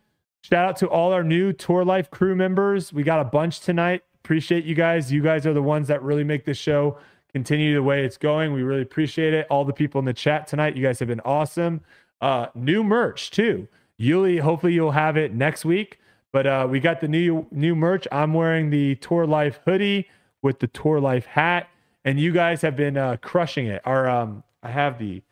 shout 0.44 0.68
out 0.68 0.76
to 0.76 0.88
all 0.88 1.12
our 1.12 1.24
new 1.24 1.52
Tour 1.52 1.84
Life 1.84 2.10
crew 2.10 2.36
members. 2.36 2.92
We 2.92 3.02
got 3.02 3.20
a 3.20 3.24
bunch 3.24 3.60
tonight. 3.60 4.02
Appreciate 4.24 4.64
you 4.64 4.74
guys. 4.74 5.10
You 5.10 5.22
guys 5.22 5.46
are 5.46 5.54
the 5.54 5.62
ones 5.62 5.88
that 5.88 6.02
really 6.02 6.24
make 6.24 6.44
this 6.44 6.58
show 6.58 6.98
continue 7.32 7.74
the 7.74 7.82
way 7.82 8.04
it's 8.04 8.18
going. 8.18 8.52
We 8.52 8.62
really 8.62 8.82
appreciate 8.82 9.32
it. 9.32 9.46
All 9.48 9.64
the 9.64 9.72
people 9.72 9.98
in 9.98 10.04
the 10.04 10.12
chat 10.12 10.46
tonight, 10.46 10.76
you 10.76 10.82
guys 10.82 10.98
have 10.98 11.08
been 11.08 11.20
awesome. 11.20 11.80
Uh, 12.20 12.46
new 12.54 12.84
merch 12.84 13.30
too. 13.30 13.66
Uli, 13.96 14.38
hopefully 14.38 14.74
you'll 14.74 14.90
have 14.90 15.16
it 15.16 15.34
next 15.34 15.64
week. 15.64 15.98
But 16.32 16.46
uh, 16.46 16.66
we 16.68 16.80
got 16.80 17.00
the 17.00 17.08
new 17.08 17.46
new 17.50 17.74
merch. 17.74 18.06
I'm 18.12 18.34
wearing 18.34 18.70
the 18.70 18.96
Tour 18.96 19.26
Life 19.26 19.60
hoodie 19.64 20.08
with 20.42 20.58
the 20.58 20.66
Tour 20.66 21.00
Life 21.00 21.26
hat, 21.26 21.68
and 22.04 22.18
you 22.18 22.32
guys 22.32 22.60
have 22.62 22.76
been 22.76 22.96
uh, 22.96 23.16
crushing 23.22 23.66
it. 23.66 23.80
Our 23.84 24.08
um, 24.08 24.42
I 24.62 24.70
have 24.70 24.98
the 24.98 25.22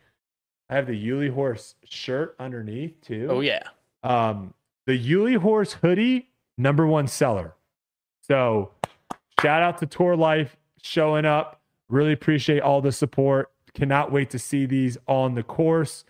I 0.71 0.77
have 0.77 0.87
the 0.87 0.97
Uli 0.97 1.29
Horse 1.29 1.75
shirt 1.85 2.37
underneath 2.39 3.01
too. 3.03 3.27
Oh 3.29 3.41
yeah. 3.41 3.65
Um, 4.05 4.55
the 4.87 4.97
Uli 4.97 5.35
Horse 5.35 5.75
hoodie, 5.75 6.31
number 6.59 6.87
one 6.87 7.07
seller. 7.07 7.55
So 8.23 8.71
shout 9.41 9.63
out 9.63 9.79
to 9.79 9.87
Tour 9.87 10.17
Life 10.17 10.57
showing 10.81 11.25
up. 11.25 11.61
Really 11.89 12.13
appreciate 12.13 12.61
all 12.61 12.81
the 12.81 12.93
support. 12.93 13.51
Cannot 13.75 14.13
wait 14.13 14.31
to 14.31 14.39
see 14.39 14.67
these 14.67 14.99
on 15.07 15.35
the 15.35 15.43
course. 15.43 16.05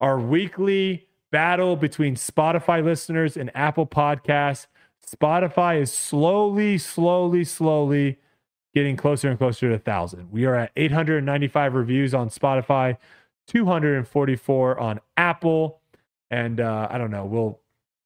Our 0.00 0.18
weekly 0.18 1.08
battle 1.30 1.76
between 1.76 2.14
Spotify 2.14 2.84
listeners 2.84 3.36
and 3.36 3.50
Apple 3.54 3.86
Podcasts. 3.86 4.66
Spotify 5.06 5.80
is 5.80 5.92
slowly, 5.92 6.78
slowly, 6.78 7.44
slowly 7.44 8.18
getting 8.74 8.96
closer 8.96 9.28
and 9.28 9.38
closer 9.38 9.68
to 9.68 9.74
a 9.74 9.78
thousand. 9.78 10.30
We 10.30 10.44
are 10.44 10.54
at 10.54 10.72
895 10.76 11.74
reviews 11.74 12.14
on 12.14 12.28
Spotify, 12.28 12.96
244 13.46 14.78
on 14.78 15.00
Apple, 15.16 15.80
and 16.30 16.60
uh, 16.60 16.88
I 16.90 16.98
don't 16.98 17.10
know. 17.10 17.24
We'll 17.24 17.60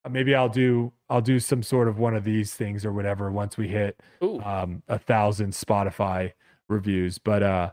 maybe 0.09 0.35
I'll 0.35 0.49
do 0.49 0.91
I'll 1.09 1.21
do 1.21 1.39
some 1.39 1.63
sort 1.63 1.87
of 1.87 1.99
one 1.99 2.15
of 2.15 2.23
these 2.23 2.53
things 2.53 2.85
or 2.85 2.91
whatever 2.91 3.31
once 3.31 3.57
we 3.57 3.67
hit 3.67 3.99
um, 4.21 4.83
a 4.87 4.97
thousand 4.99 5.51
Spotify 5.53 6.33
reviews. 6.67 7.17
But 7.17 7.43
uh 7.43 7.71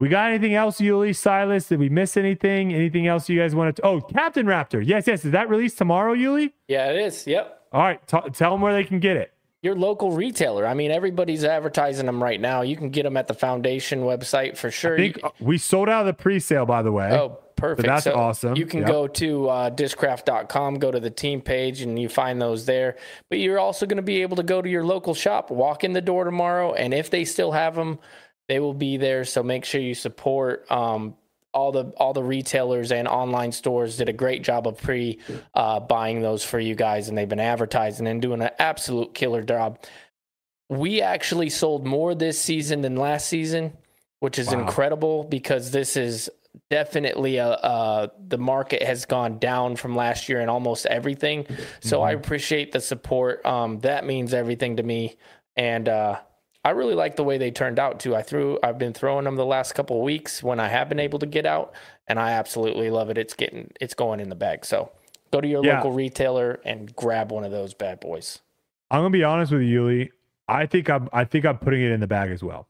we 0.00 0.08
got 0.08 0.30
anything 0.30 0.54
else, 0.54 0.80
Uli, 0.80 1.12
Silas? 1.12 1.68
Did 1.68 1.78
we 1.78 1.90
miss 1.90 2.16
anything? 2.16 2.72
Anything 2.72 3.06
else 3.06 3.28
you 3.28 3.38
guys 3.38 3.54
wanted 3.54 3.76
to? 3.76 3.82
Oh, 3.84 4.00
Captain 4.00 4.46
Raptor. 4.46 4.82
Yes, 4.84 5.06
yes. 5.06 5.26
Is 5.26 5.32
that 5.32 5.50
released 5.50 5.76
tomorrow, 5.76 6.14
Uli? 6.14 6.54
Yeah, 6.68 6.90
it 6.90 6.96
is. 7.00 7.26
Yep. 7.26 7.64
All 7.72 7.82
right. 7.82 8.00
T- 8.06 8.30
tell 8.32 8.52
them 8.52 8.62
where 8.62 8.72
they 8.72 8.82
can 8.82 8.98
get 8.98 9.18
it. 9.18 9.34
Your 9.62 9.74
local 9.74 10.12
retailer. 10.12 10.66
I 10.66 10.72
mean, 10.72 10.90
everybody's 10.90 11.44
advertising 11.44 12.06
them 12.06 12.22
right 12.22 12.40
now. 12.40 12.62
You 12.62 12.78
can 12.78 12.88
get 12.88 13.02
them 13.02 13.18
at 13.18 13.28
the 13.28 13.34
foundation 13.34 14.00
website 14.00 14.56
for 14.56 14.70
sure. 14.70 14.94
I 14.94 14.96
think 14.96 15.18
you, 15.18 15.30
we 15.38 15.58
sold 15.58 15.90
out 15.90 16.00
of 16.00 16.06
the 16.06 16.14
pre-sale, 16.14 16.64
by 16.64 16.80
the 16.80 16.92
way. 16.92 17.12
Oh, 17.12 17.38
perfect. 17.60 17.86
So 17.86 17.92
that's 17.92 18.04
so 18.04 18.14
awesome. 18.14 18.56
You 18.56 18.66
can 18.66 18.80
yep. 18.80 18.88
go 18.88 19.06
to 19.06 19.48
uh, 19.48 19.70
discraft.com, 19.70 20.78
go 20.78 20.90
to 20.90 21.00
the 21.00 21.10
team 21.10 21.40
page, 21.40 21.82
and 21.82 21.98
you 21.98 22.08
find 22.08 22.40
those 22.40 22.66
there. 22.66 22.96
But 23.28 23.38
you're 23.38 23.58
also 23.58 23.86
going 23.86 23.96
to 23.96 24.02
be 24.02 24.22
able 24.22 24.36
to 24.36 24.42
go 24.42 24.60
to 24.60 24.68
your 24.68 24.84
local 24.84 25.14
shop, 25.14 25.50
walk 25.50 25.84
in 25.84 25.92
the 25.92 26.00
door 26.00 26.24
tomorrow, 26.24 26.72
and 26.74 26.92
if 26.92 27.10
they 27.10 27.24
still 27.24 27.52
have 27.52 27.74
them, 27.74 27.98
they 28.48 28.58
will 28.58 28.74
be 28.74 28.96
there. 28.96 29.24
So 29.24 29.42
make 29.42 29.64
sure 29.64 29.80
you 29.80 29.94
support 29.94 30.70
um, 30.72 31.14
all 31.52 31.72
the 31.72 31.84
all 31.96 32.12
the 32.12 32.22
retailers 32.22 32.92
and 32.92 33.08
online 33.08 33.52
stores 33.52 33.96
did 33.96 34.08
a 34.08 34.12
great 34.12 34.42
job 34.42 34.66
of 34.66 34.80
pre 34.80 35.18
uh, 35.54 35.80
buying 35.80 36.20
those 36.20 36.44
for 36.44 36.58
you 36.58 36.74
guys, 36.74 37.08
and 37.08 37.16
they've 37.16 37.28
been 37.28 37.40
advertising 37.40 38.06
and 38.06 38.22
doing 38.22 38.42
an 38.42 38.50
absolute 38.58 39.14
killer 39.14 39.42
job. 39.42 39.78
We 40.68 41.02
actually 41.02 41.50
sold 41.50 41.86
more 41.86 42.14
this 42.14 42.40
season 42.40 42.82
than 42.82 42.96
last 42.96 43.26
season, 43.28 43.72
which 44.20 44.38
is 44.38 44.48
wow. 44.48 44.60
incredible 44.60 45.24
because 45.24 45.72
this 45.72 45.96
is 45.96 46.30
definitely 46.68 47.36
a, 47.36 47.48
uh, 47.48 48.08
the 48.28 48.38
market 48.38 48.82
has 48.82 49.04
gone 49.04 49.38
down 49.38 49.76
from 49.76 49.94
last 49.96 50.28
year 50.28 50.40
in 50.40 50.48
almost 50.48 50.86
everything. 50.86 51.46
So 51.80 51.98
mm-hmm. 51.98 52.06
I 52.06 52.12
appreciate 52.12 52.72
the 52.72 52.80
support. 52.80 53.44
Um, 53.46 53.80
that 53.80 54.04
means 54.04 54.34
everything 54.34 54.76
to 54.76 54.82
me, 54.82 55.16
and 55.56 55.88
uh, 55.88 56.20
I 56.64 56.70
really 56.70 56.94
like 56.94 57.16
the 57.16 57.24
way 57.24 57.38
they 57.38 57.50
turned 57.50 57.78
out 57.78 58.00
too. 58.00 58.14
I 58.14 58.22
threw 58.22 58.58
I've 58.62 58.78
been 58.78 58.92
throwing 58.92 59.24
them 59.24 59.36
the 59.36 59.46
last 59.46 59.74
couple 59.74 59.96
of 59.96 60.02
weeks 60.02 60.42
when 60.42 60.60
I 60.60 60.68
have 60.68 60.88
been 60.88 61.00
able 61.00 61.18
to 61.20 61.26
get 61.26 61.46
out 61.46 61.72
and 62.06 62.18
I 62.18 62.32
absolutely 62.32 62.90
love 62.90 63.08
it. 63.08 63.16
It's 63.16 63.34
getting 63.34 63.70
it's 63.80 63.94
going 63.94 64.20
in 64.20 64.28
the 64.28 64.34
bag. 64.34 64.66
So 64.66 64.92
go 65.32 65.40
to 65.40 65.48
your 65.48 65.64
yeah. 65.64 65.76
local 65.76 65.92
retailer 65.92 66.60
and 66.64 66.94
grab 66.94 67.32
one 67.32 67.44
of 67.44 67.50
those 67.50 67.72
bad 67.72 68.00
boys. 68.00 68.40
I'm 68.90 69.00
gonna 69.00 69.10
be 69.10 69.24
honest 69.24 69.52
with 69.52 69.62
you, 69.62 69.84
Uli. 69.84 70.12
I 70.48 70.66
think 70.66 70.90
I'm 70.90 71.08
I 71.12 71.24
think 71.24 71.46
I'm 71.46 71.56
putting 71.56 71.80
it 71.80 71.92
in 71.92 72.00
the 72.00 72.06
bag 72.06 72.30
as 72.30 72.42
well. 72.42 72.66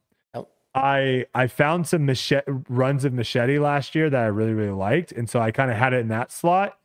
I 0.75 1.27
I 1.35 1.47
found 1.49 1.87
some 1.89 2.07
machete 2.07 2.45
runs 2.69 3.05
of 3.05 3.13
machete 3.13 3.59
last 3.59 3.95
year 3.95 4.09
that 4.11 4.23
I 4.23 4.27
really 4.27 4.53
really 4.53 4.71
liked, 4.73 5.13
and 5.13 5.29
so 5.29 5.41
I 5.41 5.51
kind 5.51 5.71
of 5.71 5.77
had 5.77 5.93
it 5.93 5.99
in 6.01 6.09
that 6.09 6.31
slot. 6.33 6.79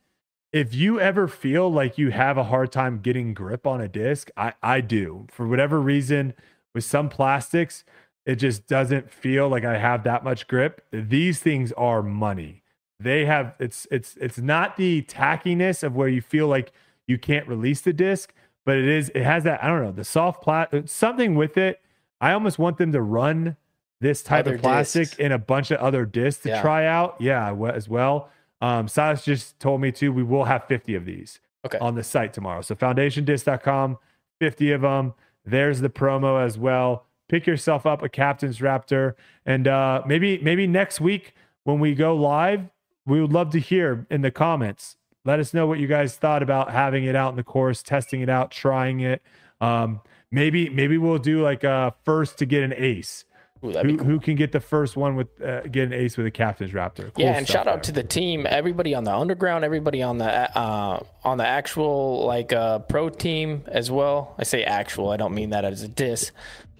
If 0.51 0.73
you 0.73 0.99
ever 0.99 1.27
feel 1.27 1.72
like 1.72 1.97
you 1.97 2.11
have 2.11 2.38
a 2.38 2.45
hard 2.45 2.72
time 2.72 2.99
getting 2.99 3.33
grip 3.33 3.67
on 3.67 3.81
a 3.81 3.88
disc, 3.88 4.30
I 4.38 4.53
I 4.64 4.81
do 4.81 5.27
for 5.30 5.47
whatever 5.47 5.80
reason 5.80 6.33
with 6.73 6.83
some 6.83 7.09
plastics, 7.09 7.83
it 8.25 8.38
just 8.38 8.67
doesn't 8.67 9.11
feel 9.11 9.49
like 9.49 9.65
I 9.65 9.77
have 9.77 10.03
that 10.03 10.23
much 10.23 10.47
grip. 10.47 10.83
These 10.91 11.39
things 11.39 11.72
are 11.73 12.01
money. 12.01 12.64
They 12.99 13.25
have 13.25 13.53
it's 13.59 13.88
it's 13.91 14.17
it's 14.17 14.39
not 14.39 14.77
the 14.77 15.03
tackiness 15.03 15.83
of 15.83 15.95
where 15.95 16.07
you 16.07 16.22
feel 16.22 16.47
like 16.47 16.72
you 17.07 17.17
can't 17.19 17.47
release 17.47 17.81
the 17.81 17.93
disc, 17.93 18.33
but 18.65 18.77
it 18.77 18.85
is 18.88 19.09
it 19.14 19.23
has 19.23 19.43
that 19.43 19.64
I 19.64 19.67
don't 19.67 19.83
know 19.83 19.91
the 19.91 20.03
soft 20.05 20.41
plat 20.41 20.89
something 20.89 21.35
with 21.35 21.57
it. 21.57 21.81
I 22.19 22.31
almost 22.31 22.57
want 22.57 22.77
them 22.77 22.91
to 22.93 23.01
run 23.01 23.57
this 24.06 24.22
type 24.22 24.45
other 24.45 24.56
of 24.56 24.61
plastic 24.61 25.03
discs. 25.06 25.19
in 25.19 25.32
a 25.32 25.40
bunch 25.40 25.72
of 25.72 25.80
other 25.80 26.06
discs 26.06 26.43
to 26.43 26.50
yeah. 26.50 26.61
try 26.61 26.85
out. 26.85 27.16
Yeah, 27.19 27.56
as 27.74 27.90
well. 27.90 28.30
Um, 28.61 28.88
Silas 28.88 29.25
just 29.25 29.59
told 29.59 29.82
me 29.82 29.92
too. 29.92 30.14
We 30.14 30.22
will 30.22 30.43
have 30.43 30.66
50 30.66 30.93
of 30.93 31.06
these 31.06 31.40
okay. 31.66 31.80
on 31.80 31.95
the 31.95 32.03
site 32.03 32.32
tomorrow. 32.32 32.61
So 32.61 32.75
foundationdisc.com, 32.75 33.98
50 34.40 34.72
of 34.72 34.82
them. 34.82 35.14
There's 35.43 35.82
the 35.82 35.90
promo 35.90 36.43
as 36.43 36.58
well. 36.58 37.08
Pick 37.27 37.48
yourself 37.48 37.88
up 37.88 38.03
a 38.03 38.09
captain's 38.09 38.59
raptor, 38.59 39.16
and 39.43 39.67
uh, 39.67 40.03
maybe 40.06 40.38
maybe 40.38 40.67
next 40.67 41.01
week 41.01 41.34
when 41.64 41.80
we 41.80 41.95
go 41.95 42.16
live, 42.16 42.69
we 43.08 43.19
would 43.19 43.34
love 43.34 43.50
to 43.51 43.59
hear 43.59 44.06
in 44.11 44.22
the 44.22 44.30
comments. 44.30 44.98
Let 45.24 45.40
us 45.40 45.51
know 45.51 45.66
what 45.66 45.80
you 45.80 45.88
guys 45.88 46.16
thought 46.16 46.43
about 46.43 46.72
having 46.72 47.06
it 47.06 47.16
out 47.16 47.32
in 47.32 47.35
the 47.35 47.43
course, 47.43 47.82
testing 47.82 48.22
it 48.22 48.30
out, 48.30 48.51
trying 48.51 49.00
it. 49.00 49.24
Um, 49.59 50.01
maybe 50.30 50.69
maybe 50.69 51.00
we'll 51.00 51.17
do 51.17 51.42
like 51.42 51.64
a 51.64 51.95
first 52.03 52.38
to 52.38 52.45
get 52.45 52.61
an 52.61 52.75
ace. 52.77 53.25
Ooh, 53.64 53.72
who, 53.72 53.98
cool. 53.98 54.06
who, 54.06 54.19
can 54.19 54.35
get 54.35 54.51
the 54.51 54.59
first 54.59 54.98
one 54.98 55.16
with 55.16 55.42
uh, 55.42 55.61
get 55.61 55.85
an 55.85 55.93
ace 55.93 56.17
with 56.17 56.25
a 56.25 56.32
captain's 56.32 56.72
raptor? 56.72 57.14
Cool 57.14 57.24
yeah, 57.24 57.38
and 57.38 57.48
shout 57.48 57.67
out 57.67 57.84
to 57.84 57.92
the 57.93 58.03
team, 58.03 58.45
everybody 58.50 58.93
on 58.93 59.06
the 59.06 59.16
underground, 59.16 59.64
everybody 59.64 60.03
on 60.03 60.17
the 60.17 60.58
uh, 60.58 61.01
on 61.24 61.38
the 61.38 61.48
actual 61.48 62.25
like 62.25 62.51
uh, 62.51 62.80
pro 62.80 63.09
team 63.09 63.64
as 63.67 63.90
well. 63.90 64.35
I 64.38 64.43
say 64.43 64.64
actual, 64.64 65.09
I 65.09 65.17
don't 65.17 65.34
mean 65.34 65.51
that 65.51 65.64
as 65.64 65.84
a 65.84 65.88
diss. 65.88 66.32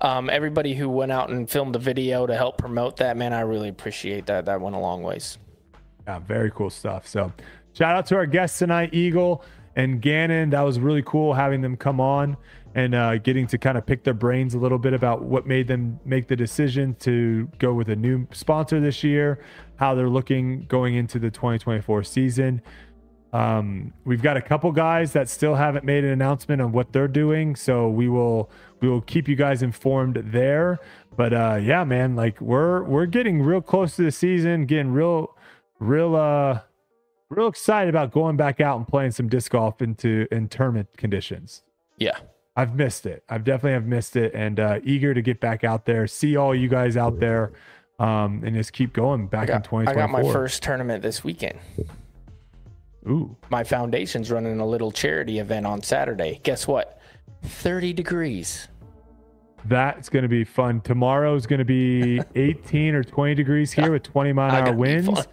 Um, 0.02 0.30
everybody 0.30 0.76
who 0.76 0.90
went 0.90 1.14
out 1.14 1.30
and 1.30 1.50
filmed 1.50 1.74
the 1.74 1.80
video 1.80 2.28
to 2.28 2.36
help 2.36 2.58
promote 2.58 2.98
that, 2.98 3.16
man, 3.16 3.32
I 3.32 3.42
really 3.42 3.70
appreciate 3.70 4.26
that. 4.26 4.46
That 4.46 4.60
went 4.60 4.76
a 4.76 4.80
long 4.80 5.02
ways. 5.02 5.38
Yeah, 6.06 6.20
very 6.20 6.52
cool 6.52 6.70
stuff. 6.70 7.08
So, 7.08 7.32
shout 7.74 7.96
out 7.96 8.06
to 8.08 8.16
our 8.18 8.26
guests 8.26 8.60
tonight, 8.60 8.94
Eagle 8.94 9.46
and 9.78 10.02
Gannon. 10.02 10.50
That 10.50 10.62
was 10.62 10.78
really 10.80 11.04
cool 11.04 11.34
having 11.34 11.62
them 11.62 11.78
come 11.78 12.02
on 12.02 12.36
and 12.76 12.94
uh, 12.94 13.18
getting 13.18 13.48
to 13.48 13.58
kind 13.58 13.78
of 13.78 13.86
pick 13.86 14.04
their 14.04 14.14
brains 14.14 14.54
a 14.54 14.60
little 14.60 14.78
bit 14.78 14.94
about 14.94 15.24
what 15.24 15.48
made 15.48 15.68
them 15.68 15.98
make 16.04 16.28
the 16.28 16.36
decision 16.36 16.94
to 16.96 17.50
go 17.58 17.74
with 17.74 17.90
a 17.90 17.96
new 17.96 18.28
sponsor 18.34 18.82
this 18.82 19.02
year, 19.04 19.40
how 19.78 19.96
they're 19.96 20.10
looking 20.10 20.66
going 20.68 20.96
into 20.96 21.18
the 21.18 21.32
2024 21.32 22.04
season. 22.04 22.62
Um, 23.32 23.94
we've 24.04 24.22
got 24.22 24.36
a 24.38 24.42
couple 24.42 24.72
guys 24.74 25.14
that 25.14 25.30
still 25.30 25.56
haven't 25.56 25.86
made 25.86 26.04
an 26.04 26.12
announcement 26.12 26.62
on 26.62 26.74
what 26.74 26.92
they're 26.92 27.08
doing, 27.08 27.56
so 27.56 27.90
we 27.90 28.10
will 28.10 28.50
we 28.82 28.90
will 28.90 29.02
keep 29.02 29.28
you 29.28 29.36
guys 29.38 29.64
informed 29.64 30.22
there. 30.26 30.80
But 31.16 31.34
uh, 31.34 31.60
yeah, 31.62 31.86
man, 31.86 32.16
like 32.16 32.40
we're 32.42 32.84
we're 32.84 33.06
getting 33.06 33.42
real 33.42 33.62
close 33.62 33.96
to 33.96 34.04
the 34.04 34.12
season, 34.12 34.66
getting 34.66 34.92
real 34.92 35.36
real 35.80 36.16
uh 36.16 36.62
real 37.30 37.48
excited 37.48 37.90
about 37.90 38.12
going 38.12 38.38
back 38.38 38.62
out 38.62 38.78
and 38.78 38.88
playing 38.88 39.12
some 39.12 39.28
disc 39.28 39.52
golf 39.52 39.82
into 39.82 40.28
in 40.32 40.48
tournament 40.48 40.90
conditions. 40.98 41.64
Yeah, 41.98 42.18
I've 42.56 42.76
missed 42.76 43.06
it. 43.06 43.24
I've 43.28 43.44
definitely 43.44 43.74
have 43.74 43.86
missed 43.86 44.16
it, 44.16 44.34
and 44.34 44.60
uh, 44.60 44.80
eager 44.84 45.14
to 45.14 45.22
get 45.22 45.40
back 45.40 45.64
out 45.64 45.86
there, 45.86 46.08
see 46.08 46.38
all 46.38 46.56
you 46.56 46.70
guys 46.70 46.96
out 46.96 47.20
there, 47.20 47.52
um, 48.00 48.44
and 48.46 48.56
just 48.56 48.72
keep 48.72 48.94
going 48.94 49.28
back 49.28 49.48
got, 49.48 49.58
in 49.58 49.62
2024. 49.64 49.92
I 49.92 50.08
got 50.08 50.12
my 50.12 50.34
first 50.34 50.64
tournament 50.64 51.02
this 51.02 51.24
weekend. 51.24 51.60
Ooh. 53.08 53.36
My 53.50 53.64
foundation's 53.64 54.32
running 54.32 54.60
a 54.60 54.66
little 54.66 54.92
charity 54.92 55.40
event 55.40 55.66
on 55.66 55.84
Saturday. 55.84 56.40
Guess 56.44 56.68
what? 56.68 57.00
30 57.44 57.94
degrees. 57.94 58.68
That's 59.66 60.10
going 60.10 60.24
to 60.24 60.30
be 60.30 60.44
fun. 60.44 60.82
Tomorrow 60.82 61.36
is 61.36 61.46
going 61.46 61.60
to 61.60 61.66
be 61.66 62.22
18 62.36 62.96
or 62.96 63.04
20 63.04 63.36
degrees 63.36 63.72
here 63.72 63.92
with 63.92 64.04
20 64.04 64.34
mile 64.34 64.56
an 64.56 64.68
hour 64.68 64.76
winds. 64.76 65.28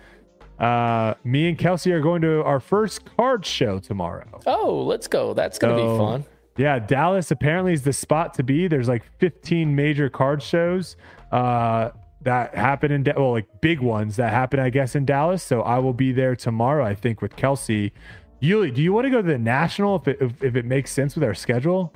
Uh, 0.58 1.14
me 1.24 1.48
and 1.48 1.58
Kelsey 1.58 1.92
are 1.92 2.00
going 2.00 2.22
to 2.22 2.42
our 2.42 2.60
first 2.60 3.04
card 3.16 3.44
show 3.44 3.78
tomorrow. 3.78 4.40
Oh, 4.46 4.82
let's 4.82 5.08
go. 5.08 5.34
That's 5.34 5.58
going 5.58 5.76
to 5.76 5.82
so, 5.82 5.92
be 5.92 5.98
fun. 5.98 6.24
Yeah, 6.56 6.78
Dallas 6.78 7.30
apparently 7.30 7.72
is 7.72 7.82
the 7.82 7.92
spot 7.92 8.34
to 8.34 8.42
be. 8.42 8.68
There's 8.68 8.88
like 8.88 9.04
15 9.18 9.74
major 9.74 10.10
card 10.10 10.42
shows 10.42 10.96
uh, 11.30 11.90
that 12.22 12.54
happen 12.54 12.92
in, 12.92 13.04
well, 13.16 13.32
like 13.32 13.60
big 13.60 13.80
ones 13.80 14.16
that 14.16 14.32
happen, 14.32 14.60
I 14.60 14.70
guess, 14.70 14.94
in 14.94 15.04
Dallas. 15.04 15.42
So 15.42 15.62
I 15.62 15.78
will 15.78 15.94
be 15.94 16.12
there 16.12 16.36
tomorrow, 16.36 16.84
I 16.84 16.94
think, 16.94 17.22
with 17.22 17.36
Kelsey. 17.36 17.92
Uli, 18.40 18.70
do 18.70 18.82
you 18.82 18.92
want 18.92 19.06
to 19.06 19.10
go 19.10 19.22
to 19.22 19.28
the 19.28 19.38
national 19.38 19.96
if 19.96 20.08
it, 20.08 20.18
if, 20.20 20.42
if 20.42 20.56
it 20.56 20.64
makes 20.64 20.90
sense 20.90 21.14
with 21.14 21.24
our 21.24 21.34
schedule? 21.34 21.94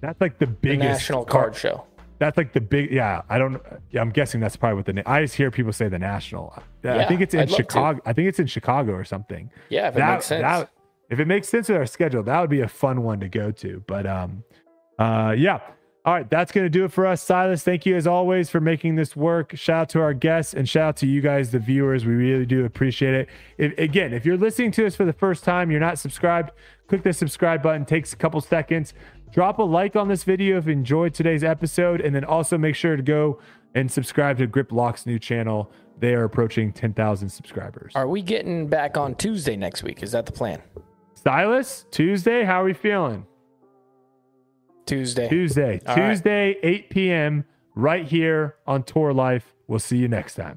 That's 0.00 0.20
like 0.20 0.38
the 0.38 0.46
biggest 0.46 0.80
the 0.80 0.88
national 0.88 1.24
card, 1.24 1.52
card 1.52 1.56
show. 1.56 1.84
That's 2.18 2.36
like 2.36 2.52
the 2.52 2.60
big, 2.60 2.90
yeah. 2.90 3.22
I 3.28 3.38
don't, 3.38 3.62
yeah, 3.90 4.00
I'm 4.00 4.10
guessing 4.10 4.40
that's 4.40 4.56
probably 4.56 4.76
what 4.76 4.86
the, 4.86 5.08
I 5.08 5.22
just 5.22 5.36
hear 5.36 5.50
people 5.50 5.72
say 5.72 5.88
the 5.88 5.98
national. 5.98 6.60
Yeah, 6.82 6.98
I 6.98 7.06
think 7.06 7.20
it's 7.20 7.34
in 7.34 7.40
I'd 7.40 7.50
Chicago. 7.50 8.00
I 8.04 8.12
think 8.12 8.28
it's 8.28 8.40
in 8.40 8.46
Chicago 8.46 8.92
or 8.92 9.04
something. 9.04 9.50
Yeah, 9.68 9.88
if 9.88 9.94
it 9.94 9.98
that, 9.98 10.12
makes 10.14 10.26
sense. 10.26 10.42
That, 10.42 10.70
if 11.10 11.20
it 11.20 11.26
makes 11.26 11.48
sense 11.48 11.68
with 11.68 11.78
our 11.78 11.86
schedule, 11.86 12.22
that 12.22 12.40
would 12.40 12.50
be 12.50 12.60
a 12.60 12.68
fun 12.68 13.02
one 13.02 13.20
to 13.20 13.28
go 13.28 13.50
to. 13.52 13.82
But 13.86 14.06
um, 14.06 14.44
uh, 14.98 15.34
yeah. 15.36 15.60
All 16.04 16.14
right, 16.14 16.30
that's 16.30 16.52
going 16.52 16.64
to 16.64 16.70
do 16.70 16.86
it 16.86 16.92
for 16.92 17.06
us. 17.06 17.22
Silas, 17.22 17.62
thank 17.62 17.84
you 17.84 17.94
as 17.94 18.06
always 18.06 18.48
for 18.48 18.60
making 18.60 18.94
this 18.94 19.14
work. 19.14 19.54
Shout 19.54 19.80
out 19.80 19.88
to 19.90 20.00
our 20.00 20.14
guests 20.14 20.54
and 20.54 20.66
shout 20.66 20.88
out 20.88 20.96
to 20.98 21.06
you 21.06 21.20
guys, 21.20 21.50
the 21.50 21.58
viewers. 21.58 22.06
We 22.06 22.14
really 22.14 22.46
do 22.46 22.64
appreciate 22.64 23.14
it. 23.14 23.28
If, 23.58 23.76
again, 23.76 24.14
if 24.14 24.24
you're 24.24 24.38
listening 24.38 24.70
to 24.72 24.86
us 24.86 24.94
for 24.94 25.04
the 25.04 25.12
first 25.12 25.44
time, 25.44 25.70
you're 25.70 25.80
not 25.80 25.98
subscribed, 25.98 26.52
click 26.86 27.02
the 27.02 27.12
subscribe 27.12 27.62
button. 27.62 27.84
Takes 27.84 28.14
a 28.14 28.16
couple 28.16 28.40
seconds. 28.40 28.94
Drop 29.32 29.58
a 29.58 29.62
like 29.62 29.96
on 29.96 30.08
this 30.08 30.24
video 30.24 30.56
if 30.56 30.66
you 30.66 30.72
enjoyed 30.72 31.12
today's 31.12 31.44
episode, 31.44 32.00
and 32.00 32.14
then 32.14 32.24
also 32.24 32.56
make 32.56 32.74
sure 32.74 32.96
to 32.96 33.02
go 33.02 33.38
and 33.74 33.90
subscribe 33.90 34.38
to 34.38 34.46
Grip 34.46 34.72
Lock's 34.72 35.04
new 35.04 35.18
channel. 35.18 35.70
They 35.98 36.14
are 36.14 36.24
approaching 36.24 36.72
10,000 36.72 37.28
subscribers. 37.28 37.92
Are 37.94 38.08
we 38.08 38.22
getting 38.22 38.68
back 38.68 38.96
on 38.96 39.14
Tuesday 39.16 39.56
next 39.56 39.82
week? 39.82 40.02
Is 40.02 40.12
that 40.12 40.24
the 40.24 40.32
plan? 40.32 40.62
Silas, 41.28 41.84
Tuesday, 41.90 42.42
how 42.42 42.62
are 42.62 42.64
we 42.64 42.72
feeling? 42.72 43.26
Tuesday. 44.86 45.28
Tuesday. 45.28 45.78
All 45.86 45.94
Tuesday, 45.94 46.54
right. 46.54 46.58
8 46.62 46.88
p.m. 46.88 47.44
right 47.74 48.06
here 48.06 48.56
on 48.66 48.82
Tour 48.82 49.12
Life. 49.12 49.52
We'll 49.66 49.78
see 49.78 49.98
you 49.98 50.08
next 50.08 50.36
time. 50.36 50.56